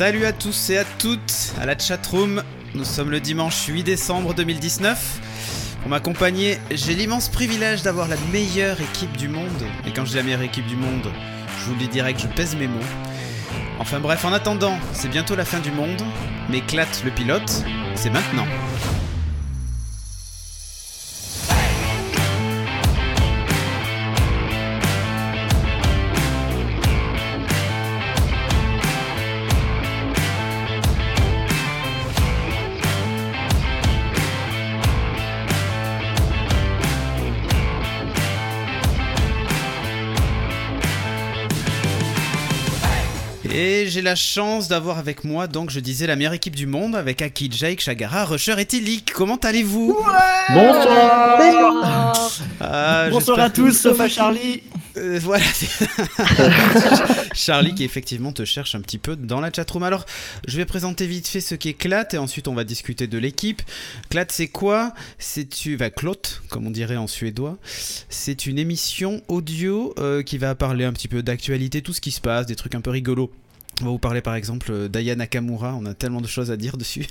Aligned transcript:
Salut 0.00 0.24
à 0.24 0.32
tous 0.32 0.70
et 0.70 0.78
à 0.78 0.84
toutes 0.98 1.52
à 1.60 1.66
la 1.66 1.78
chatroom. 1.78 2.42
Nous 2.74 2.86
sommes 2.86 3.10
le 3.10 3.20
dimanche 3.20 3.66
8 3.66 3.82
décembre 3.82 4.32
2019. 4.32 5.76
Pour 5.82 5.90
m'accompagner, 5.90 6.56
j'ai 6.70 6.94
l'immense 6.94 7.28
privilège 7.28 7.82
d'avoir 7.82 8.08
la 8.08 8.16
meilleure 8.32 8.80
équipe 8.80 9.14
du 9.18 9.28
monde. 9.28 9.62
Et 9.86 9.92
quand 9.92 10.06
je 10.06 10.12
dis 10.12 10.16
la 10.16 10.22
meilleure 10.22 10.40
équipe 10.40 10.66
du 10.66 10.74
monde, 10.74 11.06
je 11.58 11.64
vous 11.66 11.78
le 11.78 11.86
dirai 11.86 12.14
que 12.14 12.20
je 12.20 12.28
pèse 12.28 12.56
mes 12.56 12.66
mots. 12.66 12.80
Enfin 13.78 14.00
bref, 14.00 14.24
en 14.24 14.32
attendant, 14.32 14.78
c'est 14.94 15.10
bientôt 15.10 15.36
la 15.36 15.44
fin 15.44 15.58
du 15.58 15.70
monde. 15.70 16.00
Mais 16.48 16.62
Clat 16.62 16.86
le 17.04 17.10
pilote, 17.10 17.62
c'est 17.94 18.08
maintenant. 18.08 18.46
J'ai 43.90 44.02
la 44.02 44.14
chance 44.14 44.68
d'avoir 44.68 44.98
avec 44.98 45.24
moi, 45.24 45.48
donc 45.48 45.70
je 45.70 45.80
disais, 45.80 46.06
la 46.06 46.14
meilleure 46.16 46.32
équipe 46.32 46.54
du 46.54 46.66
monde 46.66 46.94
avec 46.94 47.20
Aki, 47.22 47.50
Jake, 47.52 47.80
Shagara, 47.80 48.24
Rusher 48.24 48.54
et 48.58 48.64
Tilik. 48.64 49.12
Comment 49.12 49.36
allez-vous 49.36 49.98
Bonsoir 50.54 52.30
Ah, 52.60 53.08
Bonsoir 53.10 53.40
à 53.40 53.50
tous, 53.50 53.72
sauf 53.72 53.98
à 54.00 54.08
Charlie 54.08 54.62
Euh, 54.96 55.18
voilà. 55.22 55.44
Charlie 57.34 57.74
qui 57.74 57.84
effectivement 57.84 58.32
te 58.32 58.44
cherche 58.44 58.74
un 58.74 58.80
petit 58.80 58.98
peu 58.98 59.16
dans 59.16 59.40
la 59.40 59.50
chatroom. 59.52 59.82
Alors, 59.82 60.04
je 60.46 60.56
vais 60.56 60.64
présenter 60.64 61.06
vite 61.06 61.28
fait 61.28 61.40
ce 61.40 61.54
qu'est 61.54 61.74
Clat 61.74 62.06
et 62.12 62.18
ensuite 62.18 62.48
on 62.48 62.54
va 62.54 62.64
discuter 62.64 63.06
de 63.06 63.18
l'équipe. 63.18 63.62
Clat, 64.10 64.26
c'est 64.28 64.48
quoi? 64.48 64.92
C'est 65.18 65.48
tu 65.48 65.76
va 65.76 65.90
Clot, 65.90 66.16
comme 66.48 66.66
on 66.66 66.70
dirait 66.70 66.96
en 66.96 67.06
suédois. 67.06 67.56
C'est 68.08 68.46
une 68.46 68.58
émission 68.58 69.22
audio 69.28 69.94
euh, 69.98 70.22
qui 70.22 70.38
va 70.38 70.54
parler 70.54 70.84
un 70.84 70.92
petit 70.92 71.08
peu 71.08 71.22
d'actualité, 71.22 71.82
tout 71.82 71.92
ce 71.92 72.00
qui 72.00 72.10
se 72.10 72.20
passe, 72.20 72.46
des 72.46 72.56
trucs 72.56 72.74
un 72.74 72.80
peu 72.80 72.90
rigolos. 72.90 73.30
On 73.80 73.84
va 73.84 73.90
vous 73.90 73.98
parler 73.98 74.20
par 74.20 74.34
exemple 74.34 74.70
euh, 74.70 74.88
d'Aya 74.88 75.16
Nakamura, 75.16 75.74
on 75.74 75.86
a 75.86 75.94
tellement 75.94 76.20
de 76.20 76.26
choses 76.26 76.50
à 76.50 76.56
dire 76.56 76.76
dessus. 76.76 77.06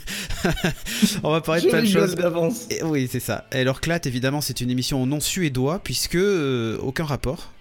on 1.24 1.32
va 1.32 1.42
parler 1.42 1.62
de 1.62 1.68
plein 1.68 1.82
de 1.82 1.88
choses. 1.88 2.16
d'avance. 2.16 2.68
Et 2.70 2.84
oui, 2.84 3.08
c'est 3.12 3.20
ça. 3.20 3.48
Et 3.52 3.60
alors 3.60 3.82
Clat, 3.82 4.00
évidemment, 4.06 4.42
c'est 4.42 4.62
une 4.62 4.70
émission 4.70 5.02
au 5.02 5.06
nom 5.06 5.20
suédois, 5.20 5.80
puisque 5.84 6.16
euh, 6.16 6.78
aucun 6.80 7.06
rapport. 7.06 7.52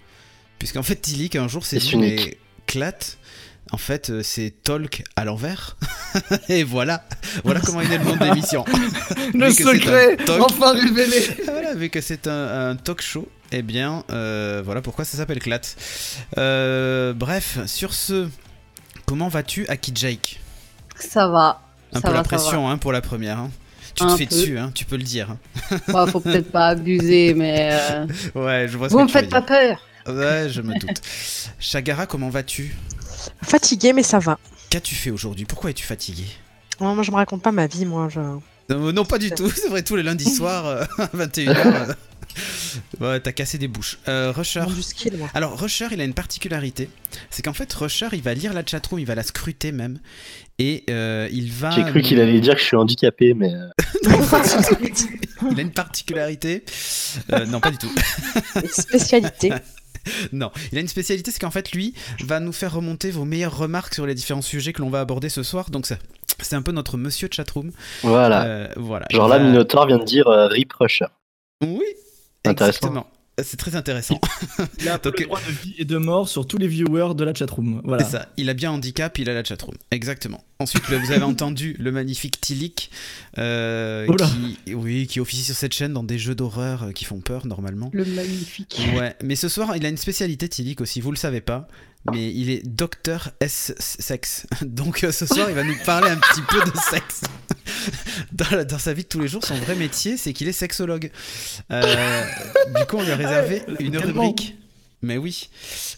Puisqu'en 0.59 0.83
fait, 0.83 0.97
Tilik, 0.97 1.37
un 1.37 1.49
jour, 1.49 1.65
C'est 1.65 1.79
dit, 1.79 2.35
Clat, 2.67 2.99
en 3.71 3.79
fait, 3.79 4.11
euh, 4.11 4.23
c'est 4.23 4.53
Talk 4.63 5.05
à 5.17 5.25
l'envers. 5.25 5.77
Et 6.49 6.65
voilà. 6.65 7.05
Voilà 7.45 7.61
comment 7.61 7.81
il 7.81 7.93
est 7.93 7.99
le 7.99 8.05
nom 8.05 8.17
de 8.17 8.25
l'émission. 8.25 8.65
Le 9.35 9.51
secret 9.51 10.17
talk. 10.17 10.41
Enfin 10.41 10.73
révélé 10.73 11.21
voilà, 11.45 11.75
vu 11.75 11.91
que 11.91 12.01
c'est 12.01 12.27
un, 12.27 12.71
un 12.71 12.77
talk 12.77 13.03
show, 13.03 13.29
eh 13.53 13.63
bien, 13.63 14.05
euh, 14.11 14.63
voilà 14.65 14.81
pourquoi 14.81 15.05
ça 15.05 15.17
s'appelle 15.19 15.39
Clat. 15.39 15.61
Euh, 16.39 17.13
bref, 17.13 17.59
sur 17.67 17.93
ce, 17.93 18.29
comment 19.09 19.29
vas-tu, 19.29 19.67
Aki 19.69 19.93
Jake 19.95 20.41
Ça 20.97 21.27
va. 21.29 21.61
Un 21.93 21.97
ça 21.97 22.03
peu 22.03 22.09
va, 22.09 22.15
la 22.19 22.23
pression 22.23 22.69
hein, 22.69 22.77
pour 22.79 22.93
la 22.93 23.01
première. 23.01 23.39
hein. 23.39 23.51
Tu 23.95 24.05
te 24.07 24.17
fais 24.17 24.27
peu. 24.27 24.35
dessus, 24.37 24.59
hein, 24.59 24.71
tu 24.75 24.85
peux 24.85 24.97
le 24.97 25.03
dire. 25.03 25.37
Bah, 25.89 26.07
faut 26.07 26.21
peut-être 26.21 26.53
pas 26.53 26.69
abuser, 26.69 27.35
mais 27.35 27.71
euh, 27.73 28.07
Ouais, 28.35 28.69
je 28.69 28.77
vois 28.77 28.89
ce 28.89 28.93
vous 28.93 28.99
que 28.99 29.03
me 29.05 29.09
tu 29.09 29.13
faites 29.15 29.29
pas 29.31 29.41
dire. 29.41 29.47
peur. 30.07 30.15
Ouais, 30.15 30.49
je 30.51 30.61
me 30.63 30.79
doute. 30.79 31.01
Chagara, 31.59 32.07
comment 32.07 32.29
vas-tu 32.29 32.77
Fatigué, 33.43 33.93
mais 33.93 34.03
ça 34.03 34.19
va. 34.19 34.39
Qu'as-tu 34.71 34.95
fait 34.95 35.11
aujourd'hui? 35.11 35.45
Pourquoi 35.47 35.71
es-tu 35.71 35.85
fatigué 35.85 36.25
Oh, 36.81 36.95
moi, 36.95 37.03
je 37.03 37.11
me 37.11 37.17
raconte 37.17 37.43
pas 37.43 37.51
ma 37.53 37.67
vie, 37.67 37.85
moi. 37.87 38.09
Je... 38.09 38.21
non, 38.21 38.93
non, 38.93 39.05
pas 39.05 39.19
du 39.19 39.31
tout. 39.33 39.51
C'est 39.55 39.69
vrai, 39.69 39.83
tous 39.83 39.97
les 39.97 40.03
lundis 40.05 40.33
soirs 40.33 40.67
euh, 40.67 40.85
à 40.99 41.07
21h. 41.07 41.95
ouais, 43.01 43.21
t'as 43.21 43.33
cassé 43.33 43.59
des 43.59 43.69
bouches. 43.69 43.99
Euh, 44.09 44.33
Rusher. 44.35 44.61
Mange 44.61 44.75
du 44.75 44.83
skill, 44.83 45.17
moi. 45.17 45.29
Alors, 45.35 45.59
Rusher, 45.59 45.87
il 45.93 46.01
a 46.01 46.05
une 46.05 46.15
particularité. 46.15 46.89
C'est 47.31 47.43
qu'en 47.43 47.53
fait, 47.53 47.73
Rusher, 47.73 48.09
il 48.13 48.23
va 48.23 48.35
lire 48.35 48.53
la 48.55 48.65
chatroom, 48.65 49.01
il 49.01 49.07
va 49.07 49.15
la 49.15 49.23
scruter 49.23 49.73
même. 49.73 49.99
Et 50.59 50.85
euh, 50.91 51.29
il 51.33 51.53
va. 51.53 51.71
J'ai 51.71 51.85
cru 51.85 52.03
qu'il 52.03 52.21
allait 52.21 52.41
dire 52.41 52.55
que 52.55 52.61
je 52.61 52.67
suis 52.67 52.77
handicapé, 52.77 53.35
mais 53.35 53.53
euh, 53.55 53.69
il 55.53 55.59
a 55.59 55.63
une 55.63 55.73
particularité. 55.73 56.65
Euh, 57.33 57.47
non, 57.47 57.61
pas 57.61 57.71
du 57.71 57.79
tout. 57.79 57.91
Spécialité. 58.71 59.53
Non, 60.33 60.51
il 60.73 60.79
a 60.79 60.81
une 60.81 60.89
spécialité, 60.89 61.31
c'est 61.31 61.39
qu'en 61.41 61.51
fait, 61.51 61.73
lui 61.73 61.93
va 62.25 62.41
nous 62.41 62.53
faire 62.53 62.73
remonter 62.73 63.11
vos 63.11 63.25
meilleures 63.25 63.57
remarques 63.57 63.95
sur 63.95 64.07
les 64.07 64.15
différents 64.15 64.43
sujets 64.43 64.73
que 64.73 64.81
l'on 64.81 64.89
va 64.91 65.01
aborder 65.01 65.29
ce 65.29 65.43
soir. 65.43 65.71
Donc, 65.71 65.87
ça- 65.87 65.99
c'est 66.41 66.57
un 66.57 66.63
peu 66.63 66.73
notre 66.73 66.97
monsieur 66.97 67.29
chatroom. 67.31 67.73
voilà. 68.03 68.45
Euh, 68.45 68.69
voilà. 68.77 69.07
Genre 69.11 69.29
là, 69.29 69.39
va- 69.39 69.45
Minotaur 69.45 69.87
vient 69.87 69.99
de 69.99 70.05
dire 70.05 70.27
euh, 70.29 70.47
Rip 70.47 70.73
Rusher. 70.73 71.07
Oui. 71.63 71.83
Exactement. 72.51 73.07
C'est 73.43 73.57
très 73.57 73.77
intéressant. 73.77 74.21
Il 74.81 74.89
a 74.89 74.95
un 74.97 74.99
peu 74.99 75.11
Donc, 75.11 75.21
le 75.21 75.27
droit 75.27 75.41
de 75.41 75.53
vie 75.53 75.75
et 75.79 75.85
de 75.85 75.97
mort 75.97 76.29
sur 76.29 76.47
tous 76.47 76.59
les 76.59 76.67
viewers 76.67 77.15
de 77.15 77.25
la 77.25 77.33
chatroom. 77.35 77.81
Voilà. 77.85 78.05
C'est 78.05 78.13
ça. 78.13 78.29
Il 78.37 78.51
a 78.51 78.55
bien 78.55 78.73
handicap, 78.73 79.17
il 79.19 79.31
a 79.31 79.35
la 79.35 79.45
chatroom. 79.45 79.77
Exactement. 79.91 80.43
Ensuite, 80.59 80.85
vous 80.87 81.13
avez 81.13 81.23
entendu 81.23 81.77
le 81.79 81.93
magnifique 81.93 82.41
Tilik, 82.41 82.91
euh, 83.39 84.09
qui, 84.17 84.75
oui, 84.75 85.07
qui 85.07 85.21
officie 85.21 85.45
sur 85.45 85.55
cette 85.55 85.73
chaîne 85.73 85.93
dans 85.93 86.03
des 86.03 86.19
jeux 86.19 86.35
d'horreur 86.35 86.85
euh, 86.85 86.93
qui 86.93 87.05
font 87.05 87.21
peur 87.21 87.47
normalement. 87.47 87.91
Le 87.93 88.05
magnifique. 88.05 88.81
Ouais, 88.97 89.15
mais 89.23 89.37
ce 89.37 89.49
soir, 89.49 89.77
il 89.77 89.87
a 89.87 89.89
une 89.89 89.97
spécialité 89.97 90.49
Tilik 90.49 90.81
aussi. 90.81 91.01
Vous 91.01 91.13
le 91.13 91.17
savez 91.17 91.41
pas, 91.41 91.69
mais 92.13 92.33
il 92.33 92.51
est 92.51 92.67
docteur 92.67 93.31
S 93.41 93.75
sexe. 93.79 94.47
Donc 94.63 95.05
euh, 95.05 95.13
ce 95.13 95.27
soir, 95.27 95.49
il 95.51 95.55
va 95.55 95.65
nous 95.65 95.77
parler 95.85 96.11
un 96.11 96.17
petit 96.19 96.43
peu 96.43 96.61
de 96.65 96.77
sexe. 96.91 97.23
Dans, 98.33 98.47
la- 98.57 98.65
dans 98.65 98.79
sa 98.79 98.93
vie 98.95 99.03
de 99.03 99.09
tous 99.09 99.21
les 99.21 99.29
jours, 99.29 99.45
son 99.45 99.55
vrai 99.57 99.75
métier, 99.75 100.17
c'est 100.17 100.33
qu'il 100.33 100.49
est 100.49 100.53
sexologue. 100.53 101.11
Euh, 101.71 102.25
du 102.77 102.85
coup, 102.87 102.97
on 102.97 103.03
lui 103.03 103.11
a 103.11 103.17
réservé 103.17 103.63
Ouais, 103.69 103.75
une 103.81 103.97
rubrique. 103.99 104.57
Mais 105.03 105.17
oui. 105.17 105.49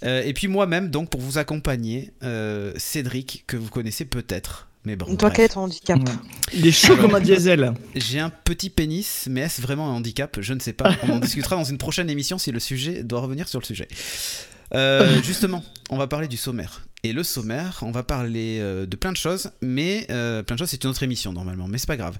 Euh, 0.04 0.22
et 0.22 0.32
puis 0.34 0.46
moi-même, 0.48 0.90
donc, 0.90 1.10
pour 1.10 1.20
vous 1.20 1.38
accompagner, 1.38 2.12
euh, 2.22 2.72
Cédric, 2.76 3.44
que 3.46 3.56
vous 3.56 3.68
connaissez 3.70 4.04
peut-être. 4.04 4.68
Mais 4.84 4.96
bon, 4.96 5.14
Toi, 5.16 5.30
quel 5.30 5.44
est 5.46 5.48
ton 5.50 5.60
handicap 5.62 5.98
Ouais. 5.98 6.14
Il 6.54 6.66
est 6.66 6.72
chaud 6.72 6.96
comme 6.96 7.14
un 7.14 7.20
diesel. 7.20 7.72
j'ai 7.94 8.18
un 8.18 8.30
petit 8.30 8.70
pénis, 8.70 9.26
mais 9.30 9.42
est-ce 9.42 9.60
vraiment 9.62 9.88
un 9.90 9.94
handicap? 9.94 10.38
Je 10.40 10.52
ne 10.54 10.60
sais 10.60 10.72
pas. 10.72 10.94
On 11.04 11.12
en 11.14 11.18
discutera 11.18 11.56
dans 11.56 11.64
une 11.64 11.78
prochaine 11.78 12.10
émission 12.10 12.36
si 12.38 12.50
le 12.52 12.60
sujet 12.60 13.02
doit 13.04 13.20
revenir 13.20 13.48
sur 13.48 13.60
le 13.60 13.64
sujet. 13.64 13.88
Euh, 14.74 15.22
justement, 15.22 15.64
on 15.90 15.96
va 15.96 16.06
parler 16.06 16.28
du 16.28 16.36
sommaire. 16.36 16.82
Et 17.02 17.12
le 17.12 17.22
sommaire, 17.22 17.78
on 17.82 17.90
va 17.90 18.02
parler 18.02 18.58
euh, 18.60 18.84
de 18.86 18.94
plein 18.96 19.10
de 19.10 19.16
choses, 19.16 19.50
mais 19.62 20.06
euh, 20.10 20.42
plein 20.42 20.56
de 20.56 20.58
choses, 20.58 20.68
c'est 20.68 20.84
une 20.84 20.90
autre 20.90 21.02
émission 21.02 21.32
normalement, 21.32 21.66
mais 21.66 21.78
c'est 21.78 21.86
pas 21.86 21.96
grave. 21.96 22.18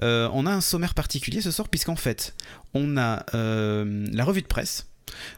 On 0.00 0.46
a 0.46 0.50
un 0.50 0.60
sommaire 0.60 0.94
particulier 0.94 1.40
ce 1.40 1.50
soir, 1.50 1.68
puisqu'en 1.68 1.96
fait, 1.96 2.34
on 2.74 2.96
a 2.96 3.24
la 3.32 4.24
revue 4.24 4.42
de 4.42 4.46
presse. 4.46 4.86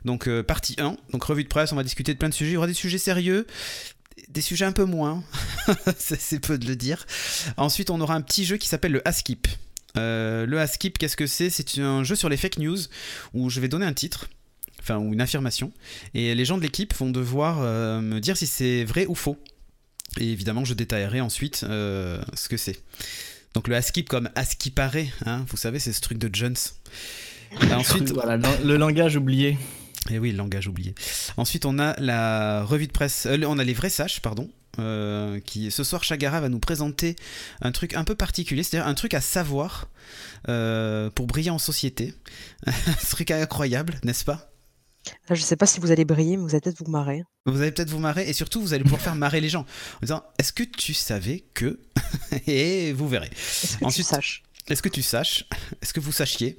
Donc, 0.04 0.28
partie 0.42 0.76
1. 0.78 0.96
Donc, 1.12 1.24
revue 1.24 1.44
de 1.44 1.48
presse, 1.48 1.72
on 1.72 1.76
va 1.76 1.84
discuter 1.84 2.14
de 2.14 2.18
plein 2.18 2.28
de 2.28 2.34
sujets. 2.34 2.52
Il 2.52 2.54
y 2.54 2.56
aura 2.56 2.66
des 2.66 2.74
sujets 2.74 2.98
sérieux, 2.98 3.46
des 4.28 4.40
sujets 4.40 4.64
un 4.64 4.72
peu 4.72 4.84
moins. 4.84 5.22
c'est 5.98 6.40
peu 6.40 6.58
de 6.58 6.66
le 6.66 6.74
dire. 6.74 7.06
Ensuite, 7.56 7.90
on 7.90 8.00
aura 8.00 8.14
un 8.14 8.22
petit 8.22 8.44
jeu 8.44 8.56
qui 8.56 8.68
s'appelle 8.68 8.92
le 8.92 9.06
Askip. 9.06 9.46
Le 9.94 10.56
Askip, 10.58 10.98
qu'est-ce 10.98 11.16
que 11.16 11.26
c'est? 11.26 11.50
C'est 11.50 11.78
un 11.78 12.04
jeu 12.04 12.14
sur 12.14 12.28
les 12.28 12.36
fake 12.36 12.58
news 12.58 12.78
où 13.34 13.50
je 13.50 13.60
vais 13.60 13.68
donner 13.68 13.86
un 13.86 13.92
titre, 13.92 14.28
enfin, 14.88 14.98
ou 14.98 15.12
une 15.12 15.20
affirmation, 15.20 15.72
et 16.14 16.34
les 16.34 16.44
gens 16.44 16.56
de 16.56 16.62
l'équipe 16.62 16.94
vont 16.94 17.10
devoir 17.10 17.58
euh, 17.60 18.00
me 18.00 18.20
dire 18.20 18.36
si 18.36 18.46
c'est 18.46 18.84
vrai 18.84 19.06
ou 19.06 19.14
faux. 19.14 19.36
Et 20.18 20.30
évidemment, 20.32 20.64
je 20.64 20.74
détaillerai 20.74 21.20
ensuite 21.20 21.64
euh, 21.68 22.22
ce 22.34 22.48
que 22.48 22.56
c'est. 22.56 22.80
Donc 23.54 23.68
le 23.68 23.76
Askip 23.76 24.08
comme 24.08 24.30
Askiparé, 24.34 25.12
hein, 25.26 25.44
vous 25.50 25.56
savez, 25.56 25.78
c'est 25.78 25.92
ce 25.92 26.00
truc 26.00 26.18
de 26.18 26.30
Jones. 26.32 26.56
Et 27.62 27.74
ensuite, 27.74 28.10
Voilà, 28.12 28.36
le, 28.36 28.48
le 28.66 28.76
langage 28.76 29.16
oublié. 29.16 29.58
et 30.10 30.18
oui, 30.18 30.30
le 30.32 30.38
langage 30.38 30.66
oublié. 30.68 30.94
Ensuite, 31.36 31.66
on 31.66 31.78
a 31.78 31.94
la 32.00 32.62
revue 32.64 32.86
de 32.86 32.92
presse. 32.92 33.26
euh, 33.26 33.38
on 33.46 33.58
a 33.58 33.64
les 33.64 33.74
vrais 33.74 33.90
sages, 33.90 34.20
pardon. 34.22 34.48
euh, 34.78 35.40
qui 35.40 35.70
ce 35.70 35.82
soir 35.84 36.04
Chagara 36.04 36.40
va 36.40 36.48
nous 36.48 36.60
présenter 36.60 37.16
un 37.62 37.72
truc 37.72 37.94
un 37.94 38.04
peu 38.04 38.14
particulier, 38.14 38.62
c'est-à-dire 38.62 38.86
un 38.88 38.94
truc 38.94 39.12
à 39.14 39.20
savoir 39.20 39.88
euh, 40.48 41.10
pour 41.10 41.26
briller 41.26 41.50
en 41.50 41.58
société. 41.58 42.14
un 42.66 42.72
truc 43.10 43.30
incroyable, 43.30 43.98
n'est-ce 44.04 44.24
pas? 44.24 44.50
Là, 45.28 45.34
Je 45.34 45.42
sais 45.42 45.56
pas 45.56 45.66
si 45.66 45.80
vous 45.80 45.90
allez 45.90 46.04
briller, 46.04 46.36
mais 46.36 46.42
vous 46.42 46.50
allez 46.50 46.60
peut-être 46.60 46.84
vous 46.84 46.90
marrer. 46.90 47.22
Vous 47.46 47.60
allez 47.62 47.72
peut-être 47.72 47.90
vous 47.90 47.98
marrer 47.98 48.28
et 48.28 48.32
surtout 48.32 48.60
vous 48.60 48.74
allez 48.74 48.82
pouvoir 48.84 49.00
faire 49.00 49.14
marrer 49.14 49.40
les 49.40 49.48
gens 49.48 49.60
en 49.96 50.00
disant 50.02 50.22
Est-ce 50.38 50.52
que 50.52 50.62
tu 50.64 50.92
savais 50.94 51.44
que 51.54 51.78
Et 52.46 52.92
vous 52.92 53.08
verrez. 53.08 53.30
Est-ce 53.32 53.78
que 53.78 53.84
Ensuite- 53.84 54.06
tu 54.06 54.14
saches? 54.14 54.42
Est-ce 54.68 54.82
que 54.82 54.90
tu 54.90 55.02
saches? 55.02 55.44
Est-ce 55.80 55.94
que 55.94 56.00
vous 56.00 56.12
sachiez? 56.12 56.58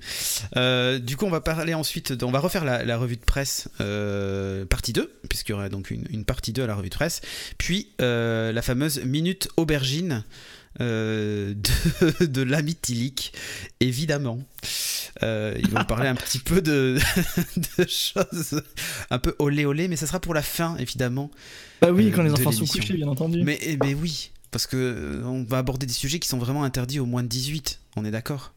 Euh, 0.57 0.97
Du 0.97 1.15
coup, 1.15 1.25
on 1.25 1.30
va 1.30 1.41
parler 1.41 1.75
ensuite, 1.75 2.12
de- 2.12 2.25
on 2.25 2.31
va 2.31 2.39
refaire 2.39 2.65
la, 2.65 2.83
la 2.83 2.97
revue 2.97 3.18
de 3.18 3.24
presse 3.24 3.69
euh, 3.81 4.65
partie 4.65 4.94
2, 4.94 5.13
puisqu'il 5.30 5.51
y 5.51 5.53
aura 5.53 5.69
donc 5.69 5.91
une, 5.91 6.07
une 6.09 6.25
partie 6.25 6.51
2 6.51 6.63
à 6.63 6.68
la 6.68 6.74
revue 6.74 6.89
de 6.89 6.95
presse, 6.95 7.21
puis 7.59 7.91
euh, 8.01 8.51
la 8.51 8.63
fameuse 8.63 9.03
minute 9.06 9.50
aubergine 9.57 10.24
euh, 10.81 11.54
de, 12.19 12.25
de 12.25 12.42
l'ami 12.42 12.77
évidemment. 13.80 14.39
Euh, 15.24 15.56
ils 15.60 15.69
vont 15.69 15.83
parler 15.86 16.07
un 16.07 16.16
petit 16.16 16.39
peu 16.39 16.62
de, 16.62 16.98
de 17.77 17.86
choses 17.88 18.62
un 19.10 19.19
peu 19.19 19.36
olé 19.39 19.66
olé, 19.66 19.88
mais 19.88 19.95
ça 19.95 20.07
sera 20.07 20.19
pour 20.19 20.33
la 20.33 20.42
fin, 20.42 20.77
évidemment. 20.77 21.31
Bah 21.81 21.92
oui, 21.92 22.07
Euh, 22.07 22.12
quand 22.16 22.21
les 22.24 22.30
de 22.30 22.33
enfants 22.36 22.51
sont 22.51 22.66
couchés, 22.66 22.94
bien 22.94 23.07
entendu. 23.07 23.44
Mais, 23.44 23.57
eh 23.63 23.75
ben 23.77 23.98
oui, 24.00 24.31
Parce 24.51 24.68
que 24.68 24.77
euh, 24.77 25.24
on 25.25 25.44
va 25.44 25.57
aborder 25.57 25.86
des 25.86 25.94
sujets 25.94 26.19
qui 26.19 26.27
sont 26.30 26.38
vraiment 26.38 26.63
interdits 26.63 27.00
aux 27.00 27.06
moins 27.06 27.24
de 27.24 27.27
18, 27.27 27.80
on 27.95 28.06
est 28.06 28.12
d'accord? 28.12 28.54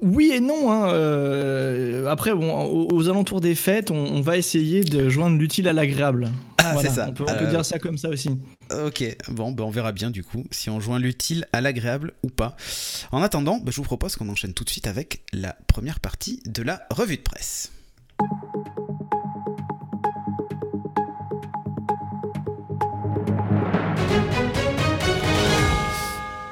Oui 0.00 0.30
et 0.32 0.40
non. 0.40 0.70
hein, 0.70 0.88
euh, 0.92 2.06
après, 2.06 2.32
bon, 2.34 2.52
aux, 2.64 2.88
aux 2.94 3.08
alentours 3.08 3.40
des 3.40 3.54
fêtes, 3.54 3.90
on, 3.90 3.96
on 3.96 4.20
va 4.20 4.38
essayer 4.38 4.82
de 4.82 5.08
joindre 5.08 5.36
l'utile 5.36 5.68
à 5.68 5.72
l'agréable. 5.72 6.30
Ah, 6.58 6.72
Voilà, 6.74 6.88
c'est 6.88 6.94
ça. 6.94 7.06
On 7.10 7.12
peut, 7.12 7.24
on 7.28 7.32
peut 7.38 7.44
Euh, 7.46 7.50
dire 7.50 7.64
ça 7.64 7.78
comme 7.78 7.98
ça 7.98 8.08
aussi. 8.08 8.30
Ok, 8.70 9.04
bon, 9.28 9.52
ben 9.52 9.64
on 9.64 9.70
verra 9.70 9.92
bien 9.92 10.10
du 10.10 10.24
coup 10.24 10.44
si 10.50 10.70
on 10.70 10.80
joint 10.80 10.98
l'utile 10.98 11.46
à 11.52 11.60
l'agréable 11.60 12.12
ou 12.22 12.28
pas. 12.28 12.56
En 13.12 13.22
attendant, 13.22 13.58
ben, 13.58 13.70
je 13.70 13.76
vous 13.76 13.82
propose 13.82 14.16
qu'on 14.16 14.28
enchaîne 14.28 14.54
tout 14.54 14.64
de 14.64 14.70
suite 14.70 14.86
avec 14.86 15.22
la 15.32 15.56
première 15.66 16.00
partie 16.00 16.40
de 16.46 16.62
la 16.62 16.86
revue 16.90 17.16
de 17.16 17.22
presse. 17.22 17.70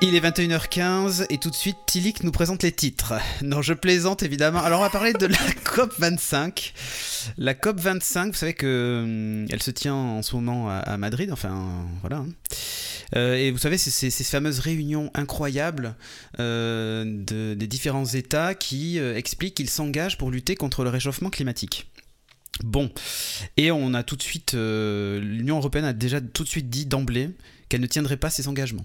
Il 0.04 0.16
est 0.16 0.20
21h15 0.20 1.26
et 1.30 1.38
tout 1.38 1.48
de 1.48 1.54
suite 1.54 1.76
Tilik 1.86 2.24
nous 2.24 2.32
présente 2.32 2.64
les 2.64 2.72
titres. 2.72 3.14
Non, 3.42 3.62
je 3.62 3.72
plaisante 3.72 4.24
évidemment. 4.24 4.58
Alors 4.60 4.80
on 4.80 4.82
va 4.82 4.90
parler 4.90 5.12
de 5.12 5.26
la 5.26 5.38
COP 5.64 5.94
25. 5.96 6.74
La 7.38 7.54
COP 7.54 7.78
25, 7.78 8.26
vous 8.32 8.34
savez 8.34 8.54
que 8.54 9.02
hum, 9.04 9.46
elle 9.48 9.62
se 9.62 9.70
tient 9.70 9.94
en 9.94 10.22
ce 10.22 10.34
moment 10.34 10.68
à, 10.70 10.96
Madrid, 10.96 11.30
enfin 11.30 11.86
voilà. 12.00 12.16
hein. 12.16 12.26
Euh, 13.14 13.34
et 13.36 13.50
vous 13.52 13.58
savez, 13.58 13.78
c'est 13.78 14.10
ces 14.10 14.24
fameuses 14.24 14.58
réunions 14.58 15.10
incroyables 15.14 15.94
euh, 16.40 17.04
de- 17.06 17.54
des 17.54 17.66
différents 17.68 18.06
États 18.06 18.54
qui 18.54 18.98
euh, 18.98 19.14
expliquent 19.16 19.54
qu'ils 19.54 19.70
s'engagent 19.70 20.18
pour 20.18 20.30
lutter 20.32 20.56
contre 20.56 20.82
le 20.82 20.90
réchauffement 20.90 21.30
climatique. 21.30 21.86
Bon, 22.64 22.90
et 23.56 23.70
on 23.70 23.94
a 23.94 24.02
tout 24.02 24.16
de 24.16 24.22
suite, 24.22 24.52
l'Union 24.54 25.56
européenne 25.58 25.84
a 25.86 25.92
déjà 25.94 26.20
tout 26.20 26.42
de 26.44 26.48
suite 26.48 26.68
dit 26.68 26.86
d'emblée 26.86 27.30
qu'elle 27.68 27.80
ne 27.80 27.86
tiendrait 27.86 28.18
pas 28.18 28.30
ses 28.30 28.46
engagements. 28.48 28.84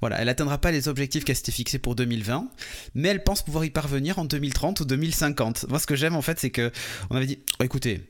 Voilà, 0.00 0.18
elle 0.20 0.26
n'atteindra 0.26 0.58
pas 0.58 0.70
les 0.70 0.88
objectifs 0.88 1.24
qu'elle 1.24 1.36
s'était 1.36 1.52
fixés 1.52 1.78
pour 1.78 1.94
2020, 1.94 2.48
mais 2.94 3.08
elle 3.08 3.24
pense 3.24 3.42
pouvoir 3.42 3.64
y 3.64 3.70
parvenir 3.70 4.18
en 4.18 4.24
2030 4.24 4.80
ou 4.80 4.84
2050. 4.84 5.66
Moi, 5.68 5.78
ce 5.78 5.86
que 5.86 5.96
j'aime 5.96 6.16
en 6.16 6.22
fait, 6.22 6.38
c'est 6.38 6.50
que 6.50 6.70
on 7.10 7.16
avait 7.16 7.26
dit, 7.26 7.38
oh, 7.60 7.64
écoutez, 7.64 8.02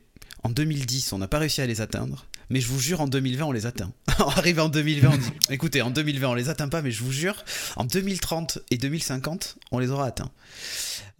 en 0.44 0.50
2010, 0.50 1.12
on 1.12 1.18
n'a 1.18 1.28
pas 1.28 1.38
réussi 1.38 1.60
à 1.60 1.66
les 1.66 1.80
atteindre, 1.80 2.26
mais 2.50 2.60
je 2.60 2.68
vous 2.68 2.80
jure, 2.80 3.00
en 3.00 3.08
2020, 3.08 3.44
on 3.44 3.52
les 3.52 3.66
atteint. 3.66 3.92
Arrivé 4.18 4.60
en 4.62 4.68
2020, 4.68 5.10
on 5.12 5.16
dit, 5.16 5.30
écoutez, 5.50 5.82
en 5.82 5.90
2020, 5.90 6.28
on 6.28 6.34
les 6.34 6.48
atteint 6.48 6.68
pas, 6.68 6.80
mais 6.80 6.90
je 6.90 7.02
vous 7.02 7.12
jure, 7.12 7.44
en 7.76 7.84
2030 7.84 8.60
et 8.70 8.78
2050, 8.78 9.58
on 9.72 9.78
les 9.78 9.90
aura 9.90 10.06
atteints. 10.06 10.30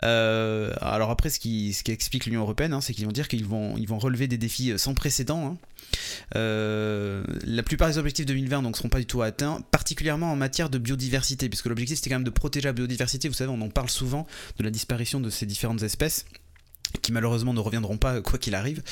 Euh, 0.04 0.72
alors 0.80 1.10
après, 1.10 1.30
ce 1.30 1.40
qui, 1.40 1.76
explique 1.86 2.26
l'Union 2.26 2.42
européenne, 2.42 2.72
hein, 2.72 2.80
c'est 2.80 2.94
qu'ils 2.94 3.06
vont 3.06 3.12
dire 3.12 3.28
qu'ils 3.28 3.44
vont, 3.44 3.74
relever 3.98 4.28
des 4.28 4.38
défis 4.38 4.78
sans 4.78 4.94
précédent. 4.94 5.46
hein. 5.46 5.56
Euh, 6.36 7.24
la 7.44 7.62
plupart 7.62 7.88
des 7.88 7.98
objectifs 7.98 8.26
2020 8.26 8.62
donc 8.62 8.76
seront 8.76 8.88
pas 8.88 8.98
du 8.98 9.06
tout 9.06 9.22
atteints, 9.22 9.60
particulièrement 9.70 10.32
en 10.32 10.36
matière 10.36 10.70
de 10.70 10.78
biodiversité, 10.78 11.48
puisque 11.48 11.66
l'objectif 11.66 11.96
c'était 11.98 12.10
quand 12.10 12.16
même 12.16 12.24
de 12.24 12.30
protéger 12.30 12.66
la 12.66 12.72
biodiversité. 12.72 13.28
Vous 13.28 13.34
savez, 13.34 13.50
on 13.50 13.60
en 13.60 13.70
parle 13.70 13.90
souvent 13.90 14.26
de 14.58 14.64
la 14.64 14.70
disparition 14.70 15.20
de 15.20 15.30
ces 15.30 15.46
différentes 15.46 15.82
espèces 15.82 16.24
qui 17.02 17.12
malheureusement 17.12 17.52
ne 17.52 17.60
reviendront 17.60 17.98
pas 17.98 18.22
quoi 18.22 18.38
qu'il 18.38 18.54
arrive. 18.54 18.82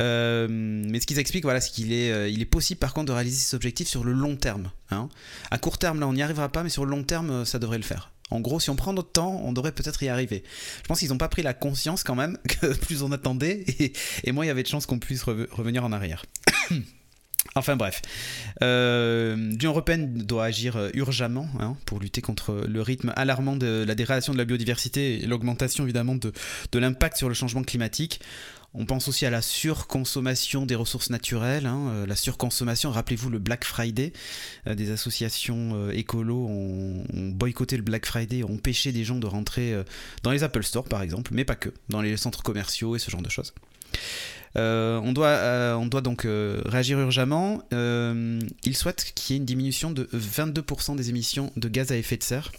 Euh, 0.00 0.48
mais 0.50 0.98
ce 1.00 1.06
qu'ils 1.06 1.18
expliquent, 1.18 1.44
voilà, 1.44 1.60
c'est 1.60 1.70
qu'il 1.70 1.92
est, 1.92 2.10
euh, 2.10 2.28
est 2.28 2.44
possible 2.44 2.80
par 2.80 2.92
contre 2.92 3.06
de 3.06 3.12
réaliser 3.12 3.38
ces 3.38 3.54
objectifs 3.54 3.88
sur 3.88 4.02
le 4.04 4.12
long 4.12 4.36
terme. 4.36 4.70
hein. 4.90 5.08
À 5.50 5.58
court 5.58 5.78
terme, 5.78 6.00
là, 6.00 6.08
on 6.08 6.12
n'y 6.12 6.22
arrivera 6.22 6.48
pas, 6.48 6.62
mais 6.62 6.70
sur 6.70 6.84
le 6.84 6.90
long 6.90 7.04
terme, 7.04 7.44
ça 7.44 7.58
devrait 7.58 7.78
le 7.78 7.84
faire. 7.84 8.10
En 8.30 8.40
gros, 8.40 8.58
si 8.58 8.70
on 8.70 8.76
prend 8.76 8.92
notre 8.92 9.12
temps, 9.12 9.40
on 9.44 9.52
devrait 9.52 9.72
peut-être 9.72 10.02
y 10.02 10.08
arriver. 10.08 10.42
Je 10.82 10.88
pense 10.88 10.98
qu'ils 10.98 11.10
n'ont 11.10 11.18
pas 11.18 11.28
pris 11.28 11.42
la 11.42 11.54
conscience 11.54 12.02
quand 12.02 12.16
même 12.16 12.38
que 12.48 12.74
plus 12.74 13.02
on 13.02 13.12
attendait, 13.12 13.64
et, 13.78 13.92
et 14.24 14.32
moins 14.32 14.44
il 14.44 14.48
y 14.48 14.50
avait 14.50 14.64
de 14.64 14.68
chances 14.68 14.86
qu'on 14.86 14.98
puisse 14.98 15.22
reve- 15.22 15.48
revenir 15.52 15.84
en 15.84 15.92
arrière. 15.92 16.24
Enfin 17.54 17.76
bref, 17.76 18.02
euh, 18.62 19.34
l'Union 19.34 19.70
européenne 19.70 20.18
doit 20.18 20.44
agir 20.44 20.76
euh, 20.76 20.90
urgemment 20.92 21.48
hein, 21.58 21.76
pour 21.86 22.00
lutter 22.00 22.20
contre 22.20 22.66
le 22.68 22.82
rythme 22.82 23.12
alarmant 23.16 23.56
de 23.56 23.84
la 23.86 23.94
dégradation 23.94 24.32
de 24.34 24.38
la 24.38 24.44
biodiversité 24.44 25.22
et 25.22 25.26
l'augmentation 25.26 25.84
évidemment 25.84 26.16
de, 26.16 26.32
de 26.72 26.78
l'impact 26.78 27.16
sur 27.16 27.28
le 27.28 27.34
changement 27.34 27.62
climatique. 27.62 28.20
On 28.74 28.84
pense 28.84 29.08
aussi 29.08 29.24
à 29.24 29.30
la 29.30 29.42
surconsommation 29.42 30.66
des 30.66 30.74
ressources 30.74 31.10
naturelles. 31.10 31.66
hein, 31.66 31.88
euh, 31.90 32.06
la 32.06 32.16
surconsommation, 32.16 32.90
rappelez-vous 32.90 33.30
le 33.30 33.38
Black 33.38 33.64
Friday. 33.64 34.12
euh, 34.66 34.74
des 34.74 34.90
associations 34.90 35.72
euh, 35.74 35.90
écolos 35.92 36.46
ont, 36.46 37.04
boycotté 37.32 37.76
le 37.76 37.82
Black 37.82 38.06
Friday, 38.06 38.42
ont 38.42 38.54
empêché 38.54 38.92
des 38.92 39.04
gens 39.04 39.16
de 39.16 39.26
rentrer 39.26 39.74
dans 40.22 40.30
les 40.30 40.42
Apple 40.42 40.62
Store 40.62 40.84
par 40.84 41.02
exemple, 41.02 41.32
mais 41.34 41.44
pas 41.44 41.54
que, 41.54 41.70
dans 41.88 42.00
les 42.00 42.16
centres 42.16 42.42
commerciaux 42.42 42.96
et 42.96 42.98
ce 42.98 43.10
genre 43.10 43.22
de 43.22 43.28
choses. 43.28 43.54
On, 44.54 45.12
doit, 45.12 45.76
on 45.78 45.86
doit 45.86 46.00
donc 46.00 46.26
réagir 46.26 46.98
urgemment. 46.98 47.62
Il 47.72 48.76
souhaite 48.76 49.12
qu'il 49.14 49.34
y 49.34 49.36
ait 49.36 49.40
une 49.40 49.44
diminution 49.44 49.90
de 49.90 50.08
22% 50.14 50.96
des 50.96 51.10
émissions 51.10 51.52
de 51.56 51.68
gaz 51.68 51.92
à 51.92 51.96
effet 51.96 52.16
de 52.16 52.22
serre. 52.22 52.52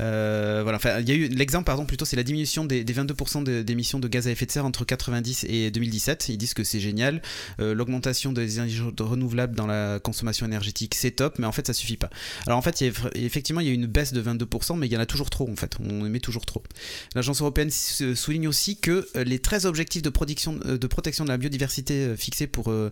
Euh, 0.00 0.62
il 1.00 1.08
y 1.08 1.12
a 1.12 1.14
eu 1.14 1.28
l'exemple, 1.28 1.64
pardon, 1.64 1.86
plutôt, 1.86 2.04
c'est 2.04 2.16
la 2.16 2.22
diminution 2.22 2.64
des, 2.64 2.84
des 2.84 2.92
22% 2.94 3.42
de- 3.42 3.62
d'émissions 3.62 3.98
de 3.98 4.08
gaz 4.08 4.26
à 4.28 4.30
effet 4.30 4.46
de 4.46 4.50
serre 4.50 4.66
entre 4.66 4.84
90 4.84 5.44
et 5.48 5.70
2017. 5.70 6.28
Ils 6.28 6.36
disent 6.38 6.54
que 6.54 6.64
c'est 6.64 6.80
génial. 6.80 7.22
Euh, 7.60 7.74
L'augmentation 7.74 8.32
des 8.32 8.56
énergies 8.58 8.80
renouvelables 8.98 9.54
dans 9.56 9.66
la 9.66 9.98
consommation 10.00 10.46
énergétique, 10.46 10.94
c'est 10.94 11.12
top, 11.12 11.38
mais 11.38 11.46
en 11.46 11.52
fait, 11.52 11.66
ça 11.66 11.72
suffit 11.72 11.96
pas. 11.96 12.10
Alors 12.46 12.58
en 12.58 12.62
fait, 12.62 12.80
il 12.80 12.86
y 12.88 12.90
a- 12.90 13.10
effectivement, 13.14 13.60
il 13.60 13.66
y 13.66 13.70
a 13.70 13.72
une 13.74 13.86
baisse 13.86 14.12
de 14.12 14.20
22%, 14.20 14.76
mais 14.76 14.86
il 14.86 14.92
y 14.92 14.96
en 14.96 15.00
a 15.00 15.06
toujours 15.06 15.30
trop, 15.30 15.48
en 15.50 15.56
fait. 15.56 15.76
On 15.80 16.04
émet 16.04 16.20
toujours 16.20 16.44
trop. 16.46 16.62
L'agence 17.14 17.40
européenne 17.40 17.68
s- 17.68 18.02
souligne 18.14 18.48
aussi 18.48 18.78
que 18.78 19.08
euh, 19.16 19.24
les 19.24 19.38
13 19.38 19.66
objectifs 19.66 20.02
de, 20.02 20.08
euh, 20.10 20.78
protection 20.88 21.24
de 21.24 21.28
la 21.28 21.36
biodiversité 21.38 21.94
euh, 21.94 22.16
fixés 22.16 22.46
pour, 22.46 22.70
euh, 22.70 22.90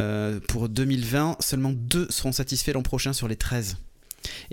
euh, 0.00 0.38
pour 0.48 0.68
2020, 0.68 1.36
seulement 1.40 1.72
deux 1.74 2.06
seront 2.10 2.32
satisfaits 2.32 2.72
l'an 2.72 2.82
prochain 2.82 3.12
sur 3.12 3.28
les 3.28 3.36
13. 3.36 3.76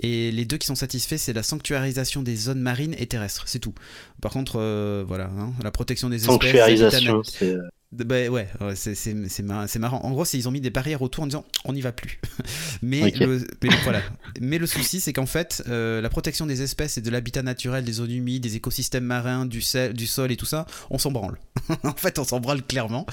Et 0.00 0.30
les 0.30 0.44
deux 0.44 0.56
qui 0.56 0.66
sont 0.66 0.74
satisfaits, 0.74 1.16
c'est 1.18 1.32
la 1.32 1.42
sanctuarisation 1.42 2.22
des 2.22 2.36
zones 2.36 2.60
marines 2.60 2.94
et 2.98 3.06
terrestres, 3.06 3.44
c'est 3.46 3.58
tout. 3.58 3.74
Par 4.20 4.32
contre, 4.32 4.58
euh, 4.60 5.04
voilà, 5.06 5.30
hein, 5.38 5.52
la 5.62 5.70
protection 5.70 6.08
des 6.08 6.16
espèces. 6.16 6.32
Sanctuarisation, 6.32 7.22
c'est. 7.24 7.56
Bah 7.90 8.28
ouais, 8.28 8.46
c'est 8.74 8.94
c'est- 8.94 9.16
c'est 9.28 9.42
mar- 9.42 9.66
c'est 9.66 9.78
marrant. 9.78 10.00
En 10.04 10.10
gros, 10.10 10.24
ils 10.26 10.46
ont 10.46 10.50
mis 10.50 10.60
des 10.60 10.68
barrières 10.68 11.00
autour 11.00 11.24
en 11.24 11.26
disant 11.26 11.44
on 11.64 11.72
n'y 11.72 11.80
va 11.80 11.90
plus. 11.92 12.20
mais, 12.82 13.10
le, 13.12 13.46
mais, 13.62 13.70
voilà. 13.82 14.02
mais 14.42 14.58
le 14.58 14.66
souci, 14.66 15.00
c'est 15.00 15.14
qu'en 15.14 15.24
fait, 15.24 15.62
euh, 15.68 16.02
la 16.02 16.10
protection 16.10 16.44
des 16.44 16.60
espèces 16.60 16.98
et 16.98 17.00
de 17.00 17.08
l'habitat 17.10 17.42
naturel, 17.42 17.84
des 17.84 17.92
zones 17.92 18.10
humides, 18.10 18.42
des 18.42 18.56
écosystèmes 18.56 19.04
marins, 19.04 19.46
du, 19.46 19.62
sel- 19.62 19.94
du 19.94 20.06
sol 20.06 20.30
et 20.30 20.36
tout 20.36 20.44
ça, 20.44 20.66
on 20.90 20.98
s'en 20.98 21.10
branle. 21.12 21.38
en 21.82 21.94
fait, 21.94 22.18
on 22.18 22.24
s'en 22.24 22.40
branle 22.40 22.62
clairement. 22.62 23.06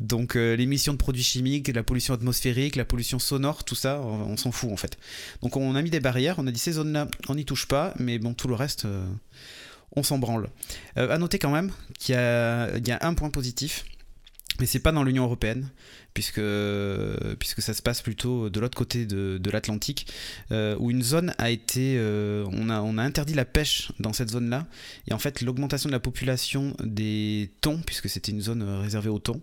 Donc, 0.00 0.36
euh, 0.36 0.54
l'émission 0.54 0.92
de 0.92 0.98
produits 0.98 1.24
chimiques, 1.24 1.66
la 1.74 1.82
pollution 1.82 2.14
atmosphérique, 2.14 2.76
la 2.76 2.84
pollution 2.84 3.18
sonore, 3.18 3.64
tout 3.64 3.74
ça, 3.74 4.00
on, 4.02 4.30
on 4.32 4.36
s'en 4.36 4.52
fout 4.52 4.70
en 4.72 4.76
fait. 4.76 4.98
Donc, 5.42 5.56
on 5.56 5.74
a 5.74 5.82
mis 5.82 5.90
des 5.90 6.00
barrières, 6.00 6.36
on 6.38 6.46
a 6.46 6.52
dit 6.52 6.60
ces 6.60 6.72
zones-là, 6.72 7.08
on 7.28 7.34
n'y 7.34 7.44
touche 7.44 7.66
pas, 7.66 7.92
mais 7.98 8.20
bon, 8.20 8.34
tout 8.34 8.46
le 8.46 8.54
reste. 8.54 8.84
euh, 8.84 9.04
on 9.94 10.02
s'en 10.02 10.16
branle. 10.18 10.48
À 10.96 11.18
noter 11.18 11.38
quand 11.38 11.50
même 11.50 11.70
qu'il 11.98 12.14
y 12.14 12.16
a 12.16 12.98
un 13.02 13.12
point 13.12 13.28
positif, 13.28 13.84
mais 14.62 14.66
c'est 14.66 14.78
pas 14.78 14.92
dans 14.92 15.02
l'Union 15.02 15.24
européenne, 15.24 15.70
puisque, 16.14 16.40
puisque 17.40 17.60
ça 17.60 17.74
se 17.74 17.82
passe 17.82 18.00
plutôt 18.00 18.48
de 18.48 18.60
l'autre 18.60 18.78
côté 18.78 19.06
de, 19.06 19.38
de 19.38 19.50
l'Atlantique, 19.50 20.06
euh, 20.52 20.76
où 20.78 20.92
une 20.92 21.02
zone 21.02 21.34
a 21.38 21.50
été. 21.50 21.96
euh, 21.98 22.46
on, 22.52 22.70
a, 22.70 22.80
on 22.80 22.96
a 22.96 23.02
interdit 23.02 23.34
la 23.34 23.44
pêche 23.44 23.90
dans 23.98 24.12
cette 24.12 24.30
zone-là, 24.30 24.68
et 25.08 25.14
en 25.14 25.18
fait, 25.18 25.40
l'augmentation 25.40 25.88
de 25.88 25.92
la 25.92 25.98
population 25.98 26.76
des 26.80 27.50
thons, 27.60 27.80
puisque 27.84 28.08
c'était 28.08 28.30
une 28.30 28.40
zone 28.40 28.62
euh, 28.62 28.78
réservée 28.78 29.10
aux 29.10 29.18
thons, 29.18 29.40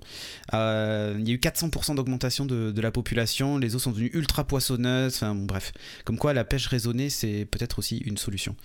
il 0.54 1.28
y 1.28 1.32
a 1.32 1.34
eu 1.34 1.38
400% 1.38 1.96
d'augmentation 1.96 2.46
de, 2.46 2.72
de 2.72 2.82
la 2.82 2.92
population, 2.92 3.58
les 3.58 3.76
eaux 3.76 3.80
sont 3.80 3.92
devenues 3.92 4.12
ultra 4.14 4.46
poissonneuses, 4.48 5.16
enfin 5.16 5.36
bon, 5.36 5.44
bref. 5.44 5.74
Comme 6.06 6.18
quoi, 6.18 6.34
la 6.34 6.46
pêche 6.46 6.68
raisonnée, 6.68 7.10
c'est 7.10 7.46
peut-être 7.52 7.80
aussi 7.80 7.98
une 7.98 8.16
solution. 8.16 8.56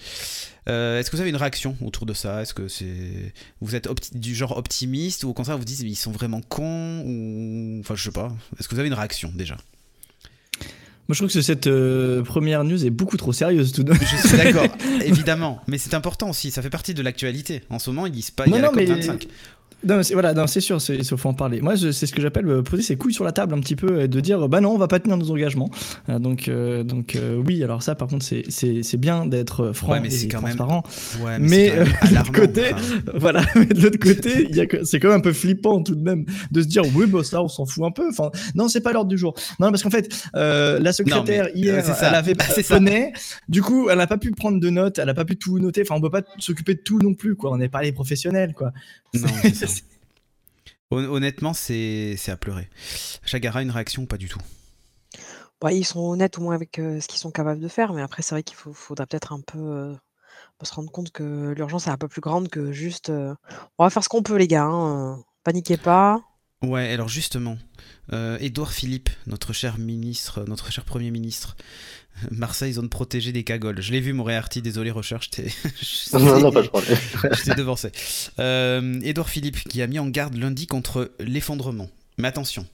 Euh, 0.69 0.99
Est-ce 0.99 1.11
que 1.11 1.17
vous 1.17 1.21
avez 1.21 1.31
une 1.31 1.37
réaction 1.37 1.77
autour 1.85 2.07
de 2.07 2.15
ça? 2.15 2.41
Est-ce 2.43 2.55
que 2.55 2.69
c'est 2.69 3.33
vous 3.61 3.75
êtes 3.75 3.89
du 4.15 4.35
genre 4.35 4.57
optimiste 4.57 5.25
ou 5.25 5.29
au 5.29 5.35
contraire 5.35 5.59
vous 5.59 5.65
dites 5.65 5.81
ils 5.81 5.95
sont 5.95 6.11
vraiment 6.13 6.41
cons 6.41 7.03
ou 7.07 7.79
enfin 7.81 7.95
je 7.95 8.05
sais 8.05 8.11
pas. 8.11 8.33
Est-ce 8.59 8.69
que 8.69 8.75
vous 8.75 8.79
avez 8.81 8.89
une 8.89 8.95
réaction 8.95 9.31
déjà? 9.35 9.57
Moi, 11.07 11.15
je 11.15 11.19
trouve 11.19 11.31
que 11.31 11.43
cette 11.43 11.67
euh, 11.67 12.23
première 12.23 12.65
news 12.65 12.83
est 12.87 12.89
beaucoup 12.89 13.19
trop 13.19 13.35
sérieuse 13.35 13.73
tout 13.73 13.83
de 13.85 13.93
même. 13.93 14.01
Je 14.01 14.27
suis 14.27 14.39
d'accord, 14.39 14.65
évidemment, 15.05 15.61
mais 15.67 15.77
c'est 15.77 15.93
important 15.93 16.31
aussi. 16.31 16.51
Ça 16.51 16.63
fait 16.63 16.71
partie 16.71 16.95
de 16.95 17.03
l'actualité. 17.03 17.61
En 17.69 17.79
ce 17.79 17.91
moment, 17.91 18.07
ils 18.07 18.13
disent 18.13 18.31
pas. 18.31 18.45
Il 18.47 18.53
y 18.53 18.55
a 18.55 18.57
Non, 18.63 18.73
la 18.73 18.87
non, 18.87 18.95
mais- 18.97 19.03
COP25. 19.03 19.29
Non, 19.87 20.03
c'est- 20.03 20.15
voilà, 20.15 20.35
non, 20.35 20.47
c'est 20.47 20.61
sûr, 20.61 20.81
c'est- 20.81 20.97
il 20.97 21.05
faut 21.05 21.29
en 21.29 21.35
parler. 21.35 21.61
Moi, 21.61 21.75
je- 21.75 21.91
c'est 21.93 22.07
ce 22.07 22.13
que 22.13 22.23
j'appelle 22.23 22.49
euh, 22.49 22.63
poser 22.63 22.83
ses 22.83 22.97
couilles 22.97 23.13
sur 23.15 23.25
la 23.25 23.33
table 23.33 23.55
un 23.55 23.61
petit 23.61 23.77
peu 23.77 24.01
et 24.03 24.09
de 24.09 24.21
dire, 24.21 24.49
bah 24.49 24.61
non, 24.61 24.71
on 24.71 24.79
va 24.79 24.89
pas 24.89 24.99
tenir 25.01 25.17
nos 25.17 25.31
engagements. 25.31 25.71
Euh, 26.09 26.19
donc, 26.19 26.49
euh, 26.49 26.83
donc 26.85 27.17
euh, 27.17 27.41
oui, 27.47 27.63
alors 27.63 27.83
ça, 27.83 27.95
par 27.95 28.09
contre, 28.09 28.25
c'est- 28.25 28.45
c'est 28.49 28.83
c'est 28.83 28.97
bien 28.97 29.27
d'être 29.27 29.73
franc 29.73 29.93
Ouais, 29.93 30.01
mais 30.01 30.11
c'est 30.11 30.27
et 30.27 30.29
quand 30.29 30.41
même- 30.43 30.57
transparent. 30.57 30.83
Ouais, 31.25 31.39
Mais, 31.39 31.69
c'est 31.69 31.71
quand 31.71 31.77
même 31.77 31.89
euh, 31.89 32.09
de 32.11 32.15
l'autre 32.17 32.33
côté, 32.33 32.63
enfin. 32.73 33.13
Voilà, 33.25 33.43
mais 33.57 33.67
de 33.67 33.81
l'autre 33.83 33.99
côté, 33.99 34.49
y 34.53 34.61
a 34.61 34.67
c'est 34.85 35.01
quand 35.01 35.09
même 35.09 35.19
un 35.19 35.21
peu 35.21 35.33
flippant 35.33 35.83
tout 35.83 35.95
de 35.95 36.03
même 36.03 36.25
de 36.51 36.63
se 36.63 36.67
dire, 36.67 36.83
oui, 36.95 37.07
bah 37.07 37.23
ça, 37.25 37.43
on 37.43 37.49
s'en 37.49 37.65
fout 37.67 37.85
un 37.85 37.91
peu. 37.91 38.09
Enfin, 38.11 38.31
non, 38.55 38.69
c'est 38.69 38.81
pas 38.81 38.93
l'ordre 38.93 39.09
du 39.11 39.19
jour. 39.19 39.35
Non, 39.61 39.71
parce 39.71 39.83
qu'en 39.83 39.91
fait, 39.91 40.09
euh, 40.37 40.79
la 40.81 40.93
secrétaire 40.93 41.45
Non, 41.45 41.51
mais, 41.55 41.61
hier, 41.61 41.75
euh, 41.77 41.83
c'est 41.85 41.93
ça. 41.95 42.09
elle 42.09 42.15
avait 42.15 42.35
C'est 42.55 42.63
ça. 42.63 42.77
poney. 42.77 43.13
Du 43.49 43.63
coup, 43.63 43.89
elle 43.91 44.01
a 44.01 44.07
pas 44.07 44.19
pu 44.19 44.31
prendre 44.33 44.61
de 44.61 44.71
notes, 44.71 44.99
elle 44.99 45.09
a 45.09 45.15
pas 45.15 45.25
pu 45.25 45.37
tout 45.37 45.59
noter. 45.59 45.83
Enfin, 45.83 45.95
on 45.97 46.01
peut 46.01 46.11
pas 46.11 46.23
s'occuper 46.39 46.75
de 46.75 46.81
tout 46.81 46.99
non 46.99 47.15
plus, 47.15 47.35
quoi. 47.37 47.53
On 47.53 47.57
n'est 47.59 47.69
pas 47.69 47.83
les 47.83 47.93
professionnels, 47.93 48.53
quoi. 48.55 48.73
Non, 49.15 49.29
c'est 49.43 49.67
Honnêtement, 50.95 51.55
c'est 51.55 52.17
à 52.29 52.37
pleurer. 52.37 52.69
Chagara, 53.25 53.63
une 53.63 53.71
réaction? 53.71 54.07
Pas 54.07 54.17
du 54.17 54.29
tout 54.29 54.41
Ouais, 55.63 55.77
ils 55.79 55.85
sont 55.85 56.01
honnêtes 56.01 56.39
au 56.39 56.43
moins 56.43 56.55
avec 56.55 56.79
euh, 56.79 57.01
ce 57.01 57.09
qu'ils 57.09 57.19
sont 57.19 57.31
capables 57.31 57.61
de 57.61 57.69
faire, 57.69 57.95
mais 57.95 58.03
après, 58.03 58.23
c'est 58.23 58.35
vrai 58.35 58.43
qu'il 58.43 58.57
faudra 58.57 59.07
peut-être 59.07 59.33
un 59.33 59.41
peu 59.41 59.59
euh, 59.59 59.95
se 60.63 60.75
rendre 60.75 60.91
compte 60.91 61.11
que 61.11 61.55
l'urgence 61.57 61.87
est 61.87 61.91
un 61.91 61.97
peu 61.97 62.09
plus 62.09 62.21
grande 62.21 62.49
que 62.49 62.73
juste 62.73 63.09
euh, 63.11 63.35
on 63.79 63.85
va 63.85 63.91
faire 63.91 64.05
ce 64.05 64.09
qu'on 64.09 64.23
peut, 64.23 64.37
les 64.37 64.49
gars. 64.49 64.65
hein, 64.65 65.23
Paniquez 65.43 65.77
pas. 65.77 66.23
Ouais, 66.63 66.93
alors 66.93 67.09
justement, 67.09 67.59
Édouard 68.41 68.73
Philippe, 68.73 69.11
notre 69.27 69.53
cher 69.53 69.79
ministre, 69.79 70.45
notre 70.49 70.73
cher 70.73 70.85
Premier 70.85 71.11
ministre, 71.11 71.57
Marseille, 72.31 72.73
zone 72.75 72.89
protégée 72.89 73.33
des 73.33 73.45
cagoles. 73.45 73.81
Je 73.83 73.93
l'ai 73.93 74.01
vu, 74.01 74.13
Moriarty, 74.13 74.63
désolé, 74.63 74.91
recherche, 74.91 75.31
t'es- 75.31 75.49
je 75.81 76.17
Non, 76.19 76.41
non, 76.41 76.51
pas 76.53 76.63
de 76.63 76.69
problème. 76.69 76.97
je 77.23 77.43
t'ai 77.43 77.55
devancé. 77.55 77.91
Euh, 78.39 79.01
Édouard 79.03 79.29
Philippe 79.29 79.59
qui 79.69 79.83
a 79.83 79.87
mis 79.87 79.99
en 79.99 80.09
garde 80.09 80.35
lundi 80.37 80.67
contre 80.67 81.13
l'effondrement. 81.21 81.91
Mais 82.19 82.29
attention, 82.29 82.67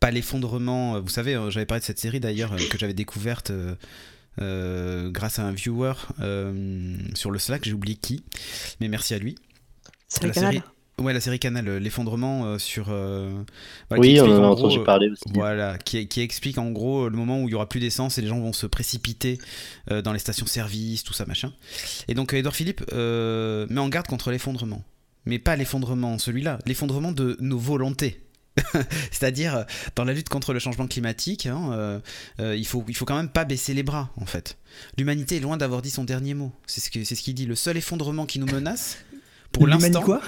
pas 0.00 0.10
l'effondrement. 0.10 0.96
euh, 0.96 1.00
Vous 1.00 1.08
savez, 1.08 1.34
euh, 1.34 1.50
j'avais 1.50 1.66
parlé 1.66 1.80
de 1.80 1.86
cette 1.86 1.98
série 1.98 2.20
d'ailleurs 2.20 2.52
euh, 2.52 2.58
que 2.70 2.78
j'avais 2.78 2.92
découverte 2.94 3.50
euh, 3.50 3.74
euh, 4.42 5.10
grâce 5.10 5.38
à 5.38 5.44
un 5.44 5.52
viewer 5.52 5.94
euh, 6.20 6.94
sur 7.14 7.30
le 7.30 7.38
Slack, 7.38 7.64
j'ai 7.64 7.72
oublié 7.72 7.96
qui, 7.96 8.22
mais 8.80 8.88
merci 8.88 9.14
à 9.14 9.18
lui. 9.18 9.36
C'est 10.08 10.22
La 10.22 10.28
le 10.28 10.34
canal. 10.34 10.52
série, 10.54 10.64
ouais, 11.02 11.12
la 11.12 11.20
série 11.20 11.38
Canal, 11.38 11.68
euh, 11.68 11.78
l'effondrement 11.78 12.44
euh, 12.46 12.58
sur. 12.58 12.86
euh, 12.90 13.30
voilà, 13.88 14.00
Oui, 14.00 14.20
on 14.20 14.24
en 14.24 14.42
a 14.42 14.46
en 14.46 14.50
entendu 14.52 14.76
gros, 14.76 14.84
parler 14.84 15.08
aussi. 15.10 15.22
Voilà, 15.34 15.78
qui, 15.78 16.06
qui 16.08 16.20
explique 16.20 16.58
en 16.58 16.70
gros 16.70 17.08
le 17.08 17.16
moment 17.16 17.42
où 17.42 17.48
il 17.48 17.52
y 17.52 17.54
aura 17.54 17.68
plus 17.68 17.80
d'essence 17.80 18.18
et 18.18 18.22
les 18.22 18.28
gens 18.28 18.40
vont 18.40 18.52
se 18.52 18.66
précipiter 18.66 19.38
euh, 19.90 20.02
dans 20.02 20.12
les 20.12 20.18
stations-service, 20.18 21.04
tout 21.04 21.12
ça 21.14 21.26
machin. 21.26 21.52
Et 22.08 22.14
donc 22.14 22.32
Edouard 22.32 22.54
Philippe 22.56 22.82
euh, 22.92 23.66
met 23.70 23.80
en 23.80 23.88
garde 23.88 24.06
contre 24.06 24.30
l'effondrement. 24.30 24.82
Mais 25.26 25.38
pas 25.38 25.56
l'effondrement 25.56 26.18
celui-là, 26.18 26.58
l'effondrement 26.66 27.12
de 27.12 27.36
nos 27.40 27.58
volontés. 27.58 28.22
C'est-à-dire, 29.10 29.66
dans 29.96 30.04
la 30.04 30.14
lutte 30.14 30.30
contre 30.30 30.54
le 30.54 30.58
changement 30.60 30.86
climatique, 30.86 31.44
hein, 31.46 31.70
euh, 31.72 31.98
euh, 32.40 32.56
il, 32.56 32.66
faut, 32.66 32.82
il 32.88 32.96
faut 32.96 33.04
quand 33.04 33.16
même 33.16 33.28
pas 33.28 33.44
baisser 33.44 33.74
les 33.74 33.82
bras, 33.82 34.08
en 34.16 34.24
fait. 34.24 34.56
L'humanité 34.96 35.36
est 35.36 35.40
loin 35.40 35.58
d'avoir 35.58 35.82
dit 35.82 35.90
son 35.90 36.04
dernier 36.04 36.32
mot. 36.32 36.52
C'est 36.66 36.80
ce 36.80 36.90
que- 36.90 37.04
c'est 37.04 37.14
ce 37.16 37.22
qu'il 37.22 37.34
dit. 37.34 37.44
Le 37.44 37.54
seul 37.54 37.76
effondrement 37.76 38.24
qui 38.24 38.38
nous 38.38 38.46
menace, 38.46 38.96
pour 39.52 39.66
L'humanité 39.66 39.88
l'instant, 39.90 40.02
quoi? 40.06 40.22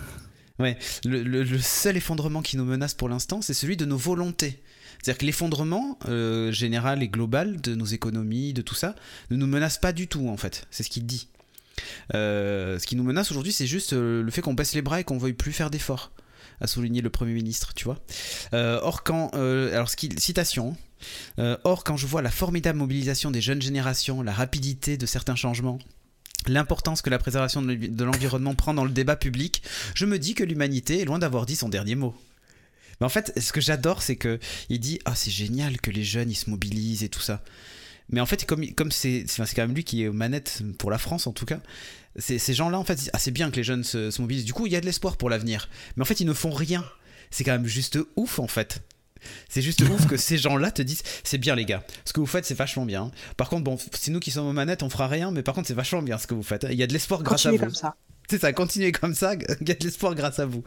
Le, 0.59 1.23
le- 1.23 1.59
seul 1.59 1.97
effondrement 1.97 2.43
qui 2.43 2.57
nous 2.57 2.65
menace 2.65 2.95
pour 2.95 3.09
l'instant, 3.09 3.41
c'est 3.43 3.55
celui 3.55 3.77
de 3.77 3.85
nos 3.85 3.97
volontés. 3.97 4.61
C'est-à-dire 5.03 5.19
que 5.19 5.27
l'effondrement 5.27 5.99
euh, 6.09 6.51
général 6.51 7.03
et 7.03 7.09
global 7.09 7.61
de 7.61 7.75
nos 7.77 7.85
économies, 7.85 8.53
de 8.53 8.63
tout 8.63 8.75
ça, 8.75 8.97
ne 9.31 9.37
nous 9.37 9.47
menace 9.47 9.79
pas 9.79 9.93
du 9.93 10.09
tout, 10.09 10.29
en 10.29 10.37
fait. 10.37 10.67
C'est 10.71 10.83
ce 10.83 10.91
qu'il 10.91 11.07
dit. 11.07 11.29
Euh, 12.15 12.79
ce 12.81 12.87
qui 12.87 12.97
nous 12.97 13.05
menace 13.05 13.31
aujourd'hui, 13.31 13.53
c'est 13.53 13.69
juste 13.69 13.93
euh, 13.93 14.23
le 14.23 14.31
fait 14.33 14.41
qu'on 14.43 14.55
baisse 14.55 14.75
les 14.75 14.83
bras 14.83 14.99
et 15.01 15.05
qu'on 15.05 15.19
veuille 15.19 15.35
plus 15.35 15.53
faire 15.53 15.71
d'efforts, 15.71 16.11
a 16.61 16.67
souligné 16.67 17.01
le 17.01 17.11
Premier 17.11 17.35
ministre, 17.35 17.73
tu 17.75 17.85
vois. 17.85 18.01
Or, 18.53 19.05
quand. 19.05 19.31
euh, 21.39 21.57
or, 21.63 21.85
quand 21.85 21.97
je 21.97 22.09
vois 22.09 22.23
la 22.23 22.33
formidable 22.33 22.81
mobilisation 22.81 23.31
des 23.31 23.41
jeunes 23.41 23.63
générations, 23.63 24.23
la 24.23 24.33
rapidité 24.33 24.97
de 24.97 25.07
certains 25.07 25.37
changements, 25.37 25.79
l'importance 26.53 27.03
que 27.03 27.11
la 27.11 27.19
préservation 27.19 27.63
de 27.63 27.73
l'envi- 27.73 27.89
de 27.89 28.05
l'environnement 28.05 28.55
prend 28.55 28.75
dans 28.75 28.85
le 28.85 28.91
débat 28.91 29.17
public, 29.17 29.63
je 29.95 30.07
me 30.07 30.19
dis 30.19 30.35
que 30.35 30.45
l'humanité 30.45 31.01
est 31.01 31.05
loin 31.05 31.19
d'avoir 31.19 31.47
dit 31.47 31.57
son 31.57 31.69
dernier 31.69 31.95
mot. 31.95 32.15
Mais 33.01 33.07
en 33.07 33.11
fait, 33.11 33.33
ce 33.41 33.53
que 33.53 33.61
j'adore, 33.61 34.03
c'est 34.03 34.17
que 34.17 34.39
il 34.69 34.81
dit 34.81 34.99
ah 35.05 35.15
c'est 35.15 35.31
génial 35.31 35.81
que 35.81 35.91
les 35.91 36.03
jeunes 36.05 36.31
ils 36.31 36.35
se 36.37 36.51
mobilisent 36.51 37.03
et 37.05 37.09
tout 37.09 37.21
ça. 37.21 37.43
Mais 38.11 38.21
en 38.21 38.27
fait, 38.27 38.45
comme 38.47 38.67
comme 38.75 38.91
c'est 38.91 39.25
c'est 39.29 39.43
quand 39.55 39.63
même 39.63 39.75
lui 39.75 39.85
qui 39.85 40.03
est 40.03 40.09
aux 40.09 40.13
manettes 40.13 40.63
pour 40.79 40.91
la 40.91 40.99
France 40.99 41.27
en 41.27 41.33
tout 41.33 41.45
cas, 41.45 41.61
ces 42.19 42.39
gens-là 42.55 42.79
en 42.79 42.85
fait 42.85 42.97
disent 42.97 43.11
ah 43.13 43.19
c'est 43.19 43.31
bien 43.31 43.51
que 43.51 43.57
les 43.57 43.63
jeunes 43.63 43.85
se, 43.85 44.11
se 44.11 44.21
mobilisent. 44.21 44.45
Du 44.47 44.53
coup, 44.53 44.67
il 44.67 44.73
y 44.73 44.77
a 44.77 44.81
de 44.81 44.87
l'espoir 44.87 45.17
pour 45.17 45.31
l'avenir. 45.31 45.69
Mais 45.97 46.03
en 46.03 46.07
fait, 46.07 46.19
ils 46.21 46.27
ne 46.27 46.33
font 46.33 46.51
rien. 46.51 46.85
C'est 47.31 47.45
quand 47.45 47.53
même 47.53 47.67
juste 47.67 47.99
ouf 48.17 48.39
en 48.39 48.49
fait. 48.49 48.81
C'est 49.49 49.63
juste 49.63 49.81
ouf 49.83 50.07
que 50.07 50.17
ces 50.17 50.39
gens-là 50.39 50.71
te 50.71 50.83
disent 50.83 51.03
c'est 51.25 51.39
bien 51.39 51.55
les 51.55 51.65
gars, 51.65 51.83
ce 52.05 52.13
que 52.13 52.21
vous 52.21 52.27
faites 52.27 52.45
c'est 52.45 52.55
vachement 52.55 52.85
bien. 52.87 53.11
Par 53.37 53.49
contre 53.49 53.65
bon, 53.65 53.77
c'est 53.93 54.11
nous 54.11 54.21
qui 54.21 54.31
sommes 54.31 54.47
aux 54.47 54.53
manettes, 54.53 54.83
on 54.83 54.91
fera 54.91 55.07
rien, 55.09 55.31
mais 55.31 55.43
par 55.43 55.55
contre 55.55 55.69
c'est 55.69 55.75
vachement 55.75 56.03
bien 56.03 56.19
ce 56.19 56.27
que 56.27 56.35
vous 56.35 56.43
faites. 56.43 56.67
Il 56.71 56.77
y 56.77 56.83
a 56.83 56.87
de 56.87 56.93
l'espoir 56.93 57.23
grâce 57.23 57.47
à 57.47 57.51
Continuez 57.51 57.59
vous. 57.59 57.65
comme 57.67 57.75
ça. 57.75 57.95
C'est 58.31 58.41
ça, 58.41 58.53
continuez 58.53 58.93
comme 58.93 59.15
ça, 59.15 59.35
il 59.61 59.69
y 59.69 59.73
a 59.73 59.75
de 59.75 59.85
l'espoir 59.85 60.15
grâce 60.15 60.39
à 60.39 60.47
vous. 60.47 60.63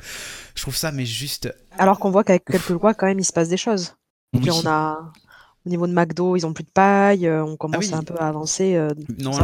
Je 0.56 0.62
trouve 0.64 0.76
ça 0.76 0.92
mais 0.92 1.06
juste 1.06 1.54
Alors 1.78 2.00
qu'on 2.00 2.10
voit 2.12 2.24
qu'avec 2.24 2.46
quelques 2.46 2.70
lois, 2.70 2.94
quand 2.94 3.06
même, 3.06 3.20
il 3.20 3.26
se 3.26 3.34
passe 3.34 3.50
des 3.50 3.58
choses. 3.58 3.94
Oui. 4.34 4.42
Puis 4.42 4.52
on 4.52 4.66
a. 4.68 5.12
Au 5.64 5.70
niveau 5.70 5.86
de 5.86 5.94
McDo, 5.94 6.36
ils 6.36 6.44
ont 6.48 6.54
plus 6.54 6.64
de 6.64 6.70
paille, 6.74 7.28
euh, 7.28 7.44
on 7.44 7.56
commence 7.56 7.86
oui. 7.90 7.94
un 7.94 8.02
peu 8.02 8.16
à 8.20 8.28
avancer. 8.30 8.74
euh, 8.76 8.90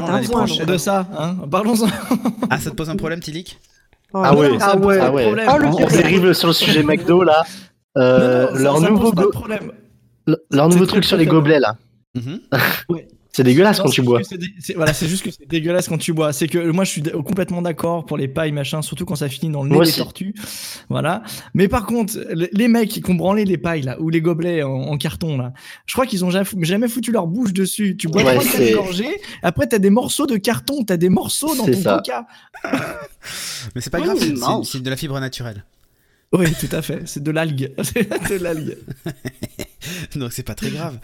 l'année 0.08 0.22
besoins, 0.22 0.46
prochaine. 0.46 0.66
de 0.66 0.78
ça, 0.80 1.08
hein 1.16 1.36
Parlons-en. 1.52 1.86
Ah, 2.50 2.60
ça 2.60 2.72
te 2.72 2.76
pose 2.76 2.90
un 2.90 2.96
problème, 2.96 3.20
Tilik 3.20 3.60
Ah 4.16 4.36
ouais. 4.36 4.50
Non, 4.50 4.60
ça 4.60 4.72
Ah 4.74 4.78
pose 4.78 4.86
ouais. 4.88 5.00
Ah 5.00 5.12
ouais. 5.12 5.24
problème. 5.26 5.50
Oh, 5.54 5.58
le 5.60 5.68
On 5.68 5.88
dérive 5.88 6.34
sur 6.34 6.48
le 6.48 6.54
sujet 6.54 6.82
McDo 6.82 7.22
là. 7.22 7.44
Euh, 7.98 8.46
Non, 8.46 8.52
non, 8.52 8.56
ça- 8.58 8.64
leur 8.64 8.80
ça 8.80 8.90
nouveau, 8.90 9.12
go- 9.12 9.32
le- 10.28 10.38
leur 10.52 10.70
nouveau 10.70 10.86
truc 10.86 11.04
sur 11.06 11.18
les 11.18 11.26
gobelets 11.26 11.60
là. 11.60 11.78
Mhm. 12.16 12.40
C'est 13.34 13.44
dégueulasse 13.44 13.78
Non, 13.78 13.84
quand 13.84 13.92
tu 13.92 14.02
bois. 14.02 14.20
c'est 14.60 14.74
Voilà, 14.74 14.94
juste 14.94 15.24
que 15.24 15.30
c'est 15.30 15.48
dégueulasse 15.48 15.88
quand 15.88 16.00
tu 16.00 16.12
bois. 16.12 16.34
C'est 16.34 16.48
que 16.48 16.72
moi, 16.72 16.86
je 16.86 16.90
suis 16.90 17.04
complètement 17.04 17.62
d'accord 17.62 18.04
pour 18.08 18.18
les 18.18 18.28
pailles, 18.28 18.52
machin, 18.52 18.82
surtout 18.82 19.06
quand 19.06 19.14
ça 19.16 19.30
finit 19.30 19.52
dans 19.52 19.62
le 19.62 19.70
nez 19.70 19.76
Moi 19.76 19.84
des 19.84 19.92
aussi. 19.92 20.00
tortues. 20.00 20.34
Voilà. 20.90 21.22
Mais 21.54 21.68
par 21.68 21.86
contre, 21.86 22.18
les 22.34 22.68
mecs 22.68 22.90
qui 22.90 23.04
ont 23.08 23.14
branlé 23.14 23.46
les 23.46 23.60
pailles, 23.60 23.84
là, 23.84 23.96
ou 24.02 24.10
les 24.10 24.22
gobelets 24.22 24.64
en, 24.64 24.72
en 24.72 24.98
carton, 24.98 25.38
là, 25.38 25.54
je 25.86 25.94
crois 25.94 26.08
qu'ils 26.08 26.26
ont 26.26 26.32
jamais, 26.32 26.48
jamais 26.62 26.88
foutu 26.88 27.12
leur 27.12 27.28
bouche 27.28 27.54
dessus. 27.54 27.96
Tu 27.96 28.08
bois 28.08 28.24
Ouais, 28.24 28.40
trois, 28.40 28.72
gorgées, 28.74 29.22
après, 29.44 29.68
t'as 29.68 29.78
des 29.78 29.92
morceaux 29.92 30.26
de 30.26 30.38
carton, 30.38 30.84
t'as 30.84 30.98
des 30.98 31.10
morceaux 31.10 31.54
dans 31.56 31.66
ton 31.68 31.84
coca. 31.84 32.26
Mais 33.76 33.82
c'est 33.82 33.92
pas 33.92 34.02
grave, 34.02 34.18
c'est 34.64 34.82
de 34.82 34.90
la 34.90 34.96
fibre 34.96 35.20
naturelle. 35.20 35.64
Oui, 36.34 36.48
tout 36.60 36.74
à 36.76 36.82
fait. 36.82 37.02
C'est 37.06 37.24
de 37.24 37.32
l'algue. 37.32 37.72
C'est 37.84 38.38
de 38.40 38.44
l'algue. 38.44 38.78
Donc 40.16 40.34
c'est 40.34 40.44
pas 40.44 40.56
très 40.56 40.70
grave. 40.70 40.98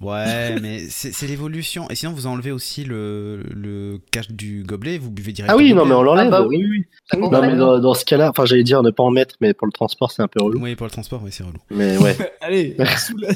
Ouais, 0.00 0.60
mais 0.60 0.80
c'est 0.90 1.26
l'évolution. 1.26 1.88
Et 1.88 1.94
sinon, 1.94 2.12
vous 2.12 2.26
enlevez 2.26 2.50
aussi 2.50 2.84
le, 2.84 3.42
le 3.54 3.98
cache 4.10 4.30
du 4.30 4.62
gobelet, 4.64 4.98
vous 4.98 5.10
buvez 5.10 5.32
directement. 5.32 5.58
Ah 5.58 5.62
oui, 5.62 5.72
non 5.72 5.86
mais 5.86 5.94
on 5.94 6.02
l'enlève. 6.02 6.26
Ah 6.26 6.42
bah 6.42 6.46
oui, 6.46 6.62
oui. 6.68 6.84
Non 7.18 7.30
mais 7.40 7.56
dans, 7.56 7.78
dans 7.78 7.94
ce 7.94 8.04
cas-là, 8.04 8.28
enfin 8.30 8.44
j'allais 8.44 8.64
dire 8.64 8.82
ne 8.82 8.90
pas 8.90 9.02
en 9.04 9.10
mettre, 9.10 9.36
mais 9.40 9.54
pour 9.54 9.66
le 9.66 9.72
transport 9.72 10.10
c'est 10.10 10.20
un 10.22 10.28
peu 10.28 10.42
relou. 10.42 10.60
Oui, 10.60 10.74
pour 10.74 10.84
le 10.86 10.90
transport, 10.90 11.22
oui, 11.22 11.30
c'est 11.32 11.44
relou. 11.44 11.58
Mais 11.70 11.96
ouais. 11.96 12.16
Allez, 12.42 12.76
sous, 12.98 13.16
le- 13.16 13.28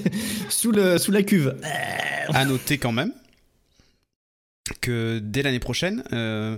sous, 0.51 0.73
le, 0.73 0.99
sous 0.99 1.13
la 1.13 1.23
cuve. 1.23 1.57
À 2.35 2.45
noter 2.45 2.77
quand 2.77 2.93
même 2.93 3.13
que 4.81 5.19
dès 5.23 5.43
l'année 5.43 5.59
prochaine, 5.61 6.03
euh, 6.13 6.57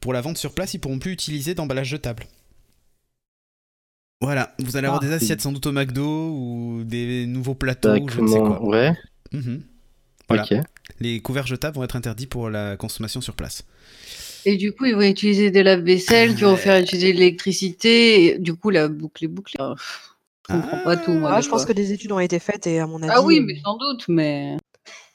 pour 0.00 0.12
la 0.12 0.20
vente 0.20 0.38
sur 0.38 0.52
place, 0.54 0.74
ils 0.74 0.78
pourront 0.78 0.98
plus 0.98 1.12
utiliser 1.12 1.54
d'emballage 1.54 1.88
jetable. 1.88 2.24
Voilà, 4.22 4.54
vous 4.60 4.76
allez 4.76 4.86
avoir 4.86 5.02
Ah. 5.02 5.06
des 5.06 5.12
assiettes 5.12 5.40
sans 5.40 5.52
doute 5.52 5.66
au 5.66 5.72
McDo 5.72 6.04
ou 6.30 6.82
des 6.84 7.26
nouveaux 7.26 7.54
plateaux, 7.54 7.90
ou 7.96 8.08
je 8.08 8.20
ne 8.20 8.26
sais 8.28 8.38
quoi. 8.38 8.62
Ouais. 8.64 8.92
Voilà. 10.28 10.44
Ok. 10.44 10.54
Les 11.00 11.20
couverts 11.20 11.46
jetables 11.46 11.76
vont 11.76 11.84
être 11.84 11.96
interdits 11.96 12.26
pour 12.26 12.48
la 12.48 12.76
consommation 12.76 13.20
sur 13.20 13.34
place. 13.34 13.64
Et 14.44 14.56
du 14.56 14.72
coup, 14.72 14.84
ils 14.86 14.94
vont 14.94 15.02
utiliser 15.02 15.50
des 15.50 15.62
lave-vaisselle 15.62 16.34
qui 16.34 16.42
vont 16.42 16.56
faire 16.56 16.80
utiliser 16.80 17.12
de 17.12 17.18
l'électricité. 17.18 18.38
Du 18.38 18.54
coup, 18.54 18.70
la 18.70 18.88
boucle 18.88 19.24
est 19.24 19.28
bouclée. 19.28 19.58
Je 20.48 20.54
comprends 20.54 20.78
pas 20.84 20.96
tout, 20.96 21.12
moi. 21.12 21.32
Ah, 21.34 21.40
je 21.40 21.48
pense 21.48 21.64
que 21.64 21.72
des 21.72 21.92
études 21.92 22.12
ont 22.12 22.18
été 22.20 22.38
faites 22.38 22.66
et 22.66 22.80
à 22.80 22.86
mon 22.86 23.00
avis. 23.02 23.12
Ah 23.14 23.22
oui, 23.22 23.40
mais 23.40 23.54
sans 23.64 23.76
doute, 23.76 24.04
mais. 24.08 24.56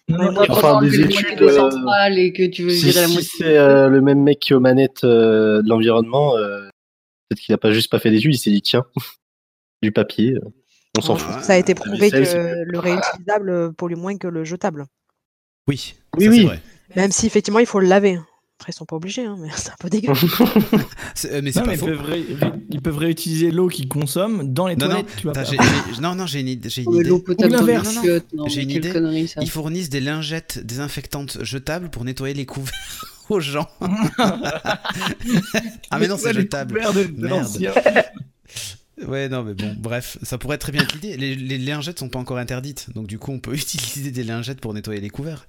Non, 0.09 0.31
Moi, 0.31 0.45
Enfin, 0.47 0.81
des 0.81 1.01
études, 1.01 1.37
des 1.37 1.43
euh, 1.45 1.55
centrales 1.55 2.17
et 2.17 2.31
que 2.31 2.47
tu 2.47 2.63
veux 2.63 2.69
Si, 2.69 2.93
c'est 2.93 3.57
euh, 3.57 3.89
le 3.89 3.99
même 3.99 4.23
mec 4.23 4.39
qui 4.39 4.53
est 4.53 4.55
aux 4.55 4.61
manettes 4.61 5.03
euh, 5.03 5.61
de 5.61 5.67
l'environnement, 5.67 6.37
euh, 6.37 6.69
peut-être 7.29 7.39
qu'il 7.41 7.53
a 7.53 7.57
pas 7.57 7.71
juste 7.71 7.91
pas 7.91 7.99
fait 7.99 8.11
d'études, 8.11 8.33
il 8.33 8.37
s'est 8.37 8.51
dit 8.51 8.61
tiens, 8.61 8.83
du 9.81 9.91
papier, 9.91 10.33
euh, 10.35 10.39
on 10.97 11.01
s'en 11.01 11.13
Ouais. 11.13 11.19
fout. 11.19 11.43
Ça 11.43 11.53
a 11.53 11.57
été 11.57 11.75
prouvé 11.75 12.09
que 12.11 12.17
vaisselle, 12.17 12.63
le 12.67 12.79
réutilisable 12.79 13.73
pollue 13.73 13.95
moins 13.95 14.17
que 14.17 14.27
le 14.27 14.43
jetable. 14.43 14.85
Oui, 15.67 15.95
Oui, 16.17 16.23
ça, 16.25 16.29
oui. 16.31 16.45
vrai. 16.45 16.61
Même 16.95 17.11
si 17.11 17.25
effectivement 17.27 17.59
il 17.59 17.65
faut 17.65 17.79
le 17.79 17.87
laver. 17.87 18.19
Après, 18.59 18.71
ils 18.71 18.75
sont 18.75 18.85
pas 18.85 18.95
obligés, 18.95 19.23
hein, 19.25 19.35
mais 19.39 19.49
c'est 19.55 19.69
un 19.69 19.75
peu 19.79 19.89
dégueu. 19.89 20.13
Euh, 21.25 21.41
mais 21.43 21.51
c'est 21.51 21.59
Non, 21.61 21.65
pas 21.65 21.71
mais 21.71 21.77
ils 21.77 21.83
peuvent, 21.85 22.01
ré- 22.01 22.25
ré- 22.39 22.51
ils 22.69 22.81
peuvent 22.81 22.97
réutiliser 22.97 23.49
l'eau 23.49 23.69
qu'ils 23.69 23.87
consomment 23.87 24.53
dans 24.53 24.67
les 24.67 24.75
Non, 24.75 24.85
non, 24.87 24.91
toilettes. 25.03 25.15
tu 25.17 25.99
non, 26.01 26.13
non, 26.13 26.27
j'ai 26.27 26.41
une, 26.41 26.47
idée- 26.47 26.69
j'ai 26.69 26.83
une 26.83 26.91
Mais 26.91 26.99
idée. 26.99 27.09
L'eau 27.09 27.19
potable 27.19 27.55
J'ai 28.47 28.61
une 28.61 28.69
idée. 28.69 28.91
connerie, 28.91 29.27
ça. 29.27 29.41
Ils 29.41 29.49
fournissent 29.49 29.89
des 29.89 29.99
lingettes 29.99 30.59
désinfectantes 30.63 31.43
jetables 31.43 31.89
pour 31.89 32.03
nettoyer 32.05 32.35
les 32.35 32.45
couverts 32.45 33.16
aux 33.29 33.39
gens. 33.39 33.67
ah 35.89 35.99
mais 35.99 36.07
non, 36.07 36.17
c'est 36.17 36.33
jetable. 36.33 36.75
couverts 36.75 36.93
de- 36.93 37.03
de 37.03 37.27
Merde. 37.27 37.47
Ouais, 39.07 39.29
non, 39.29 39.43
mais 39.43 39.53
bon, 39.53 39.75
bref, 39.77 40.17
ça 40.23 40.39
pourrait 40.39 40.57
très 40.57 40.71
bien 40.71 40.81
être 40.81 40.95
l'idée. 40.95 41.17
Les, 41.17 41.35
les 41.35 41.59
lingettes 41.59 41.99
sont 41.99 42.09
pas 42.09 42.17
encore 42.17 42.39
interdites, 42.39 42.87
donc 42.95 43.05
du 43.05 43.19
coup, 43.19 43.31
on 43.31 43.37
peut 43.37 43.53
utiliser 43.55 44.09
des 44.09 44.23
lingettes 44.23 44.59
pour 44.59 44.73
nettoyer 44.73 44.99
les 44.99 45.11
couverts. 45.11 45.45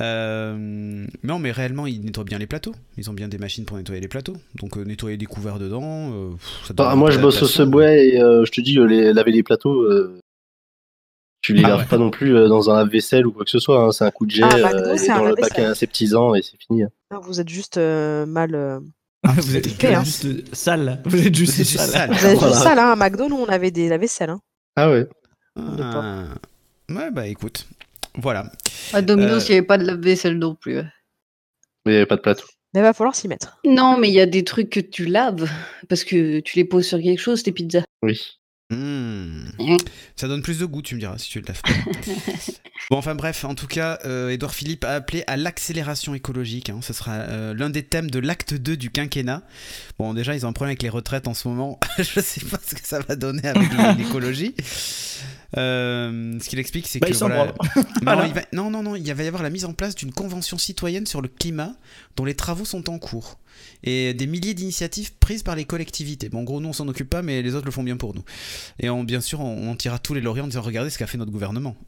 Euh, 0.00 1.06
non, 1.22 1.38
mais 1.38 1.52
réellement, 1.52 1.86
ils 1.86 2.04
nettoient 2.04 2.24
bien 2.24 2.38
les 2.38 2.48
plateaux. 2.48 2.74
Ils 2.98 3.08
ont 3.08 3.12
bien 3.12 3.28
des 3.28 3.38
machines 3.38 3.64
pour 3.66 3.76
nettoyer 3.76 4.00
les 4.00 4.08
plateaux. 4.08 4.36
Donc, 4.56 4.76
euh, 4.76 4.82
nettoyer 4.84 5.16
des 5.16 5.26
couverts 5.26 5.60
dedans, 5.60 6.10
euh, 6.12 6.30
pff, 6.32 6.66
ça 6.66 6.74
Bah, 6.74 6.84
demande 6.86 6.98
moi 6.98 7.10
je 7.12 7.20
bosse 7.20 7.40
au. 7.42 7.46
Subway 7.46 8.08
et 8.14 8.20
euh, 8.20 8.44
je 8.44 8.50
te 8.50 8.60
dis, 8.60 8.76
euh, 8.80 8.84
les, 8.86 9.12
laver 9.12 9.30
les 9.30 9.44
plateaux, 9.44 9.82
euh, 9.82 10.18
tu 11.42 11.52
les 11.52 11.64
Ah 11.64 11.68
laves 11.70 11.80
ouais. 11.80 11.86
pas 11.86 11.98
non 11.98 12.10
plus 12.10 12.34
euh, 12.36 12.48
dans 12.48 12.70
un 12.70 12.76
lave-vaisselle 12.76 13.26
ou 13.26 13.32
quoi 13.32 13.44
que 13.44 13.50
ce 13.50 13.58
soit, 13.58 13.82
hein, 13.84 13.92
c'est 13.92 14.04
un 14.04 14.10
coup 14.10 14.24
de 14.26 14.30
jet 14.30 14.42
Ah, 14.44 14.54
euh, 14.56 14.62
McDo, 14.62 14.94
et 14.94 14.98
c'est 14.98 15.10
un 15.10 15.18
dans 15.18 15.24
le 15.26 15.34
bac 15.34 15.58
aseptisant 15.58 16.34
et 16.34 16.42
c'est 16.42 16.56
fini. 16.58 16.84
Non, 17.10 17.20
vous 17.20 17.40
êtes 17.40 17.48
juste 17.48 17.76
euh, 17.76 18.24
mal. 18.26 18.54
euh, 18.54 18.80
Vous 19.36 19.56
êtes 19.56 19.84
hein. 19.84 20.02
juste 20.04 20.54
sale. 20.54 21.00
Vous 21.04 21.26
êtes 21.26 21.34
juste 21.34 21.62
sale. 21.64 21.88
sale. 21.88 22.10
Vous 22.12 22.26
êtes 22.26 22.40
juste 22.40 22.54
ça 22.54 22.74
là, 22.74 22.92
à 22.92 22.96
McDo, 22.96 23.28
nous 23.28 23.36
on 23.36 23.46
avait 23.46 23.70
des 23.70 23.88
lave-vaisselle. 23.88 24.30
Hein. 24.30 24.40
Ah 24.76 24.90
ouais. 24.90 25.06
Ah. 25.56 26.24
Ouais, 26.90 27.10
bah 27.10 27.26
écoute. 27.26 27.66
Voilà. 28.18 28.50
À 28.92 29.00
Domino's, 29.02 29.42
Euh, 29.44 29.46
il 29.48 29.50
n'y 29.52 29.58
avait 29.58 29.66
pas 29.66 29.78
de 29.78 29.84
lave-vaisselle 29.84 30.38
non 30.38 30.54
plus. 30.54 30.78
hein. 30.78 30.88
Mais 31.86 31.92
il 31.92 31.94
y 31.94 31.96
avait 31.98 32.06
pas 32.06 32.16
de 32.16 32.20
plateau. 32.20 32.44
Mais 32.74 32.80
il 32.80 32.84
va 32.84 32.92
falloir 32.92 33.14
s'y 33.14 33.28
mettre. 33.28 33.58
Non, 33.66 33.98
mais 33.98 34.08
il 34.08 34.14
y 34.14 34.20
a 34.20 34.26
des 34.26 34.44
trucs 34.44 34.70
que 34.70 34.80
tu 34.80 35.04
laves 35.06 35.48
parce 35.88 36.04
que 36.04 36.40
tu 36.40 36.56
les 36.56 36.64
poses 36.64 36.86
sur 36.86 37.00
quelque 37.00 37.18
chose, 37.20 37.42
tes 37.42 37.52
pizzas. 37.52 37.82
Oui. 38.02 38.20
Hmm. 38.74 39.44
Mm. 39.58 39.76
Ça 40.16 40.28
donne 40.28 40.42
plus 40.42 40.58
de 40.58 40.64
goût, 40.66 40.82
tu 40.82 40.94
me 40.94 41.00
diras, 41.00 41.18
si 41.18 41.28
tu 41.30 41.40
le 41.40 41.46
laves 41.46 41.60
pas. 41.62 41.70
bon, 42.90 42.96
enfin 42.96 43.14
bref, 43.14 43.44
en 43.44 43.54
tout 43.54 43.66
cas, 43.66 43.98
euh, 44.04 44.30
Edouard 44.30 44.54
Philippe 44.54 44.84
a 44.84 44.90
appelé 44.94 45.24
à 45.26 45.36
l'accélération 45.36 46.14
écologique. 46.14 46.70
hein. 46.70 46.80
Ce 46.82 46.92
sera 46.92 47.12
euh, 47.12 47.54
l'un 47.54 47.70
des 47.70 47.82
thèmes 47.82 48.10
de 48.10 48.18
l'acte 48.18 48.54
2 48.54 48.76
du 48.76 48.90
quinquennat. 48.90 49.42
Bon, 49.98 50.14
déjà, 50.14 50.34
ils 50.34 50.46
ont 50.46 50.48
un 50.48 50.52
problème 50.52 50.70
avec 50.70 50.82
les 50.82 50.88
retraites 50.88 51.28
en 51.28 51.34
ce 51.34 51.48
moment. 51.48 51.78
Je 51.98 52.20
sais 52.20 52.40
pas 52.46 52.58
ce 52.64 52.74
que 52.74 52.86
ça 52.86 53.00
va 53.00 53.14
donner 53.16 53.46
avec 53.46 53.68
l'écologie. 53.98 54.54
Euh, 55.58 56.38
ce 56.40 56.48
qu'il 56.48 56.58
explique, 56.58 56.86
c'est 56.88 56.98
Bah, 56.98 57.08
que 57.08 57.12
il 57.12 57.16
s'en 57.16 57.26
voilà, 57.28 57.52
branle. 57.52 57.68
non, 57.76 57.84
Voilà. 58.02 58.26
il 58.26 58.32
va- 58.32 58.42
non, 58.52 58.70
non, 58.70 58.82
non, 58.82 58.96
il 58.96 59.12
va 59.12 59.22
y 59.22 59.26
avoir 59.26 59.42
la 59.42 59.50
mise 59.50 59.66
en 59.66 59.74
place 59.74 59.94
d'une 59.94 60.12
convention 60.12 60.56
citoyenne 60.56 61.04
sur 61.06 61.20
le 61.20 61.28
climat 61.28 61.74
dont 62.16 62.24
les 62.24 62.34
travaux 62.34 62.64
sont 62.64 62.88
en 62.88 62.98
cours. 62.98 63.38
Et 63.84 64.14
des 64.14 64.26
milliers 64.26 64.54
d'initiatives 64.54 65.12
prises 65.18 65.42
par 65.42 65.56
les 65.56 65.64
collectivités. 65.64 66.28
Bon, 66.28 66.40
en 66.40 66.44
gros, 66.44 66.60
nous, 66.60 66.68
on 66.68 66.72
s'en 66.72 66.86
occupe 66.88 67.10
pas, 67.10 67.22
mais 67.22 67.42
les 67.42 67.54
autres 67.54 67.66
le 67.66 67.72
font 67.72 67.82
bien 67.82 67.96
pour 67.96 68.14
nous. 68.14 68.24
Et 68.78 68.88
on, 68.90 69.02
bien 69.04 69.20
sûr, 69.20 69.40
on, 69.40 69.70
on 69.70 69.74
tirera 69.76 69.98
tous 69.98 70.14
les 70.14 70.20
lauriers 70.20 70.42
en 70.42 70.46
disant 70.46 70.62
regardez 70.62 70.90
ce 70.90 70.98
qu'a 70.98 71.06
fait 71.06 71.18
notre 71.18 71.32
gouvernement. 71.32 71.76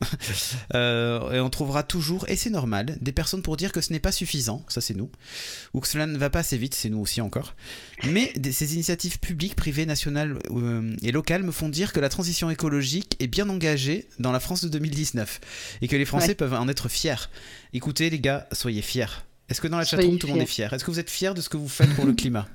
Euh, 0.74 1.32
et 1.32 1.40
on 1.40 1.50
trouvera 1.50 1.82
toujours, 1.82 2.28
et 2.28 2.36
c'est 2.36 2.50
normal, 2.50 2.96
des 3.00 3.12
personnes 3.12 3.42
pour 3.42 3.56
dire 3.56 3.70
que 3.72 3.80
ce 3.80 3.92
n'est 3.92 4.00
pas 4.00 4.12
suffisant, 4.12 4.64
ça 4.68 4.80
c'est 4.80 4.94
nous, 4.94 5.10
ou 5.72 5.80
que 5.80 5.86
cela 5.88 6.06
ne 6.06 6.16
va 6.18 6.30
pas 6.30 6.40
assez 6.40 6.56
vite, 6.56 6.74
c'est 6.74 6.88
nous 6.88 6.98
aussi 7.00 7.20
encore. 7.20 7.54
Mais 8.04 8.32
des- 8.36 8.52
ces 8.52 8.74
initiatives 8.74 9.18
publiques, 9.20 9.54
privées, 9.54 9.86
nationales 9.86 10.38
euh, 10.50 10.94
et 11.02 11.12
locales 11.12 11.42
me 11.42 11.52
font 11.52 11.68
dire 11.68 11.92
que 11.92 12.00
la 12.00 12.08
transition 12.08 12.50
écologique 12.50 13.16
est 13.20 13.26
bien 13.26 13.48
engagée 13.48 14.08
dans 14.18 14.32
la 14.32 14.40
France 14.40 14.62
de 14.64 14.68
2019 14.68 15.40
et 15.82 15.88
que 15.88 15.96
les 15.96 16.04
Français 16.04 16.28
Ouais. 16.28 16.34
peuvent 16.34 16.54
en 16.54 16.68
être 16.68 16.88
fiers. 16.88 17.28
Écoutez 17.72 18.10
les 18.10 18.20
gars, 18.20 18.48
soyez 18.52 18.82
fiers. 18.82 19.06
Est-ce 19.48 19.60
que 19.60 19.68
dans 19.68 19.76
la 19.78 19.84
chatroom 19.84 20.18
tout 20.18 20.26
le 20.26 20.32
monde 20.34 20.42
est 20.42 20.46
fiers. 20.46 20.66
fier 20.66 20.72
Est-ce 20.72 20.84
que 20.84 20.90
vous 20.90 20.98
êtes 21.00 21.10
fiers 21.10 21.34
de 21.34 21.40
ce 21.40 21.48
que 21.48 21.56
vous 21.56 21.68
faites 21.68 21.94
pour 21.94 22.06
le 22.06 22.12
climat 22.14 22.46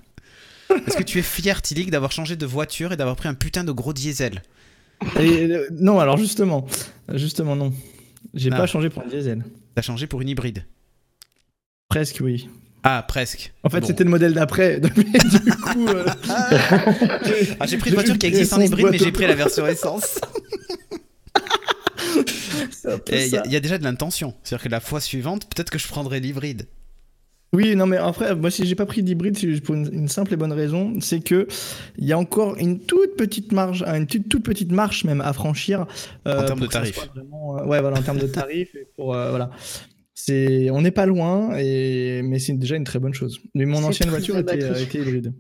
Est-ce 0.88 0.98
que 0.98 1.04
tu 1.04 1.20
es 1.20 1.24
fier, 1.24 1.62
Tilik, 1.62 1.90
d'avoir 1.92 2.12
changé 2.12 2.36
de 2.36 2.46
voiture 2.46 2.92
et 2.94 2.98
d'avoir 2.98 3.16
pris 3.16 3.28
un 3.28 3.34
putain 3.34 3.64
de 3.64 3.72
gros 3.72 3.94
diesel 3.94 4.42
Et, 5.20 5.46
euh, 5.52 5.68
non, 5.72 6.00
alors 6.00 6.18
justement, 6.18 6.68
justement 7.14 7.56
non. 7.56 7.74
J'ai 8.34 8.50
Ah. 8.52 8.58
pas 8.58 8.68
changé 8.68 8.90
pour 8.90 9.04
un 9.04 9.08
diesel. 9.08 9.44
T'as 9.76 9.82
changé 9.82 10.06
pour 10.08 10.22
une 10.22 10.30
hybride 10.30 10.66
Presque 11.90 12.20
oui. 12.22 12.48
Ah, 12.84 13.04
presque. 13.08 13.52
En 13.64 13.70
fait, 13.70 13.82
Bon. 13.82 13.88
c'était 13.88 14.04
le 14.04 14.10
modèle 14.10 14.34
d'après. 14.34 14.80
Mais 14.96 15.04
du 15.04 15.52
coup, 15.52 15.88
euh, 15.88 16.06
Ah, 17.60 17.66
j'ai 17.66 17.78
pris 17.78 17.90
une 17.90 17.96
voiture 17.96 18.18
qui 18.18 18.28
existe 18.28 18.54
en 18.54 18.62
hybride, 18.62 18.88
mais 18.92 18.98
j'ai 18.98 19.12
pris 19.12 19.26
la 19.28 19.36
version 19.36 19.66
essence. 19.68 20.20
Il 23.12 23.28
y, 23.48 23.52
y 23.52 23.56
a 23.56 23.60
déjà 23.60 23.78
de 23.78 23.84
l'intention. 23.84 24.34
C'est-à-dire 24.44 24.64
que 24.64 24.70
la 24.70 24.80
fois 24.80 25.00
suivante, 25.02 25.48
peut-être 25.54 25.70
que 25.70 25.78
je 25.80 25.88
prendrai 25.88 26.20
l'hybride. 26.20 26.68
Oui, 27.52 27.76
non, 27.76 27.88
mais 27.88 27.98
après, 27.98 28.36
moi, 28.36 28.52
si 28.52 28.66
j'ai 28.68 28.76
pas 28.76 28.86
pris 28.86 29.02
d'hybride, 29.02 29.36
c'est 29.38 29.50
juste 29.50 29.64
pour 29.64 29.74
une, 29.74 29.90
une 29.92 30.08
simple 30.08 30.34
et 30.34 30.38
bonne 30.38 30.52
raison, 30.54 30.94
c'est 31.02 31.20
que 31.20 31.48
il 31.98 32.06
y 32.06 32.14
a 32.14 32.18
encore 32.20 32.56
une 32.58 32.80
toute 32.80 33.16
petite 33.18 33.52
marge, 33.52 33.84
une 33.88 34.06
toute, 34.06 34.30
toute 34.30 34.44
petite 34.44 34.72
marche 34.72 35.04
même 35.04 35.20
à 35.22 35.34
franchir. 35.34 35.88
euh, 36.28 36.42
En 36.44 36.46
termes 36.46 36.60
de 36.60 36.68
tarifs. 36.68 37.10
vraiment, 37.16 37.58
euh, 37.58 37.66
ouais, 37.66 37.82
voilà, 37.82 37.98
en 37.98 38.04
termes 38.04 38.20
de 38.20 38.28
tarifs. 38.28 38.76
et 38.76 38.88
pour, 38.96 39.16
euh, 39.16 39.32
voilà. 39.32 39.50
C'est, 40.14 40.70
on 40.70 40.82
n'est 40.82 40.92
pas 40.92 41.06
loin, 41.08 41.56
et, 41.58 42.22
mais 42.24 42.38
c'est 42.40 42.54
déjà 42.54 42.76
une 42.76 42.84
très 42.84 43.00
bonne 43.00 43.14
chose. 43.16 43.40
Mais 43.56 43.66
mon 43.66 43.84
ancienne 43.84 44.10
voiture 44.10 44.38
était, 44.38 44.60
hybride. 44.94 45.34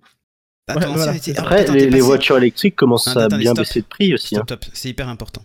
Ah, 0.67 0.75
Ouais, 0.75 0.81
ton 0.81 0.87
ancienne 0.89 0.95
voilà, 0.95 1.11
était- 1.15 1.21
c'est 1.25 1.33
ça. 1.35 1.41
Ah, 1.43 1.45
Après, 1.59 1.89
les, 1.89 1.99
voitures 2.01 2.37
électriques 2.37 2.75
commencent 2.75 3.07
Ah, 3.07 3.25
à 3.25 3.27
bien 3.27 3.51
stop. 3.51 3.57
baisser 3.65 3.81
de 3.81 3.85
prix 3.85 4.13
aussi. 4.15 4.35
hein. 4.37 4.45
C'est 4.73 4.89
hyper 4.89 5.09
important. 5.09 5.43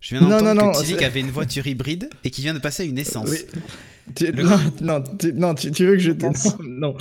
Je 0.00 0.16
viens 0.16 0.28
d'entendre 0.28 0.72
que 0.72 0.84
Tilik 0.84 1.02
avait 1.04 1.20
une 1.20 1.30
voiture 1.30 1.66
hybride 1.66 2.10
et 2.24 2.30
qui 2.30 2.40
vient 2.42 2.54
de 2.54 2.58
passer 2.58 2.82
à 2.82 2.86
une 2.86 2.98
essence. 2.98 3.30
Oui. 3.30 3.38
Tu- 4.14 4.32
Le- 4.32 4.42
Non, 4.44 4.58
non, 4.80 5.02
tu, 5.18 5.32
non, 5.32 5.54
tu, 5.54 5.70
tu 5.70 5.86
veux 5.86 5.92
que 5.94 5.98
je 6.00 6.12
te. 6.12 6.20
Pense. 6.20 6.56
Non. 6.60 6.94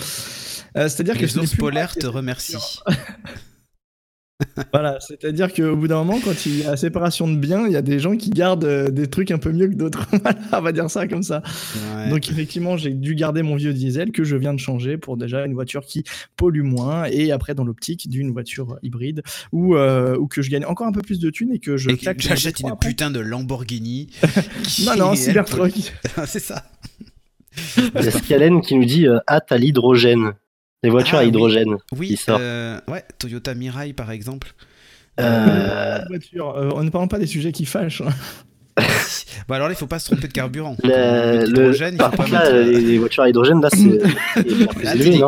Euh, 0.78 0.88
c'est-à-dire 0.88 1.15
que 1.15 1.25
Les 1.25 1.38
ours 1.38 1.56
polaires 1.56 1.95
te 1.95 2.08
remercient. 2.08 2.58
Voilà, 4.73 4.97
c'est-à-dire 4.99 5.54
qu'au 5.54 5.75
bout 5.75 5.88
d'un 5.88 6.04
moment, 6.04 6.19
quand 6.19 6.47
il 6.47 6.62
y 6.62 6.63
a 6.65 6.75
séparation 6.75 7.28
de 7.28 7.36
biens, 7.36 7.67
il 7.67 7.73
y 7.73 7.75
a 7.75 7.84
des 7.84 7.99
gens 7.99 8.17
qui 8.17 8.32
gardent 8.32 8.63
euh, 8.65 8.89
des 8.89 9.06
trucs 9.06 9.30
un 9.30 9.38
peu 9.38 9.52
mieux 9.52 9.67
que 9.67 9.75
d'autres. 9.75 10.08
On 10.52 10.62
va 10.62 10.71
dire 10.71 10.89
ça 10.89 11.08
comme 11.08 11.21
ça. 11.21 11.43
Ouais. 11.95 12.10
Donc 12.10 12.28
effectivement, 12.28 12.75
j'ai 12.75 12.89
dû 12.89 13.13
garder 13.13 13.43
mon 13.43 13.56
vieux 13.56 13.71
diesel 13.71 14.12
que 14.12 14.23
je 14.23 14.36
viens 14.36 14.56
de 14.56 14.60
changer 14.60 14.97
pour 14.97 15.15
déjà 15.15 15.45
une 15.45 15.54
voiture 15.54 15.86
qui 15.86 16.04
pollue 16.38 16.63
moins 16.63 17.06
et 17.06 17.32
après 17.32 17.54
dans 17.54 17.63
l'optique 17.63 18.10
d'une 18.10 18.32
voiture 18.32 18.80
hybride 18.82 19.21
ou 19.52 19.75
euh, 19.75 20.17
ou 20.17 20.25
que 20.28 20.41
je 20.41 20.49
gagne 20.49 20.65
encore 20.65 20.88
un 20.88 20.91
peu 20.91 21.02
plus 21.04 21.19
de 21.19 21.30
thunes 21.30 21.54
et 21.54 21.60
que 21.60 21.78
je 21.78 21.91
Et 21.91 21.93
que 21.97 22.02
claque 22.02 22.19
j'achète 22.21 22.62
une 22.62 22.69
après. 22.71 22.89
putain 22.89 23.12
de 23.12 23.19
Lamborghini. 23.19 24.10
Non 24.86 24.95
non, 24.97 25.15
Cybertruck. 25.15 25.93
c'est 26.25 26.39
ça. 26.39 26.65
Il 27.95 28.03
y 28.03 28.07
a 28.07 28.11
Scalen 28.11 28.61
qui 28.61 28.75
nous 28.75 28.85
dit 28.85 29.07
euh, 29.07 29.19
hâte 29.27 29.51
à 29.51 29.57
l'hydrogène. 29.57 30.33
Les 30.83 30.89
voitures 30.89 31.17
Ah, 31.17 31.21
à 31.21 31.23
oui. 31.23 31.29
hydrogène. 31.29 31.75
Oui, 31.97 32.07
qui 32.07 32.17
sort. 32.17 32.37
euh, 32.41 32.79
ouais, 32.87 33.03
Toyota 33.19 33.53
Mirai 33.53 33.93
par 33.93 34.11
exemple. 34.11 34.53
Euh, 35.19 35.99
Voiture. 36.09 36.55
Euh, 36.57 36.69
on 36.75 36.83
ne 36.83 36.89
parle 36.89 37.07
pas 37.07 37.19
des 37.19 37.27
sujets 37.27 37.51
qui 37.51 37.65
fâchent. 37.65 38.01
Bah 39.47 39.55
alors 39.55 39.67
là, 39.67 39.73
il 39.73 39.77
faut 39.77 39.87
pas 39.87 39.99
se 39.99 40.05
tromper 40.05 40.27
de 40.27 40.33
carburant. 40.33 40.75
le- 40.83 41.45
L'hydrogène, 41.45 41.95
il 41.95 41.97
par 41.97 42.11
faut 42.11 42.17
pas 42.17 42.23
contre, 42.23 42.53
mettre. 42.53 42.53
les, 42.55 42.79
les 42.81 42.97
voitures 42.97 43.23
à 43.23 43.29
hydrogène, 43.29 43.61
là, 43.61 43.69
c'est 43.71 43.77
Là, 44.83 44.95
élevé, 44.95 45.17
non? 45.19 45.27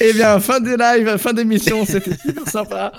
Eh 0.00 0.12
bien, 0.14 0.38
fin 0.40 0.60
des 0.60 0.76
lives, 0.76 1.16
fin 1.18 1.32
d'émission, 1.32 1.84
c'était 1.84 2.16
super 2.16 2.48
sympa. 2.48 2.92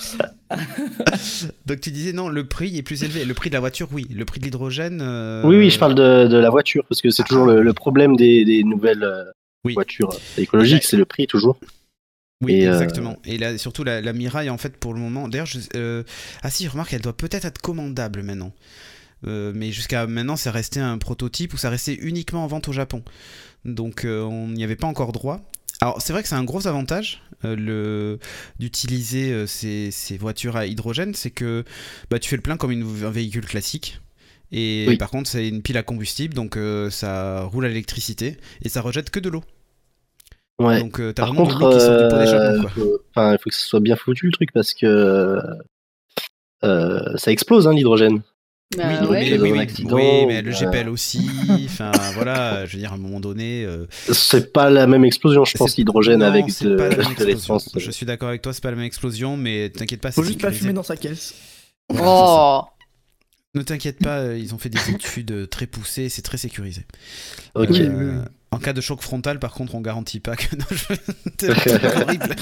Donc 1.65 1.80
tu 1.82 1.91
disais 1.91 2.13
non, 2.13 2.30
le 2.30 2.46
prix 2.48 2.78
est 2.78 2.84
plus 2.84 3.04
élevé. 3.04 3.26
Le 3.26 3.34
prix 3.34 3.50
de 3.50 3.56
la 3.56 3.60
voiture, 3.60 3.88
oui. 3.91 4.06
Le 4.13 4.26
prix 4.26 4.39
de 4.39 4.46
l'hydrogène. 4.46 5.00
euh, 5.02 5.41
Oui, 5.46 5.58
oui, 5.58 5.69
je 5.69 5.80
parle 5.80 5.96
de, 5.96 6.28
de 6.28 6.38
la 6.38 6.50
voiture, 6.50 6.84
parce 6.88 7.02
que 7.02 7.10
c'est 7.10 7.24
toujours 7.24 7.46
le, 7.46 7.62
le 7.63 7.74
problème 7.74 8.15
des, 8.15 8.46
des 8.46 8.63
nouvelles 8.63 9.04
euh, 9.04 9.24
Oui. 9.65 9.74
voitures 9.74 10.17
écologiques, 10.38 10.84
c'est 10.84 10.98
le 10.98 11.06
prix 11.06 11.26
toujours. 11.28 11.58
Oui, 12.43 12.54
Et, 12.56 12.67
euh, 12.67 12.74
exactement. 12.74 13.17
Et 13.26 13.38
là, 13.38 13.58
surtout 13.58 13.84
la, 13.84 14.02
la 14.02 14.13
Mirai, 14.13 14.50
en 14.50 14.58
fait, 14.58 14.76
pour 14.78 14.93
le 14.93 15.00
moment. 15.00 15.28
D'ailleurs, 15.30 15.46
je- 15.48 15.60
euh, 15.76 16.04
ah 16.43 16.50
si, 16.50 16.67
remarque, 16.67 16.93
elle 16.93 17.02
doit 17.02 17.15
peut-être 17.15 17.46
être 17.46 17.62
commandable 17.62 18.22
maintenant. 18.24 18.54
Euh, 19.26 19.54
mais 19.56 19.72
jusqu'à 19.72 20.06
maintenant, 20.06 20.36
c'est 20.36 20.50
resté 20.50 20.82
un 20.82 20.98
prototype 20.98 21.54
ou 21.54 21.58
ça 21.58 21.69
restait 21.69 21.93
uniquement 21.96 22.43
en 22.43 22.48
vente 22.48 22.67
au 22.67 22.74
Japon. 22.74 23.04
Donc, 23.63 24.04
euh, 24.04 24.22
on 24.24 24.50
n'y 24.50 24.65
avait 24.65 24.76
pas 24.76 24.88
encore 24.88 25.13
droit. 25.13 25.39
Alors, 25.84 26.02
c'est 26.02 26.13
vrai 26.13 26.22
que 26.24 26.30
c'est 26.30 26.36
un 26.36 26.46
gros 26.46 26.65
avantage 26.65 27.22
euh, 27.43 28.15
d'utiliser 28.58 29.34
euh, 29.34 29.46
ces, 29.46 29.91
ces 29.91 30.17
voitures 30.17 30.56
à 30.56 30.65
hydrogène, 30.65 31.13
c'est 31.13 31.30
que 31.30 31.65
bah, 32.10 32.19
tu 32.19 32.30
fais 32.30 32.38
le 32.38 32.41
plein 32.41 32.56
comme 32.56 32.72
une- 32.72 33.04
un 33.04 33.10
véhicule 33.10 33.46
classique. 33.46 34.00
Et 34.54 34.86
Oui. 34.88 34.96
par 34.96 35.10
contre, 35.10 35.30
c'est 35.30 35.46
une 35.46 35.62
pile 35.62 35.76
à 35.76 35.84
combustible, 35.84 36.36
donc 36.36 36.56
euh, 36.56 36.89
ça 36.89 37.41
roule 37.43 37.65
à 37.65 37.67
l'électricité 37.67 38.38
et 38.62 38.69
ça 38.69 38.80
rejette 38.80 39.10
que 39.10 39.19
de 39.19 39.28
l'eau. 39.28 39.43
Ouais. 40.58 40.80
Donc, 40.80 41.02
t'as 41.15 41.26
vraiment 41.26 41.43
contre, 41.43 41.58
de 41.60 41.63
l'eau 41.65 41.69
qui 41.72 41.80
sort 41.82 41.98
du 41.98 42.08
pot 42.08 42.17
d'échappement, 42.17 42.62
quoi. 42.62 42.69
faut- 42.69 43.00
enfin, 43.10 43.34
il 43.34 43.38
faut 43.39 43.50
que 43.50 43.56
ce 43.56 43.67
soit 43.67 43.82
bien 43.82 43.98
foutu 43.98 44.28
le 44.28 44.32
truc 44.32 44.54
parce 44.54 44.74
que 44.74 45.38
ça 46.62 47.30
explose 47.34 47.67
hein, 47.67 47.74
l'hydrogène. 47.74 48.22
Bah 48.77 48.83
oui, 49.03 49.07
ouais. 49.07 49.29
mais, 49.29 49.38
dans 49.38 49.43
oui, 49.43 49.49
un 49.49 49.53
oui, 49.53 49.59
accident, 49.59 49.95
oui, 49.95 50.25
mais 50.27 50.41
le 50.41 50.51
euh, 50.51 50.53
GPL 50.53 50.89
aussi. 50.89 51.29
Enfin, 51.65 51.91
voilà, 52.15 52.65
je 52.65 52.73
veux 52.73 52.79
dire, 52.79 52.91
à 52.91 52.95
un 52.95 52.97
moment 52.97 53.19
donné. 53.19 53.63
euh, 53.65 53.86
C'est 54.12 54.51
pas 54.53 54.69
la 54.69 54.88
même 54.88 55.05
explosion, 55.05 55.45
je 55.45 55.57
pense, 55.57 55.77
l'hydrogène 55.77 56.21
avec 56.23 56.45
de, 56.62 56.75
pas 56.75 56.89
la 56.89 56.89
même 56.89 56.97
de 56.97 57.01
explosion. 57.03 57.25
l'essence. 57.55 57.69
Je 57.75 57.91
suis 57.91 58.05
d'accord 58.05 58.29
avec 58.29 58.41
toi, 58.41 58.53
c'est 58.53 58.63
pas 58.63 58.71
la 58.71 58.77
même 58.77 58.86
explosion, 58.86 59.38
mais 59.38 59.69
t'inquiète 59.69 60.01
pas, 60.01 60.12
Faut 60.12 60.21
c'est 60.21 60.27
juste 60.29 60.41
pas 60.41 60.47
sécurisé. 60.47 60.59
fumer 60.62 60.73
dans 60.73 60.83
sa 60.83 60.95
caisse. 60.97 61.33
Voilà. 61.89 62.07
Oh 62.07 62.62
Ne 63.55 63.62
t'inquiète 63.62 63.99
pas, 63.99 64.17
euh, 64.17 64.38
ils 64.39 64.55
ont 64.55 64.57
fait 64.57 64.69
des 64.69 64.89
études 64.89 65.31
euh, 65.31 65.45
très 65.45 65.67
poussées, 65.67 66.09
c'est 66.09 66.23
très 66.23 66.38
sécurisé. 66.38 66.86
Ok. 67.53 67.69
Euh. 67.71 68.23
En 68.49 68.57
cas 68.57 68.73
de 68.73 68.81
choc 68.81 69.01
frontal, 69.01 69.38
par 69.39 69.51
contre, 69.53 69.75
on 69.75 69.81
garantit 69.81 70.19
pas 70.19 70.36
que. 70.36 70.55
Non, 70.55 70.65
je- 70.71 70.95
c'est 71.39 71.49
horrible. 71.86 72.36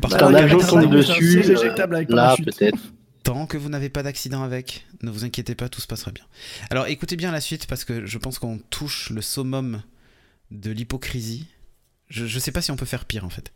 Par 0.00 0.10
Bah, 0.10 0.18
contre, 0.18 0.24
un 0.24 0.34
avion 0.34 0.58
pas 0.58 0.66
tombe 0.66 0.90
dessus, 0.90 1.42
euh, 1.48 2.04
Là, 2.08 2.36
peut-être. 2.44 2.78
Tant 3.26 3.46
que 3.46 3.56
vous 3.56 3.68
n'avez 3.68 3.88
pas 3.88 4.04
d'accident 4.04 4.44
avec, 4.44 4.86
ne 5.02 5.10
vous 5.10 5.24
inquiétez 5.24 5.56
pas, 5.56 5.68
tout 5.68 5.80
se 5.80 5.88
passera 5.88 6.12
bien. 6.12 6.24
Alors 6.70 6.86
écoutez 6.86 7.16
bien 7.16 7.32
la 7.32 7.40
suite 7.40 7.66
parce 7.66 7.84
que 7.84 8.06
je 8.06 8.18
pense 8.18 8.38
qu'on 8.38 8.58
touche 8.70 9.10
le 9.10 9.20
summum 9.20 9.82
de 10.52 10.70
l'hypocrisie. 10.70 11.48
Je, 12.08 12.24
je 12.26 12.38
sais 12.38 12.52
pas 12.52 12.62
si 12.62 12.70
on 12.70 12.76
peut 12.76 12.86
faire 12.86 13.04
pire 13.04 13.24
en 13.24 13.28
fait. 13.28 13.52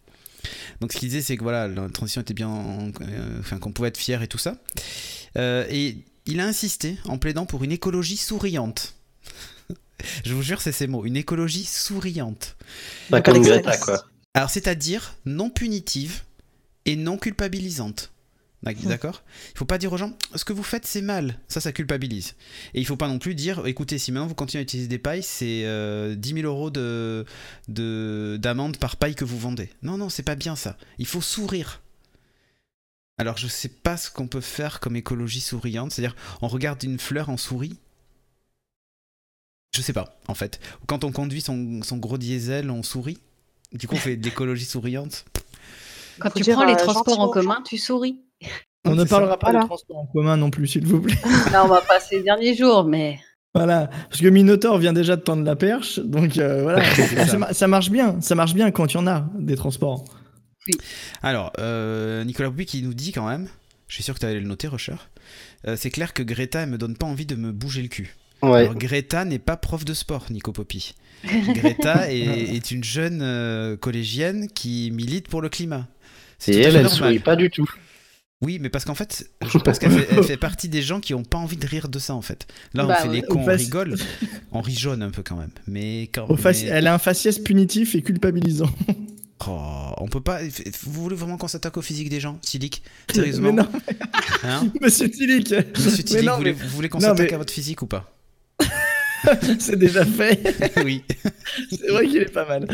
Donc 0.81 0.93
ce 0.93 0.99
qu'il 0.99 1.09
disait 1.09 1.23
c'est 1.23 1.37
que 1.37 1.45
voilà, 1.45 1.69
la 1.69 1.89
transition 1.89 2.21
était 2.21 2.35
bien, 2.35 2.49
en- 2.49 2.91
euh, 3.03 3.39
enfin 3.39 3.59
qu'on 3.61 3.71
pouvait 3.71 3.89
être 3.89 3.97
fier 3.97 4.21
et 4.23 4.27
tout 4.27 4.39
ça. 4.39 4.57
Euh, 5.37 5.65
et 5.71 5.99
il 6.27 6.41
a 6.41 6.47
insisté 6.47 6.97
en 7.05 7.17
plaidant 7.19 7.47
pour 7.47 7.63
une 7.63 7.71
écologie 7.71 8.17
souriante. 8.17 8.97
je 10.25 10.35
vous 10.35 10.43
jure 10.43 10.61
c'est 10.61 10.73
ces 10.73 10.89
mots, 10.89 11.05
une 11.05 11.17
écologie 11.17 11.65
souriante. 11.65 12.57
Pas 13.09 13.21
comme. 13.23 13.41
Greta, 13.41 13.77
quoi. 13.79 14.05
Alors, 14.35 14.51
c'est-à-dire 14.51 15.15
non 15.27 15.49
punitive 15.49 16.23
et 16.87 16.97
non 16.97 17.19
culpabilisante. 17.19 18.11
D'ac- 18.63 18.83
D'accord? 18.83 19.23
Il 19.55 19.59
faut 19.59 19.65
pas 19.65 19.79
dire 19.79 19.91
aux 19.93 19.97
gens 19.97 20.13
ce 20.35 20.45
que 20.45 20.53
vous 20.53 20.63
faites 20.63 20.87
c'est 20.87 21.01
mal, 21.01 21.39
ça 21.49 21.61
ça 21.63 21.73
culpabilise. 21.73 22.35
Et 22.75 22.81
il 22.81 22.87
faut 22.87 22.97
pas 22.97 23.09
non 23.09 23.19
plus 23.19 23.35
dire 23.35 23.67
écoutez 23.67 23.99
si 23.99 24.13
maintenant 24.13 24.27
vous 24.27 24.35
continuez 24.35 24.61
à 24.61 24.63
utiliser 24.65 24.87
des 24.89 24.99
pailles 24.99 25.23
c'est 25.23 25.63
euh, 25.65 26.15
10 26.15 26.35
000 26.35 26.47
euros 26.47 26.69
de 26.71 27.25
de- 27.69 28.39
d'amende 28.41 28.77
par 28.77 28.97
paille 28.97 29.15
que 29.15 29.25
vous 29.25 29.39
vendez. 29.39 29.71
Non 29.83 29.97
non 29.97 30.11
c'est 30.11 30.23
pas 30.23 30.35
bien 30.35 30.57
ça. 30.57 30.77
Il 30.99 31.07
faut 31.07 31.23
sourire. 31.23 31.81
Alors 33.17 33.39
je 33.39 33.47
sais 33.49 33.69
pas 33.71 33.97
ce 33.97 34.11
qu'on 34.11 34.27
peut 34.29 34.41
faire 34.43 34.79
comme 34.81 34.95
écologie 34.97 35.41
souriante, 35.41 35.93
c'est-à-dire 35.93 36.17
on 36.43 36.49
regarde 36.49 36.83
une 36.83 36.99
fleur 36.99 37.31
en 37.31 37.37
souris. 37.39 37.79
Je 39.75 39.83
sais 39.83 39.93
pas, 39.93 40.19
en 40.27 40.35
fait. 40.35 40.59
Quand 40.87 41.05
on 41.05 41.13
conduit 41.13 41.41
son, 41.41 41.81
son 41.85 41.97
gros 41.97 42.19
diesel, 42.19 42.71
on 42.71 42.83
sourit? 42.83 43.19
Du 43.73 43.87
coup, 43.87 43.95
on 43.95 43.99
fait 43.99 44.17
de 44.17 44.25
l'écologie 44.25 44.65
souriante? 44.65 45.25
Quand 46.19 46.31
tu 46.31 46.43
prends 46.51 46.65
les 46.65 46.73
euh, 46.73 46.77
transports 46.77 47.21
en 47.21 47.29
commun, 47.29 47.63
tu 47.65 47.79
souris. 47.79 48.21
On 48.87 48.95
ne 48.95 49.05
ça. 49.05 49.17
parlera 49.17 49.39
pas 49.39 49.49
Voilà. 49.51 49.63
de 49.65 49.69
transport 49.69 49.99
en 49.99 50.07
commun 50.07 50.37
non 50.37 50.51
plus, 50.51 50.67
s'il 50.67 50.87
vous 50.87 51.01
plaît. 51.01 51.15
Là, 51.53 51.65
on 51.65 51.69
va 51.69 51.81
passer 51.83 52.17
les 52.19 52.23
derniers 52.23 52.55
jours, 52.57 52.85
mais 52.85 53.19
Voilà, 53.55 53.89
parce 54.09 54.21
que 54.21 54.29
Minotaur 54.29 54.79
vient 54.79 54.93
déjà 54.95 55.17
de 55.17 55.21
tendre 55.23 55.45
la 55.45 55.57
perche, 55.57 55.99
donc 55.99 56.39
euh, 56.39 56.63
voilà, 56.63 56.83
ça. 56.95 57.27
ça, 57.27 57.39
ma- 57.39 57.53
ça 57.53 57.69
marche 57.69 57.91
bien, 57.91 58.21
ça 58.21 58.35
marche 58.35 58.55
bien 58.55 58.71
quand 58.71 58.93
il 58.93 58.97
y 58.97 59.01
en 59.01 59.07
a 59.07 59.29
des 59.39 59.57
transports. 59.57 60.05
Alors, 61.23 61.53
euh, 61.59 62.23
Nicolas 62.25 62.51
Bouy 62.51 62.65
qui 62.65 62.83
nous 62.83 62.95
dit 62.95 63.13
quand 63.13 63.27
même, 63.29 63.49
je 63.89 63.95
suis 63.95 64.03
sûr 64.05 64.15
que 64.15 64.21
tu 64.21 64.27
allais 64.27 64.41
le 64.41 64.47
noter, 64.47 64.69
Rusher, 64.69 64.95
euh, 65.67 65.75
c'est 65.77 65.91
clair 65.91 66.13
que 66.15 66.23
Greta, 66.23 66.61
elle 66.61 66.71
me 66.71 66.79
donne 66.79 66.97
pas 66.97 67.07
envie 67.07 67.27
de 67.27 67.35
me 67.35 67.53
bouger 67.53 67.83
le 67.83 67.89
cul. 67.89 68.17
Ouais. 68.43 68.61
Alors, 68.61 68.75
Greta 68.77 69.25
n'est 69.27 69.39
pas 69.41 69.57
prof 69.57 69.85
de 69.85 69.93
sport, 69.95 70.27
Nico 70.31 70.53
Poppy. 70.53 70.95
Greta 71.25 72.11
est, 72.13 72.55
est 72.55 72.71
une 72.71 72.85
jeune 72.85 73.77
collégienne 73.79 74.49
qui 74.49 74.91
milite 74.95 75.29
pour 75.29 75.43
le 75.43 75.49
climat. 75.51 75.87
C'est 76.39 76.53
Et 76.53 76.61
elle, 76.61 76.67
elle 76.77 76.83
normal. 76.85 76.91
sourit 76.93 77.19
pas 77.19 77.37
du 77.37 77.51
tout. 77.51 77.69
Oui, 78.43 78.59
mais 78.59 78.71
parce 78.71 78.85
qu'en 78.87 78.95
fait, 78.95 79.29
je 79.53 79.59
pense 79.59 79.79
qu'elle 79.79 79.91
fait, 79.93 80.09
elle 80.11 80.25
fait 80.25 80.37
partie 80.39 80.69
des 80.71 80.81
gens 80.83 81.01
qui 81.01 81.13
ont 81.15 81.25
pas 81.25 81.37
envie 81.39 81.57
de 81.59 81.67
rire 81.67 81.89
de 81.89 81.99
ça, 81.99 82.15
en 82.15 82.23
fait. 82.23 82.47
Là, 82.73 82.85
on 82.85 82.89
Bah 82.89 82.95
fait 82.97 83.09
ouais. 83.09 83.17
les 83.17 83.23
cons, 83.23 83.43
on 83.43 83.45
rigole, 83.55 83.97
on 84.53 84.61
rigeonne 84.63 85.03
un 85.03 85.11
peu 85.11 85.23
quand 85.23 85.37
même. 85.37 85.51
Mais 85.67 86.05
quand 86.13 86.27
faci- 86.37 86.67
Elle 86.71 86.87
a 86.87 86.95
un 86.95 86.99
faciès 86.99 87.39
punitif 87.39 87.95
et 87.95 88.03
culpabilisant. 88.03 88.71
Oh, 89.49 89.95
on 89.97 90.07
peut 90.07 90.21
pas. 90.21 90.41
Vous 90.83 91.03
voulez 91.03 91.17
vraiment 91.17 91.39
qu'on 91.39 91.49
s'attaque 91.49 91.79
au 91.79 91.81
physique 91.81 92.11
des 92.11 92.21
gens, 92.21 92.35
Tilic 92.43 92.83
Sérieusement? 93.11 93.55
Mais 93.55 93.63
non, 93.63 93.69
Hein? 94.45 94.71
monsieur 94.83 95.11
Tillich, 95.11 95.51
Monsieur 95.79 96.21
non, 96.21 96.33
vous 96.33 96.39
voulez, 96.41 96.53
mais- 96.53 96.59
vous 96.63 96.69
voulez 96.77 96.89
qu'on 96.91 97.01
s'attaque 97.01 97.29
mais- 97.31 97.33
à 97.33 97.39
votre 97.39 97.51
physique 97.55 97.81
ou 97.81 97.87
pas? 97.87 98.13
C'est 99.59 99.79
déjà 99.79 100.05
fait. 100.05 100.43
Oui, 100.85 101.05
C'est 101.71 101.89
vrai 101.89 102.07
qu'il 102.07 102.19
est 102.19 102.31
pas 102.31 102.45
mal. 102.47 102.69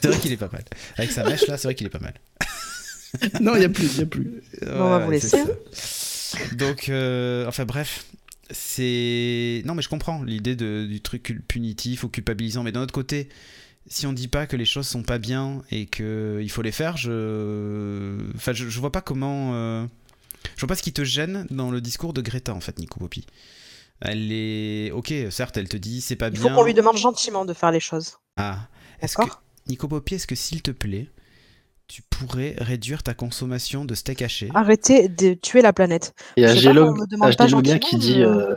c'est 0.00 0.06
vrai 0.10 0.18
qu'il 0.20 0.30
est 0.30 0.36
pas 0.36 0.48
mal. 0.52 0.62
Avec 0.96 1.10
sa 1.10 1.24
mèche 1.24 1.48
là, 1.48 1.56
c'est 1.58 1.66
vrai 1.66 1.74
qu'il 1.74 1.88
est 1.88 1.90
pas 1.90 1.98
mal. 1.98 2.14
Non, 3.40 3.56
il 3.56 3.62
y 3.62 3.64
a 3.64 3.68
plus, 3.68 3.94
il 3.94 3.98
y 4.00 4.02
a 4.02 4.06
plus. 4.06 4.42
on 4.66 4.88
va 4.90 4.98
vous 5.00 5.10
laisser. 5.10 5.42
Donc, 6.52 6.88
euh, 6.88 7.46
enfin 7.48 7.64
bref, 7.64 8.06
c'est. 8.50 9.62
Non, 9.64 9.74
mais 9.74 9.82
je 9.82 9.88
comprends 9.88 10.22
l'idée 10.22 10.56
de- 10.56 10.86
du 10.88 11.00
truc 11.00 11.40
punitif 11.48 12.04
ou 12.04 12.08
culpabilisant, 12.08 12.62
mais 12.62 12.72
d'un 12.72 12.82
autre 12.82 12.92
côté, 12.94 13.28
si 13.88 14.06
on 14.06 14.12
dit 14.12 14.28
pas 14.28 14.46
que 14.46 14.56
les 14.56 14.64
choses 14.64 14.86
sont 14.86 15.02
pas 15.02 15.18
bien 15.18 15.62
et 15.70 15.86
que 15.86 16.38
il 16.42 16.50
faut 16.50 16.62
les 16.62 16.72
faire, 16.72 16.96
je. 16.96 18.16
Enfin, 18.36 18.52
je, 18.52 18.68
je 18.68 18.80
vois 18.80 18.92
pas 18.92 19.00
comment. 19.00 19.54
euh, 19.54 19.84
Je 20.56 20.60
vois 20.60 20.68
pas 20.68 20.76
ce 20.76 20.82
qui 20.82 20.92
te 20.92 21.02
gêne 21.04 21.46
dans 21.50 21.70
le 21.70 21.80
discours 21.80 22.12
de 22.12 22.20
Greta 22.20 22.54
en 22.54 22.60
fait, 22.60 22.78
Nico 22.78 23.00
Poppy. 23.00 23.26
Elle 24.00 24.30
est. 24.32 24.90
Ok, 24.92 25.12
certes, 25.30 25.56
elle 25.56 25.68
te 25.68 25.76
dit 25.76 26.00
c'est 26.00 26.16
pas 26.16 26.28
Il 26.28 26.32
bien. 26.34 26.42
faut 26.42 26.54
qu'on 26.54 26.64
lui 26.64 26.74
demande 26.74 26.96
gentiment 26.96 27.44
de 27.44 27.52
faire 27.54 27.70
les 27.72 27.80
choses. 27.80 28.18
Ah, 28.36 28.68
est-ce 29.02 29.16
que. 29.16 29.22
D'accord 29.22 29.42
Nico 29.66 29.88
Poppy, 29.88 30.14
est-ce 30.14 30.26
que 30.26 30.34
s'il 30.34 30.62
te 30.62 30.70
plaît, 30.70 31.08
tu 31.90 32.02
pourrais 32.08 32.54
réduire 32.58 33.02
ta 33.02 33.14
consommation 33.14 33.84
de 33.84 33.94
steak 33.96 34.22
haché 34.22 34.48
Arrêtez 34.54 35.08
de 35.08 35.34
tuer 35.34 35.60
la 35.60 35.72
planète. 35.72 36.14
Et 36.36 36.44
Agélog, 36.46 36.96
qui 37.80 37.96
dit, 37.98 38.22
euh, 38.22 38.54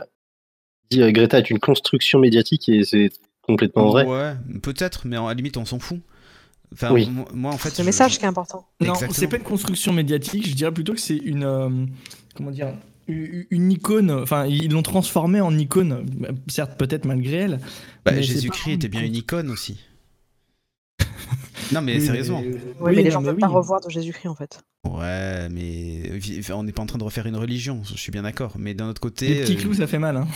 dit 0.90 1.02
euh, 1.02 1.10
Greta 1.10 1.38
est 1.38 1.50
une 1.50 1.58
construction 1.58 2.20
médiatique 2.20 2.68
et 2.68 2.84
c'est 2.84 3.10
complètement 3.42 3.90
vrai. 3.90 4.06
Ouais, 4.06 4.34
peut-être, 4.62 5.06
mais 5.08 5.16
à 5.16 5.22
la 5.26 5.34
limite, 5.34 5.56
on 5.56 5.64
s'en 5.64 5.80
fout. 5.80 5.98
Enfin, 6.72 6.92
Oui. 6.92 7.10
moi, 7.34 7.52
en 7.52 7.58
fait. 7.58 7.70
C'est 7.70 7.78
le 7.78 7.84
je- 7.84 7.88
message 7.88 8.18
qui 8.18 8.24
est 8.24 8.28
important. 8.28 8.66
Non, 8.80 8.94
c'est 9.10 9.26
pas 9.26 9.36
une 9.36 9.42
construction 9.42 9.92
médiatique, 9.92 10.48
je 10.48 10.54
dirais 10.54 10.72
plutôt 10.72 10.94
que 10.94 11.00
c'est 11.00 11.16
une. 11.16 11.42
euh, 11.44 11.68
comment 12.36 12.50
dire 12.52 12.72
une 13.06 13.70
icône, 13.70 14.10
enfin 14.10 14.46
ils 14.46 14.70
l'ont 14.72 14.82
transformée 14.82 15.42
en 15.42 15.54
icône, 15.58 16.06
certes 16.48 16.78
peut-être 16.78 17.04
malgré 17.04 17.36
elle. 17.36 17.60
Bah, 18.02 18.18
Jésus-Christ 18.18 18.72
était 18.72 18.88
bien 18.88 19.00
une 19.02 19.08
une 19.08 19.16
icône 19.16 19.50
aussi. 19.50 19.78
Non, 21.72 21.80
mais 21.82 21.94
Oui, 21.96 22.00
sérieusement. 22.06 22.40
mais- 22.42 22.52
Oui, 22.54 22.58
oui, 22.80 22.92
mais 22.96 23.02
les 23.02 23.10
gens 23.10 23.20
ne 23.20 23.26
veulent 23.26 23.36
pas 23.36 23.48
oui. 23.48 23.54
revoir 23.54 23.80
de 23.80 23.90
Jésus-Christ 23.90 24.28
en 24.28 24.34
fait. 24.34 24.60
Ouais, 24.84 25.48
mais 25.50 26.02
on 26.52 26.62
n'est 26.62 26.72
pas 26.72 26.82
en 26.82 26.86
train 26.86 26.98
de 26.98 27.04
refaire 27.04 27.26
une 27.26 27.36
religion, 27.36 27.82
je 27.84 27.94
suis 27.96 28.12
bien 28.12 28.22
d'accord. 28.22 28.54
Mais 28.58 28.74
d'un 28.74 28.88
autre 28.88 29.00
côté. 29.00 29.28
Les 29.28 29.40
petits 29.42 29.56
euh, 29.56 29.60
clous, 29.60 29.74
ça 29.74 29.86
fait 29.86 29.98
mal. 29.98 30.16
Hein. 30.16 30.28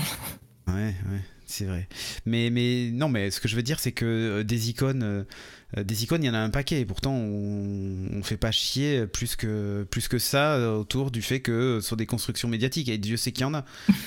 Ouais, 0.69 0.95
ouais, 1.11 1.21
c'est 1.47 1.65
vrai. 1.65 1.89
Mais, 2.27 2.51
mais 2.51 2.91
non, 2.93 3.09
mais 3.09 3.31
ce 3.31 3.41
que 3.41 3.49
je 3.49 3.57
veux 3.57 3.63
dire, 3.63 3.79
c'est 3.81 3.93
que 3.93 4.05
euh, 4.05 4.45
des 4.45 4.69
icônes, 4.71 5.03
euh, 5.03 5.25
euh, 5.77 5.85
des 5.85 6.05
icônes, 6.05 6.23
il 6.23 6.27
y 6.27 6.31
en 6.31 6.35
a 6.35 6.39
un 6.39 6.51
paquet. 6.51 6.81
Et 6.81 6.85
pourtant, 6.85 7.13
on, 7.15 8.09
on 8.13 8.23
fait 8.23 8.37
pas 8.37 8.51
chier 8.51 9.07
plus 9.07 9.35
que, 9.37 9.87
plus 9.91 10.09
que 10.09 10.19
ça 10.19 10.55
euh, 10.55 10.77
autour 10.77 11.11
du 11.11 11.23
fait 11.23 11.41
que 11.41 11.79
ce 11.81 11.89
sont 11.89 11.97
des 11.97 12.07
constructions 12.07 12.49
médiatiques. 12.49 12.89
Et 12.89 12.99
Dieu 12.99 13.17
sait 13.17 13.33
qu'il 13.33 13.43
y 13.43 13.47
en 13.47 13.55
a. 13.55 13.65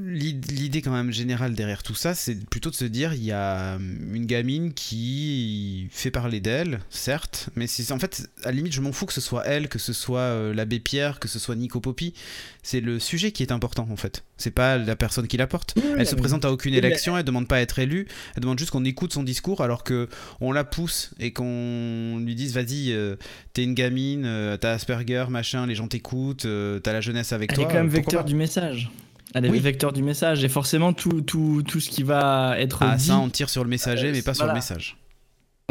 L'idée 0.00 0.82
quand 0.82 0.92
même 0.92 1.12
générale 1.12 1.54
derrière 1.54 1.82
tout 1.82 1.94
ça, 1.94 2.14
c'est 2.14 2.44
plutôt 2.48 2.70
de 2.70 2.74
se 2.74 2.84
dire 2.84 3.14
il 3.14 3.24
y 3.24 3.32
a 3.32 3.76
hum, 3.76 4.14
une 4.14 4.26
gamine 4.26 4.72
qui 4.72 5.88
fait 5.90 6.10
parler 6.10 6.40
d'elle, 6.40 6.80
certes, 6.90 7.50
mais 7.56 7.66
c'est 7.66 7.92
en 7.92 7.98
fait 7.98 8.28
à 8.42 8.46
la 8.46 8.52
limite 8.52 8.72
je 8.72 8.80
m'en 8.80 8.92
fous 8.92 9.06
que 9.06 9.12
ce 9.12 9.20
soit 9.20 9.46
elle, 9.46 9.68
que 9.68 9.78
ce 9.78 9.92
soit 9.92 10.20
euh, 10.20 10.54
l'abbé 10.54 10.80
Pierre, 10.80 11.20
que 11.20 11.28
ce 11.28 11.38
soit 11.38 11.56
Nico 11.56 11.80
Poppy, 11.80 12.14
c'est 12.62 12.80
le 12.80 12.98
sujet 12.98 13.32
qui 13.32 13.42
est 13.42 13.52
important 13.52 13.86
en 13.90 13.96
fait. 13.96 14.24
C'est 14.36 14.50
pas 14.50 14.78
la 14.78 14.96
personne 14.96 15.26
qui 15.26 15.36
la 15.36 15.46
porte. 15.46 15.74
Elle 15.98 16.06
se 16.06 16.14
présente 16.14 16.44
à 16.44 16.52
aucune 16.52 16.72
élection, 16.74 17.16
elle 17.16 17.24
demande 17.24 17.46
pas 17.46 17.56
à 17.56 17.60
être 17.60 17.78
élue, 17.78 18.06
elle 18.34 18.42
demande 18.42 18.58
juste 18.58 18.70
qu'on 18.70 18.84
écoute 18.84 19.12
son 19.12 19.22
discours 19.22 19.60
alors 19.60 19.84
que 19.84 20.08
on 20.40 20.52
la 20.52 20.64
pousse 20.64 21.10
et 21.18 21.32
qu'on 21.32 22.18
lui 22.24 22.34
dise 22.34 22.54
vas-y, 22.54 22.92
euh, 22.92 23.16
t'es 23.52 23.64
une 23.64 23.74
gamine, 23.74 24.24
euh, 24.24 24.56
t'as 24.56 24.72
Asperger, 24.72 25.26
machin, 25.28 25.66
les 25.66 25.74
gens 25.74 25.88
t'écoutent, 25.88 26.46
euh, 26.46 26.78
t'as 26.78 26.92
la 26.92 27.00
jeunesse 27.00 27.32
avec 27.32 27.52
Elle 27.52 27.56
toi. 27.56 27.64
est 27.64 27.68
quand 27.68 27.74
même 27.74 27.88
vecteur 27.88 28.24
du 28.24 28.34
message. 28.34 28.90
Elle 29.34 29.46
est 29.46 29.50
Oui. 29.50 29.60
vecteur 29.60 29.92
du 29.92 30.02
message 30.02 30.42
et 30.44 30.48
forcément 30.48 30.92
tout, 30.92 31.20
tout, 31.22 31.62
tout 31.66 31.80
ce 31.80 31.88
qui 31.90 32.02
va 32.02 32.58
être 32.58 32.82
Ah 32.82 32.96
dit. 32.96 33.06
ça 33.06 33.18
on 33.18 33.28
tire 33.28 33.48
sur 33.48 33.62
le 33.62 33.70
messager 33.70 34.08
Euh, 34.08 34.12
mais 34.12 34.22
pas 34.22 34.34
sur 34.34 34.46
le 34.46 34.52
message. 34.54 34.96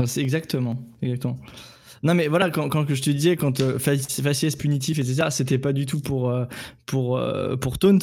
C'est 0.06 0.22
exactement, 0.22 0.82
exactement. 1.02 1.38
Non 2.04 2.14
mais 2.14 2.28
voilà, 2.28 2.50
quand, 2.50 2.70
quand 2.70 2.86
je 2.88 3.02
te 3.02 3.10
disais, 3.10 3.36
quand 3.36 3.60
euh, 3.60 3.78
faci- 3.78 4.22
faciès 4.22 4.56
punitif, 4.56 5.00
etc., 5.00 5.28
c'était 5.32 5.58
pas 5.58 5.74
du 5.74 5.86
tout 5.86 6.00
pour, 6.00 6.30
euh, 6.30 6.46
pour, 6.86 7.18
euh, 7.18 7.56
pour 7.58 7.78
taunt, 7.78 8.00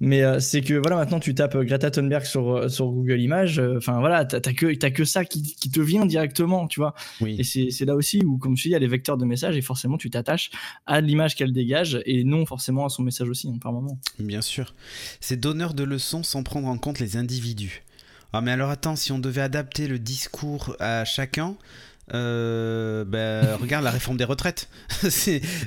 mais 0.00 0.22
euh, 0.22 0.38
c'est 0.40 0.60
que 0.60 0.74
voilà, 0.74 0.96
maintenant 0.96 1.18
tu 1.20 1.34
tapes 1.34 1.56
Greta 1.56 1.90
Thunberg 1.90 2.24
sur, 2.24 2.70
sur 2.70 2.86
Google 2.90 3.20
Images, 3.20 3.60
enfin 3.76 4.00
voilà, 4.00 4.24
t'as 4.24 4.40
que, 4.52 4.66
que 4.88 5.04
ça 5.04 5.24
qui, 5.24 5.42
qui 5.42 5.70
te 5.70 5.80
vient 5.80 6.04
directement, 6.06 6.66
tu 6.66 6.80
vois. 6.80 6.94
Et 7.20 7.24
Oui. 7.24 7.44
c'est 7.44 7.70
c'est 7.70 7.84
là 7.84 7.94
aussi 7.94 8.22
où, 8.24 8.36
comme 8.38 8.56
je 8.56 8.62
dis, 8.64 8.68
il 8.68 8.72
y 8.72 8.74
a 8.74 8.78
les 8.78 8.86
vecteurs 8.86 9.16
de 9.16 9.24
message 9.24 9.56
et 9.56 9.62
forcément 9.62 9.96
tu 9.98 10.10
t'attaches 10.10 10.50
à 10.86 11.00
l'image 11.00 11.34
qu'elle 11.34 11.52
dégage 11.52 12.00
et 12.06 12.24
non 12.24 12.44
forcément 12.46 12.84
à 12.84 12.88
son 12.88 13.02
message 13.02 13.28
aussi, 13.28 13.48
hein, 13.48 13.58
par 13.60 13.72
moment. 13.72 13.98
Bien 14.18 14.42
sûr. 14.42 14.74
C'est 15.20 15.38
donneur 15.38 15.74
de 15.74 15.84
leçons 15.84 16.22
sans 16.22 16.42
prendre 16.42 16.68
en 16.68 16.76
compte 16.78 16.98
les 17.00 17.16
individus. 17.16 17.82
Ah 18.32 18.42
mais 18.42 18.50
alors 18.50 18.68
attends, 18.70 18.94
si 18.94 19.10
on 19.10 19.18
devait 19.18 19.40
adapter 19.40 19.88
le 19.88 19.98
discours 19.98 20.76
à 20.80 21.04
chacun, 21.06 21.54
euh, 22.14 23.04
ben, 23.04 23.56
regarde 23.60 23.84
la 23.84 23.90
réforme 23.90 24.16
des 24.16 24.24
retraites. 24.24 24.68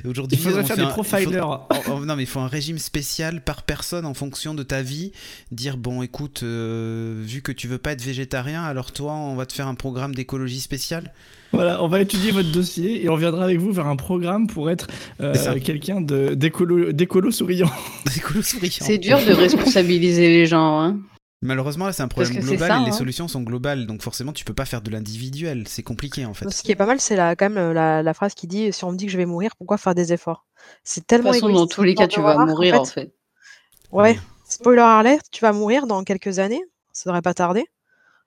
Aujourd'hui. 0.04 0.38
Il 0.38 0.42
faudrait 0.42 0.64
faire 0.64 0.76
des 0.76 0.82
un- 0.82 0.88
profilers. 0.88 1.40
faut- 1.40 1.66
oh, 1.70 1.92
oh, 2.00 2.04
non 2.04 2.16
mais 2.16 2.22
il 2.24 2.28
faut 2.28 2.40
un 2.40 2.48
régime 2.48 2.78
spécial 2.78 3.42
par 3.42 3.62
personne 3.62 4.06
en 4.06 4.14
fonction 4.14 4.54
de 4.54 4.62
ta 4.62 4.82
vie. 4.82 5.12
Dire 5.50 5.76
bon 5.76 6.02
écoute, 6.02 6.40
euh, 6.42 7.22
vu 7.24 7.42
que 7.42 7.52
tu 7.52 7.68
veux 7.68 7.78
pas 7.78 7.92
être 7.92 8.02
végétarien, 8.02 8.62
alors 8.62 8.92
toi 8.92 9.12
on 9.12 9.34
va 9.34 9.46
te 9.46 9.52
faire 9.52 9.66
un 9.68 9.74
programme 9.74 10.14
d'écologie 10.14 10.60
spéciale. 10.60 11.12
Voilà, 11.54 11.82
on 11.84 11.88
va 11.88 12.00
étudier 12.00 12.30
votre 12.30 12.50
dossier 12.50 13.04
et 13.04 13.10
on 13.10 13.16
viendra 13.16 13.44
avec 13.44 13.58
vous 13.58 13.72
vers 13.72 13.86
un 13.86 13.96
programme 13.96 14.46
pour 14.46 14.70
être 14.70 14.86
euh, 15.20 15.34
quelqu'un 15.60 16.00
de- 16.00 16.32
d'écolo 16.34 17.30
souriant. 17.30 17.70
Souriant. 18.42 18.70
c'est 18.80 18.98
dur 18.98 19.18
de 19.26 19.32
responsabiliser 19.32 20.28
les 20.28 20.46
gens. 20.46 20.80
Hein. 20.80 20.98
Malheureusement 21.42 21.86
là 21.86 21.92
c'est 21.92 22.02
un 22.04 22.08
problème 22.08 22.34
global 22.38 22.68
ça, 22.70 22.80
et 22.80 22.84
les 22.84 22.90
hein. 22.90 22.92
solutions 22.92 23.26
sont 23.26 23.42
globales 23.42 23.86
donc 23.86 24.00
forcément 24.00 24.32
tu 24.32 24.44
peux 24.44 24.54
pas 24.54 24.64
faire 24.64 24.80
de 24.80 24.90
l'individuel. 24.90 25.66
C'est 25.66 25.82
compliqué 25.82 26.24
en 26.24 26.34
fait. 26.34 26.48
Ce 26.48 26.62
qui 26.62 26.70
est 26.70 26.76
pas 26.76 26.86
mal, 26.86 27.00
c'est 27.00 27.16
la, 27.16 27.34
quand 27.34 27.50
même 27.50 27.72
la, 27.72 28.02
la 28.02 28.14
phrase 28.14 28.34
qui 28.34 28.46
dit 28.46 28.72
si 28.72 28.84
on 28.84 28.92
me 28.92 28.96
dit 28.96 29.06
que 29.06 29.12
je 29.12 29.16
vais 29.16 29.26
mourir, 29.26 29.56
pourquoi 29.56 29.76
faire 29.76 29.94
des 29.94 30.12
efforts? 30.12 30.46
C'est 30.84 31.00
De 31.00 31.06
tellement 31.06 31.30
toute 31.30 31.34
façon, 31.40 31.48
égoïste. 31.48 31.62
dans 31.70 31.74
tous 31.74 31.82
les 31.82 31.94
cas, 31.94 32.06
tu 32.06 32.20
vas 32.20 32.36
mourir 32.46 32.80
en 32.80 32.84
fait. 32.84 33.12
Ouais, 33.90 34.12
Oui. 34.12 34.20
spoiler 34.48 34.80
alert, 34.82 35.26
tu 35.30 35.40
vas 35.42 35.52
mourir 35.52 35.86
dans 35.86 36.04
quelques 36.04 36.38
années. 36.38 36.62
Ça 36.92 37.10
devrait 37.10 37.22
pas 37.22 37.34
tarder. 37.34 37.66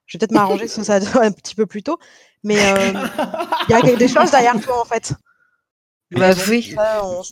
Je 0.06 0.16
vais 0.16 0.20
peut-être 0.20 0.32
m'arranger 0.32 0.66
que 0.66 0.70
soit 0.70 1.00
un 1.22 1.32
petit 1.32 1.54
peu 1.54 1.66
plus 1.66 1.82
tôt. 1.82 1.98
Mais 2.44 2.58
euh, 2.58 2.92
il 3.68 3.72
y 3.72 3.74
a 3.74 3.96
des 3.96 4.08
choses 4.08 4.30
derrière 4.30 4.60
toi 4.60 4.80
en 4.80 4.84
fait. 4.84 5.14
Bah 6.10 6.30
oui. 6.48 6.74
ça, 6.74 7.04
on- 7.04 7.22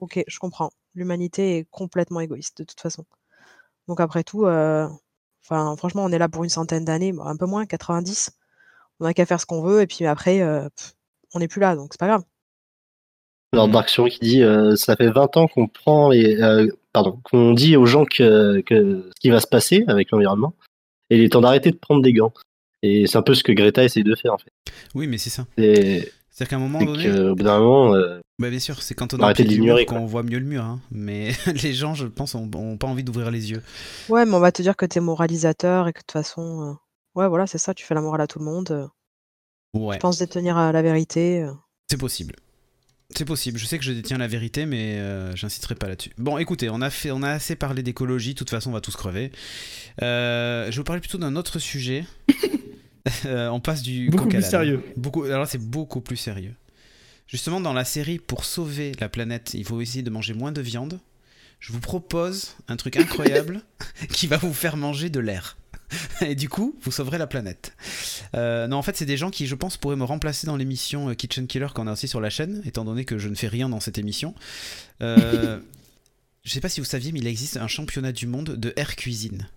Ok, 0.00 0.22
je 0.26 0.38
comprends. 0.38 0.70
L'humanité 0.94 1.58
est 1.58 1.66
complètement 1.70 2.20
égoïste 2.20 2.58
de 2.58 2.64
toute 2.64 2.80
façon. 2.80 3.04
Donc 3.88 4.00
après 4.00 4.22
tout, 4.22 4.44
euh, 4.44 4.86
enfin 5.48 5.76
franchement, 5.76 6.04
on 6.04 6.12
est 6.12 6.18
là 6.18 6.28
pour 6.28 6.44
une 6.44 6.50
centaine 6.50 6.84
d'années, 6.84 7.14
un 7.24 7.36
peu 7.36 7.46
moins, 7.46 7.66
90. 7.66 8.30
On 9.00 9.04
n'a 9.04 9.14
qu'à 9.14 9.26
faire 9.26 9.40
ce 9.40 9.46
qu'on 9.46 9.62
veut 9.62 9.82
et 9.82 9.86
puis 9.86 10.06
après, 10.06 10.40
euh, 10.40 10.68
pff, 10.76 10.94
on 11.34 11.38
n'est 11.38 11.48
plus 11.48 11.60
là, 11.60 11.76
donc 11.76 11.92
c'est 11.92 12.00
pas 12.00 12.08
grave. 12.08 12.22
Alors 13.52 13.68
Dark 13.68 13.88
Fury 13.88 14.10
qui 14.10 14.20
dit 14.20 14.42
euh, 14.42 14.76
ça 14.76 14.94
fait 14.94 15.10
20 15.10 15.36
ans 15.38 15.48
qu'on 15.48 15.68
prend 15.68 16.10
les 16.10 16.40
euh, 16.42 16.66
pardon 16.92 17.18
qu'on 17.24 17.54
dit 17.54 17.76
aux 17.76 17.86
gens 17.86 18.04
que, 18.04 18.60
que 18.60 19.08
ce 19.08 19.20
qui 19.20 19.30
va 19.30 19.40
se 19.40 19.46
passer 19.46 19.84
avec 19.88 20.10
l'environnement 20.10 20.54
et 21.08 21.16
il 21.16 21.24
est 21.24 21.30
temps 21.30 21.40
d'arrêter 21.40 21.70
de 21.70 21.76
prendre 21.76 22.02
des 22.02 22.12
gants 22.12 22.34
et 22.82 23.06
c'est 23.06 23.16
un 23.16 23.22
peu 23.22 23.34
ce 23.34 23.42
que 23.42 23.52
Greta 23.52 23.82
essaie 23.82 24.02
de 24.02 24.14
faire 24.14 24.34
en 24.34 24.38
fait. 24.38 24.52
Oui 24.94 25.06
mais 25.06 25.16
c'est 25.16 25.30
ça. 25.30 25.46
Et 25.56 26.12
C'est-à-dire 26.38 26.50
qu'à 26.50 26.56
un 26.56 26.60
moment 26.68 26.84
donné, 26.84 27.10
qu'au 27.10 27.34
bout 27.34 27.42
d'un 27.42 27.58
moment, 27.58 27.94
euh, 27.94 28.20
bah, 28.38 28.48
bien 28.48 28.60
sûr, 28.60 28.80
c'est 28.80 28.94
quand 28.94 29.12
on 29.12 29.18
Arrêtez 29.18 29.42
a 29.42 29.46
de 29.46 29.50
l'ignorer, 29.50 29.86
qu'on 29.86 30.06
voit 30.06 30.22
mieux 30.22 30.38
le 30.38 30.44
mur. 30.46 30.62
hein. 30.62 30.80
Mais 30.92 31.32
les 31.64 31.74
gens, 31.74 31.94
je 31.94 32.06
pense, 32.06 32.36
ont, 32.36 32.48
ont 32.54 32.76
pas 32.76 32.86
envie 32.86 33.02
d'ouvrir 33.02 33.32
les 33.32 33.50
yeux. 33.50 33.60
Ouais, 34.08 34.24
mais 34.24 34.34
on 34.34 34.38
va 34.40 34.52
te 34.52 34.62
dire 34.62 34.76
que 34.76 34.86
t'es 34.86 35.00
moralisateur 35.00 35.88
et 35.88 35.92
que 35.92 35.98
de 35.98 36.02
toute 36.02 36.12
façon, 36.12 36.62
euh, 37.16 37.20
ouais, 37.20 37.26
voilà, 37.28 37.48
c'est 37.48 37.58
ça, 37.58 37.74
tu 37.74 37.84
fais 37.84 37.94
la 37.96 38.00
morale 38.02 38.20
à 38.20 38.28
tout 38.28 38.38
le 38.38 38.44
monde. 38.44 38.70
euh, 38.70 38.86
Ouais, 39.74 39.96
Tu 39.96 40.00
penses 40.00 40.18
détenir 40.18 40.56
la 40.72 40.80
vérité. 40.82 41.44
c'est 41.90 41.98
possible. 41.98 42.36
C'est 43.16 43.24
possible. 43.24 43.58
Je 43.58 43.64
sais 43.66 43.78
que 43.78 43.84
je 43.84 43.92
détiens 43.92 44.18
la 44.18 44.26
vérité, 44.28 44.64
mais 44.66 44.98
euh, 44.98 45.34
j'inciterai 45.34 45.74
pas 45.74 45.88
là-dessus. 45.88 46.10
Bon, 46.18 46.38
écoutez, 46.38 46.68
on 46.70 46.80
a 46.82 46.90
fait, 46.90 47.10
on 47.10 47.22
a 47.22 47.30
assez 47.30 47.56
parlé 47.56 47.82
d'écologie. 47.82 48.34
De 48.34 48.38
toute 48.38 48.50
façon, 48.50 48.70
on 48.70 48.74
va 48.74 48.80
tous 48.80 48.96
crever. 48.96 49.32
Euh, 50.02 50.66
je 50.66 50.70
vais 50.70 50.76
vous 50.76 50.84
parler 50.84 51.00
plutôt 51.00 51.18
d'un 51.18 51.34
autre 51.34 51.58
sujet. 51.58 52.04
Euh, 53.24 53.48
on 53.48 53.60
passe 53.60 53.82
du 53.82 54.10
Beaucoup 54.10 54.28
plus 54.28 54.42
sérieux. 54.42 54.82
Beaucoup, 54.96 55.24
alors 55.24 55.40
là, 55.40 55.46
c'est 55.46 55.62
beaucoup 55.62 56.00
plus 56.00 56.16
sérieux. 56.16 56.54
Justement, 57.26 57.60
dans 57.60 57.72
la 57.72 57.84
série 57.84 58.18
Pour 58.18 58.44
sauver 58.44 58.92
la 59.00 59.08
planète, 59.08 59.54
il 59.54 59.64
faut 59.64 59.80
essayer 59.80 60.02
de 60.02 60.10
manger 60.10 60.34
moins 60.34 60.52
de 60.52 60.60
viande. 60.60 61.00
Je 61.60 61.72
vous 61.72 61.80
propose 61.80 62.54
un 62.68 62.76
truc 62.76 62.96
incroyable 62.96 63.62
qui 64.10 64.26
va 64.26 64.36
vous 64.36 64.52
faire 64.52 64.76
manger 64.76 65.10
de 65.10 65.20
l'air. 65.20 65.56
Et 66.20 66.34
du 66.34 66.48
coup, 66.48 66.76
vous 66.82 66.90
sauverez 66.90 67.18
la 67.18 67.26
planète. 67.26 67.74
Euh, 68.34 68.66
non, 68.66 68.76
en 68.76 68.82
fait, 68.82 68.96
c'est 68.96 69.06
des 69.06 69.16
gens 69.16 69.30
qui, 69.30 69.46
je 69.46 69.54
pense, 69.54 69.76
pourraient 69.76 69.96
me 69.96 70.04
remplacer 70.04 70.46
dans 70.46 70.56
l'émission 70.56 71.10
euh, 71.10 71.14
Kitchen 71.14 71.46
Killer 71.46 71.68
qu'on 71.74 71.86
a 71.86 71.92
aussi 71.92 72.08
sur 72.08 72.20
la 72.20 72.30
chaîne, 72.30 72.62
étant 72.64 72.84
donné 72.84 73.04
que 73.04 73.18
je 73.18 73.28
ne 73.28 73.34
fais 73.34 73.48
rien 73.48 73.68
dans 73.68 73.80
cette 73.80 73.98
émission. 73.98 74.34
Euh, 75.02 75.58
je 76.44 76.52
sais 76.52 76.60
pas 76.60 76.68
si 76.68 76.80
vous 76.80 76.86
saviez, 76.86 77.12
mais 77.12 77.20
il 77.20 77.26
existe 77.26 77.56
un 77.56 77.68
championnat 77.68 78.12
du 78.12 78.26
monde 78.26 78.56
de 78.56 78.72
air 78.76 78.96
cuisine. 78.96 79.48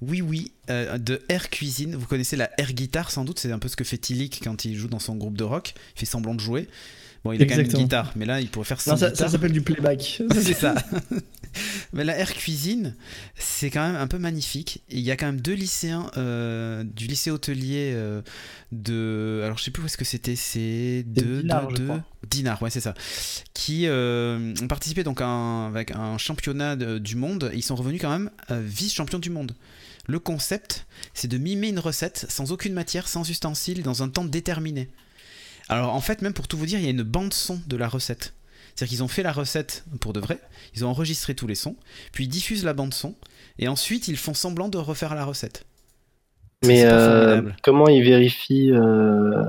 Oui, 0.00 0.20
oui, 0.20 0.52
euh, 0.70 0.98
de 0.98 1.22
air 1.28 1.50
cuisine. 1.50 1.94
Vous 1.96 2.06
connaissez 2.06 2.36
la 2.36 2.50
air 2.58 2.72
guitare 2.72 3.10
sans 3.10 3.24
doute, 3.24 3.38
c'est 3.38 3.52
un 3.52 3.58
peu 3.58 3.68
ce 3.68 3.76
que 3.76 3.84
fait 3.84 3.98
Tilik 3.98 4.40
quand 4.42 4.64
il 4.64 4.76
joue 4.76 4.88
dans 4.88 4.98
son 4.98 5.16
groupe 5.16 5.36
de 5.36 5.44
rock. 5.44 5.74
Il 5.96 6.00
fait 6.00 6.06
semblant 6.06 6.34
de 6.34 6.40
jouer. 6.40 6.68
Bon, 7.24 7.32
il 7.32 7.40
a 7.42 7.46
quand 7.46 7.56
même 7.56 7.66
une 7.66 7.72
guitare, 7.72 8.12
mais 8.16 8.26
là, 8.26 8.40
il 8.40 8.48
pourrait 8.48 8.64
faire 8.66 8.80
sans 8.80 8.92
Non, 8.92 8.96
ça, 8.96 9.14
ça 9.14 9.28
s'appelle 9.28 9.52
du 9.52 9.62
playback. 9.62 10.22
C'est 10.32 10.54
ça. 10.54 10.74
Mais 11.92 12.02
la 12.04 12.16
air 12.16 12.32
cuisine, 12.32 12.96
c'est 13.36 13.68
quand 13.68 13.86
même 13.86 13.96
un 14.00 14.06
peu 14.06 14.16
magnifique. 14.18 14.82
Il 14.88 15.00
y 15.00 15.10
a 15.10 15.16
quand 15.18 15.26
même 15.26 15.42
deux 15.42 15.52
lycéens 15.52 16.10
euh, 16.16 16.82
du 16.82 17.06
lycée 17.06 17.30
hôtelier 17.30 17.92
euh, 17.94 18.22
de. 18.72 19.42
Alors 19.44 19.58
je 19.58 19.64
sais 19.64 19.70
plus 19.70 19.82
où 19.82 19.86
est-ce 19.86 19.98
que 19.98 20.04
c'était. 20.06 20.34
C'est 20.34 21.04
de. 21.06 21.42
Dinard, 21.42 21.68
de, 21.68 21.76
je 21.76 21.80
de- 21.82 21.84
crois. 21.86 22.04
Dinard, 22.30 22.62
ouais, 22.62 22.70
c'est 22.70 22.80
ça. 22.80 22.94
Qui 23.52 23.86
euh, 23.86 24.54
ont 24.62 24.66
participé 24.66 25.04
donc 25.04 25.20
à 25.20 25.26
un- 25.26 25.66
avec 25.68 25.90
un 25.90 26.16
championnat 26.16 26.74
de- 26.76 26.96
du 26.98 27.16
monde. 27.16 27.50
Et 27.52 27.58
ils 27.58 27.62
sont 27.62 27.76
revenus 27.76 28.00
quand 28.00 28.10
même 28.10 28.30
euh, 28.50 28.62
vice-champion 28.64 29.18
du 29.18 29.28
monde. 29.28 29.54
Le 30.06 30.18
concept, 30.18 30.86
c'est 31.12 31.28
de 31.28 31.36
mimer 31.36 31.68
une 31.68 31.78
recette 31.80 32.24
sans 32.30 32.50
aucune 32.50 32.72
matière, 32.72 33.06
sans 33.08 33.28
ustensiles, 33.28 33.82
dans 33.82 34.02
un 34.02 34.08
temps 34.08 34.24
déterminé. 34.24 34.88
Alors 35.68 35.94
en 35.94 36.00
fait, 36.00 36.22
même 36.22 36.32
pour 36.32 36.48
tout 36.48 36.56
vous 36.58 36.66
dire, 36.66 36.78
il 36.78 36.84
y 36.84 36.88
a 36.88 36.90
une 36.90 37.02
bande 37.02 37.32
son 37.32 37.60
de 37.66 37.76
la 37.76 37.88
recette. 37.88 38.34
C'est-à-dire 38.74 38.90
qu'ils 38.90 39.02
ont 39.02 39.08
fait 39.08 39.22
la 39.22 39.32
recette 39.32 39.84
pour 40.00 40.12
de 40.14 40.20
vrai, 40.20 40.38
ils 40.74 40.84
ont 40.84 40.88
enregistré 40.88 41.34
tous 41.34 41.46
les 41.46 41.54
sons, 41.54 41.76
puis 42.12 42.24
ils 42.24 42.28
diffusent 42.28 42.64
la 42.64 42.72
bande 42.72 42.94
son, 42.94 43.14
et 43.58 43.68
ensuite 43.68 44.08
ils 44.08 44.16
font 44.16 44.32
semblant 44.34 44.68
de 44.68 44.78
refaire 44.78 45.14
la 45.14 45.24
recette. 45.26 45.64
mais 46.64 46.84
euh, 46.86 47.42
comment 47.62 47.88
ils 47.88 48.02
vérifient 48.02 48.70
euh, 48.72 49.44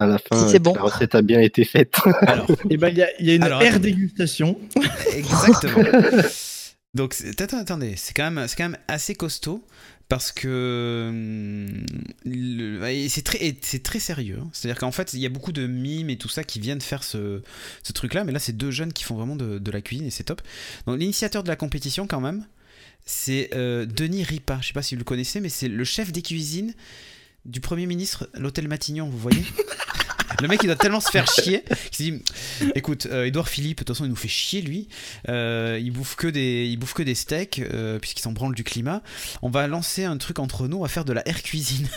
à 0.00 0.06
la 0.06 0.18
fin 0.18 0.36
Si 0.36 0.44
euh, 0.44 0.48
c'est 0.48 0.58
que 0.58 0.64
bon. 0.64 0.74
la 0.74 0.82
recette 0.82 1.14
a 1.14 1.22
bien 1.22 1.40
été 1.40 1.64
faite? 1.64 1.94
Alors, 2.22 2.46
Et 2.70 2.76
ben, 2.76 2.88
il 2.88 2.98
y 2.98 3.02
a, 3.02 3.08
il 3.20 3.26
y 3.26 3.30
a 3.30 3.34
une 3.36 3.44
Alors, 3.44 3.62
dégustation. 3.78 4.58
exactement. 5.12 5.84
Donc, 6.94 7.14
attendez, 7.52 7.94
c'est 7.96 8.14
quand, 8.14 8.28
même- 8.32 8.48
c'est 8.48 8.56
quand 8.56 8.68
même 8.68 8.78
assez 8.88 9.14
costaud 9.14 9.64
parce 10.10 10.32
que 10.32 11.06
hum, 11.08 11.86
c'est 13.08 13.22
très, 13.22 13.52
très 13.52 14.00
sérieux. 14.00 14.38
hein. 14.42 14.50
C'est-à-dire 14.52 14.78
qu'en 14.78 14.90
fait, 14.90 15.14
il 15.14 15.20
y 15.20 15.26
a 15.26 15.28
beaucoup 15.28 15.52
de 15.52 15.66
mimes 15.66 16.10
et 16.10 16.18
tout 16.18 16.28
ça 16.28 16.42
qui 16.44 16.58
viennent 16.58 16.80
faire 16.80 17.04
ce, 17.04 17.40
ce 17.84 17.92
truc-là, 17.92 18.24
mais 18.24 18.32
là, 18.32 18.40
c'est 18.40 18.52
deux 18.56 18.72
jeunes 18.72 18.92
qui 18.92 19.04
font 19.04 19.14
vraiment 19.14 19.36
de, 19.36 19.58
de 19.58 19.70
la 19.70 19.80
cuisine 19.80 20.06
et 20.06 20.10
c'est 20.10 20.24
top. 20.24 20.42
Donc, 20.86 20.98
l'initiateur 20.98 21.44
de 21.44 21.48
la 21.48 21.54
compétition, 21.54 22.08
quand 22.08 22.20
même, 22.20 22.44
c'est 23.06 23.50
euh, 23.54 23.86
Denis 23.86 24.24
Ripa. 24.24 24.58
Je 24.60 24.66
sais 24.66 24.72
pas 24.72 24.82
si 24.82 24.96
vous 24.96 24.98
le 24.98 25.04
connaissez, 25.04 25.38
mais 25.38 25.48
c'est 25.48 25.68
le 25.68 25.84
chef 25.84 26.10
des 26.10 26.22
cuisines 26.22 26.74
du 27.44 27.60
Premier 27.60 27.86
ministre, 27.86 28.28
l'hôtel 28.34 28.66
Matignon, 28.66 29.08
vous 29.08 29.16
voyez? 29.18 29.44
Le 30.38 30.48
mec, 30.48 30.60
il 30.62 30.66
doit 30.66 30.76
tellement 30.76 31.00
se 31.00 31.10
faire 31.10 31.26
chier 31.30 31.64
qu'il 31.90 32.18
dit 32.18 32.24
Écoute, 32.74 33.06
euh, 33.06 33.26
Edouard 33.26 33.48
Philippe, 33.48 33.78
de 33.78 33.84
toute 33.84 33.96
façon, 33.96 34.04
il 34.04 34.10
nous 34.10 34.16
fait 34.16 34.28
chier, 34.28 34.62
lui. 34.62 34.88
Euh, 35.28 35.78
il, 35.82 35.90
bouffe 35.90 36.14
que 36.14 36.26
des, 36.26 36.66
il 36.66 36.76
bouffe 36.76 36.94
que 36.94 37.02
des 37.02 37.14
steaks, 37.14 37.58
euh, 37.58 37.98
puisqu'il 37.98 38.22
s'en 38.22 38.32
branle 38.32 38.54
du 38.54 38.64
climat. 38.64 39.02
On 39.42 39.50
va 39.50 39.66
lancer 39.66 40.04
un 40.04 40.16
truc 40.18 40.38
entre 40.38 40.68
nous, 40.68 40.78
on 40.78 40.82
va 40.82 40.88
faire 40.88 41.04
de 41.04 41.12
la 41.12 41.26
air 41.28 41.42
cuisine. 41.42 41.88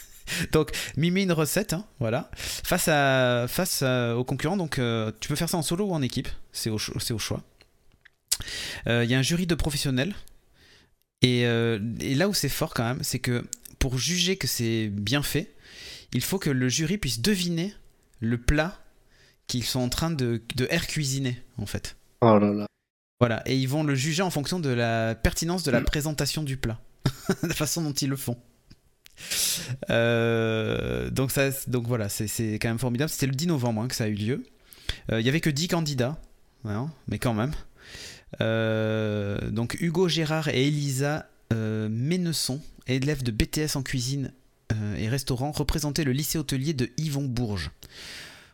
donc, 0.52 0.70
mimer 0.96 1.22
une 1.22 1.32
recette, 1.32 1.74
hein, 1.74 1.84
voilà, 2.00 2.30
face, 2.34 2.88
à, 2.88 3.46
face 3.48 3.82
aux 3.82 4.24
concurrents. 4.24 4.56
Donc, 4.56 4.78
euh, 4.78 5.12
tu 5.20 5.28
peux 5.28 5.36
faire 5.36 5.48
ça 5.48 5.58
en 5.58 5.62
solo 5.62 5.86
ou 5.86 5.92
en 5.92 6.02
équipe, 6.02 6.28
c'est 6.52 6.70
au, 6.70 6.78
choix. 6.78 7.42
Il 8.86 9.04
y 9.04 9.14
a 9.14 9.18
un 9.18 9.22
jury 9.22 9.46
de 9.46 9.54
professionnels. 9.54 10.14
Et, 11.20 11.42
et 11.42 12.14
là 12.16 12.28
où 12.28 12.34
c'est 12.34 12.48
fort 12.48 12.74
quand 12.74 12.82
même, 12.82 12.98
c'est 13.02 13.20
que 13.20 13.44
pour 13.78 13.96
juger 13.96 14.36
que 14.36 14.48
c'est 14.48 14.88
bien 14.88 15.22
fait, 15.22 15.54
il 16.12 16.20
faut 16.20 16.38
que 16.38 16.50
le 16.50 16.68
jury 16.68 16.98
puisse 16.98 17.20
deviner 17.20 17.74
le 18.22 18.38
plat 18.38 18.78
qu'ils 19.46 19.64
sont 19.64 19.80
en 19.80 19.88
train 19.90 20.10
de, 20.10 20.40
de 20.54 20.66
air 20.70 20.86
cuisiner, 20.86 21.42
en 21.58 21.66
fait. 21.66 21.96
Oh 22.22 22.38
là 22.38 22.52
là. 22.52 22.66
Voilà, 23.20 23.42
et 23.46 23.56
ils 23.56 23.68
vont 23.68 23.84
le 23.84 23.94
juger 23.94 24.22
en 24.22 24.30
fonction 24.30 24.58
de 24.58 24.70
la 24.70 25.14
pertinence 25.14 25.62
de 25.62 25.70
la 25.70 25.80
présentation 25.80 26.42
du 26.42 26.56
plat, 26.56 26.80
la 27.42 27.54
façon 27.54 27.82
dont 27.82 27.92
ils 27.92 28.08
le 28.08 28.16
font. 28.16 28.36
Euh, 29.90 31.10
donc, 31.10 31.30
ça, 31.30 31.50
donc 31.66 31.86
voilà, 31.86 32.08
c'est 32.08 32.54
quand 32.54 32.68
même 32.68 32.78
formidable. 32.78 33.10
C'était 33.10 33.26
le 33.26 33.34
10 33.34 33.48
novembre 33.48 33.82
hein, 33.82 33.88
que 33.88 33.94
ça 33.94 34.04
a 34.04 34.08
eu 34.08 34.14
lieu. 34.14 34.44
Euh, 35.10 35.20
Il 35.20 35.26
y 35.26 35.28
avait 35.28 35.40
que 35.40 35.50
10 35.50 35.68
candidats, 35.68 36.20
hein, 36.64 36.90
mais 37.06 37.18
quand 37.18 37.34
même. 37.34 37.52
Euh, 38.40 39.50
donc 39.50 39.76
Hugo 39.80 40.08
Gérard 40.08 40.48
et 40.48 40.66
Elisa 40.66 41.28
Ménesson, 41.52 42.62
élèves 42.86 43.22
de 43.22 43.30
BTS 43.30 43.76
en 43.76 43.82
cuisine 43.82 44.32
et 44.96 45.08
restaurant, 45.08 45.52
représentaient 45.52 46.04
le 46.04 46.12
lycée 46.12 46.38
hôtelier 46.38 46.72
de 46.72 46.90
Yvon 46.96 47.24
Bourges. 47.24 47.70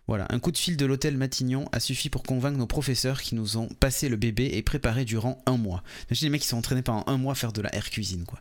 Voilà, 0.07 0.26
un 0.31 0.38
coup 0.38 0.50
de 0.50 0.57
fil 0.57 0.78
de 0.78 0.87
l'hôtel 0.87 1.18
Matignon 1.18 1.68
a 1.70 1.81
suffi 1.81 2.09
pour 2.09 2.22
convaincre 2.22 2.57
nos 2.57 2.66
professeurs 2.66 3.20
qui 3.20 3.35
nous 3.35 3.59
ont 3.59 3.68
passé 3.78 4.09
le 4.09 4.16
bébé 4.16 4.48
et 4.54 4.62
préparé 4.62 5.04
durant 5.04 5.42
un 5.44 5.59
mois. 5.59 5.83
Imaginez 6.09 6.28
les 6.28 6.33
mecs 6.33 6.40
qui 6.40 6.48
sont 6.48 6.57
entraînés 6.57 6.81
pendant 6.81 7.04
un 7.07 7.18
mois 7.18 7.33
à 7.33 7.35
faire 7.35 7.52
de 7.52 7.61
la 7.61 7.74
air 7.74 7.90
cuisine, 7.90 8.24
quoi. 8.24 8.40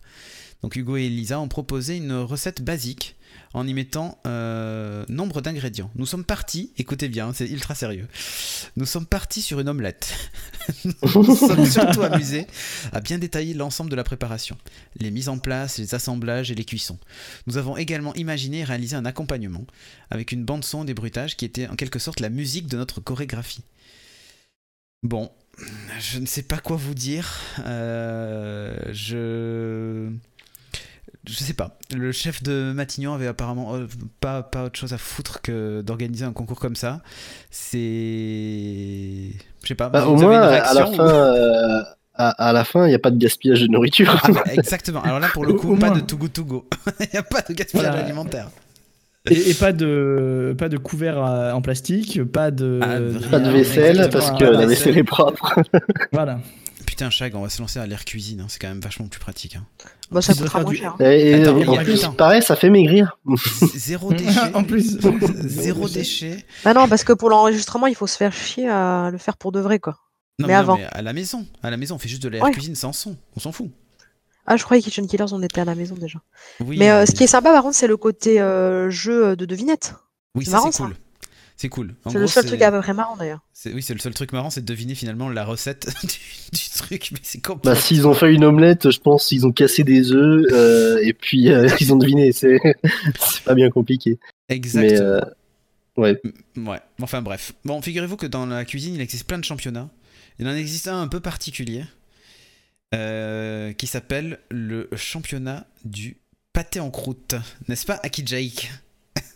Donc 0.62 0.78
Hugo 0.78 0.96
et 0.96 1.08
Elisa 1.08 1.42
ont 1.42 1.50
proposé 1.50 1.98
une 1.98 2.14
recette 2.14 2.62
basique 2.62 3.17
en 3.54 3.68
y 3.68 3.74
mettant 3.74 4.20
euh, 4.28 5.06
nombre 5.10 5.42
d'ingrédients. 5.42 5.90
Nous 5.96 6.06
sommes 6.06 6.24
partis, 6.24 6.72
écoutez 6.78 7.08
bien, 7.08 7.34
c'est 7.34 7.48
ultra 7.48 7.76
sérieux. 7.76 8.08
Nous 8.76 8.86
sommes 8.86 9.06
partis 9.06 9.42
sur 9.42 9.60
une 9.60 9.70
omelette. 9.70 10.14
Nous 11.16 11.36
sommes 11.36 11.66
surtout 11.66 12.04
amusés 12.04 12.46
à 12.92 13.00
bien 13.00 13.18
détailler 13.18 13.54
l'ensemble 13.54 13.90
de 13.90 13.96
la 13.96 14.04
préparation, 14.04 14.58
les 15.00 15.12
mises 15.12 15.30
en 15.30 15.38
place, 15.38 15.78
les 15.78 15.96
assemblages 15.96 16.52
et 16.52 16.56
les 16.56 16.66
cuissons. 16.66 16.98
Nous 17.48 17.58
avons 17.58 17.78
également 17.78 18.14
imaginé 18.16 18.60
et 18.60 18.64
réalisé 18.64 18.96
un 18.96 19.06
accompagnement 19.06 19.66
avec 20.10 20.32
une 20.32 20.44
bande 20.44 20.64
son 20.64 20.84
et 20.84 20.86
des 20.86 20.94
bruitages 20.94 21.38
qui 21.38 21.46
était 21.46 21.68
en 21.68 21.76
quelque 21.76 22.00
sorte 22.00 22.20
la 22.20 22.30
musique 22.30 22.68
de 22.68 22.78
notre 22.78 23.02
chorégraphie. 23.02 23.64
Bon, 25.04 25.32
je 26.00 26.20
ne 26.20 26.26
sais 26.26 26.44
pas 26.44 26.58
quoi 26.58 26.76
vous 26.76 26.94
dire. 26.94 27.40
Euh, 27.66 28.76
je. 28.92 30.12
Je 31.30 31.34
sais 31.36 31.54
pas. 31.54 31.78
Le 31.96 32.12
chef 32.12 32.42
de 32.42 32.72
Matignon 32.74 33.14
avait 33.14 33.28
apparemment 33.28 33.76
euh, 33.76 33.86
pas, 34.22 34.44
pas 34.44 34.64
autre 34.66 34.80
chose 34.80 34.94
à 34.94 34.98
foutre 34.98 35.42
que 35.42 35.82
d'organiser 35.82 36.24
un 36.26 36.32
concours 36.32 36.60
comme 36.60 36.76
ça. 36.78 37.02
C'est. 37.52 39.32
Je 39.64 39.68
sais 39.68 39.76
pas. 39.76 39.90
Bah, 39.90 40.06
au 40.08 40.16
moins, 40.16 40.40
à 40.42 40.74
la 40.74 40.90
ou- 40.90 40.94
fin, 40.96 41.08
euh, 41.08 41.82
à, 42.16 42.30
à 42.50 42.54
la 42.54 42.64
fin, 42.64 42.86
il 42.86 42.90
n'y 42.90 42.96
a 42.96 43.00
pas 43.00 43.12
de 43.12 43.18
gaspillage 43.18 43.62
de 43.62 43.68
nourriture. 43.68 44.20
Ah 44.24 44.32
bah, 44.32 44.44
exactement. 44.54 45.02
Alors 45.02 45.20
là, 45.20 45.28
pour 45.34 45.46
le 45.46 45.54
coup, 45.54 45.74
au 45.74 45.78
pas 45.78 45.88
moins. 45.90 45.96
de 45.98 46.02
Too 46.02 46.18
Good 46.18 46.34
To 46.34 46.44
Go. 46.46 46.70
Il 47.00 47.08
n'y 47.14 47.20
a 47.20 47.24
pas 47.24 47.42
de 47.42 47.54
gaspillage 47.54 47.88
Voilà. 47.88 48.04
alimentaire. 48.06 48.50
Et, 49.30 49.50
et 49.50 49.54
pas 49.56 49.74
de 49.74 50.56
pas 50.58 50.70
de 50.70 50.78
couvert 50.78 51.22
euh, 51.22 51.52
en 51.52 51.62
plastique, 51.62 52.24
pas 52.24 52.50
de 52.50 52.80
Ah, 52.82 53.30
pas 53.30 53.40
de 53.40 53.50
vaisselle 53.50 53.98
exactement, 53.98 54.22
parce 54.26 54.40
que 54.40 54.46
la 54.46 54.52
vaisselle. 54.52 54.70
vaisselle 54.70 54.98
est 55.00 55.04
propre. 55.04 55.60
voilà. 56.14 56.40
Putain, 56.98 57.12
Chag, 57.12 57.36
on 57.36 57.42
va 57.44 57.50
se 57.50 57.62
lancer 57.62 57.78
à 57.80 57.86
l'air 57.86 58.06
cuisine. 58.06 58.42
hein. 58.42 58.46
C'est 58.50 58.58
quand 58.58 58.70
même 58.70 58.80
vachement 58.80 59.08
plus 59.08 59.20
pratique. 59.20 59.56
hein. 59.56 59.64
Bon, 60.10 60.20
ça 60.20 60.34
coûtera 60.34 60.62
moins 60.62 60.72
du- 60.72 60.78
cher. 60.78 60.96
Et, 61.00 61.30
et 61.30 61.34
Attends, 61.44 61.56
en 61.74 61.76
plus, 61.84 62.08
pareil, 62.18 62.42
ça 62.42 62.56
fait 62.56 62.72
maigrir. 62.72 63.20
Zéro 63.76 64.12
déchet. 64.14 64.56
en 64.56 64.64
plus. 64.64 64.98
Zéro 65.46 65.88
déchet. 65.88 66.44
Bah 66.66 66.74
non, 66.74 66.88
parce 66.88 67.04
que 67.04 67.14
pour 67.14 67.30
l'enregistrement, 67.30 67.86
il 67.86 67.94
faut 67.94 68.08
se 68.08 68.18
faire 68.18 68.34
chier 68.34 68.68
à 68.68 69.10
le 69.12 69.20
faire 69.20 69.38
pour 69.38 69.52
de 69.52 69.60
vrai, 69.60 69.78
quoi. 69.78 70.00
Non, 70.40 70.48
Mais 70.48 70.54
non, 70.54 70.60
avant. 70.60 70.78
mais 70.78 70.86
à 70.92 71.04
la 71.04 71.14
maison. 71.14 71.46
À 71.62 71.70
la 71.70 71.78
maison, 71.78 71.94
on 71.96 72.00
fait 72.00 72.10
juste 72.10 72.24
de 72.24 72.30
l'air 72.30 72.42
Ouais. 72.42 72.50
cuisine 72.52 72.74
sans 72.74 72.94
son. 72.94 73.16
On 73.36 73.40
s'en 73.40 73.52
fout. 73.52 73.70
Ah, 74.48 74.58
je 74.58 74.64
croyais 74.64 74.82
Kitchen 74.82 75.06
Killers, 75.06 75.26
on 75.34 75.44
était 75.44 75.62
à 75.62 75.66
la 75.66 75.76
maison 75.76 75.94
déjà. 75.94 76.18
Oui, 76.62 76.78
mais 76.80 76.90
euh, 76.90 77.06
ce 77.06 77.12
qui 77.12 77.24
est 77.24 77.28
sympa, 77.28 77.52
par 77.52 77.62
contre, 77.62 77.76
c'est 77.76 77.86
le 77.86 77.98
côté 77.98 78.42
euh, 78.42 78.90
jeu 78.90 79.36
de 79.36 79.46
devinette. 79.46 79.94
oui, 80.34 80.46
c'est 80.46 80.50
ça, 80.52 80.58
marrant, 80.58 80.72
c'est 80.72 80.78
ça. 80.80 80.90
C'est 81.60 81.70
cool. 81.70 81.96
C'est 82.08 82.20
le 82.20 82.28
seul 82.28 82.44
c'est- 82.44 82.50
truc 82.50 82.62
à 82.62 82.72
peu 82.72 82.80
près 82.82 82.94
marrant, 82.94 83.18
d'ailleurs. 83.18 83.40
c'est- 83.52 83.74
Oui, 83.74 83.82
c'est 83.82 83.94
le 83.96 84.00
seul 84.00 84.14
truc 84.14 84.32
marrant, 84.32 84.52
c'est 84.52 84.62
de 84.62 84.66
deviner 84.68 84.94
finalement 84.94 85.28
la 85.28 85.44
recette 85.44 85.88
du, 86.04 86.58
du 86.58 86.70
truc. 86.78 87.10
Mais 87.12 87.18
c'est 87.24 87.40
Bah, 87.44 87.50
complètement. 87.54 87.82
s'ils 87.82 88.06
ont 88.08 88.14
fait 88.14 88.32
une 88.34 88.46
omelette, 88.46 88.92
je 88.92 89.00
pense 89.00 89.26
qu'ils 89.28 89.46
ont 89.48 89.52
cassé 89.52 89.84
des 89.84 90.12
œufs 90.12 90.46
euh, 90.52 91.00
et 91.02 91.14
puis 91.14 91.52
euh, 91.52 91.68
ils 91.82 91.92
ont 91.92 91.98
deviné. 91.98 92.32
C'est 92.34 92.60
pas 93.44 93.56
bien 93.56 93.70
compliqué. 93.72 94.20
Exactement. 94.50 94.94
Mais 94.94 95.02
euh, 95.02 95.20
Ouais. 95.98 96.22
Ouais, 96.56 96.80
enfin 97.02 97.24
bref. 97.24 97.54
Bon, 97.66 97.82
figurez-vous 97.82 98.18
que 98.18 98.28
dans 98.28 98.46
la 98.46 98.64
cuisine, 98.66 98.94
il 98.94 99.02
existe 99.02 99.24
plein 99.26 99.40
de 99.40 99.44
championnats. 99.44 99.90
Il 100.38 100.48
en 100.48 100.54
existe 100.56 100.88
un 100.88 101.02
un 101.02 101.08
peu 101.08 101.20
particulier 101.20 101.84
euh, 102.94 103.74
qui 103.74 103.88
s'appelle 103.88 104.38
le 104.52 104.88
championnat 104.96 105.66
du 105.86 106.18
pâté 106.54 106.80
en 106.80 106.92
croûte. 106.92 107.34
N'est-ce 107.68 107.88
pas, 107.88 108.00
Aki 108.04 108.24
Jake? 108.28 108.72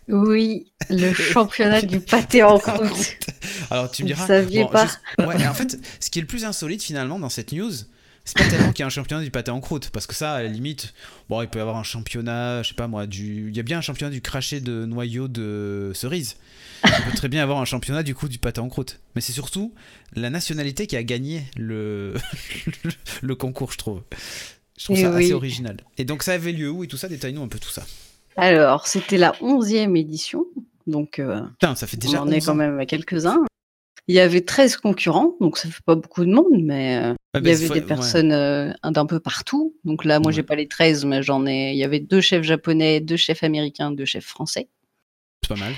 Oui, 0.07 0.71
le 0.89 1.13
championnat 1.13 1.81
du 1.81 1.99
pâté 1.99 2.43
en 2.43 2.57
croûte. 2.59 3.17
Alors 3.69 3.89
tu 3.91 4.03
me 4.03 4.09
Vous 4.09 4.15
diras. 4.49 4.67
pas. 4.67 4.85
juste- 4.85 4.99
Ouais, 5.19 5.41
et 5.41 5.47
en 5.47 5.53
fait, 5.53 5.77
ce 5.99 6.09
qui 6.09 6.19
est 6.19 6.21
le 6.23 6.27
plus 6.27 6.43
insolite 6.45 6.83
finalement 6.83 7.19
dans 7.19 7.29
cette 7.29 7.51
news, 7.51 7.71
c'est 8.25 8.37
pas 8.37 8.47
tellement 8.47 8.71
qu'il 8.71 8.81
y 8.81 8.83
a 8.83 8.87
un 8.87 8.89
championnat 8.89 9.23
du 9.23 9.31
pâté 9.31 9.51
en 9.51 9.59
croûte, 9.61 9.89
parce 9.91 10.05
que 10.07 10.13
ça, 10.13 10.33
à 10.33 10.43
la 10.43 10.47
limite, 10.49 10.93
bon, 11.29 11.41
il 11.41 11.47
peut 11.47 11.59
y 11.59 11.61
avoir 11.61 11.77
un 11.77 11.83
championnat, 11.83 12.61
je 12.63 12.69
sais 12.69 12.75
pas 12.75 12.87
moi, 12.87 13.07
du, 13.07 13.49
il 13.49 13.55
y 13.55 13.59
a 13.59 13.63
bien 13.63 13.77
un 13.79 13.81
championnat 13.81 14.11
du 14.11 14.21
craché 14.21 14.59
de 14.59 14.85
noyaux 14.85 15.27
de 15.27 15.91
cerise. 15.95 16.35
Il 16.83 16.91
peut 17.11 17.15
très 17.15 17.27
bien 17.29 17.43
avoir 17.43 17.59
un 17.59 17.65
championnat 17.65 18.01
du 18.03 18.15
coup 18.15 18.27
du 18.27 18.39
pâté 18.39 18.59
en 18.59 18.67
croûte. 18.69 18.99
Mais 19.15 19.21
c'est 19.21 19.33
surtout 19.33 19.73
la 20.15 20.29
nationalité 20.31 20.87
qui 20.87 20.95
a 20.97 21.03
gagné 21.03 21.43
le 21.55 22.15
le 23.21 23.35
concours, 23.35 23.71
je 23.71 23.77
trouve. 23.77 24.01
Je 24.79 24.85
trouve 24.85 24.97
Eh 24.97 25.01
ça 25.03 25.11
oui. 25.11 25.25
assez 25.25 25.33
original. 25.33 25.77
Et 25.99 26.05
donc 26.05 26.23
ça 26.23 26.33
avait 26.33 26.51
lieu 26.51 26.69
où 26.71 26.83
et 26.83 26.87
tout 26.87 26.97
ça, 26.97 27.07
détaille-nous 27.07 27.43
un 27.43 27.47
peu 27.47 27.59
tout 27.59 27.69
ça. 27.69 27.85
Alors, 28.37 28.87
c'était 28.87 29.17
la 29.17 29.33
onzième 29.41 29.95
édition, 29.95 30.45
donc 30.87 31.19
euh, 31.19 31.41
Putain, 31.59 31.75
ça 31.75 31.87
fait 31.87 31.97
déjà 31.97 32.19
on 32.21 32.25
en 32.25 32.31
est 32.31 32.37
11 32.37 32.45
quand 32.45 32.55
même 32.55 32.79
à 32.79 32.85
quelques-uns. 32.85 33.43
Il 34.07 34.15
y 34.15 34.19
avait 34.19 34.41
13 34.41 34.77
concurrents, 34.77 35.35
donc 35.39 35.57
ça 35.57 35.69
fait 35.69 35.83
pas 35.85 35.95
beaucoup 35.95 36.25
de 36.25 36.31
monde, 36.31 36.61
mais 36.63 36.97
euh, 36.97 37.13
il 37.35 37.41
bah, 37.41 37.49
y 37.49 37.53
avait 37.53 37.67
des 37.67 37.73
ouais. 37.75 37.81
personnes 37.81 38.31
euh, 38.31 38.73
d'un 38.83 39.05
peu 39.05 39.19
partout. 39.19 39.75
Donc 39.85 40.05
là, 40.05 40.19
moi, 40.19 40.27
Ouais. 40.27 40.33
j'ai 40.33 40.43
pas 40.43 40.55
les 40.55 40.67
13, 40.67 41.05
mais 41.05 41.21
j'en 41.21 41.45
ai. 41.45 41.71
Il 41.71 41.77
y 41.77 41.83
avait 41.83 41.99
deux 41.99 42.19
chefs 42.19 42.43
japonais, 42.43 42.99
deux 42.99 43.15
chefs 43.15 43.43
américains, 43.43 43.91
deux 43.91 44.05
chefs 44.05 44.25
français. 44.25 44.67
C'est 45.43 45.49
pas 45.49 45.59
mal. 45.59 45.73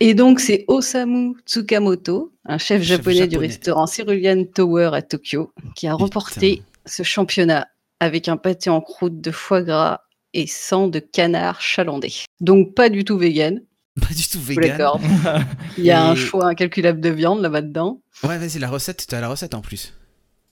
Et 0.00 0.14
donc, 0.14 0.40
c'est 0.40 0.64
Osamu 0.68 1.34
Tsukamoto, 1.46 2.32
un 2.46 2.56
chef 2.56 2.82
Chef 2.82 2.98
japonais, 2.98 3.26
du 3.28 3.36
restaurant 3.36 3.86
Cerulean 3.86 4.44
Tower 4.44 4.90
à 4.94 5.02
Tokyo, 5.02 5.52
qui 5.76 5.86
a 5.86 5.94
remporté 5.94 6.62
ce 6.86 7.02
championnat 7.02 7.68
avec 8.00 8.28
un 8.28 8.38
pâté 8.38 8.70
en 8.70 8.80
croûte 8.80 9.20
de 9.20 9.30
foie 9.30 9.62
gras 9.62 10.00
et 10.34 10.46
sang 10.46 10.88
de 10.88 10.98
canard 10.98 11.60
chalandé. 11.60 12.12
Donc, 12.40 12.74
pas 12.74 12.88
du 12.88 13.04
tout 13.04 13.18
vegan, 13.18 13.62
Pas 14.00 14.14
du 14.14 14.28
tout 14.28 14.40
vegan. 14.40 15.00
Il 15.78 15.84
y 15.84 15.90
a 15.90 16.04
un 16.04 16.14
choix 16.14 16.46
incalculable 16.46 17.00
de 17.00 17.10
viande 17.10 17.40
là-bas 17.40 17.62
dedans. 17.62 18.00
Ouais, 18.22 18.38
vas-y, 18.38 18.58
la 18.58 18.68
recette, 18.68 19.06
t'as 19.08 19.20
la 19.20 19.28
recette 19.28 19.54
en 19.54 19.60
plus. 19.60 19.94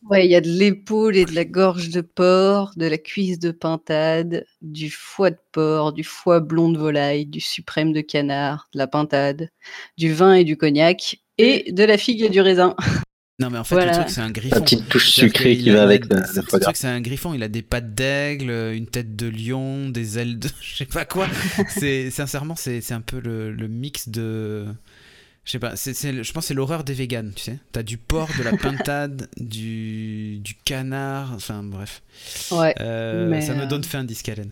Ouais, 0.04 0.24
il 0.24 0.30
y 0.30 0.36
a 0.36 0.40
de 0.40 0.48
l'épaule 0.48 1.16
et 1.16 1.24
de 1.24 1.34
la 1.34 1.44
gorge 1.44 1.90
de 1.90 2.00
porc, 2.00 2.74
de 2.76 2.86
la 2.86 2.98
cuisse 2.98 3.40
de 3.40 3.50
pintade, 3.50 4.46
du 4.62 4.90
foie 4.90 5.30
de 5.30 5.38
porc, 5.50 5.92
du 5.92 6.04
foie 6.04 6.38
blond 6.38 6.70
de 6.70 6.78
volaille, 6.78 7.26
du 7.26 7.40
suprême 7.40 7.92
de 7.92 8.00
canard, 8.00 8.68
de 8.72 8.78
la 8.78 8.86
pintade, 8.86 9.50
du 9.96 10.12
vin 10.12 10.34
et 10.34 10.44
du 10.44 10.56
cognac, 10.56 11.18
et 11.36 11.72
de 11.72 11.82
la 11.82 11.98
figue 11.98 12.22
et 12.22 12.28
du 12.28 12.40
raisin. 12.40 12.76
Non, 13.40 13.50
mais 13.50 13.58
en 13.58 13.64
fait, 13.64 13.76
Voilà. 13.76 13.92
le 13.92 13.98
truc, 13.98 14.10
c'est 14.10 14.20
un 14.20 14.30
griffon. 14.30 14.56
La 14.56 14.60
petite 14.62 14.88
touche 14.88 15.10
sucrée 15.10 15.56
qui 15.56 15.70
a- 15.70 15.74
va 15.74 15.82
avec 15.84 16.06
le, 16.12 16.42
truc, 16.42 16.76
c'est 16.76 16.88
un 16.88 17.00
griffon. 17.00 17.34
Il 17.34 17.42
a 17.44 17.48
des 17.48 17.62
pattes 17.62 17.94
d'aigle, 17.94 18.50
une 18.74 18.86
tête 18.86 19.14
de 19.14 19.28
lion, 19.28 19.88
des 19.90 20.18
ailes 20.18 20.38
de. 20.40 20.48
Je 20.60 20.76
sais 20.78 20.86
pas 20.86 21.04
quoi. 21.04 21.28
C'est 21.68 22.10
sincèrement, 22.10 22.56
c'est 22.56 22.80
c'est 22.80 22.94
un 22.94 23.00
peu 23.00 23.20
le, 23.20 23.52
le 23.52 23.68
mix 23.68 24.08
de. 24.08 24.66
Je 25.44 25.52
sais 25.52 25.58
pas. 25.60 25.74
je 25.76 26.32
pense 26.32 26.44
que 26.44 26.48
c'est 26.48 26.54
l'horreur 26.54 26.82
des 26.84 26.92
véganes, 26.94 27.32
tu 27.34 27.44
sais. 27.44 27.58
T'as 27.72 27.82
du 27.84 27.96
porc, 27.96 28.28
de 28.36 28.42
la 28.42 28.56
pintade, 28.56 29.28
du, 29.38 30.40
du 30.40 30.54
canard. 30.64 31.32
Enfin, 31.34 31.62
bref. 31.62 32.02
Ouais. 32.50 32.74
Euh, 32.80 33.30
Mais, 33.30 33.40
ça 33.40 33.54
me 33.54 33.62
euh, 33.62 33.66
donne 33.66 33.84
faim, 33.84 34.02
disque 34.04 34.28
Allen. 34.28 34.50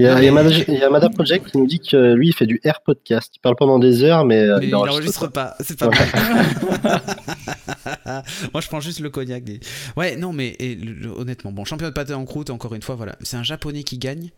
Il 0.00 0.06
y 0.06 0.08
a, 0.08 0.12
y 0.12 0.14
a 0.16 0.20
mais- 0.20 0.30
Mada- 0.44 0.50
il 0.68 0.74
y 0.74 0.82
a 0.82 0.90
Mada 0.90 1.08
Project 1.10 1.50
qui 1.50 1.58
nous 1.58 1.66
dit 1.66 1.80
que 1.80 2.14
lui, 2.14 2.28
il 2.28 2.32
fait 2.32 2.46
du 2.46 2.60
air 2.62 2.82
podcast. 2.82 3.32
Il 3.36 3.40
parle 3.40 3.56
pendant 3.56 3.80
des 3.80 4.04
heures, 4.04 4.24
mais, 4.24 4.38
euh, 4.38 4.58
Mais 4.60 4.66
il 4.66 4.68
il 4.68 4.74
enregistre 4.76 5.24
enregistre 5.24 5.32
pas. 5.32 5.56
c'est. 5.60 5.76
Moi, 8.52 8.60
je 8.60 8.68
prends 8.68 8.80
juste 8.80 9.00
le 9.00 9.10
cognac. 9.10 9.42
des- 9.44 9.60
Ouais, 9.96 10.16
non, 10.16 10.32
mais 10.32 10.56
et, 10.60 10.74
le- 10.76 10.92
le- 10.92 11.10
honnêtement, 11.10 11.50
bon, 11.52 11.64
champion 11.64 11.86
de 11.88 11.92
pâté 11.92 12.14
en 12.14 12.24
croûte, 12.24 12.50
encore 12.50 12.74
une 12.74 12.82
fois, 12.82 12.94
voilà, 12.94 13.16
c'est 13.22 13.36
un 13.36 13.42
japonais 13.42 13.82
qui 13.82 13.98
gagne. 13.98 14.30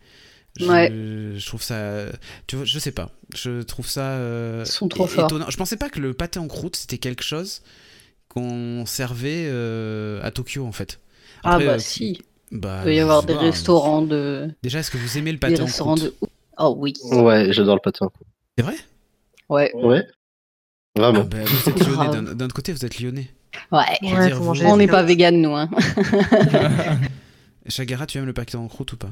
Je, 0.59 0.65
Ouais. 0.65 0.91
je 0.91 1.45
trouve 1.45 1.61
ça, 1.61 2.07
tu 2.45 2.57
vois, 2.57 2.65
je 2.65 2.77
sais 2.77 2.91
pas, 2.91 3.09
je 3.33 3.61
trouve 3.61 3.87
ça 3.87 4.01
euh, 4.01 4.63
Ils 4.65 4.69
sont 4.71 4.89
trop 4.89 5.07
forts. 5.07 5.25
étonnant. 5.25 5.45
Je 5.49 5.55
pensais 5.55 5.77
pas 5.77 5.87
que 5.89 6.01
le 6.01 6.13
pâté 6.13 6.39
en 6.39 6.47
croûte 6.49 6.75
c'était 6.75 6.97
quelque 6.97 7.23
chose 7.23 7.61
qu'on 8.27 8.85
servait 8.85 9.45
euh, 9.47 10.19
à 10.23 10.31
Tokyo 10.31 10.65
en 10.65 10.73
fait. 10.73 10.99
Ah 11.45 11.57
bah 11.57 11.63
euh, 11.63 11.79
si, 11.79 12.19
bah, 12.51 12.79
il 12.81 12.83
doit 12.83 12.93
y 12.93 12.99
avoir 12.99 13.23
des 13.23 13.33
pas. 13.33 13.39
restaurants 13.39 14.01
de... 14.01 14.49
Déjà, 14.63 14.79
est-ce 14.79 14.91
que 14.91 14.97
vous 14.97 15.17
aimez 15.17 15.31
le 15.31 15.37
Des 15.37 15.47
pâté 15.47 15.61
en 15.61 15.65
restaurants 15.65 15.95
croûte 15.95 16.19
de... 16.21 16.27
Oh 16.57 16.75
oui. 16.77 16.93
Ouais, 17.11 17.51
j'adore 17.53 17.75
le 17.75 17.81
pâté. 17.81 17.99
C'est 18.57 18.63
vrai? 18.63 18.75
Ouais. 19.49 19.71
Ouais. 19.75 20.05
ah, 20.97 21.01
Vraiment. 21.01 21.23
bah, 21.25 21.37
Vous 21.45 21.69
êtes 21.69 21.79
lyonnais. 21.87 22.35
D'un 22.35 22.45
autre 22.45 22.53
côté, 22.55 22.71
vous 22.73 22.85
êtes 22.85 22.99
lyonnais. 22.99 23.29
Ouais. 23.71 23.79
Ouais, 24.01 24.27
dire, 24.27 24.39
vous- 24.41 24.49
On 24.65 24.77
des 24.77 24.85
n'est 24.85 24.87
pas 24.87 25.03
vegan, 25.03 25.41
nous. 25.41 25.55
Hein. 25.55 25.69
Chagara, 27.67 28.05
tu 28.05 28.17
aimes 28.17 28.25
le 28.25 28.33
pâté 28.33 28.57
en 28.57 28.67
croûte 28.67 28.93
ou 28.93 28.97
pas? 28.97 29.11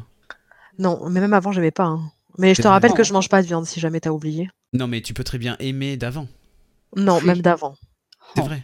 Non, 0.77 1.09
mais 1.09 1.19
même 1.19 1.33
avant, 1.33 1.51
j'aimais 1.51 1.71
pas. 1.71 1.85
hein. 1.85 2.11
Mais 2.37 2.53
je 2.55 2.61
te 2.61 2.67
rappelle 2.67 2.93
que 2.93 3.03
je 3.03 3.11
mange 3.13 3.27
pas 3.29 3.41
de 3.41 3.47
viande 3.47 3.65
si 3.65 3.79
jamais 3.79 3.99
t'as 3.99 4.11
oublié. 4.11 4.49
Non, 4.73 4.87
mais 4.87 5.01
tu 5.01 5.13
peux 5.13 5.23
très 5.23 5.37
bien 5.37 5.55
aimer 5.59 5.97
d'avant. 5.97 6.27
Non, 6.95 7.19
même 7.21 7.41
d'avant. 7.41 7.75
C'est 8.35 8.41
vrai. 8.43 8.63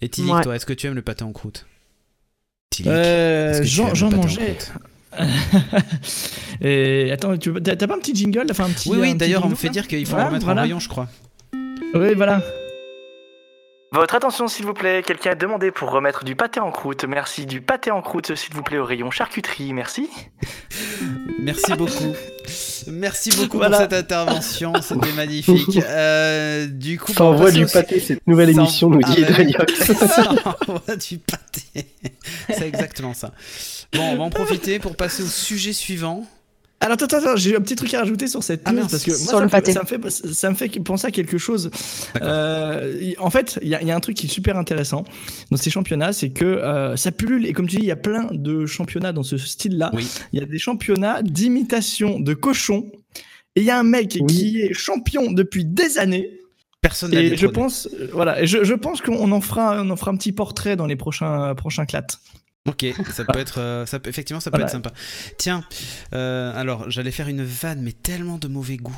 Et 0.00 0.08
Ouais. 0.22 0.42
toi, 0.42 0.56
est-ce 0.56 0.64
que 0.66 0.72
tu 0.72 0.86
aimes 0.86 0.94
le 0.94 1.02
pâté 1.02 1.24
en 1.24 1.32
croûte 1.32 1.66
Tilik, 1.66 1.66
Euh, 1.66 1.88
est-ce 1.90 2.48
que 2.50 2.56
tu 2.56 2.59
J'en 2.78 3.88
le 3.88 3.94
j'en 3.94 4.10
mangeais. 4.10 4.56
Et 6.60 7.10
attends, 7.10 7.36
tu 7.36 7.52
t'as 7.62 7.76
pas 7.76 7.94
un 7.94 7.98
petit 7.98 8.14
jingle? 8.14 8.46
Enfin, 8.50 8.64
un 8.66 8.70
petit, 8.70 8.88
Oui, 8.88 8.98
oui, 9.00 9.14
d'ailleurs, 9.14 9.44
on 9.44 9.48
me 9.48 9.54
fait 9.56 9.70
dire 9.70 9.88
qu'il 9.88 10.06
faut 10.06 10.16
remettre 10.16 10.44
voilà. 10.44 10.60
en 10.60 10.64
rayon, 10.64 10.78
je 10.78 10.88
crois. 10.88 11.08
Oui, 11.94 12.14
voilà. 12.14 12.42
Votre 13.92 14.14
attention, 14.14 14.46
s'il 14.46 14.66
vous 14.66 14.74
plaît. 14.74 15.02
Quelqu'un 15.04 15.32
a 15.32 15.34
demandé 15.34 15.72
pour 15.72 15.90
remettre 15.90 16.24
du 16.24 16.36
pâté 16.36 16.60
en 16.60 16.70
croûte. 16.70 17.04
Merci. 17.04 17.44
Du 17.44 17.60
pâté 17.60 17.90
en 17.90 18.02
croûte, 18.02 18.36
s'il 18.36 18.54
vous 18.54 18.62
plaît, 18.62 18.78
au 18.78 18.84
rayon 18.84 19.10
charcuterie. 19.10 19.72
Merci. 19.72 20.08
Merci 21.40 21.74
beaucoup. 21.74 22.14
Merci 22.88 23.30
beaucoup 23.36 23.58
Voilà. 23.58 23.78
pour 23.78 23.90
cette 23.90 23.92
intervention, 23.92 24.72
c'était 24.82 25.12
magnifique. 25.12 25.78
Euh, 25.90 26.66
du 26.66 26.98
coup, 26.98 27.12
Ça 27.12 27.24
on 27.24 27.28
envoie 27.28 27.50
du 27.50 27.66
pâté, 27.66 28.00
cette 28.00 28.26
nouvelle 28.26 28.54
Ça 28.54 28.60
émission, 28.60 28.90
nous 28.90 29.02
dit. 29.02 29.24
Ça 29.96 30.30
envoie 30.68 30.96
du 30.96 31.18
pâté. 31.18 31.86
C'est 32.48 32.66
exactement 32.68 33.14
ça. 33.14 33.32
Bon, 33.92 34.02
on 34.02 34.16
va 34.16 34.22
en 34.24 34.30
profiter 34.30 34.78
pour 34.78 34.96
passer 34.96 35.22
au 35.22 35.26
sujet 35.26 35.72
suivant. 35.72 36.26
Alors 36.82 36.94
attends, 36.94 37.14
attends, 37.18 37.36
j'ai 37.36 37.54
un 37.54 37.60
petit 37.60 37.76
truc 37.76 37.92
à 37.92 38.00
rajouter 38.00 38.26
sur 38.26 38.42
cette 38.42 38.62
Ah, 38.64 38.72
news 38.72 38.86
parce 38.90 39.02
que 39.04 39.10
moi, 39.10 39.18
Sur 39.18 39.26
ça, 39.32 39.36
le 39.38 39.44
me 39.44 39.48
fait, 39.50 39.56
pâté. 39.58 39.72
ça, 39.72 39.82
me 39.82 39.86
fait, 39.86 40.10
ça 40.10 40.48
me 40.50 40.54
fait 40.54 40.68
penser 40.82 41.06
à 41.06 41.10
quelque 41.10 41.36
chose. 41.36 41.70
Euh, 42.22 43.12
en 43.18 43.28
fait, 43.28 43.58
il 43.62 43.68
y, 43.68 43.74
a- 43.74 43.82
il 43.82 43.88
y 43.88 43.90
a 43.90 43.96
un 43.96 44.00
truc 44.00 44.16
qui 44.16 44.26
est 44.26 44.30
super 44.30 44.56
intéressant 44.56 45.04
dans 45.50 45.58
ces 45.58 45.68
championnats, 45.70 46.12
c'est 46.14 46.30
que 46.30 46.44
euh, 46.46 46.96
ça 46.96 47.12
pullule 47.12 47.44
et 47.46 47.52
comme 47.52 47.68
tu 47.68 47.76
dis, 47.76 47.82
il 47.82 47.88
y 47.88 47.90
a 47.90 47.96
plein 47.96 48.28
de 48.32 48.64
championnats 48.66 49.12
dans 49.12 49.22
ce 49.22 49.36
style-là. 49.36 49.90
Oui. 49.92 50.06
Il 50.32 50.40
y 50.40 50.42
a 50.42 50.46
des 50.46 50.58
championnats 50.58 51.20
d'imitation 51.22 52.18
de 52.18 52.32
cochons 52.32 52.90
et 53.56 53.60
il 53.60 53.64
y 53.64 53.70
a 53.70 53.78
un 53.78 53.82
mec 53.82 54.16
Oui. 54.20 54.26
qui 54.34 54.60
est 54.62 54.72
champion 54.72 55.32
depuis 55.32 55.66
des 55.66 55.98
années. 55.98 56.38
Personne 56.80 57.10
n'a 57.10 57.20
Et 57.20 57.36
je 57.36 57.46
pense, 57.46 57.90
euh, 58.00 58.08
voilà, 58.14 58.40
et 58.42 58.46
je, 58.46 58.64
je 58.64 58.72
pense 58.72 59.02
qu'on 59.02 59.30
en 59.32 59.40
fera, 59.42 59.82
on 59.82 59.90
en 59.90 59.96
fera 59.96 60.12
un 60.12 60.16
petit 60.16 60.32
portrait 60.32 60.76
dans 60.76 60.86
les 60.86 60.96
prochains 60.96 61.54
prochains 61.54 61.84
clats. 61.84 62.06
Ok, 62.70 62.86
ça 63.12 63.24
peut 63.24 63.38
être, 63.38 63.58
euh, 63.60 63.84
ça 63.86 63.98
peut- 63.98 64.08
effectivement, 64.08 64.40
ça 64.40 64.50
peut 64.50 64.56
Voilà. 64.56 64.66
être 64.66 64.72
sympa. 64.72 64.92
Tiens, 65.38 65.64
euh, 66.14 66.52
alors 66.58 66.90
j'allais 66.90 67.10
faire 67.10 67.28
une 67.28 67.42
vanne, 67.44 67.80
mais 67.82 67.92
tellement 67.92 68.38
de 68.38 68.48
mauvais 68.48 68.76
goût. 68.76 68.96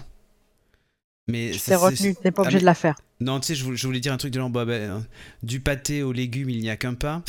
Mais 1.28 1.52
c'est- 1.52 1.74
retenu, 1.76 2.14
t'es 2.20 2.30
pas 2.32 2.42
Ah, 2.42 2.46
obligé 2.46 2.58
de 2.61 2.64
la 2.64 2.74
faire. 2.74 2.96
Non, 3.20 3.38
tu 3.40 3.46
sais, 3.46 3.54
je 3.54 3.62
voulais, 3.64 3.76
je 3.76 3.87
voulais 3.87 4.00
dire 4.00 4.12
un 4.12 4.16
truc 4.16 4.32
de 4.32 4.38
genre, 4.40 4.50
bah, 4.50 4.64
ben, 4.64 5.06
du 5.44 5.61
pâté 5.61 6.02
aux 6.02 6.12
légumes, 6.12 6.50
il 6.50 6.58
n'y 6.61 6.68
a 6.70 6.76
qu'un 6.76 6.94
pas. 6.94 7.22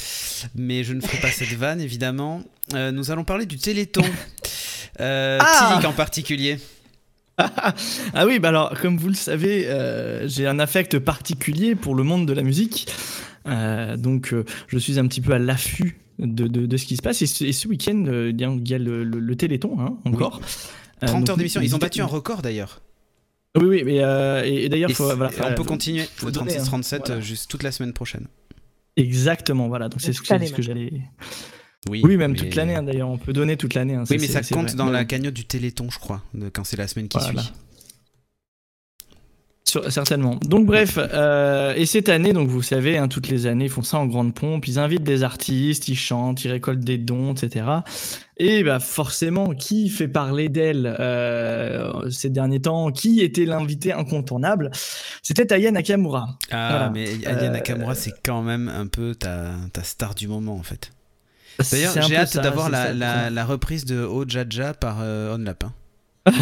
Mais 0.55 0.83
je 0.83 0.93
ne 0.93 1.01
ferai 1.01 1.19
pas 1.19 1.29
cette 1.31 1.49
vanne, 1.53 1.79
évidemment. 1.79 2.41
Euh, 2.73 2.91
nous 2.91 3.11
allons 3.11 3.23
parler 3.23 3.45
du 3.45 3.57
Téléthon. 3.57 4.03
Euh, 4.99 5.37
Ah 5.41 5.79
en 5.85 5.93
particulier. 5.93 6.59
Ah 8.13 8.25
oui, 8.27 8.37
bah 8.39 8.49
alors, 8.49 8.79
comme 8.79 8.97
vous 8.97 9.07
le 9.09 9.15
savez, 9.15 9.65
euh, 9.67 10.27
j'ai 10.27 10.45
un 10.47 10.59
affect 10.59 10.99
particulier 10.99 11.73
pour 11.75 11.95
le 11.95 12.03
monde 12.03 12.27
de 12.27 12.33
la 12.33 12.43
musique. 12.43 12.87
Euh, 13.47 13.97
donc, 13.97 14.33
euh, 14.33 14.45
je 14.67 14.77
suis 14.77 14.99
un 14.99 15.07
petit 15.07 15.19
peu 15.21 15.33
à 15.33 15.39
l'affût 15.39 15.97
de, 16.19 16.47
de, 16.47 16.65
de 16.65 16.77
ce 16.77 16.85
qui 16.85 16.95
se 16.97 17.01
passe. 17.01 17.21
Et 17.21 17.25
ce, 17.27 17.43
et 17.43 17.53
ce 17.53 17.67
week-end, 17.67 18.05
euh, 18.07 18.29
il 18.33 18.39
y 18.39 18.43
a- 18.43 18.49
il 18.51 18.69
y 18.69 18.73
a 18.73 18.77
le, 18.77 19.03
le- 19.03 19.19
le 19.19 19.35
Téléthon, 19.35 19.79
hein, 19.79 19.97
encore. 20.05 20.41
Euh, 21.03 21.07
30 21.07 21.19
donc, 21.21 21.29
heures 21.29 21.37
d'émission. 21.37 21.61
Ils 21.61 21.75
ont 21.75 21.79
battu 21.79 22.01
un 22.01 22.05
record 22.05 22.41
d'ailleurs. 22.41 22.81
Oui, 23.55 23.65
oui, 23.65 23.83
mais 23.85 23.99
euh, 24.03 24.43
et, 24.45 24.65
et 24.65 24.69
d'ailleurs, 24.69 24.89
voilà, 24.91 25.29
on 25.51 25.53
peut 25.53 25.63
continuer 25.63 26.05
donner, 26.23 26.53
36-37 26.57 26.95
hein, 26.95 26.99
voilà. 27.05 27.15
euh, 27.15 27.21
juste 27.21 27.51
toute 27.51 27.61
la 27.63 27.71
semaine 27.71 27.93
prochaine. 27.93 28.27
Exactement, 28.97 29.67
voilà. 29.67 29.89
Donc, 29.89 30.01
c'est 30.01 30.13
ce 30.13 30.21
que, 30.21 30.31
l'année, 30.33 30.47
ce 30.47 30.53
que 30.53 30.61
j'allais. 30.61 30.91
Oui, 31.89 32.01
Oui, 32.03 32.15
même 32.17 32.31
mais- 32.31 32.37
toute 32.37 32.55
l'année, 32.55 32.75
hein, 32.75 32.83
d'ailleurs. 32.83 33.09
On 33.09 33.17
peut 33.17 33.33
donner 33.33 33.57
toute 33.57 33.73
l'année. 33.73 33.95
hein, 33.95 34.05
Oui, 34.09 34.17
mais 34.19 34.27
ça 34.27 34.41
compte 34.41 34.67
vrai. 34.69 34.75
dans 34.75 34.85
Mais- 34.85 34.91
la 34.93 35.05
cagnotte 35.05 35.33
du 35.33 35.45
Téléthon, 35.45 35.89
je 35.91 35.99
crois, 35.99 36.23
de- 36.33 36.49
quand 36.49 36.63
c'est 36.63 36.77
la 36.77 36.87
semaine 36.87 37.07
qui 37.09 37.17
Voilà. 37.17 37.41
suit. 37.41 37.51
Sur- 39.73 39.91
certainement. 39.91 40.35
Donc 40.45 40.67
bref, 40.67 40.99
euh, 40.99 41.73
et 41.75 41.87
cette 41.87 42.07
année, 42.07 42.31
donc 42.31 42.47
vous 42.47 42.61
savez, 42.61 42.99
hein, 42.99 43.07
toutes 43.07 43.27
les 43.27 43.47
années, 43.47 43.65
ils 43.65 43.71
font 43.71 43.81
ça 43.81 43.97
en 43.97 44.05
grande 44.05 44.35
pompe. 44.35 44.67
Ils 44.67 44.77
invitent 44.77 45.01
des 45.01 45.23
artistes, 45.23 45.87
ils 45.87 45.97
chantent, 45.97 46.45
ils 46.45 46.51
récoltent 46.51 46.79
des 46.83 46.99
dons, 46.99 47.33
etc. 47.33 47.65
Et 48.37 48.63
bah 48.63 48.79
forcément, 48.79 49.55
qui 49.55 49.89
fait 49.89 50.07
parler 50.07 50.47
d'elle 50.49 50.95
euh, 50.99 52.07
ces 52.11 52.29
derniers 52.29 52.61
temps? 52.61 52.91
Qui 52.91 53.21
était 53.21 53.45
l'invité 53.45 53.93
incontournable? 53.93 54.69
C'était 55.23 55.51
Aya 55.51 55.71
Nakamura. 55.71 56.37
Ah, 56.51 56.67
Voilà. 56.69 56.89
mais 56.91 57.07
Aya 57.25 57.43
Euh, 57.45 57.49
Nakamura, 57.49 57.95
c'est 57.95 58.13
quand 58.23 58.43
même 58.43 58.67
un 58.69 58.85
peu 58.85 59.15
ta, 59.15 59.51
ta 59.73 59.81
star 59.81 60.13
du 60.13 60.27
moment, 60.27 60.53
en 60.53 60.63
fait. 60.63 60.91
D'ailleurs, 61.71 61.99
j'ai 62.07 62.15
hâte 62.15 62.35
d'avoir 62.37 62.69
la, 62.69 62.93
la, 62.93 63.45
reprise 63.45 63.85
de 63.85 64.03
Oh 64.03 64.23
Jaja 64.27 64.75
par 64.75 64.97
On 64.99 65.37
Lapin. 65.39 65.73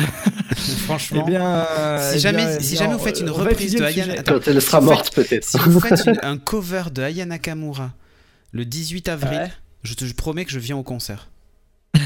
Franchement, 0.85 1.23
Eh 1.27 1.29
bien, 1.31 1.65
si 2.11 2.15
eh 2.15 2.19
jamais, 2.19 2.45
bien, 2.45 2.59
si 2.59 2.73
non, 2.75 2.79
jamais 2.79 2.93
vous 2.93 2.99
faites 2.99 3.19
une 3.19 3.29
reprise 3.29 3.73
de 3.73 3.79
le 3.79 3.85
Aya 3.85 4.03
sujet. 4.03 4.17
Attends, 4.19 4.33
Quand 4.33 4.47
elle 4.47 4.61
sera 4.61 4.79
si 4.79 4.85
morte, 4.85 5.13
peut-être. 5.15 5.43
si 5.43 5.57
vous 5.57 5.79
faites 5.79 6.05
une- 6.05 6.19
un 6.23 6.37
cover 6.37 6.83
de 6.93 7.01
Aya 7.01 7.25
Nakamura 7.25 7.91
le 8.51 8.65
18 8.65 9.09
avril, 9.09 9.39
Ouais. 9.39 9.51
je 9.83 9.93
te 9.95 10.05
promets 10.13 10.45
que 10.45 10.51
je 10.51 10.59
viens 10.59 10.77
au 10.77 10.83
concert. 10.83 11.29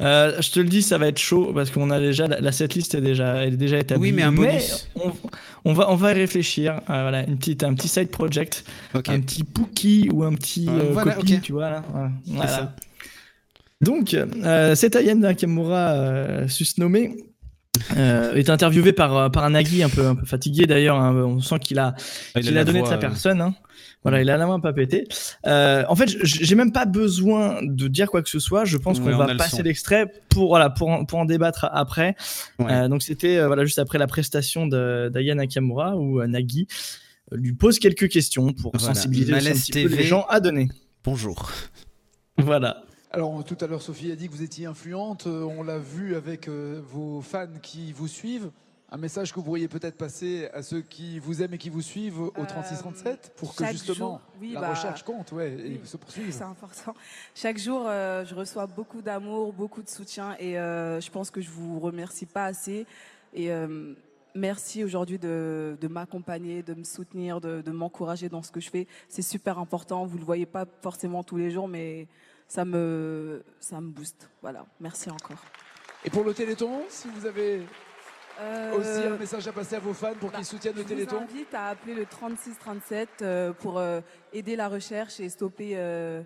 Euh, 0.00 0.40
je 0.42 0.50
te 0.50 0.58
le 0.58 0.66
dis, 0.68 0.82
ça 0.82 0.98
va 0.98 1.06
être 1.06 1.18
chaud 1.18 1.52
parce 1.54 1.70
qu'on 1.70 1.88
a 1.90 2.00
déjà 2.00 2.26
la, 2.26 2.40
la 2.40 2.50
setlist 2.50 2.92
est 2.96 3.00
déjà, 3.00 3.36
elle 3.44 3.54
est 3.54 3.56
déjà 3.56 3.78
établie. 3.78 4.02
Oui, 4.02 4.12
mais 4.12 4.22
un 4.22 4.32
bonus. 4.32 4.88
on, 4.96 5.12
on 5.64 5.72
va, 5.74 5.88
on 5.90 5.94
va 5.94 6.10
y 6.10 6.14
réfléchir. 6.14 6.80
Euh, 6.90 7.02
voilà, 7.02 7.22
une 7.24 7.38
petite, 7.38 7.62
un 7.62 7.72
petit 7.74 7.86
side 7.86 8.08
project, 8.10 8.64
Ok. 8.94 9.08
un 9.10 9.20
petit 9.20 9.44
Pookie 9.44 10.08
ou 10.12 10.24
un 10.24 10.32
petit 10.34 10.66
Euh, 10.68 10.90
voilà, 10.92 11.12
copie, 11.14 11.34
ok. 11.36 11.42
tu 11.42 11.52
vois 11.52 11.70
là. 11.70 11.84
Voilà. 12.26 12.74
Donc, 13.82 14.14
euh, 14.14 14.74
cet 14.74 14.96
Aya 14.96 15.14
Nakamura, 15.14 15.90
euh, 15.92 16.48
susnommé, 16.48 17.16
euh, 17.96 18.34
est 18.34 18.48
interviewé 18.50 18.92
par, 18.92 19.16
euh, 19.16 19.28
par 19.28 19.44
un 19.44 19.50
Nagui 19.50 19.82
un 19.82 19.88
peu, 19.88 20.06
un 20.06 20.14
peu 20.14 20.24
fatigué 20.26 20.66
d'ailleurs. 20.66 20.96
hein. 21.00 21.14
on 21.16 21.40
sent 21.40 21.58
qu'il 21.58 21.78
a, 21.78 21.94
Ah, 22.34 22.40
il 22.40 22.42
qu'il 22.44 22.58
a, 22.58 22.64
donné 22.64 22.78
voix, 22.80 22.88
de 22.88 22.92
sa 22.94 22.98
personne. 22.98 23.40
hein. 23.40 23.54
Voilà, 24.04 24.20
il 24.20 24.28
a 24.30 24.36
la 24.36 24.46
main 24.46 24.58
pas 24.60 24.72
pétée. 24.72 25.06
Euh, 25.46 25.84
en 25.88 25.94
fait, 25.94 26.08
j'ai 26.22 26.54
même 26.56 26.72
pas 26.72 26.86
besoin 26.86 27.60
de 27.62 27.86
dire 27.88 28.08
quoi 28.08 28.20
que 28.22 28.28
ce 28.28 28.40
soit. 28.40 28.64
Je 28.64 28.76
pense 28.76 28.98
Ouais, 28.98 29.12
qu'on 29.12 29.16
va 29.16 29.28
le 29.28 29.36
passer 29.36 29.62
l'extrait 29.62 30.12
pour 30.28 30.48
voilà 30.48 30.70
pour 30.70 30.88
en, 30.90 31.04
pour 31.04 31.20
en 31.20 31.24
débattre 31.24 31.68
après. 31.72 32.16
Ouais. 32.58 32.66
Euh, 32.72 32.88
donc 32.88 33.02
c'était 33.02 33.44
voilà 33.46 33.64
juste 33.64 33.78
après 33.78 33.98
la 33.98 34.08
prestation 34.08 34.66
d'Aya 34.66 35.36
Nakamura 35.36 35.96
où 35.96 36.20
Nagui 36.26 36.66
lui 37.30 37.52
pose 37.52 37.78
quelques 37.78 38.08
questions 38.08 38.52
pour 38.52 38.72
Voilà. 38.76 38.92
sensibiliser 38.94 39.34
un 39.34 39.38
peu 39.72 39.86
les 39.88 40.02
gens 40.02 40.26
à 40.28 40.40
donner. 40.40 40.68
Bonjour. 41.04 41.52
Voilà. 42.38 42.82
Alors 43.14 43.44
tout 43.44 43.58
à 43.60 43.66
l'heure 43.66 43.82
Sophie 43.82 44.10
a 44.10 44.16
dit 44.16 44.26
que 44.26 44.32
vous 44.32 44.42
étiez 44.42 44.64
influente, 44.66 45.26
Euh, 45.26 45.42
on 45.42 45.62
l'a 45.62 45.78
vu 45.78 46.16
avec 46.16 46.48
euh, 46.48 46.80
vos 46.82 47.20
fans 47.20 47.46
qui 47.60 47.92
vous 47.92 48.08
suivent. 48.08 48.50
Un 48.90 48.96
message 48.96 49.30
que 49.32 49.36
vous 49.36 49.42
pourriez 49.44 49.68
peut-être 49.68 49.96
passer 49.98 50.48
à 50.54 50.62
ceux 50.62 50.80
qui 50.80 51.18
vous 51.18 51.42
aiment 51.42 51.52
et 51.54 51.58
qui 51.58 51.68
vous 51.70 51.82
suivent 51.82 52.20
au 52.20 52.32
Euh, 52.38 52.46
3637 52.46 53.32
pour 53.36 53.54
que 53.54 53.64
chaque 53.64 53.72
justement 53.72 53.96
jour, 53.96 54.20
oui, 54.40 54.52
la 54.52 54.60
bah, 54.62 54.70
recherche 54.70 55.02
compte 55.02 55.32
ouais, 55.32 55.52
et 55.52 55.78
oui, 55.78 55.80
se 55.84 55.96
poursuive. 55.98 56.32
C'est 56.32 56.42
important. 56.42 56.94
Chaque 57.34 57.58
jour, 57.58 57.84
euh, 57.86 58.24
je 58.24 58.34
reçois 58.34 58.66
beaucoup 58.66 59.02
d'amour, 59.02 59.52
beaucoup 59.52 59.82
de 59.82 59.88
soutien 59.90 60.34
et 60.38 60.58
euh, 60.58 60.98
je 61.00 61.10
pense 61.10 61.30
que 61.30 61.42
je 61.42 61.50
vous 61.50 61.80
remercie 61.80 62.26
pas 62.26 62.46
assez. 62.46 62.86
Et 63.34 63.50
euh, 63.52 63.92
merci 64.34 64.84
aujourd'hui 64.84 65.18
de, 65.18 65.76
de 65.78 65.88
m'accompagner, 65.88 66.62
de 66.62 66.72
me 66.74 66.84
soutenir, 66.84 67.42
de, 67.42 67.60
de 67.60 67.70
m'encourager 67.70 68.30
dans 68.30 68.42
ce 68.42 68.50
que 68.52 68.60
je 68.60 68.70
fais. 68.70 68.86
C'est 69.08 69.22
super 69.22 69.58
important. 69.58 70.06
Vous 70.06 70.16
le 70.18 70.24
voyez 70.24 70.46
pas 70.46 70.64
forcément 70.82 71.22
tous 71.22 71.36
les 71.36 71.50
jours, 71.50 71.68
mais 71.68 72.08
ça 72.48 72.64
me, 72.64 73.42
ça 73.60 73.80
me 73.80 73.88
booste. 73.88 74.28
Voilà. 74.42 74.64
Merci 74.80 75.10
encore. 75.10 75.42
Et 76.04 76.10
pour 76.10 76.24
le 76.24 76.34
Téléthon, 76.34 76.82
si 76.88 77.08
vous 77.08 77.26
avez 77.26 77.62
Euh, 78.40 78.72
aussi 78.78 79.06
un 79.06 79.16
message 79.18 79.46
à 79.46 79.52
passer 79.52 79.76
à 79.76 79.78
vos 79.78 79.92
fans 79.92 80.14
pour 80.18 80.30
bah, 80.30 80.36
qu'ils 80.38 80.46
soutiennent 80.46 80.74
le 80.74 80.78
Je 80.82 80.88
vous 80.88 80.94
Téléthon 80.94 81.20
invite 81.20 81.52
à 81.54 81.68
appeler 81.68 81.94
le 81.94 82.06
3637 82.06 83.08
euh, 83.20 83.52
pour 83.52 83.78
euh, 83.78 84.00
aider 84.32 84.56
la 84.56 84.68
recherche 84.68 85.20
et 85.20 85.28
stopper. 85.28 85.72
euh, 85.76 86.22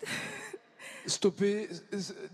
Stopper. 1.06 1.68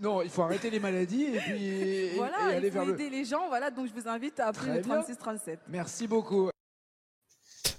Non, 0.01 0.21
il 0.21 0.29
faut 0.29 0.43
arrêter 0.43 0.69
les 0.69 0.79
maladies 0.79 1.23
et 1.35 1.39
puis 1.39 2.09
voilà, 2.15 2.51
et 2.51 2.55
aller 2.57 2.67
il 2.67 2.71
faut 2.73 2.79
vers 2.79 2.85
le. 2.85 2.93
aider 2.93 3.09
les 3.09 3.25
gens. 3.25 3.47
Voilà, 3.47 3.71
donc 3.71 3.87
je 3.87 3.93
vous 3.93 4.07
invite 4.07 4.39
à 4.39 4.47
appeler 4.47 4.67
Très 4.67 4.75
le 4.77 4.81
bien. 4.83 4.95
3637. 5.01 5.59
Merci 5.69 6.07
beaucoup. 6.07 6.49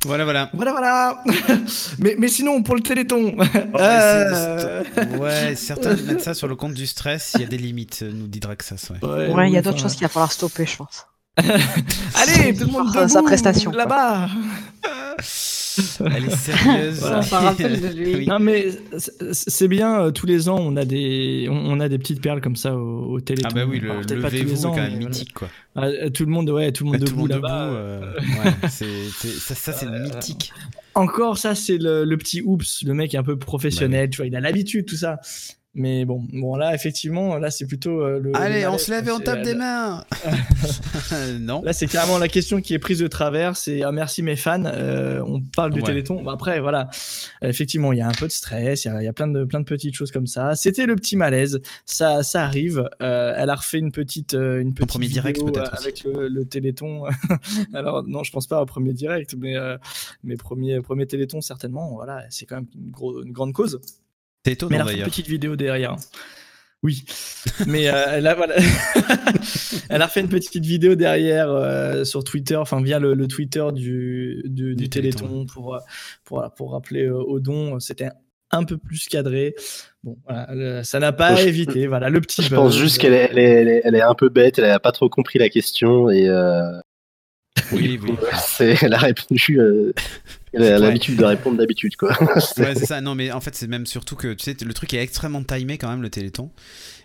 Voilà, 0.04 0.24
voilà. 0.24 0.50
Voilà 0.52 0.72
voilà. 0.72 1.24
mais 1.98 2.14
mais 2.18 2.28
sinon 2.28 2.62
pour 2.62 2.76
le 2.76 2.82
Téléthon. 2.82 3.36
Ouais, 3.36 3.48
euh, 3.80 4.84
Ouais, 5.18 5.56
certains 5.56 5.96
mettent 6.06 6.22
ça 6.22 6.34
sur 6.34 6.46
le 6.46 6.54
compte 6.54 6.74
du 6.74 6.86
stress. 6.86 7.32
Il 7.34 7.40
y 7.40 7.44
a 7.44 7.48
des 7.48 7.58
limites, 7.58 8.02
nous 8.02 8.28
dit 8.28 8.40
Draxas. 8.40 8.90
Ouais. 8.90 9.08
ouais, 9.08 9.34
Ouais, 9.34 9.50
il 9.50 9.54
y 9.54 9.58
a 9.58 9.62
d'autres 9.62 9.80
choses 9.80 9.94
qu'il 9.94 10.02
va 10.02 10.08
falloir 10.08 10.30
stopper, 10.30 10.66
je 10.66 10.76
pense. 10.76 11.06
Allez, 11.38 12.54
tout 12.54 12.66
le 12.66 12.72
monde 12.72 12.92
debout, 12.92 13.08
sa 13.08 13.22
prestation, 13.22 13.70
là-bas. 13.70 14.28
Elle 16.14 16.24
est 16.24 16.30
sérieuse. 16.36 16.98
Voilà. 17.00 17.20
De 17.54 17.96
lui. 17.96 18.14
Oui. 18.16 18.26
Non 18.26 18.38
mais 18.38 18.66
c'est- 18.98 19.50
bien 19.68 20.00
euh, 20.00 20.10
tous 20.10 20.26
les 20.26 20.48
ans 20.48 20.58
on 20.60 20.76
a 20.76 20.84
des 20.84 21.48
on, 21.50 21.78
a 21.80 21.88
des 21.88 21.98
petites 21.98 22.20
perles 22.20 22.40
comme 22.40 22.56
ça 22.56 22.76
au, 22.76 23.12
au 23.14 23.20
Téléthon. 23.20 23.48
Ah 23.50 23.54
bah 23.54 23.64
oui, 23.68 23.80
le 23.80 23.90
Alors, 23.90 24.02
peut-être 24.06 24.20
pas 24.22 24.28
tous 24.30 24.34
les 24.36 24.42
levez-vous 24.42 24.60
est 24.62 24.66
ans, 24.66 24.70
quand 24.74 24.82
même 24.82 24.96
mythique 24.98 25.32
quoi. 25.34 25.48
Ah, 25.76 25.84
euh, 25.86 26.10
tout 26.10 26.24
le 26.24 26.30
monde 26.30 26.50
ouais 26.50 26.72
tout 26.72 26.84
le 26.84 26.90
monde 26.90 27.00
Bah, 27.00 27.06
tout 27.06 27.12
le 27.12 27.16
debout 27.16 27.20
monde 27.22 27.28
debout, 27.28 27.42
là-bas. 27.42 27.64
euh, 27.72 28.14
ouais, 28.14 28.68
ça, 28.68 29.54
ça 29.54 29.72
c'est 29.72 29.86
Euh, 29.86 30.02
mythique. 30.04 30.52
Encore 30.94 31.38
ça 31.38 31.54
c'est 31.54 31.78
le, 31.78 32.04
le 32.04 32.16
petit 32.16 32.42
oups 32.42 32.82
le 32.84 32.94
mec 32.94 33.14
un 33.14 33.22
peu 33.22 33.34
Bah 33.34 33.38
professionnel 33.38 34.10
tu 34.10 34.16
vois 34.18 34.26
il 34.26 34.34
a 34.36 34.40
l'habitude 34.40 34.86
tout 34.86 34.96
ça. 34.96 35.20
Mais 35.74 36.04
bon 36.06 36.26
bon 36.32 36.56
là 36.56 36.74
effectivement 36.74 37.36
là 37.36 37.50
c'est 37.50 37.66
plutôt 37.66 38.00
euh, 38.02 38.18
le. 38.18 38.34
Allez, 38.34 38.62
le 38.62 38.68
on 38.68 38.78
se 38.78 38.90
lève 38.90 39.06
et 39.06 39.10
on 39.12 39.20
tape 39.20 39.40
euh, 39.40 39.44
des 39.44 39.54
mains. 39.54 40.02
non. 41.40 41.62
Là, 41.62 41.72
c'est 41.72 41.86
carrément 41.86 42.18
la 42.18 42.28
question 42.28 42.60
qui 42.60 42.74
est 42.74 42.78
prise 42.78 42.98
de 42.98 43.06
travers. 43.06 43.56
C'est 43.56 43.82
ah, 43.82 43.92
merci 43.92 44.22
mes 44.22 44.34
fans. 44.36 44.64
euh, 44.64 45.22
on 45.26 45.40
parle 45.40 45.72
du 45.72 45.80
Ouais. 45.80 45.86
Téléthon. 45.86 46.22
Bon, 46.22 46.30
après, 46.30 46.60
voilà. 46.60 46.88
Euh, 47.44 47.48
Effectivement, 47.48 47.92
il 47.92 47.98
y 47.98 48.02
a 48.02 48.08
un 48.08 48.12
peu 48.12 48.26
de 48.26 48.32
stress. 48.32 48.84
Il 48.84 48.88
y 48.88 48.90
a, 48.90 49.02
il 49.02 49.04
y 49.04 49.08
a 49.08 49.12
plein 49.12 49.28
de 49.28 49.44
plein 49.44 49.60
de 49.60 49.64
petites 49.64 49.94
choses 49.94 50.10
comme 50.10 50.26
ça. 50.26 50.56
C'était 50.56 50.86
le 50.86 50.96
petit 50.96 51.16
malaise. 51.16 51.60
Ça 51.86 52.22
ça 52.22 52.44
arrive. 52.44 52.88
Euh, 53.02 53.34
elle 53.36 53.50
a 53.50 53.54
refait 53.54 53.78
une 53.78 53.92
petite 53.92 54.34
euh, 54.34 54.60
une 54.60 54.74
petite 54.74 54.88
premier 54.90 55.06
direct, 55.08 55.38
peut-être 55.40 55.58
euh, 55.58 55.76
aussi. 55.76 55.82
avec 55.86 56.04
le, 56.04 56.28
le 56.28 56.44
Téléthon. 56.44 57.04
Alors 57.74 58.02
non, 58.04 58.22
je 58.24 58.32
pense 58.32 58.46
pas 58.46 58.60
au 58.62 58.66
premier 58.66 58.94
direct, 58.94 59.34
mais 59.38 59.56
euh, 59.56 59.76
mes 60.24 60.36
premiers 60.36 60.80
premier 60.80 61.06
Téléthon 61.06 61.40
certainement. 61.40 61.92
Voilà, 61.94 62.24
c'est 62.30 62.46
quand 62.46 62.56
même 62.56 62.66
une, 62.74 62.90
gros- 62.90 63.22
une 63.22 63.32
grande 63.32 63.52
cause. 63.52 63.80
C'est 64.44 64.50
Mais 64.50 64.52
étonnant 64.52 64.74
elle 64.76 64.80
a 64.82 64.86
fait 64.86 64.98
une 64.98 65.04
petite 65.04 65.28
vidéo 65.28 65.56
derrière. 65.56 65.96
Oui, 66.84 67.04
mais 67.66 67.88
euh, 67.88 68.24
a, 68.24 68.34
voilà. 68.34 68.54
elle 69.90 70.00
a 70.00 70.06
fait 70.06 70.20
une 70.20 70.28
petite 70.28 70.64
vidéo 70.64 70.94
derrière 70.94 71.50
euh, 71.50 72.04
sur 72.04 72.22
Twitter, 72.22 72.54
enfin 72.54 72.80
via 72.80 73.00
le, 73.00 73.14
le 73.14 73.26
Twitter 73.26 73.66
du, 73.74 74.42
du, 74.44 74.88
Téléthon. 74.88 75.26
Téléthon 75.26 75.46
pour, 75.46 75.74
euh, 75.74 75.80
pour, 76.24 76.48
pour 76.56 76.72
rappeler 76.72 77.06
euh, 77.06 77.16
au 77.16 77.40
don. 77.40 77.80
C'était 77.80 78.10
un 78.52 78.62
peu 78.62 78.78
plus 78.78 79.08
cadré. 79.08 79.56
Bon, 80.04 80.18
voilà, 80.28 80.84
ça 80.84 81.00
n'a 81.00 81.12
pas 81.12 81.34
Je- 81.34 81.48
évité. 81.48 81.88
Voilà, 81.88 82.10
le 82.10 82.20
petit. 82.20 82.42
Je 82.42 82.54
pense 82.54 82.76
juste 82.76 82.98
qu'elle 82.98 83.12
est, 83.12 83.28
elle 83.32 83.38
est, 83.68 83.80
elle 83.84 83.94
est, 83.96 84.00
un 84.00 84.14
peu 84.14 84.28
bête, 84.28 84.60
elle 84.60 84.66
a 84.66 84.78
pas 84.78 84.92
trop 84.92 85.08
compris 85.08 85.40
la 85.40 85.48
question 85.48 86.08
et 86.10 86.28
euh, 86.28 86.62
Oui, 87.72 87.98
oui. 88.02 88.12
c'est, 88.46 88.76
elle 88.82 88.94
a 88.94 88.98
répondu. 88.98 89.60
euh, 89.60 89.92
elle 90.52 90.62
a 90.62 90.74
Ouais. 90.74 90.78
l'habitude 90.86 91.16
de 91.16 91.24
répondre 91.24 91.58
d'habitude 91.58 91.96
quoi. 91.96 92.10
Ouais, 92.22 92.40
c'est 92.74 92.86
ça. 92.86 93.00
Non, 93.00 93.14
mais 93.14 93.30
en 93.32 93.40
fait, 93.40 93.54
c'est 93.54 93.66
même 93.66 93.86
surtout 93.86 94.16
que 94.16 94.32
tu 94.34 94.44
sais, 94.44 94.56
le 94.64 94.72
truc 94.74 94.94
est 94.94 95.02
extrêmement 95.02 95.42
timé 95.42 95.76
quand 95.78 95.88
même, 95.90 96.02
le 96.02 96.10
Téléthon. 96.10 96.50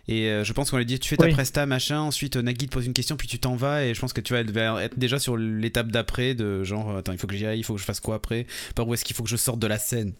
Et 0.07 0.27
euh, 0.29 0.43
je 0.43 0.51
pense 0.53 0.69
qu'on 0.69 0.77
lui 0.77 0.85
dit, 0.85 0.99
tu 0.99 1.07
fais 1.09 1.15
ta 1.17 1.25
Oui. 1.25 1.31
presta, 1.31 1.65
machin. 1.65 1.99
Ensuite, 1.99 2.35
euh, 2.35 2.41
Nagui 2.41 2.67
te 2.67 2.73
pose 2.73 2.85
une 2.85 2.93
question, 2.93 3.15
puis 3.15 3.27
tu 3.27 3.39
t'en 3.39 3.55
vas. 3.55 3.85
Et 3.85 3.93
je 3.93 3.99
pense 4.01 4.11
que 4.13 4.19
tu 4.21 4.33
vas 4.33 4.39
être- 4.41 4.57
être 4.81 4.99
déjà 4.99 5.17
sur 5.19 5.37
l'étape 5.37 5.91
d'après, 5.91 6.33
de 6.35 6.63
genre, 6.63 6.97
attends, 6.97 7.13
il 7.13 7.17
faut 7.17 7.27
que 7.27 7.35
j'y 7.35 7.45
aille, 7.45 7.59
il 7.59 7.63
faut 7.63 7.73
que 7.75 7.79
je 7.79 7.85
fasse 7.85 7.99
quoi 8.01 8.15
après? 8.15 8.45
Par 8.75 8.87
où 8.87 8.93
est-ce 8.93 9.05
qu'il 9.05 9.15
faut 9.15 9.23
que 9.23 9.29
je 9.29 9.37
sorte 9.37 9.59
de 9.59 9.67
la 9.67 9.77
scène? 9.79 10.13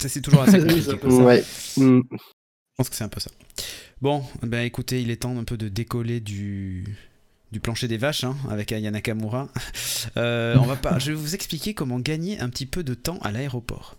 Ça, 0.00 0.08
c'est 0.08 0.20
toujours 0.22 0.42
assez 0.42 0.58
compliqué. 0.60 0.94
ouais. 1.06 1.44
Mm. 1.76 2.00
Je 2.10 2.76
pense 2.76 2.88
que 2.88 2.96
c'est 2.96 3.04
un 3.04 3.08
peu 3.08 3.20
ça. 3.20 3.30
Bon, 4.00 4.24
ben 4.42 4.64
écoutez, 4.64 5.00
il 5.02 5.10
est 5.10 5.16
temps 5.22 5.38
un 5.38 5.44
peu 5.44 5.56
de 5.56 5.68
décoller 5.68 6.20
du, 6.20 6.84
du 7.52 7.60
plancher 7.60 7.88
des 7.88 7.96
vaches 7.96 8.24
hein, 8.24 8.36
avec 8.50 8.72
Aya 8.72 8.90
Nakamura. 8.90 9.48
Euh, 10.16 10.56
on 10.60 10.64
va 10.64 10.76
pas, 10.76 10.98
je 10.98 11.12
vais 11.12 11.16
vous 11.16 11.34
expliquer 11.34 11.74
comment 11.74 12.00
gagner 12.00 12.40
un 12.40 12.48
petit 12.48 12.66
peu 12.66 12.82
de 12.82 12.94
temps 12.94 13.18
à 13.18 13.30
l'aéroport. 13.30 13.96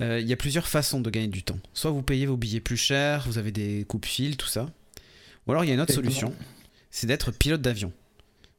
Euh, 0.00 0.20
Il 0.20 0.28
y 0.28 0.32
a 0.32 0.36
plusieurs 0.36 0.68
façons 0.68 1.00
de 1.00 1.10
gagner 1.10 1.28
du 1.28 1.42
temps. 1.42 1.58
Soit 1.74 1.90
vous 1.90 2.02
payez 2.02 2.26
vos 2.26 2.36
billets 2.36 2.60
plus 2.60 2.76
cher, 2.76 3.24
vous 3.26 3.38
avez 3.38 3.52
des 3.52 3.84
coupes-fils, 3.88 4.36
tout 4.36 4.48
ça. 4.48 4.70
Ou 5.46 5.52
alors 5.52 5.64
il 5.64 5.68
y 5.68 5.70
a 5.70 5.74
une 5.74 5.80
autre 5.80 5.94
solution, 5.94 6.34
c'est 6.90 7.06
d'être 7.06 7.30
pilote 7.32 7.62
d'avion. 7.62 7.92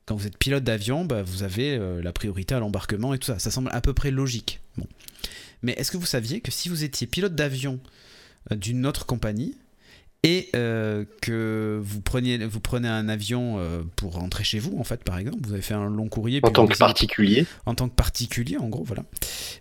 Quand 0.05 0.15
vous 0.15 0.27
êtes 0.27 0.37
pilote 0.37 0.63
d'avion, 0.63 1.05
bah, 1.05 1.23
vous 1.23 1.43
avez 1.43 1.75
euh, 1.77 2.01
la 2.01 2.11
priorité 2.11 2.55
à 2.55 2.59
l'embarquement 2.59 3.13
et 3.13 3.19
tout 3.19 3.27
ça. 3.27 3.39
Ça 3.39 3.51
semble 3.51 3.69
à 3.71 3.79
peu 3.79 3.93
près 3.93 4.11
logique. 4.11 4.59
Bon. 4.77 4.87
Mais 5.61 5.71
est-ce 5.73 5.91
que 5.91 5.97
vous 5.97 6.05
saviez 6.05 6.41
que 6.41 6.51
si 6.51 6.67
vous 6.67 6.83
étiez 6.83 7.07
pilote 7.07 7.35
d'avion 7.35 7.79
d'une 8.51 8.85
autre 8.85 9.05
compagnie 9.05 9.55
et 10.25 10.49
euh, 10.55 11.03
que 11.21 11.81
vous 11.83 11.99
preniez, 11.99 12.45
vous 12.45 12.61
prenez 12.61 12.87
un 12.87 13.09
avion 13.09 13.59
euh, 13.59 13.83
pour 13.97 14.13
rentrer 14.13 14.45
chez 14.45 14.57
vous, 14.57 14.77
en 14.79 14.85
fait, 14.85 15.03
par 15.03 15.17
exemple, 15.17 15.39
vous 15.45 15.51
avez 15.51 15.61
fait 15.61 15.73
un 15.73 15.89
long 15.89 16.07
courrier. 16.07 16.39
En 16.43 16.49
tant 16.49 16.65
que 16.65 16.77
particulier. 16.77 17.45
en 17.65 17.75
tant 17.75 17.89
que 17.89 17.95
particulier, 17.95 18.57
en 18.57 18.69
gros, 18.69 18.85
voilà. 18.85 19.03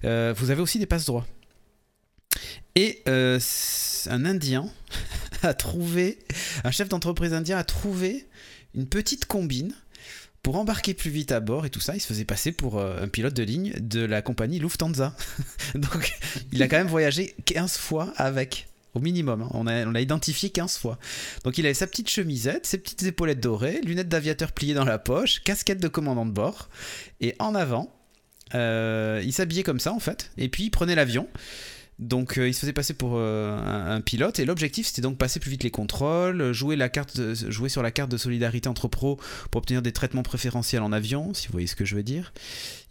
Euh, 0.05 0.33
vous 0.37 0.51
avez 0.51 0.63
aussi 0.63 0.79
des 0.79 0.87
passe 0.87 1.05
droits. 1.05 1.27
Et 2.77 3.03
un 3.07 4.25
Indien 4.25 4.71
a 5.43 5.53
trouvé, 5.53 6.21
un 6.63 6.71
chef 6.71 6.89
d'entreprise 6.89 7.35
indien 7.35 7.59
a 7.59 7.65
trouvé 7.65 8.27
une 8.75 8.87
petite 8.87 9.27
combine 9.27 9.75
pour 10.43 10.57
embarquer 10.57 10.95
plus 10.95 11.11
vite 11.11 11.33
à 11.33 11.41
bord 11.41 11.67
et 11.67 11.71
tout 11.71 11.81
ça. 11.81 11.95
Il 11.95 12.01
se 12.01 12.07
faisait 12.07 12.25
passer 12.25 12.53
pour 12.53 12.81
un 12.81 13.09
pilote 13.09 13.35
de 13.35 13.43
ligne 13.43 13.75
de 13.79 14.01
la 14.01 14.23
compagnie 14.23 14.61
Lufthansa. 14.61 15.15
Donc, 15.75 16.19
il 16.53 16.63
a 16.63 16.69
quand 16.69 16.79
même 16.79 16.87
voyagé 16.87 17.35
15 17.47 17.77
fois 17.77 18.13
avec. 18.17 18.69
Au 18.95 19.01
minimum, 19.01 19.43
hein. 19.43 19.49
on 19.55 19.65
l'a 19.65 20.01
identifié 20.01 20.51
15 20.51 20.77
fois. 20.77 20.99
Donc 21.45 21.57
il 21.57 21.65
avait 21.65 21.75
sa 21.75 21.87
petite 21.87 22.11
chemisette, 22.11 22.67
ses 22.67 22.79
petites 22.79 23.03
épaulettes 23.05 23.41
dorées, 23.41 23.81
lunettes 23.85 24.09
d'aviateur 24.09 24.53
pliées 24.53 24.75
dans 24.75 24.85
la 24.85 24.99
poche, 24.99 25.43
casquette 25.43 25.81
de 25.81 25.89
commandant 25.89 26.27
de 26.27 26.31
bord, 26.31 26.69
et 27.21 27.35
en 27.39 27.55
avant, 27.55 27.95
euh, 28.55 29.23
il 29.25 29.33
s'habillait 29.33 29.63
comme 29.63 29.81
ça 29.81 29.95
en 29.95 29.99
fait, 29.99 30.31
et 30.37 30.49
puis 30.49 30.65
il 30.65 30.71
prenait 30.71 30.95
l'avion. 30.95 31.27
Donc 31.99 32.39
euh, 32.39 32.49
il 32.49 32.55
se 32.55 32.61
faisait 32.61 32.73
passer 32.73 32.95
pour 32.95 33.13
euh, 33.17 33.95
un, 33.97 34.01
pilote 34.01 34.39
et 34.39 34.45
l'objectif 34.45 34.87
c'était 34.87 35.03
donc 35.03 35.19
passer 35.19 35.39
plus 35.41 35.51
vite 35.51 35.63
les 35.63 35.71
contrôles, 35.71 36.53
jouer, 36.53 36.75
la 36.75 36.89
carte 36.89 37.21
jouer 37.35 37.69
sur 37.69 37.83
la 37.83 37.91
carte 37.91 38.11
de 38.11 38.17
solidarité 38.17 38.69
entre 38.69 38.89
pros 38.89 39.21
pour 39.51 39.61
obtenir 39.61 39.83
des 39.83 39.93
traitements 39.93 40.23
préférentiels 40.23 40.83
en 40.83 40.91
avion, 40.91 41.35
si 41.35 41.47
vous 41.47 41.53
voyez 41.53 41.67
ce 41.67 41.77
que 41.77 41.85
je 41.85 41.95
veux 41.95 42.03
dire. 42.03 42.33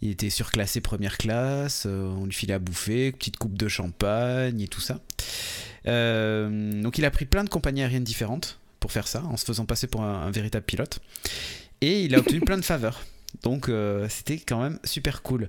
Il 0.00 0.10
était 0.10 0.30
surclassé 0.30 0.80
première 0.80 1.18
classe, 1.18 1.84
euh, 1.86 2.14
on 2.16 2.26
lui 2.26 2.32
filait 2.32 2.54
à 2.54 2.58
bouffer, 2.58 3.12
petite 3.12 3.36
coupe 3.36 3.58
de 3.58 3.68
champagne 3.68 4.60
et 4.60 4.68
tout 4.68 4.80
ça. 4.80 5.00
Donc 5.84 6.98
il 6.98 7.04
a 7.04 7.10
pris 7.10 7.26
plein 7.26 7.44
de 7.44 7.50
compagnies 7.50 7.82
aériennes 7.82 8.04
différentes 8.04 8.60
pour 8.78 8.92
faire 8.92 9.08
ça, 9.08 9.22
en 9.24 9.36
se 9.36 9.44
faisant 9.44 9.66
passer 9.66 9.88
pour 9.88 10.02
un 10.02 10.30
véritable 10.30 10.64
pilote. 10.64 11.00
Et 11.80 12.04
il 12.04 12.14
a 12.14 12.18
obtenu 12.18 12.40
plein 12.40 12.56
de 12.56 12.64
faveurs. 12.64 13.02
Donc 13.42 13.68
euh, 13.68 14.06
c'était 14.08 14.38
quand 14.38 14.60
même 14.60 14.78
super 14.84 15.22
cool. 15.22 15.48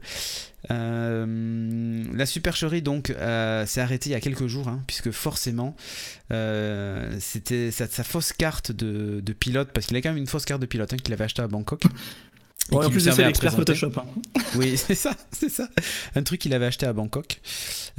Euh, 0.71 2.03
la 2.13 2.25
supercherie 2.25 2.81
donc 2.81 3.09
euh, 3.09 3.65
s'est 3.65 3.81
arrêtée 3.81 4.09
il 4.09 4.13
y 4.13 4.15
a 4.15 4.21
quelques 4.21 4.47
jours, 4.47 4.67
hein, 4.67 4.81
puisque 4.87 5.11
forcément 5.11 5.75
c'était 7.19 7.69
sa, 7.71 7.87
sa 7.87 8.03
fausse 8.03 8.33
carte 8.33 8.71
de, 8.71 9.19
de 9.21 9.33
pilote, 9.33 9.69
parce 9.73 9.85
qu'il 9.85 9.95
a 9.97 10.01
quand 10.01 10.09
même 10.09 10.17
une 10.17 10.27
fausse 10.27 10.45
carte 10.45 10.61
de 10.61 10.65
pilote 10.65 10.91
hein, 10.93 10.97
qu'il 10.97 11.13
avait 11.13 11.25
achetée 11.25 11.41
à 11.41 11.47
Bangkok. 11.47 11.83
et 12.71 12.75
Ouais, 12.75 12.85
en 12.85 12.89
plus, 12.89 13.01
c'est 13.01 13.25
l'expert. 13.25 13.53
Photoshop. 13.53 13.91
hein. 13.97 14.05
Oui, 14.55 14.77
c'est 14.77 14.95
ça, 14.95 15.11
c'est 15.31 15.49
ça. 15.49 15.67
Un 16.15 16.23
truc 16.23 16.39
qu'il 16.41 16.53
avait 16.53 16.65
acheté 16.65 16.85
à 16.85 16.93
Bangkok. 16.93 17.39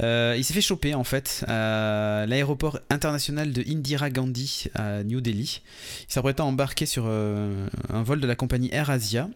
Euh, 0.01 0.33
il 0.37 0.43
s'est 0.43 0.53
fait 0.55 0.61
choper 0.61 0.95
en 0.95 1.03
fait 1.03 1.45
à 1.47 2.25
l'aéroport 2.27 2.79
international 2.89 3.53
de 3.53 3.63
Indira 3.69 4.09
Gandhi 4.09 4.65
à 4.73 5.03
New 5.03 5.21
Delhi. 5.21 5.61
Il 6.09 6.13
s'apprêtait 6.13 6.41
à 6.41 6.45
embarquer 6.45 6.85
sur 6.87 7.05
euh, 7.07 7.67
un 7.89 8.03
vol 8.03 8.19
de 8.19 8.27
la 8.27 8.35
compagnie 8.35 8.69
Air 8.73 8.89
Asia 8.89 9.29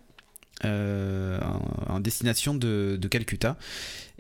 euh, 0.65 1.39
en, 1.87 1.99
destination 1.99 2.53
de, 2.53 2.97
de 2.99 3.07
Calcutta. 3.07 3.57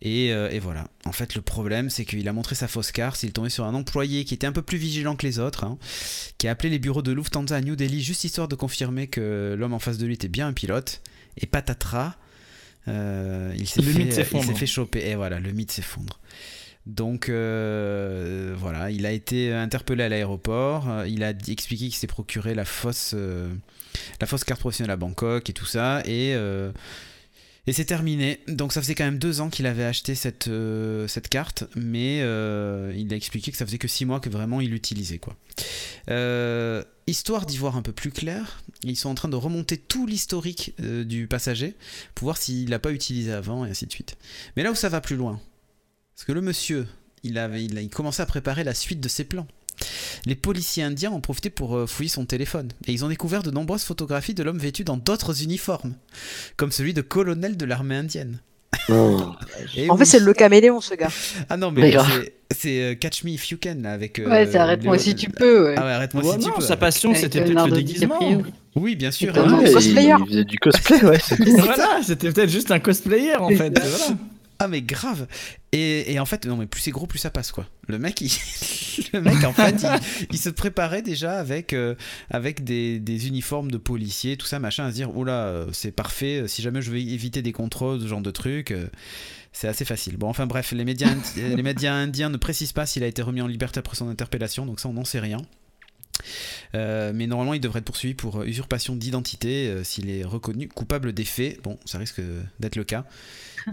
Et, 0.01 0.31
euh, 0.31 0.49
et 0.49 0.59
voilà. 0.59 0.87
En 1.05 1.11
fait, 1.11 1.35
le 1.35 1.41
problème, 1.41 1.89
c'est 1.89 2.05
qu'il 2.05 2.27
a 2.27 2.33
montré 2.33 2.55
sa 2.55 2.67
fausse 2.67 2.91
carte. 2.91 3.21
Il 3.23 3.33
tombé 3.33 3.49
sur 3.49 3.65
un 3.65 3.73
employé 3.73 4.23
qui 4.23 4.33
était 4.33 4.47
un 4.47 4.51
peu 4.51 4.61
plus 4.61 4.77
vigilant 4.77 5.15
que 5.15 5.25
les 5.25 5.39
autres, 5.39 5.65
hein, 5.65 5.77
qui 6.37 6.47
a 6.47 6.51
appelé 6.51 6.69
les 6.69 6.79
bureaux 6.79 7.01
de 7.01 7.11
Lufthansa 7.11 7.55
à 7.55 7.61
New 7.61 7.75
Delhi 7.75 8.01
juste 8.01 8.23
histoire 8.23 8.47
de 8.47 8.55
confirmer 8.55 9.07
que 9.07 9.55
l'homme 9.57 9.73
en 9.73 9.79
face 9.79 9.97
de 9.97 10.05
lui 10.05 10.13
était 10.13 10.29
bien 10.29 10.47
un 10.47 10.53
pilote. 10.53 11.01
Et 11.37 11.45
patatras, 11.45 12.15
euh, 12.87 13.53
il 13.57 13.67
s'est 13.67 13.81
fait, 13.81 14.65
choper. 14.65 15.09
Et 15.09 15.15
voilà, 15.15 15.39
le 15.39 15.51
mythe 15.51 15.71
s'effondre. 15.71 16.19
Donc 16.85 17.29
euh, 17.29 18.55
voilà, 18.57 18.89
il 18.89 19.05
a 19.05 19.11
été 19.11 19.53
interpellé 19.53 20.03
à 20.03 20.09
l'aéroport. 20.09 21.05
Il 21.07 21.23
a 21.23 21.31
expliqué 21.31 21.85
qu'il 21.85 21.95
s'est 21.95 22.07
procuré 22.07 22.55
la 22.55 22.65
fausse, 22.65 23.15
la 24.21 24.27
fausse 24.27 24.43
carte 24.43 24.59
professionnelle 24.59 24.91
à 24.91 24.97
Bangkok 24.97 25.49
et 25.49 25.53
tout 25.53 25.65
ça. 25.65 26.01
Et, 26.05 26.33
euh, 26.35 26.71
et 27.67 27.73
c'est 27.73 27.85
terminé. 27.85 28.39
Donc 28.47 28.73
ça 28.73 28.81
faisait 28.81 28.95
quand 28.95 29.05
même 29.05 29.19
deux 29.19 29.41
ans 29.41 29.49
qu'il 29.49 29.65
avait 29.65 29.83
acheté 29.83 30.15
cette, 30.15 30.47
euh, 30.47 31.07
cette 31.07 31.27
carte, 31.27 31.65
mais 31.75 32.21
euh, 32.21 32.93
il 32.95 33.13
a 33.13 33.15
expliqué 33.15 33.51
que 33.51 33.57
ça 33.57 33.65
faisait 33.65 33.77
que 33.77 33.87
six 33.87 34.05
mois 34.05 34.19
que 34.19 34.29
vraiment 34.29 34.61
il 34.61 34.71
l'utilisait. 34.71 35.19
quoi. 35.19 35.35
Histoire 37.07 37.47
d'y 37.47 37.57
voir 37.57 37.75
un 37.75 37.81
peu 37.81 37.91
plus 37.91 38.11
clair, 38.11 38.61
ils 38.83 38.95
sont 38.95 39.09
en 39.09 39.15
train 39.15 39.29
de 39.29 39.35
remonter 39.35 39.77
tout 39.77 40.05
l'historique 40.05 40.75
du 40.79 41.27
passager 41.27 41.75
pour 42.13 42.25
voir 42.25 42.37
s'il 42.37 42.69
l'a 42.69 42.77
pas 42.77 42.91
utilisé 42.91 43.31
avant 43.31 43.65
et 43.65 43.71
ainsi 43.71 43.87
de 43.87 43.91
suite. 43.91 44.15
Mais 44.55 44.61
là 44.61 44.71
où 44.71 44.75
ça 44.75 44.89
va 44.89 45.01
plus 45.01 45.15
loin, 45.15 45.41
parce 46.15 46.25
que 46.25 46.33
le 46.33 46.41
monsieur, 46.41 46.87
il, 47.23 47.39
avait, 47.39 47.63
il, 47.63 47.79
il 47.79 47.89
commençait 47.89 48.21
à 48.21 48.27
préparer 48.27 48.63
la 48.63 48.75
suite 48.75 48.99
de 48.99 49.09
ses 49.09 49.23
plans. 49.23 49.47
Les 50.25 50.35
policiers 50.35 50.83
indiens 50.83 51.11
ont 51.11 51.21
profité 51.21 51.49
pour 51.49 51.75
euh, 51.77 51.85
fouiller 51.87 52.09
son 52.09 52.25
téléphone 52.25 52.69
et 52.87 52.91
ils 52.91 53.05
ont 53.05 53.09
découvert 53.09 53.43
de 53.43 53.51
nombreuses 53.51 53.83
photographies 53.83 54.33
de 54.33 54.43
l'homme 54.43 54.57
vêtu 54.59 54.83
dans 54.83 54.97
d'autres 54.97 55.43
uniformes, 55.43 55.93
comme 56.57 56.71
celui 56.71 56.93
de 56.93 57.01
colonel 57.01 57.57
de 57.57 57.65
l'armée 57.65 57.95
indienne. 57.95 58.39
Oh. 58.89 59.21
En 59.89 59.97
fait, 59.97 60.05
c'est 60.05 60.19
le 60.19 60.33
caméléon, 60.33 60.81
ce 60.81 60.93
gars. 60.95 61.09
Ah 61.49 61.57
non, 61.57 61.71
mais 61.71 61.95
c'est- 62.55 62.81
euh, 62.81 62.95
Catch 62.95 63.23
Me 63.23 63.29
If 63.31 63.49
You 63.51 63.57
Can 63.61 63.77
là, 63.81 63.91
avec. 63.93 64.17
euh, 64.19 64.27
Ouais, 64.29 64.47
c'est 64.51 64.57
arrête-moi 64.57 64.97
si 64.97 65.15
tu 65.15 65.29
peux. 65.29 65.65
Ouais. 65.69 65.75
Ah 65.77 65.83
ouais, 65.85 65.91
arrête-moi 65.91 66.23
Ouais, 66.23 66.31
si 66.33 66.39
tu 66.39 66.45
non, 66.47 66.55
peux. 66.55 66.61
sa 66.61 66.75
passion, 66.77 67.13
c'était 67.13 67.41
peut-être 67.43 67.65
le 67.67 67.71
déguisement. 67.71 68.17
DiCaprio. 68.19 68.51
Oui, 68.75 68.95
bien 68.95 69.11
sûr. 69.11 69.35
Ouais, 69.35 69.73
cosplayer. 69.73 70.15
il 70.19 70.25
faisait 70.27 70.43
du 70.43 70.57
cosplay, 70.57 71.03
ouais. 71.05 71.19
voilà, 71.57 71.99
c'était 72.03 72.31
peut-être 72.31 72.49
juste 72.49 72.71
un 72.71 72.79
cosplayer 72.79 73.35
en 73.35 73.49
fait. 73.49 73.77
voilà. 73.79 74.17
Ah 74.61 74.67
mais 74.67 74.81
grave. 74.81 75.27
Et, 75.71 76.19
en 76.19 76.25
fait 76.25 76.45
non 76.45 76.57
mais 76.57 76.65
plus 76.65 76.81
c'est 76.81 76.91
gros 76.91 77.07
plus 77.07 77.19
ça 77.19 77.29
passe 77.29 77.51
quoi. 77.51 77.65
Le 77.87 77.97
mec 77.97 78.19
il, 78.21 78.29
le 79.13 79.21
mec 79.21 79.43
en 79.45 79.53
fait 79.53 79.85
il, 80.31 80.37
se 80.37 80.49
préparait 80.49 81.01
déjà 81.01 81.39
avec 81.39 81.73
euh, 81.73 81.95
des, 82.61 83.27
uniformes 83.27 83.71
de 83.71 83.77
policiers 83.77 84.35
tout 84.35 84.47
ça 84.47 84.59
machin 84.59 84.85
à 84.85 84.89
se 84.89 84.95
dire 84.95 85.15
oula 85.15 85.45
euh, 85.45 85.67
c'est 85.71 85.91
parfait 85.91 86.43
si 86.47 86.61
jamais 86.61 86.81
je 86.81 86.91
veux 86.91 86.97
éviter 86.97 87.41
des 87.41 87.51
contrôles 87.51 88.01
ce 88.01 88.07
genre 88.07 88.21
de 88.21 88.31
trucs 88.31 88.71
euh, 88.71 88.89
c'est 89.53 89.67
assez 89.67 89.85
facile. 89.85 90.17
Bon 90.17 90.27
enfin 90.27 90.45
bref 90.45 90.71
les 90.73 90.85
médias 90.85 91.13
les 91.37 91.63
médias 91.63 91.93
indiens 91.93 92.29
ne 92.29 92.37
précisent 92.37 92.73
pas 92.73 92.85
s'il 92.85 93.03
a 93.03 93.07
été 93.07 93.21
remis 93.21 93.41
en 93.41 93.47
liberté 93.47 93.79
après 93.79 93.95
son 93.95 94.09
interpellation 94.09 94.65
donc 94.65 94.79
ça 94.79 94.89
on 94.89 94.93
n'en 94.93 95.05
sait 95.05 95.19
rien 95.19 95.41
Euh, 96.75 97.11
mais 97.13 97.27
normalement, 97.27 97.53
il 97.53 97.61
devrait 97.61 97.79
être 97.79 97.85
poursuivi 97.85 98.13
pour 98.13 98.41
euh, 98.41 98.45
usurpation 98.45 98.95
d'identité 98.95 99.67
euh, 99.69 99.83
s'il 99.83 100.09
est 100.09 100.23
reconnu 100.23 100.67
coupable 100.67 101.13
des 101.13 101.25
faits. 101.25 101.61
Bon, 101.63 101.77
ça 101.85 101.97
risque 101.97 102.21
d'être 102.59 102.75
le 102.75 102.83
cas. 102.83 103.05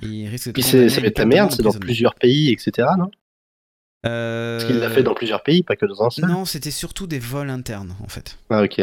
Et 0.03 0.07
il 0.07 0.28
risque 0.28 0.53
Puis 0.53 0.62
c'est 0.62 0.72
condamné 0.72 0.88
ça 0.90 0.99
à 0.99 1.01
va 1.01 1.07
être 1.09 1.18
la 1.18 1.26
merde, 1.26 1.53
c'est 1.53 1.62
dans 1.62 1.72
plusieurs 1.72 2.14
pays, 2.14 2.51
etc. 2.53 2.88
Non? 2.99 3.11
Euh, 4.07 4.59
Parce 4.59 4.70
qu'il 4.70 4.78
l'a 4.80 4.90
fait 4.90 5.03
dans 5.03 5.14
plusieurs 5.14 5.42
pays, 5.42 5.62
pas 5.62 5.76
que 5.76 5.86
dans 5.86 6.03
un 6.05 6.11
seul. 6.11 6.26
Non, 6.28 6.44
c'était 6.44 6.70
surtout 6.70 7.07
des 7.07 7.18
vols 7.18 7.51
internes 7.51 7.97
en 8.05 8.09
fait. 8.09 8.38
Ah, 8.51 8.62
ok. 8.62 8.80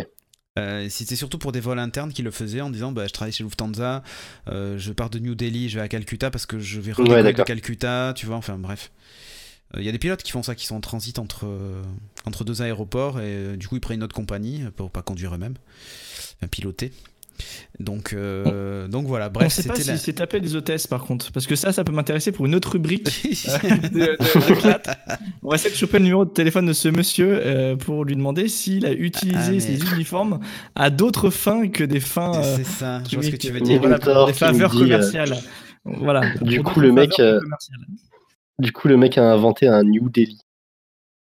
Euh, 0.60 0.88
c'était 0.90 1.16
surtout 1.16 1.40
pour 1.40 1.52
des 1.52 1.60
vols 1.60 1.80
internes 1.80 2.14
qu'il 2.14 2.26
le 2.26 2.32
faisait 2.32 2.62
en 2.62 2.70
disant 2.70 2.92
bah, 2.92 3.08
je 3.08 3.14
travaille 3.14 3.32
chez 3.32 3.44
Lufthansa, 3.44 4.04
euh, 4.50 4.78
je 4.78 4.92
pars 4.92 5.10
de 5.10 5.18
New 5.20 5.34
Delhi, 5.34 5.70
je 5.70 5.78
vais 5.80 5.84
à 5.84 5.88
Calcutta 5.88 6.30
parce 6.30 6.46
que 6.46 6.60
je 6.60 6.80
vais 6.80 6.92
Ouais, 6.92 7.22
redécoller 7.22 7.34
de. 7.34 7.44
Calcutta, 7.44 8.14
tu 8.16 8.26
vois, 8.26 8.36
enfin 8.36 8.58
bref. 8.58 8.92
Euh, 9.76 9.80
Il 9.82 9.86
y 9.86 9.90
a 9.90 9.92
des 9.92 10.00
pilotes 10.00 10.24
qui 10.24 10.32
font 10.32 10.44
ça, 10.44 10.56
qui 10.56 10.66
sont 10.66 10.76
en 10.76 10.82
transit 10.82 11.18
entre, 11.20 11.46
euh, 11.46 11.82
entre 12.26 12.44
deux 12.44 12.62
aéroports 12.62 13.20
et 13.20 13.24
euh, 13.26 13.56
du 13.58 13.68
coup 13.68 13.76
ils 13.76 13.82
prennent 13.82 13.98
une 13.98 14.04
autre 14.04 14.16
compagnie 14.16 14.64
pour 14.76 14.92
pas 14.92 15.02
conduire 15.02 15.34
eux-mêmes, 15.36 15.56
enfin, 16.38 16.48
piloter. 16.48 16.92
Donc, 17.80 18.14
euh, 18.14 18.88
donc 18.88 19.08
voilà, 19.08 19.28
On 19.28 19.32
bref, 19.32 19.52
sait 19.52 19.64
pas 19.68 19.74
la... 19.76 19.98
s'est 19.98 20.14
tapé 20.14 20.40
des 20.40 20.56
hôtesses 20.56 20.86
par 20.86 21.04
contre, 21.04 21.32
parce 21.32 21.48
que 21.48 21.56
ça, 21.56 21.74
ça 21.74 21.84
peut 21.84 21.92
m'intéresser 21.92 22.32
pour 22.32 22.46
une 22.46 22.54
autre 22.54 22.74
rubrique. 22.74 23.06
de- 23.64 23.90
de- 23.90 24.00
de. 24.00 24.80
On 25.42 25.50
va 25.50 25.56
essayer 25.56 25.72
de 25.72 25.76
choper 25.76 25.98
le 25.98 26.04
numéro 26.04 26.26
de 26.26 26.30
téléphone 26.30 26.68
de 26.68 26.74
ce 26.74 26.90
monsieur 26.90 27.40
euh, 27.44 27.76
pour 27.76 28.06
lui 28.06 28.16
demander 28.16 28.48
s'il 28.48 28.86
a 28.86 28.92
utilisé 28.94 29.40
Ah, 29.48 29.50
mais- 29.52 29.60
ses 29.60 29.80
uniformes 29.96 30.40
à 30.76 30.92
d'autres 30.92 31.32
fins 31.32 31.68
que 31.70 31.84
des 31.84 32.00
fins. 32.00 32.36
euh, 32.36 32.56
C'est 32.58 32.66
ça, 32.68 33.02
je 33.10 33.16
vois 33.16 33.24
ce 33.26 33.32
que 33.32 33.36
tu 33.38 33.52
veux 33.52 33.62
dire. 33.62 33.80
Voilà, 33.80 33.98
des 34.28 34.34
faveurs 34.34 34.76
euh, 34.76 34.80
commerciales. 34.80 35.36
Voilà. 35.86 36.22
Du 36.42 36.62
coup, 36.62 36.80
le 36.82 36.92
mec, 36.92 37.20
euh. 37.20 37.40
Du 38.60 38.72
coup, 38.72 38.88
le 38.88 38.98
mec 38.98 39.18
a 39.18 39.24
inventé 39.32 39.68
un 39.68 39.84
New 39.84 40.10
Delhi. 40.10 40.40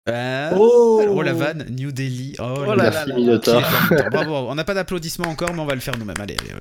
Ah, 0.08 0.52
Oh. 0.56 1.02
oh 1.08 1.22
la 1.22 1.34
vanne, 1.34 1.66
New 1.70 1.92
Delhi. 1.92 2.36
Oh, 2.40 2.54
Oh 2.68 2.76
là 2.76 2.90
là. 2.90 3.06
Bravo, 4.12 4.36
on 4.50 4.56
n'a 4.56 4.64
pas 4.64 4.74
d'applaudissements 4.74 5.30
encore, 5.30 5.54
mais 5.54 5.62
on 5.62 5.66
va 5.66 5.76
le 5.76 5.82
faire 5.82 5.98
nous-mêmes. 5.98 6.20
Allez, 6.20 6.36
allez, 6.40 6.52
allez. 6.52 6.60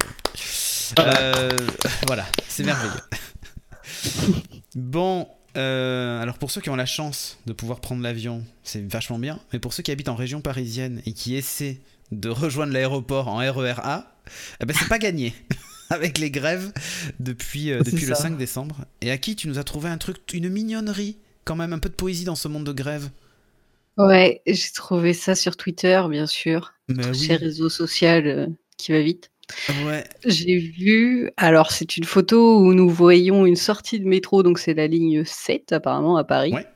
Euh, 1.16 1.48
voilà, 2.06 2.24
c'est 2.48 2.64
merveilleux. 2.64 2.92
Bon, 4.76 5.26
euh, 5.56 6.20
alors 6.22 6.38
pour 6.38 6.50
ceux 6.50 6.60
qui 6.60 6.70
ont 6.70 6.76
la 6.76 6.86
chance 6.86 7.38
de 7.46 7.52
pouvoir 7.52 7.80
prendre 7.80 8.02
l'avion, 8.02 8.44
c'est 8.62 8.86
vachement 8.90 9.18
bien. 9.18 9.38
Mais 9.52 9.58
pour 9.58 9.72
ceux 9.72 9.82
qui 9.82 9.90
habitent 9.90 10.08
en 10.08 10.14
région 10.14 10.40
parisienne 10.40 11.00
et 11.06 11.12
qui 11.12 11.34
essaient 11.34 11.78
de 12.10 12.28
rejoindre 12.28 12.72
l'aéroport 12.72 13.28
en 13.28 13.36
RER 13.38 13.74
A, 13.78 14.12
eh 14.60 14.66
ben 14.66 14.76
c'est 14.78 14.88
pas 14.88 14.98
gagné. 14.98 15.34
Avec 15.92 16.18
les 16.18 16.30
grèves 16.30 16.72
depuis, 17.20 17.70
euh, 17.70 17.80
depuis 17.82 18.06
le 18.06 18.14
ça. 18.14 18.22
5 18.22 18.36
décembre. 18.36 18.84
Et 19.00 19.10
à 19.10 19.18
qui 19.18 19.36
tu 19.36 19.48
nous 19.48 19.58
as 19.58 19.64
trouvé 19.64 19.88
un 19.88 19.98
truc, 19.98 20.18
une 20.32 20.48
mignonnerie, 20.48 21.18
quand 21.44 21.56
même 21.56 21.72
un 21.72 21.78
peu 21.78 21.88
de 21.88 21.94
poésie 21.94 22.24
dans 22.24 22.34
ce 22.36 22.48
monde 22.48 22.64
de 22.64 22.72
grève. 22.72 23.10
Ouais, 23.98 24.40
j'ai 24.46 24.70
trouvé 24.74 25.12
ça 25.12 25.34
sur 25.34 25.56
Twitter, 25.56 26.02
bien 26.08 26.26
sûr. 26.26 26.72
Mais 26.88 27.06
oui. 27.06 27.18
Chez 27.18 27.36
réseau 27.36 27.68
social 27.68 28.26
euh, 28.26 28.46
qui 28.78 28.92
va 28.92 29.02
vite. 29.02 29.30
Ouais. 29.84 30.04
J'ai 30.24 30.56
vu, 30.56 31.30
alors 31.36 31.72
c'est 31.72 31.96
une 31.98 32.04
photo 32.04 32.60
où 32.60 32.72
nous 32.72 32.88
voyons 32.88 33.44
une 33.44 33.56
sortie 33.56 34.00
de 34.00 34.06
métro, 34.06 34.42
donc 34.42 34.58
c'est 34.58 34.72
la 34.72 34.86
ligne 34.86 35.24
7 35.26 35.72
apparemment 35.72 36.16
à 36.16 36.24
Paris, 36.24 36.54
Ouais. 36.54 36.66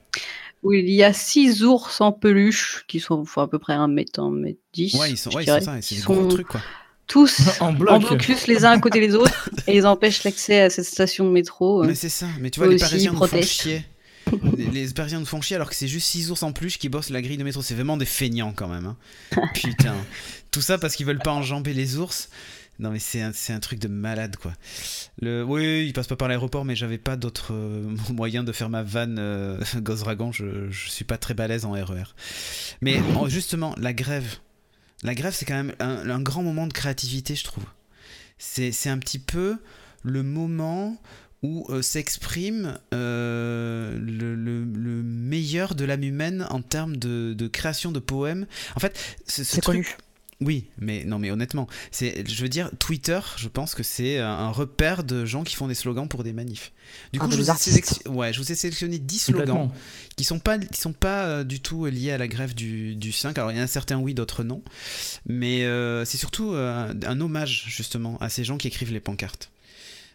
où 0.63 0.75
il 0.75 0.91
y 0.91 1.03
a 1.03 1.15
six 1.15 1.65
ours 1.65 2.01
en 2.03 2.13
peluche 2.13 2.85
qui 2.87 3.01
sont 3.01 3.25
font 3.25 3.41
à 3.41 3.49
peu 3.49 3.59
près 3.59 3.73
1 3.73 3.89
mètre, 3.89 4.21
1 4.21 4.31
mètre 4.31 4.61
10. 4.75 4.95
Ouais, 4.95 5.11
ils 5.11 5.17
sont, 5.17 5.31
ouais, 5.35 5.45
ils 5.45 5.97
sont 6.03 6.23
ça, 6.23 6.29
trucs 6.29 6.49
quoi. 6.49 6.61
Tous 7.07 7.41
En 7.61 7.67
en 7.69 7.73
bloc. 7.73 8.01
blocus 8.03 8.47
les 8.47 8.65
uns 8.65 8.73
à 8.73 8.79
côté 8.79 9.01
des 9.01 9.15
autres 9.15 9.51
et 9.67 9.77
ils 9.77 9.87
empêchent 9.87 10.25
l'accès 10.25 10.61
à 10.63 10.71
cette 10.71 10.85
station 10.87 11.25
de 11.27 11.31
métro. 11.31 11.85
Mais 11.85 11.95
c'est 11.95 12.09
ça, 12.09 12.27
mais 12.41 12.51
tu 12.51 12.61
vois, 12.61 12.69
les 12.69 12.77
Parisiens 12.79 13.13
nous 13.13 13.27
font 13.27 13.43
chier. 13.43 13.85
les, 14.57 14.67
les 14.67 14.89
Parisiens 14.93 15.21
nous 15.21 15.27
font 15.27 15.41
chier 15.41 15.55
alors 15.57 15.69
que 15.71 15.77
c'est 15.77 15.87
juste 15.89 16.09
6 16.09 16.31
ours 16.33 16.43
en 16.43 16.53
plus 16.53 16.77
qui 16.79 16.89
bossent 16.89 17.11
la 17.11 17.23
grille 17.23 17.37
de 17.37 17.45
métro. 17.45 17.63
C'est 17.63 17.75
vraiment 17.75 17.97
des 17.97 18.07
feignants 18.07 18.53
quand 18.55 18.69
même. 18.69 18.87
hein. 18.87 18.97
Putain. 19.55 19.95
Tout 20.51 20.61
ça 20.61 20.79
parce 20.79 20.97
qu'ils 20.97 21.07
veulent 21.07 21.19
pas 21.21 21.33
enjamber 21.33 21.73
les 21.75 21.97
ours. 21.97 22.29
Non 22.79 22.91
mais 22.91 22.99
c'est 22.99 23.23
un, 23.23 23.31
c'est 23.33 23.55
un 23.55 23.61
truc 23.61 23.79
de 23.79 23.89
malade 23.89 24.37
quoi. 24.37 24.53
Le, 25.23 25.43
oui, 25.43 25.87
il 25.87 25.93
passe 25.95 26.09
pas 26.09 26.17
par 26.17 26.29
l'aéroport 26.29 26.67
mais 26.67 26.77
j'avais 26.77 26.99
pas 26.99 27.17
d'autre 27.17 27.55
euh, 27.55 27.83
moyen 28.13 28.45
de 28.45 28.53
faire 28.53 28.69
ma 28.69 28.83
vanne 28.83 29.17
euh, 29.19 29.59
Gozragon. 29.77 30.31
Je, 30.33 30.71
je 30.71 30.91
suis 30.91 31.05
pas 31.05 31.17
très 31.17 31.33
balèze 31.33 31.65
en 31.65 31.71
RER. 31.73 32.03
Mais 32.83 33.01
en- 33.17 33.29
justement, 33.29 33.75
la 33.79 33.93
grève. 33.95 34.37
La 35.03 35.15
grève 35.15 35.35
c'est 35.35 35.45
quand 35.45 35.55
même 35.63 35.75
un, 35.81 36.09
un 36.09 36.21
grand 36.21 36.43
moment 36.43 36.67
de 36.67 36.73
créativité 36.73 37.35
je 37.35 37.45
trouve. 37.45 37.65
C'est 38.39 38.73
c'est 38.73 38.89
un 38.91 38.99
petit 38.99 39.19
peu 39.19 39.57
le 40.03 40.23
moment 40.23 40.97
où 41.43 41.67
euh, 41.69 41.83
s'exprime 41.83 42.79
euh, 42.95 43.99
le, 44.01 44.35
le- 44.35 44.65
le 44.65 45.03
meilleur 45.03 45.75
de 45.75 45.85
l'âme 45.85 46.03
humaine 46.03 46.47
en 46.51 46.63
termes 46.63 46.97
de, 46.97 47.35
de 47.37 47.47
création 47.47 47.93
de 47.93 47.99
poèmes. 48.01 48.47
En 48.75 48.81
fait, 48.81 48.99
ce, 49.27 49.45
ce 49.45 49.57
C'est 49.57 49.61
truc- 49.61 49.85
connu. 49.85 49.97
Oui, 50.43 50.67
mais 50.77 51.05
non, 51.05 51.19
mais 51.19 51.31
honnêtement, 51.31 51.67
c'est, 51.91 52.29
je 52.29 52.43
veux 52.43 52.51
dire, 52.51 52.71
Twitter, 52.79 53.21
je 53.39 53.49
pense 53.49 53.75
que 53.75 53.83
c'est 53.83 54.19
un, 54.19 54.29
un 54.29 54.51
repère 54.51 55.03
de 55.03 55.25
gens 55.25 55.45
qui 55.45 55.57
font 55.57 55.67
des 55.67 55.75
slogans 55.75 56.09
pour 56.09 56.25
des 56.25 56.35
manifs. 56.35 56.73
Du 57.15 57.19
Ah, 57.23 57.25
coup, 57.25 57.31
je 57.31 57.37
vous, 57.39 57.47
ai 57.47 57.51
artistes. 57.51 57.75
sélecti- 57.75 58.07
ouais, 58.09 58.35
je 58.35 58.41
vous 58.43 58.53
ai 58.53 58.55
sélectionné 58.55 58.99
10 58.99 59.19
slogans 59.19 59.71
qui 60.15 60.25
sont 60.25 60.39
pas 60.39 60.59
qui 60.59 60.79
sont 60.81 60.93
pas 60.93 61.25
euh, 61.25 61.45
du 61.45 61.61
tout 61.61 61.87
liés 61.87 62.11
à 62.13 62.19
la 62.19 62.29
grève 62.29 62.55
du, 62.55 62.97
du 62.97 63.13
5 63.13 63.37
alors 63.39 63.51
il 63.51 63.57
y 63.57 63.61
en 63.61 63.65
a 63.65 63.67
certains 63.67 63.97
oui 63.99 64.13
d'autres 64.15 64.45
non 64.45 64.63
mais 65.27 65.65
euh, 65.65 66.05
c'est 66.07 66.17
surtout 66.19 66.53
euh, 66.53 66.93
un 67.07 67.21
hommage 67.21 67.65
justement 67.69 68.17
à 68.19 68.29
ces 68.31 68.45
gens 68.45 68.57
qui 68.57 68.67
écrivent 68.69 68.93
les 68.93 69.01
pancartes 69.01 69.51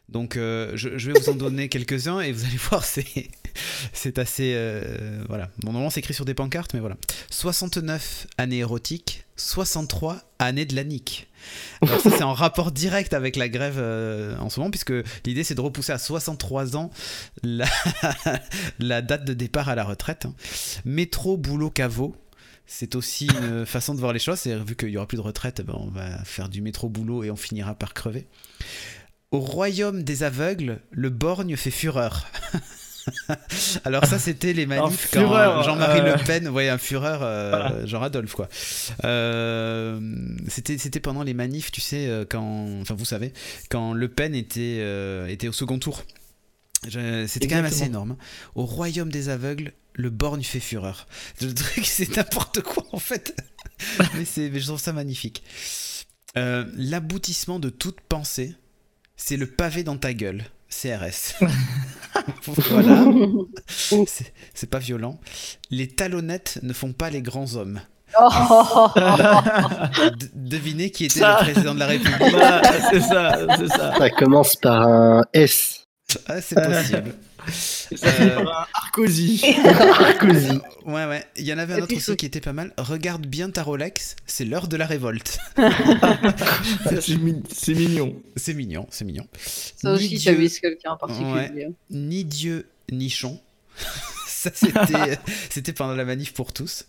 donc 0.09 0.37
euh, 0.37 0.71
je, 0.75 0.97
je 0.97 1.11
vais 1.11 1.19
vous 1.19 1.29
en 1.29 1.35
donner 1.35 1.69
quelques-uns 1.69 2.19
et 2.21 2.31
vous 2.31 2.45
allez 2.45 2.57
voir 2.57 2.83
c'est 2.83 3.05
c'est 3.93 4.19
assez 4.19 4.53
euh, 4.55 5.23
voilà 5.27 5.49
bon 5.59 5.71
normalement 5.71 5.89
c'est 5.89 5.99
écrit 5.99 6.13
sur 6.13 6.25
des 6.25 6.33
pancartes 6.33 6.73
mais 6.73 6.79
voilà 6.79 6.97
69 7.29 8.27
années 8.37 8.59
érotiques 8.59 9.25
63 9.37 10.21
années 10.39 10.65
de 10.65 10.75
la 10.75 10.83
nique 10.83 11.27
alors 11.81 11.99
ça 11.99 12.11
c'est 12.11 12.23
en 12.23 12.33
rapport 12.33 12.71
direct 12.71 13.13
avec 13.13 13.35
la 13.35 13.49
grève 13.49 13.77
euh, 13.77 14.37
en 14.37 14.49
ce 14.49 14.59
moment 14.59 14.71
puisque 14.71 14.93
l'idée 15.25 15.43
c'est 15.43 15.55
de 15.55 15.61
repousser 15.61 15.91
à 15.91 15.97
63 15.97 16.77
ans 16.77 16.91
la, 17.43 19.01
date 19.01 19.25
de 19.25 19.33
départ 19.33 19.69
à 19.69 19.75
la 19.75 19.83
retraite. 19.83 20.27
Métro, 20.85 21.37
boulot, 21.37 21.69
caveau. 21.69 22.15
C'est 22.65 22.95
aussi 22.95 23.27
une 23.27 23.65
façon 23.65 23.93
de 23.93 23.99
voir 23.99 24.13
les 24.13 24.19
choses. 24.19 24.39
C'est 24.39 24.55
vu 24.55 24.75
qu'il 24.75 24.89
y 24.89 24.97
aura 24.97 25.07
plus 25.07 25.17
de 25.17 25.21
retraite, 25.21 25.61
ben, 25.61 25.73
on 25.75 25.89
va 25.89 26.23
faire 26.23 26.47
du 26.47 26.61
métro 26.61 26.87
boulot 26.87 27.23
et 27.23 27.31
on 27.31 27.35
finira 27.35 27.75
par 27.75 27.93
crever. 27.93 28.27
Au 29.31 29.39
royaume 29.39 30.03
des 30.03 30.23
aveugles, 30.23 30.81
le 30.91 31.09
borgne 31.09 31.55
fait 31.57 31.71
fureur. 31.71 32.27
Alors 33.85 34.05
ça 34.05 34.19
c'était 34.19 34.53
les 34.53 34.65
manifs 34.65 35.09
quand 35.11 35.19
fureur, 35.21 35.63
Jean-Marie 35.63 35.99
euh, 36.01 36.15
Le 36.17 36.23
Pen, 36.23 36.47
ouais 36.49 36.69
un 36.69 36.77
fureur, 36.77 37.21
euh, 37.23 37.85
genre 37.85 38.03
Adolphe 38.03 38.33
quoi. 38.33 38.47
Euh, 39.03 39.99
c'était 40.47 40.77
c'était 40.77 40.99
pendant 40.99 41.23
les 41.23 41.33
manifs, 41.33 41.71
tu 41.71 41.81
sais, 41.81 42.07
euh, 42.07 42.25
quand, 42.29 42.67
enfin 42.81 42.93
vous 42.95 43.05
savez, 43.05 43.33
quand 43.69 43.93
Le 43.93 44.07
Pen 44.07 44.35
était 44.35 44.77
euh, 44.81 45.27
était 45.27 45.47
au 45.47 45.51
second 45.53 45.79
tour. 45.79 46.03
C'était 46.83 47.47
quand 47.47 47.55
même 47.57 47.65
assez 47.65 47.83
énorme. 47.85 48.17
Au 48.55 48.65
royaume 48.65 49.09
des 49.11 49.29
aveugles, 49.29 49.71
le 49.93 50.09
borgne 50.09 50.41
fait 50.43 50.59
fureur. 50.59 51.05
Le 51.41 51.53
truc, 51.53 51.85
c'est 51.85 52.15
n'importe 52.17 52.61
quoi 52.61 52.85
en 52.91 52.97
fait. 52.99 53.35
mais, 54.15 54.25
c'est- 54.25 54.51
je 54.59 54.65
trouve 54.65 54.79
ça 54.79 54.93
magnifique. 54.93 55.43
Euh, 56.37 56.65
L'aboutissement 56.75 57.59
de 57.59 57.69
toute 57.69 58.01
pensée, 58.01 58.55
c'est 59.15 59.37
le 59.37 59.45
pavé 59.47 59.83
dans 59.83 59.97
ta 59.97 60.13
gueule. 60.13 60.43
CRS. 60.71 61.35
voilà. 62.69 63.05
C'est- 63.67 64.33
C'est 64.53 64.69
pas 64.69 64.79
violent. 64.79 65.19
Les 65.69 65.87
talonnettes 65.87 66.59
ne 66.63 66.73
font 66.73 66.93
pas 66.93 67.09
les 67.09 67.21
grands 67.21 67.55
hommes. 67.55 67.81
Oh, 68.19 68.87
De- 68.95 70.29
devinez 70.33 70.91
qui 70.91 71.05
était 71.05 71.19
Ça. 71.21 71.37
le 71.39 71.51
président 71.51 71.73
de 71.73 71.79
la 71.79 71.85
République. 71.87 72.17
Voilà, 72.31 72.61
c'est 72.89 72.99
ça, 72.99 73.37
c'est 73.57 73.67
ça. 73.69 73.93
Ça 73.97 74.09
commence 74.09 74.55
par 74.57 74.81
un 74.81 75.23
S. 75.33 75.87
Ah, 76.27 76.41
c'est 76.41 76.55
possible. 76.55 77.15
Ça 77.49 78.11
par 78.11 78.21
un 78.21 78.67
Arcosi. 78.73 79.41
Ouais, 80.85 81.05
ouais. 81.05 81.23
Il 81.37 81.45
y 81.45 81.53
en 81.53 81.57
avait 81.57 81.73
un 81.73 81.77
autre 81.83 81.95
aussi 81.95 82.15
qui 82.17 82.25
était 82.25 82.41
pas 82.41 82.53
mal. 82.53 82.73
Regarde 82.77 83.25
bien 83.25 83.49
ta 83.49 83.63
Rolex, 83.63 84.15
c'est 84.25 84.45
l'heure 84.45 84.67
de 84.67 84.77
la 84.77 84.85
révolte. 84.85 85.39
C'est 87.01 87.17
mi- 87.17 87.41
c'est 87.51 87.73
mignon. 87.73 88.15
C'est 88.35 88.53
mignon, 88.53 88.87
c'est 88.89 89.05
mignon. 89.05 89.27
Ça 89.37 89.91
aussi, 89.93 90.09
Dieu- 90.17 90.33
vise 90.33 90.59
quelqu'un 90.59 90.91
en 90.91 90.97
particulier. 90.97 91.69
Ni 91.89 92.23
Dieu, 92.25 92.67
ni 92.91 93.09
chon. 93.09 93.39
Ça, 94.27 94.49
c'était, 94.53 95.19
c'était 95.49 95.73
pendant 95.73 95.95
la 95.95 96.03
manif 96.05 96.33
pour 96.33 96.51
tous. 96.53 96.85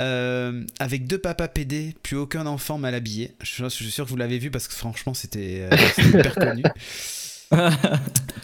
Euh, 0.00 0.64
avec 0.78 1.06
deux 1.06 1.18
papas 1.18 1.48
PD, 1.48 1.94
puis 2.02 2.16
aucun 2.16 2.46
enfant 2.46 2.78
mal 2.78 2.94
habillé. 2.94 3.34
Je 3.42 3.46
suis, 3.46 3.62
je 3.64 3.68
suis 3.68 3.90
sûr 3.90 4.04
que 4.04 4.10
vous 4.10 4.16
l'avez 4.16 4.38
vu 4.38 4.50
parce 4.50 4.68
que 4.68 4.74
franchement, 4.74 5.12
c'était, 5.14 5.68
euh, 5.70 5.76
c'était 5.94 6.08
hyper 6.08 6.34
connu. 6.34 6.62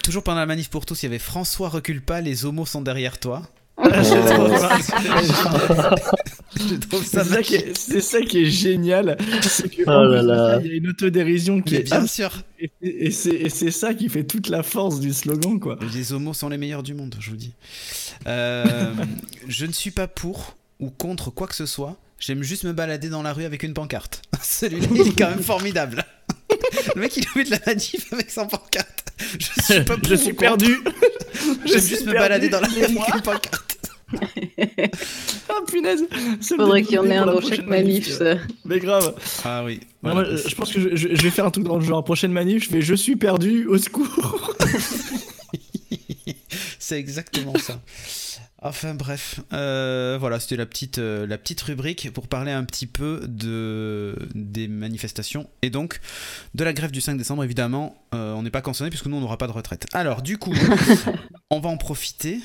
Toujours 0.02 0.22
pendant 0.22 0.40
la 0.40 0.46
manif 0.46 0.68
pour 0.70 0.86
tous, 0.86 1.02
il 1.02 1.06
y 1.06 1.08
avait 1.08 1.18
François 1.18 1.68
recule 1.68 2.00
pas, 2.02 2.20
les 2.20 2.44
homos 2.44 2.66
sont 2.66 2.82
derrière 2.82 3.18
toi. 3.18 3.42
Oh. 3.80 3.84
Je 6.56 6.74
trouve 6.76 7.04
ça 7.04 7.22
C'est 7.24 7.30
ça, 7.34 7.42
qui 7.42 7.54
est, 7.54 7.76
c'est 7.76 8.00
ça 8.00 8.20
qui 8.22 8.42
est 8.42 8.50
génial. 8.50 9.16
C'est 9.42 9.68
que, 9.68 9.82
Oh 9.86 10.04
là 10.04 10.22
là. 10.22 10.54
ça, 10.54 10.60
Il 10.62 10.70
y 10.70 10.74
a 10.74 10.76
une 10.76 10.88
autodérision 10.88 11.60
qui 11.62 11.74
Mais 11.74 11.80
est 11.80 11.84
bien 11.84 12.02
abs- 12.02 12.06
sûr, 12.12 12.42
et, 12.58 12.70
et 12.82 13.10
c'est, 13.10 13.30
et 13.34 13.48
c'est 13.48 13.70
ça 13.70 13.94
qui 13.94 14.08
fait 14.08 14.24
toute 14.24 14.48
la 14.48 14.62
force 14.62 14.98
du 15.00 15.12
slogan, 15.12 15.60
quoi. 15.60 15.78
les 15.94 16.12
homos 16.12 16.34
sont 16.34 16.48
les 16.48 16.58
meilleurs 16.58 16.82
du 16.82 16.94
monde, 16.94 17.14
je 17.20 17.30
vous 17.30 17.36
dis. 17.36 17.52
Euh, 18.26 18.92
je 19.48 19.66
ne 19.66 19.72
suis 19.72 19.90
pas 19.92 20.08
pour 20.08 20.56
ou 20.80 20.90
contre 20.90 21.30
quoi 21.30 21.46
que 21.46 21.54
ce 21.54 21.66
soit. 21.66 21.96
J'aime 22.18 22.42
juste 22.42 22.64
me 22.64 22.72
balader 22.72 23.08
dans 23.10 23.22
la 23.22 23.32
rue 23.32 23.44
avec 23.44 23.62
une 23.62 23.74
pancarte. 23.74 24.22
Celui-là, 24.42 24.88
il 24.92 25.00
est 25.02 25.16
quand 25.18 25.30
même 25.30 25.42
formidable. 25.42 26.04
Le 26.94 27.00
mec, 27.00 27.16
il 27.16 27.24
a 27.26 27.30
fait 27.30 27.44
de 27.44 27.50
la 27.50 27.58
manif 27.66 28.12
avec 28.12 28.30
son 28.30 28.46
pancarte. 28.46 29.04
Je 29.38 29.62
suis 29.74 29.84
pas 29.84 29.96
Je 30.08 30.14
suis 30.14 30.32
perdu. 30.32 30.78
Je 31.64 31.72
J'aime 31.72 31.80
juste 31.80 32.06
me 32.06 32.12
balader 32.12 32.48
dans 32.48 32.60
la 32.60 32.68
rue 32.68 32.78
avec 32.84 32.90
une 32.90 33.20
pancarte. 33.22 33.64
Ah 35.50 35.60
punaise. 35.66 36.02
Faudrait 36.40 36.82
qu'il 36.82 36.94
y 36.94 36.98
en 36.98 37.04
ait 37.10 37.16
un 37.16 37.26
dans 37.26 37.40
chaque 37.42 37.66
manif, 37.66 38.08
ça. 38.10 38.36
Mais 38.64 38.78
grave. 38.78 39.14
Ah 39.44 39.62
oui. 39.64 39.80
Non, 40.02 40.12
voilà. 40.14 40.30
moi, 40.30 40.38
je 40.46 40.54
pense 40.54 40.72
que 40.72 40.80
je, 40.80 40.96
je- 40.96 41.14
je 41.14 41.22
vais 41.22 41.30
faire 41.30 41.44
un 41.44 41.50
truc 41.50 41.64
dans 41.64 41.76
le 41.78 41.84
genre. 41.84 42.02
Prochaine 42.04 42.32
manif, 42.32 42.64
je 42.64 42.68
fais 42.70 42.80
Je 42.80 42.94
suis 42.94 43.16
perdu, 43.16 43.66
au 43.66 43.76
secours. 43.76 44.54
C'est 46.78 46.98
exactement 46.98 47.52
ça. 47.58 47.80
Enfin 48.60 48.94
bref, 48.94 49.40
euh, 49.52 50.16
voilà, 50.18 50.40
c'était 50.40 50.56
la 50.56 50.66
petite, 50.66 50.98
euh, 50.98 51.28
la 51.28 51.38
petite 51.38 51.60
rubrique 51.60 52.12
pour 52.12 52.26
parler 52.26 52.50
un 52.50 52.64
petit 52.64 52.86
peu 52.86 53.24
de, 53.28 54.16
des 54.34 54.66
manifestations 54.66 55.48
et 55.62 55.70
donc 55.70 56.00
de 56.56 56.64
la 56.64 56.72
grève 56.72 56.90
du 56.90 57.00
5 57.00 57.16
décembre. 57.16 57.44
Évidemment, 57.44 58.02
euh, 58.14 58.32
on 58.32 58.42
n'est 58.42 58.50
pas 58.50 58.60
concerné 58.60 58.90
puisque 58.90 59.06
nous 59.06 59.16
on 59.16 59.20
n'aura 59.20 59.38
pas 59.38 59.46
de 59.46 59.52
retraite. 59.52 59.86
Alors 59.92 60.22
du 60.22 60.38
coup, 60.38 60.54
on 61.50 61.60
va 61.60 61.68
en 61.68 61.76
profiter. 61.76 62.40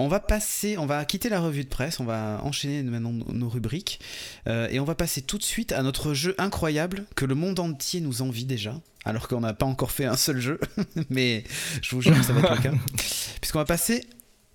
On 0.00 0.08
va 0.08 0.20
passer, 0.20 0.78
on 0.78 0.86
va 0.86 1.04
quitter 1.04 1.28
la 1.28 1.40
revue 1.40 1.64
de 1.64 1.68
presse, 1.68 1.98
on 1.98 2.04
va 2.04 2.40
enchaîner 2.44 2.84
maintenant 2.84 3.12
nos 3.12 3.48
rubriques 3.48 3.98
et 4.46 4.78
on 4.78 4.84
va 4.84 4.94
passer 4.94 5.22
tout 5.22 5.38
de 5.38 5.42
suite 5.42 5.72
à 5.72 5.82
notre 5.82 6.14
jeu 6.14 6.36
incroyable 6.38 7.04
que 7.16 7.24
le 7.24 7.34
monde 7.34 7.58
entier 7.58 8.00
nous 8.00 8.22
envie 8.22 8.44
déjà, 8.44 8.80
alors 9.04 9.26
qu'on 9.26 9.40
n'a 9.40 9.54
pas 9.54 9.66
encore 9.66 9.90
fait 9.90 10.04
un 10.04 10.16
seul 10.16 10.38
jeu, 10.38 10.60
mais 11.10 11.42
je 11.82 11.96
vous 11.96 12.00
jure 12.00 12.16
que 12.16 12.24
ça 12.24 12.32
va 12.32 12.40
être 12.42 12.54
le 12.54 12.62
cas, 12.62 12.76
puisqu'on 13.40 13.58
va 13.58 13.64
passer 13.64 14.04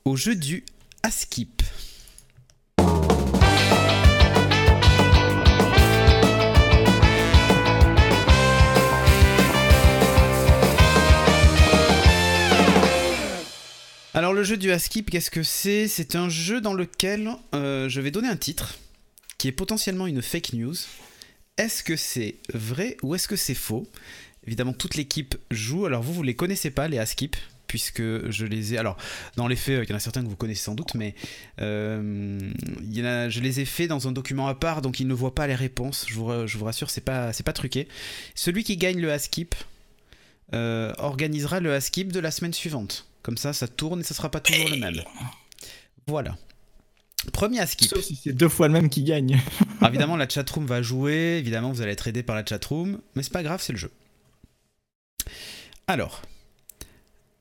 au 0.06 0.18
jeu 0.18 0.36
du 0.36 0.66
Askip. 1.02 1.64
Alors 14.16 14.34
le 14.34 14.44
jeu 14.44 14.58
du 14.58 14.72
Askip, 14.72 15.10
qu'est-ce 15.10 15.32
que 15.32 15.42
c'est? 15.42 15.88
C'est 15.88 16.16
un 16.16 16.30
jeu 16.30 16.62
dans 16.62 16.74
lequel 16.74 17.32
euh, 17.56 17.90
je 17.90 18.02
vais 18.02 18.12
donner 18.12 18.28
un 18.28 18.36
titre 18.36 18.76
qui 19.38 19.48
est 19.48 19.52
potentiellement 19.54 20.06
une 20.06 20.22
fake 20.22 20.54
news. 20.54 20.76
Est-ce 21.58 21.82
que 21.82 21.96
c'est 21.96 22.36
vrai 22.54 22.98
ou 23.02 23.16
est-ce 23.16 23.28
que 23.28 23.36
c'est 23.36 23.56
faux? 23.56 23.88
Évidemment, 24.46 24.74
toute 24.74 24.96
l'équipe 24.96 25.36
joue. 25.50 25.86
Alors 25.86 26.04
vous, 26.04 26.14
vous 26.14 26.24
les 26.24 26.36
connaissez 26.36 26.72
pas, 26.72 26.88
les 26.88 27.00
Askip, 27.00 27.38
puisque 27.74 28.30
je 28.30 28.46
les 28.46 28.76
ai... 28.76 28.78
Alors, 28.78 28.98
dans 29.36 29.48
les 29.48 29.56
faits, 29.56 29.84
il 29.84 29.90
y 29.90 29.94
en 29.94 29.96
a 29.96 30.00
certains 30.00 30.22
que 30.22 30.28
vous 30.28 30.36
connaissez 30.36 30.62
sans 30.62 30.76
doute, 30.76 30.94
mais 30.94 31.16
euh, 31.60 32.38
il 32.84 32.96
y 32.96 33.02
en 33.02 33.06
a, 33.06 33.30
je 33.30 33.40
les 33.40 33.62
ai 33.62 33.66
faits 33.66 33.90
dans 33.90 34.08
un 34.08 34.12
document 34.12 34.48
à 34.48 34.54
part, 34.54 34.84
donc 34.84 35.00
ils 35.00 35.08
ne 35.08 35.14
voient 35.16 35.34
pas 35.34 35.48
les 35.48 35.56
réponses. 35.56 36.06
Je 36.08 36.14
vous, 36.14 36.46
je 36.46 36.56
vous 36.60 36.66
rassure, 36.66 36.92
c'est 36.92 37.02
pas, 37.02 37.34
c'est 37.34 37.42
pas 37.42 37.52
truqué. 37.52 37.88
Celui 38.36 38.64
qui 38.64 38.78
gagne 38.78 39.02
le 39.02 39.12
Askip 39.12 39.56
euh, 40.54 40.94
organisera 41.00 41.62
le 41.62 41.74
Askip 41.74 42.12
de 42.12 42.20
la 42.20 42.30
semaine 42.30 42.54
suivante. 42.54 43.08
Comme 43.24 43.38
ça, 43.38 43.54
ça 43.54 43.68
tourne 43.68 44.02
et 44.02 44.04
ça 44.04 44.14
sera 44.14 44.30
pas 44.30 44.40
toujours 44.40 44.70
le 44.70 44.78
même. 44.78 45.02
Voilà. 46.06 46.38
Premier 47.32 47.60
Askip. 47.60 47.90
Sauf 47.90 48.04
si 48.04 48.16
c'est 48.16 48.34
deux 48.34 48.50
fois 48.50 48.68
le 48.68 48.74
même 48.74 48.90
qui 48.90 49.02
gagne. 49.02 49.42
Alors, 49.80 49.90
évidemment, 49.90 50.16
la 50.16 50.30
chatroom 50.30 50.68
va 50.68 50.84
jouer. 50.84 51.38
Évidemment, 51.40 51.72
vous 51.72 51.82
allez 51.82 51.94
être 51.94 52.08
aidé 52.08 52.22
par 52.22 52.36
la 52.36 52.46
chatroom. 52.46 53.02
Mais 53.16 53.24
c'est 53.24 53.34
pas 53.34 53.42
grave, 53.42 53.64
c'est 53.64 53.74
le 53.74 53.80
jeu. 53.80 53.90
Alors, 55.88 56.22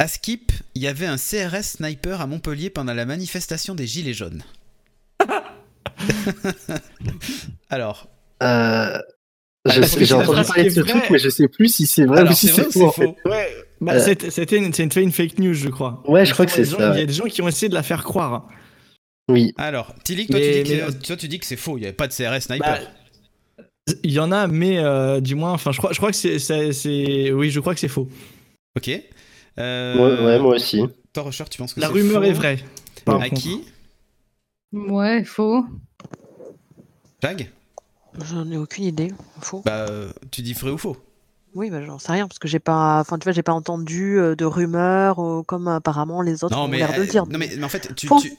À 0.03 0.09
Skip, 0.09 0.50
il 0.74 0.82
y 0.82 0.88
avait 0.88 1.07
un 1.07 1.16
CRS 1.16 1.62
sniper 1.62 2.20
à 2.20 2.26
Montpellier 2.26 2.70
pendant 2.70 2.92
la 2.92 3.05
manifestation 3.07 3.76
des 3.76 3.86
Gilets 3.86 4.14
jaunes. 4.14 4.42
Alors, 7.70 8.09
Euh, 8.42 8.98
je 9.64 9.78
parce 9.78 9.92
sais- 9.92 9.98
que 10.00 10.05
J'ai 10.05 10.14
entendu 10.14 10.42
parler 10.44 10.64
de 10.64 10.70
ce 10.70 10.80
truc, 10.80 11.05
mais 11.09 11.20
je 11.20 11.28
sais 11.28 11.46
plus 11.46 11.72
si 11.72 11.86
c'est 11.86 12.05
vrai 12.05 12.18
alors 12.18 12.32
ou 12.32 12.34
si 12.34 12.48
c'est 12.48 12.64
faux. 12.72 12.86
en 12.86 12.90
c'est 12.90 13.03
fait. 13.03 13.07
faux 13.07 13.16
Ouais, 13.30 13.48
bah, 13.80 13.92
Euh. 13.94 14.14
c'était 14.30 14.57
une, 14.57 15.12
fake 15.12 15.38
news, 15.38 15.55
je 15.55 15.68
crois. 15.68 16.03
Ouais, 16.09 16.26
je 16.26 16.32
crois 16.32 16.46
que 16.46 16.50
Il 16.50 16.59
y 16.59 16.61
a 16.62 16.64
c'est 16.64 16.70
des 16.72 16.72
gens- 16.72 16.78
ça, 16.78 16.94
Il 16.94 16.98
y 16.98 17.03
a 17.03 17.07
des 17.07 17.12
gens 17.12 17.24
qui 17.26 17.40
ont 17.42 17.46
essayé 17.46 17.68
de 17.68 17.74
la 17.74 17.84
faire 17.84 18.03
croire. 18.03 18.48
Oui. 19.28 19.55
Alors, 19.57 19.94
Tilik, 20.03 20.28
toi, 20.28 20.40
Mais- 20.40 20.53
tu 20.53 20.62
dis 20.64 20.70
que, 20.80 20.84
mais- 20.90 20.98
toi, 20.98 21.16
tu 21.16 21.28
dis 21.28 21.38
que 21.38 21.46
c'est 21.46 21.57
faux, 21.57 21.78
il 21.78 21.82
n'y 21.82 21.86
avait 21.86 21.94
pas 21.94 22.09
de 22.09 22.12
CRS 22.12 22.40
sniper. 22.40 22.80
Bah, 22.80 23.64
il 24.03 24.11
y 24.11 24.18
en 24.18 24.32
a, 24.32 24.48
mais 24.48 24.78
euh, 24.78 25.20
du 25.20 25.36
moins, 25.36 25.53
enfin, 25.53 25.70
je 25.70 25.78
crois, 25.78 25.92
je 25.92 25.98
crois 25.98 26.11
que 26.11 26.16
c'est- 26.16 27.30
oui, 27.30 27.50
je 27.50 27.61
crois 27.61 27.74
que 27.74 27.80
c'est 27.80 27.86
faux. 27.86 28.09
ok. 28.76 28.90
Euh, 29.59 29.96
Ouais, 30.18 30.24
ouais, 30.24 30.38
moi 30.38 30.55
aussi. 30.57 30.82
Toi, 31.12 31.24
Rocher, 31.24 31.44
tu 31.50 31.59
penses 31.59 31.74
que 31.74 31.80
La 31.80 31.88
rumeur 31.88 32.22
faux 32.22 32.28
est 32.28 32.32
vraie. 32.32 32.59
par 33.05 33.20
À 33.20 33.28
contre. 33.28 33.40
qui 33.42 33.61
Ouais, 34.72 35.24
faux. 35.24 35.64
Jag 37.22 37.48
J'en 38.24 38.50
ai 38.50 38.57
aucune 38.57 38.84
idée. 38.84 39.12
Faux. 39.40 39.62
Bah, 39.64 39.86
tu 40.30 40.42
dis 40.42 40.53
vrai 40.55 40.70
ou 40.70 40.78
faux 40.78 40.96
Oui, 41.55 41.70
bah, 41.70 41.82
j'en 41.84 41.98
sais 41.98 42.12
rien 42.12 42.26
parce 42.28 42.38
que 42.38 42.48
j'ai 42.48 42.59
pas, 42.59 43.00
enfin 43.00 43.18
tu 43.18 43.24
vois, 43.24 43.32
j'ai 43.32 43.42
pas 43.42 43.53
entendu 43.53 44.18
euh, 44.18 44.34
de 44.34 44.44
rumeurs 44.44 45.18
euh, 45.22 45.42
comme 45.42 45.68
apparemment 45.68 46.20
les 46.22 46.44
autres 46.44 46.55
Non, 46.57 46.64
ont 46.64 46.68
mais, 46.68 46.78
l'air 46.78 46.94
de 46.94 47.00
euh, 47.03 47.07
dire. 47.07 47.26
non, 47.26 47.38
mais, 47.38 47.50
mais 47.57 47.64
en 47.64 47.68
fait, 47.68 47.94
tu, 47.94 48.09
tu- 48.20 48.36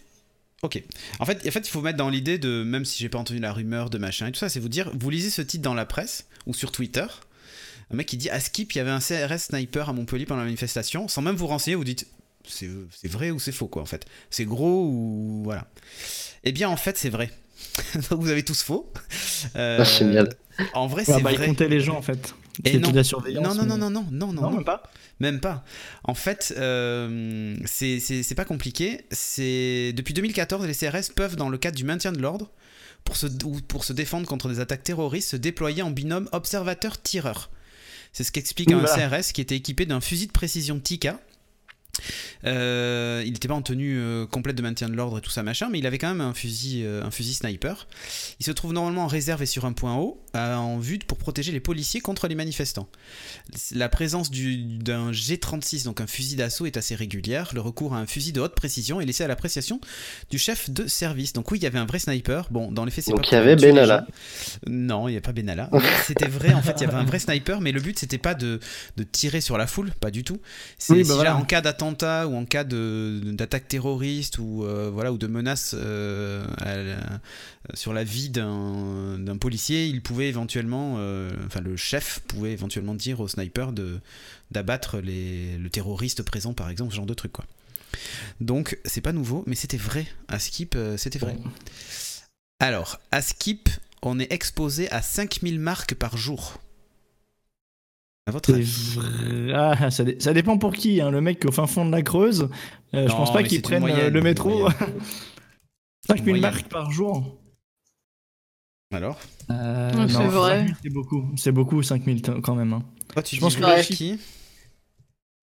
Ok. 0.63 0.81
En 1.19 1.25
fait, 1.25 1.45
en 1.47 1.51
fait, 1.51 1.67
il 1.67 1.69
faut 1.71 1.81
mettre 1.81 1.97
dans 1.97 2.09
l'idée 2.09 2.37
de, 2.37 2.63
même 2.63 2.85
si 2.85 2.99
j'ai 3.01 3.09
pas 3.09 3.17
entendu 3.17 3.39
la 3.39 3.51
rumeur 3.51 3.89
de 3.89 3.97
machin 3.97 4.27
et 4.27 4.31
tout 4.31 4.39
ça, 4.39 4.47
c'est 4.47 4.59
vous 4.61 4.69
dire, 4.69 4.89
vous 4.97 5.09
lisez 5.09 5.29
ce 5.29 5.41
titre 5.41 5.63
dans 5.63 5.73
la 5.73 5.85
presse 5.85 6.25
ou 6.45 6.53
sur 6.53 6.71
Twitter, 6.71 7.05
un 7.93 7.95
mec 7.95 8.07
qui 8.07 8.17
dit 8.17 8.29
à 8.29 8.39
Skip, 8.39 8.73
il 8.73 8.77
y 8.79 8.81
avait 8.81 8.91
un 8.91 8.99
CRS 8.99 9.37
sniper 9.39 9.87
à 9.89 9.93
Montpellier 9.93 10.25
pendant 10.25 10.39
la 10.41 10.45
manifestation, 10.45 11.07
sans 11.07 11.21
même 11.21 11.35
vous 11.35 11.47
renseigner, 11.47 11.75
vous 11.75 11.83
dites, 11.83 12.07
c'est 12.47 12.69
c'est 12.91 13.07
vrai 13.07 13.31
ou 13.31 13.39
c'est 13.39 13.51
faux, 13.51 13.67
quoi, 13.67 13.81
en 13.81 13.85
fait. 13.85 14.05
C'est 14.29 14.45
gros 14.45 14.85
ou. 14.87 15.41
Voilà. 15.43 15.67
Eh 16.43 16.51
bien, 16.51 16.69
en 16.69 16.75
fait, 16.77 16.97
c'est 16.97 17.09
vrai. 17.09 17.31
Donc, 18.09 18.21
vous 18.21 18.29
avez 18.29 18.43
tous 18.43 18.61
faux. 18.63 18.91
Euh, 19.55 19.77
Ah, 19.81 19.83
génial. 19.83 20.29
En 20.73 20.87
vrai, 20.87 21.03
Ouais, 21.07 21.15
c'est 21.15 21.21
bah, 21.21 21.31
il 21.31 21.37
vrai. 21.37 21.47
comptait 21.47 21.67
les 21.69 21.79
gens 21.79 21.95
en 21.97 22.01
fait. 22.03 22.35
Et 22.63 22.77
non. 22.77 22.91
de 22.91 22.95
la 22.95 23.03
surveillance. 23.03 23.43
Non, 23.43 23.55
non, 23.55 23.65
non, 23.65 23.75
mais- 23.75 23.79
non, 23.79 23.89
non, 23.89 24.07
non, 24.11 24.27
non, 24.27 24.33
Non, 24.33 24.41
non. 24.49 24.51
même 24.57 24.63
pas. 24.65 24.83
Même 25.19 25.39
pas. 25.39 25.63
En 26.03 26.13
fait, 26.13 26.53
euh, 26.57 27.55
c'est- 27.65 27.99
c'est 27.99 28.21
c'est 28.23 28.35
pas 28.35 28.45
compliqué. 28.45 29.05
C'est 29.11 29.93
depuis 29.95 30.13
2014, 30.13 30.65
les 30.67 30.73
CRS 30.73 31.09
peuvent, 31.15 31.35
dans 31.35 31.49
le 31.49 31.57
cadre 31.57 31.75
du 31.77 31.83
maintien 31.85 32.11
de 32.11 32.19
l'ordre, 32.19 32.51
pour 33.05 33.15
se, 33.17 33.25
ou 33.45 33.59
pour 33.67 33.83
se 33.85 33.93
défendre 33.93 34.27
contre 34.27 34.49
des 34.49 34.59
attaques 34.59 34.83
terroristes, 34.83 35.29
se 35.29 35.35
déployer 35.37 35.81
en 35.81 35.89
binôme 35.91 36.27
observateur-tireur. 36.33 37.49
C'est 38.13 38.23
ce 38.23 38.31
qu'explique 38.31 38.69
Oui, 38.69 38.75
un 38.75 38.79
voilà. 38.79 39.09
CRS 39.09 39.33
qui 39.33 39.41
était 39.41 39.55
équipé 39.55 39.85
d'un 39.85 39.99
fusil 39.99 40.27
de 40.27 40.31
précision 40.31 40.79
Tika. 40.79 41.19
Euh, 42.45 43.23
il 43.25 43.31
n'était 43.33 43.47
pas 43.47 43.53
en 43.53 43.61
tenue 43.61 43.97
euh, 43.97 44.25
complète 44.25 44.55
de 44.57 44.61
maintien 44.61 44.89
de 44.89 44.95
l'ordre 44.95 45.17
et 45.19 45.21
tout 45.21 45.29
ça 45.29 45.43
machin, 45.43 45.69
mais 45.71 45.79
il 45.79 45.85
avait 45.87 45.97
quand 45.97 46.09
même 46.09 46.21
un 46.21 46.33
fusil, 46.33 46.83
euh, 46.83 47.03
un 47.03 47.11
fusil 47.11 47.33
sniper. 47.35 47.87
Il 48.39 48.45
se 48.45 48.51
trouve 48.51 48.73
normalement 48.73 49.03
en 49.03 49.07
réserve 49.07 49.41
et 49.43 49.45
sur 49.45 49.65
un 49.65 49.71
point 49.73 49.95
haut, 49.95 50.21
euh, 50.35 50.55
en 50.55 50.77
vue 50.79 50.97
de- 50.97 51.05
pour 51.05 51.17
protéger 51.17 51.51
les 51.53 51.61
policiers 51.61 52.01
contre 52.01 52.27
les 52.27 52.35
manifestants. 52.35 52.89
La 53.73 53.87
présence 53.87 54.29
du- 54.29 54.57
d'un 54.57 55.11
G36, 55.11 55.83
donc 55.85 56.01
un 56.01 56.07
fusil 56.07 56.35
d'assaut, 56.35 56.65
est 56.65 56.75
assez 56.75 56.95
régulière. 56.95 57.51
Le 57.53 57.61
recours 57.61 57.93
à 57.93 57.99
un 57.99 58.05
fusil 58.07 58.33
de 58.33 58.41
haute 58.41 58.55
précision 58.55 58.99
est 58.99 59.05
laissé 59.05 59.23
à 59.23 59.27
l'appréciation 59.27 59.79
du 60.29 60.37
chef 60.37 60.69
de 60.69 60.87
service. 60.87 61.31
Donc 61.33 61.49
oui, 61.51 61.59
il 61.59 61.63
y 61.63 61.67
avait 61.67 61.79
un 61.79 61.85
vrai 61.85 61.99
sniper. 61.99 62.47
Bon, 62.51 62.71
dans 62.71 62.83
les 62.83 62.91
faits, 62.91 63.05
c'est 63.05 63.11
Donc 63.11 63.21
pas 63.21 63.27
il 63.31 63.33
y 63.35 63.37
avait 63.37 63.55
Benalla. 63.55 64.05
Non, 64.67 65.07
il 65.07 65.11
n'y 65.11 65.17
a 65.17 65.21
pas 65.21 65.31
Benalla. 65.31 65.69
C'était 66.05 66.27
vrai, 66.27 66.53
en 66.53 66.61
fait, 66.61 66.73
il 66.77 66.81
y 66.81 66.87
avait 66.87 66.97
un 66.97 67.05
vrai 67.05 67.19
sniper, 67.19 67.61
mais 67.61 67.71
le 67.71 67.79
but, 67.79 67.97
c'était 67.99 68.17
pas 68.17 68.33
de, 68.33 68.59
de 68.97 69.03
tirer 69.03 69.39
sur 69.39 69.57
la 69.57 69.67
foule, 69.67 69.91
pas 70.01 70.11
du 70.11 70.23
tout. 70.25 70.39
C'est 70.77 70.93
Oui, 70.93 70.99
bah 71.03 71.05
si 71.09 71.11
voilà. 71.13 71.29
là, 71.31 71.37
en 71.37 71.43
cas 71.45 71.61
d'attentat 71.91 72.27
ou 72.27 72.35
en 72.35 72.45
cas 72.45 72.63
d'attaque 72.63 73.67
terroriste 73.67 74.37
ou, 74.39 74.63
euh, 74.63 74.89
voilà, 74.91 75.11
ou 75.11 75.17
de 75.17 75.27
menace 75.27 75.75
euh, 75.77 76.45
la- 76.63 77.19
sur 77.75 77.93
la 77.93 78.03
vie 78.03 78.29
d'un 78.29 79.37
policier, 79.39 79.87
il 79.87 80.01
pouvait 80.01 80.27
éventuellement, 80.29 80.95
euh, 80.97 81.29
enfin 81.45 81.61
le 81.61 81.75
chef 81.77 82.19
pouvait 82.27 82.51
éventuellement 82.51 82.95
dire 82.95 83.19
au 83.19 83.27
sniper 83.27 83.71
de 83.71 83.99
d'abattre 84.51 84.99
les- 84.99 85.57
le 85.57 85.69
terroriste 85.69 86.21
présent, 86.23 86.53
par 86.53 86.69
exemple, 86.69 86.91
ce 86.91 86.95
genre 86.97 87.05
de 87.05 87.13
truc 87.13 87.31
quoi. 87.31 87.45
Donc 88.41 88.77
c'est 88.85 89.01
pas 89.01 89.11
nouveau, 89.13 89.43
mais 89.47 89.55
c'était 89.55 89.77
vrai. 89.77 90.05
À 90.27 90.39
Skip, 90.39 90.77
c'était 90.97 91.19
vrai. 91.19 91.37
Alors, 92.59 92.99
à 93.11 93.21
Skip, 93.21 93.69
on 94.01 94.19
est 94.19 94.31
exposé 94.31 94.89
à 94.91 95.01
5000 95.01 95.59
marques 95.59 95.95
par 95.95 96.17
jour. 96.17 96.59
À 98.25 98.31
votre 98.31 98.51
C'est 98.51 98.55
avis 98.57 98.95
vrai. 98.95 99.53
Ah, 99.53 99.91
ça, 99.91 100.03
dé- 100.05 100.17
ça 100.19 100.33
dépend 100.33 100.57
pour 100.57 100.73
qui. 100.73 101.01
hein. 101.01 101.11
Le 101.11 101.19
mec 101.21 101.43
au 101.45 101.51
fin 101.51 101.67
fond 101.67 101.85
de 101.85 101.91
la 101.91 102.01
Creuse, 102.01 102.49
euh, 102.93 103.07
je 103.07 103.11
pense 103.13 103.33
pas 103.33 103.43
qu'il 103.43 103.57
une 103.57 103.61
prenne 103.63 103.83
euh, 103.83 104.09
le 104.09 104.17
une 104.19 104.23
métro. 104.23 104.49
moyenne. 104.61 104.73
5000 106.07 106.25
moyenne. 106.25 106.41
marques 106.41 106.67
par 106.69 106.91
jour. 106.91 107.37
Alors 108.93 109.19
Euh, 109.49 109.91
c'est 110.07 110.19
non, 110.19 110.27
vrai. 110.29 110.59
5000, 110.59 110.75
C'est 110.83 110.89
beaucoup. 110.89 111.31
C'est 111.35 111.51
beaucoup 111.51 111.83
5000 111.83 112.21
t- 112.21 112.31
quand 112.41 112.55
même. 112.55 112.73
hein. 112.73 112.83
Toi, 113.11 113.23
tu 113.23 113.35
Je 113.35 113.41
pense 113.41 113.55
que 113.55 113.93
qui? 113.93 114.19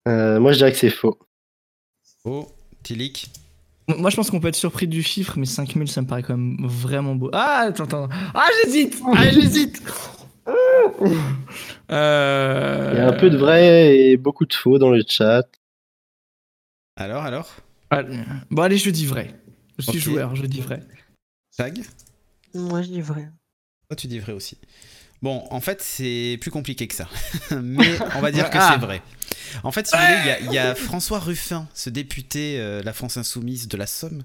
Euh, 0.08 0.40
moi, 0.40 0.52
je 0.52 0.58
dirais 0.58 0.72
que 0.72 0.78
c'est 0.78 0.90
faux. 0.90 1.18
Oh, 2.24 2.48
Tilik. 2.82 3.30
Moi, 3.88 4.08
je 4.10 4.16
pense 4.16 4.30
qu'on 4.30 4.40
peut 4.40 4.48
être 4.48 4.54
surpris 4.54 4.86
du 4.88 5.02
chiffre, 5.02 5.34
mais 5.36 5.46
5000, 5.46 5.88
ça 5.90 6.00
me 6.00 6.06
paraît 6.06 6.22
quand 6.22 6.36
même 6.36 6.56
vraiment 6.66 7.14
beau. 7.14 7.28
Ah, 7.32 7.64
attends, 7.66 7.84
attends. 7.84 8.08
Ah, 8.34 8.46
j'hésite 8.64 9.00
Ah, 9.14 9.28
j'hésite 9.30 9.82
Euh, 11.90 12.90
Il 12.92 12.98
y 12.98 13.00
a 13.00 13.08
un 13.08 13.12
peu 13.18 13.30
de 13.30 13.36
vrai 13.36 13.98
et 13.98 14.16
beaucoup 14.16 14.46
de 14.46 14.52
faux 14.54 14.78
dans 14.78 14.90
le 14.90 15.02
chat. 15.06 15.42
Alors, 16.96 17.24
alors 17.24 17.56
Ah, 17.90 18.02
Bon, 18.50 18.62
allez, 18.62 18.78
je 18.78 18.90
dis 18.90 19.06
vrai. 19.06 19.34
Je 19.78 19.90
suis 19.90 19.98
joueur, 20.00 20.36
je 20.36 20.46
dis 20.46 20.60
vrai. 20.60 20.82
Tag 21.56 21.82
Moi, 22.54 22.82
je 22.82 22.88
dis 22.88 23.00
vrai. 23.00 23.28
Toi, 23.88 23.96
tu 23.96 24.06
dis 24.06 24.20
vrai 24.20 24.32
aussi. 24.32 24.56
Bon, 25.22 25.44
en 25.50 25.60
fait, 25.60 25.82
c'est 25.82 26.38
plus 26.40 26.50
compliqué 26.52 26.86
que 26.86 26.94
ça. 26.94 27.08
Mais 27.60 27.98
on 28.14 28.20
va 28.20 28.30
dire 28.30 28.48
que 28.50 28.58
Ah. 28.60 28.70
c'est 28.74 28.86
vrai. 28.86 29.02
En 29.64 29.72
fait, 29.72 29.86
si 29.88 29.96
vous 29.96 30.02
voulez, 30.02 30.18
il 30.20 30.26
y 30.26 30.30
a- 30.30 30.40
il 30.40 30.52
y, 30.52 30.58
a 30.58 30.74
François 30.76 31.18
Ruffin, 31.18 31.68
ce 31.74 31.90
député 31.90 32.60
euh, 32.60 32.82
La 32.84 32.92
France 32.92 33.16
Insoumise 33.16 33.66
de 33.66 33.76
la 33.76 33.86
Somme, 33.88 34.22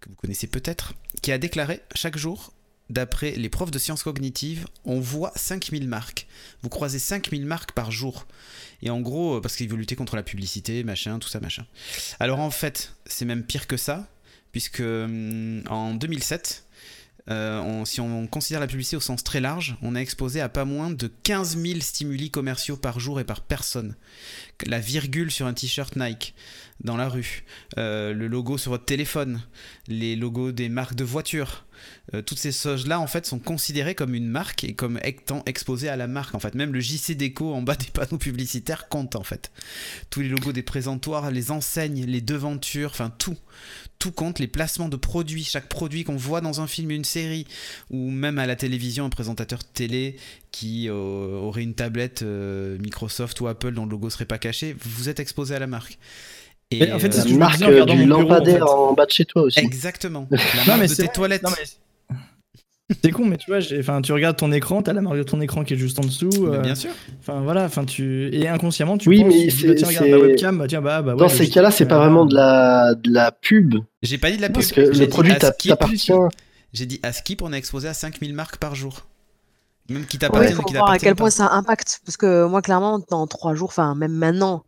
que 0.00 0.08
vous 0.08 0.16
connaissez 0.16 0.48
peut-être, 0.48 0.94
qui 1.22 1.30
a 1.30 1.38
déclaré 1.38 1.82
chaque 1.94 2.16
jour, 2.16 2.52
d'après 2.90 3.30
les 3.32 3.48
profs 3.48 3.70
de 3.70 3.78
sciences 3.78 4.02
cognitives, 4.02 4.66
on 4.84 5.00
voit 5.00 5.32
5000 5.36 5.88
marques. 5.88 6.26
Vous 6.62 6.68
croisez 6.68 6.98
5000 6.98 7.46
marques 7.46 7.72
par 7.72 7.90
jour. 7.90 8.26
Et 8.82 8.90
en 8.90 9.00
gros, 9.00 9.36
euh, 9.36 9.40
parce 9.40 9.56
qu'il 9.56 9.68
veut 9.68 9.76
lutter 9.76 9.96
contre 9.96 10.16
la 10.16 10.22
publicité, 10.22 10.84
machin, 10.84 11.18
tout 11.18 11.28
ça, 11.28 11.40
machin. 11.40 11.64
Alors 12.18 12.40
en 12.40 12.50
fait, 12.50 12.94
c'est 13.06 13.24
même 13.24 13.44
pire 13.44 13.66
que 13.66 13.76
ça, 13.76 14.08
puisque 14.52 14.80
hum, 14.80 15.62
en 15.68 15.94
2007, 15.94 16.64
euh, 17.30 17.84
si 17.84 18.00
on 18.00 18.26
considère 18.26 18.60
la 18.60 18.66
publicité 18.66 18.96
au 18.96 19.00
sens 19.00 19.22
très 19.22 19.40
large, 19.40 19.76
on 19.82 19.94
est 19.94 20.02
exposé 20.02 20.40
à 20.40 20.48
pas 20.48 20.64
moins 20.64 20.90
de 20.90 21.06
15 21.06 21.56
000 21.58 21.80
stimuli 21.80 22.30
commerciaux 22.30 22.76
par 22.76 22.98
jour 22.98 23.20
et 23.20 23.24
par 23.24 23.42
personne. 23.42 23.94
La 24.66 24.80
virgule 24.80 25.30
sur 25.30 25.46
un 25.46 25.54
t-shirt 25.54 25.96
Nike 25.96 26.34
dans 26.82 26.96
la 26.96 27.08
rue, 27.08 27.44
euh, 27.78 28.12
le 28.14 28.26
logo 28.26 28.58
sur 28.58 28.72
votre 28.72 28.86
téléphone, 28.86 29.42
les 29.86 30.16
logos 30.16 30.52
des 30.52 30.68
marques 30.68 30.94
de 30.94 31.04
voitures, 31.04 31.66
euh, 32.14 32.22
toutes 32.22 32.38
ces 32.38 32.52
choses-là 32.52 32.98
en 32.98 33.06
fait 33.06 33.26
sont 33.26 33.38
considérées 33.38 33.94
comme 33.94 34.14
une 34.14 34.28
marque 34.28 34.64
et 34.64 34.74
comme 34.74 34.98
étant 35.04 35.42
exposées 35.46 35.88
à 35.88 35.96
la 35.96 36.06
marque. 36.06 36.34
En 36.34 36.40
fait, 36.40 36.54
même 36.54 36.72
le 36.72 36.80
JC 36.80 37.12
Déco 37.12 37.52
en 37.54 37.62
bas 37.62 37.76
des 37.76 37.86
panneaux 37.92 38.18
publicitaires 38.18 38.88
compte 38.88 39.14
en 39.14 39.22
fait. 39.22 39.52
Tous 40.08 40.20
les 40.20 40.28
logos 40.28 40.52
des 40.52 40.62
présentoirs, 40.62 41.30
les 41.30 41.50
enseignes, 41.50 42.04
les 42.06 42.20
devantures, 42.20 42.90
enfin 42.90 43.10
tout 43.10 43.36
tout 44.00 44.10
compte, 44.10 44.40
les 44.40 44.48
placements 44.48 44.88
de 44.88 44.96
produits, 44.96 45.44
chaque 45.44 45.68
produit 45.68 46.02
qu'on 46.02 46.16
voit 46.16 46.40
dans 46.40 46.60
un 46.60 46.66
film, 46.66 46.90
une 46.90 47.04
série, 47.04 47.46
ou 47.90 48.10
même 48.10 48.40
à 48.40 48.46
la 48.46 48.56
télévision, 48.56 49.04
un 49.04 49.10
présentateur 49.10 49.62
télé 49.62 50.16
qui 50.50 50.88
euh, 50.88 50.92
aurait 51.38 51.62
une 51.62 51.74
tablette 51.74 52.22
euh, 52.22 52.76
Microsoft 52.78 53.40
ou 53.40 53.46
Apple 53.46 53.72
dont 53.72 53.84
le 53.84 53.90
logo 53.92 54.10
serait 54.10 54.24
pas 54.24 54.38
caché, 54.38 54.74
vous 54.80 55.08
êtes 55.08 55.20
exposé 55.20 55.54
à 55.54 55.60
la 55.60 55.68
marque. 55.68 55.98
Et, 56.72 56.80
Mais 56.80 56.92
en 56.92 56.98
fait, 56.98 57.12
c'est 57.12 57.18
euh, 57.18 57.22
ce 57.22 57.24
que 57.24 57.28
je 57.30 57.34
me 57.34 57.38
marque 57.40 57.52
disais 57.54 57.66
en 57.66 57.68
regardant 57.68 57.94
du 57.94 58.00
mon 58.00 58.06
bureau, 58.06 58.20
en 58.20 58.22
lampadaire 58.22 58.56
fait. 58.56 58.62
en, 58.62 58.92
bas 58.94 59.06
de 59.06 59.10
chez 59.12 59.24
toi 59.24 59.42
aussi. 59.42 59.58
exactement. 59.60 60.28
La 60.56 60.64
Non, 60.66 60.76
marque 60.76 60.80
mais 60.80 60.88
de 60.88 60.94
tes 60.94 61.02
vrai. 61.04 61.12
toilettes. 61.12 61.42
Non, 61.42 61.50
mais 61.50 61.66
C'est 63.04 63.10
con, 63.10 63.24
mais 63.24 63.36
tu 63.36 63.50
vois, 63.50 63.60
j'ai- 63.60 63.78
enfin, 63.80 64.00
tu 64.02 64.12
regardes 64.12 64.36
ton 64.36 64.50
écran, 64.52 64.82
t'as 64.82 64.92
la 64.92 65.00
marque 65.00 65.16
de 65.16 65.22
ton 65.22 65.40
écran 65.40 65.64
qui 65.64 65.74
est 65.74 65.76
juste 65.76 65.98
en 65.98 66.02
dessous. 66.02 66.30
Euh, 66.46 66.58
bien 66.60 66.74
sûr. 66.74 66.90
Enfin 67.20 67.40
voilà, 67.40 67.64
enfin 67.64 67.84
tu 67.84 68.28
et 68.34 68.48
inconsciemment 68.48 68.98
tu 68.98 69.08
Oui, 69.08 69.22
penses, 69.22 69.34
mais 69.34 69.50
c'est- 69.50 69.66
bah, 69.68 69.74
tiens 69.74 69.88
regarde 69.88 70.04
c'est- 70.06 70.10
ma 70.10 70.18
webcam, 70.18 70.58
bah 70.58 70.66
tiens 70.68 70.80
bah 70.80 71.02
bah 71.02 71.12
ouais, 71.12 71.18
Dans 71.18 71.28
ces 71.28 71.48
cas-là, 71.48 71.70
c'est 71.70 71.84
euh, 71.84 71.88
pas 71.88 71.98
vraiment 71.98 72.26
de 72.26 72.34
la, 72.34 72.94
de 72.94 73.10
la 73.12 73.32
pub. 73.32 73.76
J'ai 74.02 74.18
pas 74.18 74.30
dit 74.30 74.36
de 74.36 74.42
la 74.42 74.48
pub. 74.48 74.56
Parce 74.56 74.72
que 74.72 74.92
j'ai 74.92 75.04
le 75.04 75.08
produit 75.10 75.32
t'appartient. 75.38 76.12
J'ai 76.72 76.86
dit 76.86 77.00
à 77.02 77.12
Skip, 77.12 77.42
on 77.42 77.52
est 77.52 77.58
exposé 77.58 77.88
à 77.88 77.94
5000 77.94 78.34
marques 78.34 78.58
par 78.58 78.74
jour. 78.74 79.06
Même 79.88 80.04
qui 80.06 80.16
Ouais, 80.16 80.20
t'appartiennent 80.20 80.52
il 80.52 80.54
ou 80.58 80.62
faut 80.62 80.68
qui 80.68 80.74
voir 80.74 80.90
à 80.90 80.98
quel 80.98 81.14
pas. 81.14 81.22
point 81.22 81.30
ça 81.30 81.50
impacte. 81.50 82.00
Parce 82.06 82.16
que 82.16 82.46
moi, 82.46 82.62
clairement, 82.62 83.00
dans 83.10 83.26
trois 83.26 83.54
jours, 83.56 83.68
enfin, 83.70 83.96
même 83.96 84.12
maintenant, 84.12 84.62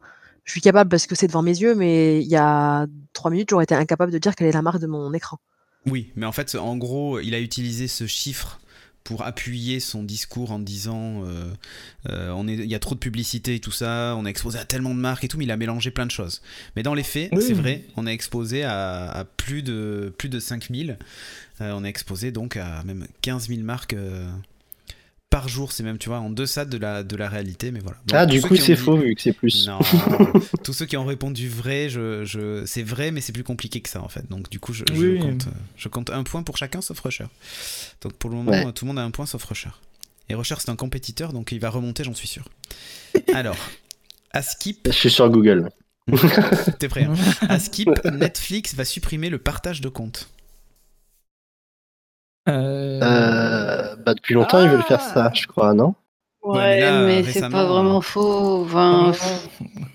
je 0.45 0.51
suis 0.51 0.61
capable 0.61 0.91
parce 0.91 1.07
que 1.07 1.15
c'est 1.15 1.29
devant 1.29 1.43
mes 1.43 1.57
yeux, 1.57 1.77
mais 1.77 2.21
il 2.21 2.27
y 2.29 2.35
a 2.35 2.87
trois 3.13 3.31
minutes, 3.31 3.51
j'aurais 3.51 3.63
été 3.65 3.77
incapable 3.77 4.11
de 4.11 4.19
dire 4.19 4.35
quelle 4.35 4.49
est 4.49 4.53
la 4.53 4.63
marque 4.63 4.81
de 4.81 4.89
mon 4.89 5.13
écran. 5.15 5.39
Oui, 5.87 6.11
mais 6.17 6.27
en 6.27 6.33
fait, 6.33 6.55
en 6.55 6.77
gros, 6.77 7.19
il 7.21 7.35
a 7.35 7.41
utilisé 7.41 7.89
ce 7.89 8.07
chiffre 8.07 8.61
pour 9.05 9.25
appuyer 9.25 9.81
son 9.81 10.05
discours 10.05 10.53
en 10.53 10.61
disant 10.61 11.25
euh, 11.27 11.53
euh, 12.09 12.31
on 12.37 12.47
est, 12.47 12.55
il 12.55 12.71
y 12.71 12.75
a 12.77 12.79
trop 12.79 12.95
de 12.95 13.01
publicité 13.01 13.57
et 13.57 13.61
tout 13.61 13.73
ça, 13.73 14.15
on 14.17 14.25
est 14.27 14.31
exposé 14.31 14.61
à 14.61 14.65
tellement 14.65 14.95
de 14.95 15.01
marques 15.01 15.25
et 15.25 15.29
tout, 15.29 15.37
mais 15.39 15.45
il 15.45 15.51
a 15.51 15.57
mélangé 15.57 15.91
plein 15.91 16.07
de 16.07 16.13
choses. 16.13 16.41
Mais 16.77 16.85
dans 16.85 16.95
les 16.95 17.03
faits, 17.03 17.31
Oui. 17.33 17.43
c'est 17.45 17.53
vrai, 17.53 17.83
on 17.97 18.07
est 18.07 18.13
exposé 18.13 18.63
à, 18.63 19.11
à 19.11 19.25
plus 19.25 19.65
de 19.65 20.15
plus 20.19 20.29
de 20.29 20.39
5000. 20.39 20.99
Euh, 21.61 21.73
on 21.75 21.85
est 21.85 21.89
exposé 21.89 22.31
donc 22.31 22.57
à 22.57 22.85
même 22.85 23.09
15 23.23 23.49
000 23.49 23.63
marques 23.63 23.97
par 25.33 25.49
jour. 25.49 25.73
C'est 25.73 25.83
même, 25.83 25.99
tu 25.99 26.09
vois, 26.09 26.21
en 26.21 26.31
deçà 26.31 26.65
de 26.65 26.79
la, 26.79 27.03
de 27.03 27.17
la 27.17 27.29
réalité, 27.29 27.73
mais 27.73 27.81
voilà. 27.81 27.99
Donc, 28.07 28.17
Ah, 28.17 28.27
tous 28.27 28.33
du 28.33 28.41
ceux 28.41 28.49
coup, 28.49 28.55
qui 28.55 28.61
ont 28.63 28.65
c'est 28.67 28.75
dit- 28.75 28.81
faux 28.81 28.97
vu 28.97 29.15
que 29.17 29.21
c'est 29.23 29.33
plus. 29.33 29.67
Non, 29.67 29.79
tous 30.65 30.73
ceux 30.73 30.87
qui 30.87 30.97
ont 30.97 31.05
répondu 31.05 31.49
vrai, 31.49 31.89
je, 31.89 32.25
je, 32.25 32.65
c'est 32.67 32.83
vrai, 32.85 33.11
mais 33.11 33.21
c'est 33.21 33.33
plus 33.33 33.43
compliqué 33.43 33.81
que 33.81 33.89
ça 33.89 34.01
en 34.03 34.09
fait. 34.09 34.29
Donc 34.31 34.49
du 34.51 34.61
coup, 34.61 34.73
je, 34.73 34.85
compte, 34.85 35.47
je 35.77 35.89
compte 35.89 36.11
un 36.11 36.23
point 36.23 36.43
pour 36.45 36.57
chacun 36.57 36.81
sauf 36.81 37.01
Rusher. 37.01 37.25
Donc 38.03 38.13
pour 38.15 38.31
le 38.31 38.37
moment, 38.37 38.53
Ouais. 38.53 38.73
tout 38.73 38.85
le 38.85 38.89
monde 38.89 38.99
a 38.99 39.03
un 39.03 39.11
point 39.11 39.27
sauf 39.27 39.43
Rusher. 39.45 39.71
Et 40.29 40.35
Rusher, 40.35 40.55
c'est 40.59 40.69
un 40.71 40.77
compétiteur, 40.77 41.33
donc 41.33 41.51
il 41.51 41.59
va 41.61 41.69
remonter, 41.71 42.05
j'en 42.05 42.15
suis 42.15 42.29
sûr. 42.29 42.45
Alors, 43.35 43.57
à 44.33 44.43
Skip, 44.43 44.83
Je 44.87 44.93
suis 44.93 45.11
sur 45.11 45.29
Google. 45.29 45.69
t'es 46.79 46.89
prêt 46.89 47.05
hein 47.05 47.15
À 47.49 47.59
Skip, 47.59 47.89
Netflix 48.13 48.75
va 48.75 48.85
supprimer 48.85 49.31
le 49.31 49.39
partage 49.39 49.81
de 49.81 49.89
comptes. 49.89 50.29
Euh, 52.49 53.01
Euh, 53.03 53.97
bah, 53.97 54.15
depuis 54.15 54.35
longtemps, 54.35 54.61
ils 54.61 54.69
veulent 54.69 54.83
faire 54.83 55.01
ça, 55.01 55.31
je 55.35 55.47
crois, 55.47 55.75
non? 55.75 55.95
Ouais, 56.43 56.57
Ouais, 56.59 56.65
mais 56.77 56.81
là, 56.81 57.23
mais 57.23 57.33
c'est 57.33 57.49
pas 57.49 57.65
vraiment 57.67 58.01
faux. 58.01 58.65
Enfin, 58.65 59.13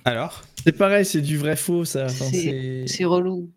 Alors? 0.05 0.43
C'est 0.63 0.71
pareil, 0.71 1.05
c'est 1.05 1.21
du 1.21 1.37
vrai 1.37 1.55
faux 1.57 1.83
ça. 1.85 2.05
Enfin, 2.05 2.25
C'est- 2.31 2.85
c'est. 2.85 2.85
c'est 2.87 3.05
relou. 3.05 3.51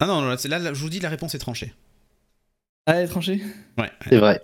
Ah 0.00 0.06
non, 0.06 0.20
non, 0.22 0.28
là, 0.28 0.38
c'est- 0.38 0.48
là, 0.48 0.58
là, 0.60 0.72
je 0.72 0.80
vous 0.80 0.88
dis, 0.90 1.00
la 1.00 1.08
réponse 1.08 1.34
est 1.34 1.38
tranchée. 1.38 1.74
Ah, 2.86 3.06
tranché 3.08 3.40
Ouais. 3.76 3.90
C'est 4.08 4.18
vrai. 4.18 4.40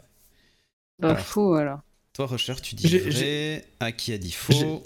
Pas 1.01 1.11
Alors. 1.11 1.21
faux 1.21 1.55
alors. 1.55 1.81
Toi, 2.13 2.27
Rusher, 2.27 2.55
tu 2.63 2.75
dis 2.75 2.99
vrai. 2.99 3.65
À 3.81 3.93
qui 3.93 4.13
a 4.13 4.19
dit 4.19 4.33
faux? 4.33 4.83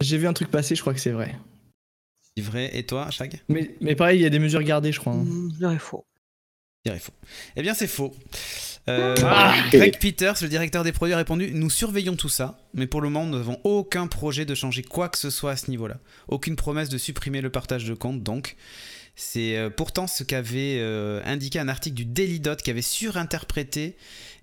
J'ai- 0.00 0.18
vu 0.18 0.26
un 0.28 0.32
truc 0.32 0.50
passer, 0.50 0.74
je 0.76 0.80
crois 0.80 0.94
que 0.94 1.00
c'est 1.00 1.10
vrai. 1.10 1.34
Dit 2.36 2.42
vrai. 2.42 2.70
Et 2.76 2.84
toi, 2.86 3.10
Shag? 3.10 3.40
Mais, 3.48 3.74
mais 3.80 3.94
pareil, 3.96 4.20
il 4.20 4.22
y 4.22 4.26
a 4.26 4.30
des 4.30 4.38
mesures 4.38 4.62
gardées, 4.62 4.92
je 4.92 5.00
crois. 5.00 5.12
hein. 5.12 5.24
Mm, 5.24 5.50
Je 5.52 5.58
dirais 5.58 5.78
faux. 5.78 6.04
Je 6.88 6.92
dirais 6.92 7.00
faux. 7.00 7.12
Eh 7.56 7.62
bien, 7.62 7.74
c'est 7.74 7.86
faux. 7.86 8.14
Euh, 8.88 9.14
Ah. 9.22 9.54
Greg 9.70 9.98
Peters, 9.98 10.36
le 10.40 10.48
directeur 10.48 10.82
des 10.84 10.92
produits, 10.92 11.12
a 11.14 11.18
répondu 11.18 11.50
Nous 11.52 11.68
surveillons 11.70 12.16
tout 12.16 12.28
ça, 12.30 12.58
mais 12.72 12.86
pour 12.86 13.00
le 13.02 13.10
moment, 13.10 13.26
nous 13.26 13.36
n'avons 13.36 13.60
aucun 13.64 14.06
projet 14.06 14.44
de 14.46 14.54
changer 14.54 14.82
quoi 14.82 15.08
que 15.08 15.18
ce 15.18 15.28
soit 15.30 15.50
à 15.52 15.56
ce 15.56 15.70
niveau-là. 15.70 15.98
Aucune 16.28 16.56
promesse 16.56 16.88
de 16.88 16.96
supprimer 16.98 17.40
le 17.40 17.50
partage 17.50 17.84
de 17.84 17.94
compte, 17.94 18.22
donc. 18.22 18.56
C'est 19.20 19.56
euh, 19.56 19.68
pourtant 19.68 20.06
ce 20.06 20.22
qu'avait 20.22 20.76
euh, 20.78 21.20
indiqué 21.24 21.58
un 21.58 21.66
article 21.66 21.96
du 21.96 22.04
Daily 22.04 22.38
Dot 22.38 22.62
qui 22.62 22.70
avait 22.70 22.82
surinterprété 22.82 23.96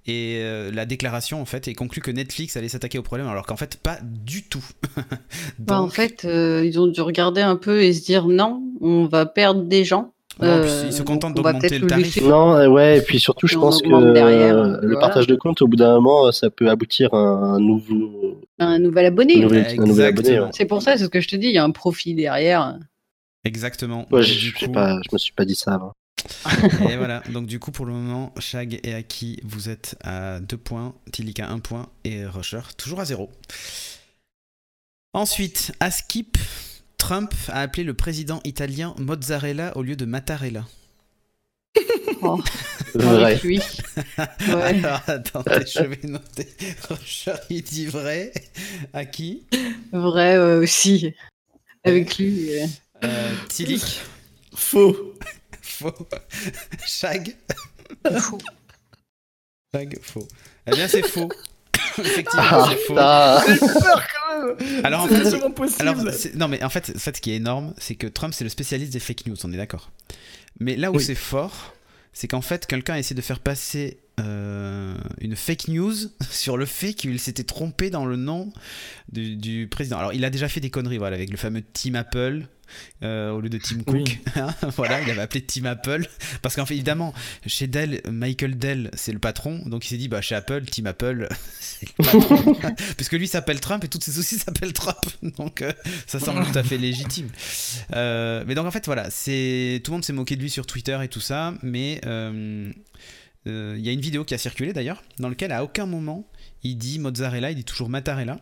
et 0.06 0.40
euh, 0.42 0.70
la 0.70 0.86
déclaration 0.86 1.42
en 1.42 1.46
fait 1.46 1.70
et 1.70 1.74
conclu 1.74 2.02
que 2.02 2.12
Netflix 2.12 2.58
allait 2.58 2.68
s'attaquer 2.68 2.98
au 2.98 3.02
problème 3.02 3.28
alors 3.28 3.46
qu'en 3.46 3.56
fait 3.56 3.78
pas 3.78 3.98
du 4.04 4.44
tout. 4.44 4.66
Bah, 5.60 5.82
en 5.82 5.88
fait, 5.90 6.26
euh, 6.26 6.66
ils 6.66 6.78
ont 6.80 6.88
dû 6.88 7.00
regarder 7.00 7.40
un 7.42 7.56
peu 7.56 7.84
et 7.84 7.94
se 7.94 8.04
dire 8.04 8.28
non, 8.28 8.62
on 8.82 9.06
va 9.06 9.26
perdre 9.26 9.64
des 9.64 9.86
gens. 9.86 10.14
En 10.40 10.60
plus, 10.60 10.70
Euh, 10.70 10.84
ils 10.88 10.94
se 10.94 11.02
contentent 11.04 11.34
d'augmenter 11.36 11.80
le 11.80 11.88
tarif. 11.88 12.22
Non, 12.22 12.68
ouais, 12.74 12.98
et 12.98 13.02
puis 13.02 13.20
surtout, 13.20 13.48
je 13.48 13.56
Et 13.56 13.60
pense 13.60 13.82
que 13.82 14.14
derrière, 14.14 14.64
le 14.64 14.80
voilà. 14.94 15.00
partage 15.00 15.28
de 15.28 15.36
compte, 15.36 15.62
au 15.62 15.68
bout 15.68 15.78
d'un 15.78 15.94
moment, 15.96 16.32
ça 16.32 16.50
peut 16.50 16.70
aboutir 16.70 17.14
à 17.14 17.18
un 17.20 17.60
nouveau, 17.60 18.42
Un 18.60 18.80
nouvel 18.80 19.06
abonné. 19.06 19.46
ouais. 19.46 19.76
C'est 20.52 20.66
pour 20.66 20.82
ça, 20.82 20.98
c'est 20.98 21.06
ce 21.06 21.10
que 21.10 21.22
je 21.22 21.28
te 21.30 21.36
dis, 21.38 21.48
il 21.48 21.54
y 21.54 21.58
a 21.58 21.64
un 21.64 21.72
profit 21.72 22.14
derrière. 22.16 22.78
Exactement. 23.46 24.06
Ouais, 24.12 24.24
je, 24.24 24.52
coup- 24.54 24.72
pas, 24.72 24.96
je 25.04 25.10
me 25.14 25.18
suis 25.18 25.32
pas 25.34 25.46
dit 25.46 25.56
ça 25.56 25.76
avant. 25.76 25.94
Et 26.90 26.98
voilà, 26.98 27.22
donc 27.32 27.46
du 27.46 27.60
coup 27.60 27.70
pour 27.72 27.86
le 27.86 27.94
moment, 27.94 28.34
Shag 28.40 28.80
et 28.84 28.96
Aki, 28.96 29.40
vous 29.44 29.70
êtes 29.70 29.96
à 30.04 30.40
2 30.40 30.58
points, 30.58 30.96
Tilika 31.12 31.48
1 31.50 31.60
point 31.60 31.88
et 32.04 32.26
Rusher 32.26 32.62
toujours 32.78 33.00
à 33.00 33.06
0. 33.06 33.30
Ensuite, 35.14 35.72
à 35.80 35.92
Skip, 35.92 36.38
Trump 37.06 37.36
a 37.50 37.62
appelé 37.62 37.84
le 37.84 37.94
président 37.94 38.42
italien 38.46 38.96
Mozzarella 38.98 39.78
au 39.78 39.84
lieu 39.84 39.96
de 39.96 40.06
Mattarella. 40.06 40.66
Oh, 42.24 42.42
Vrai. 42.96 43.24
avec 43.26 43.44
lui. 43.44 43.62
Ouais. 44.18 44.84
Alors 44.84 45.02
attendez, 45.06 45.66
je 45.68 45.84
vais 45.84 46.08
noter. 46.08 46.48
Rusher 46.90 47.36
il 47.52 47.62
dit 47.62 47.86
vrai. 47.86 48.32
Aki, 48.94 49.44
Vrai 49.92 50.36
euh, 50.36 50.62
aussi. 50.64 51.14
Avec 51.84 52.18
lui. 52.18 52.50
euh. 52.60 52.66
euh, 53.04 53.36
Tilik, 53.50 54.02
Faux. 54.56 55.14
faux. 55.62 56.08
Shag, 56.88 57.36
Faux. 58.20 58.40
Shag, 59.76 60.00
faux. 60.02 60.28
Eh 60.66 60.72
bien 60.72 60.88
c'est 60.88 61.08
faux. 61.08 61.30
Effectivement, 62.00 62.44
Ah, 62.52 62.66
c'est 62.70 62.78
faux. 62.88 62.94
peur 63.80 64.04
quand 64.14 64.58
même. 64.58 64.86
Alors 64.86 65.04
en 65.04 65.08
C'est 65.08 65.16
fait. 65.32 65.82
Alors, 65.82 65.96
non, 66.36 66.48
mais 66.48 66.64
en 66.64 66.70
fait, 66.70 66.92
en 66.96 67.00
fait, 67.00 67.16
ce 67.18 67.22
qui 67.22 67.32
est 67.32 67.36
énorme, 67.36 67.74
c'est 67.78 67.96
que 67.96 68.08
Trump, 68.08 68.34
c'est 68.34 68.44
le 68.44 68.50
spécialiste 68.50 68.94
des 68.94 69.00
fake 69.00 69.26
news, 69.28 69.36
on 69.44 69.52
est 69.54 69.58
d'accord. 69.58 69.92
Mais 70.60 70.76
là 70.76 70.92
où 70.92 70.96
Oui. 70.98 71.04
c'est 71.04 71.16
fort, 71.16 71.74
c'est 72.14 72.28
qu'en 72.28 72.42
fait, 72.42 72.66
quelqu'un 72.66 72.94
a 72.94 73.00
essayé 73.00 73.16
de 73.16 73.22
faire 73.22 73.40
passer 73.40 74.00
euh, 74.20 74.96
une 75.20 75.36
fake 75.36 75.68
news 75.68 75.94
sur 76.30 76.56
le 76.58 76.66
fait 76.66 76.94
qu'il 76.94 77.20
s'était 77.20 77.44
trompé 77.44 77.90
dans 77.90 78.06
le 78.06 78.16
nom 78.16 78.52
du, 79.12 79.36
du 79.36 79.68
président. 79.68 79.98
Alors, 79.98 80.14
il 80.14 80.24
a 80.24 80.30
déjà 80.30 80.48
fait 80.48 80.62
des 80.62 80.70
conneries, 80.70 80.98
voilà, 80.98 81.16
avec 81.16 81.30
le 81.30 81.38
fameux 81.38 81.62
Team 81.74 81.96
Apple. 81.96 82.48
Euh, 83.04 83.32
au 83.32 83.42
lieu 83.42 83.50
de 83.50 83.58
Tim. 83.58 83.84
Cook, 83.84 84.20
hein, 84.36 84.54
voilà, 84.76 85.02
il 85.02 85.10
avait 85.10 85.22
appelé 85.22 85.42
Team 85.42 85.66
Apple 85.66 86.08
parce 86.42 86.56
qu'en 86.56 86.66
fait 86.66 86.74
évidemment 86.74 87.14
chez 87.46 87.68
Dell, 87.68 88.02
Michael 88.10 88.58
Dell 88.58 88.92
c'est 88.94 89.12
le 89.12 89.20
patron, 89.20 89.62
donc 89.66 89.86
il 89.86 89.90
s'est 89.90 89.98
dit 89.98 90.08
bah 90.08 90.22
chez 90.22 90.36
Apple, 90.36 90.66
Team 90.66 90.88
Apple 90.88 91.28
c'est 91.60 91.88
le 91.98 92.04
patron, 92.04 92.56
puisque 92.98 93.14
lui 93.14 93.28
s'appelle 93.28 93.60
Trump 93.60 93.84
et 93.84 93.88
toutes 93.88 94.04
ses 94.04 94.12
soucis 94.12 94.38
s'appellent 94.38 94.74
Trump, 94.74 94.98
donc 95.38 95.62
euh, 95.62 95.72
ça 96.08 96.20
semble 96.20 96.46
tout 96.46 96.58
à 96.58 96.64
fait 96.64 96.78
légitime. 96.78 97.30
Euh, 97.96 98.44
mais 98.48 98.56
donc 98.56 98.66
en 98.66 98.72
fait 98.72 98.86
voilà, 98.86 99.10
c'est 99.10 99.82
tout 99.84 99.92
le 99.92 99.96
monde 99.96 100.06
s'est 100.06 100.14
moqué 100.14 100.36
de 100.36 100.42
lui 100.42 100.50
sur 100.50 100.66
Twitter 100.66 100.98
et 101.04 101.08
tout 101.08 101.22
ça, 101.22 101.54
mais 101.62 102.02
il 103.46 103.82
y 103.82 103.90
a 103.90 103.92
une 103.92 104.02
vidéo 104.02 104.24
qui 104.26 104.34
a 104.34 104.38
circulé 104.38 104.74
d'ailleurs, 104.74 105.04
dans 105.20 105.30
laquelle 105.30 105.52
à 105.52 105.64
aucun 105.64 105.86
moment 105.86 106.28
il 106.64 106.78
dit 106.78 107.00
mozzarella, 107.00 107.52
il 107.52 107.56
dit 107.56 107.64
toujours 107.64 107.90
mattarella. 107.90 108.40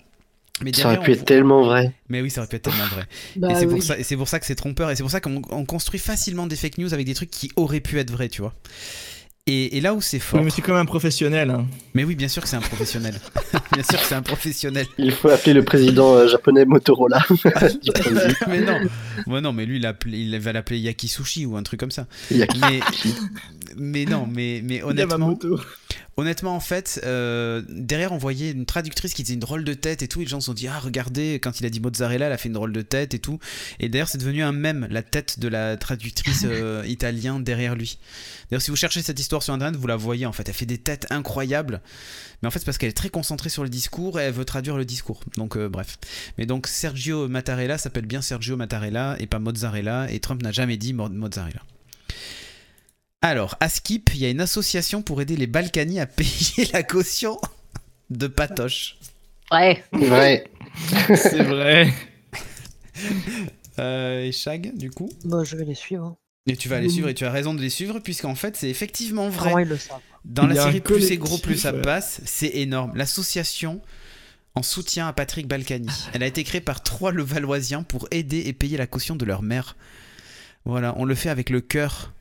Mais 0.62 0.72
Ça 0.74 0.86
aurait 0.88 1.00
pu 1.00 1.10
on 1.12 1.14
être 1.14 1.26
tellement 1.26 1.64
vrai. 1.64 1.94
Mais 2.10 2.22
oui, 2.22 2.30
ça 2.30 2.42
aurait 2.42 2.48
pu 2.48 2.56
être 2.58 2.64
tellement 2.64 2.86
vrai. 2.86 3.06
Bah 3.36 3.48
et 3.52 3.56
c'est 3.56 3.66
pour 3.66 3.76
oui. 3.76 3.82
ça, 3.82 3.98
et 3.98 4.04
c'est 4.04 4.16
pour 4.18 4.28
ça 4.28 4.40
que 4.40 4.46
c'est 4.46 4.56
trompeur, 4.56 4.92
et 4.92 4.96
c'est 4.96 5.04
pour 5.04 5.12
ça 5.12 5.20
qu'on 5.20 5.42
on 5.50 5.66
construit 5.66 6.00
facilement 6.00 6.46
des 6.48 6.56
fake 6.56 6.78
news 6.78 6.94
avec 6.94 7.06
des 7.06 7.16
trucs 7.16 7.32
qui 7.32 7.52
auraient 7.56 7.80
pu 7.82 8.00
être 8.00 8.12
vrais, 8.12 8.30
tu 8.30 8.42
vois. 8.42 8.54
Et, 9.46 9.76
et 9.78 9.82
là 9.82 9.94
où 9.94 10.00
c'est 10.00 10.20
fort. 10.20 10.40
Oui, 10.40 10.46
mais 10.46 10.52
c'est 10.52 10.62
comme 10.62 10.78
un 10.78 10.86
professionnel. 10.86 11.50
hein. 11.50 11.66
Mais 11.94 12.06
oui, 12.06 12.16
bien 12.16 12.30
sûr 12.30 12.42
que 12.42 12.48
c'est 12.48 12.56
un 12.56 12.62
professionnel. 12.62 13.20
bien 13.74 13.84
sûr 13.84 14.00
que 14.00 14.06
c'est 14.06 14.16
un 14.16 14.22
professionnel. 14.22 14.86
Il 14.98 15.12
faut 15.12 15.28
appeler 15.28 15.54
le 15.54 15.66
président 15.66 16.14
euh, 16.16 16.28
japonais 16.30 16.64
Motorola. 16.64 17.22
Mais 18.48 18.62
non. 18.62 18.80
Ouais, 19.28 19.42
non, 19.42 19.52
mais 19.52 19.66
lui, 19.66 19.78
il, 19.78 19.86
a 19.86 19.92
appelé- 19.92 20.18
il 20.20 20.40
va 20.40 20.54
l'appeler 20.54 20.80
Yakisushi 20.80 21.46
ou 21.46 21.58
un 21.58 21.64
truc 21.64 21.80
comme 21.80 21.92
ça. 21.92 22.08
Il 22.32 22.38
y 22.38 22.44
a 22.44 22.48
qui 22.48 22.60
Mais, 22.60 22.80
mais 23.78 24.06
non, 24.06 24.28
mais, 24.28 24.62
mais 24.64 24.82
honnêtement, 24.84 25.38
honnêtement, 26.18 26.56
en 26.56 26.60
fait, 26.60 27.02
euh, 27.04 27.62
derrière, 27.70 28.12
on 28.12 28.18
voyait 28.18 28.52
une 28.52 28.66
traductrice 28.66 29.14
qui 29.14 29.24
faisait 29.24 29.34
une 29.34 29.40
drôle 29.40 29.64
de 29.64 29.74
tête 29.74 30.02
et 30.02 30.08
tout. 30.08 30.22
Et 30.22 30.26
les 30.26 30.30
gens 30.30 30.40
se 30.40 30.48
sont 30.48 30.54
dit, 30.54 30.68
ah, 30.68 30.80
regardez, 30.80 31.40
quand 31.42 31.60
il 31.60 31.66
a 31.66 31.70
dit 31.70 31.80
mozzarella, 31.80 32.28
elle 32.28 32.32
a 32.32 32.38
fait 32.38 32.50
une 32.50 32.54
drôle 32.54 32.74
de 32.74 32.82
tête 32.82 33.14
et 33.14 33.20
tout. 33.20 33.40
Et 33.80 33.90
d'ailleurs, 33.90 34.08
c'est 34.08 34.18
devenu 34.18 34.44
un 34.44 34.52
mème, 34.52 34.88
la 34.90 35.02
tête 35.02 35.40
de 35.40 35.48
la 35.48 35.78
traductrice 35.78 36.44
euh, 36.48 36.84
italienne 36.88 37.44
derrière 37.44 37.76
lui. 37.76 37.98
D'ailleurs, 38.50 38.62
si 38.62 38.72
vous 38.72 38.78
cherchez 38.78 39.02
cette 39.02 39.20
histoire 39.20 39.42
sur 39.44 39.54
internet, 39.54 39.76
vous 39.76 39.88
la 39.88 39.96
voyez 39.96 40.26
en 40.26 40.32
fait. 40.32 40.48
Elle 40.48 40.56
fait 40.56 40.66
des 40.66 40.78
têtes 40.78 41.08
incroyables. 41.10 41.82
Mais 42.42 42.48
en 42.48 42.52
fait, 42.52 42.60
c'est 42.60 42.66
parce 42.66 42.78
qu'elle 42.78 42.90
est 42.90 42.94
très 42.94 43.10
concentrée 43.10 43.50
sur 43.50 43.64
le 43.64 43.70
discours 43.70 44.20
et 44.20 44.24
elle 44.24 44.34
veut 44.34 44.46
traduire 44.46 44.78
le 44.78 44.86
discours. 44.86 45.22
Donc, 45.38 45.58
euh, 45.58 45.70
bref. 45.70 45.98
Mais 46.38 46.46
donc, 46.46 46.68
Sergio 46.68 47.28
Mattarella 47.28 47.78
s'appelle 47.78 48.06
bien 48.06 48.22
Sergio 48.22 48.58
Mattarella 48.58 49.16
et 49.20 49.28
pas 49.28 49.40
Mozzarella. 49.40 50.12
Et 50.12 50.20
Trump 50.20 50.44
n'a 50.44 50.52
jamais 50.52 50.78
dit 50.78 50.94
mo- 50.94 51.10
mozzarella. 51.10 51.62
Alors, 53.24 53.56
à 53.62 53.70
Skip, 53.70 54.14
il 54.14 54.20
y 54.20 54.26
a 54.26 54.30
une 54.30 54.42
association 54.42 55.02
pour 55.02 55.22
aider 55.22 55.38
les 55.38 55.48
Balkany 55.48 55.98
à 56.02 56.06
payer 56.06 56.68
la 56.74 56.84
caution 56.84 57.40
de 58.10 58.28
Patoche. 58.28 58.98
Ouais. 59.50 59.82
Vrai. 59.94 60.44
C'est 61.16 61.42
vrai. 61.42 61.94
Euh, 63.80 64.26
et 64.26 64.34
Shag, 64.34 64.76
du 64.78 64.92
coup 64.92 65.10
Bah, 65.24 65.44
je 65.46 65.56
vais 65.56 65.64
les 65.64 65.74
suivre. 65.74 66.18
Et 66.48 66.58
tu 66.58 66.68
vas 66.68 66.82
les 66.82 66.90
suivre 66.90 67.08
et 67.08 67.14
tu 67.14 67.24
as 67.24 67.32
raison 67.32 67.54
de 67.54 67.62
les 67.62 67.70
suivre, 67.70 68.00
puisqu'en 68.00 68.36
fait, 68.36 68.58
c'est 68.58 68.70
effectivement 68.70 69.30
vrai. 69.30 69.52
Comment 69.52 69.60
ils 69.60 69.70
le 69.70 69.78
savent 69.78 70.02
Dans 70.26 70.46
la 70.46 70.56
série 70.56 70.82
Plus 70.82 71.08
c'est 71.08 71.16
gros, 71.16 71.38
plus 71.38 71.56
ça 71.58 71.74
ouais. 71.74 71.82
passe, 71.82 72.20
c'est 72.26 72.52
énorme. 72.56 72.92
L'association 72.96 73.80
en 74.54 74.64
soutien 74.64 75.08
à 75.08 75.14
Patrick 75.14 75.48
Balkany. 75.48 75.88
Elle 76.14 76.24
a 76.24 76.28
été 76.28 76.44
créée 76.44 76.60
par 76.60 76.84
trois 76.84 77.14
Levalloisiens 77.14 77.84
pour 77.84 78.06
aider 78.12 78.44
et 78.48 78.52
payer 78.54 78.76
la 78.76 78.86
caution 78.86 79.16
de 79.16 79.24
leur 79.24 79.42
mère. 79.44 79.78
Voilà, 80.66 80.94
on 80.98 81.06
le 81.06 81.16
fait 81.16 81.30
avec 81.30 81.50
le 81.50 81.62
cœur. 81.62 82.12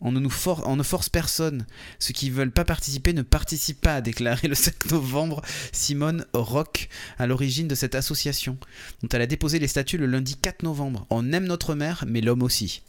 On 0.00 0.12
ne, 0.12 0.20
nous 0.20 0.30
for- 0.30 0.62
on 0.66 0.76
ne 0.76 0.82
force 0.82 1.08
personne. 1.08 1.66
Ceux 1.98 2.12
qui 2.12 2.30
veulent 2.30 2.52
pas 2.52 2.64
participer 2.64 3.12
ne 3.12 3.22
participent 3.22 3.80
pas, 3.80 3.96
a 3.96 4.00
déclaré 4.00 4.46
le 4.46 4.54
5 4.54 4.90
novembre 4.92 5.42
Simone 5.72 6.24
Rock, 6.34 6.88
à 7.18 7.26
l'origine 7.26 7.66
de 7.68 7.74
cette 7.74 7.94
association, 7.96 8.56
dont 9.02 9.08
elle 9.12 9.22
a 9.22 9.26
déposé 9.26 9.58
les 9.58 9.66
statuts 9.68 9.98
le 9.98 10.06
lundi 10.06 10.36
4 10.36 10.62
novembre. 10.62 11.06
On 11.10 11.32
aime 11.32 11.46
notre 11.46 11.74
mère, 11.74 12.04
mais 12.06 12.20
l'homme 12.20 12.42
aussi. 12.42 12.82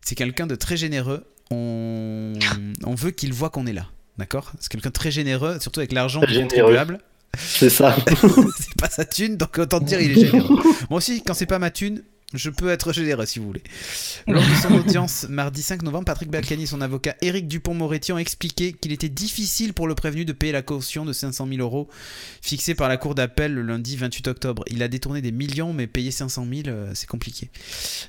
C'est 0.00 0.14
quelqu'un 0.14 0.46
de 0.46 0.54
très 0.54 0.76
généreux. 0.78 1.26
On, 1.50 2.32
on 2.84 2.94
veut 2.94 3.10
qu'il 3.10 3.32
voit 3.32 3.50
qu'on 3.50 3.66
est 3.66 3.72
là. 3.72 3.86
d'accord? 4.16 4.52
C'est 4.60 4.70
quelqu'un 4.70 4.88
de 4.90 4.94
très 4.94 5.10
généreux, 5.10 5.58
surtout 5.60 5.80
avec 5.80 5.92
l'argent 5.92 6.20
du 6.20 6.38
contribuable. 6.40 6.98
C'est 7.36 7.70
ça. 7.70 7.94
c'est 8.58 8.74
pas 8.78 8.88
sa 8.88 9.04
thune, 9.04 9.36
donc 9.36 9.58
autant 9.58 9.80
te 9.80 9.84
dire 9.84 10.00
il 10.00 10.12
est 10.18 10.26
généreux. 10.26 10.56
Moi 10.90 10.96
aussi, 10.98 11.22
quand 11.22 11.34
c'est 11.34 11.46
pas 11.46 11.58
ma 11.58 11.70
thune, 11.70 12.02
je 12.34 12.50
peux 12.50 12.68
être 12.68 12.92
généreux 12.92 13.24
si 13.24 13.38
vous 13.38 13.46
voulez. 13.46 13.62
Lors 14.26 14.42
de 14.42 14.54
son 14.54 14.74
audience 14.78 15.26
mardi 15.30 15.62
5 15.62 15.82
novembre, 15.82 16.04
Patrick 16.04 16.30
Balkany 16.30 16.64
et 16.64 16.66
son 16.66 16.82
avocat 16.82 17.16
Éric 17.22 17.48
Dupont-Moretti 17.48 18.12
ont 18.12 18.18
expliqué 18.18 18.74
qu'il 18.74 18.92
était 18.92 19.08
difficile 19.08 19.72
pour 19.72 19.88
le 19.88 19.94
prévenu 19.94 20.26
de 20.26 20.32
payer 20.32 20.52
la 20.52 20.60
caution 20.60 21.06
de 21.06 21.14
500 21.14 21.46
000 21.48 21.60
euros 21.60 21.88
fixée 22.42 22.74
par 22.74 22.88
la 22.90 22.98
cour 22.98 23.14
d'appel 23.14 23.54
le 23.54 23.62
lundi 23.62 23.96
28 23.96 24.28
octobre. 24.28 24.62
Il 24.66 24.82
a 24.82 24.88
détourné 24.88 25.22
des 25.22 25.32
millions, 25.32 25.72
mais 25.72 25.86
payer 25.86 26.10
500 26.10 26.46
000, 26.52 26.68
euh, 26.68 26.92
c'est 26.94 27.08
compliqué. 27.08 27.50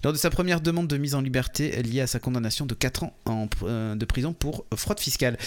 Lors 0.03 0.11
de 0.11 0.17
sa 0.17 0.29
première 0.29 0.59
demande 0.59 0.87
de 0.87 0.97
mise 0.97 1.15
en 1.15 1.21
liberté 1.21 1.81
liée 1.81 2.01
à 2.01 2.07
sa 2.07 2.19
condamnation 2.19 2.65
de 2.65 2.73
4 2.73 3.03
ans 3.03 3.13
en, 3.25 3.47
euh, 3.63 3.95
de 3.95 4.05
prison 4.05 4.33
pour 4.33 4.65
fraude 4.75 4.99
fiscale, 4.99 5.37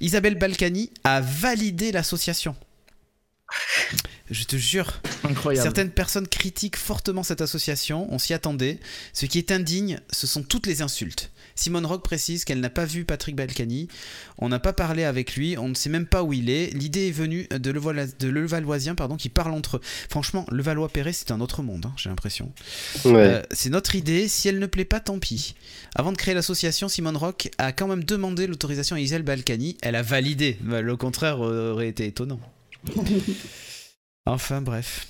Isabelle 0.00 0.36
Balkany 0.36 0.90
a 1.04 1.20
validé 1.20 1.92
l'association. 1.92 2.56
Je 4.30 4.44
te 4.44 4.56
jure, 4.56 5.00
Incroyable. 5.24 5.62
Certaines 5.62 5.90
personnes 5.90 6.26
critiquent 6.26 6.76
fortement 6.76 7.22
cette 7.22 7.40
association, 7.40 8.12
on 8.12 8.18
s'y 8.18 8.34
attendait. 8.34 8.78
Ce 9.12 9.26
qui 9.26 9.38
est 9.38 9.50
indigne, 9.52 10.00
ce 10.10 10.26
sont 10.26 10.42
toutes 10.42 10.66
les 10.66 10.82
insultes. 10.82 11.30
Simone 11.54 11.84
Rock 11.86 12.02
précise 12.02 12.44
qu'elle 12.44 12.60
n'a 12.60 12.70
pas 12.70 12.86
vu 12.86 13.04
Patrick 13.04 13.36
Balkany, 13.36 13.88
on 14.38 14.48
n'a 14.48 14.58
pas 14.58 14.72
parlé 14.72 15.04
avec 15.04 15.36
lui, 15.36 15.56
on 15.58 15.68
ne 15.68 15.74
sait 15.74 15.90
même 15.90 16.06
pas 16.06 16.22
où 16.22 16.32
il 16.32 16.48
est. 16.48 16.74
L'idée 16.74 17.08
est 17.08 17.12
venue 17.12 17.46
de, 17.50 17.70
Levallois- 17.70 18.16
de 18.18 18.28
Levalloisiens 18.28 18.94
pardon, 18.94 19.16
qui 19.16 19.28
parlent 19.28 19.52
entre 19.52 19.76
eux. 19.76 19.80
Franchement, 20.08 20.46
Levallois-Perret, 20.50 21.12
c'est 21.12 21.30
un 21.30 21.40
autre 21.40 21.62
monde, 21.62 21.84
hein, 21.86 21.92
j'ai 21.96 22.08
l'impression. 22.08 22.52
Ouais. 23.04 23.12
Euh, 23.14 23.42
c'est 23.50 23.70
notre 23.70 23.94
idée, 23.94 24.28
si 24.28 24.48
elle 24.48 24.58
ne 24.58 24.66
plaît 24.66 24.86
pas, 24.86 25.00
tant 25.00 25.18
pis. 25.18 25.54
Avant 25.94 26.10
de 26.12 26.16
créer 26.16 26.34
l'association, 26.34 26.88
Simone 26.88 27.16
Rock 27.18 27.50
a 27.58 27.72
quand 27.72 27.86
même 27.86 28.02
demandé 28.04 28.46
l'autorisation 28.46 28.96
à 28.96 29.00
Isabelle 29.00 29.24
Balkany. 29.24 29.76
Elle 29.82 29.94
a 29.94 30.02
validé, 30.02 30.58
le 30.64 30.96
contraire 30.96 31.40
aurait 31.40 31.88
été 31.88 32.06
étonnant. 32.06 32.40
enfin 34.26 34.60
bref. 34.62 35.06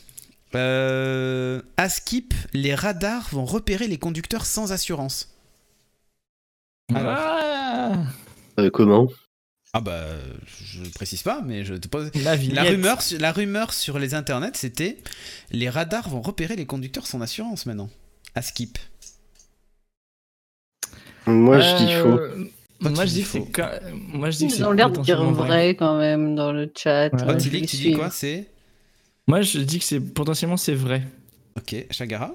Euh, 0.54 1.60
à 1.76 1.88
Skip, 1.88 2.34
les 2.52 2.74
radars 2.74 3.28
vont 3.32 3.44
repérer 3.44 3.88
les 3.88 3.98
conducteurs 3.98 4.44
sans 4.46 4.72
assurance. 4.72 5.34
Alors. 6.94 7.14
Ah, 7.16 7.92
Euh, 8.58 8.70
comment? 8.70 9.08
Ah 9.74 9.80
bah, 9.80 10.04
je 10.62 10.80
ne 10.82 10.88
précise 10.90 11.22
pas, 11.22 11.40
mais 11.42 11.64
je 11.64 11.74
te 11.74 11.88
pose... 11.88 12.10
la. 12.22 12.36
La 12.36 12.62
rumeur, 12.64 13.00
su- 13.00 13.16
la 13.16 13.32
rumeur 13.32 13.72
sur 13.72 13.98
les 13.98 14.12
internets, 14.12 14.50
c'était 14.54 14.98
les 15.50 15.70
radars 15.70 16.10
vont 16.10 16.20
repérer 16.20 16.56
les 16.56 16.66
conducteurs 16.66 17.06
sans 17.06 17.22
assurance 17.22 17.64
maintenant. 17.64 17.88
À 18.34 18.42
Skip. 18.42 18.78
Moi, 21.26 21.60
je 21.60 21.76
dis 21.76 21.92
faux. 21.94 22.18
Euh, 22.18 22.44
Toi, 22.80 22.90
Moi 22.90 23.04
je 23.06 23.12
dis 23.12 23.22
faux. 23.22 23.48
quand- 23.52 23.70
moi 23.92 24.30
je 24.30 24.38
dis 24.38 24.46
que 24.48 24.52
c'est 24.54 24.58
Ils 24.58 24.64
ont 24.64 24.72
l'air 24.72 24.90
de 24.90 25.00
dire 25.00 25.22
vrai 25.30 25.70
quand 25.76 25.96
même 25.98 26.34
dans 26.34 26.50
le 26.52 26.70
chat. 26.76 27.10
Ouais. 27.14 27.18
Je 27.20 27.38
Tilly, 27.38 27.60
vais 27.60 27.66
tu 27.66 27.76
dis 27.76 27.92
quoi? 27.92 28.10
C'est 28.10 28.48
Moi 29.28 29.42
je 29.42 29.58
dis 29.58 29.78
que 29.78 29.84
c'est 29.84 30.00
potentiellement 30.00 30.56
c'est 30.56 30.74
vrai. 30.74 31.02
Ok, 31.56 31.74
Chagara 31.90 32.34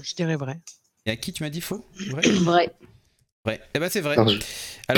Je 0.00 0.14
dirais 0.14 0.36
vrai. 0.36 0.60
Et 1.06 1.10
à 1.12 1.16
qui 1.16 1.32
tu 1.32 1.42
m'as 1.42 1.50
dit 1.50 1.60
faux 1.60 1.84
Vrai 2.10 2.22
Vrai. 2.30 2.70
Vrai. 3.44 3.60
Eh 3.74 3.78
ben 3.80 3.88
c'est 3.90 4.00
vrai. 4.00 4.16
Alors, 4.16 4.28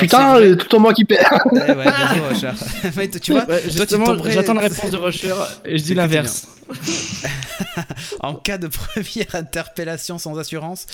Putain, 0.03 0.19
c'est 0.19 0.41
vrai. 0.41 0.47
euh, 0.49 0.57
tout 0.57 0.75
en 0.77 0.81
moi 0.81 0.93
qui 0.93 1.05
perd. 1.07 1.25
Eh 1.53 1.57
ouais, 1.57 1.75
bravo. 1.85 2.25
Mais 2.97 3.09
tu 3.09 3.33
vois, 3.33 3.45
Ouais, 3.47 3.63
justement, 3.71 4.05
tomberais- 4.05 4.33
j'attends 4.33 4.53
la 4.55 4.61
réponse 4.63 4.91
de 4.91 4.97
Rusher 4.99 5.35
et 5.65 5.79
je 5.79 5.85
dis 5.85 5.95
l'inverse. 5.95 6.47
en 8.21 8.35
cas 8.35 8.59
de 8.59 8.69
première 8.69 9.35
interpellation 9.35 10.19
sans 10.19 10.39
assurance, 10.39 10.87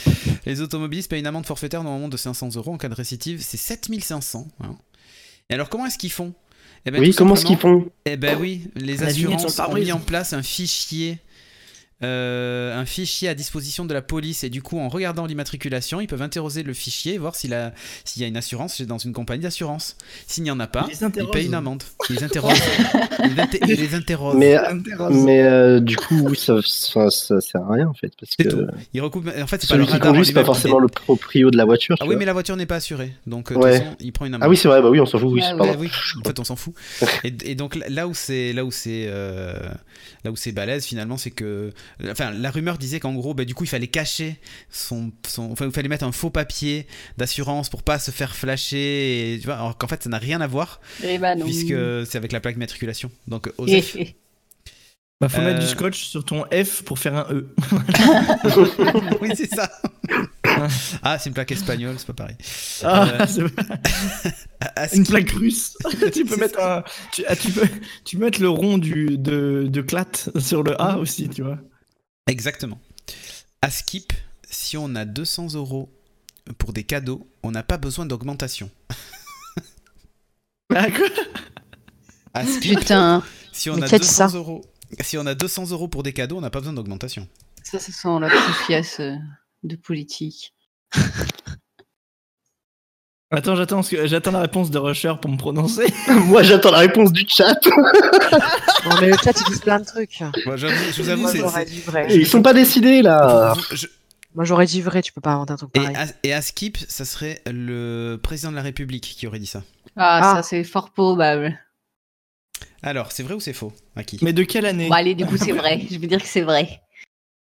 les 0.47 0.61
automobilistes 0.61 1.11
payent 1.11 1.21
une 1.21 1.27
amende 1.27 1.47
forfaitaire 1.47 1.83
normalement 1.83 2.09
de 2.09 2.17
500 2.17 2.51
euros. 2.57 2.73
En 2.73 2.79
cas 2.79 2.89
de 2.89 2.95
récidive, 2.95 3.43
c'est 3.43 3.57
7500. 3.57 4.47
hein. 4.63 4.77
Et 5.49 5.55
alors, 5.55 5.69
comment 5.69 5.87
est-ce 5.87 5.99
qu'ils 5.99 6.13
font 6.13 6.33
Eh 6.87 6.91
ben, 6.91 7.01
Oui, 7.01 7.15
comment 7.15 7.35
est-ce 7.35 7.45
qu'ils 7.45 7.59
font 7.59 7.87
Eh 8.07 8.17
ben 8.17 8.39
oui, 8.41 8.63
les 8.75 9.03
assurances 9.03 9.59
ont 9.59 9.75
mis 9.75 9.93
en 9.93 9.99
place 9.99 10.33
un 10.33 10.43
fichier. 10.43 11.19
Euh, 12.03 12.79
un 12.79 12.87
fichier 12.87 13.29
à 13.29 13.35
disposition 13.35 13.85
de 13.85 13.93
la 13.93 14.01
police 14.03 14.43
et 14.45 14.49
du 14.51 14.63
coup 14.63 14.79
en 14.79 14.89
regardant 14.89 15.27
l'immatriculation 15.27 16.01
ils 16.01 16.07
peuvent 16.07 16.23
interroger 16.23 16.63
le 16.63 16.73
fichier 16.73 17.15
et 17.15 17.19
voir 17.19 17.35
s'il 17.37 17.53
a- 17.53 17.73
s'il 18.05 18.23
y 18.23 18.25
a 18.25 18.29
une 18.29 18.37
assurance 18.39 18.81
dans 18.83 18.97
une 18.99 19.13
compagnie 19.13 19.43
d'assurance 19.43 19.97
s'il 20.27 20.43
n'y 20.45 20.51
en 20.51 20.61
a 20.61 20.67
pas 20.67 20.89
Ils 20.91 21.27
payent 21.31 21.47
une 21.47 21.55
amende 21.55 21.83
ils 22.09 22.17
les 22.17 22.25
interrogent 22.25 22.59
ils, 23.25 23.39
inter- 23.41 23.59
ils 23.69 23.75
les 23.81 23.95
interrogent 23.95 24.37
Mais, 24.37 24.57
Interroge. 24.57 25.15
mais 25.15 25.43
euh, 25.43 25.81
du 25.81 25.97
coup, 25.97 26.21
oui, 26.29 26.37
ça, 26.37 26.57
ça, 26.65 27.11
ça 27.11 27.41
sert 27.41 27.63
à 27.63 27.73
rien 27.75 27.87
en 27.89 27.95
fait. 27.95 28.13
Parce 28.19 28.33
c'est 28.37 28.45
que 28.45 28.49
tout 28.49 28.67
ils 28.95 29.01
recoupent 29.01 29.29
en 29.29 29.47
fait 29.47 29.61
c'est 29.61 29.69
pas 29.69 29.77
le 29.77 29.85
qui 29.85 29.93
radar 29.93 30.09
conduit, 30.09 30.25
c'est 30.27 30.33
pas 30.33 30.45
forcément 30.45 30.79
le 30.79 30.89
proprio 30.89 31.51
de 31.51 31.57
la 31.57 31.65
voiture. 31.65 31.97
Ah 32.01 32.05
oui, 32.05 32.11
vois. 32.11 32.17
mais 32.19 32.25
la 32.25 32.33
voiture 32.33 32.57
n'est 32.57 32.67
pas 32.67 32.77
assurée. 32.77 33.13
Donc, 33.27 33.53
euh, 33.53 33.57
Ouais. 33.57 33.79
façon, 33.81 33.97
il 34.01 34.13
prend 34.13 34.25
une 34.27 34.35
amende. 34.35 34.47
Ah 34.47 34.49
oui, 34.51 34.57
c'est 34.57 34.69
vrai, 34.69 34.81
bah 34.81 34.89
oui, 34.91 35.01
on 35.01 35.07
s'en 35.07 35.19
fout, 35.19 35.29
oui, 35.33 35.43
Ah 35.45 35.55
oui. 35.59 35.69
oui, 35.79 35.91
en 36.21 36.25
fait, 36.27 36.39
on 36.41 36.45
s'en 36.45 36.57
fout. 36.57 36.75
Et, 37.25 37.33
et 37.45 37.55
donc 37.55 37.79
là 37.89 38.09
où 38.09 38.15
c'est 38.15 38.53
là 38.53 38.65
où 38.65 38.71
c'est 38.71 39.07
euh, 39.09 39.59
là 40.25 40.31
où 40.31 40.37
c'est 40.37 40.53
balèze 40.53 40.85
finalement, 40.87 41.17
c'est 41.19 41.31
que 41.31 41.73
enfin 42.11 42.31
la 42.33 42.51
rumeur 42.51 42.79
disait 42.79 43.01
qu'en 43.01 43.15
gros, 43.15 43.35
bah, 43.35 43.45
du 43.45 43.55
coup, 43.55 43.65
il 43.65 43.69
fallait 43.69 43.87
cacher 43.89 44.37
son, 44.71 45.13
son 45.27 45.51
enfin, 45.53 45.67
il 45.67 45.73
fallait 45.73 45.89
mettre 45.89 46.05
un 46.05 46.13
faux 46.13 46.31
papier 46.31 46.87
d'assurance 47.19 47.69
pour 47.69 47.83
pas 47.83 47.99
se 47.99 48.11
faire 48.11 48.35
flasher. 48.35 49.35
Et, 49.35 49.39
tu 49.39 49.47
vois, 49.47 49.57
alors 49.57 49.79
qu'en 49.79 49.89
fait, 49.89 50.03
ça 50.03 50.09
n'a 50.11 50.19
rien 50.19 50.41
à 50.41 50.47
voir 50.47 50.81
Eh 51.05 51.19
ben 51.19 51.37
non. 51.39 51.45
puisque 51.47 51.75
c'est 52.07 52.17
avec 52.17 52.33
la 52.33 52.41
plaque 52.41 52.55
d'immatriculation. 52.55 53.11
Donc, 53.29 53.51
Osef, 53.59 53.97
Bah, 55.21 55.29
faut 55.29 55.43
mettre 55.43 55.59
Euh, 55.59 55.61
du 55.61 55.67
scotch 55.67 56.03
sur 56.05 56.25
ton 56.25 56.45
F 56.51 56.83
pour 56.83 56.99
faire 56.99 57.15
un 57.15 57.27
E. 57.33 57.55
oui, 59.21 59.31
c'est 59.37 59.55
ça. 59.55 59.71
ah, 61.03 61.19
c'est 61.19 61.29
une 61.29 61.35
plaque 61.35 61.53
espagnole, 61.53 61.95
c'est 61.99 62.07
pas 62.07 62.15
pareil. 62.15 62.37
Ah, 62.83 63.07
Euh, 63.21 63.27
c'est 64.89 64.97
une 64.97 65.07
plaque 65.07 65.31
russe. 65.31 65.77
tu 66.13 66.25
peux 66.25 66.35
C'est 66.35 66.41
mettre 66.41 66.61
un, 66.61 66.83
tu, 67.13 67.23
ah, 67.29 67.37
tu 67.37 67.51
peux, 67.53 67.69
tu 68.05 68.17
peux 68.17 68.25
mettre 68.25 68.41
le 68.41 68.49
rond 68.49 68.79
du 68.79 69.19
de, 69.19 69.67
de 69.69 69.81
clat 69.83 70.07
sur 70.39 70.63
le 70.63 70.81
A 70.81 70.99
aussi, 70.99 71.29
tu 71.29 71.43
vois. 71.43 71.59
Exactement. 72.31 72.79
À 73.61 73.71
Skip, 73.71 74.13
si 74.49 74.77
on 74.77 74.95
a 74.95 75.05
200 75.05 75.55
euros 75.55 75.89
pour 76.59 76.73
des 76.73 76.85
cadeaux, 76.85 77.29
on 77.43 77.51
n'a 77.51 77.63
pas 77.63 77.77
besoin 77.77 78.07
d'augmentation. 78.07 78.71
Ah, 80.73 80.89
quoi? 80.89 81.09
À 82.33 82.47
Skip, 82.47 82.79
Putain, 82.79 83.25
si 83.51 83.71
on 83.71 83.83
a 83.83 83.89
qu'est-ce 83.89 84.03
200 84.03 84.29
ça 84.29 84.37
euros, 84.37 84.65
si 85.01 85.19
on 85.19 85.27
a 85.27 85.35
200 85.35 85.71
euros 85.71 85.89
pour 85.89 86.05
des 86.05 86.13
cadeaux, 86.13 86.39
on 86.39 86.41
n'a 86.41 86.51
pas 86.51 86.61
besoin 86.61 86.75
d'augmentation. 86.75 87.27
ça, 87.65 87.81
ça 87.81 87.91
sent 87.91 88.21
la 88.21 88.31
confiance 88.31 89.01
euh, 89.01 89.17
de 89.65 89.75
politique. 89.75 90.55
Attends, 93.33 93.55
j'attends 93.55 93.81
j'attends 93.83 94.33
la 94.33 94.41
réponse 94.41 94.73
de 94.73 94.79
Rusher 94.79 95.15
pour 95.23 95.31
me 95.31 95.37
prononcer. 95.37 95.87
Moi, 96.27 96.43
j'attends 96.43 96.73
la 96.73 96.79
réponse 96.79 97.13
du 97.13 97.25
chat. 97.29 97.55
Non, 98.87 98.95
mais 99.01 99.09
le 99.11 99.17
chat, 99.19 99.33
ils 99.39 99.51
disent 99.51 99.61
plein 99.61 99.79
de 99.79 99.85
trucs. 99.85 100.21
Moi, 100.47 100.57
j'avoue- 100.57 100.75
je 100.97 101.03
vous 101.03 101.09
avoue, 101.11 101.23
Moi, 101.23 101.31
c'est. 101.33 102.17
Ils 102.17 102.27
sont 102.27 102.41
pas 102.43 102.55
décidés 102.55 103.03
là. 103.03 103.55
je- 103.73 103.87
Moi, 104.35 104.45
j'aurais 104.47 104.65
dit 104.65 104.81
vrai, 104.81 105.03
tu 105.03 105.13
peux 105.13 105.21
pas 105.21 105.33
inventer 105.33 105.53
un 105.53 105.57
truc 105.57 105.71
Et 105.75 105.81
pareil. 105.81 105.97
à, 105.97 106.07
et 106.23 106.33
à 106.33 106.41
Skip, 106.41 106.79
ça 106.89 107.05
serait 107.05 107.43
le 107.47 108.19
président 108.23 108.51
de 108.51 108.57
la 108.57 108.63
République 108.63 109.03
qui 109.19 109.27
aurait 109.27 109.39
dit 109.39 109.47
ça. 109.47 109.63
Ah, 109.97 110.21
Ah. 110.23 110.35
ça 110.37 110.43
c'est 110.43 110.65
fort 110.65 110.91
probable. 110.93 111.59
Alors, 112.83 113.13
c'est 113.13 113.23
vrai 113.23 113.35
ou 113.35 113.41
c'est 113.41 113.53
faux 113.53 113.73
À 113.97 114.03
qui 114.03 114.19
Mais 114.23 114.33
de 114.33 114.43
quelle 114.45 114.65
année? 114.65 114.89
Bon, 114.89 114.95
allez, 114.95 115.15
du 115.15 115.27
coup, 115.27 115.37
c'est 115.37 115.53
vrai. 115.53 115.83
Je 115.91 115.99
vais 115.99 116.07
dire 116.07 116.23
que 116.23 116.29
c'est 116.29 116.41
vrai. 116.43 116.81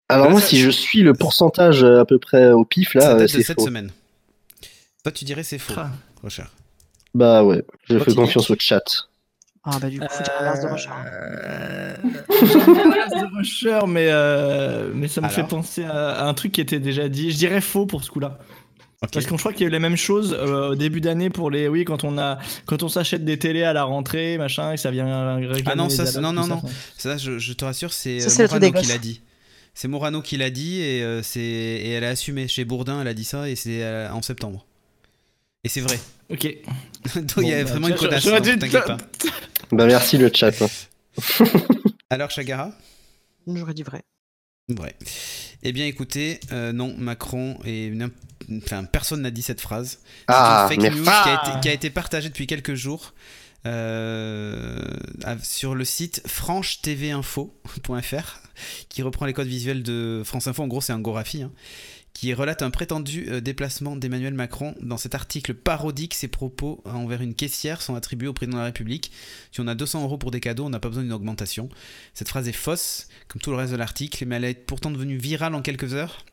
Alors 0.08 0.30
moi, 0.30 0.40
ça- 0.40 0.46
si 0.48 0.60
je 0.60 0.70
suis 0.70 1.02
le 1.02 1.14
pourcentage 1.14 1.82
euh, 1.82 1.98
à 2.00 2.04
peu 2.04 2.18
près 2.20 2.52
au 2.52 2.64
pif 2.64 2.94
là, 2.94 3.16
euh, 3.16 3.26
c'est 3.26 3.42
cette 3.42 3.58
faux. 3.58 3.66
semaine. 3.66 3.90
Toi, 5.04 5.12
tu 5.12 5.24
dirais 5.24 5.42
c'est 5.44 5.58
faux, 5.58 5.74
Ah. 5.76 5.90
Rocher. 6.22 6.44
Bah 7.14 7.44
ouais, 7.44 7.62
je 7.84 7.98
fais 7.98 8.14
confiance 8.14 8.50
au 8.50 8.56
chat. 8.58 8.82
Ah, 9.62 9.78
bah, 9.80 9.88
du 9.88 9.98
coup, 10.00 10.06
faut 10.10 10.22
dire 10.22 10.32
l'inverse 10.40 10.60
de 10.62 10.66
Rochard. 10.68 11.04
Euh, 11.06 11.96
l'inverse 12.28 13.10
de 13.12 13.36
Rusher, 13.36 13.80
mais, 13.86 14.08
euh, 14.10 14.90
mais 14.94 15.08
ça 15.08 15.20
me 15.22 15.26
Alors 15.26 15.34
fait 15.36 15.44
penser 15.46 15.84
à, 15.84 16.10
à 16.10 16.24
un 16.26 16.34
truc 16.34 16.52
qui 16.52 16.60
était 16.60 16.80
déjà 16.80 17.08
dit. 17.08 17.30
Je 17.30 17.36
dirais 17.36 17.60
faux 17.62 17.86
pour 17.86 18.02
ce 18.04 18.10
coup-là. 18.10 18.38
Ok. 19.02 19.10
Parce 19.12 19.26
qu'on 19.26 19.36
je 19.36 19.42
crois 19.42 19.52
qu'il 19.52 19.62
y 19.62 19.64
a 19.64 19.68
eu 19.68 19.72
la 19.72 19.78
même 19.78 19.96
chose 19.96 20.34
euh, 20.38 20.70
au 20.70 20.74
début 20.74 21.00
d'année 21.00 21.30
pour 21.30 21.50
les. 21.50 21.68
Oui, 21.68 21.84
quand 21.84 22.04
on 22.04 22.18
a 22.18 22.38
quand 22.66 22.82
on 22.82 22.88
s'achète 22.88 23.24
des 23.24 23.38
télés 23.38 23.62
à 23.64 23.72
la 23.72 23.84
rentrée, 23.84 24.36
machin, 24.38 24.72
et 24.72 24.74
que 24.74 24.80
ça 24.80 24.90
vient 24.90 25.38
Ah 25.66 25.74
non, 25.76 25.88
ça, 25.88 26.20
non, 26.20 26.32
non, 26.32 26.42
ça, 26.42 26.48
non. 26.48 26.60
ça. 26.60 26.68
Ça, 26.96 27.16
je, 27.18 27.38
je 27.38 27.52
te 27.54 27.64
rassure, 27.64 27.92
c'est 27.92 28.20
Ça, 28.20 28.30
c'est 28.30 28.42
le 28.42 28.48
truc 28.48 28.62
Morano 28.62 28.80
qui 28.82 28.88
l'a 28.88 28.98
dit. 28.98 29.22
C'est 29.74 29.88
Morano 29.88 30.20
qui 30.22 30.36
l'a 30.36 30.50
dit 30.50 30.80
et, 30.80 31.02
euh, 31.02 31.22
c'est 31.22 31.40
et 31.40 31.90
elle 31.90 32.04
a 32.04 32.10
assumé. 32.10 32.48
Chez 32.48 32.64
Bourdin, 32.64 33.00
elle 33.00 33.08
a 33.08 33.14
dit 33.14 33.24
ça 33.24 33.48
et 33.48 33.56
c'est 33.56 33.82
euh, 33.82 34.10
en 34.10 34.20
septembre. 34.22 34.66
Et 35.64 35.68
c'est 35.68 35.80
vrai. 35.80 35.98
Ok. 36.30 36.44
Donc 37.14 37.32
il 37.38 37.48
y 37.48 37.54
a 37.54 37.64
bah, 37.64 37.70
vraiment 37.70 37.88
une 37.88 37.94
dû- 38.40 38.58
t'inquiète 38.58 38.86
pas. 38.86 38.96
Bah 39.72 39.86
merci 39.86 40.18
le 40.18 40.30
chat. 40.32 40.52
hein. 40.62 40.68
Alors, 42.10 42.30
Chagara? 42.30 42.70
J'aurais 43.46 43.74
dit 43.74 43.82
vrai. 43.82 44.02
Ouais. 44.78 44.94
Eh 45.62 45.72
bien, 45.72 45.86
écoutez, 45.86 46.38
euh, 46.52 46.72
non, 46.72 46.94
Macron 46.96 47.58
et 47.64 47.92
enfin 48.58 48.84
personne 48.84 49.22
n'a 49.22 49.30
dit 49.30 49.42
cette 49.42 49.60
phrase. 49.60 49.98
Ah, 50.28 50.66
C'est 50.68 50.76
une 50.76 50.82
fake 50.82 50.92
merci. 50.94 50.98
news 51.00 51.04
qui 51.04 51.10
a, 51.10 51.40
Ah. 51.42 51.50
été, 51.50 51.60
qui 51.60 51.68
a 51.68 51.72
été 51.72 51.90
partagée 51.90 52.28
depuis 52.28 52.46
quelques 52.46 52.74
jours 52.74 53.14
euh, 53.66 54.80
sur 55.42 55.74
le 55.74 55.84
site 55.84 56.22
franchetvinfo.fr 56.26 58.40
qui 58.88 59.02
reprend 59.02 59.26
les 59.26 59.32
codes 59.32 59.48
visuels 59.48 59.82
de 59.82 60.22
France 60.24 60.46
Info. 60.46 60.62
En 60.62 60.68
gros, 60.68 60.80
c'est 60.80 60.92
un 60.92 61.00
Gorafi 61.00 61.42
hein, 61.42 61.50
qui 62.14 62.32
relate 62.32 62.62
un 62.62 62.70
prétendu 62.70 63.26
euh, 63.28 63.40
déplacement 63.40 63.96
d'Emmanuel 63.96 64.34
Macron. 64.34 64.74
Dans 64.80 64.96
cet 64.96 65.14
article 65.14 65.52
parodique, 65.52 66.14
ses 66.14 66.28
propos 66.28 66.80
envers 66.86 67.20
une 67.20 67.34
caissière 67.34 67.82
sont 67.82 67.96
attribués 67.96 68.28
au 68.28 68.32
président 68.32 68.56
de 68.56 68.60
la 68.62 68.66
République. 68.66 69.12
Si 69.52 69.60
on 69.60 69.66
a 69.66 69.74
200 69.74 70.04
euros 70.04 70.16
pour 70.16 70.30
des 70.30 70.40
cadeaux, 70.40 70.64
on 70.64 70.70
n'a 70.70 70.80
pas 70.80 70.88
besoin 70.88 71.02
d'une 71.02 71.12
augmentation. 71.12 71.68
Cette 72.14 72.28
phrase 72.28 72.48
est 72.48 72.52
fausse, 72.52 73.08
comme 73.28 73.42
tout 73.42 73.50
le 73.50 73.56
reste 73.56 73.72
de 73.72 73.76
l'article, 73.76 74.24
mais 74.26 74.36
elle 74.36 74.44
est 74.44 74.54
pourtant 74.54 74.92
devenue 74.92 75.18
virale 75.18 75.54
en 75.54 75.60
quelques 75.60 75.92
heures. 75.92 76.24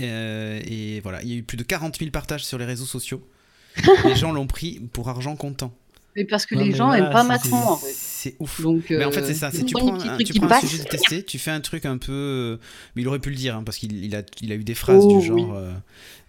Euh, 0.00 0.60
et 0.64 1.00
voilà, 1.00 1.22
il 1.22 1.28
y 1.28 1.34
a 1.34 1.36
eu 1.36 1.42
plus 1.42 1.58
de 1.58 1.62
40 1.62 1.98
000 1.98 2.10
partages 2.10 2.44
sur 2.44 2.56
les 2.56 2.64
réseaux 2.64 2.86
sociaux. 2.86 3.28
les 4.04 4.16
gens 4.16 4.32
l'ont 4.32 4.46
pris 4.46 4.80
pour 4.92 5.08
argent 5.08 5.36
comptant. 5.36 5.74
Mais 6.16 6.24
parce 6.24 6.44
que 6.46 6.54
Non, 6.54 6.64
les 6.64 6.72
gens 6.72 6.86
voilà, 6.88 7.06
aiment 7.06 7.12
pas 7.12 7.24
Macron, 7.24 7.56
en 7.56 7.76
fait. 7.76 7.92
C'est 7.94 8.36
ouf. 8.38 8.60
Donc, 8.60 8.90
Mais 8.90 9.04
en 9.04 9.10
fait, 9.10 9.20
euh, 9.22 9.26
c'est 9.26 9.34
ça. 9.34 9.50
C'est 9.50 9.58
ils 9.60 9.64
tu 9.64 9.74
prends, 9.74 9.94
un, 10.00 10.16
tu 10.18 10.24
qui 10.24 10.38
prends 10.38 10.50
un 10.50 10.60
sujet 10.60 11.22
tu 11.24 11.38
fais 11.38 11.50
un 11.50 11.60
truc 11.60 11.86
un 11.86 11.96
peu. 11.98 12.12
euh, 12.12 12.56
Mais 12.94 13.02
il 13.02 13.08
aurait 13.08 13.18
pu 13.18 13.30
le 13.30 13.36
dire, 13.36 13.56
hein, 13.56 13.62
parce 13.64 13.78
qu'il 13.78 14.04
il 14.04 14.14
a, 14.14 14.22
il 14.40 14.52
a 14.52 14.54
eu 14.54 14.62
des 14.64 14.74
phrases 14.74 15.04
Oh, 15.04 15.18
du 15.18 15.26
genre. 15.26 15.36
oui. 15.36 15.44
euh, 15.56 15.72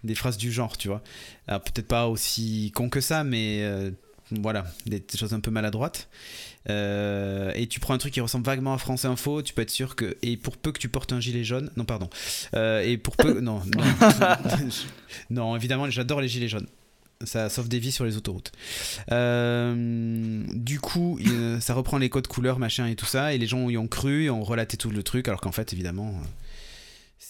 des 0.02 0.14
phrases 0.14 0.36
du 0.38 0.50
genre, 0.50 0.76
tu 0.78 0.88
vois. 0.88 1.02
Alors, 1.46 1.60
peut-être 1.62 1.86
pas 1.86 2.08
aussi 2.08 2.72
con 2.74 2.88
que 2.88 3.00
ça, 3.00 3.24
mais. 3.24 3.60
euh, 3.62 3.90
voilà, 4.40 4.64
des, 4.86 5.00
des 5.00 5.18
choses 5.18 5.34
un 5.34 5.40
peu 5.40 5.50
maladroites. 5.50 6.08
Euh, 6.70 7.52
et 7.54 7.66
tu 7.66 7.78
prends 7.78 7.92
un 7.92 7.98
truc 7.98 8.14
qui 8.14 8.22
ressemble 8.22 8.46
vaguement 8.46 8.72
à 8.72 8.78
France 8.78 9.04
Info, 9.04 9.42
tu 9.42 9.52
peux 9.52 9.60
être 9.60 9.70
sûr 9.70 9.96
que. 9.96 10.16
Et 10.22 10.38
pour 10.38 10.56
peu 10.56 10.72
que 10.72 10.78
tu 10.78 10.88
portes 10.88 11.12
un 11.12 11.20
gilet 11.20 11.44
jaune. 11.44 11.70
Non, 11.76 11.84
pardon. 11.84 12.08
Et 12.54 12.96
pour 12.96 13.16
peu. 13.16 13.38
non, 13.42 13.60
non. 13.76 13.84
non, 15.30 15.56
évidemment, 15.56 15.90
j'adore 15.90 16.20
les 16.22 16.28
gilets 16.28 16.48
jaunes. 16.48 16.66
Ça 17.22 17.48
sauve 17.48 17.68
des 17.68 17.78
vies 17.78 17.92
sur 17.92 18.04
les 18.04 18.16
autoroutes. 18.16 18.52
Euh, 19.12 20.42
du 20.52 20.80
coup, 20.80 21.18
il- 21.20 21.58
ça 21.60 21.74
reprend 21.74 21.98
les 21.98 22.10
codes 22.10 22.26
couleurs, 22.26 22.58
machin 22.58 22.86
et 22.86 22.96
tout 22.96 23.06
ça, 23.06 23.32
et 23.34 23.38
les 23.38 23.46
gens 23.46 23.68
y 23.70 23.76
ont 23.78 23.86
cru 23.86 24.24
et 24.24 24.30
ont 24.30 24.42
relaté 24.44 24.76
tout 24.76 24.90
le 24.90 25.02
truc, 25.02 25.28
alors 25.28 25.40
qu'en 25.40 25.52
fait, 25.52 25.72
évidemment, 25.72 26.08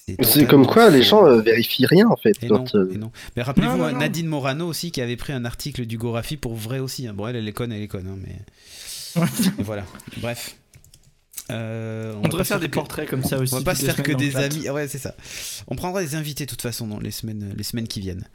euh, 0.08 0.14
C'est 0.22 0.46
comme 0.46 0.66
quoi 0.66 0.90
les 0.90 1.02
gens 1.02 1.24
euh, 1.26 1.40
vérifient 1.40 1.86
rien 1.86 2.06
en 2.08 2.16
fait. 2.16 2.36
Et 2.42 2.48
non, 2.48 2.64
quand, 2.64 2.74
euh, 2.74 2.90
et 2.92 2.98
non. 2.98 3.10
Mais 3.36 3.42
rappelez-vous. 3.42 3.90
Nadine 3.92 4.26
Morano 4.26 4.66
aussi, 4.66 4.90
qui 4.90 5.00
avait 5.00 5.16
pris 5.16 5.32
un 5.32 5.44
article 5.44 5.86
du 5.86 5.96
Gorafi 5.96 6.36
pour 6.36 6.54
vrai 6.54 6.78
aussi. 6.78 7.06
hein. 7.06 7.14
Bon, 7.14 7.26
elle, 7.28 7.36
elle 7.36 7.48
est 7.48 7.52
conne, 7.52 7.72
elle 7.72 7.82
est 7.82 7.88
conne, 7.88 8.08
hein, 8.08 8.18
mais. 8.20 9.22
mais 9.56 9.62
voilà. 9.64 9.84
Bref. 10.18 10.56
Euh, 11.50 12.14
On 12.22 12.28
devrait 12.28 12.44
faire 12.44 12.58
des 12.60 12.68
que- 12.68 12.74
portraits 12.74 13.08
comme 13.08 13.22
ça 13.22 13.38
aussi. 13.38 13.54
On 13.54 13.58
va 13.58 13.64
pas 13.64 13.74
se 13.74 13.84
faire 13.84 14.02
que 14.02 14.12
des 14.12 14.36
amis. 14.36 14.66
Ah 14.68 14.72
Ouais, 14.74 14.88
c'est 14.88 14.98
ça. 14.98 15.14
On 15.68 15.76
prendra 15.76 16.02
des 16.02 16.14
invités 16.16 16.44
de 16.46 16.50
toute 16.50 16.62
façon 16.62 16.86
dans 16.86 16.98
les 17.00 17.10
semaines, 17.10 17.54
les 17.56 17.62
semaines 17.64 17.86
qui 17.88 18.00
viennent. 18.00 18.26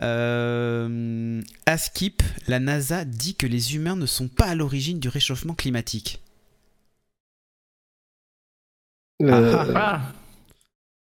Euh, 0.00 1.42
à 1.66 1.76
Skip, 1.76 2.22
la 2.48 2.60
NASA 2.60 3.04
dit 3.04 3.34
que 3.34 3.46
les 3.46 3.74
humains 3.76 3.96
ne 3.96 4.06
sont 4.06 4.28
pas 4.28 4.46
à 4.46 4.54
l'origine 4.54 4.98
du 5.00 5.08
réchauffement 5.08 5.54
climatique. 5.54 6.22
euh, 9.22 9.54
Ah, 9.74 10.00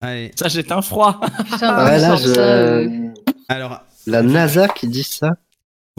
Ah, 0.03 0.07
Allez, 0.07 0.31
ça 0.35 0.49
jette 0.49 0.73
un 0.73 0.81
froid. 0.83 1.21
Putain, 1.45 1.77
ouais, 1.77 1.83
on 1.83 2.01
là, 2.01 2.01
sort 2.01 2.17
je- 2.19 2.35
ça, 2.35 2.41
euh, 2.41 3.09
alors. 3.49 3.83
La 4.07 4.23
NASA 4.23 4.67
qui 4.69 4.89
dit 4.89 5.03
ça, 5.05 5.37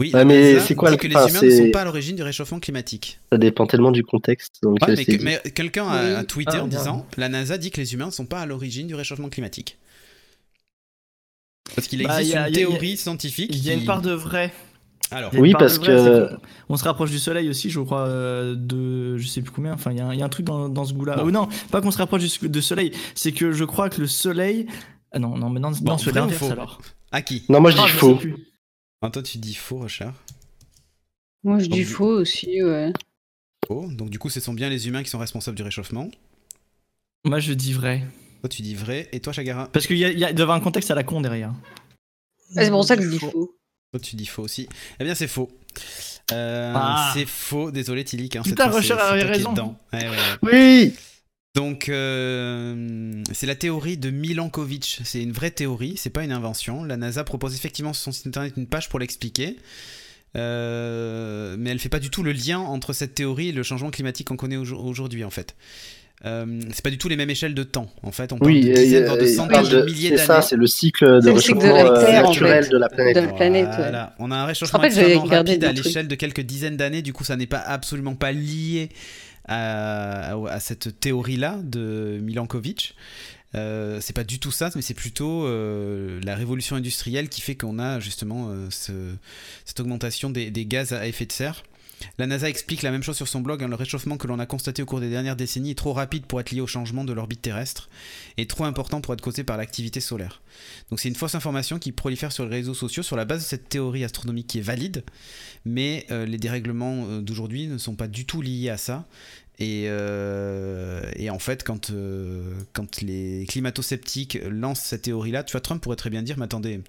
Oui, 0.00 0.10
Ouais, 0.12 0.24
mais 0.24 0.54
NASA 0.54 0.66
c'est 0.66 0.74
quoi 0.74 0.90
dit 0.90 0.96
le- 0.96 1.00
que 1.02 1.06
les 1.06 1.14
enfin, 1.16 1.28
humains 1.28 1.42
ne 1.42 1.50
sont 1.66 1.70
pas 1.70 1.82
à 1.82 1.84
l'origine 1.84 2.16
du 2.16 2.22
réchauffement 2.24 2.58
climatique. 2.58 3.20
ça 3.30 3.38
dépend 3.38 3.66
tellement 3.68 3.92
du 3.92 4.02
contexte 4.02 4.56
Ouais, 4.64 4.74
mais, 4.96 5.04
que- 5.04 5.48
quelqu'un 5.50 5.86
a, 5.86 6.20
Oui. 6.20 6.26
tweeté 6.26 6.52
Ah, 6.56 6.64
en 6.64 6.66
bien. 6.66 6.78
disant 6.78 7.06
la 7.16 7.28
NASA 7.28 7.58
dit 7.58 7.70
que 7.70 7.80
les 7.80 7.94
humains 7.94 8.06
ne 8.06 8.10
sont 8.10 8.26
pas 8.26 8.40
à 8.40 8.46
l'origine 8.46 8.88
du 8.88 8.96
réchauffement 8.96 9.28
climatique. 9.28 9.78
Parce 11.74 11.88
qu'il 11.88 12.02
Bah, 12.02 12.18
existe 12.20 12.34
y 12.34 12.36
a- 12.36 12.40
une 12.40 12.44
a- 12.44 12.48
a- 12.48 12.50
théorie 12.52 12.96
scientifique. 12.96 13.50
Il 13.54 13.64
y 13.64 13.70
a 13.70 13.74
une 13.74 13.84
part 13.84 14.02
de 14.02 14.12
vrai. 14.12 14.52
Alors, 15.10 15.30
Oui, 15.34 15.52
de 15.52 15.56
parce 15.58 15.76
vrai, 15.78 15.86
que- 15.88 16.30
On 16.70 16.76
se 16.78 16.84
rapproche 16.84 17.10
du 17.10 17.18
soleil 17.18 17.48
aussi, 17.50 17.68
je 17.68 17.80
crois, 17.80 18.06
euh, 18.08 18.54
de. 18.56 19.18
Je 19.18 19.26
sais 19.26 19.42
plus 19.42 19.50
combien. 19.50 19.74
Enfin, 19.74 19.90
il 19.92 19.98
y, 19.98 20.00
a 20.00 20.06
un- 20.06 20.14
il 20.14 20.18
y 20.18 20.22
a 20.22 20.24
un 20.24 20.30
truc 20.30 20.46
dans, 20.46 20.68
dans 20.70 20.84
ce 20.86 20.94
goût-là. 20.94 21.16
Bon. 21.16 21.24
Oh 21.26 21.30
non, 21.30 21.48
pas 21.70 21.82
qu'on 21.82 21.90
se 21.90 21.98
rapproche 21.98 22.22
du, 22.40 22.48
du 22.48 22.62
soleil. 22.62 22.92
C'est 23.14 23.32
que 23.32 23.52
je 23.52 23.64
crois 23.64 23.90
que 23.90 24.00
le 24.00 24.06
soleil. 24.06 24.66
Ah 25.10 25.18
non, 25.18 25.36
non, 25.36 25.50
mais 25.50 25.60
non, 25.60 25.70
non, 25.82 25.98
c'est 25.98 26.12
l'inverse 26.12 26.38
faux 26.38 26.50
alors. 26.50 26.80
à 27.10 27.20
qui 27.20 27.44
Non, 27.50 27.60
moi 27.60 27.70
je 27.70 27.76
Ah, 27.78 27.82
dis 27.82 27.88
je 27.88 27.92
sais 27.94 27.98
faux. 28.00 28.18
Ah, 29.02 29.10
Toi, 29.10 29.22
tu 29.22 29.36
dis 29.38 29.54
faux, 29.54 29.80
Richard. 29.80 30.14
Moi, 31.44 31.58
je 31.58 31.66
dis 31.66 31.80
Donc, 31.84 31.88
faux 31.88 32.20
aussi, 32.20 32.62
ouais. 32.62 32.92
Faux. 33.66 33.86
Donc, 33.90 34.08
du 34.10 34.18
coup, 34.18 34.30
ce 34.30 34.40
sont 34.40 34.54
bien 34.54 34.70
les 34.70 34.88
humains 34.88 35.02
qui 35.02 35.10
sont 35.10 35.18
responsables 35.18 35.56
du 35.56 35.62
réchauffement. 35.64 36.08
Moi, 37.24 37.40
je 37.40 37.52
dis 37.52 37.72
vrai. 37.72 38.04
Toi, 38.42 38.48
tu 38.48 38.62
dis 38.62 38.74
vrai. 38.74 39.08
Et 39.12 39.20
toi, 39.20 39.32
Chagara 39.32 39.68
Parce 39.72 39.86
qu'il 39.86 39.96
y 39.98 40.04
a, 40.04 40.10
il 40.10 40.18
y 40.18 40.24
a- 40.24 40.30
il 40.30 40.34
doit 40.34 40.40
y 40.40 40.42
avoir 40.42 40.56
un 40.56 40.60
contexte 40.60 40.90
à 40.90 40.94
la 40.94 41.04
con 41.04 41.20
derrière. 41.20 41.52
Ah, 42.56 42.64
c'est 42.64 42.70
pour 42.70 42.84
ça 42.84 42.96
que 42.96 43.02
je 43.02 43.08
dis 43.08 43.18
faux. 43.18 43.56
Toi, 43.92 44.00
tu 44.00 44.16
dis 44.16 44.26
faux 44.26 44.42
aussi. 44.42 44.68
Eh 45.00 45.04
bien, 45.04 45.14
c'est 45.14 45.28
faux. 45.28 45.50
Euh, 46.32 46.72
Ah. 46.76 47.12
C'est 47.14 47.26
faux. 47.26 47.70
Désolé, 47.70 48.04
Tilik. 48.04 48.34
Hein, 48.36 48.42
Putain, 48.42 48.70
c'est 48.82 48.92
avait 48.92 49.22
raison. 49.22 49.52
dedans. 49.52 49.78
Ouais, 49.92 50.00
ouais, 50.08 50.08
ouais. 50.08 50.52
Oui 50.90 50.94
Donc, 51.54 51.88
euh, 51.88 53.22
c'est 53.32 53.46
la 53.46 53.54
théorie 53.54 53.96
de 53.98 54.10
Milankovitch. 54.10 55.02
C'est 55.04 55.22
une 55.22 55.32
vraie 55.32 55.50
théorie, 55.50 55.96
c'est 55.96 56.10
pas 56.10 56.24
une 56.24 56.32
invention. 56.32 56.82
La 56.84 56.96
NASA 56.96 57.24
propose 57.24 57.54
effectivement 57.54 57.92
sur 57.92 58.04
son 58.04 58.12
site 58.12 58.26
internet 58.26 58.54
une 58.56 58.66
page 58.66 58.88
pour 58.88 58.98
l'expliquer. 58.98 59.56
Euh, 60.36 61.56
mais 61.58 61.70
elle 61.70 61.78
fait 61.78 61.90
pas 61.90 61.98
du 62.00 62.08
tout 62.10 62.22
le 62.22 62.32
lien 62.32 62.58
entre 62.58 62.92
cette 62.94 63.14
théorie 63.14 63.48
et 63.48 63.52
le 63.52 63.62
changement 63.62 63.90
climatique 63.90 64.28
qu'on 64.28 64.36
connaît 64.36 64.56
au- 64.56 64.72
aujourd'hui, 64.74 65.24
en 65.24 65.30
fait. 65.30 65.54
Euh, 66.24 66.60
c'est 66.72 66.82
pas 66.84 66.90
du 66.90 66.98
tout 66.98 67.08
les 67.08 67.16
mêmes 67.16 67.30
échelles 67.30 67.54
de 67.54 67.64
temps. 67.64 67.90
En 68.04 68.12
fait, 68.12 68.32
on 68.32 68.38
parle 68.38 68.52
Oui, 68.52 68.60
de 68.64 68.72
dizaines, 68.74 69.04
voire 69.06 69.16
de 69.18 69.22
il 69.24 69.28
centaines 69.34 69.64
de 69.68 69.80
de- 69.80 69.84
milliers 69.86 70.10
c'est 70.10 70.18
ça, 70.18 70.34
d'années. 70.34 70.46
c'est 70.48 70.56
le 70.56 70.66
cycle 70.68 71.04
de 71.16 71.20
C'est 71.20 71.32
le 71.32 71.40
cycle 71.40 71.58
de 71.58 71.64
réchauffement 71.64 71.74
la 71.74 72.20
euh, 72.20 72.20
en 72.24 72.28
naturel 72.28 72.64
fait. 72.64 72.70
de 72.70 72.76
la 72.78 72.88
planète. 72.88 73.16
De 73.16 73.20
la 73.20 73.32
planète, 73.32 73.68
ouais. 73.70 73.76
Voilà. 73.76 74.14
On 74.20 74.30
a 74.30 74.36
un 74.36 74.44
réchauffement 74.44 74.78
rappelle, 74.78 74.92
extrêmement 74.98 75.24
rapide 75.24 75.64
à 75.64 75.72
l'échelle 75.72 76.06
de 76.06 76.14
quelques 76.14 76.42
dizaines 76.42 76.76
d'années. 76.76 77.02
Du 77.02 77.12
coup, 77.12 77.24
ça 77.24 77.34
n'est 77.36 77.46
pas 77.48 77.58
absolument 77.58 78.14
pas 78.14 78.30
lié 78.30 78.90
à, 79.48 80.32
à- 80.34 80.48
à 80.48 80.60
cette 80.60 81.00
théorie-là 81.00 81.58
de 81.64 82.18
Milankovitch. 82.22 82.94
Euh, 83.54 83.98
c'est 84.00 84.14
pas 84.14 84.24
du 84.24 84.38
tout 84.38 84.50
ça, 84.52 84.70
mais 84.76 84.80
c'est 84.82 84.94
plutôt 84.94 85.44
euh, 85.44 86.20
la 86.24 86.34
révolution 86.36 86.76
industrielle 86.76 87.28
qui 87.28 87.40
fait 87.42 87.54
qu'on 87.54 87.78
a 87.78 88.00
justement 88.00 88.48
euh, 88.48 88.68
ce- 88.70 89.14
cette 89.66 89.78
augmentation 89.80 90.30
des, 90.30 90.50
des 90.50 90.64
gaz 90.64 90.92
à 90.92 91.06
effet 91.06 91.26
de 91.26 91.32
serre. 91.32 91.62
La 92.18 92.26
NASA 92.26 92.48
explique 92.48 92.82
la 92.82 92.90
même 92.90 93.02
chose 93.02 93.16
sur 93.16 93.28
son 93.28 93.40
blog. 93.40 93.62
hein, 93.62 93.68
le 93.68 93.74
réchauffement 93.74 94.16
que 94.16 94.26
l'on 94.26 94.38
a 94.38 94.46
constaté 94.46 94.82
au 94.82 94.86
cours 94.86 95.00
des 95.00 95.10
dernières 95.10 95.36
décennies 95.36 95.70
est 95.70 95.78
trop 95.78 95.92
rapide 95.92 96.26
pour 96.26 96.40
être 96.40 96.50
lié 96.50 96.60
au 96.60 96.66
changement 96.66 97.04
de 97.04 97.12
l'orbite 97.12 97.42
terrestre 97.42 97.88
et 98.36 98.46
trop 98.46 98.64
important 98.64 99.00
pour 99.00 99.14
être 99.14 99.20
causé 99.20 99.44
par 99.44 99.56
l'activité 99.56 100.00
solaire. 100.00 100.42
Donc 100.90 101.00
c'est 101.00 101.08
une 101.08 101.14
fausse 101.14 101.34
information 101.34 101.78
qui 101.78 101.92
prolifère 101.92 102.32
sur 102.32 102.44
les 102.44 102.50
réseaux 102.50 102.74
sociaux 102.74 103.02
sur 103.02 103.16
la 103.16 103.24
base 103.24 103.42
de 103.42 103.46
cette 103.46 103.68
théorie 103.68 104.04
astronomique 104.04 104.46
qui 104.46 104.58
est 104.58 104.62
valide, 104.62 105.04
mais 105.64 106.06
euh, 106.10 106.26
les 106.26 106.38
dérèglements 106.38 107.06
euh, 107.06 107.20
d'aujourd'hui 107.20 107.66
ne 107.66 107.78
sont 107.78 107.94
pas 107.94 108.08
du 108.08 108.26
tout 108.26 108.42
liés 108.42 108.70
à 108.70 108.76
ça. 108.76 109.06
Et, 109.62 109.84
euh, 109.86 111.02
et 111.14 111.30
en 111.30 111.38
fait, 111.38 111.62
quand, 111.62 111.90
euh, 111.90 112.42
quand 112.72 113.00
les 113.00 113.46
climato-sceptiques 113.48 114.40
lancent 114.50 114.80
cette 114.80 115.02
théorie-là, 115.02 115.44
tu 115.44 115.52
vois, 115.52 115.60
Trump 115.60 115.80
pourrait 115.80 115.94
très 115.94 116.10
bien 116.10 116.22
dire, 116.22 116.36
mais 116.36 116.46
attendez, 116.46 116.80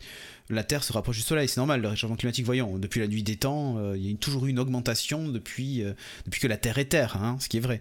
la 0.49 0.63
Terre 0.63 0.83
se 0.83 0.91
rapproche 0.91 1.17
du 1.17 1.21
Soleil, 1.21 1.47
c'est 1.47 1.57
normal, 1.57 1.83
le 1.83 1.87
réchauffement 1.89 2.15
climatique, 2.15 2.45
voyons, 2.45 2.79
depuis 2.79 2.99
la 2.99 3.07
nuit 3.07 3.21
des 3.21 3.35
temps, 3.35 3.77
euh, 3.77 3.95
il 3.95 4.09
y 4.09 4.11
a 4.11 4.17
toujours 4.17 4.47
eu 4.47 4.49
une 4.49 4.57
augmentation 4.57 5.27
depuis, 5.27 5.83
euh, 5.83 5.93
depuis 6.25 6.41
que 6.41 6.47
la 6.47 6.57
Terre 6.57 6.79
est 6.79 6.85
Terre, 6.85 7.17
hein, 7.17 7.37
ce 7.39 7.47
qui 7.47 7.57
est 7.57 7.59
vrai. 7.59 7.79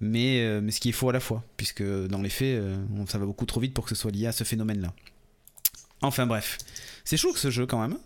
Mais, 0.00 0.40
euh, 0.40 0.60
mais 0.60 0.72
ce 0.72 0.80
qui 0.80 0.88
est 0.88 0.92
faux 0.92 1.08
à 1.08 1.12
la 1.12 1.20
fois, 1.20 1.44
puisque 1.56 1.84
dans 1.84 2.20
les 2.20 2.28
faits, 2.28 2.58
euh, 2.58 2.76
ça 3.06 3.18
va 3.18 3.26
beaucoup 3.26 3.46
trop 3.46 3.60
vite 3.60 3.74
pour 3.74 3.84
que 3.84 3.90
ce 3.90 3.94
soit 3.94 4.10
lié 4.10 4.26
à 4.26 4.32
ce 4.32 4.42
phénomène-là. 4.42 4.92
Enfin 6.00 6.26
bref, 6.26 6.58
c'est 7.04 7.16
chaud 7.16 7.32
que 7.32 7.38
ce 7.38 7.50
jeu 7.52 7.66
quand 7.66 7.80
même. 7.80 7.96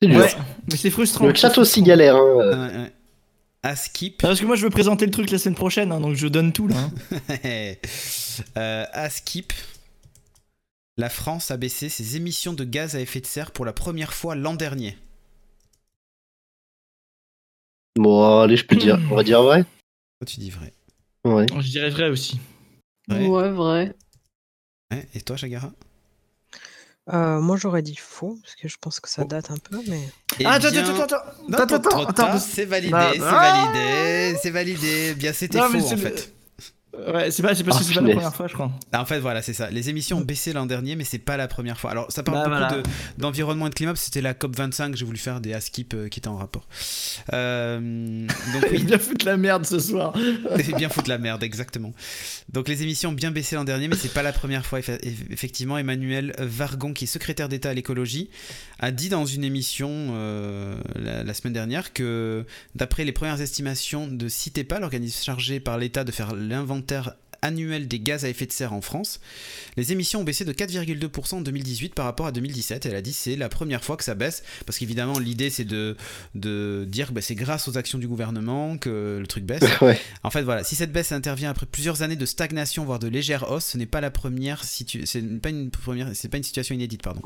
C'est 0.00 0.08
dur. 0.10 0.20
Ouais, 0.20 0.32
mais 0.70 0.76
c'est 0.76 0.90
frustrant. 0.90 1.26
Le 1.26 1.34
chat 1.34 1.58
aussi 1.58 1.82
galère. 1.82 2.14
Hein. 2.14 2.88
À 3.62 3.76
skip. 3.76 4.20
Parce 4.22 4.40
que 4.40 4.46
moi, 4.46 4.56
je 4.56 4.62
veux 4.64 4.70
présenter 4.70 5.04
le 5.06 5.10
truc 5.12 5.30
la 5.30 5.38
semaine 5.38 5.54
prochaine, 5.56 5.92
hein, 5.92 6.00
donc 6.00 6.14
je 6.16 6.26
donne 6.28 6.52
tout 6.52 6.68
là. 6.68 6.76
hein. 6.78 6.92
Euh, 8.56 8.84
à 8.92 9.10
skip. 9.10 9.52
La 10.96 11.08
France 11.10 11.50
a 11.50 11.56
baissé 11.56 11.88
ses 11.88 12.16
émissions 12.16 12.52
de 12.52 12.62
gaz 12.64 12.94
à 12.94 13.00
effet 13.00 13.20
de 13.20 13.26
serre 13.26 13.50
pour 13.50 13.64
la 13.64 13.72
première 13.72 14.12
fois 14.14 14.36
l'an 14.36 14.54
dernier. 14.54 14.96
Bon, 17.96 18.40
allez, 18.42 18.56
je 18.56 18.64
peux 18.64 18.76
dire. 18.76 18.98
On 19.10 19.16
va 19.16 19.24
dire 19.24 19.42
vrai. 19.42 19.64
Toi, 19.64 20.26
tu 20.26 20.38
dis 20.40 20.50
vrai. 20.50 20.72
Ouais. 21.24 21.46
Je 21.60 21.68
dirais 21.70 21.90
vrai 21.90 22.08
aussi. 22.08 22.38
Ouais. 23.10 23.26
Ouais, 23.26 23.50
vrai. 23.50 23.94
Ouais, 24.92 25.08
Et 25.14 25.20
toi, 25.20 25.36
Chagara? 25.36 25.72
Euh, 27.12 27.40
moi, 27.40 27.56
j'aurais 27.56 27.82
dit 27.82 27.96
faux, 27.96 28.38
parce 28.42 28.54
que 28.54 28.68
je 28.68 28.76
pense 28.80 29.00
que 29.00 29.08
ça 29.08 29.24
date 29.24 29.50
un 29.50 29.56
peu, 29.56 29.78
mais. 29.88 30.00
Eh 30.38 30.44
Ah, 30.44 30.52
attends, 30.52 30.70
bien- 30.70 30.82
attends, 30.84 31.02
attends, 31.04 31.16
attends, 31.16 31.62
attends, 31.76 31.78
tard, 32.12 32.28
attends. 32.30 32.38
c'est 32.38 32.64
validé, 32.66 32.90
Bah, 32.92 33.10
c'est 33.14 33.20
ah 33.22 33.64
validé, 33.72 34.38
c'est 34.42 34.50
validé. 34.50 35.14
Bien, 35.14 35.32
c'était 35.32 35.58
Non, 35.58 35.68
mais 35.70 35.80
faux 35.80 35.86
c'est 35.88 35.94
en 35.94 35.96
le- 35.96 36.02
fait. 36.02 36.34
Ouais, 37.12 37.30
c'est 37.30 37.42
pas, 37.42 37.54
c'est 37.54 37.64
parce 37.64 37.76
Oh, 37.76 37.80
que 37.80 37.86
c'est 37.86 37.94
pas 37.94 38.00
la 38.00 38.14
première 38.14 38.34
fois, 38.34 38.46
je 38.48 38.54
crois. 38.54 38.70
Ah, 38.92 39.02
En 39.02 39.06
fait, 39.06 39.20
voilà, 39.20 39.40
c'est 39.42 39.52
ça. 39.52 39.70
Les 39.70 39.88
émissions 39.88 40.18
ont 40.18 40.22
baissé 40.22 40.52
l'an 40.52 40.66
dernier, 40.66 40.96
mais 40.96 41.04
c'est 41.04 41.18
pas 41.18 41.36
la 41.36 41.46
première 41.48 41.78
fois. 41.78 41.90
Alors, 41.92 42.10
ça 42.10 42.22
parle 42.22 42.38
Bah, 42.38 42.44
beaucoup 42.44 42.58
voilà. 42.58 42.82
de- 42.82 43.20
d'environnement 43.20 43.66
et 43.66 43.70
de 43.70 43.74
climat, 43.74 43.92
parce 43.92 44.00
que 44.00 44.04
c'était 44.06 44.20
la 44.20 44.34
COP25, 44.34 44.96
j'ai 44.96 45.04
voulu 45.04 45.18
faire 45.18 45.40
des 45.40 45.52
ASKIP 45.54 45.94
euh, 45.94 46.08
qui 46.08 46.18
étaient 46.20 46.28
en 46.28 46.36
rapport. 46.36 46.66
Euh, 47.32 48.26
donc, 48.52 48.66
oui, 48.72 48.84
bien 48.84 48.98
foutre 48.98 49.24
la 49.26 49.36
merde 49.36 49.64
ce 49.66 49.78
soir. 49.78 50.12
Bien 50.76 50.88
foutre 50.88 51.08
la 51.08 51.18
merde, 51.18 51.42
exactement. 51.42 51.92
Donc 52.52 52.68
les 52.68 52.82
émissions 52.82 53.10
ont 53.10 53.14
bien 53.14 53.30
baissé 53.30 53.56
l'an 53.56 53.64
dernier, 53.64 53.88
mais 53.88 53.96
c'est 53.96 54.12
pas 54.12 54.22
la 54.22 54.32
première 54.32 54.64
fois. 54.66 54.80
Effe- 54.80 54.98
Effectivement, 55.30 55.76
Emmanuel 55.78 56.34
Vargon, 56.38 56.92
qui 56.92 57.04
est 57.04 57.06
secrétaire 57.08 57.48
d'État 57.48 57.70
à 57.70 57.74
l'écologie, 57.74 58.30
a 58.78 58.90
dit 58.90 59.08
dans 59.08 59.26
une 59.26 59.44
émission 59.44 59.88
euh, 59.90 60.78
la, 60.94 61.24
la 61.24 61.34
semaine 61.34 61.52
dernière 61.52 61.92
que, 61.92 62.44
d'après 62.74 63.04
les 63.04 63.12
premières 63.12 63.40
estimations 63.40 64.06
de 64.08 64.28
CITEPA, 64.28 64.78
l'organisme 64.80 65.22
chargé 65.24 65.58
par 65.60 65.78
l'État 65.78 66.04
de 66.04 66.12
faire 66.12 66.34
l'inventaire 66.34 66.87
Terre 66.88 67.16
annuel 67.42 67.88
des 67.88 68.00
gaz 68.00 68.24
à 68.24 68.28
effet 68.28 68.46
de 68.46 68.52
serre 68.52 68.72
en 68.72 68.80
France, 68.80 69.20
les 69.76 69.92
émissions 69.92 70.20
ont 70.20 70.24
baissé 70.24 70.44
de 70.44 70.52
4,2% 70.52 71.34
en 71.36 71.40
2018 71.40 71.94
par 71.94 72.04
rapport 72.04 72.26
à 72.26 72.32
2017. 72.32 72.86
Elle 72.86 72.94
a 72.94 73.02
dit 73.02 73.12
c'est 73.12 73.36
la 73.36 73.48
première 73.48 73.84
fois 73.84 73.96
que 73.96 74.04
ça 74.04 74.14
baisse, 74.14 74.42
parce 74.66 74.78
qu'évidemment 74.78 75.18
l'idée 75.18 75.50
c'est 75.50 75.64
de, 75.64 75.96
de 76.34 76.86
dire 76.88 77.08
que 77.08 77.12
bah, 77.12 77.20
c'est 77.22 77.34
grâce 77.34 77.68
aux 77.68 77.76
actions 77.78 77.98
du 77.98 78.08
gouvernement 78.08 78.76
que 78.78 79.18
le 79.20 79.26
truc 79.26 79.44
baisse. 79.44 79.62
Ouais. 79.80 80.00
En 80.24 80.30
fait, 80.30 80.42
voilà, 80.42 80.64
si 80.64 80.74
cette 80.74 80.90
baisse 80.92 81.12
intervient 81.12 81.50
après 81.50 81.66
plusieurs 81.66 82.02
années 82.02 82.16
de 82.16 82.26
stagnation, 82.26 82.84
voire 82.84 82.98
de 82.98 83.06
légère 83.06 83.50
hausse, 83.50 83.64
ce 83.66 83.78
n'est 83.78 83.86
pas 83.86 84.00
la 84.00 84.10
première 84.10 84.64
situ- 84.64 85.06
c'est 85.06 85.22
pas 85.40 85.50
une 85.50 85.70
première, 85.70 86.10
c'est 86.14 86.28
pas 86.28 86.36
une 86.36 86.42
situation 86.42 86.74
inédite, 86.74 87.02
pardon. 87.02 87.20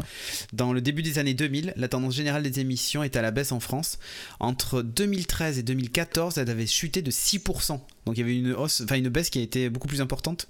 Dans 0.52 0.72
le 0.74 0.80
début 0.82 1.02
des 1.02 1.18
années 1.18 1.32
2000, 1.34 1.72
la 1.76 1.88
tendance 1.88 2.14
générale 2.14 2.42
des 2.42 2.60
émissions 2.60 3.02
est 3.02 3.16
à 3.16 3.22
la 3.22 3.30
baisse 3.30 3.52
en 3.52 3.60
France. 3.60 3.98
Entre 4.38 4.82
2013 4.82 5.58
et 5.58 5.62
2014, 5.62 6.36
elle 6.38 6.50
avait 6.50 6.66
chuté 6.66 7.00
de 7.00 7.10
6%. 7.10 7.80
Donc 8.04 8.16
il 8.16 8.20
y 8.20 8.22
avait 8.22 8.36
une 8.36 8.52
hausse, 8.52 8.82
enfin 8.82 8.96
une 8.96 9.08
baisse 9.08 9.30
qui 9.30 9.38
a 9.38 9.42
été 9.42 9.70
beaucoup 9.70 9.88
plus 9.88 10.00
importante. 10.02 10.48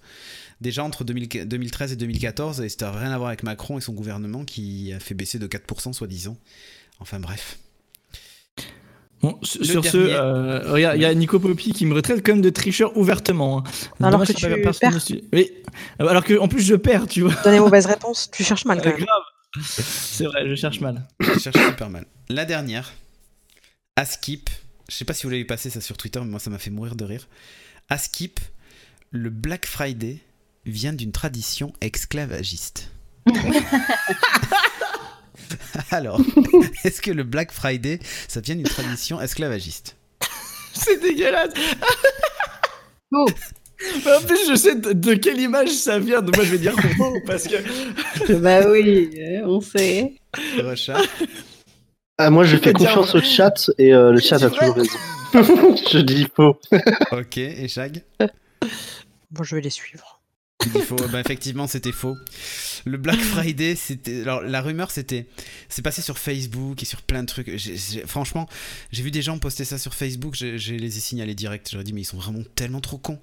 Déjà 0.61 0.83
entre 0.85 1.05
2000 1.05 1.47
2013 1.47 1.93
et 1.93 1.97
2014, 1.97 2.61
et 2.61 2.69
c'était 2.69 2.87
rien 2.89 3.11
à 3.13 3.17
voir 3.19 3.29
avec 3.29 3.43
Macron 3.43 3.79
et 3.79 3.81
son 3.81 3.93
gouvernement 3.93 4.45
qui 4.45 4.93
a 4.93 5.01
fait 5.01 5.15
baisser 5.15 5.39
de 5.39 5.47
4% 5.47 5.93
soi-disant. 5.93 6.37
Enfin 7.01 7.19
bref. 7.21 7.59
Bon, 9.21 9.39
sur 9.45 9.85
ce, 9.85 9.97
euh, 9.99 10.73
regarde, 10.73 10.97
il 10.97 11.03
y 11.03 11.05
a 11.05 11.15
Nico 11.15 11.39
Poppy 11.39 11.73
qui 11.73 11.87
me 11.87 11.95
retraite 11.95 12.25
comme 12.27 12.41
de 12.41 12.51
tricheur 12.51 12.97
ouvertement. 12.97 13.59
hein. 13.59 13.65
Alors 14.01 14.13
Dommage 14.13 14.29
que 14.29 14.33
tu 14.33 14.49
perds. 14.81 14.93
dessus. 14.93 15.23
Oui. 15.33 15.49
Alors 16.01 16.25
que 16.25 16.37
en 16.39 16.49
plus 16.49 16.61
je 16.63 16.75
perds, 16.75 17.07
tu 17.07 17.21
vois. 17.23 17.35
Donner 17.45 17.61
mauvaise 17.61 17.87
réponse, 17.87 18.31
tu 18.33 18.43
cherches 18.43 18.65
mal 18.65 18.81
quand 18.83 18.89
Euh, 18.89 18.97
même. 18.97 19.05
grave. 19.07 19.23
C'est 19.65 20.25
vrai, 20.25 20.49
je 20.49 20.55
cherche 20.57 20.81
mal. 20.81 21.07
Je 21.21 21.39
cherche 21.39 21.57
super 21.67 21.89
mal. 21.89 22.07
La 22.31 22.45
dernière, 22.45 22.93
Askip. 23.97 24.51
Je 24.89 24.97
sais 24.97 25.05
pas 25.05 25.15
si 25.15 25.23
vous 25.25 25.31
l'avez 25.31 25.45
passé 25.45 25.71
ça 25.71 25.81
sur 25.81 25.97
Twitter, 25.97 26.19
mais 26.21 26.27
moi 26.27 26.41
ça 26.41 26.51
m'a 26.51 26.59
fait 26.59 26.71
mourir 26.71 26.97
de 26.97 27.05
rire. 27.05 27.29
Askip, 27.89 28.41
le 29.13 29.31
Black 29.31 29.67
Friday 29.67 30.19
vient 30.65 30.95
d'une 30.95 31.13
tradition 31.13 31.73
esclavagiste. 31.81 32.91
Alors, 35.91 36.21
est-ce 36.85 37.03
que 37.03 37.11
le 37.11 37.23
Black 37.23 37.53
Friday, 37.53 37.99
ça 38.27 38.41
vient 38.41 38.57
d'une 38.57 38.65
tradition 38.65 39.21
esclavagiste? 39.21 39.97
C'est 40.73 41.01
dégueulasse. 41.03 41.53
Oh. 43.13 43.27
Mais 44.07 44.13
en 44.15 44.21
plus, 44.23 44.49
je 44.49 44.55
sais 44.55 44.77
de, 44.77 44.93
de 44.93 45.15
quelle 45.15 45.41
image 45.41 45.69
ça 45.69 45.99
vient. 45.99 46.23
Donc 46.23 46.37
moi, 46.37 46.45
je 46.47 46.53
vais 46.53 46.59
dire 46.59 46.75
faux 46.97 47.19
parce 47.27 47.47
que. 47.47 48.33
bah 48.41 48.67
oui, 48.71 49.11
euh, 49.19 49.43
on 49.45 49.61
sait. 49.61 50.15
Ah, 52.17 52.31
moi, 52.31 52.45
je 52.45 52.57
fais 52.57 52.73
Dire 52.73 52.95
confiance 52.95 53.15
au 53.15 53.21
chat 53.21 53.71
et 53.77 53.93
euh, 53.93 54.13
le 54.13 54.21
chat 54.21 54.37
a 54.37 54.49
toujours 54.49 54.75
raison. 54.75 54.99
je 55.93 55.99
dis 55.99 56.27
faux. 56.35 56.59
Ok, 57.11 57.37
et 57.37 57.69
Shag? 57.69 58.03
Bon, 59.33 59.43
je 59.43 59.57
vais 59.57 59.63
les 59.63 59.71
suivre. 59.71 60.19
Bah, 61.11 61.21
effectivement, 61.21 61.67
c'était 61.67 61.91
faux. 61.91 62.17
Le 62.85 62.97
Black 62.97 63.19
Friday, 63.19 63.75
c'était. 63.75 64.21
Alors, 64.23 64.43
la 64.43 64.61
rumeur, 64.63 64.91
c'était. 64.93 65.27
C'est 65.69 65.83
passé 65.83 66.03
sur 66.03 66.19
Facebook 66.19 66.81
et 66.83 66.87
sur 66.87 67.03
plein 67.03 67.23
de 67.23 67.27
trucs. 67.27 67.51
Franchement, 68.07 68.49
j'ai 68.93 69.03
vu 69.03 69.11
des 69.11 69.23
gens 69.23 69.39
poster 69.39 69.65
ça 69.65 69.77
sur 69.79 69.95
Facebook. 69.95 70.37
Je, 70.37 70.57
je 70.59 70.75
les 70.75 70.97
ai 70.99 71.01
signalés 71.01 71.35
direct. 71.35 71.69
J'aurais 71.73 71.83
dit, 71.85 71.93
mais 71.93 72.03
ils 72.03 72.07
sont 72.07 72.17
vraiment 72.19 72.43
tellement 72.55 72.81
trop 72.81 72.99
cons. 72.99 73.19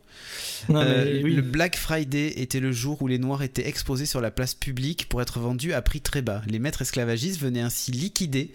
Non, 0.68 0.84
mais 0.84 0.90
Euh, 0.90 1.22
oui. 1.23 1.34
Le 1.34 1.41
Black 1.41 1.77
Friday 1.77 2.34
était 2.41 2.60
le 2.60 2.72
jour 2.73 3.02
où 3.02 3.07
les 3.07 3.19
Noirs 3.19 3.41
étaient 3.41 3.68
exposés 3.68 4.06
sur 4.06 4.19
la 4.19 4.31
place 4.31 4.53
publique 4.53 5.07
pour 5.07 5.22
être 5.22 5.40
vendus 5.40 5.72
à 5.73 5.81
prix 5.81 6.02
très 6.02 6.22
bas. 6.22 6.41
Les 6.48 6.60
maîtres 6.60 6.81
esclavagistes 6.81 7.40
venaient 7.40 7.61
ainsi 7.61 7.91
liquider 7.91 8.52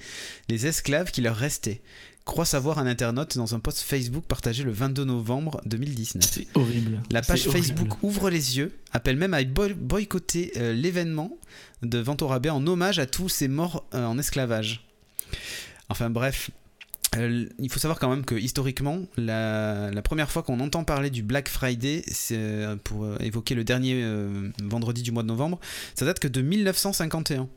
les 0.51 0.67
esclaves 0.67 1.11
qui 1.11 1.23
leur 1.23 1.37
restaient. 1.37 1.81
Croit 2.25 2.47
savoir 2.47 2.79
un 2.79 2.87
internaute 2.87 3.37
dans 3.37 3.55
un 3.55 3.61
post 3.61 3.81
Facebook 3.81 4.25
partagé 4.25 4.63
le 4.65 4.73
22 4.73 5.05
novembre 5.05 5.61
2019. 5.67 6.25
C'est 6.25 6.47
horrible. 6.55 7.03
La 7.11 7.21
page 7.21 7.47
horrible. 7.47 7.67
Facebook 7.67 8.03
ouvre 8.03 8.31
les 8.31 8.57
yeux, 8.57 8.73
appelle 8.93 9.17
même 9.19 9.35
à 9.35 9.45
boy- 9.45 9.75
boycotter 9.75 10.53
euh, 10.57 10.73
l'événement 10.73 11.37
de 11.83 11.99
vente 11.99 12.23
au 12.23 12.27
rabais 12.29 12.49
en 12.49 12.67
hommage 12.67 12.99
à 12.99 13.05
tous 13.05 13.29
ces 13.29 13.47
morts 13.47 13.85
euh, 13.95 14.07
en 14.07 14.19
esclavage. 14.19 14.87
Enfin 15.91 16.09
bref, 16.09 16.51
euh, 17.17 17.47
il 17.59 17.71
faut 17.71 17.79
savoir 17.79 17.99
quand 18.01 18.09
même 18.09 18.25
que 18.25 18.35
historiquement, 18.35 19.01
la, 19.19 19.91
la 19.91 20.01
première 20.03 20.31
fois 20.31 20.43
qu'on 20.43 20.61
entend 20.61 20.83
parler 20.83 21.11
du 21.11 21.23
Black 21.23 21.51
Friday, 21.51 22.03
c'est 22.07 22.65
pour 22.85 23.07
évoquer 23.21 23.55
le 23.55 23.65
dernier 23.65 24.01
euh, 24.03 24.49
vendredi 24.63 25.03
du 25.03 25.13
mois 25.13 25.25
de 25.25 25.29
novembre, 25.29 25.61
ça 25.95 26.07
date 26.07 26.21
que 26.21 26.29
de 26.29 26.41
1951. 26.41 27.49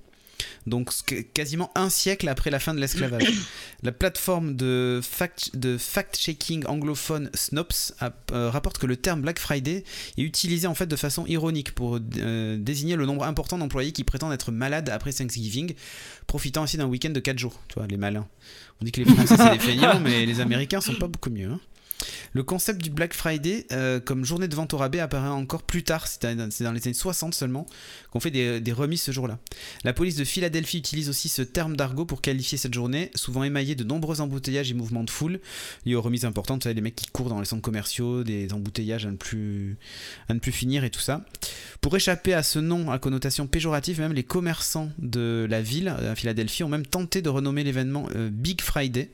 Donc 0.68 0.92
quasiment 1.34 1.72
un 1.76 1.90
siècle 1.90 2.28
après 2.28 2.52
la 2.52 2.60
fin 2.60 2.74
de 2.76 2.80
l'esclavage. 2.80 3.24
La 3.84 3.92
plateforme 3.92 4.56
de 4.56 5.00
fact- 5.02 5.56
de 5.56 5.78
fact-checking 5.78 6.66
anglophone 6.66 7.30
Snops 7.34 7.94
a- 8.00 8.12
euh, 8.34 8.50
rapporte 8.50 8.78
que 8.78 8.86
le 8.86 8.98
terme 8.98 9.22
Black 9.22 9.40
Friday 9.40 9.84
est 10.18 10.22
utilisé 10.22 10.68
en 10.68 10.76
fait 10.76 10.88
de 10.88 10.96
façon 10.96 11.26
ironique 11.28 11.74
pour 11.74 12.00
euh, 12.18 12.58
désigner 12.58 12.96
le 12.96 13.06
nombre 13.06 13.24
important 13.24 13.58
d'employés 13.58 13.92
qui 13.94 14.04
prétendent 14.04 14.34
être 14.34 14.52
malades 14.52 14.90
après 14.90 15.14
Thanksgiving, 15.14 15.74
profitant 16.28 16.64
ainsi 16.64 16.76
d'un 16.78 16.86
week-end 16.88 17.12
de 17.12 17.20
4 17.20 17.38
jours. 17.40 17.60
Tu 17.70 17.76
vois, 17.76 17.88
les 17.88 17.98
malins. 17.98 18.28
On 18.82 18.86
dit 18.86 18.92
que 18.92 19.02
les 19.02 19.12
Français 19.12 19.36
c'est 19.38 19.52
des 19.54 19.60
feignants, 19.66 20.00
mais 20.00 20.26
les 20.26 20.40
Américains 20.42 20.82
sont 20.82 20.96
pas 20.96 21.08
beaucoup 21.08 21.30
mieux. 21.30 21.50
hein. 21.50 21.60
Le 22.34 22.44
concept 22.44 22.82
du 22.84 22.90
Black 22.90 23.14
Friday 23.14 23.66
euh, 23.72 24.00
comme 24.00 24.26
journée 24.26 24.48
de 24.48 24.56
vente 24.56 24.74
au 24.74 24.78
rabais 24.78 25.00
apparaît 25.00 25.28
encore 25.28 25.64
plus 25.64 25.84
tard, 25.84 26.08
c'est 26.08 26.36
dans 26.36 26.72
les 26.72 26.88
années 26.88 26.94
60 26.94 27.34
seulement, 27.34 27.66
qu'on 28.12 28.20
fait 28.20 28.32
des, 28.32 28.72
remises 28.72 29.02
ce 29.02 29.12
jour-là. 29.12 29.40
La 29.84 29.94
police 29.94 30.16
de 30.16 30.24
Philadelphie 30.24 30.78
utilise 30.78 31.10
aussi 31.10 31.30
ce 31.30 31.42
terme 31.42 31.76
d'argot 31.76 32.06
pour 32.06 32.22
qualifier 32.22 32.58
cette 32.58 32.74
journée, 32.74 33.12
souvent 33.16 33.44
émaillée 33.44 33.76
de 33.76 33.84
nombreux 33.84 34.22
embouteillages 34.22 34.70
et 34.70 34.74
mouvements 34.74 35.04
de 35.04 35.10
foule, 35.10 35.40
liés 35.86 35.96
aux 35.96 36.02
remises 36.02 36.26
importantes, 36.26 36.62
vous 36.62 36.64
savez, 36.64 36.76
les 36.76 36.82
mecs 36.82 36.96
qui 36.96 37.08
courent 37.08 37.30
dans 37.30 37.40
les 37.40 37.46
centres 37.46 37.62
commerciaux, 37.62 38.24
des 38.24 38.54
embouteillages 38.54 39.06
à 39.06 39.12
ne 39.12 39.18
plus, 39.18 39.78
à 40.30 40.34
ne 40.34 40.40
plus 40.40 40.52
finir 40.52 40.84
et 40.84 40.90
tout 40.90 41.00
ça. 41.00 41.26
Pour 41.82 41.96
échapper 41.96 42.34
à 42.34 42.44
ce 42.44 42.60
nom 42.60 42.92
à 42.92 43.00
connotation 43.00 43.48
péjorative, 43.48 44.00
même 44.00 44.14
les 44.14 44.24
commerçants 44.24 44.92
de 45.00 45.48
la 45.50 45.62
ville, 45.62 45.88
à 45.88 46.16
Philadelphie, 46.16 46.64
ont 46.64 46.70
même 46.70 46.86
tenté 46.86 47.22
de 47.22 47.30
renommer 47.30 47.64
l'événement 47.64 48.08
euh, 48.16 48.30
Big 48.32 48.62
Friday. 48.62 49.12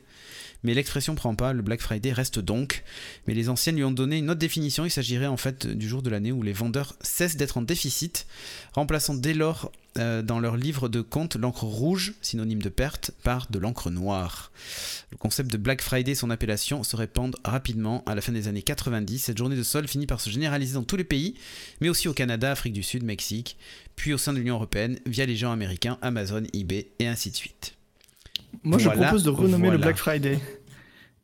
Mais 0.64 0.74
l'expression 0.74 1.14
prend 1.14 1.34
pas, 1.34 1.52
le 1.52 1.62
Black 1.62 1.80
Friday 1.80 2.12
reste 2.12 2.38
donc. 2.40 2.82
Mais 3.26 3.34
les 3.34 3.48
anciennes 3.48 3.76
lui 3.76 3.84
ont 3.84 3.92
donné 3.92 4.18
une 4.18 4.30
autre 4.30 4.40
définition, 4.40 4.84
il 4.84 4.90
s'agirait 4.90 5.26
en 5.26 5.36
fait 5.36 5.66
du 5.66 5.88
jour 5.88 6.02
de 6.02 6.10
l'année 6.10 6.32
où 6.32 6.42
les 6.42 6.52
vendeurs 6.52 6.96
cessent 7.00 7.36
d'être 7.36 7.58
en 7.58 7.62
déficit, 7.62 8.26
remplaçant 8.72 9.14
dès 9.14 9.34
lors 9.34 9.70
euh, 9.96 10.22
dans 10.22 10.40
leur 10.40 10.56
livre 10.56 10.88
de 10.88 11.00
compte 11.02 11.36
l'encre 11.36 11.64
rouge, 11.64 12.14
synonyme 12.20 12.60
de 12.60 12.68
perte, 12.68 13.12
par 13.22 13.46
de 13.50 13.60
l'encre 13.60 13.90
noire. 13.90 14.50
Le 15.12 15.16
concept 15.16 15.52
de 15.52 15.56
Black 15.56 15.82
Friday 15.82 16.12
et 16.12 16.16
son 16.16 16.30
appellation 16.30 16.82
se 16.82 16.96
répandent 16.96 17.36
rapidement 17.44 18.02
à 18.06 18.16
la 18.16 18.20
fin 18.20 18.32
des 18.32 18.48
années 18.48 18.62
90. 18.62 19.20
Cette 19.20 19.38
journée 19.38 19.56
de 19.56 19.62
solde 19.62 19.88
finit 19.88 20.06
par 20.06 20.20
se 20.20 20.30
généraliser 20.30 20.74
dans 20.74 20.82
tous 20.82 20.96
les 20.96 21.04
pays, 21.04 21.34
mais 21.80 21.88
aussi 21.88 22.08
au 22.08 22.14
Canada, 22.14 22.50
Afrique 22.50 22.72
du 22.72 22.82
Sud, 22.82 23.04
Mexique, 23.04 23.56
puis 23.94 24.12
au 24.12 24.18
sein 24.18 24.32
de 24.32 24.38
l'Union 24.38 24.56
Européenne 24.56 24.98
via 25.06 25.26
les 25.26 25.36
géants 25.36 25.52
américains, 25.52 25.98
Amazon, 26.02 26.42
eBay 26.52 26.88
et 26.98 27.06
ainsi 27.06 27.30
de 27.30 27.36
suite. 27.36 27.73
Moi, 28.62 28.78
je 28.78 28.88
propose 28.88 29.24
de 29.24 29.30
renommer 29.30 29.70
le. 29.70 29.78
Black 29.78 29.96
Friday 29.96 30.38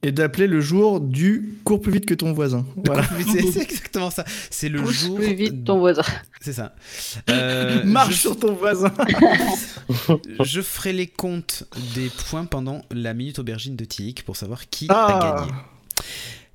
et 0.03 0.13
d'appeler 0.13 0.47
le 0.47 0.63
jour 0.63 0.99
du 1.01 1.57
cours 1.63 1.81
plus 1.81 1.93
vite 1.93 2.07
que 2.07 2.15
ton 2.15 2.33
voisin. 2.33 2.65
Voilà. 2.87 3.05
C'est 3.31 3.39
exactement 3.63 4.11
ça. 4.11 4.25
C'est 4.51 4.71
le 4.71 4.83
Pousse 4.83 5.05
jour. 5.05 5.17
plus 5.17 5.35
vite 5.35 5.65
ton 5.65 5.79
voisin. 5.79 6.03
C'est 6.41 6.55
ça. 6.55 6.75
Euh, 7.31 7.85
Marche 7.85 8.15
je- 8.15 8.19
sur 8.21 8.39
ton 8.39 8.55
voisin. 8.55 8.93
Je 10.43 10.61
ferai 10.63 10.93
les 10.93 11.07
comptes 11.07 11.65
des 11.95 12.09
points 12.31 12.45
pendant 12.47 12.83
la 12.91 13.15
minute 13.15 13.39
aubergine 13.39 13.77
de 13.77 13.85
Tillich 13.85 14.23
pour 14.25 14.37
savoir 14.37 14.69
qui 14.71 14.87
Ah. 14.89 15.07
a 15.07 15.37
gagné. 15.41 15.53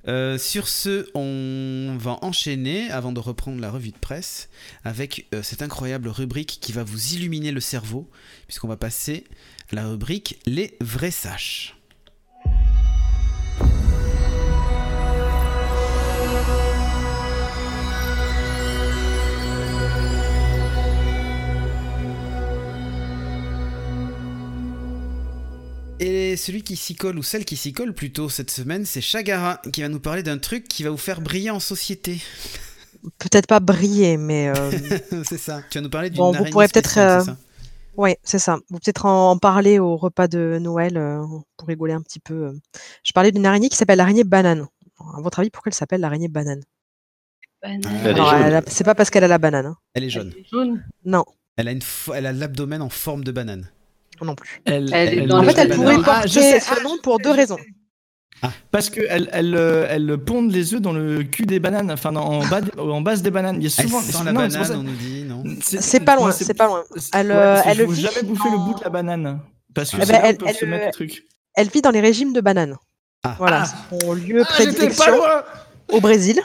Euh, 0.08 0.38
sur 0.38 0.68
ce, 0.68 1.06
on 1.16 1.96
va 1.98 2.18
enchaîner 2.22 2.90
avant 2.90 3.10
de 3.12 3.18
reprendre 3.18 3.60
la 3.60 3.70
revue 3.70 3.90
de 3.90 3.98
presse 3.98 4.48
avec 4.84 5.26
euh, 5.34 5.42
cette 5.42 5.62
incroyable 5.62 6.08
rubrique 6.08 6.58
qui 6.60 6.70
va 6.72 6.84
vous 6.84 7.14
illuminer 7.14 7.50
le 7.50 7.60
cerveau, 7.60 8.08
puisqu'on 8.46 8.68
va 8.68 8.76
passer 8.76 9.24
la 9.72 9.88
rubrique 9.88 10.38
Les 10.46 10.76
vrais 10.80 11.10
saches. 11.10 11.76
Et 25.98 26.36
celui 26.36 26.62
qui 26.62 26.76
s'y 26.76 26.94
colle, 26.94 27.18
ou 27.18 27.22
celle 27.22 27.46
qui 27.46 27.56
s'y 27.56 27.72
colle 27.72 27.94
plutôt 27.94 28.28
cette 28.28 28.50
semaine, 28.50 28.84
c'est 28.84 29.00
Chagara, 29.00 29.62
qui 29.72 29.80
va 29.80 29.88
nous 29.88 29.98
parler 29.98 30.22
d'un 30.22 30.36
truc 30.36 30.68
qui 30.68 30.82
va 30.82 30.90
vous 30.90 30.98
faire 30.98 31.22
briller 31.22 31.50
en 31.50 31.58
société. 31.58 32.20
Peut-être 33.18 33.46
pas 33.46 33.60
briller, 33.60 34.18
mais 34.18 34.48
euh, 34.48 34.70
c'est 35.24 35.38
ça. 35.38 35.62
Tu 35.70 35.78
vas 35.78 35.82
nous 35.82 35.90
parler 35.90 36.10
d'une 36.10 36.18
Bon, 36.18 36.32
vous 36.32 36.44
pourrez 36.44 36.68
peut-être, 36.68 36.98
euh, 36.98 37.22
ouais, 37.96 38.18
c'est 38.22 38.38
ça. 38.38 38.58
Vous 38.70 38.78
peut-être 38.78 39.06
en, 39.06 39.30
en 39.32 39.38
parler 39.38 39.78
au 39.78 39.96
repas 39.96 40.28
de 40.28 40.58
Noël 40.60 40.96
euh, 40.96 41.24
pour 41.56 41.68
rigoler 41.68 41.92
un 41.92 42.00
petit 42.02 42.20
peu. 42.20 42.34
euh. 42.48 42.52
Je 43.02 43.12
parlais 43.12 43.32
d'une 43.32 43.46
araignée 43.46 43.68
qui 43.68 43.76
s'appelle 43.76 43.98
l'araignée 43.98 44.24
banane. 44.24 44.66
Alors, 45.00 45.16
À 45.18 45.20
votre 45.20 45.40
avis, 45.40 45.50
pourquoi 45.50 45.70
elle 45.70 45.74
s'appelle 45.74 46.00
l'araignée 46.00 46.28
banane? 46.28 46.62
Banane. 47.62 47.80
Elle 48.04 48.06
est 48.06 48.14
Alors, 48.14 48.30
jaune. 48.30 48.42
elle 48.42 48.54
a- 48.56 48.62
C'est 48.66 48.84
pas 48.84 48.94
parce 48.94 49.10
qu'elle 49.10 49.24
a 49.24 49.28
la 49.28 49.38
banane. 49.38 49.66
hein. 49.66 49.76
Elle 49.94 50.04
est 50.04 50.10
jaune. 50.10 50.32
Jaune. 50.50 50.84
Non, 51.04 51.24
Elle 51.56 51.68
a, 51.68 51.72
une 51.72 51.80
fo- 51.80 52.12
elle 52.14 52.26
a 52.26 52.32
l'abdomen 52.32 52.82
en 52.82 52.88
forme 52.90 53.24
de 53.24 53.32
banane. 53.32 53.68
non 54.22 54.34
plus. 54.34 54.60
Elle, 54.64 54.92
Elle 54.94 55.08
est 55.14 55.16
elle- 55.22 55.28
dans 55.28 55.38
En 55.38 55.42
le 55.42 55.48
fait, 55.48 55.58
elle 55.62 55.68
banane. 55.68 55.82
pourrait 55.82 55.96
Ah, 56.06 56.26
je 56.26 56.34
porter 56.34 56.60
sais, 56.60 56.60
ce 56.60 56.82
nom 56.82 56.96
pour 57.02 57.18
deux 57.18 57.30
raisons. 57.32 57.58
Ah. 58.42 58.50
Parce 58.70 58.90
qu'elles 58.90 59.28
elles, 59.32 59.54
euh, 59.56 59.86
elles 59.88 60.18
pondent 60.18 60.52
les 60.52 60.74
œufs 60.74 60.80
dans 60.80 60.92
le 60.92 61.22
cul 61.24 61.46
des 61.46 61.58
bananes, 61.58 61.90
enfin 61.90 62.12
dans- 62.12 62.24
en, 62.24 62.46
bas, 62.46 62.60
en 62.78 63.00
base 63.00 63.22
des 63.22 63.30
bananes. 63.30 63.56
Il 63.60 63.62
y 63.62 63.66
a 63.66 63.74
Elle 63.78 63.84
souvent. 63.88 64.00
sent 64.00 64.24
la 64.24 64.32
non, 64.32 64.40
banane, 64.40 64.64
ça- 64.64 64.74
on 64.74 64.82
nous 64.82 64.92
dit, 64.92 65.24
non 65.24 65.42
C'est 65.62 66.00
pas 66.00 66.16
loin, 66.16 66.30
c'est 66.32 66.52
pas 66.54 66.66
loin. 66.66 66.84
Elle, 67.14 67.28
ouais, 67.28 67.32
euh, 67.34 67.54
parce 67.54 67.66
elle 67.68 67.84
faut 67.86 67.92
vit 67.92 68.02
jamais 68.02 68.22
bouffer 68.22 68.50
le 68.50 68.58
bout 68.58 68.78
de 68.78 68.84
la 68.84 68.90
banane. 68.90 69.40
Parce 69.74 69.90
que 69.90 70.04
c'est 70.04 70.12
là 70.12 70.20
où 70.20 70.24
elle- 70.46 70.54
se 70.54 70.64
elle, 70.64 70.70
mettre 70.70 70.82
euh, 70.82 70.86
les 70.86 70.92
trucs. 70.92 71.24
Elle 71.54 71.68
vit 71.68 71.80
dans 71.82 71.90
les 71.90 72.00
régimes 72.00 72.32
de 72.34 72.40
bananes. 72.42 72.76
Ah. 73.24 73.36
Voilà, 73.38 73.64
Ah. 73.66 73.96
son 74.00 74.12
lieu 74.12 74.42
Ah, 74.46 74.52
j'étais 74.58 74.70
pas 74.70 74.74
prédilection 74.74 75.16
loin 75.16 75.42
au 75.92 76.00
Brésil. 76.00 76.40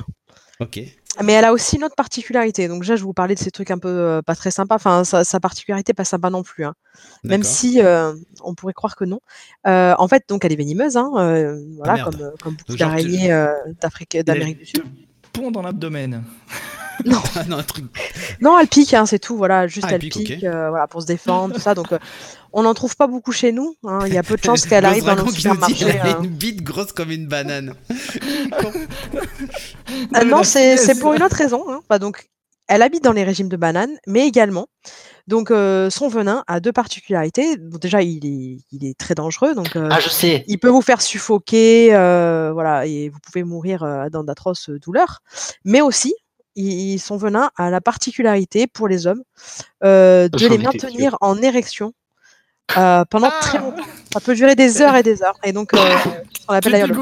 Ok. 0.61 0.79
Mais 1.23 1.33
elle 1.33 1.45
a 1.45 1.53
aussi 1.53 1.75
une 1.77 1.83
autre 1.83 1.95
particularité. 1.95 2.67
Donc 2.67 2.81
déjà, 2.81 2.95
je 2.95 3.03
vous 3.03 3.13
parlais 3.13 3.35
de 3.35 3.39
ces 3.39 3.51
trucs 3.51 3.71
un 3.71 3.77
peu 3.77 3.89
euh, 3.89 4.21
pas 4.21 4.35
très 4.35 4.51
sympas. 4.51 4.75
Enfin, 4.75 5.03
sa, 5.03 5.23
sa 5.23 5.39
particularité 5.39 5.93
pas 5.93 6.05
sympa 6.05 6.29
non 6.29 6.43
plus. 6.43 6.65
hein. 6.65 6.73
Même 7.23 7.43
si 7.43 7.81
euh, 7.81 8.13
on 8.43 8.55
pourrait 8.55 8.73
croire 8.73 8.95
que 8.95 9.05
non. 9.05 9.19
Euh, 9.67 9.93
en 9.97 10.07
fait, 10.07 10.23
donc 10.27 10.45
elle 10.45 10.53
est 10.53 10.57
venimeuse, 10.57 10.97
hein, 10.97 11.09
voilà, 11.77 12.03
comme, 12.03 12.31
comme 12.41 12.55
beaucoup 12.55 12.75
d'araignées 12.77 13.29
d'Amérique 14.23 14.57
du 14.59 14.65
Sud. 14.65 14.83
Pond 15.33 15.51
dans 15.51 15.61
l'abdomen. 15.61 16.23
Ah, 17.35 17.43
non, 17.47 17.57
un 17.57 17.63
truc. 17.63 17.85
Non, 18.41 18.57
elle 18.59 18.67
pique, 18.67 18.93
hein, 18.93 19.05
c'est 19.05 19.19
tout. 19.19 19.37
Voilà, 19.37 19.67
juste 19.67 19.87
Ah, 19.89 19.95
elle 19.95 20.03
elle 20.03 20.09
pique, 20.09 20.43
euh, 20.43 20.69
voilà, 20.69 20.87
pour 20.87 21.01
se 21.01 21.07
défendre, 21.07 21.53
tout 21.55 21.61
ça. 21.61 21.73
Donc, 21.75 21.91
euh, 21.91 21.99
on 22.53 22.63
n'en 22.63 22.73
trouve 22.73 22.95
pas 22.95 23.07
beaucoup 23.07 23.31
chez 23.31 23.51
nous. 23.51 23.75
hein. 23.85 23.99
Il 24.07 24.13
y 24.13 24.17
a 24.17 24.23
peu 24.23 24.35
de 24.35 24.43
chances 24.43 24.65
qu'elle 24.65 24.85
arrive 24.85 25.05
dans 25.05 25.15
nos 25.15 25.31
supermarchés. 25.31 25.75
qu'elle 25.75 25.97
a 25.99 26.17
hein. 26.17 26.21
une 26.23 26.29
bite 26.29 26.63
grosse 26.63 26.91
comme 26.91 27.11
une 27.11 27.27
banane. 27.27 27.73
Mais 30.11 30.25
non, 30.25 30.43
c'est 30.43 30.99
pour 30.99 31.13
une 31.13 31.23
autre 31.23 31.35
raison. 31.35 31.63
hein. 31.69 31.81
Bah, 31.89 31.99
donc, 31.99 32.27
elle 32.67 32.81
habite 32.81 33.03
dans 33.03 33.11
les 33.13 33.23
régimes 33.23 33.49
de 33.49 33.57
bananes, 33.57 33.97
mais 34.07 34.25
également, 34.27 34.67
donc 35.27 35.51
euh, 35.51 35.89
son 35.89 36.07
venin 36.07 36.43
a 36.47 36.61
deux 36.61 36.71
particularités. 36.71 37.57
Bon, 37.57 37.77
déjà, 37.77 38.01
il 38.01 38.25
est, 38.25 38.59
il 38.71 38.85
est 38.85 38.97
très 38.97 39.13
dangereux, 39.13 39.55
donc 39.55 39.75
euh, 39.75 39.89
Ah, 39.91 39.99
je 39.99 40.07
sais. 40.07 40.45
il 40.47 40.57
peut 40.57 40.69
vous 40.69 40.81
faire 40.81 41.01
suffoquer, 41.01 41.93
euh, 41.93 42.51
voilà, 42.53 42.85
et 42.85 43.09
vous 43.09 43.19
pouvez 43.19 43.43
mourir 43.43 43.83
euh, 43.83 44.07
dans 44.09 44.23
d'atroces 44.23 44.69
douleurs. 44.69 45.19
Mais 45.65 45.81
aussi, 45.81 46.13
il- 46.55 46.99
son 46.99 47.17
venin 47.17 47.49
a 47.57 47.69
la 47.69 47.81
particularité 47.81 48.67
pour 48.67 48.87
les 48.87 49.07
hommes 49.07 49.23
euh, 49.83 50.27
de 50.29 50.37
les 50.47 50.57
maintenir 50.57 51.17
en 51.21 51.41
érection. 51.41 51.93
euh, 52.77 53.03
pendant 53.09 53.29
très 53.41 53.57
Ah 53.57 53.61
longtemps. 53.61 53.83
Ça 54.13 54.19
peut 54.21 54.33
durer 54.35 54.55
des 54.55 54.81
heures 54.81 54.95
et 54.95 55.03
des 55.03 55.23
heures. 55.23 55.37
Et 55.43 55.51
donc, 55.51 55.73
euh, 55.73 55.77
on 56.47 56.53
appelle 56.53 56.71
d'ailleurs 56.73 56.87
le. 56.87 56.93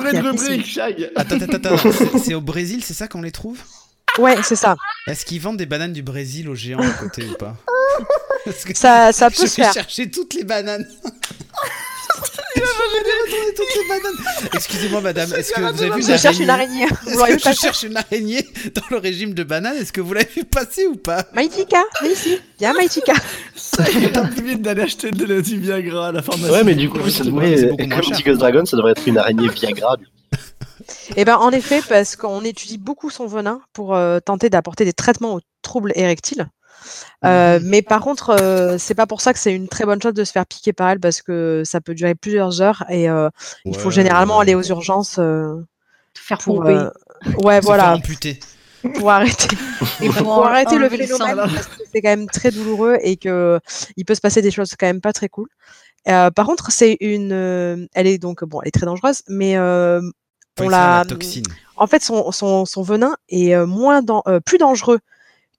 Attends, 1.16 1.36
attends, 1.42 1.54
attends. 1.54 1.78
c'est- 1.92 2.18
C'est 2.18 2.34
au 2.34 2.42
Brésil, 2.42 2.84
c'est 2.84 2.94
ça 2.96 3.08
qu'on 3.08 3.22
les 3.22 3.32
trouve? 3.32 3.60
Ouais, 4.18 4.38
c'est 4.44 4.56
ça. 4.56 4.76
Est-ce 5.08 5.26
qu'ils 5.26 5.40
vendent 5.40 5.58
des 5.58 5.68
bananes 5.68 5.94
du 5.94 6.02
Brésil 6.02 6.50
aux 6.50 6.56
géants 6.56 6.80
à 6.82 6.90
côté 6.94 7.24
ou 7.24 7.36
pas? 7.36 7.56
Parce 8.46 8.64
que 8.64 8.76
Ça, 8.76 9.12
ça 9.12 9.30
peut 9.30 9.36
je 9.42 9.42
se 9.48 9.58
vais 9.58 9.64
faire. 9.64 9.74
chercher 9.74 10.10
toutes 10.10 10.34
les 10.34 10.44
bananes. 10.44 10.88
Toutes 13.56 13.76
les 13.76 13.88
bananes. 13.88 14.50
Excusez-moi, 14.54 15.02
madame, 15.02 15.34
est-ce 15.34 15.54
que 15.54 15.62
vous 15.62 15.82
avez 15.84 16.02
vu 16.02 16.04
Je 16.04 16.18
cherche 16.18 16.40
une 16.40 16.50
araignée. 16.50 16.86
Vous 17.04 17.26
que 17.26 17.38
je 17.40 17.54
cherche 17.54 17.84
une 17.84 17.98
araignée 17.98 18.46
dans 18.76 18.82
le 18.92 18.98
régime 18.98 19.34
de 19.34 19.44
bananes 19.44 19.78
Est-ce 19.78 19.94
que 19.94 20.02
vous 20.02 20.14
l'avez 20.14 20.30
vu 20.36 20.44
passer 20.46 20.86
ou 20.88 20.96
pas? 20.96 21.26
Maïtika, 21.34 21.84
viens 22.02 22.12
ici. 22.12 22.40
Viens, 22.60 22.74
Maïtika. 22.74 23.14
Ça 23.56 23.90
y 23.90 24.06
est, 24.06 24.12
t'as 24.12 24.28
plus 24.28 24.44
vite 24.44 24.62
d'aller 24.62 24.84
acheter 24.84 25.12
de 25.12 25.26
la 25.26 25.42
du 25.42 25.60
Viagra 25.60 26.10
à 26.10 26.12
la 26.12 26.22
pharmacie. 26.22 26.52
Ouais, 26.52 26.64
mais 26.64 26.76
du 26.76 26.90
coup, 26.90 27.00
ça 27.10 27.20
c'est 27.20 27.26
devrait, 27.26 27.76
comme 27.78 28.04
cher. 28.04 28.18
dit 28.18 28.24
Ghost 28.24 28.40
Dragon, 28.40 28.66
ça 28.66 28.78
devrait 28.78 28.92
être 28.92 29.08
une 29.08 29.18
araignée 29.18 29.48
Viagra. 29.48 29.98
du 29.98 30.06
coup. 30.06 30.12
Eh 31.16 31.26
ben, 31.26 31.38
en 31.38 31.52
effet, 31.52 31.82
parce 31.88 32.16
qu'on 32.16 32.44
étudie 32.44 32.78
beaucoup 32.78 33.10
son 33.10 33.28
venin 33.28 33.62
pour 33.74 33.96
euh, 33.96 34.20
tenter 34.20 34.50
d'apporter 34.50 34.86
des 34.86 34.94
traitements 34.94 35.36
aux 35.36 35.42
troubles 35.62 35.92
érectiles. 35.96 36.48
Euh, 37.26 37.60
Mais 37.64 37.82
par 37.82 38.02
contre, 38.02 38.30
euh, 38.32 38.78
c'est 38.78 38.96
pas 38.96 39.06
pour 39.08 39.22
ça 39.22 39.34
que 39.34 39.40
c'est 39.40 39.54
une 39.54 39.68
très 39.68 39.86
bonne 39.86 40.02
chose 40.02 40.14
de 40.14 40.24
se 40.24 40.32
faire 40.32 40.46
piquer 40.46 40.74
par 40.74 40.90
elle 40.90 41.00
parce 41.00 41.22
que 41.22 41.64
ça 41.66 41.82
peut 41.82 41.94
durer 41.94 42.16
plusieurs 42.16 42.62
heures 42.62 42.84
et 42.90 43.10
euh, 43.10 43.30
il 43.66 43.78
faut 43.78 43.92
généralement 43.92 44.38
ouais. 44.38 44.44
aller 44.44 44.56
aux 44.56 44.64
urgences 44.64 45.18
euh, 45.20 45.56
Te 46.14 46.20
faire 46.20 46.38
pour, 46.40 46.58
pomper. 46.62 46.74
euh, 46.74 46.90
ouais, 47.44 47.60
voilà, 47.60 47.94
amputer. 47.96 48.40
pour 48.96 49.12
arrêter, 49.12 49.56
Et 50.02 50.08
pour 50.08 50.24
pour 50.24 50.46
arrêter 50.46 50.78
le 50.78 50.90
phénomène 50.90 51.36
parce 51.36 51.68
que 51.68 51.84
c'est 51.92 52.02
quand 52.02 52.10
même 52.10 52.28
très 52.30 52.52
douloureux 52.52 52.98
et 53.02 53.18
que 53.18 53.60
il 53.98 54.06
peut 54.06 54.16
se 54.16 54.22
passer 54.22 54.42
des 54.42 54.52
choses 54.52 54.72
quand 54.80 54.88
même 54.88 55.02
pas 55.02 55.14
très 55.14 55.28
cool. 55.30 55.48
Euh, 56.08 56.32
par 56.32 56.46
contre, 56.46 56.72
c'est 56.72 56.96
une, 57.02 57.34
euh, 57.34 57.86
elle 57.94 58.08
est 58.08 58.18
donc 58.18 58.46
bon, 58.46 58.62
elle 58.62 58.70
est 58.70 58.72
très 58.72 58.86
dangereuse, 58.86 59.22
mais 59.28 59.58
euh, 59.58 60.00
on 60.62 60.70
la, 60.70 61.00
la 61.00 61.06
toxine. 61.06 61.44
en 61.76 61.88
fait, 61.88 62.02
son, 62.02 62.32
son, 62.32 62.66
son 62.66 62.82
venin 62.84 63.16
est 63.28 63.54
moins 63.66 64.02
dan- 64.02 64.22
euh, 64.28 64.40
plus 64.40 64.58
dangereux 64.58 65.00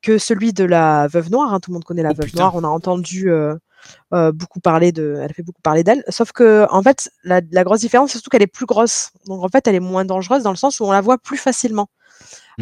que 0.02 0.18
celui 0.18 0.52
de 0.52 0.64
la 0.64 1.06
veuve 1.08 1.30
noire. 1.30 1.52
hein. 1.54 1.60
Tout 1.60 1.70
le 1.70 1.74
monde 1.74 1.84
connaît 1.84 2.02
la 2.02 2.10
Oh, 2.10 2.14
veuve 2.16 2.26
putain. 2.26 2.40
noire. 2.40 2.54
On 2.54 2.64
a 2.64 2.68
entendu 2.68 3.30
euh, 3.30 3.54
euh, 4.14 4.32
beaucoup 4.32 4.60
parler 4.60 4.92
de. 4.92 5.18
Elle 5.22 5.32
fait 5.34 5.42
beaucoup 5.42 5.62
parler 5.62 5.84
d'elle. 5.84 6.04
Sauf 6.08 6.32
que, 6.32 6.66
en 6.70 6.82
fait, 6.82 7.10
la, 7.24 7.40
la 7.50 7.64
grosse 7.64 7.80
différence, 7.80 8.10
c'est 8.10 8.18
surtout 8.18 8.30
qu'elle 8.30 8.42
est 8.42 8.46
plus 8.46 8.66
grosse. 8.66 9.10
Donc, 9.26 9.44
en 9.44 9.48
fait, 9.48 9.66
elle 9.68 9.74
est 9.74 9.80
moins 9.80 10.04
dangereuse 10.04 10.42
dans 10.42 10.50
le 10.50 10.56
sens 10.56 10.80
où 10.80 10.84
on 10.84 10.92
la 10.92 11.00
voit 11.00 11.18
plus 11.18 11.36
facilement. 11.38 11.88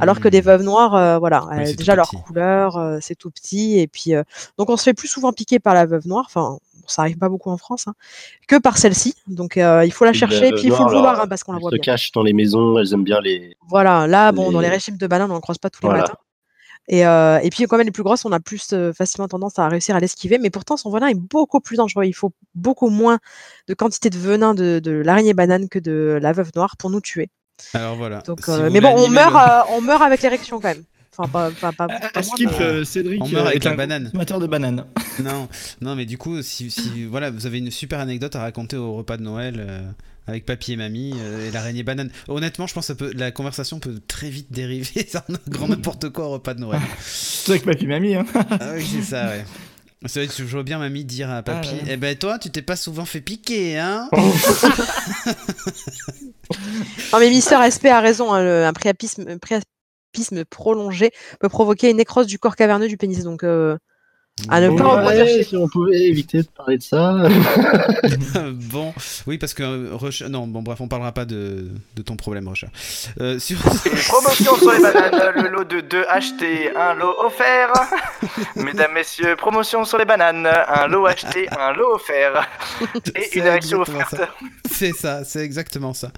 Alors 0.01 0.20
que 0.20 0.28
des 0.28 0.40
veuves 0.40 0.62
noires, 0.62 0.94
euh, 0.94 1.19
voilà, 1.19 1.44
Oui, 1.51 1.74
déjà 1.74 1.97
leur 1.97 2.09
petit. 2.09 2.23
couleur, 2.23 2.77
euh, 2.77 2.98
c'est 3.01 3.16
tout 3.16 3.31
petit. 3.32 3.81
Et 3.81 3.89
puis, 3.89 4.12
donc, 4.56 4.70
on 4.70 4.77
se 4.77 4.85
fait 4.85 4.94
plus 4.94 5.09
souvent 5.09 5.32
piquer 5.32 5.59
par 5.59 5.74
la 5.74 5.86
veuve 5.86 6.06
noire. 6.06 6.24
Enfin, 6.28 6.59
ça 6.86 7.02
arrive 7.02 7.19
pas 7.19 7.28
beaucoup 7.28 7.51
en 7.51 7.56
France, 7.59 7.89
hein, 7.89 7.94
que 8.47 8.56
par 8.56 8.78
celle-ci. 8.78 9.16
Donc, 9.27 9.56
euh, 9.56 9.85
il 9.85 9.93
faut 9.93 10.05
la 10.05 10.12
chercher. 10.12 10.48
Et 10.48 10.52
puis, 10.52 10.66
il 10.66 10.73
faut 10.73 10.85
le 10.85 10.90
vouloir 10.94 11.20
hein, 11.20 11.27
parce 11.27 11.43
qu'on 11.43 11.51
la 11.52 11.56
Elles 11.59 11.62
voit 11.62 11.70
se 11.70 11.77
bien. 11.77 11.82
cachent 11.82 12.12
dans 12.12 12.23
les 12.23 12.32
maisons, 12.32 12.78
elles 12.78 12.93
aiment 12.94 13.02
bien 13.02 13.20
les. 13.20 13.56
Voilà, 13.69 14.06
là, 14.06 14.31
bon, 14.31 14.52
dans 14.52 14.60
les 14.60 14.69
régimes 14.69 14.97
de 14.98 15.06
bananes, 15.09 15.32
on 15.32 15.36
ne 15.36 15.40
croise 15.40 15.59
pas 15.59 15.69
tous 15.70 15.82
les 15.82 15.89
matins. 15.93 16.15
Et, 16.90 17.06
euh, 17.06 17.39
et 17.43 17.51
puis, 17.51 17.65
comme 17.66 17.81
elle 17.81 17.89
est 17.89 17.90
plus 17.93 18.02
grosse, 18.02 18.24
on 18.24 18.32
a 18.32 18.40
plus 18.40 18.73
euh, 18.73 18.93
facilement 18.94 19.28
tendance 19.28 19.59
à 19.59 19.69
réussir 19.69 19.94
à 19.94 20.01
l'esquiver. 20.01 20.39
Mais 20.39 20.48
pourtant, 20.48 20.77
son 20.78 20.90
venin 20.90 21.09
est 21.09 21.15
beaucoup 21.15 21.60
plus 21.60 21.77
dangereux. 21.77 22.05
Il 22.06 22.15
faut 22.15 22.32
beaucoup 22.55 22.89
moins 22.89 23.19
de 23.69 23.74
quantité 23.74 24.09
de 24.09 24.16
venin 24.19 24.55
de, 24.55 24.78
de 24.82 24.93
l'araignée 24.93 25.35
banane 25.35 25.69
que 25.69 25.78
de 25.78 26.19
la 26.23 26.32
veuve 26.32 26.51
noire 26.56 26.77
pour 26.78 26.89
nous 26.90 27.01
tuer. 27.02 27.28
Alors 27.74 27.97
voilà. 27.97 28.20
Donc, 28.23 28.40
Si 28.43 28.51
euh, 28.51 28.70
mais 28.70 28.81
bon, 28.81 28.94
on 28.97 29.09
meurt, 29.09 29.35
le- 29.35 29.73
on 29.77 29.81
meurt 29.82 30.01
avec 30.02 30.23
l'érection 30.23 30.60
quand 30.60 30.69
même. 30.69 30.82
Enfin, 31.19 31.51
pas, 31.61 31.73
pas, 31.73 31.89
pas, 31.89 32.11
pas 32.11 32.23
skip, 32.23 32.49
mais- 32.59 32.65
euh, 32.65 32.85
Cédric 32.85 33.20
On 33.23 33.28
meurt 33.28 33.47
euh, 33.47 33.51
avec 33.51 33.65
la 33.65 33.74
banane. 33.74 34.05
consommateur 34.05 34.39
de 34.40 34.47
bananes. 34.47 34.85
Non, 35.23 35.49
non, 35.81 35.97
mais 35.97 36.07
du 36.07 36.16
coup, 36.16 36.40
si, 36.43 36.70
si- 36.70 37.05
voilà, 37.07 37.31
vous 37.31 37.45
avez 37.47 37.59
une 37.59 37.70
super 37.73 37.99
anecdote 37.99 38.36
à 38.36 38.40
raconter 38.40 38.77
au 38.77 38.95
repas 38.95 39.16
de 39.16 39.23
Noël 39.23 39.57
euh, 39.59 39.82
avec 40.28 40.47
papy 40.47 40.74
et 40.74 40.77
mamie 40.77 41.15
euh, 41.19 41.49
et 41.49 41.51
l'araignée 41.51 41.82
banane. 41.82 42.11
Honnêtement, 42.28 42.66
je 42.69 42.74
pense 42.74 42.85
que 42.86 42.93
ça 42.93 42.95
peut, 42.95 43.12
la 43.16 43.32
conversation 43.32 43.81
peut 43.81 43.99
très 44.07 44.31
vite 44.31 44.53
dériver 44.53 45.07
sur 45.11 45.23
grand 45.49 45.66
n'importe 45.69 46.11
quoi 46.11 46.27
au 46.27 46.31
repas 46.31 46.55
de 46.55 46.61
Noël. 46.61 46.81
C'est 47.01 47.51
vrai 47.53 47.59
que 47.61 47.65
papy 47.65 47.86
mamie, 47.89 48.15
hein. 48.15 48.24
ah 48.35 48.73
oui, 48.77 48.86
c'est 48.89 49.03
ça, 49.03 49.27
ouais. 49.27 49.45
C'est 50.07 50.20
vrai 50.24 50.28
que 50.28 50.35
je 50.36 50.45
vois 50.45 50.62
bien 50.62 50.78
mamie 50.78 51.05
dire 51.05 51.28
à 51.28 51.43
papy 51.43 51.70
Ah 51.73 51.74
ouais. 51.74 51.82
Eh 51.89 51.97
ben 51.97 52.15
toi, 52.16 52.39
tu 52.39 52.51
t'es 52.51 52.62
pas 52.62 52.77
souvent 52.77 53.05
fait 53.05 53.20
piquer, 53.20 53.77
hein 53.81 54.09
Non, 57.12 57.19
mais 57.19 57.28
Mister 57.31 57.57
SP 57.66 57.86
a 57.86 58.01
raison. 58.01 58.32
hein, 58.32 58.43
le- 58.43 58.65
un 58.65 58.73
priapisme, 58.73 59.24
un 59.28 59.39
priapisme 60.12 60.44
prolongé 60.44 61.10
peut 61.40 61.48
provoquer 61.48 61.90
une 61.90 61.97
nécrose 61.98 62.26
du 62.26 62.39
corps 62.39 62.56
caverneux 62.56 62.89
du 62.89 62.97
pénis. 62.97 63.24
Euh, 63.43 63.78
à 64.48 64.60
ne 64.60 64.77
pas 64.77 65.05
Ouais, 65.06 65.27
chez 65.27 65.43
si 65.44 65.56
on 65.56 65.69
pouvait 65.69 66.01
éviter 66.01 66.43
de 66.43 66.48
parler 66.48 66.78
de 66.78 66.82
ça. 66.82 67.15
bon, 68.52 68.93
oui, 69.27 69.39
parce 69.39 69.55
que 69.55 69.62
euh, 69.62 69.90
Rocha- 69.94 70.28
non, 70.28 70.47
bon, 70.47 70.62
bref, 70.62 70.81
on 70.81 70.89
parlera 70.89 71.12
pas 71.12 71.24
de, 71.24 71.69
de 71.97 72.02
ton 72.02 72.16
problème, 72.16 72.48
Rocha. 72.48 72.69
Euh, 73.20 73.39
sur... 73.39 73.59
Promotion 73.59 74.56
sur 74.56 74.73
les 74.73 74.81
bananes, 74.81 75.32
le 75.43 75.48
lot 75.48 75.65
de 75.65 75.81
2 75.81 76.05
achetés, 76.09 76.74
un 76.77 76.94
lot 76.94 77.15
offert. 77.24 77.73
Mesdames, 78.56 78.93
messieurs, 78.94 79.36
promotion 79.36 79.85
sur 79.85 79.98
les 79.98 80.05
bananes, 80.05 80.47
un 80.47 80.86
lot 80.86 81.06
acheté, 81.06 81.48
un 81.59 81.73
lot 81.73 81.94
offert. 81.94 82.48
Et 83.15 83.39
une 83.39 83.47
exactement 83.47 83.82
offerte. 83.82 84.20
C'est 84.70 84.93
ça, 84.93 85.24
c'est 85.24 85.40
exactement 85.40 85.94
ça. 85.94 86.12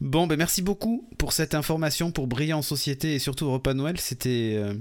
Bon, 0.00 0.26
ben 0.26 0.36
merci 0.36 0.62
beaucoup 0.62 1.08
pour 1.18 1.32
cette 1.32 1.54
information, 1.54 2.10
pour 2.10 2.26
briller 2.26 2.52
en 2.52 2.62
société 2.62 3.14
et 3.14 3.18
surtout 3.18 3.46
de 3.72 3.72
Noël. 3.72 3.98
C'était, 3.98 4.54
euh, 4.56 4.74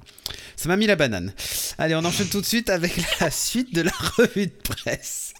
ça 0.55 0.69
m'a 0.69 0.75
mis 0.77 0.87
la 0.87 0.95
banane. 0.95 1.33
Allez, 1.77 1.95
on 1.95 2.03
enchaîne 2.03 2.27
tout 2.27 2.41
de 2.41 2.45
suite 2.45 2.69
avec 2.73 2.93
la 3.19 3.31
suite 3.31 3.73
de 3.73 3.81
la 3.81 3.91
revue 4.17 4.47
de 4.47 4.51
presse. 4.51 5.33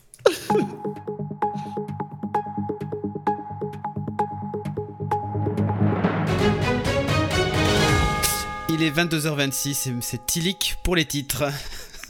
Il 8.70 8.82
est 8.82 8.90
22h26, 8.92 9.90
et 9.90 9.94
c'est 10.02 10.26
Tilik 10.26 10.76
pour 10.84 10.96
les 10.96 11.06
titres. 11.06 11.44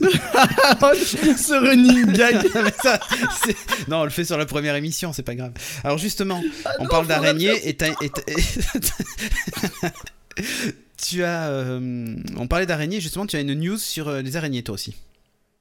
Ce 0.00 1.52
running 1.60 2.12
gag. 2.12 2.46
Ça, 2.82 2.98
non, 3.88 3.98
on 3.98 4.04
le 4.04 4.10
fait 4.10 4.24
sur 4.24 4.38
la 4.38 4.46
première 4.46 4.74
émission, 4.74 5.12
c'est 5.12 5.22
pas 5.22 5.34
grave. 5.34 5.52
Alors 5.84 5.98
justement, 5.98 6.42
Ah 6.64 6.70
on 6.80 6.86
parle 6.86 7.06
d'araignée 7.06 7.68
et- 7.68 7.76
tu 10.96 11.22
as, 11.22 11.48
euh, 11.48 12.16
on 12.36 12.48
parlait 12.48 12.66
d'araignée 12.66 13.00
justement. 13.00 13.26
Tu 13.26 13.36
as 13.36 13.40
une 13.40 13.54
news 13.54 13.78
sur 13.78 14.08
euh, 14.08 14.22
les 14.22 14.36
araignées 14.36 14.62
toi 14.62 14.74
aussi. 14.74 14.96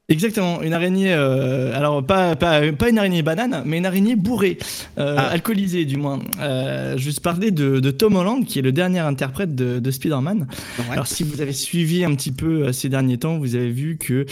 Exactement, 0.10 0.62
une 0.62 0.74
araignée, 0.74 1.14
euh, 1.14 1.74
alors 1.74 2.06
pas, 2.06 2.36
pas, 2.36 2.74
pas 2.74 2.90
une 2.90 2.98
araignée 2.98 3.22
banane, 3.22 3.64
mais 3.66 3.78
une 3.78 3.86
araignée 3.86 4.18
bourrée, 4.18 4.58
euh, 4.98 5.16
Ah. 5.18 5.28
alcoolisée 5.30 5.86
du 5.86 5.96
moins. 5.96 6.20
Euh, 6.42 6.98
je 6.98 7.10
vais 7.10 7.16
parler 7.22 7.52
de, 7.52 7.80
de 7.80 7.90
Tom 7.90 8.18
Holland, 8.18 8.46
qui 8.46 8.60
est 8.60 8.62
le 8.62 8.74
dernier 8.74 9.00
interprète 9.00 9.56
de, 9.56 9.80
de 9.80 9.92
Spider-Man. 9.92 10.48
Ouais. 10.78 10.86
Alors 10.92 11.08
si 11.08 11.24
vous 11.24 11.40
avez 11.40 11.54
suivi 11.54 12.04
un 12.04 12.14
petit 12.16 12.34
peu 12.34 12.64
euh, 12.68 12.72
ces 12.74 12.90
derniers 12.90 13.18
temps, 13.18 13.38
vous 13.38 13.56
avez 13.56 13.70
vu 13.70 13.98
que 13.98 14.26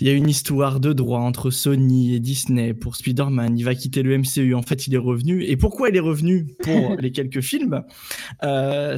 il 0.00 0.06
y 0.06 0.10
a 0.10 0.12
une 0.12 0.28
histoire 0.28 0.78
de 0.78 0.92
droit 0.92 1.18
entre 1.18 1.50
Sony 1.50 2.14
et 2.14 2.20
Disney 2.20 2.72
pour 2.72 2.94
Spider-Man. 2.94 3.58
Il 3.58 3.64
va 3.64 3.74
quitter 3.74 4.04
le 4.04 4.16
MCU. 4.18 4.54
En 4.54 4.62
fait, 4.62 4.86
il 4.86 4.94
est 4.94 4.98
revenu. 4.98 5.42
Et 5.42 5.56
pourquoi 5.56 5.88
il 5.88 5.96
est 5.96 6.00
revenu 6.00 6.46
pour 6.62 6.94
les 7.00 7.10
quelques 7.10 7.40
films 7.40 7.82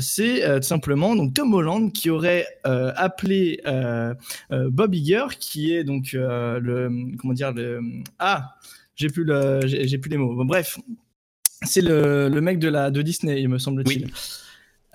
C'est 0.00 0.42
tout 0.60 0.66
simplement 0.68 1.16
donc 1.16 1.32
Tom 1.32 1.54
Holland 1.54 1.90
qui 1.90 2.10
aurait 2.10 2.44
appelé 2.64 3.60
Bob 4.50 4.94
Iger, 4.94 5.24
qui 5.38 5.72
est 5.72 5.82
donc 5.84 6.09
euh, 6.14 6.58
le 6.60 6.90
comment 7.18 7.32
dire 7.32 7.52
le 7.52 7.80
ah 8.18 8.56
j'ai 8.94 9.08
plus 9.08 9.24
le 9.24 9.60
j'ai 9.64 9.98
plus 9.98 10.10
les 10.10 10.16
mots. 10.16 10.34
Bon, 10.34 10.44
bref, 10.44 10.78
c'est 11.62 11.80
le, 11.80 12.28
le 12.28 12.40
mec 12.40 12.58
de 12.58 12.68
la 12.68 12.90
de 12.90 13.02
Disney, 13.02 13.40
il 13.40 13.48
me 13.48 13.58
semble-t-il. 13.58 14.06
Oui. 14.06 14.12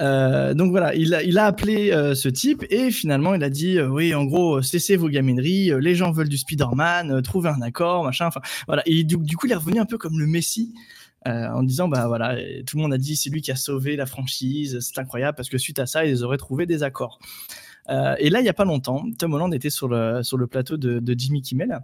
Euh, 0.01 0.53
donc 0.53 0.71
voilà, 0.71 0.93
il 0.93 1.13
a, 1.13 1.23
il 1.23 1.37
a 1.37 1.45
appelé 1.45 1.93
euh, 1.93 2.15
ce 2.15 2.27
type 2.27 2.65
et 2.69 2.91
finalement 2.91 3.33
il 3.33 3.41
a 3.45 3.49
dit 3.49 3.77
euh, 3.77 3.87
oui 3.87 4.13
en 4.13 4.25
gros 4.25 4.61
cessez 4.61 4.97
vos 4.97 5.07
gamineries, 5.07 5.71
les 5.79 5.95
gens 5.95 6.11
veulent 6.11 6.27
du 6.27 6.37
Spider-Man, 6.37 7.21
trouvez 7.21 7.47
un 7.47 7.61
accord 7.61 8.03
machin. 8.03 8.25
Enfin 8.25 8.41
voilà 8.67 8.83
et 8.85 9.05
du, 9.05 9.15
du 9.15 9.37
coup 9.37 9.45
il 9.45 9.53
est 9.53 9.55
revenu 9.55 9.79
un 9.79 9.85
peu 9.85 9.97
comme 9.97 10.19
le 10.19 10.27
Messie 10.27 10.73
euh, 11.29 11.47
en 11.47 11.63
disant 11.63 11.87
bah 11.87 12.07
voilà 12.07 12.35
tout 12.65 12.75
le 12.75 12.81
monde 12.81 12.93
a 12.93 12.97
dit 12.97 13.15
c'est 13.15 13.29
lui 13.29 13.41
qui 13.41 13.51
a 13.51 13.55
sauvé 13.55 13.95
la 13.95 14.05
franchise, 14.05 14.79
c'est 14.81 14.99
incroyable 14.99 15.37
parce 15.37 15.47
que 15.47 15.57
suite 15.57 15.79
à 15.79 15.85
ça 15.85 16.05
ils 16.05 16.25
auraient 16.25 16.35
trouvé 16.35 16.65
des 16.65 16.83
accords. 16.83 17.17
Euh, 17.89 18.15
et 18.19 18.29
là, 18.29 18.39
il 18.39 18.43
n'y 18.43 18.49
a 18.49 18.53
pas 18.53 18.65
longtemps, 18.65 19.05
Tom 19.17 19.33
Holland 19.33 19.53
était 19.53 19.69
sur 19.69 19.87
le, 19.87 20.23
sur 20.23 20.37
le 20.37 20.47
plateau 20.47 20.77
de, 20.77 20.99
de 20.99 21.15
Jimmy 21.17 21.41
Kimmel. 21.41 21.79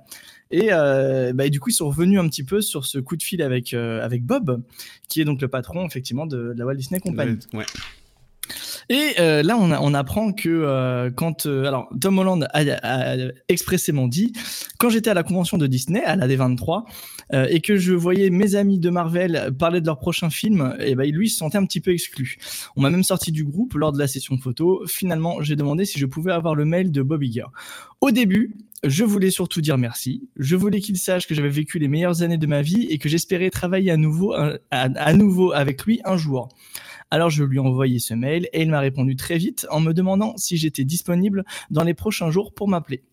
Et, 0.49 0.69
euh, 0.71 1.31
bah, 1.33 1.47
du 1.49 1.59
coup, 1.59 1.69
ils 1.69 1.73
sont 1.73 1.87
revenus 1.87 2.19
un 2.19 2.27
petit 2.27 2.43
peu 2.43 2.61
sur 2.61 2.85
ce 2.85 2.97
coup 2.97 3.15
de 3.15 3.23
fil 3.23 3.41
avec, 3.41 3.73
euh, 3.73 4.03
avec 4.03 4.23
Bob, 4.23 4.63
qui 5.07 5.21
est 5.21 5.25
donc 5.25 5.41
le 5.41 5.47
patron, 5.47 5.85
effectivement, 5.85 6.25
de, 6.25 6.53
de 6.53 6.59
la 6.59 6.65
Walt 6.65 6.75
Disney 6.75 6.99
Company. 6.99 7.37
Ouais. 7.53 7.65
Et 8.93 9.13
euh, 9.21 9.41
là, 9.41 9.55
on, 9.57 9.71
a- 9.71 9.79
on 9.79 9.93
apprend 9.93 10.33
que 10.33 10.49
euh, 10.49 11.09
quand. 11.11 11.45
euh, 11.45 11.63
alors, 11.63 11.87
Tom 12.01 12.19
Holland 12.19 12.45
a, 12.51 12.59
a 12.83 13.15
expressément 13.47 14.09
dit 14.09 14.33
quand 14.79 14.89
j'étais 14.89 15.09
à 15.09 15.13
la 15.13 15.23
convention 15.23 15.57
de 15.57 15.65
Disney, 15.65 16.03
à 16.03 16.17
la 16.17 16.27
D23, 16.27 16.83
euh, 17.33 17.47
et 17.49 17.61
que 17.61 17.77
je 17.77 17.93
voyais 17.93 18.29
mes 18.29 18.55
amis 18.55 18.79
de 18.79 18.89
Marvel 18.89 19.51
parler 19.57 19.79
de 19.79 19.85
leur 19.85 19.97
prochain 19.97 20.29
film, 20.29 20.75
et 20.81 20.95
ben 20.95 21.09
lui 21.09 21.27
il 21.27 21.29
se 21.29 21.37
sentait 21.37 21.57
un 21.57 21.65
petit 21.65 21.79
peu 21.79 21.91
exclu. 21.91 22.35
On 22.75 22.81
m'a 22.81 22.89
même 22.89 23.03
sorti 23.03 23.31
du 23.31 23.45
groupe 23.45 23.75
lors 23.75 23.93
de 23.93 23.97
la 23.97 24.07
session 24.07 24.37
photo. 24.37 24.83
Finalement, 24.87 25.41
j'ai 25.41 25.55
demandé 25.55 25.85
si 25.85 25.97
je 25.97 26.05
pouvais 26.05 26.33
avoir 26.33 26.53
le 26.53 26.65
mail 26.65 26.91
de 26.91 27.01
Bob 27.01 27.23
Iger. 27.23 27.45
Au 28.01 28.11
début, 28.11 28.57
je 28.83 29.05
voulais 29.05 29.31
surtout 29.31 29.61
dire 29.61 29.77
merci. 29.77 30.27
Je 30.35 30.57
voulais 30.57 30.81
qu'il 30.81 30.97
sache 30.97 31.27
que 31.27 31.35
j'avais 31.35 31.47
vécu 31.49 31.79
les 31.79 31.87
meilleures 31.87 32.23
années 32.23 32.37
de 32.39 32.47
ma 32.47 32.61
vie 32.61 32.87
et 32.89 32.97
que 32.97 33.07
j'espérais 33.07 33.51
travailler 33.51 33.91
à 33.91 33.95
nouveau, 33.97 34.33
à, 34.33 34.57
à 34.71 35.13
nouveau 35.13 35.53
avec 35.53 35.85
lui 35.85 36.01
un 36.03 36.17
jour. 36.17 36.49
Alors 37.11 37.29
je 37.29 37.43
lui 37.43 37.57
ai 37.57 37.59
envoyé 37.59 37.99
ce 37.99 38.13
mail 38.13 38.47
et 38.53 38.61
il 38.63 38.69
m'a 38.69 38.79
répondu 38.79 39.15
très 39.15 39.37
vite 39.37 39.67
en 39.69 39.79
me 39.81 39.93
demandant 39.93 40.35
si 40.37 40.57
j'étais 40.57 40.85
disponible 40.85 41.43
dans 41.69 41.83
les 41.83 41.93
prochains 41.93 42.31
jours 42.31 42.53
pour 42.53 42.67
m'appeler. 42.67 43.03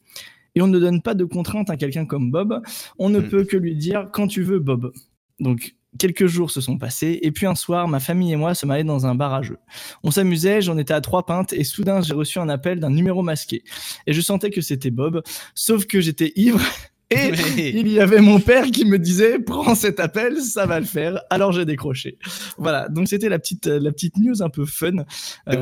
Et 0.55 0.63
on 0.63 0.67
ne 0.69 0.79
donne 0.79 1.03
pas 1.03 1.15
de 1.15 1.25
contraintes 1.25 1.69
à 1.71 1.77
quelqu'un 1.77 2.07
comme 2.07 2.31
Bob, 2.31 2.63
on 2.99 3.11
ne 3.11 3.21
Mm. 3.21 3.29
peut 3.29 3.45
que 3.45 3.57
lui 3.57 3.77
dire 3.77 4.09
quand 4.13 4.27
tu 4.29 4.43
veux 4.43 4.59
Bob. 4.61 4.93
Donc 5.41 5.75
quelques 5.99 6.27
jours 6.27 6.51
se 6.51 6.61
sont 6.61 6.79
passés 6.79 7.19
et 7.23 7.33
puis 7.33 7.47
un 7.47 7.55
soir 7.55 7.89
ma 7.89 7.99
famille 7.99 8.33
et 8.33 8.37
moi 8.37 8.55
sommes 8.55 8.71
allés 8.71 8.85
dans 8.85 9.07
un 9.07 9.15
bar 9.15 9.35
à 9.35 9.43
jeux. 9.43 9.59
On 10.05 10.11
s'amusait, 10.11 10.61
j'en 10.63 10.79
étais 10.79 10.95
à 10.95 11.01
trois 11.01 11.27
pintes 11.27 11.53
et 11.53 11.65
soudain 11.65 12.01
j'ai 12.03 12.15
reçu 12.15 12.39
un 12.39 12.49
appel 12.49 12.79
d'un 12.81 12.91
numéro 12.91 13.23
masqué. 13.23 13.63
Et 14.07 14.13
je 14.13 14.21
sentais 14.21 14.51
que 14.51 14.61
c'était 14.61 14.91
Bob, 14.91 15.23
sauf 15.55 15.87
que 15.87 16.01
j'étais 16.01 16.33
ivre 16.37 16.61
et 17.11 17.31
Mais- 17.31 17.71
il 17.71 17.89
y 17.89 18.01
avait 18.01 18.21
mon 18.21 18.39
père 18.41 18.65
qui 18.67 18.85
me 18.85 18.99
disait 18.99 19.39
prends 19.39 19.75
cet 19.75 19.99
appel, 20.01 20.41
ça 20.41 20.67
va 20.67 20.79
le 20.79 20.87
faire. 20.87 21.21
Alors 21.31 21.53
j'ai 21.53 21.65
décroché. 21.65 22.19
Voilà, 22.59 22.89
donc 22.89 23.09
c'était 23.09 23.29
la 23.31 23.39
petite 23.39 23.67
la 23.67 23.91
petite 23.93 24.17
news 24.19 24.43
un 24.43 24.51
peu 24.51 24.67
fun. 24.67 24.99
Euh, 24.99 25.03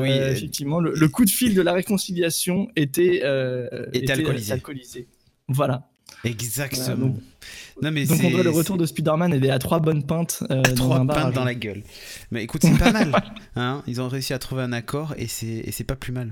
Oui, 0.01 0.09
euh, 0.11 0.31
effectivement, 0.31 0.79
le, 0.81 0.93
le 0.93 1.07
coup 1.07 1.23
de 1.25 1.29
fil 1.29 1.55
de 1.55 1.61
la 1.61 1.73
réconciliation 1.73 2.67
était 2.75 3.21
euh, 3.23 3.85
Était 3.93 4.11
alcoolisé. 4.13 4.53
alcoolisé. 4.53 5.07
Voilà. 5.47 5.87
Exactement. 6.23 6.83
Voilà, 6.85 6.99
donc- 6.99 7.15
non 7.81 7.91
mais 7.91 8.05
Donc 8.05 8.19
on 8.23 8.29
voit 8.29 8.43
le 8.43 8.49
retour 8.49 8.75
de 8.77 8.85
Spider-Man 8.85 9.41
et 9.43 9.49
à 9.51 9.59
trois 9.59 9.79
bonnes 9.79 10.03
pintes 10.05 10.43
euh, 10.49 10.61
dans 10.63 10.73
trois 10.75 11.03
bar. 11.03 11.17
à 11.17 11.21
pintes 11.25 11.35
dans 11.35 11.43
la 11.45 11.53
gueule. 11.55 11.83
Mais 12.31 12.43
écoute, 12.43 12.61
c'est 12.63 12.77
pas 12.77 12.91
mal. 12.91 13.11
Hein 13.55 13.83
Ils 13.87 14.01
ont 14.01 14.07
réussi 14.09 14.33
à 14.33 14.39
trouver 14.39 14.63
un 14.63 14.73
accord 14.73 15.13
et 15.17 15.27
c'est 15.27 15.45
et 15.47 15.71
c'est 15.71 15.83
pas 15.83 15.95
plus 15.95 16.11
mal. 16.11 16.31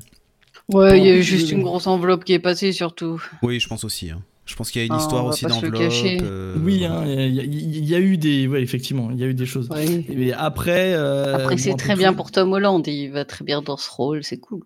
Ouais, 0.69 0.97
il 0.99 1.05
y 1.05 1.09
a 1.09 1.15
eu 1.15 1.21
juste 1.23 1.51
une 1.51 1.61
grosse 1.61 1.85
enveloppe 1.87 2.23
qui 2.25 2.33
est 2.33 2.39
passée 2.39 2.71
surtout. 2.71 3.21
Oui, 3.43 3.59
je 3.59 3.67
pense 3.67 3.83
aussi. 3.83 4.09
hein. 4.09 4.23
Je 4.45 4.55
pense 4.55 4.69
qu'il 4.69 4.81
y 4.81 4.83
a 4.83 4.85
une 4.87 4.93
Ah, 4.93 4.97
histoire 4.97 5.25
aussi 5.25 5.45
d'enveloppe. 5.45 5.81
euh, 5.81 6.55
Oui, 6.63 6.79
voilà. 6.79 6.99
hein, 6.99 7.05
il 7.07 7.33
y, 7.33 7.39
a- 7.39 7.43
il 7.43 7.85
y 7.85 7.95
a 7.95 7.99
eu 7.99 8.17
des, 8.17 8.47
ouais, 8.47 8.61
effectivement, 8.61 9.09
il 9.11 9.19
y 9.19 9.23
a 9.23 9.27
eu 9.27 9.33
des 9.33 9.45
choses. 9.47 9.69
Et 10.07 10.33
après, 10.33 10.93
euh, 10.93 11.35
Après, 11.35 11.57
c'est 11.57 11.73
très 11.75 11.93
plus- 11.93 11.99
bien 11.99 12.13
pour 12.13 12.31
Tom 12.31 12.53
Holland, 12.53 12.85
il 12.85 13.09
va 13.11 13.25
très 13.25 13.43
bien 13.43 13.61
dans 13.63 13.75
ce 13.77 13.89
rôle, 13.89 14.23
c'est 14.23 14.37
cool. 14.37 14.61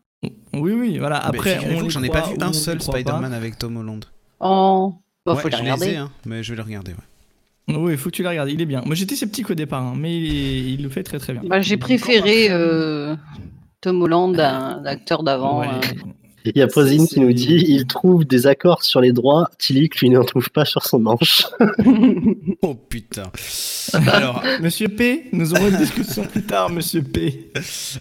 Oui, 0.54 0.74
oui, 0.74 0.98
voilà. 0.98 1.18
Après, 1.18 1.60
j'en 1.88 2.04
ai 2.04 2.10
pas 2.10 2.28
vu 2.28 2.36
un 2.42 2.52
seul. 2.54 2.82
Spider-Man 2.82 3.32
avec 3.34 3.58
Tom 3.58 3.78
Holland. 3.78 4.04
Oh, 4.42 4.96
bah, 5.26 5.34
ouais, 5.36 5.42
faut 5.42 5.48
le 5.48 5.52
les 5.56 5.60
regarder. 5.62 5.88
ai, 5.92 5.96
hein, 5.96 6.12
mais 6.26 6.44
je 6.44 6.52
vais 6.52 6.58
le 6.58 6.64
regarder. 6.64 6.92
Ouais. 6.92 7.76
Oui, 7.78 7.92
il 7.94 7.98
faut 7.98 8.10
que 8.10 8.16
tu 8.16 8.24
la 8.24 8.32
regardes. 8.32 8.50
Il 8.50 8.60
est 8.62 8.66
bien. 8.66 8.82
Moi, 8.86 8.96
j'étais 8.96 9.16
sceptique 9.16 9.50
au 9.50 9.54
départ, 9.54 9.84
hein, 9.84 9.94
mais 9.96 10.18
il, 10.18 10.26
est- 10.36 10.74
il 10.74 10.84
le 10.84 10.90
fait 10.90 11.04
très 11.04 11.20
très 11.20 11.34
bien. 11.34 11.44
Bah, 11.46 11.62
j'ai 11.62 11.78
préféré 11.78 12.48
euh, 12.50 13.16
Tom 13.80 14.02
Holland 14.02 14.38
à 14.40 14.80
l'acteur 14.84 15.24
d'avant. 15.24 15.64
Il 16.46 16.58
y 16.58 16.62
a 16.62 16.68
Posine 16.68 17.08
qui 17.08 17.20
nous 17.20 17.34
dit 17.34 17.64
il 17.68 17.86
trouve 17.86 18.26
des 18.26 18.48
accords 18.48 18.84
sur 18.84 19.02
les 19.02 19.12
droits, 19.12 19.50
Tilly 19.58 19.90
lui 20.00 20.10
n'en 20.10 20.24
trouve 20.24 20.50
pas 20.50 20.66
sur 20.66 20.86
son 20.86 21.00
manche. 21.00 21.44
Oh 22.62 22.76
putain. 22.76 23.32
Alors, 23.94 24.44
Monsieur 24.62 24.90
P, 24.90 25.30
nous 25.32 25.54
aurons 25.54 25.70
une 25.70 25.78
discussion 25.78 26.26
plus 26.26 26.44
tard, 26.44 26.70
Monsieur 26.70 27.02
P. 27.02 27.52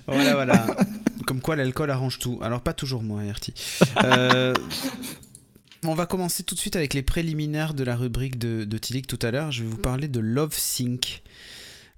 voilà, 0.07 0.35
voilà. 0.35 0.67
Comme 1.27 1.41
quoi 1.41 1.57
l'alcool 1.57 1.91
arrange 1.91 2.19
tout. 2.19 2.39
Alors, 2.43 2.61
pas 2.61 2.73
toujours 2.73 3.03
moi, 3.03 3.25
Erti. 3.25 3.55
Euh, 4.05 4.53
on 5.85 5.95
va 5.95 6.07
commencer 6.07 6.43
tout 6.43 6.55
de 6.55 6.61
suite 6.61 6.77
avec 6.77 6.95
les 6.95 7.03
préliminaires 7.03 7.73
de 7.75 7.85
la 7.85 7.97
rubrique 7.97 8.39
de, 8.39 8.65
de 8.65 8.79
Tilik 8.79 9.07
tout 9.07 9.19
à 9.23 9.31
l'heure. 9.31 9.53
Je 9.53 9.63
vais 9.63 9.69
vous 9.69 9.77
parler 9.77 10.09
de 10.09 10.21
Love 10.21 10.55
Sync. 10.55 11.23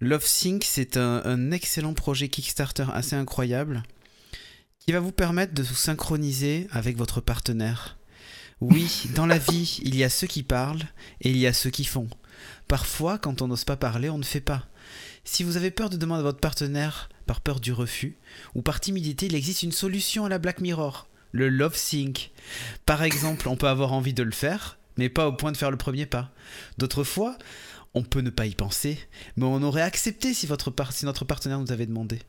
Love 0.01 0.25
Sync, 0.25 0.65
c'est 0.67 0.97
un, 0.97 1.23
un 1.25 1.51
excellent 1.51 1.95
projet 1.95 2.29
Kickstarter 2.29 2.87
assez 2.93 3.17
incroyable 3.17 3.83
qui 4.91 4.95
va 4.95 4.99
vous 4.99 5.13
permettre 5.13 5.55
de 5.55 5.63
vous 5.63 5.77
synchroniser 5.77 6.67
avec 6.73 6.97
votre 6.97 7.21
partenaire. 7.21 7.97
Oui, 8.61 9.05
dans 9.15 9.25
la 9.25 9.39
vie, 9.39 9.79
il 9.85 9.95
y 9.95 10.03
a 10.03 10.11
ceux 10.11 10.27
qui 10.27 10.43
parlent 10.43 10.83
et 11.21 11.31
il 11.31 11.37
y 11.37 11.47
a 11.47 11.53
ceux 11.53 11.71
qui 11.71 11.85
font. 11.85 12.09
Parfois, 12.67 13.17
quand 13.17 13.41
on 13.41 13.47
n'ose 13.47 13.63
pas 13.63 13.77
parler, 13.77 14.11
on 14.11 14.19
ne 14.19 14.25
fait 14.25 14.41
pas. 14.41 14.67
Si 15.23 15.45
vous 15.45 15.57
avez 15.57 15.71
peur 15.71 15.91
de 15.91 15.97
demander 15.97 16.23
à 16.23 16.25
votre 16.25 16.41
partenaire 16.41 17.09
par 17.27 17.41
peur 17.41 17.61
du 17.61 17.73
refus 17.73 18.17
ou 18.57 18.63
par 18.63 18.81
timidité, 18.81 19.27
il 19.27 19.37
existe 19.37 19.63
une 19.63 19.71
solution 19.71 20.25
à 20.25 20.29
la 20.29 20.39
Black 20.39 20.61
Mirror, 20.61 21.07
le 21.31 21.49
Love 21.49 21.77
Sync. 21.77 22.33
Par 22.85 23.05
exemple, 23.05 23.49
on 23.49 23.55
peut 23.55 23.69
avoir 23.69 23.93
envie 23.93 24.13
de 24.13 24.25
le 24.25 24.33
faire, 24.33 24.77
mais 24.97 25.09
pas 25.09 25.29
au 25.29 25.33
point 25.33 25.53
de 25.53 25.57
faire 25.57 25.71
le 25.71 25.77
premier 25.77 26.07
pas. 26.07 26.33
D'autres 26.79 27.05
fois, 27.05 27.39
on 27.93 28.03
peut 28.03 28.21
ne 28.21 28.31
pas 28.31 28.47
y 28.47 28.55
penser, 28.55 28.99
mais 29.37 29.47
on 29.47 29.63
aurait 29.63 29.83
accepté 29.83 30.33
si, 30.33 30.47
votre 30.47 30.71
par- 30.71 30.93
si 30.93 31.05
notre 31.05 31.25
partenaire 31.25 31.59
nous 31.59 31.73
avait 31.73 31.87
demandé. 31.87 32.21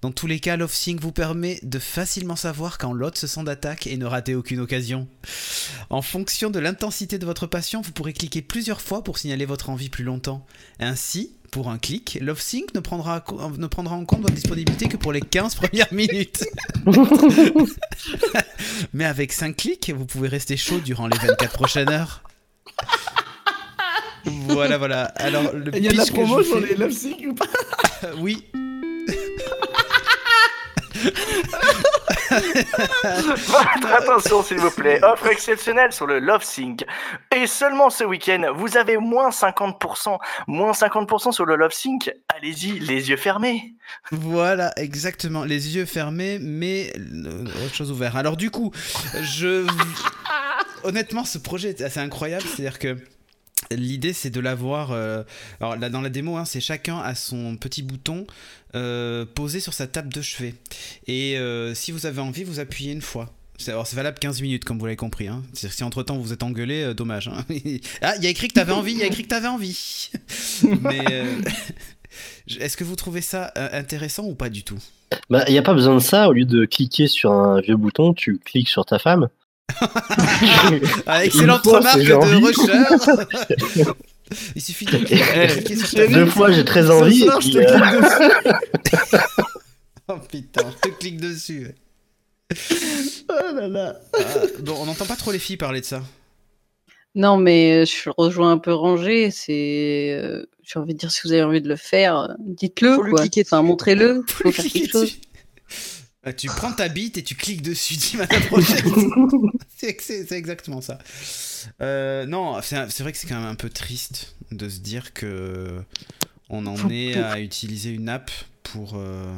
Dans 0.00 0.12
tous 0.12 0.26
les 0.26 0.40
cas, 0.40 0.56
Love 0.56 0.72
Sync 0.72 0.98
vous 1.00 1.12
permet 1.12 1.60
de 1.62 1.78
facilement 1.78 2.36
savoir 2.36 2.78
quand 2.78 2.94
l'autre 2.94 3.18
se 3.18 3.26
sent 3.26 3.44
d'attaque 3.44 3.86
et 3.86 3.98
ne 3.98 4.06
rater 4.06 4.34
aucune 4.34 4.60
occasion. 4.60 5.08
En 5.90 6.00
fonction 6.00 6.48
de 6.48 6.58
l'intensité 6.58 7.18
de 7.18 7.26
votre 7.26 7.46
passion, 7.46 7.82
vous 7.82 7.92
pourrez 7.92 8.14
cliquer 8.14 8.40
plusieurs 8.40 8.80
fois 8.80 9.04
pour 9.04 9.18
signaler 9.18 9.44
votre 9.44 9.68
envie 9.68 9.90
plus 9.90 10.04
longtemps. 10.04 10.46
Ainsi, 10.78 11.32
pour 11.50 11.68
un 11.68 11.78
clic, 11.78 12.16
Love 12.22 12.40
Sync 12.40 12.72
ne 12.74 12.80
prendra, 12.80 13.22
ne 13.58 13.66
prendra 13.66 13.96
en 13.96 14.06
compte 14.06 14.22
votre 14.22 14.34
disponibilité 14.34 14.88
que 14.88 14.96
pour 14.96 15.12
les 15.12 15.20
15 15.20 15.54
premières 15.56 15.92
minutes. 15.92 16.44
Mais 18.94 19.04
avec 19.04 19.32
5 19.32 19.54
clics, 19.54 19.92
vous 19.94 20.06
pouvez 20.06 20.28
rester 20.28 20.56
chaud 20.56 20.80
durant 20.80 21.08
les 21.08 21.18
24 21.18 21.52
prochaines 21.52 21.90
heures. 21.90 22.22
Voilà, 24.48 24.78
voilà. 24.78 25.04
Alors, 25.16 25.52
le 25.54 25.74
Il 25.76 25.84
y 25.84 25.88
a 25.88 25.92
de 25.92 25.96
la 25.96 26.06
promo 26.06 26.42
sur 26.42 26.60
fais- 26.60 26.66
les 26.68 26.74
Love 26.76 26.90
Sick 26.90 27.24
ou 27.28 27.34
pas 27.34 27.46
Euh, 28.04 28.12
oui. 28.18 28.44
Votre 32.30 33.92
attention 33.92 34.42
s'il 34.42 34.58
vous 34.58 34.70
plaît, 34.70 35.00
offre 35.02 35.26
exceptionnelle 35.28 35.92
sur 35.92 36.06
le 36.06 36.18
Love 36.18 36.42
Sync. 36.42 36.84
Et 37.34 37.46
seulement 37.46 37.90
ce 37.90 38.04
week-end, 38.04 38.52
vous 38.54 38.76
avez 38.76 38.96
moins 38.96 39.30
50%, 39.30 40.18
moins 40.46 40.72
50% 40.72 41.32
sur 41.32 41.46
le 41.46 41.56
Love 41.56 41.72
Sync. 41.72 42.12
Allez-y, 42.36 42.78
les 42.80 43.10
yeux 43.10 43.16
fermés. 43.16 43.74
Voilà, 44.10 44.72
exactement. 44.76 45.44
Les 45.44 45.74
yeux 45.76 45.86
fermés, 45.86 46.38
mais 46.40 46.92
euh, 46.96 47.44
autre 47.64 47.74
chose 47.74 47.90
ouverte. 47.90 48.16
Alors 48.16 48.36
du 48.36 48.50
coup, 48.50 48.70
je... 49.22 49.66
Honnêtement, 50.82 51.24
ce 51.24 51.38
projet 51.38 51.70
est 51.70 51.82
assez 51.82 52.00
incroyable. 52.00 52.44
C'est-à-dire 52.44 52.78
que 52.78 52.96
l'idée, 53.72 54.12
c'est 54.12 54.30
de 54.30 54.40
l'avoir... 54.40 54.90
euh, 54.92 55.22
Alors 55.60 55.76
là, 55.76 55.88
dans 55.90 56.00
la 56.00 56.08
démo, 56.10 56.36
hein, 56.36 56.44
c'est 56.44 56.60
chacun 56.60 56.98
à 56.98 57.14
son 57.14 57.56
petit 57.56 57.82
bouton 57.82 58.26
euh, 58.74 59.24
posé 59.34 59.60
sur 59.60 59.72
sa 59.72 59.86
table 59.86 60.12
de 60.12 60.22
chevet. 60.22 60.54
Et 61.06 61.38
euh, 61.38 61.74
si 61.74 61.92
vous 61.92 62.06
avez 62.06 62.20
envie, 62.20 62.44
vous 62.44 62.60
appuyez 62.60 62.92
une 62.92 63.02
fois. 63.02 63.32
Alors, 63.68 63.86
c'est 63.86 63.96
valable 63.96 64.18
15 64.18 64.40
minutes, 64.40 64.64
comme 64.64 64.78
vous 64.78 64.86
l'avez 64.86 64.96
compris. 64.96 65.28
Hein. 65.28 65.42
Si 65.52 65.84
entre 65.84 66.02
temps 66.02 66.16
vous 66.16 66.32
êtes 66.32 66.42
engueulé, 66.42 66.94
dommage. 66.94 67.28
hein. 67.28 67.44
ah, 68.02 68.14
il 68.16 68.24
y 68.24 68.26
a 68.26 68.30
écrit 68.30 68.48
que 68.48 68.54
t'avais 68.54 68.72
envie, 68.72 68.92
il 68.92 68.98
y 68.98 69.02
a 69.02 69.06
écrit 69.06 69.22
que 69.24 69.28
t'avais 69.28 69.48
envie. 69.48 70.10
Mais 70.80 71.04
est-ce 72.58 72.76
que 72.76 72.84
vous 72.84 72.96
trouvez 72.96 73.20
ça 73.20 73.52
intéressant 73.56 74.24
ou 74.24 74.34
pas 74.34 74.48
du 74.48 74.64
tout? 74.64 74.78
Bah, 75.28 75.44
il 75.46 75.52
n'y 75.52 75.58
a 75.58 75.62
pas 75.62 75.74
besoin 75.74 75.94
de 75.94 76.00
ça. 76.00 76.28
Au 76.28 76.32
lieu 76.32 76.46
de 76.46 76.64
cliquer 76.64 77.06
sur 77.06 77.32
un 77.32 77.60
vieux 77.60 77.76
bouton, 77.76 78.14
tu 78.14 78.38
cliques 78.38 78.68
sur 78.68 78.86
ta 78.86 78.98
femme. 78.98 79.28
Ah, 81.06 81.24
Excellente 81.24 81.64
remarque 81.66 82.00
de 82.00 82.12
Rusher. 82.14 83.84
Il 84.54 84.62
suffit 84.62 84.84
de 84.84 84.90
cliquer 84.98 85.76
sur 85.76 85.90
ta 85.90 86.06
Deux 86.06 86.26
fois, 86.26 86.52
j'ai 86.52 86.64
très 86.64 86.88
envie. 86.90 87.20
Ce 87.20 87.24
et 87.24 87.26
soir, 87.26 87.38
puis, 87.40 87.52
je 87.52 87.58
te 87.58 87.58
euh, 87.58 87.66
clique 87.66 88.00
dessus. 88.00 89.30
Oh 90.12 90.16
putain, 90.28 90.62
je 90.70 90.88
te 90.90 90.94
clique 90.98 91.20
dessus. 91.20 91.68
Oh 93.28 93.54
là 93.54 93.68
là. 93.68 93.96
Ah, 94.12 94.18
bon, 94.60 94.74
on 94.80 94.86
n'entend 94.86 95.06
pas 95.06 95.14
trop 95.14 95.30
les 95.30 95.38
filles 95.38 95.56
parler 95.56 95.80
de 95.80 95.86
ça. 95.86 96.02
Non, 97.14 97.36
mais 97.36 97.82
euh, 97.82 97.84
je 97.84 98.10
rejoins 98.16 98.50
un 98.52 98.58
peu 98.58 98.72
Rangé. 98.72 99.30
C'est, 99.30 100.18
euh, 100.20 100.46
j'ai 100.62 100.78
envie 100.80 100.94
de 100.94 100.98
dire, 100.98 101.10
si 101.12 101.20
vous 101.24 101.32
avez 101.32 101.44
envie 101.44 101.60
de 101.62 101.68
le 101.68 101.76
faire, 101.76 102.34
dites-le. 102.40 102.96
Faut 102.96 103.02
quoi. 103.04 103.20
cliquer 103.20 103.42
Enfin, 103.46 103.58
dessus. 103.58 103.68
montrez-le. 103.68 104.24
Faut 104.28 104.44
Faut 104.44 104.52
faire 104.52 104.64
quelque 104.64 104.90
chose. 104.90 105.02
dessus. 105.02 105.20
Ah, 106.22 106.34
tu 106.34 106.48
prends 106.48 106.72
ta 106.72 106.88
bite 106.88 107.16
et 107.16 107.22
tu 107.22 107.34
cliques 107.34 107.62
dessus, 107.62 107.96
ma 108.18 108.26
prochaine. 108.26 108.84
c'est 109.76 110.32
exactement 110.32 110.80
ça. 110.82 110.98
Euh, 111.80 112.26
non, 112.26 112.60
c'est 112.62 113.00
vrai 113.00 113.12
que 113.12 113.18
c'est 113.18 113.26
quand 113.26 113.40
même 113.40 113.48
un 113.48 113.54
peu 113.54 113.70
triste 113.70 114.36
de 114.50 114.68
se 114.68 114.80
dire 114.80 115.14
que 115.14 115.82
on 116.50 116.66
en 116.66 116.90
est 116.90 117.14
à 117.16 117.40
utiliser 117.40 117.90
une 117.90 118.08
app 118.08 118.30
pour 118.62 118.92
euh, 118.96 119.34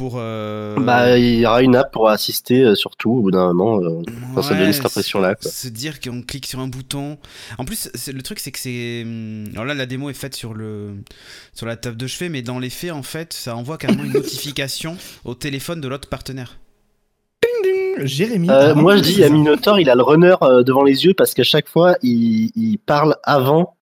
pour 0.00 0.14
euh, 0.16 0.76
Bah, 0.80 1.18
il 1.18 1.40
y 1.40 1.46
aura 1.46 1.60
une 1.60 1.76
app 1.76 1.92
pour 1.92 2.08
assister, 2.08 2.62
euh, 2.62 2.74
surtout, 2.74 3.10
au 3.10 3.20
bout 3.20 3.30
d'un 3.30 3.52
moment. 3.52 3.82
euh, 3.82 4.02
enfin, 4.30 4.40
ça 4.40 4.54
ouais, 4.54 4.60
donne 4.60 4.72
cette 4.72 4.86
impression-là. 4.86 5.36
Se 5.42 5.68
dire 5.68 6.00
qu'on 6.00 6.22
clique 6.22 6.46
sur 6.46 6.58
un 6.58 6.68
bouton. 6.68 7.18
En 7.58 7.66
plus, 7.66 7.90
le 8.10 8.22
truc, 8.22 8.38
c'est 8.38 8.50
que 8.50 8.58
c'est. 8.58 9.02
hum, 9.04 9.44
Alors 9.52 9.66
là, 9.66 9.74
la 9.74 9.84
démo 9.84 10.08
est 10.08 10.14
faite 10.14 10.34
sur, 10.34 10.54
le... 10.54 10.94
sur 11.52 11.66
la 11.66 11.76
table 11.76 11.98
de 11.98 12.06
chevet, 12.06 12.30
mais 12.30 12.40
dans 12.40 12.58
les 12.58 12.70
faits, 12.70 12.92
en 12.92 13.02
fait, 13.02 13.34
ça 13.34 13.54
envoie 13.54 13.76
carrément 13.76 14.04
une 14.04 14.12
notification 14.14 14.96
au 15.26 15.34
téléphone 15.34 15.82
de 15.82 15.88
l'autre 15.88 16.08
partenaire. 16.08 16.56
Jérémy. 17.98 18.48
Euh, 18.48 18.74
moi, 18.74 18.96
je 18.96 19.02
dis, 19.02 19.22
à. 19.22 19.28
Minotaur, 19.28 19.78
il 19.78 19.90
a 19.90 19.94
le 19.94 20.02
runner 20.02 20.36
euh, 20.40 20.62
devant 20.62 20.82
les 20.82 21.04
yeux 21.04 21.12
parce 21.12 21.34
qu'à 21.34 21.42
chaque 21.42 21.68
fois, 21.68 21.96
il, 22.02 22.50
il 22.56 22.78
parle 22.78 23.16
avant. 23.22 23.76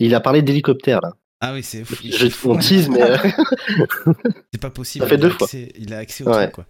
Il 0.00 0.16
a 0.16 0.20
parlé 0.20 0.42
d'hélicoptère, 0.42 0.98
là. 1.00 1.12
Ah 1.40 1.52
oui, 1.54 1.62
c'est. 1.62 1.84
Je, 1.84 2.26
on 2.48 2.56
tease, 2.58 2.88
mais. 2.88 3.00
euh, 3.02 3.16
C'est 4.52 4.60
pas 4.60 4.70
possible. 4.70 5.04
Ça 5.04 5.08
fait 5.08 5.14
il 5.16 5.20
deux 5.20 5.28
a 5.28 5.30
fois. 5.30 5.46
accès- 5.46 5.72
Il 5.78 5.94
a 5.94 5.98
accès 5.98 6.24
au 6.24 6.28
Ouais. 6.30 6.50
truc, 6.50 6.52
quoi. 6.52 6.66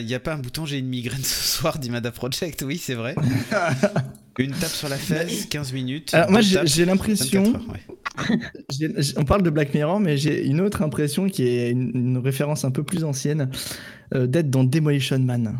Il 0.00 0.06
n'y 0.06 0.14
a 0.14 0.20
pas 0.20 0.32
un 0.34 0.38
bouton 0.38 0.64
j'ai 0.64 0.78
une 0.78 0.88
migraine 0.88 1.22
ce 1.22 1.58
soir, 1.58 1.78
dit 1.78 1.90
Mada 1.90 2.10
Project. 2.10 2.62
Oui, 2.66 2.78
c'est 2.78 2.94
vrai. 2.94 3.14
une 4.38 4.52
tape 4.52 4.70
sur 4.70 4.88
la 4.88 4.96
fesse, 4.96 5.46
15 5.46 5.72
minutes. 5.72 6.14
Alors, 6.14 6.30
moi, 6.30 6.40
j'ai 6.40 6.54
tapes, 6.56 6.66
j'ai 6.68 6.84
24 6.84 6.86
l'impression. 7.08 7.42
ouais. 7.52 8.38
J'ai- 8.70 8.92
j'ai- 8.96 9.14
On 9.18 9.24
parle 9.24 9.42
de 9.42 9.50
Black 9.50 9.74
Mirror, 9.74 10.00
mais 10.00 10.16
j'ai 10.16 10.46
une 10.46 10.60
autre 10.60 10.80
impression 10.82 11.28
qui 11.28 11.42
est 11.46 11.70
une, 11.70 11.90
une 11.94 12.18
référence 12.18 12.64
un 12.64 12.70
peu 12.70 12.82
plus 12.84 13.04
ancienne 13.04 13.50
euh, 14.14 14.26
d'être 14.26 14.48
dans 14.48 14.64
Demolition 14.64 15.18
Man. 15.18 15.58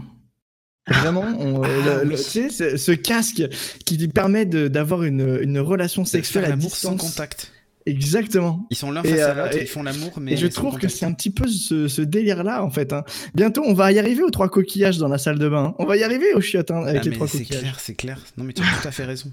Vraiment, 0.89 1.25
on, 1.39 1.63
Ah, 1.63 1.69
le- 2.03 2.05
le- 2.05 2.11
oui. 2.11 2.17
tu 2.17 2.23
sais, 2.23 2.49
ce, 2.51 2.77
ce 2.79 2.93
casque 2.93 3.43
qui 3.85 3.99
lui 3.99 4.09
permet 4.09 4.47
de- 4.47 4.69
d'avoir 4.69 5.03
une, 5.03 5.39
une 5.43 5.59
relation 5.59 6.03
De 6.05 6.09
sexuelle 6.09 6.47
à 6.47 6.49
l'amour 6.49 6.75
sans 6.75 6.93
distance. 6.93 7.11
contact. 7.11 7.53
Exactement. 7.89 8.67
Ils 8.71 8.77
sont 8.77 8.91
l'un 8.91 9.03
face 9.03 9.19
à 9.21 9.31
euh, 9.31 9.45
l'autre, 9.45 9.57
et- 9.57 9.63
ils 9.63 9.67
font 9.67 9.83
l'amour, 9.83 10.13
mais. 10.21 10.33
Et 10.33 10.37
je 10.37 10.47
trouve 10.47 10.79
que 10.79 10.89
c'est 10.89 11.07
un 11.07 11.13
petit 11.13 11.31
peu 11.31 11.47
ce, 11.49 11.89
ce 11.89 12.03
délire-là, 12.03 12.63
en 12.63 12.71
fait. 12.71 12.93
hein. 12.93 13.05
Bientôt, 13.35 13.63
on 13.67 13.73
va 13.75 13.91
y 13.93 13.99
arriver 13.99 14.23
aux 14.23 14.31
trois 14.31 14.49
coquillages 14.49 14.99
dans 14.99 15.09
la 15.09 15.19
salle 15.19 15.39
de 15.39 15.49
bain. 15.49 15.75
On 15.79 15.87
va 15.87 15.97
y 15.97 16.03
arriver 16.05 16.35
aux 16.35 16.41
chiottes 16.41 16.71
hein, 16.71 16.83
avec 16.85 17.03
Ah, 17.03 17.05
les 17.09 17.11
trois 17.13 17.27
c'est 17.29 17.39
coquillages. 17.39 17.61
clair, 17.63 17.81
c'est 17.81 17.95
clair. 17.95 18.21
Non, 18.37 18.45
mais 18.45 18.53
tu 18.53 18.63
as 18.63 18.81
tout 18.83 18.87
à 18.89 18.91
fait 18.91 19.05
raison. 19.05 19.33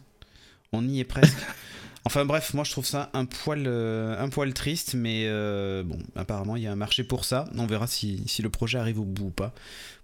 On 0.73 0.88
y 0.88 0.99
est 0.99 1.03
presque. 1.06 1.36
Enfin 2.07 2.23
bref, 2.23 2.53
moi 2.53 2.64
je 2.64 2.72
trouve 2.72 2.86
ça 2.86 3.10
un 3.14 3.26
poil, 3.26 3.64
euh, 3.65 4.15
un 4.23 4.30
poil 4.30 4.53
triste, 4.53 4.94
mais 4.94 5.23
euh, 5.26 5.82
bon, 5.84 5.98
apparemment 6.15 6.56
il 6.56 6.61
y 6.64 6.68
a 6.68 6.72
un 6.72 6.76
marché 6.76 7.03
pour 7.03 7.26
ça. 7.26 7.45
On 7.57 7.65
verra 7.65 7.88
si, 7.88 8.22
si 8.27 8.41
le 8.44 8.49
projet 8.49 8.77
arrive 8.77 8.99
au 8.99 9.06
bout 9.06 9.26
ou 9.26 9.30
pas. 9.32 9.53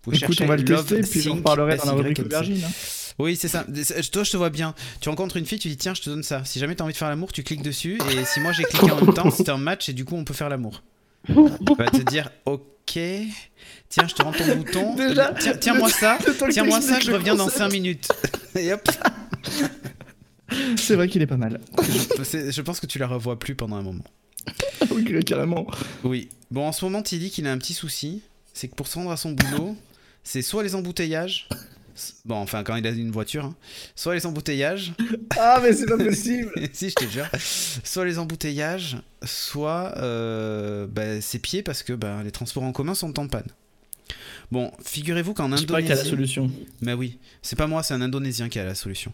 Vous 0.04 0.16
Écoute, 0.16 0.42
on 0.42 0.46
va 0.48 0.56
le 0.58 0.66
tester, 0.66 1.02
puis 1.02 1.22
j'en 1.22 1.36
Sync 1.36 1.44
parlerai 1.44 1.78
dans 1.78 1.86
la 1.86 1.92
rubrique 1.92 2.20
aubergine. 2.20 2.64
hein. 2.66 2.72
Oui, 3.20 3.36
c'est 3.36 3.48
ça. 3.50 3.66
Toi, 4.12 4.24
je 4.24 4.32
te 4.32 4.38
vois 4.38 4.50
bien. 4.50 4.74
Tu 5.00 5.10
rencontres 5.10 5.38
une 5.38 5.46
fille, 5.46 5.60
tu 5.60 5.68
dis 5.68 5.78
tiens, 5.78 5.94
je 5.94 6.02
te 6.02 6.10
donne 6.10 6.24
ça. 6.24 6.44
Si 6.44 6.58
jamais 6.58 6.76
tu 6.76 6.82
as 6.82 6.86
envie 6.86 6.94
de 6.94 6.98
faire 6.98 7.10
l'amour, 7.10 7.32
tu 7.32 7.44
cliques 7.44 7.62
dessus. 7.62 8.00
Et 8.18 8.26
si 8.26 8.40
moi 8.40 8.52
j'ai 8.52 8.64
cliqué 8.64 8.90
en 8.90 9.00
même 9.06 9.14
temps, 9.14 9.30
c'est 9.30 9.50
un 9.50 9.58
match 9.58 9.88
et 9.90 9.94
du 9.94 10.04
coup 10.04 10.16
on 10.16 10.24
peut 10.24 10.34
faire 10.34 10.50
l'amour. 10.50 10.82
On 11.30 11.46
va 11.76 11.86
te 11.86 12.02
dire 12.02 12.32
ok, 12.46 12.64
tiens, 12.96 14.08
je 14.08 14.16
te 14.16 14.24
rends 14.24 14.32
ton 14.32 14.56
bouton. 14.56 14.96
Déjà, 14.96 15.34
Tiens- 15.40 15.54
Tiens-moi 15.56 15.90
ça. 15.92 16.18
Tiens-moi 16.50 16.82
ça, 16.82 17.00
je 17.00 17.12
reviens 17.12 17.36
dans 17.36 17.44
concept. 17.44 17.60
5 17.60 17.72
minutes. 17.72 18.08
Et 18.56 18.74
hop. 18.74 18.90
C'est 20.78 20.96
vrai 20.96 21.08
qu'il 21.08 21.22
est 21.22 21.28
pas 21.28 21.38
mal. 21.38 21.60
C'est- 22.24 22.52
Je 22.52 22.62
pense 22.62 22.80
que 22.80 22.86
tu 22.86 23.00
la 23.00 23.08
revois 23.08 23.40
plus 23.40 23.56
pendant 23.56 23.76
un 23.78 23.82
moment. 23.84 24.04
oui, 24.92 25.24
carrément. 25.24 25.68
Oui. 26.04 26.30
Bon, 26.50 26.68
en 26.68 26.72
ce 26.72 26.84
moment, 26.86 27.04
il 27.12 27.20
dit 27.20 27.30
qu'il 27.30 27.46
a 27.48 27.52
un 27.52 27.58
petit 27.58 27.74
souci. 27.74 28.22
C'est 28.54 28.68
que 28.68 28.76
pour 28.76 28.88
se 28.88 28.96
rendre 28.96 29.12
à 29.12 29.18
son 29.18 29.32
boulot, 29.32 29.78
c'est 30.24 30.42
soit 30.42 30.64
les 30.64 30.76
embouteillages. 30.76 31.48
Bon, 32.26 32.36
enfin, 32.36 32.64
quand 32.64 32.76
il 32.76 32.88
a 32.88 32.90
une 32.90 33.12
voiture, 33.12 33.46
hein. 33.46 33.56
soit 33.96 34.16
les 34.16 34.26
embouteillages. 34.26 34.94
Ah, 35.40 35.60
mais 35.64 35.74
c'est 35.74 35.86
pas 35.86 35.98
possible. 35.98 36.52
si, 36.74 36.90
je 36.90 36.96
te 36.96 37.06
jure. 37.06 37.26
Soit 37.84 38.04
les 38.06 38.20
embouteillages, 38.20 38.98
soit 39.24 39.94
euh, 39.98 40.86
bah, 40.88 41.22
ses 41.22 41.40
pieds 41.40 41.64
parce 41.64 41.84
que 41.84 41.94
bah, 41.94 42.22
les 42.24 42.32
transports 42.32 42.64
en 42.64 42.74
commun 42.74 42.94
sont 42.96 43.18
en 43.18 43.28
panne. 43.28 43.48
Bon, 44.52 44.72
figurez-vous 44.84 45.34
qu'en 45.34 45.56
Je 45.56 45.66
crois 45.66 45.80
qu'il 45.80 45.90
y 45.90 45.92
a 45.94 45.96
la 45.96 46.02
Indonésie. 46.02 46.10
solution. 46.10 46.52
Mais 46.82 46.94
oui, 46.94 47.18
c'est 47.42 47.56
pas 47.56 47.68
moi, 47.68 47.82
c'est 47.82 47.94
un 47.94 48.02
Indonésien 48.02 48.50
qui 48.50 48.60
a 48.60 48.66
la 48.66 48.76
solution. 48.76 49.14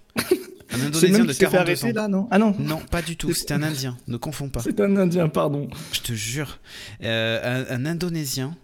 Un 0.72 0.82
Indonésien 0.88 1.20
de 1.24 1.28
qui 1.32 1.34
s'est 1.36 1.46
fait 1.46 1.52
42 1.52 1.58
arrêter 1.58 1.86
ans. 2.00 2.02
là, 2.02 2.08
non? 2.08 2.28
Ah 2.32 2.38
non, 2.38 2.56
Non, 2.60 2.80
pas 2.80 3.02
du 3.02 3.16
tout. 3.16 3.34
C'est 3.34 3.52
un 3.52 3.64
Indien. 3.64 3.98
Ne 4.08 4.18
confonds 4.18 4.50
pas. 4.50 4.62
c'est 4.62 4.80
un 4.82 4.96
Indien, 4.98 5.30
pardon. 5.30 5.70
Je 5.94 6.02
te 6.02 6.14
jure. 6.14 6.60
Euh, 7.04 7.66
un, 7.70 7.76
un 7.76 7.86
Indonésien 7.86 8.56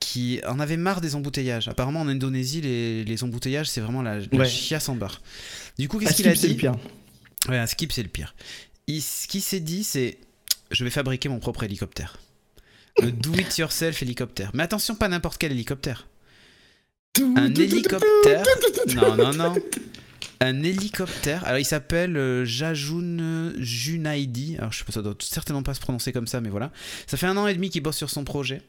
qui 0.00 0.40
en 0.48 0.58
avait 0.60 0.76
marre 0.76 1.00
des 1.00 1.14
embouteillages. 1.14 1.68
Apparemment, 1.68 2.00
en 2.00 2.08
Indonésie, 2.08 2.60
les, 2.60 3.04
les 3.04 3.22
embouteillages, 3.24 3.68
c'est 3.68 3.80
vraiment 3.80 4.02
la, 4.02 4.18
la 4.18 4.26
Ouais. 4.32 4.48
chiasse 4.48 4.88
en 4.88 4.94
barre. 4.96 5.20
Du 5.78 5.88
coup, 5.88 5.98
qu'est-ce 5.98 6.14
qu'il 6.14 6.26
a 6.28 6.30
Skip, 6.34 6.40
c'est 6.40 6.48
dit? 6.48 6.54
le 6.54 6.58
pire. 6.60 6.74
Ouais, 7.48 7.58
un 7.58 7.66
skip, 7.66 7.92
c'est 7.92 8.02
le 8.02 8.08
pire. 8.08 8.34
Il- 8.86 9.02
ce 9.02 9.28
qu'il 9.28 9.42
s'est 9.42 9.60
dit, 9.60 9.84
c'est 9.84 10.18
je 10.70 10.84
vais 10.84 10.90
fabriquer 10.90 11.28
mon 11.28 11.38
propre 11.38 11.62
hélicoptère. 11.64 12.18
Le 13.00 13.12
do-it-yourself 13.12 14.02
hélicoptère. 14.02 14.50
Mais 14.54 14.62
attention, 14.62 14.94
pas 14.94 15.08
n'importe 15.08 15.38
quel 15.38 15.52
hélicoptère. 15.52 16.08
Un 17.36 17.54
hélicoptère. 17.54 18.42
Non, 18.96 19.16
non, 19.16 19.32
non. 19.34 19.54
Un 20.42 20.64
hélicoptère. 20.64 21.46
Alors, 21.46 21.60
il 21.60 21.64
s'appelle 21.64 22.16
euh, 22.16 22.44
Jajun 22.44 23.52
Junaidi. 23.58 24.56
Alors, 24.58 24.72
je 24.72 24.78
sais 24.78 24.84
pas, 24.84 24.92
ça 24.92 25.00
doit 25.00 25.14
certainement 25.20 25.62
pas 25.62 25.72
se 25.72 25.80
prononcer 25.80 26.12
comme 26.12 26.26
ça, 26.26 26.40
mais 26.40 26.48
voilà. 26.48 26.72
Ça 27.06 27.16
fait 27.16 27.26
un 27.26 27.36
an 27.36 27.46
et 27.46 27.54
demi 27.54 27.70
qu'il 27.70 27.80
bosse 27.80 27.96
sur 27.96 28.10
son 28.10 28.24
projet. 28.24 28.60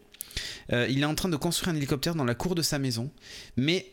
Euh, 0.71 0.87
il 0.87 1.01
est 1.01 1.05
en 1.05 1.15
train 1.15 1.29
de 1.29 1.35
construire 1.35 1.73
un 1.73 1.75
hélicoptère 1.75 2.13
dans 2.13 2.25
la 2.25 2.35
cour 2.35 2.53
de 2.53 2.61
sa 2.61 2.77
maison. 2.77 3.09
Mais, 3.57 3.91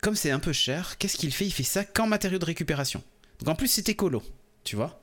comme 0.00 0.14
c'est 0.14 0.30
un 0.30 0.38
peu 0.38 0.54
cher, 0.54 0.96
qu'est-ce 0.96 1.18
qu'il 1.18 1.30
fait? 1.32 1.44
Il 1.44 1.52
fait 1.52 1.62
ça 1.62 1.84
qu'en 1.84 2.06
matériaux 2.06 2.38
de 2.38 2.46
récupération. 2.46 3.02
Donc, 3.40 3.48
en 3.50 3.54
plus, 3.54 3.68
c'est 3.68 3.86
écolo, 3.90 4.22
tu 4.64 4.74
vois. 4.74 5.02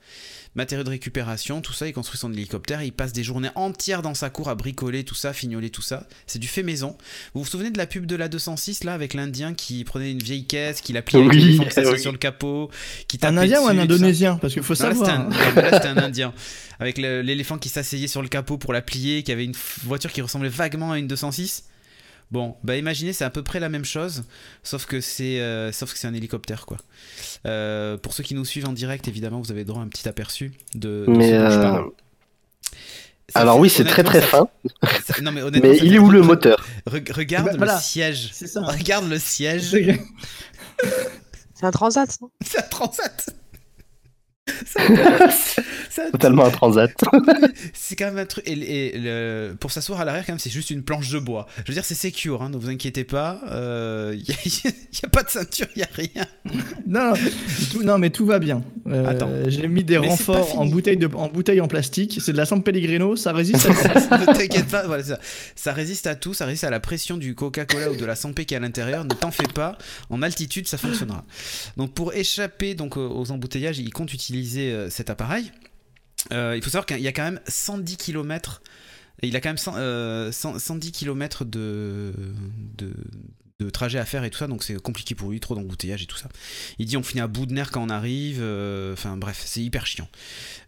Matériaux 0.53 0.83
de 0.83 0.89
récupération, 0.89 1.61
tout 1.61 1.71
ça, 1.71 1.87
il 1.87 1.93
construit 1.93 2.17
son 2.19 2.33
hélicoptère, 2.33 2.83
il 2.83 2.91
passe 2.91 3.13
des 3.13 3.23
journées 3.23 3.51
entières 3.55 4.01
dans 4.01 4.13
sa 4.13 4.29
cour 4.29 4.49
à 4.49 4.55
bricoler 4.55 5.05
tout 5.05 5.15
ça, 5.15 5.31
fignoler 5.31 5.69
tout 5.69 5.81
ça. 5.81 6.05
C'est 6.27 6.39
du 6.39 6.47
fait 6.49 6.61
maison. 6.61 6.97
Vous 7.33 7.43
vous 7.43 7.49
souvenez 7.49 7.69
de 7.71 7.77
la 7.77 7.87
pub 7.87 8.05
de 8.05 8.17
la 8.17 8.27
206 8.27 8.83
là 8.83 8.93
avec 8.93 9.13
l'Indien 9.13 9.53
qui 9.53 9.83
prenait 9.85 10.11
une 10.11 10.21
vieille 10.21 10.45
caisse, 10.45 10.81
qui 10.81 10.91
la 10.91 11.01
pliait 11.01 11.21
Oui, 11.21 11.57
sur 11.99 12.11
le 12.11 12.17
capot, 12.17 12.69
qui 13.07 13.17
Un 13.23 13.37
Indien 13.37 13.61
ou 13.61 13.67
un. 13.67 13.77
Indonésien 13.77 14.35
Parce 14.41 14.51
qu'il 14.53 14.61
faut 14.63 14.73
Non, 14.73 14.89
là, 14.89 14.93
c'était 14.93 15.05
savoir. 15.05 15.27
un, 15.27 15.31
hein. 15.31 15.53
là, 15.55 15.71
c'était 15.73 15.87
un 15.87 15.97
Indien. 16.03 16.33
Avec 16.79 16.97
le- 16.97 17.21
l'éléphant 17.21 17.57
qui 17.57 17.69
s'asseyait 17.69 18.07
sur 18.07 18.21
le 18.21 18.27
capot 18.27 18.57
pour 18.57 18.73
la 18.73 18.81
plier, 18.81 19.23
qui 19.23 19.31
avait 19.31 19.45
une 19.45 19.53
voiture 19.83 20.11
qui 20.11 20.21
ressemblait 20.21 20.49
vaguement 20.49 20.91
à 20.91 20.99
une 20.99 21.07
206. 21.07 21.63
Bon, 22.31 22.55
bah 22.63 22.77
imaginez, 22.77 23.11
c'est 23.11 23.25
à 23.25 23.29
peu 23.29 23.43
près 23.43 23.59
la 23.59 23.67
même 23.67 23.83
chose, 23.83 24.23
sauf 24.63 24.85
que 24.85 25.01
c'est 25.01 25.41
euh, 25.41 25.71
sauf 25.73 25.91
que 25.91 25.99
c'est 25.99 26.07
un 26.07 26.13
hélicoptère, 26.13 26.65
quoi. 26.65 26.77
Euh, 27.45 27.97
pour 27.97 28.13
ceux 28.13 28.23
qui 28.23 28.35
nous 28.35 28.45
suivent 28.45 28.67
en 28.67 28.73
direct, 28.73 29.07
évidemment, 29.09 29.41
vous 29.41 29.51
avez 29.51 29.65
droit 29.65 29.81
à 29.81 29.83
un 29.83 29.89
petit 29.89 30.07
aperçu 30.07 30.53
de, 30.73 31.05
de 31.07 31.11
Mais, 31.11 31.29
ce 31.31 31.35
dont 31.35 31.49
je 31.49 31.57
euh, 31.59 31.61
parle. 31.61 31.89
Ça 33.33 33.39
Alors 33.41 33.55
fait- 33.55 33.61
oui, 33.61 33.69
c'est 33.69 33.83
très 33.85 34.03
très 34.03 34.21
ça 34.21 34.27
fin, 34.27 34.47
ça- 35.05 35.21
non, 35.21 35.31
mais 35.31 35.41
honnêtement, 35.41 35.69
mais 35.71 35.77
il 35.77 35.93
est 35.95 35.99
où 35.99 36.09
le 36.09 36.21
moteur 36.21 36.65
Re- 36.89 37.11
Regarde 37.13 37.45
Bah, 37.47 37.53
voilà. 37.57 37.75
le 37.75 37.81
siège. 37.81 38.29
C'est 38.33 38.47
ça. 38.47 38.61
Regarde 38.61 39.09
le 39.09 39.19
siège. 39.19 39.69
C'est- 39.71 39.99
C'est 41.53 41.65
un 41.67 41.71
transat, 41.71 42.09
non 42.21 42.31
C'est 42.45 42.59
un 42.59 42.67
transat. 42.69 43.29
Ça- 44.65 44.81
Totalement 46.11 46.45
un 46.45 46.49
transat. 46.49 46.91
c'est 47.73 47.95
quand 47.95 48.05
même 48.05 48.17
un 48.17 48.25
truc. 48.25 48.43
Et, 48.47 48.53
et 48.95 48.97
le- 48.97 49.55
pour 49.59 49.71
s'asseoir 49.71 50.01
à 50.01 50.05
l'arrière, 50.05 50.25
quand 50.25 50.33
même, 50.33 50.39
c'est 50.39 50.49
juste 50.49 50.69
une 50.71 50.83
planche 50.83 51.09
de 51.09 51.19
bois. 51.19 51.47
Je 51.57 51.63
veux 51.67 51.73
dire, 51.73 51.85
c'est 51.85 51.95
secure, 51.95 52.41
hein, 52.41 52.49
ne 52.49 52.57
vous 52.57 52.69
inquiétez 52.69 53.03
pas. 53.03 53.39
Il 54.13 54.17
n'y 54.23 54.73
a, 55.03 55.07
pas 55.09 55.23
de 55.23 55.29
ceinture, 55.29 55.67
il 55.75 55.79
n'y 55.79 55.83
a 55.83 55.89
rien. 55.93 56.25
Non, 56.87 57.13
tout- 57.71 57.83
non, 57.83 57.97
mais 57.97 58.09
tout 58.09 58.25
va 58.25 58.39
bien. 58.39 58.63
Euh, 58.87 59.05
Attends. 59.07 59.29
J'ai 59.47 59.67
mis 59.67 59.83
des 59.83 59.99
Mais 59.99 60.07
renforts 60.07 60.57
en 60.59 60.65
bouteille, 60.65 60.97
de, 60.97 61.07
en 61.13 61.27
bouteille 61.27 61.61
en 61.61 61.67
plastique. 61.67 62.19
C'est 62.23 62.31
de 62.31 62.37
la 62.37 62.45
San 62.45 62.63
Pellegrino, 62.63 63.15
ça 63.15 63.33
résiste 63.33 63.67
à 63.67 63.73
tout. 63.73 64.31
ne 64.31 64.33
t'inquiète 64.37 64.67
pas, 64.67 64.87
voilà, 64.87 65.03
ça. 65.03 65.19
ça 65.55 65.73
résiste 65.73 66.07
à 66.07 66.15
tout, 66.15 66.33
ça 66.33 66.45
résiste 66.45 66.63
à 66.63 66.69
la 66.69 66.79
pression 66.79 67.17
du 67.17 67.35
Coca-Cola 67.35 67.91
ou 67.91 67.95
de 67.95 68.05
la 68.05 68.15
Sampé 68.15 68.45
qui 68.45 68.53
est 68.53 68.57
à 68.57 68.61
l'intérieur. 68.61 69.03
Ne 69.05 69.13
t'en 69.13 69.31
fais 69.31 69.47
pas, 69.53 69.77
en 70.09 70.21
altitude, 70.21 70.67
ça 70.67 70.77
fonctionnera. 70.77 71.25
Donc 71.77 71.93
pour 71.93 72.13
échapper 72.13 72.73
donc 72.75 72.97
aux- 72.97 73.09
aux 73.19 73.31
embouteillages, 73.31 73.77
il 73.79 73.91
compte 73.91 74.13
utiliser 74.13 74.30
euh, 74.33 74.89
cet 74.89 75.09
appareil. 75.09 75.51
Euh, 76.31 76.55
il 76.55 76.63
faut 76.63 76.69
savoir 76.69 76.85
qu'il 76.85 76.99
y 76.99 77.07
a 77.07 77.11
quand 77.11 77.23
même 77.23 77.41
110 77.47 77.97
km. 77.97 78.61
Il 79.23 79.35
a 79.35 79.41
quand 79.41 79.49
même 79.49 79.57
100, 79.57 79.73
euh, 79.77 80.31
100 80.31 80.59
110 80.59 80.91
km 80.91 81.45
de, 81.45 82.13
trajet 83.73 83.99
à 83.99 84.05
faire 84.05 84.23
et 84.23 84.31
tout 84.31 84.39
ça, 84.39 84.47
donc 84.47 84.63
c'est 84.63 84.81
compliqué 84.81 85.13
pour 85.13 85.29
lui, 85.29 85.39
trop 85.39 85.53
d'embouteillage 85.53 86.01
et 86.01 86.07
tout 86.07 86.17
ça. 86.17 86.29
Il 86.79 86.87
dit 86.87 86.97
on 86.97 87.03
finit 87.03 87.21
à 87.21 87.27
bout 87.27 87.45
de 87.45 87.53
nerfs 87.53 87.69
quand 87.69 87.83
on 87.83 87.89
arrive, 87.89 88.43
enfin 88.93 89.17
bref, 89.17 89.43
c'est 89.45 89.61
hyper 89.61 89.85
chiant. 89.85 90.09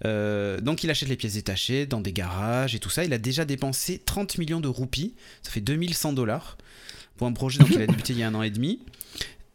Donc 0.03 0.83
il 0.83 0.91
achète 0.91 1.09
les 1.09 1.15
pièces 1.15 1.33
détachées 1.33 1.87
dans 1.87 2.01
des 2.01 2.13
garages 2.13 2.75
et 2.75 2.79
tout 2.79 2.91
ça. 2.91 3.03
Il 3.03 3.11
a 3.11 3.17
déjà 3.17 3.45
dépensé 3.45 3.99
30 4.05 4.37
millions 4.37 4.59
de 4.59 4.67
roupies, 4.67 5.15
ça 5.41 5.49
fait 5.49 5.61
2100 5.61 6.13
dollars 6.13 6.57
pour 7.17 7.25
un 7.25 7.33
projet 7.33 7.59
donc 7.59 7.69
il 7.71 7.81
a 7.81 7.87
débuté 7.87 8.13
il 8.13 8.19
y 8.19 8.23
a 8.23 8.27
un 8.27 8.35
an 8.35 8.43
et 8.43 8.51
demi. 8.51 8.79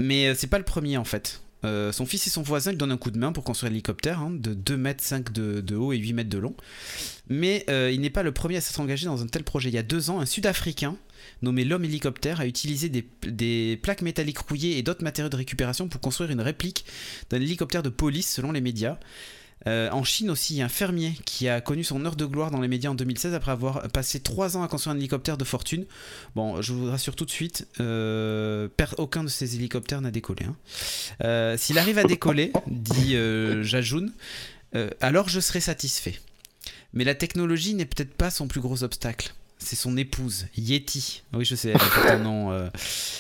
Mais 0.01 0.35
c'est 0.35 0.49
pas 0.49 0.59
le 0.59 0.65
premier 0.65 0.97
en 0.97 1.05
fait. 1.05 1.41
Euh, 1.65 1.91
son 1.93 2.07
fils 2.07 2.27
et 2.27 2.31
son 2.31 2.43
voisin 2.43 2.71
lui 2.71 2.79
donnent 2.79 2.93
un 2.93 2.97
coup 2.97 3.11
de 3.11 3.19
main 3.19 3.33
pour 3.33 3.43
construire 3.45 3.71
l'hélicoptère 3.71 4.21
hein, 4.21 4.31
de 4.31 4.55
2 4.55 4.77
mètres 4.77 5.03
5 5.03 5.33
de, 5.33 5.61
de 5.61 5.77
haut 5.77 5.93
et 5.93 5.99
8 5.99 6.13
mètres 6.13 6.31
de 6.31 6.39
long. 6.39 6.55
Mais 7.29 7.65
euh, 7.69 7.91
il 7.93 8.01
n'est 8.01 8.11
pas 8.11 8.23
le 8.23 8.33
premier 8.33 8.57
à 8.57 8.61
s'être 8.61 8.81
engagé 8.81 9.07
dans 9.07 9.23
un 9.23 9.27
tel 9.27 9.45
projet. 9.45 9.69
Il 9.69 9.75
y 9.75 9.79
a 9.79 9.83
deux 9.83 10.11
ans, 10.11 10.21
un 10.21 10.27
Sud-Africain 10.27 10.97
nommé 11.43 11.65
l'homme 11.65 11.85
hélicoptère 11.85 12.41
a 12.41 12.47
utilisé 12.47 12.89
des, 12.89 13.07
des 13.27 13.79
plaques 13.83 14.03
métalliques 14.03 14.39
rouillées 14.39 14.79
et 14.79 14.83
d'autres 14.83 15.03
matériaux 15.03 15.29
de 15.29 15.37
récupération 15.37 15.89
pour 15.89 16.01
construire 16.01 16.31
une 16.31 16.41
réplique 16.41 16.85
d'un 17.31 17.41
hélicoptère 17.41 17.83
de 17.83 17.89
police 17.89 18.33
selon 18.33 18.53
les 18.53 18.61
médias. 18.61 18.99
Euh, 19.67 19.91
en 19.91 20.05
Chine 20.05 20.31
aussi, 20.31 20.55
il 20.55 20.59
y 20.59 20.63
a 20.63 20.67
un 20.67 20.69
fermier 20.71 21.15
qui 21.25 21.49
a 21.49 21.61
connu 21.61 21.83
son 21.85 22.05
heure 22.07 22.17
de 22.17 22.25
gloire 22.25 22.51
dans 22.51 22.61
les 22.61 22.69
médias 22.69 22.91
en 22.91 22.95
2016 22.95 23.35
après 23.35 23.51
avoir 23.51 23.83
passé 23.89 24.21
3 24.21 24.57
ans 24.57 24.63
à 24.63 24.69
construire 24.69 24.95
un 24.95 24.99
hélicoptère 24.99 25.37
de 25.37 25.45
fortune. 25.45 25.85
Bon, 26.37 26.63
je 26.63 26.73
vous 26.73 26.87
rassure 26.91 27.17
tout 27.17 27.25
de 27.25 27.31
suite, 27.31 27.67
euh, 27.81 28.69
aucun 28.99 29.25
de 29.25 29.29
ces 29.29 29.57
hélicoptères 29.57 30.01
n'a 30.01 30.11
décollé. 30.11 30.45
hein. 30.45 30.57
Euh, 31.25 31.57
S'il 31.59 31.79
arrive 31.79 31.99
à 31.99 32.05
décoller, 32.05 32.53
dit 32.67 33.17
Jajoun, 33.63 34.13
alors 35.01 35.29
je 35.29 35.41
serai 35.41 35.61
satisfait. 35.61 36.19
Mais 36.95 37.05
la 37.05 37.15
technologie 37.15 37.75
n'est 37.75 37.85
peut-être 37.85 38.15
pas 38.15 38.31
son 38.31 38.49
plus 38.49 38.61
gros 38.61 38.83
obstacle. 38.83 39.35
C'est 39.61 39.75
son 39.77 39.97
épouse, 39.97 40.47
Yeti. 40.57 41.23
Oui, 41.33 41.45
je 41.45 41.55
sais, 41.57 41.71
elle 41.71 41.79
porte 41.79 42.07
un 42.09 42.19
nom. 42.23 42.53
euh. 42.53 42.69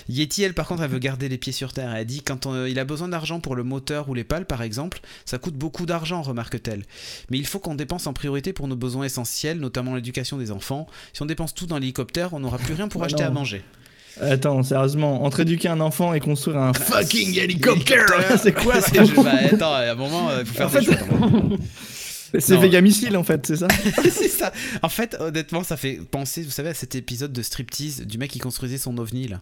Yeti, 0.08 0.44
elle, 0.44 0.54
par 0.54 0.66
contre, 0.68 0.82
elle 0.82 0.90
veut 0.90 0.98
garder 1.00 1.28
les 1.28 1.36
pieds 1.36 1.52
sur 1.52 1.72
terre. 1.72 1.92
Elle 1.94 2.06
dit 2.06 2.22
quand 2.22 2.46
on- 2.46 2.64
il 2.64 2.78
a 2.78 2.84
besoin 2.84 3.08
d'argent 3.08 3.40
pour 3.40 3.56
le 3.56 3.64
moteur 3.64 4.08
ou 4.08 4.14
les 4.14 4.22
pales, 4.24 4.46
par 4.46 4.62
exemple, 4.62 5.00
ça 5.24 5.38
coûte 5.38 5.54
beaucoup 5.54 5.84
d'argent, 5.84 6.22
remarque-t-elle. 6.22 6.84
Mais 7.30 7.38
il 7.38 7.46
faut 7.46 7.58
qu'on 7.58 7.74
dépense 7.74 8.06
en 8.06 8.12
priorité 8.12 8.52
pour 8.52 8.68
nos 8.68 8.76
besoins 8.76 9.04
essentiels, 9.04 9.58
notamment 9.58 9.94
l'éducation 9.96 10.38
des 10.38 10.50
enfants. 10.52 10.86
Si 11.12 11.22
on 11.22 11.26
dépense 11.26 11.54
tout 11.54 11.66
dans 11.66 11.78
l'hélicoptère, 11.78 12.32
on 12.34 12.40
n'aura 12.40 12.58
plus 12.58 12.74
rien 12.74 12.86
pour 12.88 13.00
Bah 13.00 13.06
acheter 13.06 13.24
non. 13.24 13.28
à 13.30 13.32
manger. 13.32 13.62
Attends, 14.20 14.62
sérieusement, 14.62 15.24
entre 15.24 15.40
éduquer 15.40 15.68
un 15.68 15.80
enfant 15.80 16.12
et 16.14 16.20
construire 16.20 16.58
un 16.58 16.72
fucking 16.72 17.36
hélicoptère, 17.38 18.06
c'est 18.42 18.52
quoi 18.52 18.80
ça 18.80 18.90
bah, 19.22 19.32
Attends, 19.52 19.72
à 19.74 19.90
un 19.90 19.94
moment, 19.94 20.30
il 20.38 20.46
faut 20.46 20.54
faire 20.54 20.66
En 20.68 20.70
des 20.80 20.86
fait-. 20.86 20.98
C'est. 22.38 22.56
Vega 22.56 22.80
Missile 22.80 23.16
en 23.16 23.24
fait, 23.24 23.46
c'est 23.46 23.56
ça 23.56 23.68
c'est 24.02 24.28
ça. 24.28 24.52
En 24.82 24.88
fait, 24.88 25.16
honnêtement, 25.20 25.62
ça 25.64 25.76
fait 25.76 25.98
penser, 26.10 26.42
vous 26.42 26.50
savez, 26.50 26.70
à 26.70 26.74
cet 26.74 26.94
épisode 26.94 27.32
de 27.32 27.42
striptease 27.42 28.02
du 28.06 28.18
mec 28.18 28.30
qui 28.30 28.38
construisait 28.38 28.78
son 28.78 28.96
ovni 28.98 29.28
là. 29.28 29.40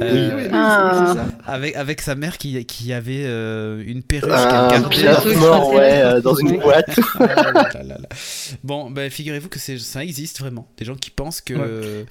Euh, 0.00 0.48
Ah. 0.52 1.12
ça. 1.14 1.28
avec, 1.46 1.76
avec 1.76 2.00
sa 2.00 2.14
mère 2.14 2.38
qui, 2.38 2.64
qui 2.64 2.92
avait 2.92 3.24
euh, 3.26 3.84
une 3.86 4.02
perruche 4.02 4.32
Un 4.32 4.68
qu'elle 4.70 4.80
gardait. 4.80 4.96
piaf 4.96 5.20
truc 5.20 5.36
mort, 5.36 5.72
ouais, 5.74 6.02
euh, 6.02 6.20
dans 6.20 6.34
une 6.34 6.58
boîte. 6.58 6.98
Ah 7.20 7.26
là 7.26 7.52
là 7.52 7.68
là 7.74 7.82
là. 7.84 8.08
Bon, 8.64 8.90
ben 8.90 9.10
figurez-vous 9.10 9.48
que 9.48 9.58
ça 9.58 10.02
existe 10.02 10.40
vraiment. 10.40 10.66
Des 10.78 10.84
gens 10.84 10.94
qui 10.96 11.10
pensent 11.10 11.40
que. 11.40 12.04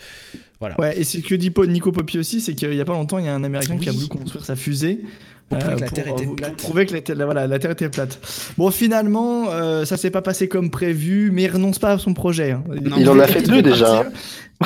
Voilà. 0.60 0.80
Ouais, 0.80 0.98
et 1.00 1.04
ce 1.04 1.18
que 1.18 1.36
dit 1.36 1.52
Nico 1.68 1.92
Poppy 1.92 2.18
aussi, 2.20 2.40
c'est 2.40 2.54
qu'il 2.54 2.74
y 2.74 2.82
a 2.82 2.86
pas 2.86 2.94
longtemps, 2.94 3.18
il 3.18 3.26
y 3.26 3.28
a 3.28 3.34
un 3.36 3.44
Américain 3.44 3.78
qui 3.78 3.90
a 3.90 3.92
voulu 3.92 4.08
construire 4.08 4.46
sa 4.46 4.56
fusée. 4.56 5.02
Pour 5.50 5.60
prouver 5.60 5.76
que 5.76 5.82
la 5.82 5.90
Terre 5.90 6.08
était 6.08 6.28
euh, 6.28 6.36
plate. 6.36 6.58
prouver 6.58 6.86
que 6.86 6.94
la, 6.94 7.60
Terre- 7.60 7.72
était 7.72 7.90
plate. 7.90 8.20
Bon, 8.58 8.72
finalement, 8.72 9.52
euh, 9.52 9.86
ça 9.86 9.96
s'est 9.98 10.10
pas 10.12 10.22
passé 10.24 10.48
comme 10.48 10.72
prévu, 10.72 11.30
mais 11.32 11.44
il 11.44 11.50
renonce 11.52 11.78
pas 11.80 11.92
à 11.92 11.98
son 12.00 12.14
projet. 12.14 12.52
hein. 12.52 12.64
Non, 12.68 12.98
Il 12.98 13.10
en 13.10 13.20
a 13.20 13.28
fait 13.28 13.44
deux 13.44 13.62
déjà. 13.62 14.06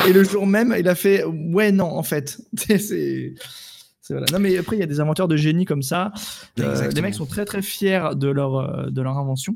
Et 0.08 0.14
le 0.14 0.24
jour 0.24 0.48
même, 0.48 0.74
il 0.80 0.88
a 0.88 0.96
fait 0.96 1.24
ouais, 1.26 1.72
non, 1.72 1.86
en 1.98 2.04
fait. 2.04 2.38
C'est- 2.58 3.34
voilà. 4.10 4.26
Non, 4.32 4.40
mais 4.40 4.58
après, 4.58 4.76
il 4.76 4.80
y 4.80 4.84
a 4.84 4.88
des 4.88 5.00
inventeurs 5.02 5.28
de 5.28 5.36
génie 5.38 5.66
comme 5.66 5.84
ça. 5.84 6.12
Euh, 6.60 6.90
les 6.96 7.02
mecs 7.02 7.14
sont 7.14 7.28
très 7.28 7.46
très 7.46 7.62
fiers 7.62 8.10
de 8.16 8.28
leur, 8.28 8.56
euh, 8.56 8.90
de 8.90 9.02
leur 9.04 9.18
invention. 9.20 9.56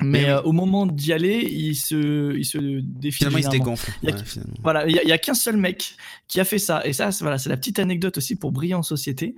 Mais, 0.00 0.06
Mais 0.20 0.24
oui. 0.26 0.30
euh, 0.30 0.42
au 0.42 0.52
moment 0.52 0.86
d'y 0.86 1.12
aller, 1.12 1.38
ils 1.50 1.74
se, 1.74 2.36
ils 2.36 2.44
se 2.44 2.58
défient. 2.58 3.18
Finalement, 3.18 3.38
il 3.38 3.44
se 3.44 3.50
dégonfle. 3.50 3.90
Il 4.02 4.10
y 4.10 4.12
a- 4.12 4.16
Ouais. 4.16 4.22
Voilà, 4.62 4.86
il 4.86 4.94
y 4.94 5.10
a, 5.10 5.14
a 5.14 5.18
qu'un 5.18 5.34
seul 5.34 5.56
mec 5.56 5.96
qui 6.28 6.38
a 6.38 6.44
fait 6.44 6.58
ça. 6.58 6.86
Et 6.86 6.92
ça, 6.92 7.10
c'est 7.10 7.24
voilà, 7.24 7.36
c'est 7.38 7.48
la 7.48 7.56
petite 7.56 7.78
anecdote 7.80 8.16
aussi 8.18 8.36
pour 8.36 8.52
briller 8.52 8.74
en 8.74 8.82
société. 8.84 9.34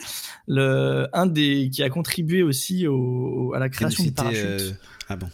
Le, 0.46 1.08
un 1.14 1.26
des 1.26 1.70
qui 1.72 1.82
a 1.82 1.88
contribué 1.88 2.42
aussi 2.42 2.86
au, 2.86 3.52
à 3.54 3.58
la 3.58 3.68
création 3.70 4.02
du 4.02 4.08
C'était, 4.10 4.22
parachute. 4.22 4.44
euh, 4.44 4.70
Ah 5.08 5.16
bon. 5.16 5.28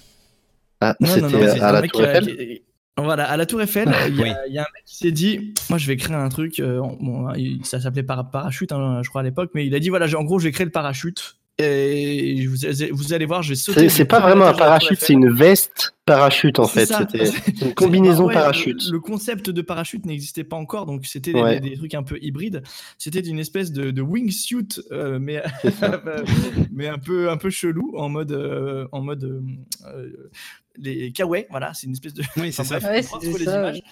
Ah, 0.81 0.95
Non, 1.01 1.09
non, 1.09 1.15
c'était 1.15 1.27
non, 1.27 1.53
c'est 1.55 1.61
à 1.61 1.69
un 1.71 1.73
la 1.73 1.81
mec 1.83 1.93
Tour 1.93 2.05
Eiffel. 2.05 2.37
qui- 2.37 2.63
Voilà, 2.99 3.29
à 3.29 3.37
la 3.37 3.47
Tour 3.47 3.61
Eiffel, 3.63 3.93
il 4.09 4.17
y, 4.17 4.21
a- 4.21 4.23
Oui. 4.23 4.31
il 4.49 4.55
y 4.55 4.59
a 4.59 4.63
un 4.63 4.73
mec 4.75 4.85
qui 4.87 4.97
s'est 4.97 5.11
dit, 5.11 5.55
moi 5.71 5.79
je 5.79 5.87
vais 5.87 5.97
créer 5.97 6.17
un 6.17 6.29
truc, 6.29 6.61
euh, 6.61 6.81
bon, 7.01 7.31
il- 7.35 7.65
ça 7.67 7.81
s'appelait 7.81 8.03
para- 8.03 8.25
parachute, 8.31 8.73
hein, 8.73 9.01
je 9.03 9.09
crois 9.09 9.23
à 9.23 9.25
l'époque, 9.25 9.51
mais 9.55 9.67
il 9.67 9.75
a 9.75 9.81
dit, 9.81 9.89
voilà, 9.89 10.07
j'ai- 10.07 10.17
en 10.17 10.25
gros, 10.25 10.39
je 10.39 10.45
vais 10.45 10.53
créer 10.53 10.65
le 10.67 10.71
parachute. 10.73 11.37
Et 11.59 12.47
vous, 12.47 12.67
allez- 12.67 12.91
vous 12.93 13.15
allez 13.15 13.25
voir, 13.25 13.43
je 13.43 13.51
vais 13.51 13.55
sauter. 13.55 13.89
C'est 13.89 14.05
pas 14.05 14.21
vraiment 14.21 14.45
un 14.45 14.53
parachute, 14.53 14.99
c'est 15.01 15.15
une 15.15 15.31
veste 15.31 15.95
parachute 16.05 16.59
en 16.59 16.67
fait. 16.69 16.85
C'était 16.85 17.31
une 17.65 17.73
combinaison 17.75 18.27
Ouais, 18.27 18.35
parachute. 18.35 18.83
Le, 18.91 19.01
concept 19.01 19.49
de 19.49 19.63
parachute 19.63 20.05
n'existait 20.05 20.45
pas 20.45 20.57
encore, 20.57 20.85
donc 20.85 21.07
c'était 21.07 21.33
des, 21.33 21.41
Ouais. 21.41 21.59
des- 21.61 21.71
des 21.71 21.77
trucs 21.79 21.95
un 21.95 22.03
peu 22.03 22.19
hybrides. 22.21 22.63
C'était 22.99 23.21
une 23.21 23.39
espèce 23.39 23.73
de, 23.73 23.91
de 23.91 24.03
wingsuit, 24.03 24.69
euh, 24.93 25.19
mais, 25.19 25.43
mais 26.73 26.89
un 26.89 26.99
peu 26.99 27.31
un 27.31 27.39
peu 27.39 27.49
chelou, 27.49 27.95
en 27.97 28.11
mode 28.11 28.33
euh, 28.33 28.87
en 28.93 29.01
mode 29.01 29.25
euh, 29.25 29.41
euh, 29.87 30.31
les 30.77 31.11
kawaii. 31.13 31.47
Voilà, 31.49 31.73
c'est 31.73 31.87
une 31.87 31.95
espèce 31.95 32.13
de. 32.13 32.23
Oui, 32.37 32.53
c'est 32.53 32.65
ça. 32.65 32.79
Ouais, 32.79 32.97
les 33.23 33.45
ça, 33.45 33.59
images. 33.59 33.83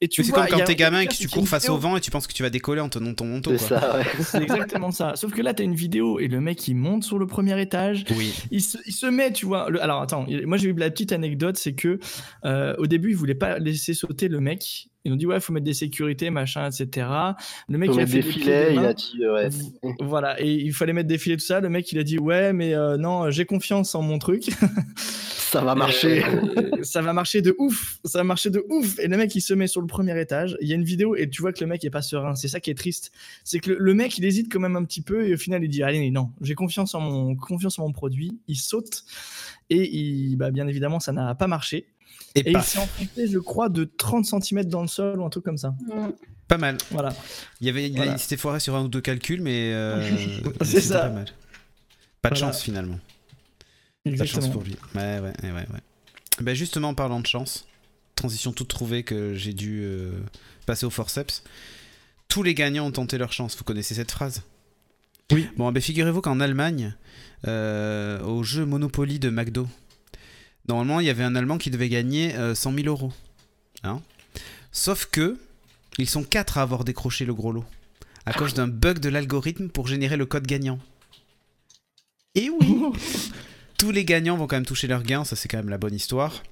Et 0.00 0.08
tu 0.08 0.22
c'est 0.22 0.32
comme 0.32 0.44
il 0.48 0.50
quand 0.52 0.64
t'es 0.64 0.74
gamin 0.76 1.00
et 1.00 1.06
que 1.06 1.14
tu 1.14 1.26
cours 1.28 1.48
face 1.48 1.62
vidéo. 1.62 1.76
au 1.76 1.78
vent 1.78 1.96
et 1.96 2.00
tu 2.00 2.10
penses 2.10 2.26
que 2.26 2.32
tu 2.34 2.42
vas 2.42 2.50
décoller 2.50 2.80
en 2.82 2.88
tenant 2.88 3.14
ton 3.14 3.24
manteau. 3.24 3.56
C'est 3.56 3.68
quoi. 3.68 3.80
ça, 3.80 3.96
ouais. 3.98 4.04
C'est 4.22 4.42
exactement 4.42 4.90
ça. 4.90 5.16
Sauf 5.16 5.32
que 5.32 5.40
là, 5.40 5.54
tu 5.54 5.62
as 5.62 5.64
une 5.64 5.74
vidéo 5.74 6.18
et 6.20 6.28
le 6.28 6.40
mec 6.40 6.68
il 6.68 6.74
monte 6.74 7.04
sur 7.04 7.18
le 7.18 7.26
premier 7.26 7.58
étage. 7.60 8.04
Oui. 8.16 8.34
Il 8.50 8.60
se, 8.62 8.76
il 8.86 8.92
se 8.92 9.06
met, 9.06 9.32
tu 9.32 9.46
vois. 9.46 9.70
le- 9.70 9.82
alors 9.82 10.02
attends, 10.02 10.26
il- 10.28 10.46
moi 10.46 10.58
j'ai 10.58 10.68
eu 10.68 10.74
la 10.74 10.90
petite 10.90 11.12
anecdote, 11.12 11.56
c'est 11.56 11.74
que 11.74 11.98
euh, 12.44 12.74
au 12.78 12.86
début 12.86 13.10
ils 13.10 13.16
voulaient 13.16 13.34
pas 13.34 13.58
laisser 13.58 13.94
sauter 13.94 14.28
le 14.28 14.40
mec. 14.40 14.88
Ils 15.06 15.12
ont 15.12 15.16
dit 15.16 15.26
ouais, 15.26 15.38
faut 15.38 15.52
mettre 15.52 15.64
des 15.64 15.72
sécurités, 15.72 16.30
machin, 16.30 16.68
etc. 16.68 17.06
Le 17.68 17.78
mec 17.78 17.90
Faut 17.90 17.98
il 17.98 18.02
a 18.02 18.06
fait 18.08 18.22
des 18.22 18.22
filets, 18.22 18.74
il 18.74 18.78
a 18.80 18.92
dit 18.92 19.22
euh, 19.22 19.34
ouais. 19.34 19.48
Voilà, 20.00 20.40
et 20.42 20.52
il 20.52 20.72
fallait 20.72 20.92
mettre 20.92 21.06
des 21.06 21.16
filets 21.16 21.36
tout 21.36 21.44
ça. 21.44 21.60
Le 21.60 21.68
mec 21.68 21.92
il 21.92 21.98
a 22.00 22.02
dit 22.02 22.18
ouais, 22.18 22.52
mais 22.52 22.74
euh, 22.74 22.96
non, 22.96 23.30
j'ai 23.30 23.44
confiance 23.44 23.94
en 23.94 24.02
mon 24.02 24.18
truc. 24.18 24.50
Ça 25.46 25.60
va 25.60 25.76
marcher. 25.76 26.24
Euh, 26.24 26.82
ça 26.82 27.02
va 27.02 27.12
marcher 27.12 27.40
de 27.40 27.54
ouf, 27.58 28.00
ça 28.04 28.18
va 28.18 28.24
marcher 28.24 28.50
de 28.50 28.64
ouf. 28.68 28.98
Et 28.98 29.06
le 29.06 29.16
mec 29.16 29.32
il 29.36 29.40
se 29.40 29.54
met 29.54 29.68
sur 29.68 29.80
le 29.80 29.86
premier 29.86 30.20
étage. 30.20 30.58
Il 30.60 30.68
y 30.68 30.72
a 30.72 30.74
une 30.74 30.84
vidéo 30.84 31.14
et 31.14 31.30
tu 31.30 31.40
vois 31.40 31.52
que 31.52 31.60
le 31.60 31.68
mec 31.68 31.84
est 31.84 31.90
pas 31.90 32.02
serein. 32.02 32.34
C'est 32.34 32.48
ça 32.48 32.58
qui 32.58 32.70
est 32.70 32.74
triste, 32.74 33.12
c'est 33.44 33.60
que 33.60 33.70
le, 33.70 33.78
le 33.78 33.94
mec 33.94 34.18
il 34.18 34.24
hésite 34.24 34.52
quand 34.52 34.58
même 34.58 34.74
un 34.74 34.84
petit 34.84 35.02
peu 35.02 35.24
et 35.28 35.34
au 35.34 35.38
final 35.38 35.62
il 35.62 35.68
dit 35.68 35.84
allez 35.84 36.10
non, 36.10 36.32
j'ai 36.40 36.56
confiance 36.56 36.96
en 36.96 37.00
mon 37.00 37.36
confiance 37.36 37.78
en 37.78 37.84
mon 37.84 37.92
produit. 37.92 38.40
Il 38.48 38.56
saute 38.56 39.04
et 39.70 39.88
il, 39.96 40.36
bah, 40.36 40.50
bien 40.50 40.66
évidemment 40.66 40.98
ça 40.98 41.12
n'a 41.12 41.36
pas 41.36 41.46
marché. 41.46 41.86
Et, 42.36 42.40
Et 42.48 42.52
il 42.52 42.62
s'est 42.62 42.78
enfoncé, 42.78 43.26
je 43.28 43.38
crois, 43.38 43.68
de 43.68 43.84
30 43.84 44.24
cm 44.26 44.64
dans 44.64 44.82
le 44.82 44.88
sol 44.88 45.18
ou 45.20 45.24
un 45.24 45.30
truc 45.30 45.44
comme 45.44 45.58
ça. 45.58 45.70
Mm. 45.86 46.10
Pas 46.48 46.58
mal. 46.58 46.78
Voilà. 46.92 47.12
Il, 47.60 47.66
y 47.66 47.70
avait, 47.70 47.88
il, 47.88 47.96
Voilà. 47.96 48.12
il 48.12 48.18
s'était 48.20 48.36
foiré 48.36 48.60
sur 48.60 48.76
un 48.76 48.82
ou 48.84 48.88
deux 48.88 49.00
calculs, 49.00 49.40
mais 49.42 49.72
euh, 49.72 50.00
C'est 50.64 50.80
ça. 50.80 51.00
pas 51.00 51.08
mal. 51.10 51.26
Pas 52.22 52.30
de 52.30 52.38
Voilà. 52.38 52.52
chance 52.52 52.62
finalement. 52.62 53.00
Pas 54.04 54.10
de 54.10 54.16
chance 54.16 54.26
Exactement. 54.28 54.52
pour 54.52 54.62
lui. 54.62 54.76
Ouais, 54.94 55.18
ouais, 55.18 55.32
ouais, 55.42 55.50
ouais. 55.50 55.52
ouais. 55.52 55.80
Ben 56.40 56.54
justement, 56.54 56.90
en 56.90 56.94
parlant 56.94 57.18
de 57.20 57.26
chance, 57.26 57.66
transition 58.14 58.52
toute 58.52 58.68
trouvée 58.68 59.02
que 59.02 59.34
j'ai 59.34 59.52
dû 59.54 59.80
euh, 59.82 60.12
passer 60.66 60.86
au 60.86 60.90
forceps. 60.90 61.42
Tous 62.28 62.42
les 62.42 62.54
gagnants 62.54 62.86
ont 62.86 62.92
tenté 62.92 63.18
leur 63.18 63.32
chance. 63.32 63.56
Vous 63.56 63.64
connaissez 63.64 63.94
cette 63.94 64.10
phrase? 64.12 64.42
Oui. 65.32 65.48
Bon, 65.56 65.72
ben 65.72 65.80
figurez-vous 65.82 66.20
qu'en 66.20 66.38
Allemagne, 66.38 66.94
euh, 67.48 68.20
au 68.22 68.42
jeu 68.44 68.64
Monopoly 68.64 69.18
de 69.18 69.30
McDo, 69.30 69.66
normalement, 70.68 71.00
il 71.00 71.06
y 71.06 71.10
avait 71.10 71.24
un 71.24 71.34
Allemand 71.34 71.58
qui 71.58 71.70
devait 71.70 71.88
gagner 71.88 72.34
euh, 72.36 72.54
100 72.54 72.74
000 72.74 72.86
euros. 72.86 73.12
Hein 73.82 74.00
Sauf 74.72 75.06
que, 75.06 75.38
ils 75.98 76.08
sont 76.08 76.24
quatre 76.24 76.58
à 76.58 76.62
avoir 76.62 76.84
décroché 76.84 77.24
le 77.24 77.34
gros 77.34 77.52
lot. 77.52 77.64
À 78.26 78.32
cause 78.32 78.54
d'un 78.54 78.66
bug 78.66 78.98
de 78.98 79.08
l'algorithme 79.08 79.68
pour 79.68 79.86
générer 79.86 80.16
le 80.16 80.26
code 80.26 80.46
gagnant. 80.46 80.78
Et 82.34 82.50
oui 82.50 82.76
Tous 83.78 83.90
les 83.90 84.04
gagnants 84.04 84.36
vont 84.36 84.46
quand 84.46 84.56
même 84.56 84.66
toucher 84.66 84.86
leur 84.86 85.02
gain, 85.02 85.24
ça 85.24 85.36
c'est 85.36 85.48
quand 85.48 85.58
même 85.58 85.68
la 85.68 85.78
bonne 85.78 85.94
histoire. 85.94 86.42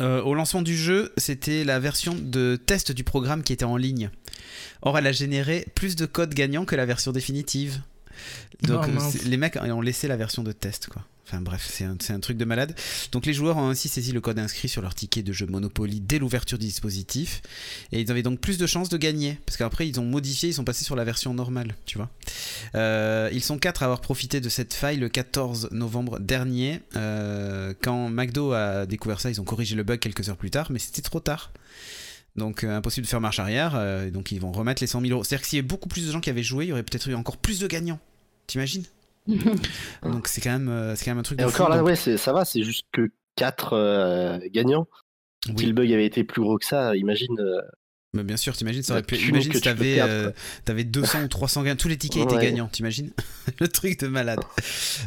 Euh, 0.00 0.22
au 0.22 0.34
lancement 0.34 0.62
du 0.62 0.76
jeu, 0.76 1.12
c'était 1.16 1.64
la 1.64 1.78
version 1.78 2.14
de 2.14 2.56
test 2.56 2.92
du 2.92 3.04
programme 3.04 3.42
qui 3.42 3.52
était 3.52 3.64
en 3.64 3.76
ligne. 3.76 4.10
Or, 4.82 4.98
elle 4.98 5.06
a 5.06 5.12
généré 5.12 5.66
plus 5.74 5.96
de 5.96 6.06
codes 6.06 6.34
gagnants 6.34 6.64
que 6.64 6.74
la 6.74 6.86
version 6.86 7.12
définitive. 7.12 7.80
Donc, 8.62 8.84
Oh, 8.86 9.00
euh, 9.00 9.18
les 9.24 9.36
mecs 9.36 9.56
ont 9.56 9.80
laissé 9.80 10.08
la 10.08 10.16
version 10.16 10.42
de 10.42 10.52
test, 10.52 10.88
quoi. 10.88 11.04
Enfin 11.32 11.40
bref, 11.40 11.66
c'est 11.66 12.12
un, 12.12 12.20
truc 12.20 12.36
de 12.36 12.44
malade. 12.44 12.74
Donc 13.10 13.24
les 13.24 13.32
joueurs 13.32 13.56
ont 13.56 13.70
ainsi 13.70 13.88
saisi 13.88 14.12
le 14.12 14.20
code 14.20 14.38
inscrit 14.38 14.68
sur 14.68 14.82
leur 14.82 14.94
ticket 14.94 15.22
de 15.22 15.32
jeu 15.32 15.46
Monopoly 15.46 16.00
dès 16.00 16.18
l'ouverture 16.18 16.58
du 16.58 16.66
dispositif. 16.66 17.40
Et 17.90 18.02
ils 18.02 18.10
avaient 18.10 18.22
donc 18.22 18.40
plus 18.40 18.58
de 18.58 18.66
chances 18.66 18.90
de 18.90 18.98
gagner. 18.98 19.38
Parce 19.46 19.56
qu'après, 19.56 19.88
ils 19.88 19.98
ont 19.98 20.04
modifié, 20.04 20.50
ils 20.50 20.52
sont 20.52 20.64
passés 20.64 20.84
sur 20.84 20.94
la 20.94 21.04
version 21.04 21.32
normale, 21.32 21.74
tu 21.86 21.96
vois. 21.96 22.10
Euh, 22.74 23.30
ils 23.32 23.42
sont 23.42 23.56
quatre 23.56 23.82
à 23.82 23.86
avoir 23.86 24.02
profité 24.02 24.42
de 24.42 24.48
cette 24.50 24.74
faille 24.74 24.98
le 24.98 25.08
14 25.08 25.68
novembre 25.70 26.18
dernier. 26.18 26.80
Euh, 26.96 27.72
quand 27.80 28.10
McDo 28.10 28.52
a 28.52 28.84
découvert 28.84 29.20
ça, 29.20 29.30
ils 29.30 29.40
ont 29.40 29.44
corrigé 29.44 29.74
le 29.74 29.84
bug 29.84 30.00
quelques 30.00 30.28
heures 30.28 30.36
plus 30.36 30.50
tard, 30.50 30.70
mais 30.70 30.80
c'était 30.80 31.02
trop 31.02 31.20
tard. 31.20 31.52
Donc 32.36 32.62
euh, 32.62 32.76
impossible 32.76 33.06
de 33.06 33.10
faire 33.10 33.20
marche 33.22 33.38
arrière. 33.38 34.10
donc 34.10 34.32
ils 34.32 34.40
vont 34.40 34.52
remettre 34.52 34.82
les 34.82 34.86
100 34.86 35.00
000 35.00 35.12
euros. 35.12 35.24
C'est-à-dire 35.24 35.42
que 35.42 35.48
s'il 35.48 35.56
y 35.56 35.60
avait 35.60 35.68
beaucoup 35.68 35.88
plus 35.88 36.06
de 36.06 36.12
gens 36.12 36.20
qui 36.20 36.28
avaient 36.28 36.42
joué, 36.42 36.66
il 36.66 36.68
y 36.68 36.72
aurait 36.72 36.82
peut-être 36.82 37.08
eu 37.08 37.14
encore 37.14 37.38
plus 37.38 37.58
de 37.58 37.66
gagnants. 37.66 38.00
T'imagines 38.52 38.84
Donc 40.02 40.28
c'est 40.28 40.40
quand 40.40 40.50
même, 40.52 40.68
euh, 40.68 40.94
c'est 40.96 41.04
quand 41.04 41.12
même 41.12 41.18
un 41.18 41.22
truc. 41.22 41.38
Et 41.40 41.42
de 41.42 41.48
encore 41.48 41.66
fou, 41.66 41.72
là, 41.72 41.78
donc- 41.78 41.86
ouais, 41.86 41.96
c'est- 41.96 42.16
ça 42.16 42.32
va, 42.32 42.44
c'est 42.44 42.62
juste 42.62 42.86
que 42.92 43.10
4 43.36 44.48
gagnants. 44.52 44.86
Si 45.46 45.52
Oui. 45.56 45.66
le 45.66 45.72
bug 45.72 45.92
avait 45.92 46.04
été 46.06 46.22
plus 46.24 46.40
gros 46.42 46.58
que 46.58 46.64
ça, 46.66 46.94
imagine. 46.96 47.36
Mais 48.14 48.24
bien 48.24 48.36
sûr, 48.36 48.54
t'imagines, 48.54 48.82
ça 48.82 48.92
aurait 48.92 49.02
pu. 49.02 49.16
Imagine 49.16 49.50
que 49.52 49.56
si 49.56 49.64
t'avais, 49.64 49.94
perdre, 49.94 50.12
euh, 50.12 50.22
quoi. 50.24 50.32
t'avais 50.66 50.84
200 50.84 51.22
ou 51.22 51.28
300 51.28 51.62
gagnants, 51.62 51.76
tous 51.76 51.88
les 51.88 51.96
tickets 51.96 52.24
étaient 52.24 52.42
gagnants, 52.42 52.68
t'imagines 52.68 53.10
Le 53.58 53.68
truc 53.68 53.98
de 54.00 54.06
malade. 54.06 54.40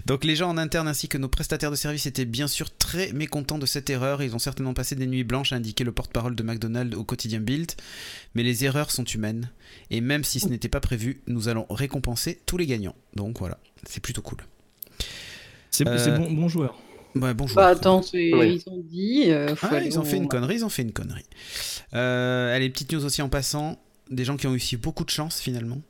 Donc 0.07 0.23
les 0.23 0.35
gens 0.35 0.49
en 0.49 0.57
interne 0.57 0.87
ainsi 0.87 1.07
que 1.07 1.19
nos 1.19 1.27
prestataires 1.29 1.69
de 1.69 1.75
services 1.75 2.07
étaient 2.07 2.25
bien 2.25 2.47
sûr 2.47 2.75
très 2.75 3.13
mécontents 3.13 3.59
de 3.59 3.67
cette 3.67 3.91
erreur. 3.91 4.23
Ils 4.23 4.33
ont 4.33 4.39
certainement 4.39 4.73
passé 4.73 4.95
des 4.95 5.05
nuits 5.05 5.23
blanches 5.23 5.53
à 5.53 5.57
indiquer 5.57 5.83
le 5.83 5.91
porte-parole 5.91 6.35
de 6.35 6.41
McDonald's 6.41 6.97
au 6.97 7.03
quotidien 7.03 7.39
Build. 7.39 7.73
Mais 8.33 8.41
les 8.41 8.65
erreurs 8.65 8.89
sont 8.89 9.03
humaines. 9.03 9.51
Et 9.91 10.01
même 10.01 10.23
si 10.23 10.39
ce 10.39 10.47
n'était 10.47 10.67
pas 10.69 10.79
prévu, 10.79 11.21
nous 11.27 11.47
allons 11.47 11.67
récompenser 11.69 12.39
tous 12.47 12.57
les 12.57 12.65
gagnants. 12.65 12.95
Donc 13.15 13.37
voilà, 13.37 13.59
c'est 13.87 14.01
plutôt 14.01 14.23
cool. 14.23 14.39
C'est 15.69 15.87
Euh, 15.87 16.17
bon 16.17 16.47
joueur. 16.47 16.75
Ouais, 17.15 17.33
bonjour. 17.33 17.55
Bah 17.55 17.67
attends, 17.67 18.01
ils 18.13 18.63
ont 18.67 18.77
dit. 18.77 19.23
euh, 19.27 19.55
Ah, 19.61 19.79
ils 19.81 19.97
ont 19.99 20.03
fait 20.03 20.17
une 20.17 20.27
connerie, 20.27 20.55
ils 20.55 20.65
ont 20.65 20.69
fait 20.69 20.81
une 20.81 20.91
connerie. 20.91 21.25
Euh, 21.93 22.53
allez, 22.55 22.69
petite 22.69 22.91
news 22.91 23.05
aussi 23.05 23.21
en 23.21 23.29
passant. 23.29 23.77
Des 24.11 24.25
gens 24.25 24.37
qui 24.37 24.47
ont 24.47 24.51
eu 24.51 24.57
aussi 24.57 24.77
beaucoup 24.77 25.05
de 25.05 25.09
chance 25.09 25.39
finalement. 25.39 25.81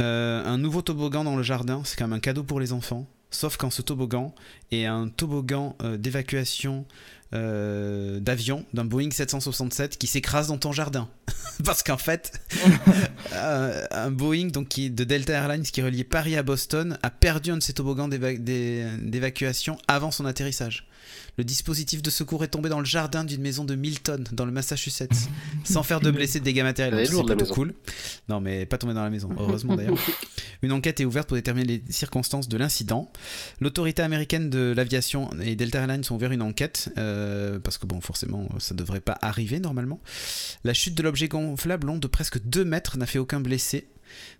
Euh, 0.00 0.42
un 0.44 0.56
nouveau 0.56 0.82
toboggan 0.82 1.24
dans 1.24 1.36
le 1.36 1.42
jardin, 1.42 1.82
c'est 1.84 1.96
quand 1.98 2.06
même 2.06 2.16
un 2.16 2.20
cadeau 2.20 2.44
pour 2.44 2.60
les 2.60 2.72
enfants. 2.72 3.06
Sauf 3.30 3.56
quand 3.56 3.70
ce 3.70 3.82
toboggan 3.82 4.34
est 4.72 4.86
un 4.86 5.08
toboggan 5.08 5.76
euh, 5.82 5.96
d'évacuation 5.96 6.84
euh, 7.32 8.18
d'avion 8.18 8.64
d'un 8.74 8.84
Boeing 8.84 9.10
767 9.12 9.98
qui 9.98 10.06
s'écrase 10.08 10.48
dans 10.48 10.58
ton 10.58 10.72
jardin. 10.72 11.08
Parce 11.64 11.82
qu'en 11.84 11.96
fait, 11.98 12.40
euh, 13.34 13.86
un 13.90 14.10
Boeing 14.10 14.48
donc, 14.48 14.68
qui, 14.68 14.90
de 14.90 15.04
Delta 15.04 15.34
Airlines 15.34 15.62
qui 15.62 15.82
reliait 15.82 16.04
Paris 16.04 16.36
à 16.36 16.42
Boston 16.42 16.98
a 17.02 17.10
perdu 17.10 17.50
un 17.52 17.58
de 17.58 17.62
ses 17.62 17.72
toboggans 17.72 18.08
d'éva- 18.08 18.36
d'é- 18.36 18.86
d'évacuation 19.00 19.78
avant 19.86 20.10
son 20.10 20.24
atterrissage. 20.26 20.88
Le 21.40 21.44
dispositif 21.44 22.02
de 22.02 22.10
secours 22.10 22.44
est 22.44 22.48
tombé 22.48 22.68
dans 22.68 22.80
le 22.80 22.84
jardin 22.84 23.24
d'une 23.24 23.40
maison 23.40 23.64
de 23.64 23.74
Milton, 23.74 24.26
dans 24.30 24.44
le 24.44 24.52
Massachusetts, 24.52 25.08
sans 25.64 25.82
faire 25.82 26.02
de 26.02 26.10
blessés 26.10 26.38
de 26.38 26.44
dégâts 26.44 26.62
matériels. 26.62 27.06
C'est 27.06 27.14
plutôt 27.38 27.54
cool. 27.54 27.72
Non, 28.28 28.42
mais 28.42 28.66
pas 28.66 28.76
tombé 28.76 28.92
dans 28.92 29.02
la 29.02 29.08
maison, 29.08 29.30
heureusement 29.38 29.74
d'ailleurs. 29.74 29.96
Une 30.60 30.70
enquête 30.70 31.00
est 31.00 31.06
ouverte 31.06 31.28
pour 31.28 31.38
déterminer 31.38 31.66
les 31.86 31.92
circonstances 31.92 32.46
de 32.46 32.58
l'incident. 32.58 33.10
L'autorité 33.58 34.02
américaine 34.02 34.50
de 34.50 34.74
l'aviation 34.76 35.30
et 35.40 35.56
Delta 35.56 35.78
Airlines 35.78 36.02
ont 36.10 36.14
ouvert 36.16 36.30
une 36.30 36.42
enquête, 36.42 36.92
euh, 36.98 37.58
parce 37.58 37.78
que 37.78 37.86
bon, 37.86 38.02
forcément, 38.02 38.46
ça 38.58 38.74
devrait 38.74 39.00
pas 39.00 39.16
arriver 39.22 39.60
normalement. 39.60 39.98
La 40.64 40.74
chute 40.74 40.94
de 40.94 41.02
l'objet 41.02 41.28
gonflable 41.28 41.86
long 41.86 41.96
de 41.96 42.06
presque 42.06 42.38
2 42.44 42.66
mètres 42.66 42.98
n'a 42.98 43.06
fait 43.06 43.18
aucun 43.18 43.40
blessé. 43.40 43.88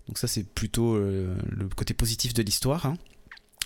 Donc 0.07 0.19
ça, 0.19 0.27
c'est 0.27 0.43
plutôt 0.43 0.93
euh, 0.93 1.33
le 1.49 1.67
côté 1.69 1.95
positif 1.95 2.35
de 2.35 2.43
l'histoire. 2.43 2.85
hein. 2.85 2.93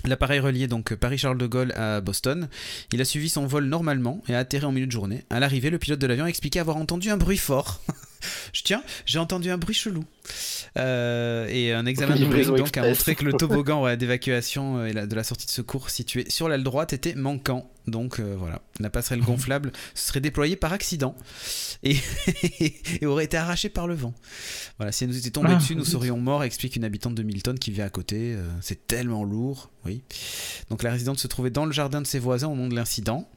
L'appareil 0.04 0.40
relié 0.40 0.68
donc 0.68 0.94
Paris-Charles 0.94 1.38
de 1.38 1.48
Gaulle 1.48 1.72
à 1.74 2.02
Boston. 2.02 2.48
Il 2.92 3.02
a 3.02 3.06
suivi 3.06 3.30
son 3.30 3.48
vol 3.48 3.66
normalement 3.66 4.22
et 4.28 4.36
a 4.36 4.40
atterri 4.40 4.66
en 4.66 4.72
milieu 4.72 4.86
de 4.88 4.92
journée. 4.92 5.24
À 5.30 5.40
l'arrivée, 5.40 5.70
le 5.70 5.80
pilote 5.80 6.00
de 6.00 6.08
l'avion 6.08 6.26
a 6.26 6.60
avoir 6.60 6.78
entendu 6.78 7.10
un 7.10 7.18
bruit 7.18 7.38
fort. 7.38 7.82
Je 8.54 8.64
tiens, 8.64 8.84
j'ai 9.06 9.20
entendu 9.20 9.50
un 9.50 9.58
bruit 9.58 9.76
chelou. 9.76 10.04
Euh, 10.78 11.48
et 11.50 11.72
un 11.72 11.86
examen 11.86 12.16
de 12.16 12.58
donc 12.58 12.76
a 12.78 12.82
montré 12.88 13.16
que 13.16 13.24
le 13.24 13.34
toboggan 13.34 13.84
ouais, 13.84 13.96
d'évacuation 13.98 14.80
euh, 14.80 14.86
et 14.88 14.94
la- 14.94 15.06
de 15.08 15.16
la 15.16 15.24
sortie 15.24 15.46
de 15.46 15.52
secours 15.52 15.90
situé 15.90 16.26
sur 16.30 16.50
l'aile 16.50 16.64
droite 16.64 16.92
était 16.94 17.16
manquant. 17.16 17.70
Donc 17.88 18.20
euh, 18.20 18.36
voilà, 18.38 18.62
la 18.80 18.90
passerelle 18.90 19.22
gonflable 19.22 19.72
serait 19.94 20.20
déployée 20.20 20.56
par 20.56 20.74
accident 20.74 21.16
et, 21.84 21.96
et 23.02 23.06
aurait 23.06 23.26
été 23.26 23.38
arrachée 23.38 23.70
par 23.70 23.88
le 23.88 23.94
vent. 23.94 24.14
Voilà, 24.78 24.92
si 24.92 25.04
elle 25.04 25.12
nous 25.12 25.18
était 25.18 25.30
tombée 25.30 25.52
Ah, 25.52 25.56
dessus, 25.58 25.76
nous 25.76 25.86
serions 25.86 26.18
morts, 26.18 26.44
explique 26.44 26.76
une 26.76 26.84
habitante 26.84 27.14
de 27.16 27.24
Milton 27.24 27.58
qui 27.60 27.70
vit 27.72 27.84
à 27.84 27.90
côté. 27.90 28.34
Euh, 28.34 28.44
C'est 28.62 28.88
tellement 28.88 29.24
lourd, 29.24 29.70
oui. 29.86 30.02
Donc 30.70 30.82
la 30.84 30.92
résidente 30.92 31.20
se 31.20 31.28
trouvait 31.28 31.52
dans 31.52 31.66
le 31.66 31.72
jardin 31.72 32.02
de 32.02 32.08
ses 32.08 32.20
voisins 32.20 32.48
au 32.48 32.56
moment 32.56 32.68
de 32.70 32.76
l'incident. 32.76 33.30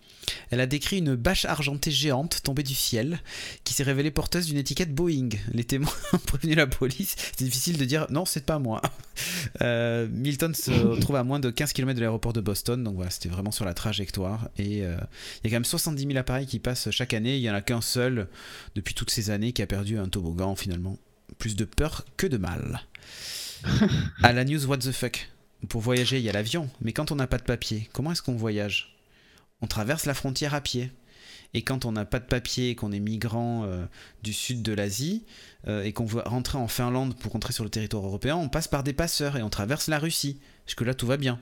Elle 0.50 0.60
a 0.60 0.66
décrit 0.66 0.98
une 0.98 1.14
bâche 1.14 1.44
argentée 1.44 1.90
géante 1.90 2.40
tombée 2.42 2.62
du 2.62 2.74
ciel 2.74 3.20
qui 3.64 3.74
s'est 3.74 3.82
révélée 3.82 4.10
porteuse 4.10 4.46
d'une 4.46 4.56
étiquette 4.56 4.94
Boeing. 4.94 5.30
Les 5.52 5.64
témoins 5.64 5.92
ont 6.12 6.18
prévenu 6.18 6.54
la 6.54 6.66
police. 6.66 7.16
C'est 7.36 7.44
difficile 7.44 7.78
de 7.78 7.84
dire 7.84 8.06
non, 8.10 8.24
c'est 8.24 8.44
pas 8.44 8.58
moi. 8.58 8.80
Euh, 9.62 10.06
Milton 10.12 10.54
se 10.54 10.70
trouve 11.00 11.16
à 11.16 11.24
moins 11.24 11.40
de 11.40 11.50
15 11.50 11.72
km 11.72 11.96
de 11.96 12.00
l'aéroport 12.00 12.32
de 12.32 12.40
Boston, 12.40 12.84
donc 12.84 12.94
voilà, 12.94 13.10
c'était 13.10 13.28
vraiment 13.28 13.50
sur 13.50 13.64
la 13.64 13.74
trajectoire. 13.74 14.48
Et 14.58 14.84
euh, 14.84 14.96
il 15.42 15.44
y 15.44 15.46
a 15.48 15.50
quand 15.50 15.56
même 15.56 15.64
70 15.64 16.06
000 16.06 16.16
appareils 16.16 16.46
qui 16.46 16.60
passent 16.60 16.90
chaque 16.92 17.14
année. 17.14 17.36
Il 17.36 17.42
y 17.42 17.50
en 17.50 17.54
a 17.54 17.60
qu'un 17.60 17.80
seul 17.80 18.28
depuis 18.76 18.94
toutes 18.94 19.10
ces 19.10 19.30
années 19.30 19.52
qui 19.52 19.60
a 19.60 19.66
perdu 19.66 19.98
un 19.98 20.08
toboggan 20.08 20.54
finalement. 20.54 20.96
Plus 21.38 21.56
de 21.56 21.64
peur 21.64 22.04
que 22.16 22.28
de 22.28 22.36
mal. 22.36 22.82
à 24.22 24.32
la 24.32 24.44
news 24.44 24.64
What 24.66 24.78
the 24.78 24.92
fuck. 24.92 25.28
Pour 25.68 25.80
voyager, 25.80 26.18
il 26.18 26.24
y 26.24 26.28
a 26.28 26.32
l'avion, 26.32 26.70
mais 26.80 26.92
quand 26.92 27.10
on 27.10 27.16
n'a 27.16 27.26
pas 27.26 27.38
de 27.38 27.42
papier, 27.42 27.88
comment 27.92 28.12
est-ce 28.12 28.22
qu'on 28.22 28.36
voyage? 28.36 28.97
On 29.60 29.66
traverse 29.66 30.06
la 30.06 30.14
frontière 30.14 30.54
à 30.54 30.60
pied. 30.60 30.90
Et 31.54 31.62
quand 31.62 31.86
on 31.86 31.92
n'a 31.92 32.04
pas 32.04 32.18
de 32.18 32.26
papier, 32.26 32.74
qu'on 32.74 32.92
est 32.92 33.00
migrant 33.00 33.64
euh, 33.64 33.86
du 34.22 34.32
sud 34.32 34.62
de 34.62 34.72
l'Asie, 34.72 35.24
euh, 35.66 35.82
et 35.82 35.92
qu'on 35.92 36.04
veut 36.04 36.22
rentrer 36.24 36.58
en 36.58 36.68
Finlande 36.68 37.16
pour 37.18 37.32
rentrer 37.32 37.52
sur 37.52 37.64
le 37.64 37.70
territoire 37.70 38.04
européen, 38.04 38.36
on 38.36 38.48
passe 38.48 38.68
par 38.68 38.82
des 38.82 38.92
passeurs 38.92 39.36
et 39.36 39.42
on 39.42 39.48
traverse 39.48 39.88
la 39.88 39.98
Russie. 39.98 40.40
Jusque-là, 40.66 40.94
tout 40.94 41.06
va 41.06 41.16
bien. 41.16 41.40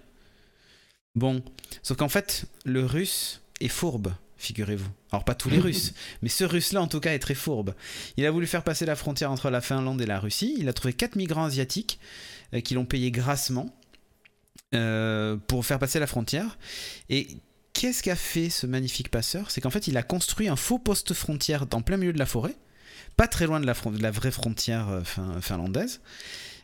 Bon, 1.16 1.43
sauf 1.82 1.97
qu'en 1.97 2.09
fait, 2.09 2.44
le 2.64 2.84
russe 2.84 3.40
est 3.60 3.68
fourbe, 3.68 4.14
figurez-vous. 4.36 4.90
Alors, 5.10 5.24
pas 5.24 5.34
tous 5.34 5.48
les 5.48 5.59
Russes, 5.60 5.94
mais 6.22 6.28
ce 6.28 6.44
russe-là, 6.44 6.82
en 6.82 6.88
tout 6.88 7.01
cas, 7.01 7.14
est 7.14 7.18
très 7.18 7.34
fourbe. 7.34 7.74
Il 8.16 8.26
a 8.26 8.30
voulu 8.30 8.47
faire 8.47 8.62
passer 8.62 8.84
la 8.84 8.97
frontière 8.97 9.32
entre 9.32 9.51
la 9.51 9.62
Finlande 9.62 10.01
et 10.01 10.06
la 10.06 10.20
Russie. 10.20 10.55
Il 10.59 10.68
a 10.68 10.72
trouvé 10.72 10.93
quatre 10.93 11.16
migrants 11.16 11.47
asiatiques 11.47 11.98
euh, 12.55 12.60
qui 12.60 12.74
l'ont 12.74 12.84
payé 12.84 13.10
grassement 13.10 13.74
euh, 14.74 15.36
pour 15.48 15.64
faire 15.64 15.78
passer 15.78 15.98
la 15.98 16.06
frontière. 16.06 16.59
Et 17.09 17.28
qu'est-ce 17.78 18.03
qu'a 18.03 18.16
fait 18.16 18.51
ce 18.51 18.66
magnifique 18.66 19.11
passeur? 19.11 19.51
C'est 19.51 19.61
qu'en 19.61 19.70
fait, 19.70 19.86
il 19.86 19.97
a 19.97 20.03
construit 20.03 20.48
un 20.48 20.57
faux 20.57 20.78
poste 20.78 21.12
frontière 21.15 21.66
en 21.73 21.82
plein 21.82 21.97
milieu 21.97 22.12
de 22.12 22.19
la 22.19 22.27
forêt, 22.27 22.55
pas 23.16 23.28
très 23.28 23.47
loin 23.47 23.61
de 23.61 23.66
la, 23.66 23.74
fron- 23.74 23.90
de 23.93 24.03
la 24.03 24.11
vraie 24.11 24.31
frontière 24.31 24.89
euh, 24.89 25.05
fin- 25.05 25.40
finlandaise. 25.40 26.01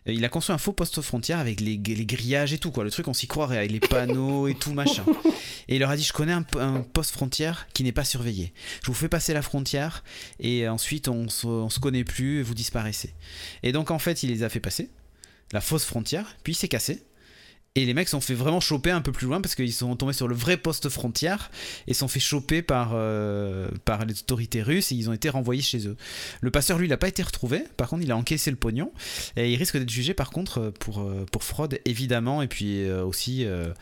Il 0.07 0.25
a 0.25 0.29
construit 0.29 0.53
un 0.53 0.59
faux 0.59 0.73
poste 0.73 1.01
frontière 1.01 1.39
avec 1.39 1.61
les, 1.61 1.77
les 1.77 2.07
grillages 2.07 2.53
et 2.53 2.59
tout, 2.59 2.73
quoi. 2.73 2.83
Le 2.83 2.91
truc, 2.91 3.07
on 3.07 3.15
s'y 3.15 3.29
croirait, 3.29 3.59
avec 3.59 3.71
les 3.71 3.79
panneaux 3.79 4.49
et 4.49 4.55
tout, 4.55 4.73
machin. 4.73 5.05
Et 5.69 5.77
il 5.77 5.79
leur 5.79 5.91
a 5.91 5.97
dit 5.97 6.03
Je 6.03 6.13
connais 6.13 6.33
un, 6.33 6.45
un 6.59 6.81
poste 6.81 7.13
frontière 7.13 7.69
qui 7.73 7.85
n'est 7.85 7.93
pas 7.93 8.03
surveillé. 8.05 8.53
Je 8.83 8.89
vous 8.89 8.95
fais 8.95 9.09
passer 9.09 9.33
la 9.33 9.43
frontière 9.43 10.03
et 10.41 10.69
ensuite 10.69 11.07
on 11.07 11.29
se, 11.29 11.47
on 11.47 11.71
se 11.71 11.79
connaît 11.79 12.03
plus 12.03 12.41
et 12.41 12.43
vous 12.43 12.55
disparaissez. 12.55 13.15
Et 13.63 13.71
donc, 13.71 13.93
en 13.93 14.01
fait, 14.01 14.25
il 14.25 14.31
les 14.31 14.43
a 14.43 14.49
fait 14.49 14.59
passer, 14.59 14.91
la 15.53 15.61
fausse 15.61 15.85
frontière, 15.85 16.35
puis 16.43 16.55
il 16.55 16.57
s'est 16.57 16.67
cassé. 16.67 17.05
Et 17.75 17.87
les 17.87 17.95
mecs 17.95 18.09
sont 18.11 18.21
fait 18.21 18.35
vraiment 18.35 18.61
choper 18.61 18.91
un 18.91 19.01
peu 19.01 19.13
plus 19.13 19.27
loin 19.27 19.41
parce 19.41 19.55
qu'ils 19.55 19.73
sont 19.73 19.97
tombés 19.97 20.13
sur 20.13 20.29
le 20.29 20.35
vrai 20.35 20.59
poste 20.59 20.91
frontière 20.91 21.51
et 21.87 21.95
sont 21.95 22.09
fait 22.09 22.21
choper 22.21 22.61
par, 22.61 22.91
euh, 22.93 23.69
par 23.87 24.05
les 24.05 24.21
autorités 24.21 24.61
russes 24.61 24.93
et 24.93 24.95
ils 24.95 25.09
ont 25.09 25.15
été 25.15 25.31
renvoyés 25.31 25.63
chez 25.63 25.87
eux. 25.89 25.97
Le 26.43 26.51
passeur, 26.51 26.77
lui, 26.77 26.87
il 26.87 26.91
n'a 26.91 26.99
pas 26.99 27.09
été 27.09 27.23
retrouvé. 27.23 27.65
Par 27.79 27.89
contre, 27.89 28.03
il 28.03 28.13
a 28.13 28.17
encaissé 28.17 28.51
le 28.51 28.59
pognon 28.59 28.93
et 29.37 29.51
il 29.51 29.57
risque 29.57 29.79
d'être 29.79 29.89
jugé 29.89 30.13
par 30.13 30.31
contre 30.31 30.71
pour, 30.81 31.01
euh, 31.01 31.25
pour 31.33 31.45
fraude, 31.45 31.79
évidemment, 31.87 32.43
et 32.43 32.47
puis 32.47 32.85
euh, 32.85 33.05
aussi, 33.05 33.47
euh, 33.47 33.73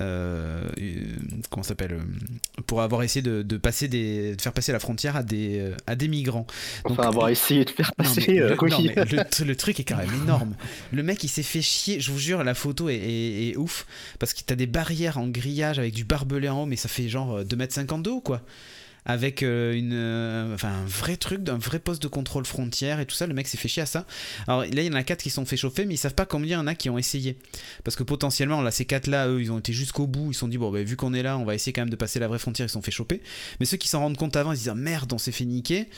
euh, 0.00 0.62
euh, 0.78 1.04
comment 1.50 1.62
s'appelle 1.62 1.92
euh, 1.94 2.62
Pour 2.66 2.82
avoir 2.82 3.02
essayé 3.02 3.22
de, 3.22 3.42
de 3.42 3.56
passer 3.56 3.88
des, 3.88 4.34
de 4.36 4.40
faire 4.40 4.52
passer 4.52 4.72
la 4.72 4.78
frontière 4.78 5.16
à 5.16 5.22
des, 5.22 5.58
euh, 5.60 5.74
à 5.86 5.94
des 5.96 6.08
migrants. 6.08 6.46
Enfin, 6.84 6.94
Donc, 6.96 7.04
avoir 7.06 7.28
essayé 7.28 7.64
de 7.64 7.70
faire 7.70 7.92
non, 7.98 8.04
passer. 8.04 8.24
mais 8.28 8.40
euh, 8.40 8.48
le, 8.50 8.56
oui. 8.62 8.70
non, 8.70 8.80
mais 8.82 9.04
le- 9.04 9.44
le 9.44 9.56
truc 9.56 9.80
est 9.80 9.84
quand 9.84 9.96
même 9.96 10.10
énorme. 10.24 10.54
Le 10.92 11.02
mec 11.02 11.22
il 11.24 11.28
s'est 11.28 11.42
fait 11.42 11.62
chier, 11.62 12.00
je 12.00 12.10
vous 12.12 12.18
jure, 12.18 12.42
la 12.44 12.54
photo 12.54 12.88
est, 12.88 12.96
est- 12.96 13.48
est 13.50 13.56
ouf. 13.56 13.86
Parce 14.18 14.32
que 14.34 14.40
t'as 14.44 14.54
des 14.56 14.66
barrières 14.66 15.18
en 15.18 15.28
grillage 15.28 15.78
avec 15.78 15.94
du 15.94 16.04
barbelé 16.04 16.48
en 16.48 16.62
haut, 16.62 16.66
mais 16.66 16.76
ça 16.76 16.88
fait 16.88 17.08
genre 17.08 17.40
2m52 17.42 18.08
ou 18.08 18.20
quoi 18.20 18.42
avec 19.06 19.42
euh, 19.42 19.72
une, 19.74 19.92
euh, 19.94 20.54
enfin, 20.54 20.68
un 20.68 20.84
vrai 20.86 21.16
truc, 21.16 21.48
un 21.48 21.58
vrai 21.58 21.78
poste 21.78 22.02
de 22.02 22.08
contrôle 22.08 22.44
frontière 22.44 23.00
et 23.00 23.06
tout 23.06 23.14
ça. 23.14 23.26
Le 23.26 23.34
mec 23.34 23.48
s'est 23.48 23.56
fait 23.58 23.68
chier 23.68 23.82
à 23.82 23.86
ça. 23.86 24.06
Alors 24.46 24.60
là, 24.62 24.68
il 24.70 24.84
y 24.84 24.90
en 24.90 24.94
a 24.94 25.02
quatre 25.02 25.22
qui 25.22 25.30
se 25.30 25.36
sont 25.36 25.44
fait 25.46 25.56
chauffer, 25.56 25.86
mais 25.86 25.94
ils 25.94 25.98
savent 25.98 26.14
pas 26.14 26.26
combien 26.26 26.56
il 26.58 26.60
y 26.60 26.62
en 26.62 26.66
a 26.66 26.74
qui 26.74 26.90
ont 26.90 26.98
essayé. 26.98 27.36
Parce 27.84 27.96
que 27.96 28.02
potentiellement, 28.02 28.60
là, 28.62 28.70
ces 28.70 28.84
quatre-là, 28.84 29.28
eux, 29.28 29.40
ils 29.40 29.50
ont 29.52 29.58
été 29.58 29.72
jusqu'au 29.72 30.06
bout. 30.06 30.30
Ils 30.30 30.34
se 30.34 30.40
sont 30.40 30.48
dit, 30.48 30.58
bon, 30.58 30.70
bah, 30.70 30.82
vu 30.82 30.96
qu'on 30.96 31.14
est 31.14 31.22
là, 31.22 31.38
on 31.38 31.44
va 31.44 31.54
essayer 31.54 31.72
quand 31.72 31.82
même 31.82 31.90
de 31.90 31.96
passer 31.96 32.18
la 32.18 32.28
vraie 32.28 32.38
frontière. 32.38 32.66
Ils 32.66 32.68
se 32.68 32.74
sont 32.74 32.82
fait 32.82 32.90
choper. 32.90 33.20
Mais 33.58 33.66
ceux 33.66 33.76
qui 33.76 33.88
s'en 33.88 34.00
rendent 34.00 34.16
compte 34.16 34.36
avant, 34.36 34.52
ils 34.52 34.56
se 34.56 34.60
disent, 34.62 34.68
ah, 34.70 34.74
merde, 34.74 35.12
on 35.12 35.18
s'est 35.18 35.32
fait 35.32 35.44
niquer. 35.44 35.88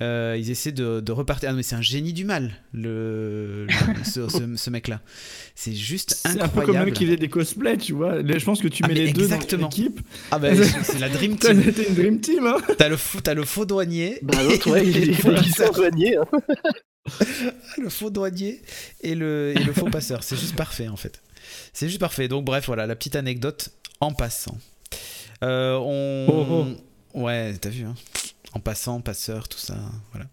Euh, 0.00 0.36
ils 0.38 0.50
essaient 0.50 0.72
de, 0.72 1.00
de 1.00 1.12
repartir. 1.12 1.50
Ah, 1.50 1.52
mais 1.54 1.62
c'est 1.62 1.76
un 1.76 1.82
génie 1.82 2.12
du 2.12 2.24
mal, 2.24 2.52
le, 2.72 3.66
le- 3.66 4.04
ce, 4.04 4.28
ce- 4.28 4.56
ce 4.56 4.70
mec-là. 4.70 5.00
C'est 5.54 5.72
juste 5.74 6.16
C'est 6.22 6.28
un 6.28 6.34
peu 6.34 6.42
incroyable. 6.60 6.66
comme 6.66 6.78
le 6.80 6.84
mec 6.86 6.94
qui 6.94 7.04
faisait 7.06 7.16
des 7.16 7.28
cosplays, 7.28 7.76
tu 7.78 7.92
vois. 7.92 8.22
Là, 8.22 8.38
Je 8.38 8.44
pense 8.44 8.60
que 8.60 8.68
tu 8.68 8.82
Ah, 8.84 8.88
mets 8.88 8.94
les 8.94 9.12
deux 9.12 9.22
exactement. 9.24 9.62
dans 9.62 9.68
l'équipe. 9.68 10.00
Ah, 10.30 10.38
bah, 10.38 10.48
c'est 10.82 10.98
la 10.98 11.08
Dream 11.10 11.36
Team. 11.38 11.62
C'était 11.64 11.88
une 11.88 11.94
dream 11.94 12.20
team, 12.20 12.46
hein. 12.56 12.74
T'as 12.78 12.88
le, 12.88 12.96
le 13.34 13.44
faux 13.44 13.64
douanier. 13.64 14.18
Bah, 14.22 14.42
l'autre, 14.42 14.70
ouais, 14.70 14.86
il 14.86 14.96
et 14.96 15.02
est 15.02 15.04
le 15.06 15.14
faux 15.14 15.30
douanier. 15.72 16.16
hein. 16.16 16.24
le 17.78 17.88
faux 17.88 18.10
douanier 18.10 18.60
et 19.00 19.14
le, 19.14 19.52
et 19.56 19.62
le 19.64 19.72
faux 19.72 19.86
passeur. 19.86 20.22
C'est 20.22 20.36
juste 20.36 20.56
parfait 20.56 20.88
en 20.88 20.96
fait. 20.96 21.22
C'est 21.72 21.88
juste 21.88 22.00
parfait. 22.00 22.28
Donc 22.28 22.44
bref, 22.44 22.66
voilà 22.66 22.86
la 22.86 22.94
petite 22.96 23.16
anecdote 23.16 23.70
en 24.00 24.12
passant. 24.12 24.58
Euh, 25.42 25.76
on... 25.78 26.26
Oh, 26.28 26.66
Ouais, 27.14 27.54
t'as 27.60 27.70
vu, 27.70 27.84
hein 27.84 27.94
En 28.52 28.60
passant, 28.60 29.00
passeur, 29.00 29.48
tout 29.48 29.58
ça, 29.58 29.74
voilà. 30.12 30.26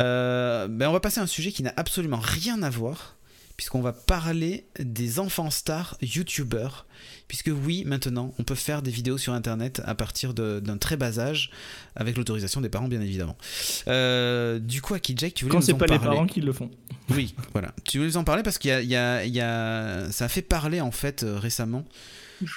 Euh, 0.00 0.68
ben 0.68 0.88
on 0.88 0.92
va 0.92 1.00
passer 1.00 1.20
à 1.20 1.22
un 1.22 1.26
sujet 1.26 1.50
qui 1.52 1.62
n'a 1.62 1.72
absolument 1.76 2.20
rien 2.22 2.62
à 2.62 2.70
voir, 2.70 3.15
puisqu'on 3.56 3.80
va 3.80 3.92
parler 3.92 4.66
des 4.78 5.18
enfants 5.18 5.50
stars 5.50 5.96
youtubeurs. 6.02 6.86
Puisque 7.28 7.50
oui, 7.64 7.82
maintenant, 7.86 8.32
on 8.38 8.44
peut 8.44 8.54
faire 8.54 8.82
des 8.82 8.90
vidéos 8.90 9.18
sur 9.18 9.32
Internet 9.32 9.82
à 9.84 9.94
partir 9.94 10.32
de- 10.34 10.60
d'un 10.60 10.76
très 10.76 10.96
bas 10.96 11.18
âge, 11.18 11.50
avec 11.96 12.16
l'autorisation 12.16 12.60
des 12.60 12.68
parents, 12.68 12.86
bien 12.88 13.00
évidemment. 13.00 13.36
Euh, 13.88 14.58
du 14.58 14.80
coup, 14.82 14.94
Aki 14.94 15.14
Jake, 15.16 15.34
tu 15.34 15.44
voulais 15.44 15.52
Quand 15.52 15.58
nous 15.60 15.66
c'est 15.66 15.72
en 15.72 15.78
pas 15.78 15.86
les 15.86 15.98
parler 15.98 16.14
parents 16.16 16.26
qui 16.26 16.40
le 16.40 16.52
font. 16.52 16.70
oui, 17.10 17.34
voilà. 17.52 17.72
Tu 17.84 17.98
veux 17.98 18.06
nous 18.06 18.16
en 18.16 18.24
parler 18.24 18.42
parce 18.42 18.58
qu'il 18.58 18.70
y 18.70 18.74
a, 18.74 18.80
il 18.82 18.88
y 18.88 18.96
a- 18.96 19.24
il 19.24 19.34
y 19.34 19.40
a- 19.40 20.10
ça 20.12 20.26
a 20.26 20.28
fait 20.28 20.42
parler 20.42 20.80
en 20.80 20.90
fait 20.92 21.22
euh, 21.24 21.38
récemment 21.38 21.84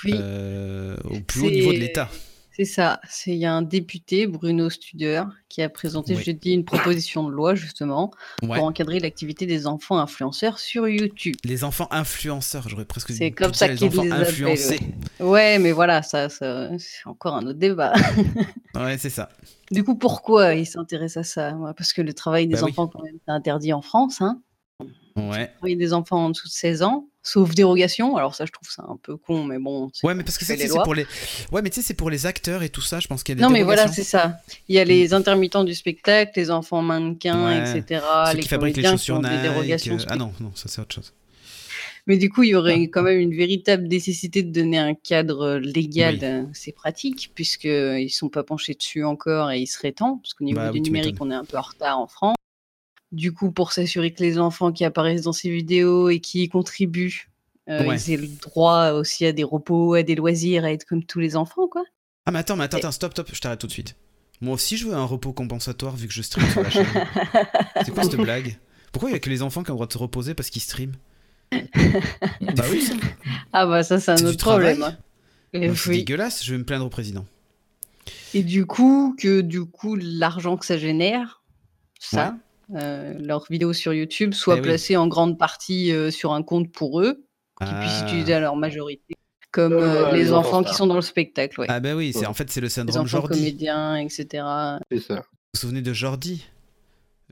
Oui, 0.04 0.12
euh, 0.14 0.96
au 1.06 1.20
plus 1.22 1.42
haut 1.42 1.46
C'est- 1.50 1.56
niveau 1.56 1.74
de 1.74 1.78
l'État. 1.80 2.10
C'est 2.60 2.66
ça. 2.66 3.00
C'est 3.08 3.32
il 3.32 3.38
y 3.38 3.46
a 3.46 3.54
un 3.54 3.62
député, 3.62 4.28
Bruno 4.28 4.70
Studer, 4.70 5.24
qui 5.48 5.62
a 5.62 5.70
présenté 5.70 6.14
Oui. 6.16 6.24
jeudi 6.24 6.52
une 6.52 6.66
proposition 6.66 7.24
de 7.24 7.32
loi 7.32 7.56
justement 7.56 8.12
Ouais. 8.44 8.58
pour 8.58 8.66
encadrer 8.66 9.00
l'activité 9.00 9.46
des 9.46 9.66
enfants 9.66 9.98
influenceurs 9.98 10.60
sur 10.60 10.88
YouTube. 10.88 11.36
Les 11.46 11.64
enfants 11.64 11.88
influenceurs, 11.92 12.68
j'aurais 12.68 12.86
presque 12.86 13.12
C'est 13.12 13.30
pu 13.32 13.44
comme 13.44 13.54
ça 13.54 13.70
qu'ils 13.70 13.90
les 13.90 14.12
influencés. 14.12 14.80
Ouais, 15.22 15.58
mais 15.58 15.72
voilà, 15.72 16.02
ça, 16.04 16.28
ça 16.30 16.70
c'est 16.78 17.08
encore 17.08 17.36
un 17.36 17.46
autre 17.48 17.60
débat. 17.60 17.94
Ouais, 18.76 18.98
c'est 19.00 19.10
ça. 19.10 19.30
Du 19.72 19.84
coup, 19.84 19.96
pourquoi 19.96 20.54
il 20.54 20.66
s'intéresse 20.66 21.18
à 21.18 21.24
ça? 21.24 21.58
Parce 21.76 21.92
que 21.92 22.02
le 22.04 22.14
travail 22.14 22.48
des 22.48 22.54
Bah 22.54 22.62
oui. 22.66 22.72
enfants, 22.72 22.88
quand 22.88 23.02
même, 23.04 23.18
c'est 23.26 23.32
interdit 23.32 23.74
en 23.74 23.82
France. 23.82 24.22
Hein. 24.22 24.42
Ouais. 25.16 25.42
Le 25.42 25.58
travail 25.58 25.76
des 25.76 25.92
enfants 25.94 26.26
en 26.26 26.30
dessous 26.30 26.48
de 26.48 26.54
16 26.54 26.84
ans, 26.84 27.09
sauf 27.24 27.54
dérogation. 27.54 28.16
Alors 28.18 28.36
ça, 28.36 28.46
je 28.46 28.52
trouve 28.52 28.70
ça 28.70 28.84
un 28.88 28.98
peu 29.02 29.18
con, 29.18 29.44
mais 29.44 29.60
bon. 29.60 29.92
Ouais, 30.04 30.14
mais 30.14 30.24
parce 30.24 30.38
que 30.38 30.46
ça, 30.46 30.56
c'est 30.58 30.68
pour 30.70 30.96
les. 30.96 31.06
Ouais, 31.52 31.62
mais 31.62 31.70
tu 31.70 31.76
sais, 31.76 31.82
c'est 31.88 31.94
pour 31.94 32.10
les 32.10 32.26
acteurs 32.26 32.64
et 32.64 32.70
tout 32.70 32.82
ça. 32.82 33.00
Je 33.00 33.08
pense 33.08 33.24
qu'il 33.24 33.34
y 33.34 33.36
a 33.36 33.36
des 33.38 33.42
Non, 33.42 33.50
mais 33.50 33.64
voilà, 33.64 33.88
c'est 33.88 34.04
ça. 34.04 34.40
Il 34.68 34.76
y 34.76 34.80
a 34.80 34.84
les 34.86 35.14
intermittents 35.14 35.64
du 35.64 35.76
spectacle, 35.76 36.32
les 36.36 36.52
enfants 36.52 36.82
mannequins, 36.82 37.46
Ouais. 37.46 37.78
etc. 37.80 38.02
Ceux 38.32 38.38
les 38.38 38.44
qui 38.44 38.48
fabriquent 38.50 38.78
les 38.78 38.84
chaussures 38.84 39.20
des 39.20 39.30
Nike. 39.30 39.42
dérogations 39.42 39.96
euh, 39.98 40.06
Ah 40.08 40.16
non, 40.16 40.32
non, 40.40 40.52
ça 40.56 40.68
c'est 40.68 40.82
autre 40.82 40.96
chose. 40.96 41.14
Mais 42.08 42.18
du 42.18 42.30
coup, 42.30 42.42
il 42.42 42.50
y 42.50 42.56
aurait 42.56 42.82
quand 42.88 43.04
même 43.04 43.20
une 43.20 43.36
véritable 43.36 43.88
nécessité 43.88 44.42
de 44.42 44.52
donner 44.52 44.80
un 44.80 44.96
cadre 44.96 45.42
euh, 45.46 45.60
légal 45.60 46.18
Oui. 46.20 46.26
à 46.26 46.42
ces 46.54 46.72
pratiques, 46.72 47.32
puisqu'ils 47.36 48.04
ne 48.06 48.08
sont 48.08 48.30
pas 48.30 48.42
penchés 48.44 48.74
dessus 48.74 49.04
encore 49.04 49.52
et 49.52 49.60
il 49.60 49.68
serait 49.68 49.92
temps, 49.92 50.18
parce 50.24 50.34
qu'au 50.34 50.44
niveau 50.44 50.60
Bah 50.60 50.68
du 50.72 50.80
oui, 50.80 50.82
numérique, 50.82 51.18
on 51.20 51.30
est 51.30 51.36
un 51.36 51.46
peu 51.46 51.58
en 51.58 51.62
retard 51.62 52.00
en 52.00 52.08
France. 52.08 52.36
Du 53.12 53.32
coup, 53.34 53.52
pour 53.52 53.72
s'assurer 53.72 54.12
que 54.14 54.22
les 54.22 54.38
enfants 54.38 54.72
qui 54.72 54.86
apparaissent 54.86 55.24
dans 55.24 55.34
ces 55.34 55.50
vidéos 55.50 56.10
et 56.10 56.20
qui 56.20 56.44
y 56.44 56.50
contribuent, 56.50 57.30
euh, 57.70 57.86
Ouais. 57.88 57.98
ils 57.98 58.14
aient 58.14 58.18
le 58.18 58.28
droit 58.28 58.92
aussi 58.92 59.26
à 59.26 59.32
des 59.32 59.44
repos, 59.44 59.94
à 59.96 60.04
des 60.04 60.16
loisirs, 60.16 60.64
à 60.66 60.72
être 60.72 60.86
comme 60.86 61.04
tous 61.04 61.20
les 61.20 61.36
enfants, 61.36 61.68
quoi. 61.68 61.84
Ah, 62.26 62.32
mais 62.32 62.40
attends, 62.40 62.56
mais 62.56 62.66
attends, 62.66 62.78
attends, 62.78 62.92
stop, 62.92 63.12
stop, 63.14 63.30
je 63.34 63.42
t'arrête 63.42 63.60
tout 63.60 63.68
de 63.68 63.72
suite. 63.72 63.96
Moi 64.42 64.54
aussi, 64.54 64.78
je 64.78 64.88
veux 64.88 64.94
un 64.94 65.04
repos 65.06 65.34
compensatoire 65.34 65.96
vu 65.96 66.08
que 66.08 66.14
je 66.14 66.22
stream 66.22 66.48
sur 66.52 66.62
la 66.62 66.70
chaîne. 66.70 66.86
c'est 67.84 67.92
quoi 67.94 68.04
cette 68.04 68.16
blague? 68.18 68.58
Pourquoi 68.92 69.10
il 69.10 69.14
y 69.14 69.16
a 69.16 69.20
que 69.20 69.30
les 69.30 69.42
enfants 69.42 69.64
qui 69.64 69.72
ont 69.72 69.74
le 69.74 69.78
droit 69.78 69.88
de 69.88 69.94
se 69.94 69.98
reposer 69.98 70.34
parce 70.36 70.50
qu'ils 70.50 70.62
streament 70.62 70.96
Bah 71.52 72.64
oui, 72.72 72.82
ça. 72.82 72.94
Ah 73.54 73.66
bah 73.66 73.84
ça, 73.84 74.00
c'est 74.00 74.12
un 74.12 74.18
C'est 74.18 74.26
autre 74.26 74.38
problème. 74.38 74.78
travail? 74.78 74.96
hein. 75.54 75.74
C'est 75.76 75.90
oui. 75.90 75.98
dégueulasse, 75.98 76.44
je 76.46 76.52
vais 76.52 76.58
me 76.60 76.64
plaindre 76.64 76.86
au 76.86 76.90
président. 76.90 77.26
Et 78.34 78.44
du 78.44 78.66
coup, 78.66 79.16
que 79.20 79.42
du 79.42 79.66
coup, 79.66 79.96
l'argent 79.96 80.58
que 80.58 80.66
ça 80.66 80.78
génère, 80.78 81.42
ça, 82.00 82.38
euh, 82.76 83.14
leurs 83.20 83.46
vidéos 83.50 83.74
sur 83.74 83.94
YouTube, 83.94 84.34
soit 84.34 84.56
Eh 84.58 84.60
oui. 84.60 84.68
placé 84.68 84.98
en 84.98 85.08
grande 85.08 85.38
partie 85.38 85.92
euh, 85.92 86.12
sur 86.12 86.34
un 86.34 86.44
compte 86.44 86.72
pour 86.72 87.02
eux, 87.02 87.26
qu'ils 87.60 87.68
puissent 87.80 88.00
Ah. 88.02 88.06
utiliser 88.08 88.34
à 88.34 88.40
leur 88.40 88.56
majorité, 88.56 89.16
comme 89.52 89.74
euh, 89.74 90.12
les, 90.12 90.20
les 90.24 90.32
enfants 90.34 90.60
enfants 90.60 90.64
qui 90.64 90.76
sont 90.76 90.88
dans 90.88 90.96
le 90.96 91.02
spectacle, 91.02 91.60
ouais. 91.62 91.68
Ah 91.70 91.80
bah 91.80 91.96
oui, 91.96 92.14
c'est 92.14 92.26
en 92.26 92.34
fait 92.34 92.50
c'est 92.52 92.62
le 92.62 92.66
les 92.66 92.70
syndrome 92.70 93.02
enfants 93.02 93.08
Jordi. 93.08 93.40
Vous 93.40 93.46
comédiens, 93.46 93.96
etc. 93.98 94.44
C'est 94.92 95.00
ça. 95.00 95.16
vous 95.54 95.60
souvenez 95.60 95.82
de 95.82 95.94
Jordi? 95.94 96.46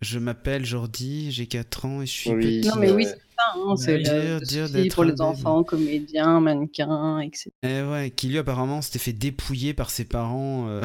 Je 0.01 0.19
m'appelle 0.19 0.63
Jordi, 0.65 1.31
j'ai 1.31 1.47
4 1.47 1.85
ans 1.85 2.01
et 2.01 2.05
je 2.05 2.11
suis 2.11 2.29
Oui. 2.31 2.59
petit. 2.61 2.67
Non, 2.69 2.75
mais 2.77 2.91
oui, 2.91 3.07
hein, 3.55 3.75
c'est 3.77 3.97
Dire- 3.99 4.39
le, 4.39 4.45
dire 4.83 4.93
pour 4.93 5.03
les 5.03 5.19
enfants, 5.21 5.63
comédiens, 5.63 6.39
mannequins, 6.39 7.19
etc. 7.19 7.49
Eh 7.63 7.81
ouais, 7.83 8.11
qui 8.15 8.27
lui 8.27 8.37
apparemment 8.37 8.81
s'était 8.81 8.99
fait 8.99 9.13
dépouiller 9.13 9.73
par 9.73 9.89
ses 9.89 10.05
parents 10.05 10.67
euh, 10.69 10.81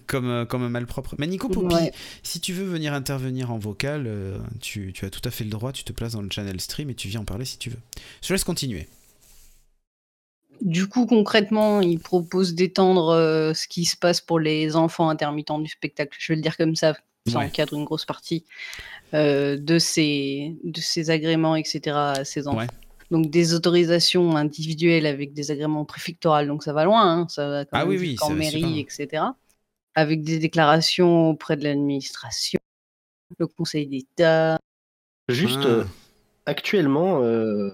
comme, 0.07 0.29
euh, 0.29 0.45
comme 0.45 0.63
un 0.63 0.69
malpropre. 0.69 1.15
Mais 1.19 1.27
Nico 1.27 1.49
Poppy, 1.49 1.75
Ouais. 1.75 1.93
si 2.23 2.41
tu 2.41 2.53
veux 2.53 2.65
venir 2.65 2.93
intervenir 2.95 3.51
en 3.53 3.59
vocal, 3.59 4.05
euh, 4.07 4.39
tu, 4.61 4.93
tu 4.93 5.05
as 5.05 5.11
tout 5.11 5.23
à 5.25 5.31
fait 5.31 5.45
le 5.45 5.51
droit, 5.51 5.73
tu 5.73 5.85
te 5.85 5.93
places 5.93 6.13
dans 6.13 6.23
le 6.23 6.31
channel 6.31 6.61
stream 6.61 6.91
et 6.91 6.95
tu 6.95 7.09
viens 7.09 7.21
en 7.21 7.25
parler 7.25 7.45
si 7.45 7.59
tu 7.59 7.71
veux. 7.71 7.79
Je 8.23 8.29
te 8.29 8.33
laisse 8.33 8.45
continuer. 8.45 8.87
Du 10.61 10.87
coup, 10.89 11.05
concrètement, 11.07 11.81
il 11.81 11.99
propose 11.99 12.55
d'étendre 12.55 13.09
euh, 13.09 13.53
ce 13.55 13.67
qui 13.69 13.85
se 13.85 13.97
passe 13.97 14.21
pour 14.21 14.39
les 14.39 14.77
enfants 14.77 15.09
intermittents 15.11 15.59
du 15.59 15.69
spectacle. 15.69 16.17
Je 16.19 16.33
vais 16.33 16.37
le 16.37 16.43
dire 16.43 16.57
comme 16.57 16.77
ça, 16.77 16.97
ça 17.27 17.39
Ouais. 17.39 17.47
encadre 17.47 17.75
une 17.75 17.85
grosse 17.85 18.05
partie 18.05 18.45
euh, 19.15 19.57
de, 19.59 19.79
ces, 19.79 20.57
de 20.65 20.81
ces 20.81 21.11
agréments, 21.11 21.57
etc. 21.57 21.97
à 21.97 22.25
ces 22.25 22.47
enfants. 22.49 22.59
Ouais. 22.59 22.67
Donc 23.11 23.31
des 23.31 23.55
autorisations 23.55 24.37
individuelles 24.37 25.07
avec 25.07 25.33
des 25.35 25.51
agréments 25.51 25.85
préfectoraux, 25.85 26.45
donc 26.47 26.63
ça 26.65 26.73
va 26.73 26.85
loin, 26.85 27.03
hein, 27.21 27.27
ça 27.29 27.49
va 27.49 27.65
quand 27.65 27.79
Ah 27.79 27.85
même 27.87 27.99
oui, 27.99 28.17
mairie, 28.35 28.81
etc. 28.81 29.23
Avec 29.95 30.23
des 30.23 30.39
déclarations 30.39 31.31
auprès 31.31 31.57
de 31.57 31.65
l'administration, 31.65 32.59
le 33.39 33.47
Conseil 33.47 33.87
d'État. 33.87 34.59
Juste, 35.29 35.61
Ah. 35.63 35.69
euh, 35.69 35.85
actuellement, 36.47 37.23
euh, 37.23 37.71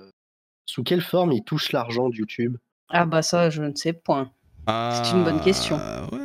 sous 0.67 0.83
quelle 0.83 1.01
forme 1.01 1.33
ils 1.33 1.43
touchent 1.45 1.73
l'argent 1.73 2.09
de 2.09 2.17
YouTube? 2.17 2.57
Ah 2.89 3.05
bah 3.07 3.23
ça, 3.23 3.51
je 3.51 3.63
ne 3.63 3.75
sais 3.75 3.93
point. 3.93 4.31
C'est 4.69 5.13
une 5.13 5.25
bonne 5.25 5.41
question. 5.41 5.77
Ah, 5.81 6.07
ouais. 6.13 6.19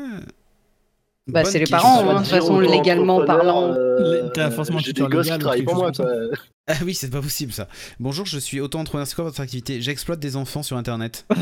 Bah, 1.27 1.43
c'est 1.43 1.57
les 1.57 1.65
parents, 1.65 2.07
hein, 2.07 2.13
de 2.13 2.19
toute 2.19 2.27
façon, 2.27 2.59
légalement 2.59 3.25
parlant. 3.25 3.73
euh, 3.73 4.29
T'as 4.33 4.51
forcément 4.51 4.77
un 4.77 4.81
tuteur 4.81 5.09
des 5.09 5.15
gosses 5.15 5.25
qui 5.27 5.33
légal 5.33 5.63
pour 5.65 5.75
moi, 5.75 5.91
quoi. 5.91 6.05
Ah 6.67 6.73
oui, 6.83 6.93
c'est 6.95 7.09
pas 7.11 7.21
possible 7.21 7.51
ça. 7.51 7.67
Bonjour, 7.99 8.25
je 8.27 8.37
suis 8.39 8.59
auto-entrepreneur. 8.59 9.05
C'est 9.07 9.15
quoi 9.15 9.23
votre 9.25 9.39
activité? 9.41 9.81
J'exploite 9.81 10.19
des 10.19 10.35
enfants 10.35 10.61
sur 10.63 10.77
internet. 10.77 11.25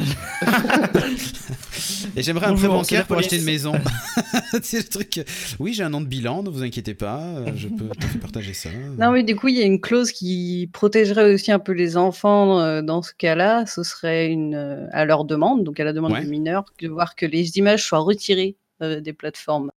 Et 2.16 2.22
j'aimerais 2.24 2.48
un 2.48 2.54
prêt 2.56 2.68
bancaire 2.68 3.08
pour 3.08 3.18
acheter 3.18 3.38
une 3.38 3.46
maison. 3.46 3.74
c'est 4.62 4.78
le 4.78 4.84
truc. 4.84 5.22
Oui, 5.60 5.74
j'ai 5.74 5.84
un 5.84 5.94
an 5.94 6.02
de 6.02 6.06
bilan, 6.08 6.44
ne 6.44 6.50
vous 6.50 6.62
inquiétez 6.64 6.94
pas. 6.94 7.20
euh, 7.22 7.48
Je 7.56 7.68
peux 7.70 7.86
partager 8.22 8.54
ça. 8.54 8.70
Non, 9.00 9.12
mais 9.12 9.24
du 9.24 9.36
coup, 9.36 9.48
il 9.48 9.58
y 9.58 9.62
a 9.62 9.66
une 9.66 9.80
clause 9.82 10.12
qui 10.12 10.70
protégerait 10.74 11.34
aussi 11.34 11.52
un 11.52 11.60
peu 11.60 11.72
les 11.72 11.96
enfants 11.98 12.60
euh, 12.60 12.82
dans 12.82 13.02
ce 13.02 13.12
cas-là. 13.18 13.66
Ce 13.66 13.84
serait 13.84 14.28
une, 14.30 14.88
à 14.92 15.06
leur 15.06 15.26
demande, 15.26 15.64
donc 15.64 15.80
à 15.80 15.84
la 15.84 15.94
demande 15.94 16.12
Ouais. 16.14 16.22
du 16.22 16.28
mineur, 16.28 16.66
de 16.82 16.88
voir 16.90 17.16
que 17.16 17.26
les 17.26 17.58
images 17.58 17.84
soient 17.86 18.00
retirées 18.00 18.56
des 19.02 19.14
plateformes 19.14 19.72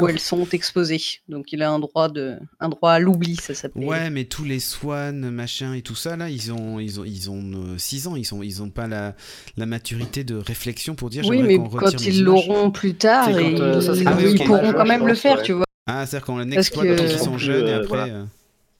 où 0.00 0.08
elles 0.08 0.20
sont 0.20 0.46
exposées. 0.50 1.00
Donc 1.28 1.52
il 1.52 1.62
a 1.62 1.70
un 1.70 1.78
droit, 1.78 2.08
de, 2.08 2.38
un 2.60 2.68
droit 2.68 2.92
à 2.92 2.98
l'oubli, 2.98 3.36
ça 3.36 3.54
s'appelle. 3.54 3.84
Ouais, 3.84 4.08
mais 4.08 4.24
tous 4.24 4.44
les 4.44 4.60
Swan, 4.60 5.30
machin 5.30 5.74
et 5.74 5.82
tout 5.82 5.96
ça, 5.96 6.16
là, 6.16 6.30
ils 6.30 6.52
ont, 6.52 6.78
ils 6.78 7.00
ont, 7.00 7.04
ils 7.04 7.30
ont 7.30 7.76
6 7.76 8.06
ans. 8.06 8.16
Ils 8.16 8.24
sont, 8.24 8.42
ils 8.42 8.62
ont 8.62 8.70
pas 8.70 8.86
la, 8.86 9.14
la 9.56 9.66
maturité 9.66 10.24
de 10.24 10.36
réflexion 10.36 10.94
pour 10.94 11.10
dire. 11.10 11.24
oui, 11.26 11.38
j'aimerais 11.38 11.48
mais 11.48 11.56
qu'on 11.58 11.68
retire 11.68 11.98
quand 11.98 12.04
ils 12.06 12.22
l'auront 12.22 12.70
plus 12.70 12.94
tard, 12.94 13.26
C'est 13.26 13.32
quand, 13.32 13.38
et 13.40 13.60
euh, 13.60 13.80
ça, 13.80 13.92
ils, 13.94 14.44
pourront 14.44 14.72
quand 14.72 14.86
même 14.86 15.06
le 15.06 15.14
faire, 15.14 15.38
ouais. 15.38 15.42
tu 15.42 15.52
vois. 15.52 15.64
Ah, 15.86 16.06
c'est-à-dire 16.06 16.26
qu'on 16.26 16.36
Parce 16.36 16.50
exploite 16.56 16.86
que- 16.86 16.96
quand 16.96 17.04
ils 17.04 17.18
sont 17.18 17.38
jeunes 17.38 17.66
et 17.68 17.72
euh, 17.72 17.76
après. 17.80 17.88
voilà. 17.88 18.14
euh, 18.14 18.24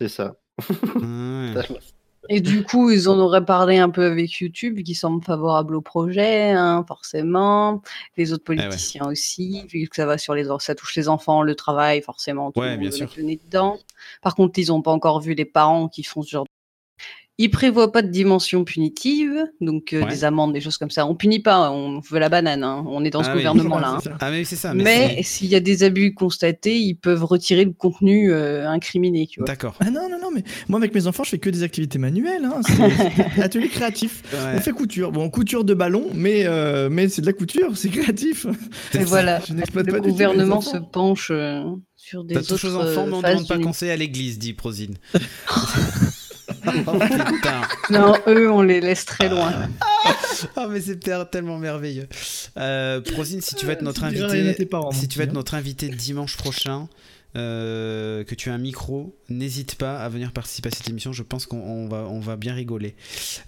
C'est 0.00 0.08
ça. 0.08 0.36
ouais. 0.94 1.54
Et 2.30 2.40
du 2.40 2.64
coup, 2.64 2.90
ils 2.90 3.09
en 3.09 3.18
auraient 3.18 3.44
parlé 3.44 3.78
un 3.78 3.90
peu 3.90 4.05
avec 4.06 4.32
YouTube, 4.40 4.80
qui 4.82 4.94
semble 4.94 5.22
favorable 5.22 5.74
au 5.76 5.80
projet, 5.82 6.51
hein, 6.52 6.84
forcément. 6.88 7.82
Les 8.16 8.32
autres 8.32 8.44
Eh 8.48 8.52
ouais. 8.52 8.62
politiciens 8.62 9.06
aussi, 9.06 9.66
vu 9.68 9.86
que 9.88 9.96
ça 9.96 10.06
va 10.06 10.16
sur 10.18 10.34
les, 10.34 10.46
ça 10.60 10.74
touche 10.74 10.96
les 10.96 11.09
enfants, 11.09 11.42
le 11.42 11.55
travail, 11.55 12.01
forcément. 12.02 12.51
Tout 12.51 12.60
Ouais, 12.60 12.66
le 12.70 12.72
monde 12.72 12.80
bien 12.80 12.90
sûr. 12.90 13.09
dedans. 13.44 13.78
Par 14.22 14.34
contre, 14.34 14.59
ils 14.59 14.68
n'ont 14.68 14.82
pas 14.82 14.90
encore 14.92 15.20
vu 15.20 15.34
les 15.34 15.44
parents 15.44 15.88
qui 15.88 16.02
font 16.02 16.22
ce 16.22 16.30
genre. 16.30 16.46
Il 17.36 17.51
prévoit 17.51 17.90
pas 17.90 18.02
de 18.02 18.09
dimension 18.09 18.62
punitive, 18.65 19.44
donc 19.61 19.93
euh, 19.93 20.02
Ouais. 20.05 20.09
des 20.11 20.23
amendes, 20.24 20.52
des 20.52 20.61
choses 20.61 20.77
comme 20.78 20.90
ça. 20.90 21.05
On 21.05 21.16
punit 21.16 21.40
pas, 21.40 21.69
on 21.73 21.98
veut 21.98 22.20
la 22.20 22.28
banane. 22.28 22.62
hein. 22.62 22.85
On 22.86 23.05
est 23.05 23.11
dans 23.11 23.24
ce 23.24 23.28
Ah 23.28 23.32
oui. 23.32 23.39
gouvernement-là. 23.39 23.98
hein. 24.06 24.11
Ah, 24.20 24.31
mais 24.31 24.44
c'est 24.44 24.55
ça. 24.55 24.73
Mais 24.73 25.20
s'il 25.24 25.48
y 25.48 25.56
a 25.56 25.61
des 25.61 25.82
abus 25.82 26.15
constatés, 26.15 26.78
ils 26.78 26.94
peuvent 26.94 27.24
retirer 27.24 27.65
le 27.65 27.73
contenu 27.73 28.31
euh, 28.32 28.69
incriminé. 28.69 29.28
D'accord. 29.39 29.74
Ah 29.81 29.90
non, 29.90 30.09
non, 30.09 30.19
non, 30.23 30.31
mais 30.32 30.44
moi 30.69 30.78
avec 30.78 30.94
mes 30.94 31.09
enfants, 31.09 31.24
je 31.24 31.31
fais 31.31 31.39
que 31.39 31.51
des 31.51 31.65
activités 31.65 31.98
manuelles. 31.98 32.44
Hein. 32.44 32.61
Atelier 33.43 33.69
créatif. 33.69 34.23
Ouais. 34.32 34.52
On 34.56 34.61
fait 34.61 34.70
couture. 34.70 35.11
Bon, 35.11 35.28
couture 35.28 35.65
de 35.65 35.74
ballon, 35.74 36.06
mais, 36.15 36.44
euh, 36.47 36.89
mais 36.89 37.09
c'est 37.09 37.23
de 37.23 37.27
la 37.27 37.32
couture, 37.32 37.77
c'est 37.77 37.89
créatif. 37.89 38.47
Et 38.94 38.98
voilà, 38.98 39.40
Je 39.48 39.55
n'exploite 39.55 39.86
le 39.86 39.93
pas 39.93 39.98
gouvernement 39.98 40.61
se 40.61 40.77
penche 40.77 41.32
euh, 41.32 41.65
sur 41.97 42.23
des 42.23 42.35
T'as 42.35 42.40
autres 42.43 42.69
aux 42.69 42.77
enfants, 42.77 43.06
mais 43.06 43.12
on 43.15 43.23
ne 43.23 43.27
demande 43.28 43.48
pas 43.48 43.59
conseil 43.59 43.90
à 43.90 43.97
l'église, 43.97 44.39
dit 44.39 44.52
Prosine. 44.52 44.94
oh 46.86 46.92
putain. 47.32 47.62
Non, 47.90 48.14
eux, 48.26 48.51
on 48.51 48.62
les 48.62 48.80
laisse 48.80 49.05
très 49.05 49.28
loin. 49.28 49.52
Ah 50.56 50.66
mais 50.68 50.80
c'est 50.80 50.98
tellement 51.30 51.59
merveilleux. 51.59 52.09
Euh, 52.59 53.01
Prosine, 53.01 53.40
si 53.40 53.55
tu 53.55 53.66
veux 53.66 53.72
être 53.72 53.82
notre 53.82 54.06
Tu 54.09 54.14
diras 54.14 54.28
rien 54.28 54.44
à 54.46 54.48
invité, 54.48 54.68
si 54.92 55.09
tu 55.09 55.18
veux 55.18 55.24
être 55.24 55.30
hein. 55.30 55.34
notre 55.34 55.55
invité 55.55 55.88
dimanche 55.88 56.36
prochain, 56.36 56.88
euh, 57.36 58.22
que 58.24 58.34
tu 58.34 58.51
as 58.51 58.55
un 58.55 58.59
micro, 58.59 59.16
n'hésite 59.28 59.74
pas 59.76 59.98
à 59.98 60.09
venir 60.09 60.32
participer 60.32 60.68
à 60.68 60.72
cette 60.72 60.88
émission. 60.88 61.12
Je 61.12 61.22
pense 61.22 61.46
qu'on 61.46 61.59
on 61.59 61.88
va, 61.88 62.06
on 62.09 62.20
va 62.20 62.36
bien 62.36 62.55
rigoler. 62.55 62.94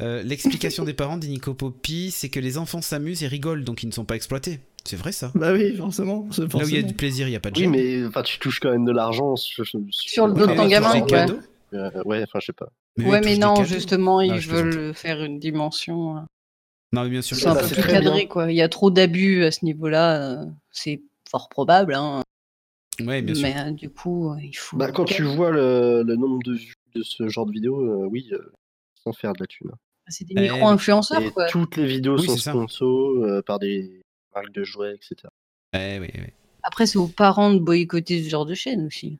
Euh, 0.00 0.22
L'explication 0.22 0.84
des 0.84 0.94
parents, 0.94 1.16
dit 1.16 1.28
Nico 1.28 1.54
Popi, 1.54 2.10
c'est 2.10 2.28
que 2.28 2.40
les 2.40 2.58
enfants 2.58 2.82
s'amusent 2.82 3.22
et 3.22 3.28
rigolent, 3.28 3.64
donc 3.64 3.82
ils 3.82 3.86
ne 3.88 3.92
sont 3.92 4.04
pas 4.04 4.16
exploités. 4.16 4.60
C'est 4.84 4.96
vrai 4.96 5.12
ça? 5.12 5.32
Bah 5.34 5.52
oui, 5.52 5.76
forcément. 5.76 6.28
c'est 6.30 6.42
Là 6.42 6.46
où 6.46 6.48
il 6.48 6.54
y 6.54 6.56
a 6.56 6.60
forcément. 6.60 6.86
du 6.88 6.94
plaisir, 6.94 7.26
il 7.26 7.30
n'y 7.30 7.36
a 7.36 7.40
pas 7.40 7.50
de 7.50 7.56
Oui, 7.58 7.64
gêne. 7.64 7.72
mais 7.72 8.06
enfin, 8.06 8.22
tu 8.22 8.38
touches 8.38 8.60
quand 8.60 8.70
même 8.70 8.84
de 8.84 8.92
l'argent 8.92 9.34
sur, 9.36 9.64
Sur 9.90 10.26
le 10.28 10.34
dos 10.34 10.46
de 10.46 10.50
Ouais, 10.52 10.56
ton 10.56 10.66
gamin, 10.68 11.00
cadeau. 11.02 11.38
Euh, 11.74 11.90
ouais, 12.04 12.22
enfin, 12.22 12.38
je 12.40 12.46
sais 12.46 12.52
pas. 12.52 12.70
Mais 12.96 13.04
ouais, 13.10 13.20
mais 13.20 13.36
non, 13.36 13.62
justement, 13.64 14.20
ils 14.20 14.32
Non, 14.32 14.38
veulent 14.38 14.94
faire 14.94 15.22
une 15.22 15.38
dimension. 15.38 16.16
euh, 16.16 16.20
Non, 16.92 17.04
mais 17.04 17.10
bien 17.10 17.22
sûr. 17.22 17.36
C'est 17.36 17.46
un 17.48 17.54
peu 17.56 17.66
plus 17.68 17.82
cadré, 17.82 18.18
bien. 18.20 18.26
quoi. 18.26 18.50
Il 18.50 18.56
y 18.56 18.62
a 18.62 18.68
trop 18.68 18.90
d'abus 18.90 19.44
à 19.44 19.50
ce 19.50 19.64
niveau-là. 19.64 20.42
euh, 20.42 20.46
c'est 20.70 21.02
fort 21.30 21.48
probable, 21.48 21.94
hein. 21.94 22.22
Ouais, 23.00 23.20
bien 23.20 23.34
sûr. 23.34 23.42
mais 23.42 23.54
euh, 23.58 23.70
du 23.72 23.90
coup, 23.90 24.34
il 24.42 24.54
faut. 24.56 24.76
Bah, 24.78 24.90
quand 24.90 25.04
tu 25.04 25.22
vois 25.22 25.50
le, 25.50 26.02
le 26.06 26.16
nombre 26.16 26.38
de 26.44 26.54
vues 26.54 26.74
de 26.94 27.02
ce 27.02 27.28
genre 27.28 27.44
de 27.44 27.52
vidéo, 27.52 27.78
euh, 27.80 28.06
oui, 28.10 28.28
euh, 28.32 28.52
sans 29.04 29.12
faire 29.12 29.34
de 29.34 29.40
la 29.40 29.46
thune. 29.46 29.70
C'est 30.08 30.24
des 30.24 30.34
Eh, 30.36 30.40
micro-influenceurs, 30.40 31.20
Et 31.20 31.30
quoi. 31.30 31.46
toutes 31.46 31.76
les 31.76 31.84
vidéos 31.86 32.16
Oui, 32.18 32.24
sont 32.26 32.36
sponsors 32.38 33.10
euh, 33.24 33.42
par 33.42 33.58
des 33.58 34.00
marques 34.34 34.52
de 34.52 34.64
jouets, 34.64 34.94
etc. 34.94 35.16
Ouais, 35.74 35.98
ouais, 35.98 36.12
ouais. 36.18 36.32
Après, 36.62 36.86
c'est 36.86 36.96
aux 36.98 37.08
parents 37.08 37.52
de 37.52 37.58
boycotter 37.58 38.22
ce 38.24 38.30
genre 38.30 38.46
de 38.46 38.54
chaîne 38.54 38.86
aussi. 38.86 39.18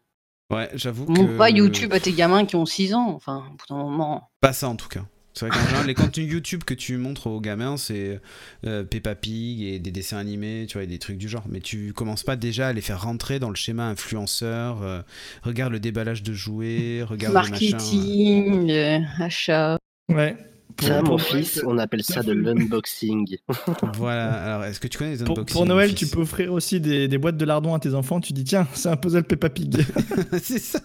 Ouais, 0.51 0.71
j'avoue 0.75 1.07
Montre 1.07 1.33
que... 1.33 1.39
pas 1.39 1.51
YouTube 1.51 1.93
à 1.93 2.01
tes 2.01 2.13
gamins 2.13 2.45
qui 2.45 2.57
ont 2.57 2.67
6 2.67 2.95
ans. 2.95 3.13
Enfin, 3.15 3.45
au 3.49 3.51
bout 3.51 3.65
d'un 3.69 3.77
moment. 3.77 4.31
Pas 4.41 4.53
ça 4.53 4.69
en 4.69 4.77
tout 4.77 4.89
cas. 4.89 5.03
C'est 5.37 5.47
vrai 5.47 5.55
qu'en 5.55 5.67
général, 5.67 5.87
les 5.87 5.95
contenus 5.95 6.33
YouTube 6.33 6.65
que 6.65 6.73
tu 6.73 6.97
montres 6.97 7.27
aux 7.27 7.43
gamins, 7.43 7.77
c'est 7.77 8.21
euh, 8.65 8.85
Peppa 8.85 9.15
Pig 9.15 9.61
et 9.61 9.79
des 9.79 9.91
dessins 9.91 10.17
animés, 10.17 10.65
tu 10.67 10.79
vois, 10.79 10.85
et 10.85 10.87
des 10.87 10.99
trucs 10.99 11.19
du 11.19 11.29
genre. 11.29 11.45
Mais 11.47 11.61
tu 11.61 11.93
commences 11.93 12.23
pas 12.23 12.37
déjà 12.37 12.69
à 12.69 12.73
les 12.73 12.81
faire 12.81 13.03
rentrer 13.03 13.39
dans 13.39 13.51
le 13.51 13.55
schéma 13.55 13.87
influenceur. 13.87 14.83
euh, 14.83 15.03
regarde 15.43 15.73
le 15.73 15.81
déballage 15.81 16.23
de 16.23 16.33
jouets, 16.33 17.03
regarde 17.03 17.35
le 17.35 17.41
machin. 17.41 17.71
Marketing, 17.71 18.71
euh, 18.71 19.01
achat. 19.19 19.77
Ouais. 20.09 20.39
Pour 20.77 21.03
mon 21.05 21.19
fils, 21.19 21.63
on 21.67 21.79
appelle 21.79 22.03
ça 22.05 22.23
de 22.23 22.33
l'unboxing. 22.33 23.39
Voilà. 23.95 24.33
Alors, 24.33 24.65
est-ce 24.65 24.79
que 24.81 24.89
tu 24.89 24.99
connais 24.99 25.17
les 25.17 25.25
Pour, 25.25 25.39
unboxings 25.39 25.53
pour 25.55 25.67
Noël, 25.67 25.95
tu 25.95 26.07
peux 26.07 26.21
offrir 26.21 26.53
aussi 26.53 26.81
des, 26.81 27.09
des 27.09 27.19
boîtes 27.19 27.37
de 27.37 27.45
lardons 27.45 27.75
à 27.75 27.79
tes 27.79 27.95
enfants. 27.95 28.21
Tu 28.21 28.33
dis, 28.33 28.45
tiens, 28.45 28.67
c'est 28.75 28.89
un 28.89 28.97
puzzle 28.97 29.25
Peppa 29.25 29.49
Pig. 29.51 29.85
c'est 30.43 30.59
ça. 30.59 30.81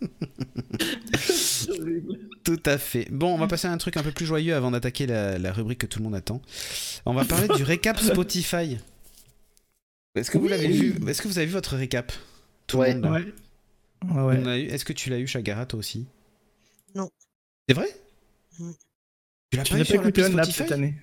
Tout 2.44 2.60
à 2.66 2.78
fait. 2.78 3.06
Bon, 3.10 3.32
on 3.34 3.38
va 3.38 3.46
passer 3.46 3.68
à 3.68 3.72
un 3.72 3.78
truc 3.78 3.96
un 3.96 4.02
peu 4.02 4.10
plus 4.10 4.26
joyeux 4.26 4.54
avant 4.54 4.70
d'attaquer 4.72 5.06
la, 5.06 5.38
la 5.38 5.52
rubrique 5.52 5.78
que 5.78 5.86
tout 5.86 5.98
le 6.00 6.04
monde 6.04 6.14
attend. 6.16 6.42
On 7.06 7.14
va 7.14 7.24
parler 7.24 7.48
du 7.56 7.62
récap 7.62 7.98
Spotify. 8.00 8.78
Est-ce 10.14 10.30
que 10.30 10.38
vous 10.38 10.48
l'avez 10.48 10.68
vu 10.68 10.94
Est-ce 11.08 11.22
que 11.22 11.28
vous 11.28 11.38
avez 11.38 11.46
vu 11.46 11.52
votre 11.52 11.76
récap 11.76 12.12
Tout 12.66 12.78
Ouais. 12.78 12.94
le 12.94 13.00
monde 13.00 13.12
ouais. 13.12 14.40
Ouais. 14.42 14.62
Est-ce 14.64 14.84
que 14.84 14.92
tu 14.92 15.10
l'as 15.10 15.18
eu, 15.20 15.26
Chagara, 15.28 15.64
toi 15.66 15.78
aussi? 15.78 16.06
Non. 16.94 17.08
C'est 17.68 17.74
vrai? 17.74 17.88
Mm. 18.58 18.70
Tu 19.52 19.56
l'as 19.58 19.84
pas 19.84 19.94
écouté 19.94 20.24
Spotify 20.24 20.52
cette 20.52 20.72
année 20.72 20.94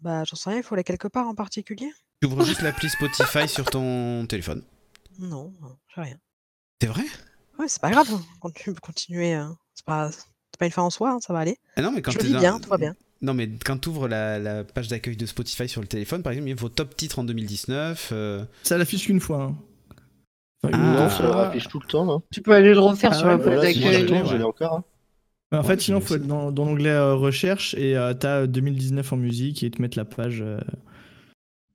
Bah, 0.00 0.24
j'en 0.24 0.36
sais 0.36 0.50
rien, 0.50 0.58
il 0.60 0.62
faut 0.62 0.74
aller 0.74 0.84
quelque 0.84 1.08
part 1.08 1.26
en 1.28 1.34
particulier 1.34 1.90
Tu 2.22 2.26
ouvres 2.28 2.44
juste 2.44 2.62
l'appli 2.62 2.88
Spotify 2.88 3.48
sur 3.48 3.64
ton 3.66 4.24
téléphone. 4.26 4.62
Non, 5.18 5.52
j'ai 5.94 6.00
rien. 6.02 6.16
C'est 6.80 6.88
vrai? 6.88 7.02
Ouais, 7.58 7.66
c'est 7.68 7.80
pas 7.80 7.90
grave, 7.90 8.08
hein, 8.12 8.20
quand 8.40 8.52
tu 8.52 8.72
peux 8.72 8.80
continuer. 8.80 9.32
hein. 9.32 9.56
C'est 9.74 9.84
pas, 9.84 10.10
pas 10.58 10.66
une 10.66 10.72
fin 10.72 10.82
en 10.82 10.90
soi, 10.90 11.10
hein, 11.12 11.18
ça 11.20 11.32
va 11.32 11.40
aller. 11.40 11.56
ah 11.76 11.82
non, 11.82 11.92
mais 11.92 12.02
quand 12.02 12.10
Je 12.12 12.18
vis 12.18 12.32
dans- 12.32 12.40
bien, 12.40 12.58
tout 12.60 12.68
va 12.68 12.78
bien. 12.78 12.94
Non, 13.22 13.32
mais 13.32 13.48
quand 13.64 13.78
tu 13.78 13.88
ouvres 13.88 14.06
la, 14.08 14.38
la 14.38 14.64
page 14.64 14.88
d'accueil 14.88 15.16
de 15.16 15.24
Spotify 15.26 15.68
sur 15.68 15.80
le 15.80 15.86
téléphone, 15.86 16.22
par 16.22 16.32
exemple, 16.32 16.48
il 16.48 16.50
y 16.50 16.58
a 16.58 16.60
vos 16.60 16.68
top 16.68 16.94
titres 16.96 17.18
en 17.20 17.24
2019. 17.24 18.10
euh, 18.12 18.44
Ça 18.64 18.76
l'affiche 18.76 19.06
qu'une 19.06 19.20
fois. 19.20 19.42
hein. 19.44 19.56
Enfin, 20.64 20.76
Ah. 20.76 20.78
non, 20.78 21.10
ça 21.10 21.22
le 21.22 21.30
affiche 21.32 21.68
tout 21.68 21.80
le 21.80 21.86
temps. 21.86 22.12
Hein. 22.12 22.22
Tu 22.32 22.42
peux 22.42 22.52
aller 22.52 22.72
le 22.74 22.80
refaire 22.80 23.10
Ah 23.12 23.18
sur 23.18 23.26
la 23.28 23.38
page 23.38 23.60
d'accueil. 23.60 24.08
je 24.26 24.36
l'ai 24.36 24.42
encore. 24.44 24.82
En 25.58 25.62
Ouais, 25.62 25.66
fait, 25.68 25.80
sinon, 25.80 26.00
je 26.00 26.04
faut 26.06 26.14
être 26.16 26.26
dans, 26.26 26.52
dans 26.52 26.64
l'onglet 26.64 26.90
euh, 26.90 27.14
recherche 27.14 27.74
et 27.74 27.96
euh, 27.96 28.14
t'as 28.14 28.46
2019 28.46 29.12
en 29.12 29.16
musique 29.16 29.62
et 29.62 29.70
te 29.70 29.80
mettre 29.82 29.96
la 29.98 30.04
page 30.04 30.40
euh, 30.42 30.58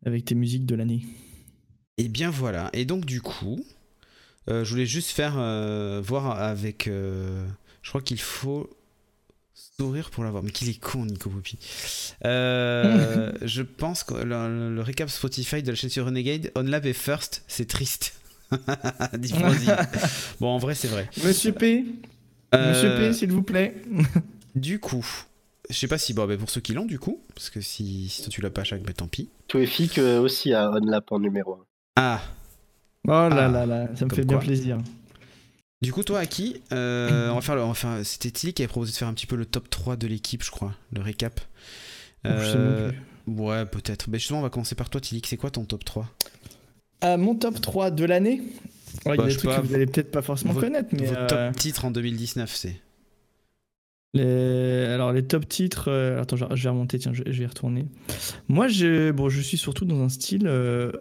avec 0.05 0.25
tes 0.25 0.35
musiques 0.35 0.65
de 0.65 0.75
l'année. 0.75 1.01
Et 1.97 2.07
bien 2.07 2.29
voilà. 2.29 2.69
Et 2.73 2.85
donc, 2.85 3.05
du 3.05 3.21
coup, 3.21 3.63
euh, 4.49 4.63
je 4.63 4.69
voulais 4.71 4.85
juste 4.85 5.11
faire 5.11 5.33
voir 6.01 6.39
avec. 6.41 6.85
je 6.87 7.89
crois 7.89 8.01
qu'il 8.01 8.19
faut 8.19 8.69
sourire 9.53 10.09
pour 10.09 10.23
l'avoir. 10.23 10.43
Mais 10.43 10.51
qu'il 10.51 10.69
est 10.69 10.79
con, 10.79 11.05
Nico. 11.05 11.31
Euh, 12.25 13.31
je 13.41 13.61
pense 13.61 14.03
que 14.03 14.13
le, 14.13 14.73
le- 14.75 14.81
récap 14.81 15.09
Spotify 15.09 15.61
de 15.63 15.69
la 15.69 15.75
chaîne 15.75 15.89
sur 15.89 16.05
Renegade, 16.05 16.51
OnLab 16.55 16.85
est 16.85 16.93
first, 16.93 17.43
c'est 17.47 17.67
triste. 17.67 18.13
Bon, 20.39 20.47
en 20.47 20.57
vrai, 20.57 20.75
c'est 20.75 20.87
vrai. 20.87 21.09
Monsieur 21.23 21.51
P, 21.51 21.85
Monsieur 22.53 22.89
Euh, 22.91 23.09
P, 23.09 23.13
s'il 23.13 23.31
vous 23.31 23.43
plaît. 23.43 23.75
Du 24.55 24.79
coup, 24.79 25.05
je 25.69 25.75
sais 25.77 25.87
pas 25.87 25.99
si, 25.99 26.13
bon, 26.13 26.25
ben, 26.25 26.37
pour 26.37 26.49
ceux 26.49 26.59
qui 26.59 26.73
l'ont, 26.73 26.85
du 26.85 26.97
coup, 26.97 27.21
parce 27.35 27.49
que 27.51 27.61
si, 27.61 28.09
si 28.09 28.23
toi 28.23 28.29
tu 28.31 28.41
l'as 28.41 28.49
pas, 28.49 28.63
Chac, 28.63 28.81
ben 28.81 28.93
tant 28.93 29.07
pis. 29.07 29.29
Toefik 29.47 29.99
euh, 29.99 30.19
aussi 30.19 30.53
à 30.53 30.71
OnLap 30.71 31.11
en 31.11 31.19
numéro 31.19 31.53
1. 31.53 31.57
Ah, 31.97 32.21
Oh 33.07 33.11
là 33.11 33.29
Ah, 33.31 33.47
là 33.47 33.65
là, 33.65 33.87
ça 33.95 34.05
me 34.05 34.09
fait 34.13 34.25
bien 34.25 34.39
plaisir. 34.39 34.79
du 35.81 35.93
coup, 35.93 36.03
toi, 36.03 36.19
Aki, 36.19 36.61
euh, 36.73 37.29
on 37.29 37.35
va 37.35 37.41
faire, 37.41 37.55
le, 37.55 37.61
on 37.61 37.67
va 37.69 37.73
faire 37.75 37.99
c'était 38.03 38.31
Tilly 38.31 38.53
qui 38.53 38.63
avait 38.63 38.67
proposé 38.67 38.91
de 38.91 38.97
faire 38.97 39.07
un 39.07 39.13
petit 39.13 39.27
peu 39.27 39.35
le 39.35 39.45
top 39.45 39.69
3 39.69 39.95
de 39.95 40.07
l'équipe, 40.07 40.43
je 40.43 40.51
crois, 40.51 40.73
le 40.91 41.01
récap. 41.01 41.39
Oh, 42.25 42.29
je 42.39 42.45
sais 42.45 42.57
même 42.57 42.67
Euh, 42.67 42.89
plus. 42.89 43.33
ouais, 43.33 43.65
peut-être. 43.67 44.09
Mais 44.09 44.17
justement, 44.17 44.39
on 44.39 44.43
va 44.43 44.49
commencer 44.49 44.75
par 44.75 44.89
toi, 44.89 44.99
Tilly. 44.99 45.21
C'est 45.25 45.37
quoi 45.37 45.51
ton 45.51 45.63
top 45.63 45.85
3 45.85 46.09
Euh, 47.05 47.17
mon 47.17 47.35
top 47.35 47.61
3 47.61 47.91
de 47.91 48.03
l'année? 48.05 48.41
Ouais, 49.05 49.13
il 49.13 49.15
y 49.15 49.17
Bah, 49.17 49.23
a 49.25 49.29
je 49.29 49.33
des 49.33 49.37
trucs 49.37 49.51
pas, 49.51 49.61
que 49.61 49.67
vous 49.67 49.73
allez 49.75 49.85
peut-être 49.85 50.11
pas 50.11 50.21
forcément 50.21 50.53
connaître, 50.53 50.89
mais 50.93 51.05
Vos 51.05 51.15
euh, 51.15 51.27
top 51.27 51.55
titres 51.55 51.85
en 51.85 51.91
2019, 51.91 52.53
c'est. 52.53 52.81
les... 54.13 54.23
alors 54.91 55.11
les 55.13 55.23
top 55.23 55.47
titres. 55.47 55.87
euh, 55.89 56.19
Attends, 56.21 56.35
je 56.37 56.45
vais 56.63 56.69
remonter. 56.69 56.97
Tiens, 56.99 57.13
je, 57.13 57.23
vais 57.23 57.43
y 57.43 57.45
retourner. 57.45 57.85
Moi, 58.47 58.67
je, 58.67 59.11
bon, 59.11 59.29
je 59.29 59.39
suis 59.41 59.57
surtout 59.57 59.85
dans 59.85 60.01
un 60.01 60.09
style 60.09 60.47
euh, 60.47 60.91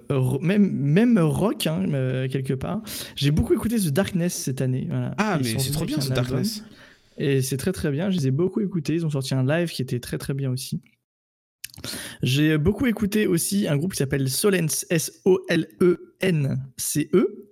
même 0.40 0.70
même 0.70 1.18
rock 1.18 1.66
hein, 1.66 1.86
euh, 1.94 2.28
quelque 2.28 2.52
part. 2.54 2.82
J'ai 3.16 3.30
beaucoup 3.30 3.54
écouté 3.54 3.76
The 3.80 3.88
Darkness 3.88 4.34
cette 4.34 4.60
année. 4.60 4.86
voilà. 4.90 5.14
Ah, 5.18 5.38
Ils 5.40 5.46
mais 5.54 5.58
c'est 5.58 5.70
trop 5.72 5.84
bien 5.86 5.96
album. 5.98 6.14
Darkness. 6.14 6.62
Et 7.16 7.42
c'est 7.42 7.56
très 7.56 7.72
très 7.72 7.90
bien, 7.90 8.10
je 8.10 8.18
les 8.18 8.28
ai 8.28 8.30
beaucoup 8.30 8.60
écoutés. 8.60 8.94
Ils 8.94 9.04
ont 9.06 9.10
sorti 9.10 9.34
un 9.34 9.44
live 9.44 9.70
qui 9.70 9.82
était 9.82 9.98
très 10.00 10.18
très 10.18 10.34
bien 10.34 10.50
aussi. 10.50 10.80
J'ai 12.22 12.58
beaucoup 12.58 12.86
écouté 12.86 13.26
aussi 13.26 13.66
un 13.68 13.76
groupe 13.76 13.92
qui 13.92 13.98
s'appelle 13.98 14.28
Solence, 14.28 14.84
E 14.90 14.94
S-O-L-E-N-C-E. 16.10 17.47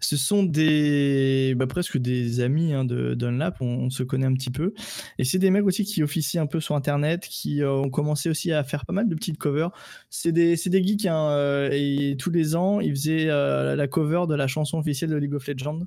Ce 0.00 0.16
sont 0.16 0.42
des 0.42 1.54
bah, 1.56 1.66
presque 1.66 1.98
des 1.98 2.40
amis 2.40 2.74
hein, 2.74 2.84
de 2.84 3.14
Dunlap, 3.14 3.56
on, 3.60 3.90
se 3.90 4.02
connaît 4.02 4.26
un 4.26 4.34
petit 4.34 4.50
peu. 4.50 4.74
Et 5.18 5.24
c'est 5.24 5.38
des 5.38 5.50
mecs 5.50 5.64
aussi 5.64 5.84
qui 5.84 6.02
officient 6.02 6.42
un 6.42 6.46
peu 6.46 6.60
sur 6.60 6.74
Internet, 6.74 7.26
qui 7.28 7.62
euh, 7.62 7.72
ont 7.72 7.90
commencé 7.90 8.28
aussi 8.28 8.52
à 8.52 8.64
faire 8.64 8.84
pas 8.84 8.92
mal 8.92 9.08
de 9.08 9.14
petites 9.14 9.38
covers. 9.38 9.70
C'est 10.10 10.32
des, 10.32 10.56
c'est 10.56 10.70
des 10.70 10.84
geeks, 10.84 11.06
hein, 11.06 11.30
euh, 11.30 11.70
et 11.72 12.16
tous 12.18 12.30
les 12.30 12.56
ans, 12.56 12.80
ils 12.80 12.90
faisaient 12.90 13.28
euh, 13.28 13.76
la 13.76 13.88
cover 13.88 14.24
de 14.28 14.34
la 14.34 14.46
chanson 14.46 14.78
officielle 14.78 15.10
de 15.10 15.16
League 15.16 15.34
of 15.34 15.46
Legends. 15.46 15.86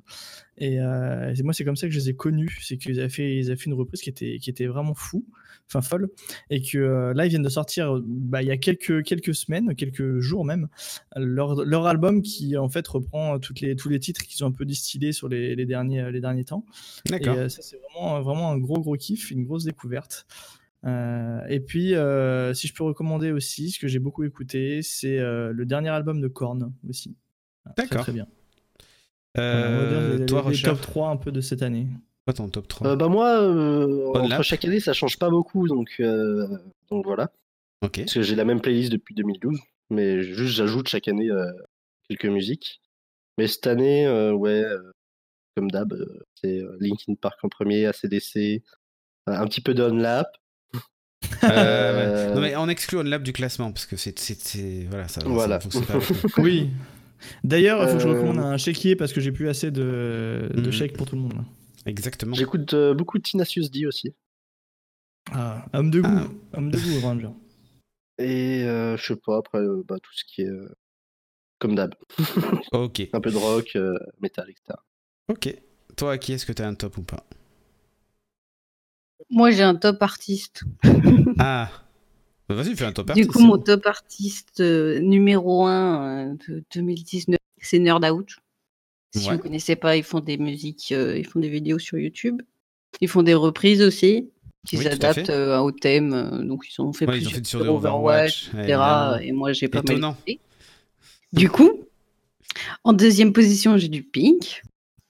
Et 0.60 0.78
euh, 0.78 1.34
c'est- 1.34 1.42
moi, 1.42 1.52
c'est 1.52 1.64
comme 1.64 1.76
ça 1.76 1.86
que 1.88 1.92
je 1.92 1.98
les 1.98 2.10
ai 2.10 2.14
connus. 2.14 2.56
C'est 2.60 2.76
qu'ils 2.76 3.00
avaient 3.00 3.08
fait, 3.08 3.36
ils 3.36 3.46
avaient 3.46 3.56
fait 3.56 3.66
une 3.66 3.74
reprise 3.74 4.00
qui 4.02 4.10
était, 4.10 4.38
qui 4.38 4.50
était 4.50 4.66
vraiment 4.66 4.94
fou, 4.94 5.24
enfin 5.66 5.80
folle. 5.80 6.10
Et 6.50 6.60
que 6.60 6.78
euh, 6.78 7.14
là, 7.14 7.26
ils 7.26 7.30
viennent 7.30 7.42
de 7.42 7.48
sortir, 7.48 7.98
bah, 8.04 8.42
il 8.42 8.48
y 8.48 8.50
a 8.50 8.56
quelques, 8.58 9.02
quelques 9.02 9.34
semaines, 9.34 9.74
quelques 9.74 10.20
jours 10.20 10.44
même, 10.44 10.68
leur, 11.16 11.64
leur 11.64 11.86
album 11.86 12.22
qui, 12.22 12.56
en 12.56 12.68
fait, 12.68 12.86
reprend 12.86 13.38
toutes 13.38 13.60
les, 13.60 13.74
tous 13.74 13.88
les 13.88 13.98
titres 13.98 14.22
qu'ils 14.22 14.44
ont 14.44 14.48
un 14.48 14.52
peu 14.52 14.64
distillés 14.66 15.12
sur 15.12 15.28
les, 15.28 15.56
les 15.56 15.66
derniers, 15.66 16.12
les 16.12 16.20
derniers 16.20 16.44
temps. 16.44 16.64
Et 17.06 17.10
D'accord. 17.10 17.36
euh, 17.36 17.48
ça, 17.48 17.62
c'est 17.62 17.78
vraiment, 17.92 18.20
vraiment 18.20 18.50
un 18.50 18.58
gros, 18.58 18.80
gros 18.80 18.96
kiff, 18.96 19.30
une 19.30 19.44
grosse 19.44 19.64
découverte. 19.64 20.26
Euh, 20.84 21.40
et 21.48 21.60
puis, 21.60 21.94
euh, 21.94 22.54
si 22.54 22.66
je 22.66 22.74
peux 22.74 22.84
recommander 22.84 23.32
aussi, 23.32 23.70
ce 23.70 23.78
que 23.78 23.88
j'ai 23.88 23.98
beaucoup 23.98 24.24
écouté, 24.24 24.80
c'est 24.82 25.18
euh, 25.18 25.52
le 25.52 25.66
dernier 25.66 25.90
album 25.90 26.20
de 26.20 26.28
Korn 26.28 26.72
aussi. 26.88 27.16
Très, 27.76 27.86
D'accord. 27.86 28.02
Très 28.02 28.12
bien. 28.12 28.26
On 29.36 29.40
va 29.40 29.88
dire 29.88 29.98
Euh, 29.98 30.18
les, 30.18 30.26
toi, 30.26 30.38
les- 30.40 30.44
les 30.44 30.48
Rocher. 30.50 30.68
top 30.68 30.80
3 30.80 31.08
un 31.10 31.16
peu 31.16 31.30
de 31.32 31.40
cette 31.40 31.62
année. 31.62 31.86
Quoi 32.26 32.34
ton 32.34 32.48
top 32.48 32.68
3 32.68 32.86
Euh, 32.88 32.96
bah 32.96 33.08
moi, 33.08 33.40
euh, 33.40 34.10
On 34.14 34.20
entre 34.20 34.28
lap. 34.28 34.42
chaque 34.42 34.64
année, 34.64 34.80
ça 34.80 34.92
change 34.92 35.18
pas 35.18 35.30
beaucoup, 35.30 35.68
donc, 35.68 35.96
euh, 36.00 36.46
donc 36.90 37.04
voilà. 37.04 37.30
Ok. 37.82 37.98
Parce 38.00 38.14
que 38.14 38.22
j'ai 38.22 38.34
la 38.34 38.44
même 38.44 38.60
playlist 38.60 38.90
depuis 38.92 39.14
2012, 39.14 39.58
mais 39.90 40.22
juste 40.22 40.54
j'ajoute 40.54 40.88
chaque 40.88 41.08
année 41.08 41.30
euh, 41.30 41.50
quelques 42.08 42.26
musiques. 42.26 42.80
Mais 43.38 43.46
cette 43.46 43.66
année, 43.66 44.06
euh, 44.06 44.32
ouais, 44.32 44.62
euh, 44.64 44.78
comme 45.56 45.70
d'hab, 45.70 45.92
euh, 45.94 46.06
c'est 46.34 46.60
euh, 46.60 46.76
Linkin 46.80 47.14
Park 47.14 47.38
en 47.42 47.48
premier, 47.48 47.86
ACDC, 47.86 48.36
euh, 49.28 49.32
un 49.32 49.46
petit 49.46 49.60
peu 49.62 49.72
d'Unlap. 49.74 50.28
Euh, 51.44 51.48
Euh, 51.48 52.28
ouais. 52.28 52.34
Non, 52.34 52.40
mais 52.42 52.56
on 52.56 52.68
exclut 52.68 52.98
OnLab 52.98 53.22
du 53.22 53.32
classement 53.32 53.72
parce 53.72 53.86
que 53.86 53.96
c'est. 53.96 54.14
Voilà, 54.90 55.08
ça, 55.08 55.20
Voilà. 55.24 55.58
ça 55.60 55.70
fonctionne 55.70 55.86
pas. 55.86 55.98
Oui. 56.42 56.68
D'ailleurs, 57.44 57.82
il 57.82 57.88
faut 57.88 57.94
que 57.96 58.02
je 58.02 58.08
Euh, 58.08 58.12
recommande 58.14 58.38
un 58.38 58.56
chéquier 58.56 58.96
parce 58.96 59.12
que 59.12 59.20
j'ai 59.20 59.32
plus 59.32 59.48
assez 59.48 59.70
de, 59.70 60.50
de 60.54 60.60
Mhm. 60.60 60.70
chèques 60.72 60.96
pour 60.96 61.06
tout 61.06 61.16
le 61.16 61.22
monde. 61.22 61.34
là. 61.34 61.44
Exactement. 61.86 62.34
J'écoute 62.34 62.74
euh, 62.74 62.94
beaucoup 62.94 63.18
de 63.18 63.22
Tenacious 63.22 63.68
D 63.70 63.86
aussi. 63.86 64.14
Ah, 65.32 65.64
homme 65.72 65.90
de 65.90 66.00
goût. 66.00 66.08
Ah. 66.10 66.28
Homme 66.58 66.70
de 66.70 66.78
goût, 66.78 67.00
Ranger. 67.00 67.30
Et 68.18 68.64
euh, 68.64 68.96
je 68.96 69.06
sais 69.06 69.16
pas, 69.16 69.38
après, 69.38 69.58
euh, 69.58 69.82
bah, 69.88 69.96
tout 70.02 70.12
ce 70.14 70.24
qui 70.24 70.42
est 70.42 70.46
euh, 70.48 70.68
comme 71.58 71.74
d'hab. 71.74 71.94
Ok. 72.72 73.08
Un 73.12 73.20
peu 73.20 73.30
de 73.30 73.36
rock, 73.36 73.72
euh, 73.76 73.94
métal, 74.20 74.48
etc. 74.50 74.78
Ok. 75.28 75.54
Toi, 75.96 76.12
à 76.12 76.18
qui 76.18 76.32
est-ce 76.32 76.44
que 76.46 76.52
t'as 76.52 76.66
un 76.68 76.74
top 76.74 76.98
ou 76.98 77.02
pas? 77.02 77.24
Moi, 79.30 79.50
j'ai 79.50 79.62
un 79.62 79.74
top 79.76 80.02
artiste. 80.02 80.64
Ah 81.38 81.70
Vas-y, 82.54 82.76
fais 82.76 82.84
un 82.84 82.92
top 82.92 83.06
Du 83.06 83.12
artiste. 83.12 83.30
coup, 83.32 83.40
mon 83.40 83.58
top 83.58 83.86
artiste 83.86 84.60
euh, 84.60 84.98
numéro 85.00 85.66
1 85.66 86.34
de 86.48 86.64
2019, 86.74 87.38
c'est 87.62 87.78
Nerd 87.78 88.04
Out. 88.04 88.36
Si 89.14 89.28
Ouais. 89.28 89.36
vous 89.36 89.42
connaissez 89.42 89.76
pas, 89.76 89.96
ils 89.96 90.02
font 90.04 90.20
des 90.20 90.36
musiques, 90.38 90.92
euh, 90.92 91.18
ils 91.18 91.26
font 91.26 91.40
des 91.40 91.48
vidéos 91.48 91.78
sur 91.78 91.98
YouTube. 91.98 92.42
Ils 93.00 93.08
font 93.08 93.22
des 93.22 93.34
reprises 93.34 93.82
aussi, 93.82 94.30
qui 94.66 94.76
Oui, 94.76 94.84
s'adaptent 94.84 95.30
euh, 95.30 95.58
au 95.58 95.72
thème. 95.72 96.12
euh, 96.12 96.44
donc, 96.44 96.64
ils 96.68 96.80
ont 96.80 96.92
fait 96.92 97.06
Ouais, 97.06 97.18
ils 97.18 97.26
ont 97.26 97.30
plusieurs 97.30 97.32
fait 97.40 97.46
sur 97.46 97.60
Overwatch, 97.60 98.48
Overwatch. 98.48 99.18
etc. 99.18 99.26
Et 99.28 99.32
moi, 99.32 99.52
j'ai 99.52 99.68
pas 99.68 99.78
Étonnant. 99.80 100.16
mal. 100.26 100.36
Du 101.32 101.48
coup, 101.48 101.70
en 102.84 102.92
deuxième 102.92 103.32
position, 103.32 103.78
j'ai 103.78 103.88
du 103.88 104.02
Pink, 104.02 104.62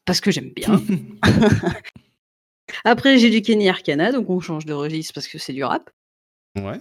parce 0.04 0.20
que 0.20 0.30
j'aime 0.30 0.50
bien. 0.54 0.80
Après, 2.84 3.18
j'ai 3.18 3.30
du 3.30 3.42
Kenny 3.42 3.68
Arcana, 3.68 4.12
donc 4.12 4.30
on 4.30 4.40
change 4.40 4.64
de 4.64 4.72
registre 4.72 5.12
parce 5.14 5.26
que 5.28 5.38
c'est 5.38 5.52
du 5.52 5.64
rap. 5.64 5.90
Ouais. 6.56 6.80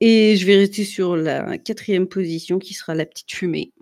Et 0.00 0.36
je 0.36 0.46
vais 0.46 0.56
rester 0.56 0.84
sur 0.84 1.16
la 1.16 1.58
quatrième 1.58 2.06
position 2.06 2.58
qui 2.58 2.74
sera 2.74 2.94
la 2.94 3.04
petite 3.06 3.30
fumée. 3.32 3.72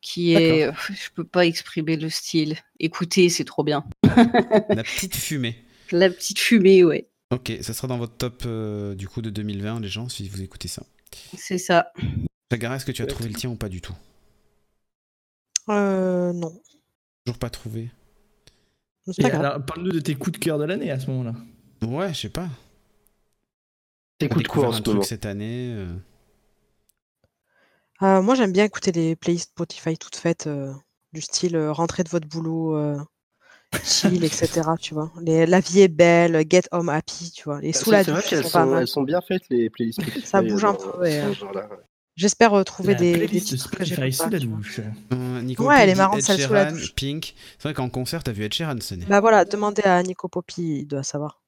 Qui 0.00 0.34
est. 0.34 0.70
Je 0.90 1.10
peux 1.14 1.24
pas 1.24 1.46
exprimer 1.46 1.96
le 1.96 2.08
style. 2.10 2.56
Écoutez, 2.78 3.28
c'est 3.28 3.44
trop 3.44 3.64
bien. 3.64 3.84
La 4.04 4.82
petite 4.82 5.16
fumée. 5.16 5.56
La 5.90 6.08
petite 6.08 6.38
fumée, 6.38 6.84
ouais. 6.84 7.10
Ok, 7.32 7.52
ça 7.60 7.74
sera 7.74 7.86
dans 7.86 7.98
votre 7.98 8.16
top 8.16 8.44
euh, 8.46 8.94
du 8.94 9.08
coup 9.08 9.20
de 9.20 9.28
2020, 9.28 9.80
les 9.80 9.88
gens, 9.88 10.08
si 10.08 10.26
vous 10.26 10.40
écoutez 10.40 10.68
ça. 10.68 10.86
C'est 11.36 11.58
ça. 11.58 11.92
Chagara, 12.50 12.76
est-ce 12.76 12.86
que 12.86 12.92
tu 12.92 13.02
as 13.02 13.06
trouvé 13.06 13.28
le 13.28 13.34
tien 13.34 13.50
ou 13.50 13.56
pas 13.56 13.68
du 13.68 13.82
tout? 13.82 13.94
Euh, 15.68 16.32
non. 16.32 16.58
Toujours 17.26 17.38
pas 17.38 17.50
trouvé 17.50 17.90
parle-nous 19.06 19.92
de 19.92 20.00
tes 20.00 20.14
coups 20.14 20.38
de 20.38 20.44
cœur 20.44 20.58
de 20.58 20.64
l'année 20.64 20.90
à 20.90 20.98
ce 20.98 21.10
moment-là. 21.10 21.34
Ouais, 21.86 22.14
je 22.14 22.20
sais 22.20 22.28
pas. 22.28 22.48
T'écoutes 24.28 24.48
quoi 24.48 24.66
en 24.66 24.70
un 24.70 24.72
ce 24.72 24.80
truc 24.82 24.86
moment 24.94 25.02
cette 25.04 25.26
année 25.26 25.72
euh, 25.74 25.86
Euh, 28.02 28.20
moi, 28.22 28.34
j'aime 28.34 28.52
bien 28.52 28.64
écouter 28.64 28.90
les 28.92 29.16
playlists 29.16 29.50
Spotify 29.50 29.96
toutes 29.96 30.16
faites, 30.16 30.46
euh, 30.46 30.72
du 31.12 31.20
style 31.20 31.56
euh, 31.56 31.72
rentrée 31.72 32.02
de 32.02 32.08
votre 32.08 32.26
boulot, 32.26 32.76
euh, 32.76 32.96
chill, 33.84 34.24
etc. 34.24 34.76
Tu 34.80 34.94
vois. 34.94 35.12
Les, 35.20 35.46
la 35.46 35.60
vie 35.60 35.80
est 35.82 35.88
belle, 35.88 36.44
get 36.50 36.62
home 36.72 36.88
happy, 36.88 37.30
tu 37.30 37.44
vois. 37.44 37.60
Les 37.60 37.72
sous 37.72 37.90
la 37.90 38.02
c'est 38.02 38.10
vrai 38.10 38.20
douche, 38.20 38.30
qu'elles 38.30 38.42
sont 38.44 38.50
pas 38.50 38.64
sont, 38.64 38.70
mal. 38.70 38.80
elles 38.82 38.88
sont 38.88 39.02
bien 39.02 39.20
faites, 39.20 39.42
les 39.50 39.70
playlists. 39.70 40.00
Spotify, 40.02 40.26
Ça 40.26 40.42
bouge 40.42 40.64
un 40.64 40.74
peu, 40.74 40.98
ouais. 41.00 41.22
J'espère 42.14 42.52
euh, 42.54 42.62
trouver 42.62 42.92
La 42.92 42.98
des, 42.98 43.26
des 43.26 43.40
titres 43.40 43.70
que 43.70 43.84
sous 43.84 44.28
la 44.30 44.38
douche. 44.38 44.80
euh, 45.12 45.40
Nico 45.42 45.62
Ouais, 45.62 45.68
Poppy 45.70 45.82
elle 45.82 45.88
est 45.90 45.94
marrante, 45.94 46.20
celle 46.22 46.40
sous 46.40 46.52
la 46.52 46.70
douche. 46.70 46.94
Pink. 46.94 47.34
C'est 47.58 47.62
vrai 47.68 47.74
qu'en 47.74 47.88
concert, 47.88 48.22
t'as 48.22 48.32
vu 48.32 48.42
Ed 48.44 48.52
Sheeran 48.52 48.70
année. 48.90 49.06
Bah 49.08 49.20
voilà, 49.20 49.44
demandez 49.44 49.82
à 49.82 50.02
Nico 50.02 50.28
Poppy, 50.28 50.80
il 50.80 50.86
doit 50.86 51.02
savoir. 51.04 51.41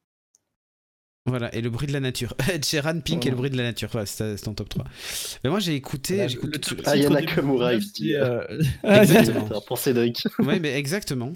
Voilà, 1.26 1.54
et 1.54 1.62
le 1.62 1.70
bruit 1.70 1.86
de 1.86 1.92
la 1.92 2.00
nature. 2.00 2.34
Ed 2.52 2.64
Sheeran, 2.66 3.00
Pink 3.00 3.24
et 3.24 3.30
le 3.30 3.36
bruit 3.36 3.48
de 3.48 3.56
la 3.56 3.62
nature. 3.62 3.88
Voilà, 3.90 4.04
c'est 4.06 4.36
ton 4.36 4.52
top 4.52 4.68
3. 4.68 4.84
Mais 5.42 5.48
moi, 5.50 5.58
j'ai 5.58 5.74
écouté. 5.74 6.16
Voilà, 6.16 6.32
le 6.42 6.50
top 6.58 6.82
Ah, 6.84 6.96
il 6.96 7.02
y 7.04 7.06
en 7.06 7.14
a 7.14 7.22
que 7.22 7.40
Moura, 7.40 7.72
2019, 7.72 7.82
il 7.82 7.82
se 7.82 7.92
dit. 7.92 8.12
c'est, 8.12 8.84
euh, 8.84 9.00
Exactement. 9.02 9.60
Pour 9.66 9.78
Cédric. 9.78 10.22
Ouais, 10.40 10.60
mais 10.60 10.74
exactement. 10.74 11.32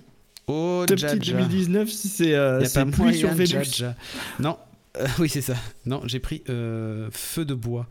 Oh, 0.47 0.85
Top 0.87 0.99
Jaja. 0.99 1.15
titre 1.17 1.33
2019, 1.39 1.89
c'est 1.91 2.35
euh, 2.35 2.61
Y 2.61 2.65
a 2.65 2.69
c'est 2.69 2.85
pas 2.85 2.91
pluie 2.91 3.15
sur. 3.17 3.47
Jaja. 3.47 3.95
Non. 4.41 4.59
euh, 4.99 5.07
oui, 5.19 5.29
c'est 5.31 5.41
ça. 5.43 5.55
Non, 5.87 6.03
j'ai 6.05 6.21
pris 6.21 6.43
euh, 6.51 7.09
Feu 7.11 7.47
de 7.47 7.55
bois. 7.55 7.87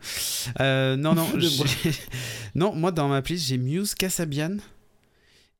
Euh, 0.60 0.94
non, 0.96 1.14
non. 1.14 1.24
Feu 1.24 1.38
de 1.38 1.56
bois. 1.56 1.66
non, 2.54 2.74
moi, 2.76 2.92
dans 2.92 3.08
ma 3.08 3.22
playlist, 3.22 3.48
j'ai 3.48 3.58
Muse 3.58 3.94
Kasabian 3.96 4.56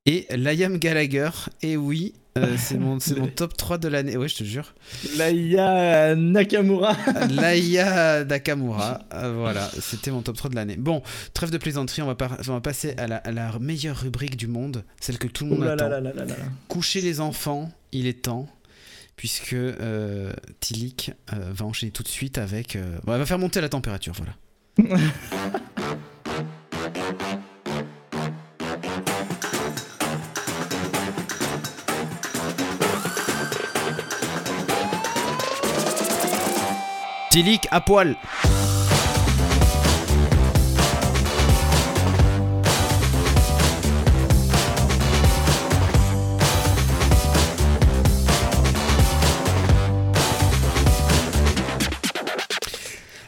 et 0.08 0.26
Liam 0.36 0.78
Gallagher. 0.78 1.30
Et 1.62 1.76
oui, 1.76 2.14
euh, 2.38 2.56
c'est 2.56 2.78
mon, 2.78 2.98
top 3.36 3.56
3 3.56 3.78
de 3.78 3.88
l'année. 3.88 4.16
Ouais, 4.16 4.28
je 4.28 4.36
te 4.36 4.44
jure. 4.44 4.74
Là, 5.16 5.30
il 5.30 5.48
y 5.48 5.58
a 5.58 5.70
euh, 6.10 6.14
Nakamura. 6.14 6.96
Laïa 7.30 8.24
Nakamura. 8.24 9.00
Euh, 9.18 9.32
voilà, 9.36 9.68
c'était 9.80 10.10
mon 10.10 10.22
top 10.22 10.36
3 10.36 10.50
de 10.50 10.54
l'année. 10.54 10.76
Bon, 10.76 11.02
trêve 11.34 11.50
de 11.50 11.58
plaisanterie, 11.58 12.02
on 12.02 12.06
va, 12.06 12.16
on 12.20 12.52
va 12.52 12.60
passer 12.60 12.94
à 12.98 13.08
la, 13.08 13.16
à 13.16 13.32
la 13.32 13.58
meilleure 13.58 13.96
rubrique 13.96 14.36
du 14.36 14.46
monde, 14.46 14.84
celle 15.00 15.18
que 15.18 15.26
tout 15.26 15.44
le 15.44 15.50
monde 15.50 15.64
là 15.64 15.72
attend. 15.72 15.88
là 15.88 16.00
là. 16.00 16.12
Coucher 16.68 17.00
les 17.00 17.20
enfants, 17.20 17.72
il 17.90 18.06
est 18.06 18.22
temps, 18.22 18.46
puisque 19.16 19.54
euh, 19.54 20.32
Tilik 20.60 21.12
euh, 21.32 21.50
va 21.52 21.64
enchaîner 21.66 21.90
tout 21.90 22.04
de 22.04 22.08
suite 22.08 22.38
avec. 22.38 22.76
euh, 22.76 22.98
bon, 23.04 23.14
elle 23.14 23.18
va 23.18 23.26
faire 23.26 23.38
monter 23.38 23.60
la 23.60 23.68
température, 23.68 24.14
voilà. 24.14 24.98
À 37.70 37.80
poil. 37.80 38.16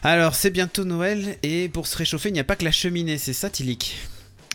Alors, 0.03 0.35
c'est 0.35 0.49
bientôt 0.49 0.83
Noël 0.83 1.37
et 1.41 1.69
pour 1.69 1.87
se 1.87 1.95
réchauffer, 1.95 2.29
il 2.29 2.33
n'y 2.33 2.39
a 2.39 2.43
pas 2.43 2.57
que 2.57 2.65
la 2.65 2.71
cheminée, 2.71 3.17
c'est 3.17 3.31
Tilik 3.49 3.95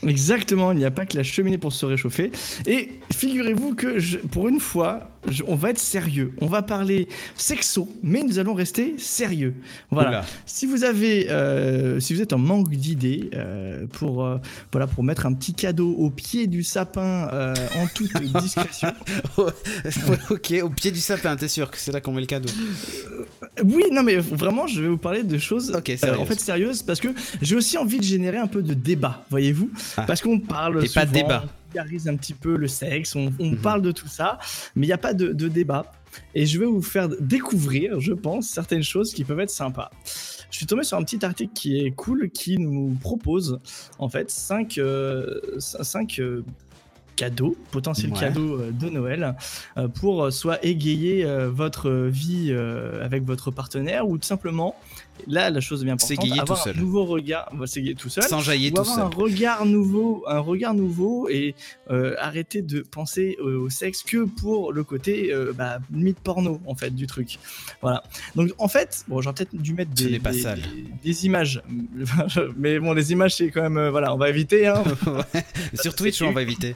Exactement, 0.07 0.73
il 0.73 0.79
n'y 0.79 0.85
a 0.85 0.91
pas 0.91 1.07
que 1.07 1.17
la 1.17 1.23
cheminée 1.23 1.59
pour 1.59 1.73
se 1.73 1.87
réchauffer. 1.87 2.31
Et 2.67 2.91
figurez-vous 3.13 3.75
que 3.75 3.99
je- 3.99 4.19
pour 4.19 4.47
une 4.49 4.61
fois, 4.61 5.11
je- 5.29 5.43
on 5.47 5.55
va 5.55 5.71
être 5.71 5.79
sérieux. 5.79 6.33
On 6.43 6.47
va 6.47 6.61
parler 6.63 7.09
sexo, 7.35 7.89
mais 8.03 8.23
nous 8.23 8.39
allons 8.39 8.53
rester 8.55 8.95
sérieux. 8.99 9.55
Voilà. 9.91 10.09
Oula. 10.11 10.25
Si 10.45 10.67
vous 10.67 10.85
avez, 10.85 11.31
euh, 11.31 11.99
si 11.99 12.13
vous 12.15 12.21
êtes 12.21 12.35
en 12.35 12.39
manque 12.39 12.69
d'idées 12.71 13.31
euh, 13.35 13.87
pour, 13.87 14.25
euh, 14.25 14.37
voilà, 14.71 14.87
pour 14.87 15.03
mettre 15.03 15.25
un 15.25 15.33
petit 15.33 15.55
cadeau 15.55 15.91
au 15.93 16.11
pied 16.11 16.47
du 16.47 16.63
sapin 16.63 17.29
en 17.77 17.87
toute 17.95 18.13
discrétion. 18.43 18.89
Ok, 20.31 20.53
au 20.63 20.69
pied 20.71 20.91
du 20.91 21.01
sapin, 21.01 21.37
t'es 21.37 21.49
sûr 21.49 21.71
que 21.71 21.79
c'est 21.79 21.91
là 21.93 22.01
qu'on 22.01 22.13
met 22.13 22.21
le 22.21 22.27
cadeau? 22.27 22.51
Oui, 23.65 23.85
non, 23.93 24.03
mais 24.03 24.17
vraiment, 24.17 24.67
je 24.67 24.83
vais 24.83 24.89
vous 24.89 24.99
parler 24.99 25.23
de 25.23 25.39
choses 25.39 25.71
en 26.21 26.27
fait 26.27 26.39
sérieuses 26.41 26.83
parce 26.83 27.01
que 27.01 27.09
j'ai 27.41 27.57
aussi 27.57 27.79
envie 27.79 27.99
de 27.99 28.05
générer 28.05 28.37
un 28.39 28.47
peu 28.47 28.63
de 28.63 28.75
débat, 28.75 29.25
voyez-vous? 29.31 29.71
Ah. 29.97 30.03
Parce 30.07 30.21
qu'on 30.21 30.39
parle 30.41 30.85
Et 30.85 30.89
pas 30.89 31.05
de 31.07 31.11
souvent, 31.15 31.23
débat. 31.29 31.45
on 31.45 31.69
vulgarise 31.73 32.09
un 32.09 32.17
petit 32.17 32.35
peu 32.35 32.57
le 32.57 32.69
sexe, 32.69 33.15
on, 33.17 33.33
on 33.39 33.51
Mhm. 33.51 33.57
parle 33.59 33.83
de 33.83 33.93
tout 33.93 34.09
ça, 34.09 34.39
mais 34.75 34.87
il 34.87 34.89
n'y 34.89 34.93
a 34.95 34.99
pas 34.99 35.15
de, 35.15 35.33
de 35.33 35.49
débat. 35.49 35.91
Et 36.35 36.47
je 36.47 36.59
vais 36.59 36.65
vous 36.67 36.81
faire 36.83 37.09
découvrir, 37.21 38.01
je 38.01 38.13
pense, 38.15 38.47
certaines 38.49 38.83
choses 38.83 39.13
qui 39.13 39.23
peuvent 39.25 39.41
être 39.41 39.51
sympas. 39.51 39.91
Je 40.51 40.57
suis 40.57 40.67
tombé 40.67 40.83
sur 40.85 40.97
un 40.97 41.03
petit 41.03 41.23
article 41.25 41.53
qui 41.53 41.79
est 41.85 41.91
cool, 41.91 42.31
qui 42.31 42.57
nous 42.57 42.97
propose 43.01 43.59
en 43.99 44.09
fait 44.09 44.31
5 44.31 44.79
cadeaux, 47.17 47.57
potentiels 47.71 48.13
Ouais. 48.13 48.21
cadeaux 48.21 48.61
euh, 48.61 48.71
de 48.71 48.91
Noël, 48.91 49.37
euh, 49.79 49.89
pour 49.89 50.25
euh, 50.25 50.31
soit 50.31 50.63
égayer 50.65 51.25
euh, 51.25 51.49
votre 51.51 51.91
vie 51.91 52.49
euh, 52.51 53.03
avec 53.05 53.25
votre 53.25 53.51
partenaire 53.51 54.07
ou 54.07 54.19
tout 54.19 54.27
simplement, 54.27 54.77
là 55.27 55.51
la 55.51 55.61
chose 55.61 55.85
bien 55.85 55.95
importante, 55.95 56.17
S'égayer 56.23 56.41
avoir 56.41 56.59
tout 56.59 56.65
seul. 56.65 56.77
un 56.77 56.81
nouveau 56.81 57.05
regard, 57.05 57.51
s'égayer 57.67 57.95
tout 57.95 58.09
seul, 58.09 58.25
Sans 58.25 58.41
jaillir 58.41 58.73
ou 58.73 58.77
tout 58.77 58.81
avoir 58.83 58.97
seul. 58.97 59.05
un 59.05 59.09
regard 59.09 59.67
nouveau, 59.67 60.25
un 60.27 60.39
regard 60.39 60.75
nouveau 60.75 61.29
et 61.29 61.55
euh, 61.91 62.15
arrêter 62.19 62.63
de 62.63 62.81
penser 62.81 63.37
au 63.41 63.69
sexe 63.71 64.03
que 64.03 64.25
pour 64.25 64.73
le 64.73 64.85
côté 64.85 65.33
euh, 65.33 65.53
bah, 65.53 65.79
limite 65.93 66.19
porno 66.21 66.61
en 66.67 66.75
fait 66.75 66.95
du 66.95 67.07
truc. 67.07 67.39
Voilà. 67.83 68.03
Donc 68.35 68.51
en 68.59 68.69
fait, 68.69 69.05
bon, 69.09 69.21
j'aurais 69.21 69.35
peut-être 69.35 69.55
dû 69.57 69.75
mettre 69.75 69.91
des, 69.93 70.11
n'est 70.11 70.19
pas 70.21 70.33
des- 70.33 70.41
sale. 70.43 70.61
des- 70.61 70.87
des 71.13 71.27
images, 71.27 71.63
mais 72.57 72.79
bon, 72.79 72.93
les 72.93 73.13
images 73.13 73.37
c'est 73.37 73.51
quand 73.51 73.63
même 73.63 73.79
euh, 73.79 73.91
voilà, 73.91 74.15
on 74.15 74.19
va 74.19 74.29
éviter. 74.29 74.67
Hein. 74.67 74.83
Sur 75.75 75.95
Twitch, 75.95 76.23
on 76.23 76.33
va 76.33 76.43
éviter. 76.43 76.75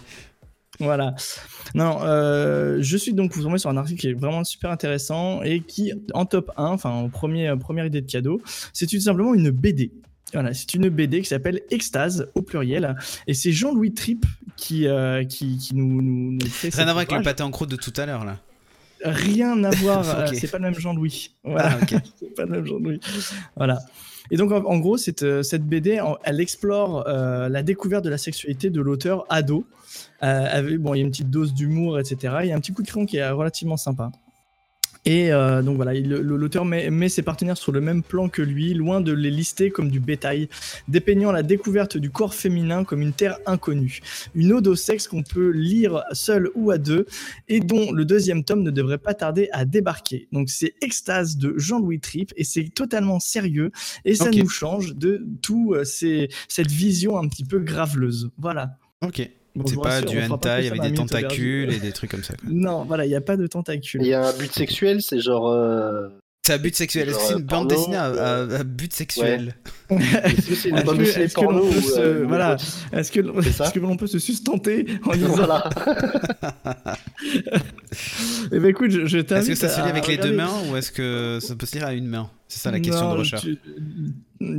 Voilà. 0.81 1.15
Non, 1.74 1.98
euh, 2.02 2.78
je 2.81 2.97
suis 2.97 3.12
donc 3.12 3.32
vous 3.35 3.43
tombez 3.43 3.59
sur 3.59 3.70
un 3.70 3.77
article 3.77 4.01
qui 4.01 4.09
est 4.09 4.15
vraiment 4.15 4.44
super 4.44 4.70
intéressant 4.70 5.43
et 5.43 5.61
qui, 5.61 5.93
en 6.15 6.27
top 6.27 6.51
1, 6.57 6.65
enfin, 6.65 6.90
en 6.90 7.09
premier, 7.09 7.55
première 7.59 7.86
idée 7.86 8.01
de 8.01 8.11
cadeau, 8.11 8.40
c'est 8.73 8.86
tout 8.86 9.01
simplement 9.01 9.35
une 9.35 9.51
BD. 9.51 9.93
Voilà, 10.32 10.55
c'est 10.55 10.74
une 10.74 10.89
BD 10.89 11.23
qui 11.23 11.28
s'appelle 11.28 11.61
Extase 11.70 12.28
au 12.35 12.43
pluriel 12.43 12.97
et 13.27 13.35
c'est 13.35 13.52
Jean-Louis 13.52 13.93
Tripp 13.93 14.24
qui, 14.57 14.86
euh, 14.86 15.24
qui, 15.24 15.59
qui 15.59 15.74
nous, 15.74 16.01
nous, 16.01 16.32
nous 16.32 16.47
fait 16.47 16.74
Rien 16.74 16.89
à 16.89 16.93
voir 16.93 16.98
avec 16.98 17.12
le 17.12 17.23
pâté 17.23 17.43
en 17.43 17.51
croûte 17.51 17.70
de 17.70 17.77
tout 17.77 17.93
à 17.97 18.07
l'heure 18.07 18.24
là. 18.24 18.39
Rien 19.05 19.62
à 19.65 19.70
voir, 19.70 20.09
euh, 20.19 20.27
c'est 20.32 20.51
pas 20.51 20.59
le 20.59 20.65
même 20.65 20.78
Jean-Louis. 20.78 21.35
Voilà. 21.44 21.78
Ah, 21.81 21.86
c'est 22.19 22.35
pas 22.35 22.44
le 22.44 22.51
même 22.51 22.66
Jean-Louis. 22.66 23.01
Voilà. 23.57 23.78
Et 24.31 24.36
donc, 24.36 24.52
en, 24.52 24.78
gros, 24.78 24.97
cette, 24.97 25.23
euh, 25.23 25.43
cette 25.43 25.65
BD, 25.65 26.01
elle 26.24 26.40
explore 26.40 27.07
euh, 27.09 27.48
la 27.48 27.62
découverte 27.62 28.05
de 28.05 28.11
la 28.11 28.19
sexualité 28.19 28.70
de 28.70 28.81
l'auteur 28.81 29.27
ado. 29.28 29.65
Euh, 30.23 30.47
avec, 30.51 30.79
bon, 30.79 30.95
il 30.95 30.99
y 30.99 31.01
a 31.01 31.05
une 31.05 31.11
petite 31.11 31.31
dose 31.31 31.55
d'humour, 31.55 31.99
etc. 31.99 32.35
Il 32.43 32.49
y 32.49 32.53
a 32.53 32.57
un 32.57 32.61
petit 32.61 32.73
coup 32.73 32.83
de 32.83 32.89
crayon 32.89 33.07
qui 33.07 33.17
est 33.17 33.31
relativement 33.31 33.77
sympa. 33.77 34.11
Et 35.07 35.33
euh, 35.33 35.63
donc 35.63 35.77
voilà, 35.77 35.95
l'auteur 35.99 36.67
met, 36.67 36.91
met 36.91 37.09
ses 37.09 37.23
partenaires 37.23 37.57
sur 37.57 37.73
le 37.73 37.81
même 37.81 38.03
plan 38.03 38.29
que 38.29 38.43
lui, 38.43 38.75
loin 38.75 39.01
de 39.01 39.13
les 39.13 39.31
lister 39.31 39.71
comme 39.71 39.91
du 39.91 39.99
bétail, 39.99 40.51
dépeignant 40.89 41.33
la 41.33 41.43
découverte 41.43 41.97
du 41.97 42.11
corps 42.11 42.35
féminin 42.35 42.85
comme 42.85 43.01
une 43.01 43.15
terre 43.15 43.39
inconnue. 43.47 44.01
Une 44.35 44.53
ode 44.53 44.67
au 44.67 44.75
sexe 44.77 45.09
qu'on 45.09 45.23
peut 45.23 45.49
lire 45.53 46.03
seul 46.13 46.51
ou 46.55 46.71
à 46.71 46.77
deux, 46.77 47.07
et 47.49 47.61
dont 47.61 47.93
le 47.93 48.05
deuxième 48.05 48.45
tome 48.45 48.63
ne 48.63 48.71
devrait 48.71 48.99
pas 48.99 49.15
tarder 49.15 49.49
à 49.53 49.65
débarquer. 49.65 50.29
Donc 50.33 50.51
c'est 50.51 50.75
Extase 50.83 51.39
de 51.39 51.55
Jean-Louis 51.57 52.01
Tripp, 52.01 52.35
et 52.37 52.45
c'est 52.45 52.65
totalement 52.65 53.21
sérieux, 53.21 53.71
et 54.05 54.15
ça 54.15 54.25
nous 54.43 54.51
change 54.51 54.95
de 54.97 55.25
tout 55.41 55.73
euh, 55.73 55.85
ces- 55.85 56.29
cette 56.47 56.71
vision 56.71 57.17
un 57.17 57.27
petit 57.27 57.45
peu 57.47 57.59
graveleuse. 57.59 58.31
Voilà. 58.37 58.77
Ok. 59.01 59.27
C'est 59.66 59.81
pas 59.81 60.01
du 60.02 60.20
hentai 60.22 60.68
avec 60.68 60.81
des 60.81 60.94
tentacules 60.94 61.72
et 61.72 61.78
des 61.78 61.93
trucs 61.93 62.10
comme 62.10 62.22
ça. 62.24 62.35
quoi. 62.35 62.48
Non, 62.52 62.85
voilà, 62.85 63.05
il 63.05 63.09
n'y 63.09 63.14
a 63.16 63.20
pas 63.20 63.36
de 63.36 63.47
tentacules. 63.47 64.01
Il 64.02 64.09
y 64.09 64.14
a 64.14 64.28
un 64.28 64.32
but 64.32 64.52
sexuel, 64.52 65.02
c'est 65.02 65.20
genre. 65.20 65.48
euh, 65.51 66.09
C'est 66.47 66.52
à 66.55 66.59
but 66.59 66.74
sexuel. 66.74 67.09
Est-ce 67.09 67.18
que 67.18 67.24
c'est 67.24 67.32
une 67.35 67.43
bande 67.44 67.68
dessinée 67.68 67.97
à, 67.97 68.62
but 68.64 68.93
sexuel 68.93 69.55
Est-ce 69.90 70.48
que 70.48 70.55
c'est 70.55 70.68
une 70.70 70.82
bande 70.82 70.98
dessinée 70.98 71.24
est-ce 71.24 71.35
que 71.35 71.40
l'on 71.44 71.68
peut 71.70 71.81
se- 71.81 71.98
euh, 72.01 72.24
voilà. 72.27 72.56
Est-ce 72.93 73.10
que 73.12 73.20
l'on 73.20 73.43
C'est 73.43 73.52
ça 73.52 73.64
est-ce 73.64 73.72
que 73.74 73.81
l'on 73.81 73.97
peut 73.97 74.06
se 74.06 74.18
sustenter 74.18 74.86
en 75.05 75.12
disant 75.12 75.35
Voilà. 75.35 75.68
Eh 78.52 78.59
ben 78.59 78.68
écoute, 78.68 78.90
je, 78.90 79.06
je 79.06 79.18
Est-ce 79.18 79.48
que 79.48 79.55
ça 79.55 79.68
se 79.68 79.81
lit 79.82 79.89
avec 79.89 80.06
les 80.06 80.16
deux 80.16 80.32
mains 80.32 80.51
ou 80.70 80.77
est-ce 80.77 80.93
que 80.93 81.39
ça 81.40 81.55
peut 81.56 81.66
se 81.66 81.77
lire 81.77 81.86
à 81.86 81.93
une 81.93 82.06
main? 82.06 82.31
C'est 82.48 82.60
ça 82.60 82.70
la 82.70 82.81
question 82.81 83.09
Non, 83.09 83.14
de 83.14 83.18
recherche. 83.20 83.43
tu- 83.43 83.59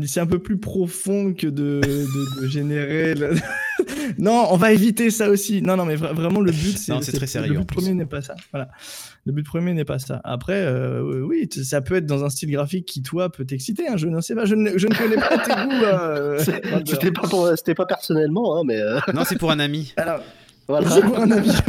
C'est 0.05 0.19
un 0.19 0.25
peu 0.27 0.39
plus 0.39 0.57
profond 0.57 1.33
que 1.33 1.47
de, 1.47 1.81
de, 1.83 2.41
de 2.41 2.47
générer. 2.47 3.15
non, 4.17 4.47
on 4.51 4.57
va 4.57 4.71
éviter 4.73 5.09
ça 5.11 5.29
aussi. 5.29 5.61
Non, 5.61 5.75
non, 5.77 5.85
mais 5.85 5.95
vra- 5.95 6.13
vraiment 6.13 6.39
le 6.41 6.51
but, 6.51 6.77
c'est 6.77 6.91
Non, 6.91 7.01
c'est 7.01 7.11
très 7.13 7.27
sérieux, 7.27 7.53
Le 7.53 7.59
but 7.59 7.67
premier 7.73 7.93
n'est 7.93 8.05
pas 8.05 8.21
ça. 8.21 8.35
Voilà. 8.51 8.69
Le 9.25 9.31
but 9.33 9.45
premier 9.45 9.73
n'est 9.73 9.85
pas 9.85 9.99
ça. 9.99 10.19
Après, 10.23 10.61
euh, 10.61 11.21
oui, 11.23 11.47
ça 11.63 11.81
peut 11.81 11.95
être 11.95 12.05
dans 12.05 12.23
un 12.23 12.29
style 12.29 12.51
graphique 12.51 12.85
qui 12.85 13.01
toi 13.03 13.31
peut 13.31 13.45
t'exciter. 13.45 13.87
hein, 13.87 13.97
je 13.97 14.07
ne 14.07 14.19
sais 14.21 14.33
pas, 14.35 14.45
je 14.45 14.55
ne, 14.55 14.77
je 14.77 14.87
ne 14.87 14.95
connais 14.95 15.15
pas 15.17 15.37
tes 15.37 15.51
goûts. 15.53 15.83
euh. 15.85 16.39
C'était 16.85 17.11
pas, 17.11 17.27
pour- 17.27 17.49
c'était 17.55 17.75
pas 17.75 17.85
personnellement, 17.85 18.57
hein, 18.57 18.63
mais 18.65 18.79
euh, 18.81 18.99
Non, 19.13 19.23
c'est 19.25 19.37
pour 19.37 19.51
un 19.51 19.59
ami. 19.59 19.93
Alors, 19.97 20.21
voilà. 20.67 20.89
C'est 20.89 21.01
pour 21.01 21.19
un 21.19 21.31
avis. 21.31 21.51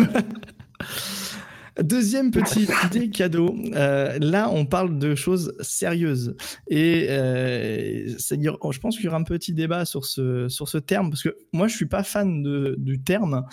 Deuxième 1.81 2.31
petite 2.31 2.71
idée 2.87 3.11
cadeau. 3.11 3.57
Euh, 3.75 4.19
là, 4.21 4.51
on 4.51 4.67
parle 4.67 4.99
de 4.99 5.15
choses 5.15 5.55
sérieuses. 5.61 6.37
Et 6.69 7.07
euh, 7.09 8.09
je 8.09 8.79
pense 8.79 8.97
qu'il 8.97 9.07
y 9.07 9.09
aura 9.09 9.17
un 9.17 9.23
petit 9.23 9.55
débat 9.55 9.85
sur 9.85 10.05
ce, 10.05 10.49
sur 10.49 10.69
ce 10.69 10.79
terme, 10.79 11.11
parce 11.11 11.23
que 11.23 11.37
moi, 11.53 11.69
je 11.69 11.77
suis 11.77 11.87
pas 11.87 12.03
fan 12.03 12.43
du 12.77 13.03
terme, 13.03 13.47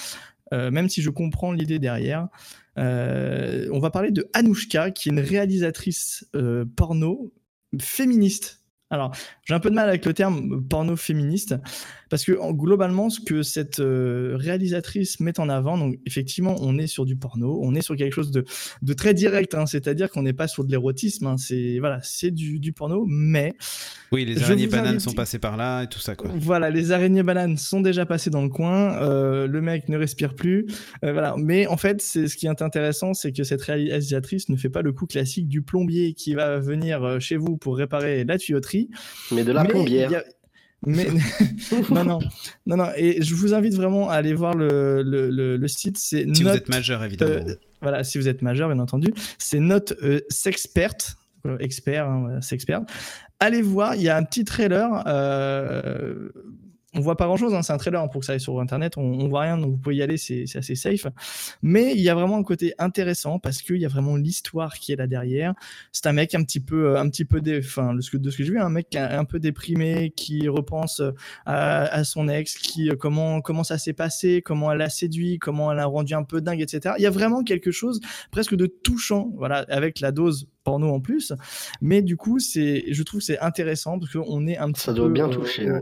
euh, 0.54 0.72
même 0.72 0.90
si 0.90 1.02
je 1.02 1.10
comprends 1.10 1.54
l'idée 1.54 1.80
derrière. 1.80 2.28
On 2.76 3.80
va 3.80 3.90
parler 3.90 4.12
de 4.12 4.30
Anouchka, 4.34 4.92
qui 4.92 5.10
est 5.10 5.12
une 5.12 5.20
réalisatrice 5.20 6.26
porno 6.76 7.34
féministe. 7.80 8.64
Alors, 8.90 9.14
j'ai 9.46 9.54
un 9.54 9.60
peu 9.60 9.70
de 9.70 9.76
mal 9.76 9.88
avec 9.88 10.06
le 10.06 10.14
terme 10.14 10.64
porno 10.68 10.96
féministe, 10.96 11.56
parce 12.10 12.26
que 12.26 12.38
en- 12.40 12.52
globalement, 12.52 13.10
ce 13.10 13.20
que 13.20 13.44
cette 13.44 13.80
euh, 13.80 14.34
réalisatrice 14.36 15.20
met 15.20 15.40
en 15.40 15.50
avant, 15.50 15.78
donc 15.78 16.00
effectivement, 16.06 16.56
on 16.62 16.78
est 16.78 16.88
sur 16.88 17.06
du 17.06 17.16
porno, 17.16 17.60
on 17.64 17.76
est 17.76 17.82
sur 17.82 17.96
quelque 17.96 18.14
chose 18.14 18.32
de, 18.32 18.44
de 18.82 18.94
très 18.94 19.14
direct, 19.14 19.56
hein, 19.56 19.66
c'est-à-dire 19.66 20.10
qu'on 20.10 20.24
n'est 20.24 20.34
pas 20.34 20.48
sur 20.48 20.64
de 20.64 20.72
l'érotisme, 20.72 21.28
hein, 21.28 21.38
c'est 21.38 21.78
voilà, 21.80 22.00
c'est 22.04 22.32
du, 22.32 22.60
du 22.60 22.74
porno, 22.74 23.06
mais 23.08 23.54
Oui, 24.12 24.26
les 24.26 24.42
araignées 24.44 24.68
bananes 24.68 24.88
invite- 24.96 25.02
sont 25.02 25.14
passées 25.14 25.40
par 25.40 25.56
là 25.58 25.84
et 25.84 25.88
tout 25.88 26.00
ça 26.00 26.16
quoi. 26.16 26.32
voilà, 26.36 26.70
les 26.70 26.92
araignées 26.92 27.24
bananes 27.24 27.58
sont 27.58 27.82
déjà 27.82 28.06
passées 28.06 28.30
dans 28.30 28.42
le 28.42 28.50
coin, 28.50 28.96
euh, 29.02 29.48
le 29.48 29.62
mec 29.62 29.88
ne 29.90 29.98
respire 29.98 30.36
plus, 30.36 30.66
euh, 31.04 31.14
voilà. 31.14 31.36
Mais 31.38 31.68
en 31.68 31.78
fait, 31.78 32.02
c'est 32.02 32.28
ce 32.28 32.36
qui 32.36 32.48
est 32.48 32.62
intéressant, 32.62 33.14
c'est 33.14 33.32
que 33.32 33.44
cette 33.44 33.62
réalisatrice 33.62 34.50
ne 34.50 34.56
fait 34.56 34.70
pas 34.70 34.82
le 34.82 34.92
coup 34.92 35.06
classique 35.06 35.48
du 35.48 35.62
plombier 35.62 36.14
qui 36.14 36.34
va 36.34 36.60
venir 36.60 37.20
chez 37.20 37.38
vous 37.38 37.58
pour 37.58 37.78
réparer 37.78 38.24
la 38.24 38.38
tuyauterie. 38.38 38.90
Mais 39.32 39.44
de 39.44 39.52
la 39.52 39.64
Mais 39.64 39.70
plombière. 39.70 40.24
Mais 40.86 41.08
non, 41.92 42.04
non, 42.06 42.20
non, 42.66 42.78
non. 42.78 42.88
Et 42.96 43.22
je 43.22 43.36
vous 43.36 43.54
invite 43.54 43.74
vraiment 43.74 44.10
à 44.10 44.14
aller 44.16 44.34
voir 44.34 44.54
le, 44.54 45.02
le, 45.04 45.30
le, 45.30 45.58
le 45.58 45.68
site. 45.68 45.98
C'est 45.98 46.26
Si 46.34 46.44
vous 46.44 46.50
êtes 46.50 46.70
majeur 46.70 47.04
évidemment. 47.04 47.32
euh, 47.48 47.56
voilà, 47.82 48.04
si 48.04 48.18
vous 48.18 48.28
êtes 48.28 48.42
majeur, 48.42 48.70
bien 48.70 48.80
entendu. 48.80 49.14
C'est 49.38 49.60
Note 49.60 49.94
euh, 50.04 50.22
Sexpert, 50.30 50.96
euh, 51.46 51.58
expert, 51.60 52.08
hein, 52.08 52.20
voilà, 52.22 52.42
Sexpert. 52.42 52.82
Allez 53.42 53.62
voir, 53.62 53.96
il 53.96 54.02
y 54.04 54.10
a 54.10 54.18
un 54.18 54.24
petit 54.24 54.44
trailer. 54.46 55.04
Euh, 55.08 56.30
on 56.94 57.02
voit 57.02 57.18
pas 57.18 57.26
grand 57.26 57.38
chose, 57.38 57.56
c'est 57.62 57.74
un 57.74 57.78
trailer 57.78 58.02
hein, 58.02 58.08
pour 58.08 58.22
que 58.22 58.26
ça 58.26 58.34
aille 58.34 58.40
sur 58.40 58.60
internet, 58.60 58.98
on, 58.98 59.02
on 59.02 59.28
voit 59.28 59.42
rien, 59.42 59.58
donc 59.58 59.72
vous 59.72 59.78
pouvez 59.78 59.98
y 59.98 60.02
aller, 60.02 60.18
c'est 60.18 60.46
c'est 60.48 60.60
assez 60.60 60.76
safe. 60.76 61.08
Mais 61.62 61.94
il 61.94 62.02
y 62.02 62.10
a 62.10 62.16
vraiment 62.16 62.38
un 62.38 62.44
côté 62.44 62.74
intéressant 62.80 63.40
parce 63.40 63.62
qu'il 63.62 63.78
y 63.78 63.86
a 63.86 63.90
vraiment 63.90 64.16
l'histoire 64.16 64.74
qui 64.76 64.92
est 64.92 64.96
là 64.96 65.08
derrière. 65.08 65.54
C'est 65.92 66.08
un 66.08 66.14
mec 66.14 66.34
un 66.34 66.44
petit 66.44 66.60
peu, 66.60 66.98
un 66.98 67.10
petit 67.10 67.26
peu, 67.26 67.42
dé... 67.42 67.60
enfin, 67.60 67.94
de 67.94 68.02
ce 68.02 68.10
que, 68.12 68.18
de 68.18 68.30
ce 68.30 68.38
que 68.38 68.44
j'ai 68.44 68.52
vu, 68.52 68.60
un 68.60 68.70
mec 68.70 68.96
un, 68.96 69.20
un 69.20 69.26
peu 69.26 69.40
déprimé 69.40 70.12
qui 70.16 70.48
repense 70.48 71.02
à, 71.46 71.84
à 71.84 72.04
son 72.04 72.28
ex, 72.28 72.56
qui 72.56 72.90
comment 73.00 73.42
comment 73.42 73.64
ça 73.64 73.78
s'est 73.78 73.94
passé, 73.94 74.42
comment 74.44 74.72
elle 74.72 74.80
l'a 74.80 74.90
séduit, 74.90 75.38
comment 75.38 75.72
elle 75.72 75.78
l'a 75.78 75.86
rendu 75.86 76.14
un 76.14 76.24
peu 76.24 76.42
dingue, 76.42 76.62
etc. 76.62 76.96
Il 76.98 77.04
y 77.04 77.08
a 77.08 77.12
vraiment 77.12 77.44
quelque 77.44 77.72
chose 77.72 78.00
presque 78.32 78.56
de 78.56 78.66
touchant, 78.66 79.32
voilà, 79.36 79.66
avec 79.70 80.00
la 80.00 80.12
dose 80.12 80.48
porno 80.64 80.94
en 80.94 81.00
plus. 81.00 81.34
Mais 81.82 82.02
du 82.02 82.18
coup, 82.18 82.40
c'est, 82.40 82.86
je 82.92 83.04
trouve, 83.04 83.20
que 83.20 83.26
c'est 83.26 83.40
intéressant 83.40 84.00
parce 84.00 84.14
qu'on 84.14 84.48
est 84.48 84.58
un 84.58 84.72
petit 84.72 84.82
Ça 84.82 84.92
peu, 84.92 84.98
doit 84.98 85.10
bien 85.10 85.30
euh, 85.30 85.34
toucher, 85.34 85.72
ouais. 85.72 85.82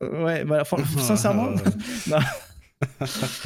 Ouais, 0.00 0.44
voilà, 0.44 0.64
sincèrement, 0.98 1.50
non. 2.08 2.16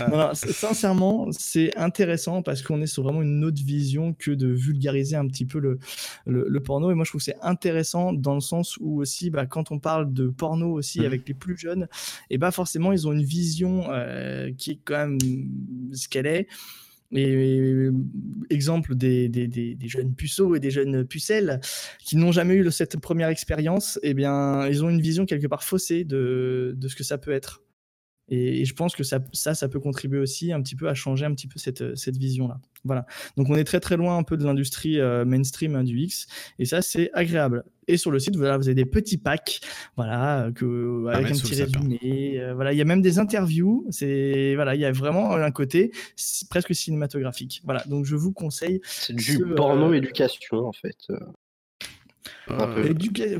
Non, 0.00 0.16
non, 0.16 0.30
c'est- 0.34 0.50
sincèrement, 0.52 1.28
c'est 1.30 1.76
intéressant 1.76 2.42
parce 2.42 2.62
qu'on 2.62 2.82
est 2.82 2.86
sur 2.88 3.04
vraiment 3.04 3.22
une 3.22 3.44
autre 3.44 3.62
vision 3.62 4.12
que 4.12 4.32
de 4.32 4.48
vulgariser 4.48 5.14
un 5.14 5.28
petit 5.28 5.46
peu 5.46 5.60
le, 5.60 5.78
le, 6.26 6.46
le 6.48 6.60
porno. 6.60 6.90
Et 6.90 6.94
moi, 6.94 7.04
je 7.04 7.10
trouve 7.12 7.20
que 7.20 7.26
c'est 7.26 7.40
intéressant 7.40 8.12
dans 8.12 8.34
le 8.34 8.40
sens 8.40 8.76
où 8.80 9.00
aussi, 9.00 9.30
bah, 9.30 9.46
quand 9.46 9.70
on 9.70 9.78
parle 9.78 10.12
de 10.12 10.26
porno 10.28 10.72
aussi 10.72 10.98
Mhm. 11.00 11.06
avec 11.06 11.28
les 11.28 11.34
plus 11.34 11.56
jeunes, 11.56 11.86
et 12.28 12.38
bah 12.38 12.50
forcément, 12.50 12.90
ils 12.90 13.06
ont 13.06 13.12
une 13.12 13.22
vision 13.22 13.84
euh, 13.92 14.50
qui 14.58 14.72
est 14.72 14.80
quand 14.84 14.98
même 15.06 15.18
ce 15.92 16.08
qu'elle 16.08 16.26
est. 16.26 16.48
Et 17.12 17.90
exemple 18.50 18.94
des, 18.94 19.28
des, 19.28 19.48
des, 19.48 19.74
des 19.74 19.88
jeunes 19.88 20.14
puceaux 20.14 20.54
et 20.54 20.60
des 20.60 20.70
jeunes 20.70 21.04
pucelles 21.04 21.60
qui 21.98 22.16
n'ont 22.16 22.32
jamais 22.32 22.54
eu 22.54 22.70
cette 22.70 22.98
première 22.98 23.28
expérience, 23.28 23.98
eh 24.02 24.14
bien, 24.14 24.66
ils 24.68 24.84
ont 24.84 24.90
une 24.90 25.00
vision 25.00 25.26
quelque 25.26 25.48
part 25.48 25.64
faussée 25.64 26.04
de, 26.04 26.74
de 26.76 26.88
ce 26.88 26.94
que 26.94 27.04
ça 27.04 27.18
peut 27.18 27.32
être. 27.32 27.62
Et, 28.30 28.60
et 28.60 28.64
je 28.64 28.74
pense 28.74 28.94
que 28.94 29.02
ça, 29.02 29.18
ça, 29.32 29.54
ça 29.54 29.68
peut 29.68 29.80
contribuer 29.80 30.18
aussi 30.20 30.52
un 30.52 30.62
petit 30.62 30.76
peu 30.76 30.88
à 30.88 30.94
changer 30.94 31.24
un 31.24 31.34
petit 31.34 31.48
peu 31.48 31.58
cette, 31.58 31.96
cette 31.96 32.16
vision-là. 32.16 32.60
Voilà. 32.84 33.04
Donc 33.36 33.48
on 33.50 33.56
est 33.56 33.64
très 33.64 33.80
très 33.80 33.96
loin 33.96 34.16
un 34.16 34.22
peu 34.22 34.36
de 34.36 34.44
l'industrie 34.44 34.98
euh, 35.00 35.24
mainstream 35.24 35.74
hein, 35.76 35.84
du 35.84 35.98
X, 35.98 36.26
et 36.58 36.64
ça 36.64 36.80
c'est 36.80 37.10
agréable. 37.12 37.64
Et 37.88 37.96
sur 37.96 38.10
le 38.10 38.18
site, 38.20 38.36
voilà, 38.36 38.56
vous 38.56 38.68
avez 38.68 38.74
des 38.74 38.84
petits 38.86 39.18
packs, 39.18 39.60
voilà, 39.96 40.44
euh, 40.44 40.52
que 40.52 41.06
avec 41.08 41.32
un 41.32 41.34
petit 41.34 41.60
résumé. 41.60 42.38
euh, 42.38 42.54
voilà, 42.54 42.72
il 42.72 42.78
y 42.78 42.80
a 42.80 42.84
même 42.84 43.02
des 43.02 43.18
interviews. 43.18 43.86
C'est 43.90 44.54
voilà, 44.54 44.74
il 44.76 44.80
y 44.80 44.84
a 44.84 44.92
vraiment 44.92 45.32
un 45.32 45.50
côté 45.50 45.90
presque 46.48 46.74
cinématographique. 46.74 47.60
Voilà, 47.64 47.82
donc 47.84 48.04
je 48.04 48.16
vous 48.16 48.32
conseille. 48.32 48.80
C'est 48.84 49.12
du 49.12 49.22
ce, 49.22 49.42
euh, 49.42 49.54
porno 49.56 49.92
éducation, 49.92 50.58
en 50.58 50.72
fait. 50.72 51.08
Euh. 52.76 52.92
Éduca- 52.92 53.38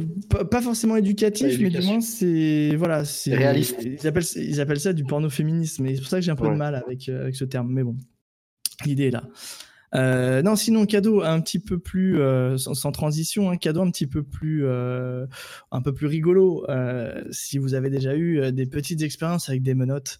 pas, 0.49 0.63
forcément 0.63 0.97
éducatif, 0.97 1.59
mais 1.61 1.71
du 1.71 1.81
moins 1.87 2.01
c'est 2.01 2.75
voilà, 2.77 3.05
c'est 3.05 3.35
Réaliste. 3.35 3.79
Ils 3.85 4.07
appellent, 4.07 4.25
ils 4.37 4.61
appellent 4.61 4.81
ça 4.81 4.93
du 4.93 5.05
porno 5.05 5.29
féminisme, 5.31 5.87
et 5.87 5.95
c'est 5.95 6.01
pour 6.01 6.11
ça 6.11 6.19
que 6.19 6.23
j'ai 6.25 6.31
un 6.31 6.37
peu 6.37 6.49
de 6.49 6.55
mal 6.55 6.75
avec, 6.75 7.09
euh, 7.09 7.23
avec 7.23 7.37
ce 7.37 7.45
terme. 7.45 7.69
Mais 7.73 7.83
bon, 7.83 7.97
l'idée 8.85 9.07
est 9.09 9.11
là. 9.11 9.25
Euh, 9.97 10.41
non, 10.43 10.55
sinon 10.55 10.87
cadeau 10.87 11.23
un 11.23 11.41
petit 11.41 11.59
peu 11.59 11.81
plus 11.81 12.21
euh, 12.21 12.57
sans, 12.57 12.75
sans 12.75 12.93
transition, 12.93 13.51
un 13.51 13.57
cadeau 13.57 13.83
un 13.83 13.91
petit 13.91 14.07
peu 14.07 14.23
plus 14.23 14.65
euh, 14.65 15.27
un 15.73 15.83
peu 15.83 15.93
plus 15.93 16.07
rigolo. 16.07 16.65
Euh, 16.69 17.25
si 17.33 17.59
vous 17.59 17.75
avez 17.75 17.91
déjà 17.91 18.15
eu 18.15 18.39
euh, 18.41 18.53
des 18.53 18.67
petites 18.67 19.03
expériences 19.03 19.49
avec 19.49 19.63
des 19.63 19.75
menottes. 19.75 20.19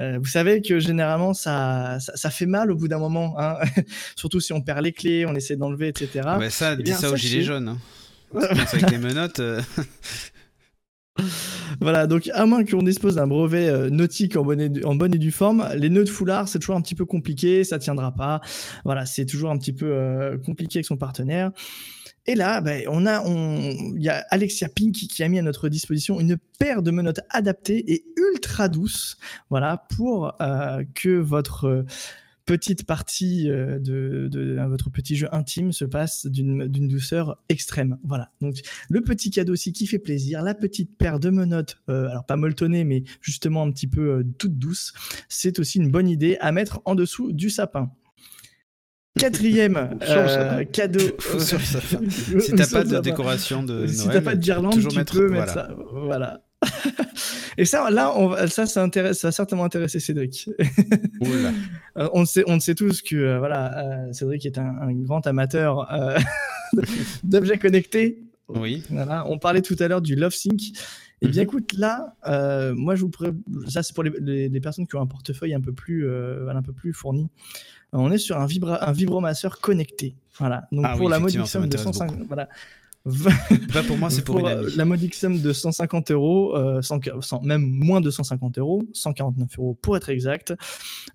Euh, 0.00 0.18
vous 0.18 0.26
savez 0.28 0.62
que 0.62 0.78
généralement 0.78 1.34
ça, 1.34 1.98
ça, 2.00 2.16
ça 2.16 2.30
fait 2.30 2.46
mal 2.46 2.70
au 2.70 2.76
bout 2.76 2.86
d'un 2.88 2.98
moment, 3.00 3.34
hein. 3.38 3.56
surtout 4.16 4.38
si 4.40 4.52
on 4.52 4.62
perd 4.62 4.82
les 4.84 4.92
clés, 4.92 5.26
on 5.26 5.34
essaie 5.34 5.56
d'enlever, 5.56 5.88
etc. 5.88 6.20
Ah 6.24 6.38
bah 6.38 6.48
ça, 6.48 6.72
Eh 6.72 6.76
dis 6.76 6.82
bien, 6.84 6.96
ça 6.96 7.10
aux 7.10 7.16
gilets 7.16 7.42
jaunes. 7.42 7.68
hein. 7.68 7.78
Avec 8.34 8.90
les 8.90 8.98
menottes. 8.98 9.40
euh, 9.40 9.60
Voilà, 11.80 12.06
donc 12.06 12.30
à 12.32 12.46
moins 12.46 12.64
qu'on 12.64 12.82
dispose 12.82 13.16
d'un 13.16 13.26
brevet 13.26 13.68
euh, 13.68 13.90
nautique 13.90 14.36
en 14.36 14.44
bonne, 14.44 14.60
et, 14.60 14.84
en 14.84 14.94
bonne 14.94 15.14
et 15.14 15.18
due 15.18 15.30
forme, 15.30 15.68
les 15.74 15.90
nœuds 15.90 16.04
de 16.04 16.08
foulard, 16.08 16.48
c'est 16.48 16.58
toujours 16.58 16.76
un 16.76 16.80
petit 16.80 16.94
peu 16.94 17.04
compliqué, 17.04 17.64
ça 17.64 17.78
tiendra 17.78 18.14
pas. 18.14 18.40
Voilà, 18.84 19.04
c'est 19.04 19.26
toujours 19.26 19.50
un 19.50 19.58
petit 19.58 19.72
peu 19.72 19.86
euh, 19.86 20.38
compliqué 20.38 20.78
avec 20.78 20.86
son 20.86 20.96
partenaire. 20.96 21.50
Et 22.26 22.34
là, 22.34 22.60
ben, 22.60 22.84
on 22.88 23.04
a, 23.04 23.20
on, 23.22 23.94
il 23.96 24.02
y 24.02 24.08
a 24.08 24.24
Alexia 24.30 24.68
Pink 24.68 24.94
qui, 24.94 25.22
a 25.22 25.28
mis 25.28 25.38
à 25.40 25.42
notre 25.42 25.68
disposition 25.68 26.20
une 26.20 26.36
paire 26.58 26.82
de 26.82 26.92
menottes 26.92 27.20
adaptées 27.30 27.92
et 27.92 28.04
ultra 28.16 28.68
douces, 28.68 29.18
voilà, 29.50 29.84
pour 29.96 30.32
que 30.94 31.18
votre 31.18 31.84
petite 32.56 32.84
partie 32.84 33.48
euh, 33.50 33.78
de, 33.78 34.28
de- 34.30 34.56
de 34.56 34.62
votre 34.68 34.90
petit 34.90 35.16
jeu 35.16 35.26
intime 35.32 35.72
se 35.72 35.86
passe 35.86 36.26
d'une 36.26 36.66
d'une 36.68 36.86
douceur 36.86 37.38
extrême. 37.48 37.96
Voilà. 38.04 38.30
Donc 38.42 38.56
le 38.90 39.00
petit 39.00 39.30
cadeau 39.30 39.54
aussi 39.54 39.72
qui 39.72 39.86
fait 39.86 39.98
plaisir, 39.98 40.42
la 40.42 40.54
petite 40.54 40.96
paire 40.98 41.18
de 41.18 41.30
menottes, 41.30 41.78
euh, 41.88 42.08
alors 42.10 42.26
pas 42.26 42.36
molletonnées, 42.36 42.84
mais 42.84 43.04
justement 43.22 43.62
un 43.62 43.70
petit 43.70 43.86
peu 43.86 44.02
euh, 44.18 44.22
toute 44.36 44.58
douce, 44.58 44.92
c'est 45.30 45.58
aussi 45.58 45.78
une 45.78 45.90
bonne 45.90 46.08
idée 46.08 46.36
à 46.40 46.52
mettre 46.52 46.82
en 46.84 46.94
dessous 46.94 47.32
du 47.32 47.48
sapin. 47.48 47.90
Quatrième 49.18 49.76
euh, 50.08 50.64
cadeau. 50.64 51.00
Si 51.38 52.52
t'as 52.54 52.66
pas 52.66 52.84
de 52.84 52.98
décoration 53.00 53.62
de 53.62 53.86
Si 53.86 54.06
Noël, 54.06 54.12
t'as 54.12 54.20
pas 54.22 54.34
de 54.36 54.40
guirlande, 54.40 54.72
toujours 54.74 54.92
tu 54.92 54.98
mettre- 54.98 55.12
peux 55.14 55.28
mettre 55.30 55.52
voilà. 55.52 55.68
ça. 55.68 55.76
Voilà. 55.92 56.44
Et 57.58 57.64
ça, 57.64 57.90
là, 57.90 58.12
on 58.16 58.34
ça, 58.48 58.66
ça, 58.66 58.82
intéresse, 58.82 59.20
ça 59.20 59.28
va 59.28 59.32
certainement 59.32 59.64
intéresser 59.64 60.00
Cédric. 60.00 60.48
Euh, 61.98 62.08
on, 62.14 62.24
sait, 62.24 62.42
on 62.46 62.58
sait 62.58 62.74
tous 62.74 63.02
que 63.02 63.14
euh, 63.16 63.38
voilà, 63.38 64.06
euh, 64.08 64.12
Cédric 64.12 64.46
est 64.46 64.56
un, 64.58 64.76
un 64.80 64.92
grand 64.94 65.26
amateur 65.26 65.92
euh, 65.92 66.18
d'objets 67.24 67.58
connectés. 67.58 68.22
Oui. 68.48 68.82
Voilà, 68.90 69.24
on 69.28 69.38
parlait 69.38 69.60
tout 69.62 69.76
à 69.78 69.88
l'heure 69.88 70.00
du 70.00 70.14
Love 70.16 70.32
Sync. 70.34 70.60
Et 71.20 71.28
bien 71.28 71.42
Mhm. 71.42 71.48
écoute, 71.48 71.72
là, 71.74 72.14
moi 72.74 72.94
je 72.96 73.02
vous 73.02 73.10
pré... 73.10 73.28
ça 73.68 73.82
c'est 73.82 73.94
pour 73.94 74.02
les, 74.04 74.12
les- 74.20 74.48
les 74.48 74.60
personnes 74.60 74.86
qui 74.86 74.96
ont 74.96 75.02
un 75.02 75.06
portefeuille 75.06 75.54
un 75.54 75.60
peu 75.60 75.72
plus, 75.72 76.08
un 76.10 76.62
peu 76.62 76.72
plus 76.72 76.92
fourni. 76.94 77.28
On 77.92 78.10
est 78.10 78.18
sur 78.18 78.38
un, 78.38 78.46
vibra... 78.46 78.88
un 78.88 78.92
vibromasseur 78.92 79.60
connecté. 79.60 80.16
Voilà. 80.38 80.66
Donc 80.72 80.84
Ah 80.88 80.96
pour 80.96 81.06
oui, 81.06 81.10
la 81.12 81.18
modique 81.18 81.46
somme 81.46 81.68
de 81.68 81.76
m'intéresse 81.76 81.84
150, 81.98 82.26
voilà. 82.26 82.48
Pas 83.72 83.82
pour 83.82 83.96
moi, 83.98 84.10
c'est 84.10 84.22
pour, 84.24 84.38
une 84.38 84.46
euh, 84.46 84.60
amie. 84.62 84.76
la 84.76 84.84
modique 84.84 85.14
somme 85.14 85.40
de 85.40 85.52
150 85.52 86.10
euros, 86.12 86.56
euh, 86.56 86.82
100 86.82 87.00
100 87.20 87.42
même 87.42 87.62
moins 87.62 88.00
de 88.00 88.10
150 88.10 88.58
euros, 88.58 88.82
149 88.92 89.58
euros 89.58 89.78
pour 89.82 89.96
être 89.96 90.08
exact. 90.08 90.54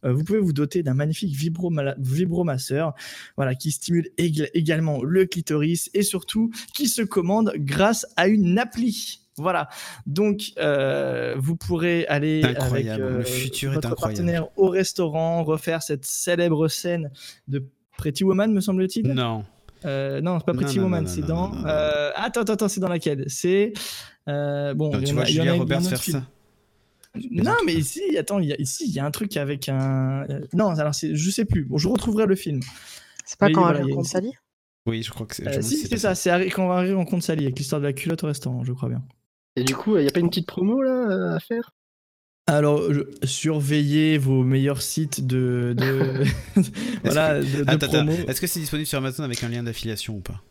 Euh, 0.04 0.12
vous 0.14 0.24
pouvez 0.24 0.40
vous 0.40 0.52
doter 0.54 0.84
d'un 0.84 0.94
magnifique 0.94 1.34
vibroma- 1.36 1.96
vibromasseur, 1.98 2.94
voilà, 3.38 3.56
qui 3.56 3.72
stimule 3.72 4.10
ég- 4.18 4.50
également 4.54 5.02
le 5.04 5.26
clitoris 5.26 5.90
et 5.94 6.02
surtout 6.04 6.52
qui 6.74 6.88
se 6.90 7.02
commande 7.02 7.54
grâce 7.58 8.06
à 8.18 8.28
une 8.28 8.60
appli. 8.60 9.22
Voilà, 9.40 9.70
donc 10.08 10.52
euh, 10.58 11.36
vous 11.38 11.56
pourrez 11.56 12.08
aller 12.08 12.42
avec 12.60 12.86
le 12.98 13.22
futur 13.24 13.72
votre 13.72 13.90
partenaire 14.02 14.48
au 14.58 14.68
restaurant, 14.68 15.44
refaire 15.44 15.84
cette 15.84 16.06
célèbre 16.06 16.68
scène 16.70 17.12
de 17.48 17.64
Pretty 17.98 18.24
Woman, 18.24 18.52
me 18.52 18.62
semble-t-il? 18.62 19.08
Non. 19.14 19.46
Euh, 19.88 20.22
non, 20.22 20.38
c'est 20.40 20.46
pas 20.46 20.54
Pretty 20.54 20.78
non, 20.78 20.84
Woman, 20.84 21.04
non, 21.04 21.10
c'est 21.10 21.22
dans. 21.22 21.50
non, 21.50 21.62
non, 21.62 21.68
euh, 21.68 22.12
attends, 22.16 22.42
attends, 22.42 22.54
attends, 22.54 22.68
c'est 22.68 22.80
dans 22.82 22.90
laquelle? 22.90 23.24
C'est. 23.28 23.74
euh, 24.28 24.74
bon, 24.74 24.92
Non, 24.92 25.00
il 25.00 25.04
y 25.04 25.06
tu 25.06 25.12
en 25.14 25.16
vois 25.16 25.24
Julia 25.26 25.54
Roberts 25.54 25.82
faire 25.82 25.94
un 25.94 25.98
film. 25.98 26.20
ça. 26.22 26.28
Non, 27.32 27.54
mais 27.66 27.74
ici, 27.74 28.18
attends, 28.18 28.40
il 28.40 28.50
y 28.50 28.54
a, 28.54 28.62
ici, 28.62 28.86
il 28.88 28.94
y 28.94 29.00
a 29.00 29.06
un 29.06 29.12
truc 29.12 29.38
avec 29.38 29.70
un. 29.70 30.26
euh, 30.30 30.42
Non, 30.54 30.70
alors, 30.70 30.94
c'est- 30.94 31.16
je 31.16 31.30
sais 31.32 31.46
plus. 31.46 31.64
Bon, 31.64 31.78
je 31.78 31.88
retrouverai 31.88 32.26
le 32.26 32.36
film. 32.36 32.60
C'est 33.26 33.40
pas 33.40 33.48
Mais 33.48 33.54
quand 33.54 33.64
voilà, 33.64 33.80
elle 33.80 33.86
rencontre 33.86 34.10
Sally? 34.10 34.34
Oui, 34.86 35.04
je 35.04 35.10
crois 35.12 35.26
que 35.26 35.36
c'est. 35.36 35.48
Euh, 35.48 35.62
si, 35.62 35.78
c'est 35.88 35.98
ça, 35.98 36.16
c'est 36.16 36.50
quand 36.50 36.66
on 36.66 36.70
va 36.70 36.76
arriver 36.76 36.94
en 36.96 37.06
compte 37.06 37.24
Sally 37.24 37.46
avec 37.46 37.58
l'histoire 37.58 37.82
de 37.82 37.88
la 37.88 37.94
culotte 37.94 38.24
au 38.24 38.28
restaurant, 38.28 38.64
je 38.64 38.72
crois 38.74 38.90
bien. 38.90 39.04
Et 39.56 39.64
du 39.64 39.76
coup, 39.76 39.98
il 39.98 40.04
n'y 40.04 40.08
a 40.08 40.12
pas 40.12 40.20
une 40.20 40.30
petite 40.30 40.48
promo 40.48 40.82
là 40.82 41.36
à 41.36 41.40
faire? 41.40 41.72
Alors, 42.50 42.82
surveillez 43.24 44.18
vos 44.18 44.44
meilleurs 44.44 44.82
sites 44.82 45.28
de. 45.28 45.74
de... 45.78 46.24
voilà, 47.04 47.40
de, 47.40 47.44
de 47.46 47.62
Attends, 47.68 47.72
attends. 47.88 47.88
promo. 48.06 48.14
Est-ce 48.28 48.40
que 48.42 48.48
c'est 48.48 48.60
disponible 48.62 48.88
sur 48.88 48.98
Amazon 49.00 49.24
avec 49.24 49.44
un 49.44 49.50
lien 49.50 49.64
d'affiliation 49.64 50.16
ou 50.16 50.22
pas 50.22 50.42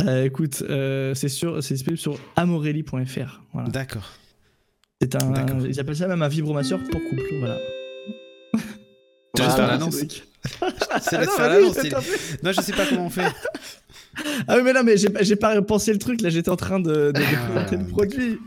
Euh, 0.00 0.24
écoute, 0.24 0.62
euh, 0.68 1.14
c'est 1.14 1.28
sûr, 1.28 1.62
c'est 1.62 1.74
disponible 1.74 1.98
sur 2.00 2.18
amorelli.fr. 2.36 3.42
Voilà. 3.52 3.68
D'accord. 3.70 4.10
C'est 5.00 5.14
un, 5.22 5.30
D'accord. 5.30 5.64
ils 5.64 5.78
appellent 5.78 5.96
ça 5.96 6.08
même 6.08 6.22
un 6.22 6.28
vibromasseur 6.28 6.80
pour 6.80 7.00
couple. 7.08 7.22
Voilà. 7.38 7.58
Tu 9.36 9.42
laisses 9.42 9.54
faire 9.54 9.68
l'annonce. 9.68 9.94
C'est 9.94 11.16
Ah 11.38 11.48
l'annonce. 11.48 11.76
Non, 12.42 12.50
je 12.52 12.60
sais 12.60 12.72
pas 12.72 12.86
comment 12.86 13.06
on 13.06 13.10
fait. 13.10 13.30
Ah 14.48 14.56
oui, 14.56 14.62
mais 14.64 14.72
non, 14.72 14.82
mais 14.82 14.96
j'ai 14.96 15.10
pas- 15.10 15.22
j'ai 15.22 15.36
pas 15.36 15.62
pensé 15.62 15.92
le 15.92 15.98
truc, 16.00 16.22
là 16.22 16.28
j'étais 16.30 16.48
en 16.48 16.56
train 16.56 16.80
de, 16.80 16.90
de- 16.90 17.12
de 17.12 17.20
Ah. 17.22 17.50
présenter 17.50 17.76
le 17.76 17.84
produit. 17.86 18.38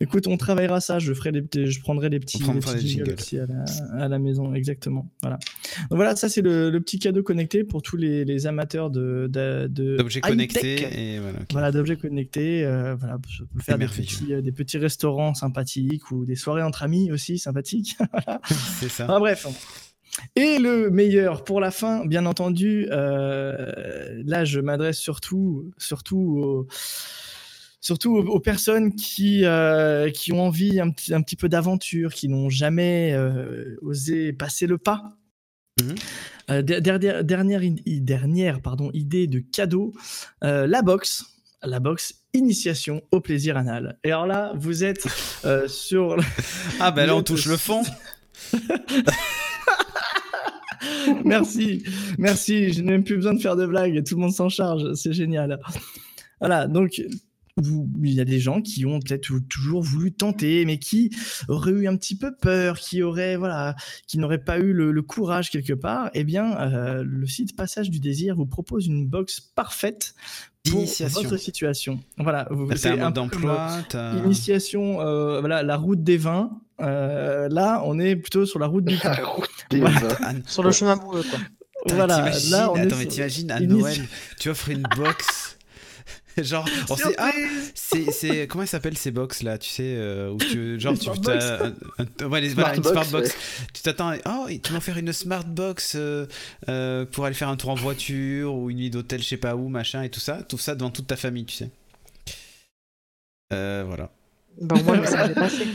Écoute, 0.00 0.26
on 0.28 0.36
travaillera 0.36 0.80
ça, 0.80 0.98
je, 0.98 1.12
ferai 1.12 1.32
des 1.32 1.42
petits- 1.42 1.66
je 1.66 1.80
prendrai 1.80 2.08
des 2.10 2.20
petits, 2.20 2.38
fera 2.40 2.54
petits 2.54 2.88
jingles 2.88 3.14
aussi 3.18 3.38
à 3.38 3.46
la, 3.46 3.64
à 4.04 4.08
la 4.08 4.18
maison, 4.18 4.54
exactement. 4.54 5.10
Voilà, 5.22 5.38
Donc 5.90 5.96
voilà 5.96 6.14
ça 6.16 6.28
c'est 6.28 6.40
le, 6.42 6.70
le 6.70 6.80
petit 6.80 6.98
cadeau 6.98 7.22
connecté 7.22 7.64
pour 7.64 7.82
tous 7.82 7.96
les, 7.96 8.24
les 8.24 8.46
amateurs 8.46 8.90
de, 8.90 9.26
D'objets 9.28 10.20
connectés 10.20 11.14
et 11.16 11.20
voilà. 11.50 11.72
d'objets 11.72 11.96
connectés. 11.96 12.64
euh, 12.64 12.94
voilà, 12.94 13.18
ça 13.36 13.44
peut 13.52 13.60
faire 13.62 13.78
des 13.78 13.86
petits, 13.86 14.32
euh, 14.34 14.40
des 14.40 14.52
petits 14.52 14.78
restaurants 14.78 15.34
sympathiques 15.34 16.10
ou 16.10 16.24
des 16.24 16.36
soirées 16.36 16.62
entre 16.62 16.82
amis 16.82 17.10
aussi 17.12 17.38
sympathiques. 17.38 17.96
Voilà. 18.12 18.40
C'est 18.80 18.88
ça. 18.88 19.04
Enfin, 19.04 19.18
bref. 19.18 19.46
Et 20.34 20.58
le 20.58 20.90
meilleur 20.90 21.44
pour 21.44 21.60
la 21.60 21.70
fin, 21.70 22.04
bien 22.06 22.26
entendu, 22.26 22.88
euh, 22.90 24.20
là 24.26 24.44
je 24.44 24.58
m'adresse 24.60 24.98
surtout, 24.98 25.70
surtout, 25.78 26.40
aux, 26.42 26.66
surtout 27.80 28.16
aux, 28.16 28.24
aux 28.26 28.40
personnes 28.40 28.94
qui, 28.94 29.44
euh, 29.44 30.10
qui 30.10 30.32
ont 30.32 30.42
envie 30.42 30.80
un 30.80 30.90
petit, 30.90 31.14
un 31.14 31.22
petit 31.22 31.36
peu 31.36 31.48
d'aventure, 31.48 32.12
qui 32.12 32.28
n'ont 32.28 32.50
jamais 32.50 33.12
euh, 33.14 33.76
osé 33.82 34.32
passer 34.32 34.66
le 34.66 34.78
pas. 34.78 35.16
Mhm. 35.80 35.94
Euh, 36.50 36.62
der- 36.62 36.80
dernière, 36.80 37.24
dernière, 37.24 37.60
dernière 37.86 38.60
pardon, 38.62 38.90
idée 38.94 39.26
de 39.26 39.38
cadeau, 39.40 39.92
la 40.42 40.82
box. 40.82 41.24
La 41.64 41.80
box 41.80 42.14
initiation 42.34 43.02
au 43.10 43.20
plaisir 43.20 43.56
anal. 43.56 43.98
Et 44.04 44.12
alors 44.12 44.28
là, 44.28 44.52
vous 44.56 44.84
êtes 44.84 45.08
sur 45.66 46.16
Ah, 46.80 46.92
bah 46.92 47.04
là, 47.04 47.16
on 47.16 47.22
touche 47.24 47.46
le 47.46 47.56
fond. 47.56 47.82
merci, 51.24 51.82
merci. 52.18 52.72
Je 52.72 52.80
n'ai 52.82 52.92
même 52.92 53.04
plus 53.04 53.16
besoin 53.16 53.34
de 53.34 53.40
faire 53.40 53.56
de 53.56 53.66
blagues. 53.66 54.04
Tout 54.06 54.14
le 54.14 54.20
monde 54.20 54.32
s'en 54.32 54.48
charge. 54.48 54.94
C'est 54.94 55.12
génial. 55.12 55.58
Voilà. 56.40 56.66
Donc, 56.66 57.02
vous- 57.62 57.90
il 58.02 58.12
y 58.12 58.20
a 58.20 58.24
des 58.24 58.40
gens 58.40 58.60
qui 58.62 58.86
ont 58.86 59.00
peut-être 59.00 59.30
toujours 59.48 59.82
voulu 59.82 60.12
tenter, 60.12 60.64
mais 60.64 60.78
qui 60.78 61.10
auraient 61.48 61.72
eu 61.72 61.88
un 61.88 61.96
petit 61.96 62.16
peu 62.16 62.34
peur, 62.34 62.78
qui 62.78 63.02
auraient, 63.02 63.36
voilà, 63.36 63.74
qui 64.06 64.18
n'auraient 64.18 64.42
pas 64.42 64.58
eu 64.58 64.72
le, 64.72 64.90
le 64.92 65.02
courage 65.02 65.50
quelque 65.50 65.72
part. 65.74 66.10
Eh 66.14 66.24
bien, 66.24 66.56
euh, 66.60 67.02
le 67.06 67.26
site 67.26 67.56
Passage 67.56 67.90
du 67.90 68.00
Désir 68.00 68.34
vous 68.36 68.46
propose 68.46 68.86
une 68.86 69.06
box 69.06 69.40
parfaite 69.40 70.14
pour 70.68 70.80
Initiation. 70.80 71.22
votre 71.22 71.36
situation. 71.36 72.00
Voilà. 72.18 72.48
C'est 72.76 72.88
un 72.90 73.06
un 73.06 73.10
d'emploi, 73.10 73.78
t'as. 73.88 74.16
Initiation, 74.18 75.00
euh, 75.00 75.40
voilà, 75.40 75.62
la 75.62 75.76
route 75.76 76.02
des 76.02 76.16
vins. 76.16 76.50
Euh, 76.80 77.48
là, 77.50 77.82
on 77.86 77.98
est 77.98 78.14
plutôt 78.16 78.46
sur 78.46 78.58
la 78.58 78.66
route 78.66 78.84
du 78.84 78.96
La 79.04 79.24
route 79.24 79.48
des 79.70 79.80
Voilà. 79.80 79.98
vins. 80.00 80.34
Sur 80.46 80.62
le 80.62 80.70
chemin 80.72 80.92
amoureux, 80.92 81.24
quoi. 81.28 81.38
Voilà, 81.94 82.30
là, 82.50 82.70
on 82.72 82.76
est 82.76 82.80
Attends, 82.82 82.96
mais 82.96 83.02
sur- 83.02 83.08
t'imagines 83.08 83.50
à 83.52 83.60
Noël, 83.60 83.96
tu 84.38 84.48
offres 84.50 84.68
une 84.68 84.82
box. 84.96 85.47
Genre, 86.44 86.68
on 86.90 86.96
sait, 86.96 87.14
ah, 87.18 87.32
c'est, 87.74 88.10
c'est, 88.10 88.46
comment 88.48 88.62
elles 88.62 88.68
s'appellent 88.68 88.96
ces 88.98 89.10
box 89.10 89.42
là, 89.42 89.58
tu 89.58 89.68
sais, 89.70 89.94
euh, 89.96 90.30
où 90.30 90.38
tu, 90.38 90.78
genre, 90.80 90.94
tu, 90.94 91.04
Smartbox. 91.04 91.38
t'as 91.38 91.66
un- 91.66 91.74
un- 92.20 92.26
ouais, 92.28 92.40
les- 92.40 92.48
voilà, 92.50 92.76
une 92.76 92.82
smart 92.84 93.06
box. 93.10 93.28
ouais. 93.28 93.34
Tu 93.74 93.82
t'attends, 93.82 94.12
et, 94.12 94.20
oh, 94.26 94.46
tu 94.62 94.72
m'as 94.72 94.78
offert 94.78 94.98
une 94.98 95.12
smart 95.12 95.44
box 95.44 95.94
euh, 95.96 96.26
euh, 96.68 97.04
pour 97.04 97.24
aller 97.24 97.34
faire 97.34 97.48
un 97.48 97.56
tour 97.56 97.70
en 97.70 97.74
voiture 97.74 98.54
ou 98.54 98.70
une 98.70 98.78
nuit 98.78 98.90
d'hôtel, 98.90 99.20
je 99.22 99.26
sais 99.28 99.36
pas 99.36 99.56
où, 99.56 99.68
machin 99.68 100.02
et 100.02 100.10
tout 100.10 100.20
ça, 100.20 100.42
tout 100.42 100.58
ça 100.58 100.74
devant 100.74 100.90
toute 100.90 101.06
ta 101.06 101.16
famille, 101.16 101.44
tu 101.44 101.56
sais. 101.56 101.70
Euh, 103.52 103.84
voilà. 103.86 104.10
Bah, 104.60 104.76
au 104.78 104.82
moins, 104.84 104.94
le 104.96 105.00
message 105.02 105.30
est 105.30 105.34
passé. 105.34 105.66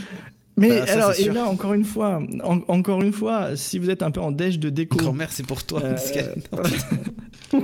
Mais 0.56 0.68
Bah, 0.68 0.84
alors, 0.88 1.10
et 1.12 1.22
sûr. 1.24 1.32
là, 1.34 1.44
encore 1.46 1.72
une 1.74 1.84
fois, 1.84 2.22
en- 2.44 2.60
encore 2.68 3.02
une 3.02 3.12
fois, 3.12 3.56
si 3.56 3.78
vous 3.78 3.90
êtes 3.90 4.02
un 4.02 4.10
peu 4.10 4.20
en 4.20 4.30
déj 4.30 4.58
de 4.58 4.70
déco, 4.70 4.96
Grand-mère, 4.98 5.32
c'est 5.32 5.46
pour 5.46 5.64
toi. 5.64 5.82
euh, 5.84 5.96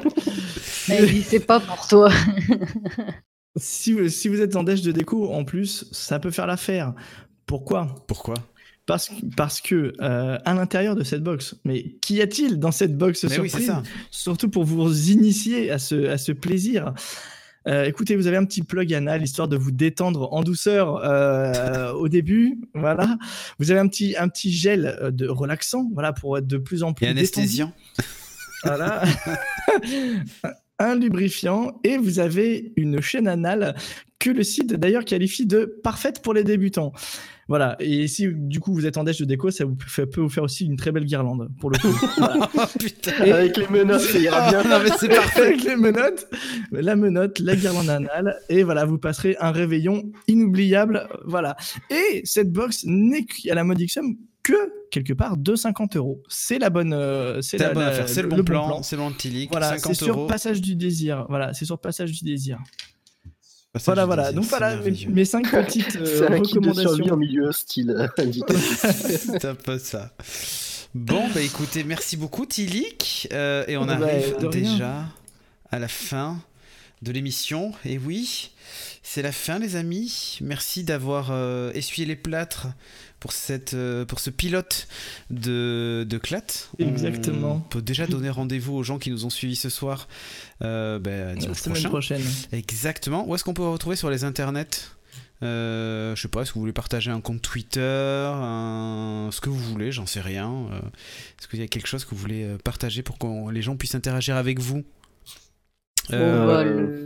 dit 1.07 1.23
c'est 1.23 1.41
pas 1.47 1.61
pour 1.61 1.87
toi. 1.87 2.11
si, 3.57 3.93
vous- 3.93 4.09
si 4.09 4.29
vous 4.29 4.41
êtes 4.41 4.57
en 4.57 4.63
déj 4.63 4.83
de 4.83 4.93
déco, 4.93 5.33
en 5.33 5.45
plus, 5.45 5.87
ça 5.93 6.19
peut 6.19 6.31
faire 6.31 6.47
l'affaire. 6.47 6.95
Pourquoi? 7.47 7.95
Pourquoi? 8.07 8.35
Parce, 8.87 9.11
parce 9.37 9.61
que 9.61 9.93
euh, 10.01 10.39
à 10.45 10.55
l'intérieur 10.55 10.97
de 10.97 11.05
cette 11.05 11.23
box, 11.23 11.55
mais 11.65 11.93
qu'y 12.01 12.21
a-t-il 12.21 12.59
dans 12.59 12.73
cette 12.73 12.97
box 12.99 13.23
Mais 13.25 13.39
oui, 13.39 13.49
ça. 13.51 13.83
Surtout 14.11 14.49
pour 14.49 14.65
vous 14.65 15.11
initier 15.11 15.71
à 15.71 15.79
ce, 15.79 16.09
à 16.09 16.19
ce 16.19 16.33
plaisir. 16.33 16.93
Euh, 17.69 17.85
écoutez, 17.85 18.17
vous 18.17 18.27
avez 18.27 18.39
un 18.39 18.45
petit 18.45 18.63
plug 18.63 18.93
anal 18.95 19.23
histoire 19.23 19.47
de 19.47 19.57
vous 19.57 19.71
détendre 19.71 20.33
en 20.33 20.43
douceur 20.43 21.05
euh, 21.05 21.93
au 21.93 22.09
début, 22.09 22.59
voilà. 22.75 23.19
Vous 23.59 23.71
avez 23.71 23.81
un 23.81 23.89
petit 23.89 24.17
un 24.19 24.29
petit 24.29 24.51
gel 24.51 24.97
euh, 25.01 25.11
de 25.11 25.29
relaxant, 25.29 25.91
voilà, 25.93 26.13
pour 26.13 26.39
être 26.39 26.47
de 26.47 26.57
plus 26.57 26.83
en 26.83 26.95
plus 26.95 27.07
Et 27.07 27.11
anesthésiant. 27.11 27.73
Voilà. 28.65 29.03
un 30.79 30.95
lubrifiant 30.95 31.79
et 31.85 31.99
vous 31.99 32.19
avez 32.19 32.73
une 32.77 33.03
chaîne 33.03 33.29
anale 33.29 33.75
que 34.19 34.31
le 34.31 34.43
site 34.43 34.73
d'ailleurs 34.75 35.05
qualifie 35.05 35.47
de 35.47 35.79
parfaite 35.83 36.23
pour 36.23 36.33
les 36.33 36.45
débutants. 36.45 36.93
Voilà, 37.51 37.75
et 37.81 38.07
si 38.07 38.29
du 38.33 38.61
coup 38.61 38.73
vous 38.73 38.87
êtes 38.87 38.97
en 38.97 39.03
déche 39.03 39.19
de 39.19 39.25
déco, 39.25 39.51
ça 39.51 39.65
vous 39.65 39.77
fait- 39.85 40.07
peut 40.07 40.21
vous 40.21 40.29
faire 40.29 40.45
aussi 40.45 40.67
une 40.67 40.77
très 40.77 40.93
belle 40.93 41.05
guirlande 41.05 41.49
pour 41.59 41.71
le 41.71 41.79
coup. 41.79 41.89
Voilà. 42.17 42.49
Oh 42.57 42.61
putain. 42.79 43.11
Avec 43.21 43.57
les 43.57 43.67
menottes, 43.67 44.03
ça 44.03 44.19
ira 44.21 44.51
bien. 44.51 44.63
non 44.71 44.79
mais 44.85 44.91
c'est 44.97 45.09
parfait. 45.09 45.47
Avec 45.47 45.65
les 45.65 45.75
menottes, 45.75 46.29
la 46.71 46.95
menotte, 46.95 47.41
la 47.41 47.57
guirlande 47.57 47.91
anale, 47.91 48.37
et 48.49 48.63
voilà, 48.63 48.85
vous 48.85 48.99
passerez 48.99 49.37
un 49.41 49.51
réveillon 49.51 50.13
inoubliable. 50.29 51.09
Voilà. 51.25 51.57
Et 51.91 52.21
cette 52.23 52.53
box 52.53 52.85
n'est 52.87 53.27
à 53.51 53.55
la 53.57 53.65
modique 53.65 53.91
somme 53.91 54.15
que 54.45 54.55
quelque 54.93 55.13
part 55.13 55.37
de 55.37 55.57
50 55.57 55.97
euros. 55.97 56.23
C'est 56.29 56.61
la 56.61 56.71
bonne, 56.71 56.93
euh, 56.93 57.43
c'est 57.43 57.59
C'est 57.59 57.65
la 57.65 57.75
bonne 57.75 57.83
affaire, 57.83 58.09
c'est 58.09 58.23
le, 58.23 58.29
bon 58.29 58.45
plan, 58.45 58.83
c'est 58.85 58.95
le 58.95 59.03
bon 59.03 59.11
petit 59.11 59.29
leak, 59.29 59.51
Voilà, 59.51 59.71
50 59.71 59.95
c'est 59.95 60.05
sur 60.05 60.15
euros. 60.17 60.27
Passage 60.29 60.61
du 60.61 60.77
désir. 60.77 61.27
Voilà, 61.29 61.53
c'est 61.53 61.65
sur 61.65 61.81
Passage 61.81 62.13
du 62.13 62.25
désir. 62.25 62.59
Passage 63.73 63.87
Voilà, 63.87 64.07
voilà. 64.07 64.33
Donc 64.33 64.45
voilà 64.47 64.77
mes, 65.09 65.25
cinq 65.25 65.51
petites 65.51 65.97
euh, 65.97 66.41
kit 66.41 66.55
de 66.55 66.59
recommandations. 66.69 67.15
en 67.15 67.17
milieu 67.17 67.45
hostile. 67.49 68.11
indiqué. 68.19 68.55
C'est 68.59 69.45
un 69.45 69.55
peu 69.55 69.79
ça. 69.79 70.13
Bon, 70.95 71.29
bah 71.33 71.41
écoutez, 71.41 71.85
merci 71.85 72.17
beaucoup 72.17 72.47
Tilik. 72.47 73.29
Euh, 73.33 73.65
et 73.69 73.77
on 73.77 73.87
Bah, 73.87 73.99
arrive 74.03 74.37
déjà 74.51 75.05
à 75.71 75.79
la 75.79 75.87
fin 75.89 76.39
de 77.03 77.13
l'émission. 77.13 77.73
Et 77.85 77.99
oui, 77.99 78.51
c'est 79.13 79.23
la 79.23 79.33
fin 79.33 79.59
les 79.59 79.75
amis. 79.75 80.39
Merci 80.41 80.85
d'avoir 80.85 81.31
euh, 81.33 81.73
essuyé 81.75 82.07
les 82.07 82.15
plâtres 82.15 82.69
pour, 83.19 83.33
cette, 83.33 83.75
euh, 83.75 84.05
pour 84.05 84.21
ce 84.21 84.31
pilote 84.31 84.87
de, 85.31 86.07
de 86.09 86.17
Clat. 86.17 86.45
Exactement. 86.79 87.57
On 87.57 87.69
peut 87.69 87.83
déjà 87.83 88.07
donner 88.07 88.31
rendez-vous 88.31 88.73
aux 88.77 88.85
gens 88.85 89.01
qui 89.01 89.11
nous 89.11 89.25
ont 89.25 89.31
suivis 89.31 89.57
ce 89.57 89.69
soir 89.69 90.07
euh, 90.63 91.01
bah, 91.01 91.11
La 91.11 91.35
dimanche 91.35 91.59
semaine 91.59 91.75
prochain. 91.75 91.89
prochaine. 91.89 92.23
Exactement. 92.53 93.29
Où 93.29 93.35
est-ce 93.35 93.43
qu'on 93.43 93.53
peut 93.53 93.63
vous 93.63 93.73
retrouver 93.73 93.97
sur 93.97 94.11
les 94.11 94.23
internets 94.23 94.69
Euh, 95.43 96.15
Je 96.15 96.23
sais 96.23 96.29
pas, 96.29 96.43
est-ce 96.43 96.51
que 96.51 96.55
vous 96.55 96.61
voulez 96.61 96.73
partager 96.73 97.11
un 97.11 97.21
compte 97.21 97.43
Twitter, 97.43 97.81
un... 98.33 99.31
ce 99.33 99.41
que 99.41 99.51
vous 99.51 99.59
voulez, 99.59 99.91
j'en 99.91 100.07
sais 100.07 100.21
rien. 100.21 100.53
Euh, 100.71 100.79
Est-ce 101.41 101.49
qu'il 101.49 101.59
y 101.59 101.65
a 101.65 101.67
quelque 101.67 101.89
chose 101.89 102.05
que 102.05 102.11
vous 102.11 102.21
voulez 102.21 102.47
partager 102.63 103.03
pour 103.03 103.19
que 103.19 103.51
les 103.51 103.61
gens 103.63 103.75
puissent 103.75 103.97
interagir 103.97 104.37
avec 104.37 104.61
vous? 104.61 104.85
Euh, 106.13 107.05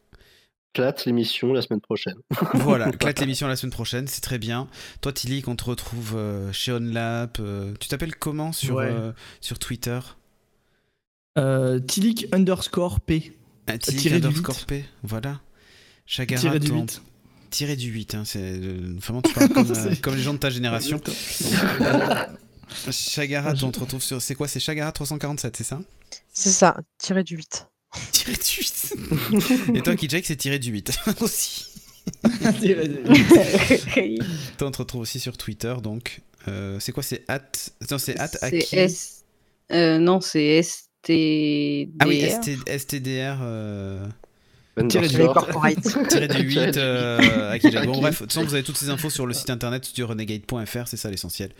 Clate 0.75 1.05
l'émission 1.07 1.53
la 1.53 1.63
semaine 1.63 1.81
prochaine. 1.81 2.17
Voilà, 2.55 2.91
claque 2.99 3.21
l'émission 3.21 3.47
la 3.49 3.57
semaine 3.57 3.73
prochaine, 3.73 4.07
c'est 4.09 4.21
très 4.21 4.39
bien. 4.39 4.69
Toi, 5.01 5.13
Tilly, 5.13 5.43
on 5.47 5.55
te 5.57 5.65
retrouve 5.65 6.15
euh, 6.17 6.53
chez 6.53 6.73
OnLap. 6.73 7.39
euh, 7.41 7.73
tu 7.81 7.89
t'appelles 7.89 8.17
comment 8.17 8.53
sur, 8.53 8.77
Ouais. 8.77 8.89
euh, 8.91 9.13
sur 9.41 9.59
Twitter? 9.59 10.01
Euh, 11.39 11.79
Tilik 11.81 12.27
underscore 12.33 13.01
P. 13.01 13.37
Tilly 13.81 14.03
du 14.03 14.15
underscore 14.27 14.57
huit. 14.57 14.67
P, 14.67 14.85
voilà. 15.03 15.41
Chagara, 16.07 16.41
Tiré 16.41 16.59
du 16.59 16.69
ton- 16.69 16.81
8. 16.83 17.03
tiré 17.51 17.77
du 17.77 17.89
8, 17.91 18.15
hein, 18.15 18.23
c'est 18.27 18.41
euh, 18.43 18.97
vraiment 19.01 19.23
tu 19.23 19.33
parles 19.33 19.49
comme, 19.49 19.71
euh, 19.77 20.15
les 20.17 20.23
gens 20.23 20.35
de 20.35 20.39
ta 20.39 20.51
génération. 20.51 21.01
Chagara, 22.91 23.51
Ah, 23.51 23.65
on 23.65 23.71
te 23.71 23.81
retrouve 23.81 24.03
sur. 24.03 24.21
C'est 24.21 24.35
quoi 24.35 24.49
C'est 24.49 24.61
Chagara 24.61 24.91
347, 24.93 25.57
c'est 25.57 25.65
ça? 25.65 25.81
C'est 26.33 26.51
ça, 26.51 26.77
tiré 26.99 27.23
du 27.25 27.37
8. 27.37 27.69
Tiré 28.13 28.33
du 28.33 28.41
8. 28.59 28.95
Et 29.77 29.81
toi, 29.83 29.95
Kijake, 29.97 30.27
c'est 30.27 30.37
tiré 30.37 30.59
du 30.59 30.71
8 30.71 30.93
aussi. 31.21 31.67
Du. 32.61 32.75
Toi, 34.59 34.69
on 34.69 34.71
te 34.71 34.79
retrouve 34.79 35.01
aussi 35.03 35.21
sur 35.21 35.37
Twitter, 35.37 35.75
donc. 35.83 36.21
euh, 36.49 36.79
c'est 36.81 36.93
quoi 36.93 37.03
C'est 37.03 37.25
at. 37.29 37.41
Non, 37.91 37.99
c'est 37.99 38.19
at 38.19 38.31
Aki. 38.43 38.77
S. 38.77 39.25
euh, 39.73 39.99
non, 39.99 40.21
c'est 40.21 40.63
STDR. 40.63 41.89
Ah 42.01 42.07
oui, 42.07 42.21
ST, 42.29 42.51
STDR. 42.79 43.39
euh, 43.43 44.07
Tiré 44.89 45.09
du 45.09 45.17
tiré 46.09 46.29
du 46.29 46.39
8 46.43 46.73
Tiré 46.73 46.75
du 46.75 46.79
euh, 46.79 47.51
à. 47.53 47.87
Bon, 47.87 48.01
bref, 48.01 48.15
de 48.15 48.25
toute 48.25 48.33
façon, 48.33 48.45
vous 48.45 48.55
avez 48.55 48.65
toutes 48.65 48.77
ces 48.77 48.91
infos 48.91 49.09
sur 49.11 49.25
le 49.27 49.33
site 49.33 49.49
internet 49.51 49.85
studiorenegade.fr, 49.85 50.89
c'est 50.89 50.97
ça 50.97 51.11
l'essentiel. 51.11 51.53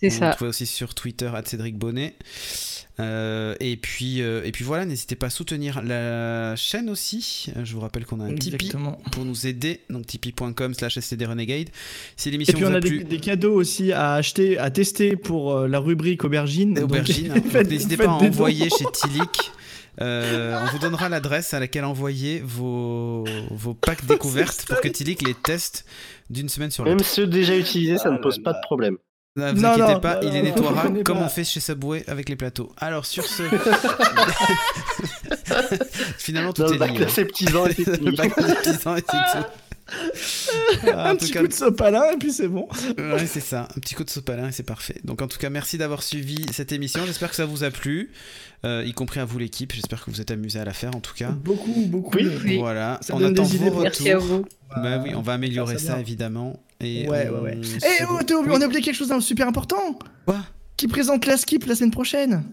C'est 0.00 0.08
Vous 0.08 0.14
le 0.14 0.20
ça. 0.20 0.30
trouvez 0.34 0.48
aussi 0.50 0.66
sur 0.66 0.94
Twitter, 0.94 1.30
à 1.34 1.42
Cédric 1.44 1.76
Bonnet. 1.76 2.14
Euh, 3.00 3.54
et, 3.60 3.76
puis, 3.76 4.22
euh, 4.22 4.42
et 4.44 4.50
puis 4.50 4.64
voilà, 4.64 4.84
n'hésitez 4.84 5.14
pas 5.14 5.26
à 5.26 5.30
soutenir 5.30 5.82
la 5.82 6.56
chaîne 6.56 6.90
aussi. 6.90 7.46
Je 7.62 7.74
vous 7.74 7.80
rappelle 7.80 8.04
qu'on 8.06 8.20
a 8.20 8.24
un 8.24 8.34
Tipeee 8.34 8.54
Exactement. 8.54 9.00
pour 9.12 9.24
nous 9.24 9.46
aider, 9.46 9.80
donc 9.88 10.06
tipeee.com 10.06 10.74
slash 10.74 10.98
stdrenegade. 10.98 11.68
Si 12.16 12.28
Et 12.28 12.32
l'émission 12.32 12.54
puis 12.54 12.64
vous 12.64 12.70
on 12.70 12.74
a, 12.74 12.78
a 12.78 12.80
des, 12.80 12.88
plu, 12.88 13.04
des 13.04 13.18
cadeaux 13.20 13.54
aussi 13.54 13.92
à 13.92 14.14
acheter, 14.14 14.58
à 14.58 14.70
tester 14.70 15.16
pour 15.16 15.52
euh, 15.52 15.68
la 15.68 15.78
rubrique 15.78 16.24
aubergine. 16.24 16.78
Aubergine, 16.80 17.32
hein, 17.54 17.62
n'hésitez 17.62 17.96
pas 17.96 18.04
à 18.06 18.08
envoyer 18.08 18.68
chez 18.70 18.84
Tilik. 18.92 19.52
Euh, 20.00 20.56
on 20.62 20.66
vous 20.70 20.78
donnera 20.78 21.08
l'adresse 21.08 21.54
à 21.54 21.58
laquelle 21.58 21.84
envoyer 21.84 22.40
vos, 22.44 23.24
vos 23.50 23.74
packs 23.74 24.04
découvertes 24.06 24.64
pour 24.68 24.80
que 24.80 24.86
Tilik 24.86 25.20
les 25.26 25.34
teste 25.34 25.84
d'une 26.30 26.48
semaine 26.48 26.70
sur 26.70 26.84
Même 26.84 26.98
l'autre. 26.98 27.04
ceux 27.04 27.26
déjà 27.26 27.56
utilisés, 27.56 27.98
ça 27.98 28.12
ne 28.12 28.18
pose 28.18 28.40
pas 28.40 28.52
de 28.52 28.60
problème. 28.62 28.96
Ne 29.38 29.52
vous 29.52 29.60
Non, 29.60 29.68
inquiétez 29.70 29.92
non, 29.94 30.00
pas, 30.00 30.14
non, 30.16 30.20
il 30.22 30.32
les 30.32 30.42
non, 30.42 30.48
nettoiera 30.48 30.88
comme 31.04 31.18
on 31.18 31.28
fait 31.28 31.44
chez 31.44 31.60
Subway 31.60 32.04
avec 32.08 32.28
les 32.28 32.36
plateaux. 32.36 32.72
Alors 32.78 33.06
sur 33.06 33.24
ce, 33.24 33.42
finalement 36.18 36.52
tout 36.52 36.64
est 36.64 36.72
le 36.72 36.78
bac 36.78 36.92
lié. 36.98 37.04
de 37.04 37.10
ses 37.10 37.24
petits-ans 37.24 37.66
et 37.66 37.74
c'est 37.84 38.00
Le 38.00 38.12
bac 38.12 38.36
de 38.36 38.54
petits 38.54 38.88
ans 38.88 38.96
et 38.96 39.02
c'est 39.08 39.40
tout. 39.40 39.46
Ah, 40.86 41.06
en 41.06 41.10
un 41.12 41.16
petit 41.16 41.30
cas, 41.30 41.40
coup 41.40 41.48
de 41.48 41.52
sopalin 41.54 42.10
et 42.12 42.18
puis 42.18 42.30
c'est 42.30 42.48
bon. 42.48 42.68
ouais, 42.98 43.26
c'est 43.26 43.40
ça, 43.40 43.68
un 43.74 43.80
petit 43.80 43.94
coup 43.94 44.04
de 44.04 44.10
sopalin 44.10 44.48
et 44.48 44.52
c'est 44.52 44.62
parfait. 44.62 45.00
Donc 45.04 45.22
en 45.22 45.28
tout 45.28 45.38
cas, 45.38 45.48
merci 45.48 45.78
d'avoir 45.78 46.02
suivi 46.02 46.44
cette 46.52 46.72
émission. 46.72 47.06
J'espère 47.06 47.30
que 47.30 47.36
ça 47.36 47.46
vous 47.46 47.64
a 47.64 47.70
plu, 47.70 48.10
euh, 48.66 48.84
y 48.86 48.92
compris 48.92 49.20
à 49.20 49.24
vous 49.24 49.38
l'équipe. 49.38 49.72
J'espère 49.72 50.04
que 50.04 50.10
vous 50.10 50.20
êtes 50.20 50.30
amusés 50.30 50.60
à 50.60 50.66
la 50.66 50.74
faire 50.74 50.94
en 50.94 51.00
tout 51.00 51.14
cas. 51.14 51.30
Beaucoup, 51.30 51.86
beaucoup. 51.86 52.18
Oui. 52.18 52.28
Oui. 52.44 52.58
Voilà, 52.58 52.98
Ça 53.00 53.14
on 53.14 53.24
attend 53.24 53.44
des 53.44 53.56
vos 53.56 53.70
pour- 53.70 53.80
Merci 53.80 54.10
à 54.10 54.16
retours. 54.18 54.28
vous. 54.28 54.44
Bah 54.82 55.00
oui, 55.02 55.14
on 55.14 55.22
va 55.22 55.32
améliorer 55.34 55.78
ça 55.78 55.98
évidemment. 55.98 56.60
Et 56.82 57.08
Ouais, 57.08 57.28
on 57.30 57.42
ouais, 57.42 57.56
ouais. 57.56 57.62
se 57.64 57.76
Eh, 57.84 58.04
oh, 58.08 58.18
on 58.50 58.60
a 58.60 58.66
oublié 58.66 58.82
quelque 58.82 58.94
chose 58.94 59.08
d'un 59.08 59.20
super 59.20 59.48
important. 59.48 59.98
Quoi? 60.24 60.44
Qui 60.76 60.86
présente 60.88 61.26
la 61.26 61.36
skip 61.36 61.64
la 61.66 61.74
semaine 61.74 61.90
prochaine. 61.90 62.44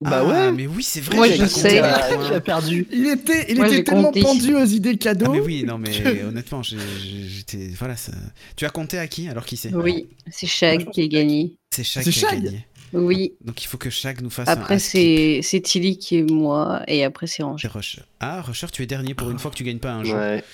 Bah 0.00 0.20
Ah, 0.22 0.24
ouais. 0.26 0.52
mais 0.52 0.66
oui, 0.66 0.82
c'est 0.82 1.00
vrai. 1.00 1.16
Moi, 1.16 1.28
je 1.30 1.44
sais. 1.46 1.62
compté 1.62 1.68
Qui 1.70 1.78
à 1.78 1.94
a, 1.96 2.08
quel 2.08 2.16
point. 2.18 2.28
qui 2.28 2.34
a 2.34 2.40
perdu 2.40 2.86
Il 2.92 3.06
était, 3.08 3.46
il 3.50 3.56
Moi, 3.56 3.68
était 3.68 3.84
tellement 3.84 4.04
compté. 4.04 4.20
pendu 4.22 4.54
aux 4.54 4.64
idées 4.64 4.96
cadeaux. 4.98 5.26
Ah 5.28 5.32
mais 5.32 5.40
oui, 5.40 5.64
non 5.64 5.78
mais 5.78 5.90
honnêtement, 6.22 6.62
j'ai- 6.62 6.76
j'ai- 7.02 7.28
j'étais 7.28 7.68
voilà 7.78 7.96
ça. 7.96 8.12
Tu 8.56 8.64
as 8.66 8.70
compté 8.70 8.98
à 8.98 9.06
qui 9.08 9.28
Alors 9.28 9.44
qui 9.46 9.56
c'est? 9.56 9.74
Oui, 9.74 10.06
c'est 10.30 10.46
Shag 10.46 10.90
qui 10.90 11.02
a 11.02 11.06
gagné. 11.08 11.56
C'est 11.70 11.82
Shag 11.84 12.04
qui 12.04 12.24
a 12.26 12.30
gagné. 12.36 12.66
Oui. 12.92 13.32
Donc 13.44 13.62
il 13.62 13.66
faut 13.66 13.78
que 13.78 13.88
Shag 13.90 14.20
nous 14.20 14.30
fasse 14.30 14.48
un 14.48 14.52
Après, 14.52 14.78
c'est 14.78 15.40
c'est 15.42 15.60
Tilly 15.60 15.98
qui 15.98 16.18
est 16.18 16.30
moi. 16.30 16.82
Et 16.88 17.02
après, 17.04 17.26
c'est. 17.26 17.42
Rusher. 17.42 18.02
Ah, 18.20 18.42
Rusher, 18.42 18.66
tu 18.72 18.82
es 18.82 18.86
dernier 18.86 19.14
pour 19.14 19.30
une 19.30 19.38
fois 19.38 19.50
que 19.50 19.56
tu 19.56 19.64
gagnes 19.64 19.78
pas 19.78 19.92
un 19.92 20.04
jeu. 20.04 20.14
Ouais. 20.14 20.44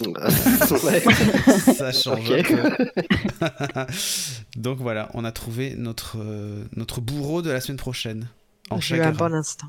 Ça 1.76 1.92
change. 1.92 2.30
Donc 4.56 4.78
voilà, 4.78 5.10
on 5.14 5.24
a 5.24 5.32
trouvé 5.32 5.74
notre, 5.76 6.16
euh, 6.18 6.64
notre 6.76 7.00
bourreau 7.00 7.42
de 7.42 7.50
la 7.50 7.60
semaine 7.60 7.78
prochaine. 7.78 8.28
En 8.70 8.80
J'ai 8.80 8.96
eu 8.96 9.00
un 9.00 9.04
Chagara. 9.04 9.28
bon 9.28 9.34
instant. 9.34 9.66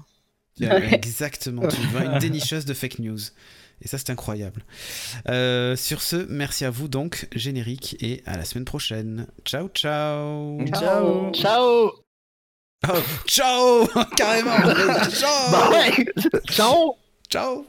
Euh, 0.61 0.79
Exactement, 0.91 1.67
tu 1.67 1.81
vois, 1.87 2.03
une 2.03 2.19
dénicheuse 2.19 2.65
de 2.65 2.73
fake 2.73 2.99
news. 2.99 3.19
Et 3.81 3.87
ça, 3.87 3.97
c'est 3.97 4.09
incroyable. 4.09 4.65
Euh, 5.29 5.77
sur 5.77 6.01
ce, 6.01 6.17
merci 6.27 6.65
à 6.65 6.69
vous 6.69 6.89
donc, 6.89 7.27
générique, 7.33 7.95
et 8.01 8.21
à 8.25 8.35
la 8.37 8.43
semaine 8.43 8.65
prochaine. 8.65 9.27
Ciao, 9.45 9.69
ciao. 9.69 10.59
Ciao. 10.73 11.31
Ciao 11.31 11.91
Oh, 12.87 12.93
ciao 13.25 13.87
Carrément 14.15 14.55
Ciao 15.11 15.51
Bah 15.51 15.69
ouais 15.69 16.05
Ciao 16.49 16.95
Ciao 17.29 17.65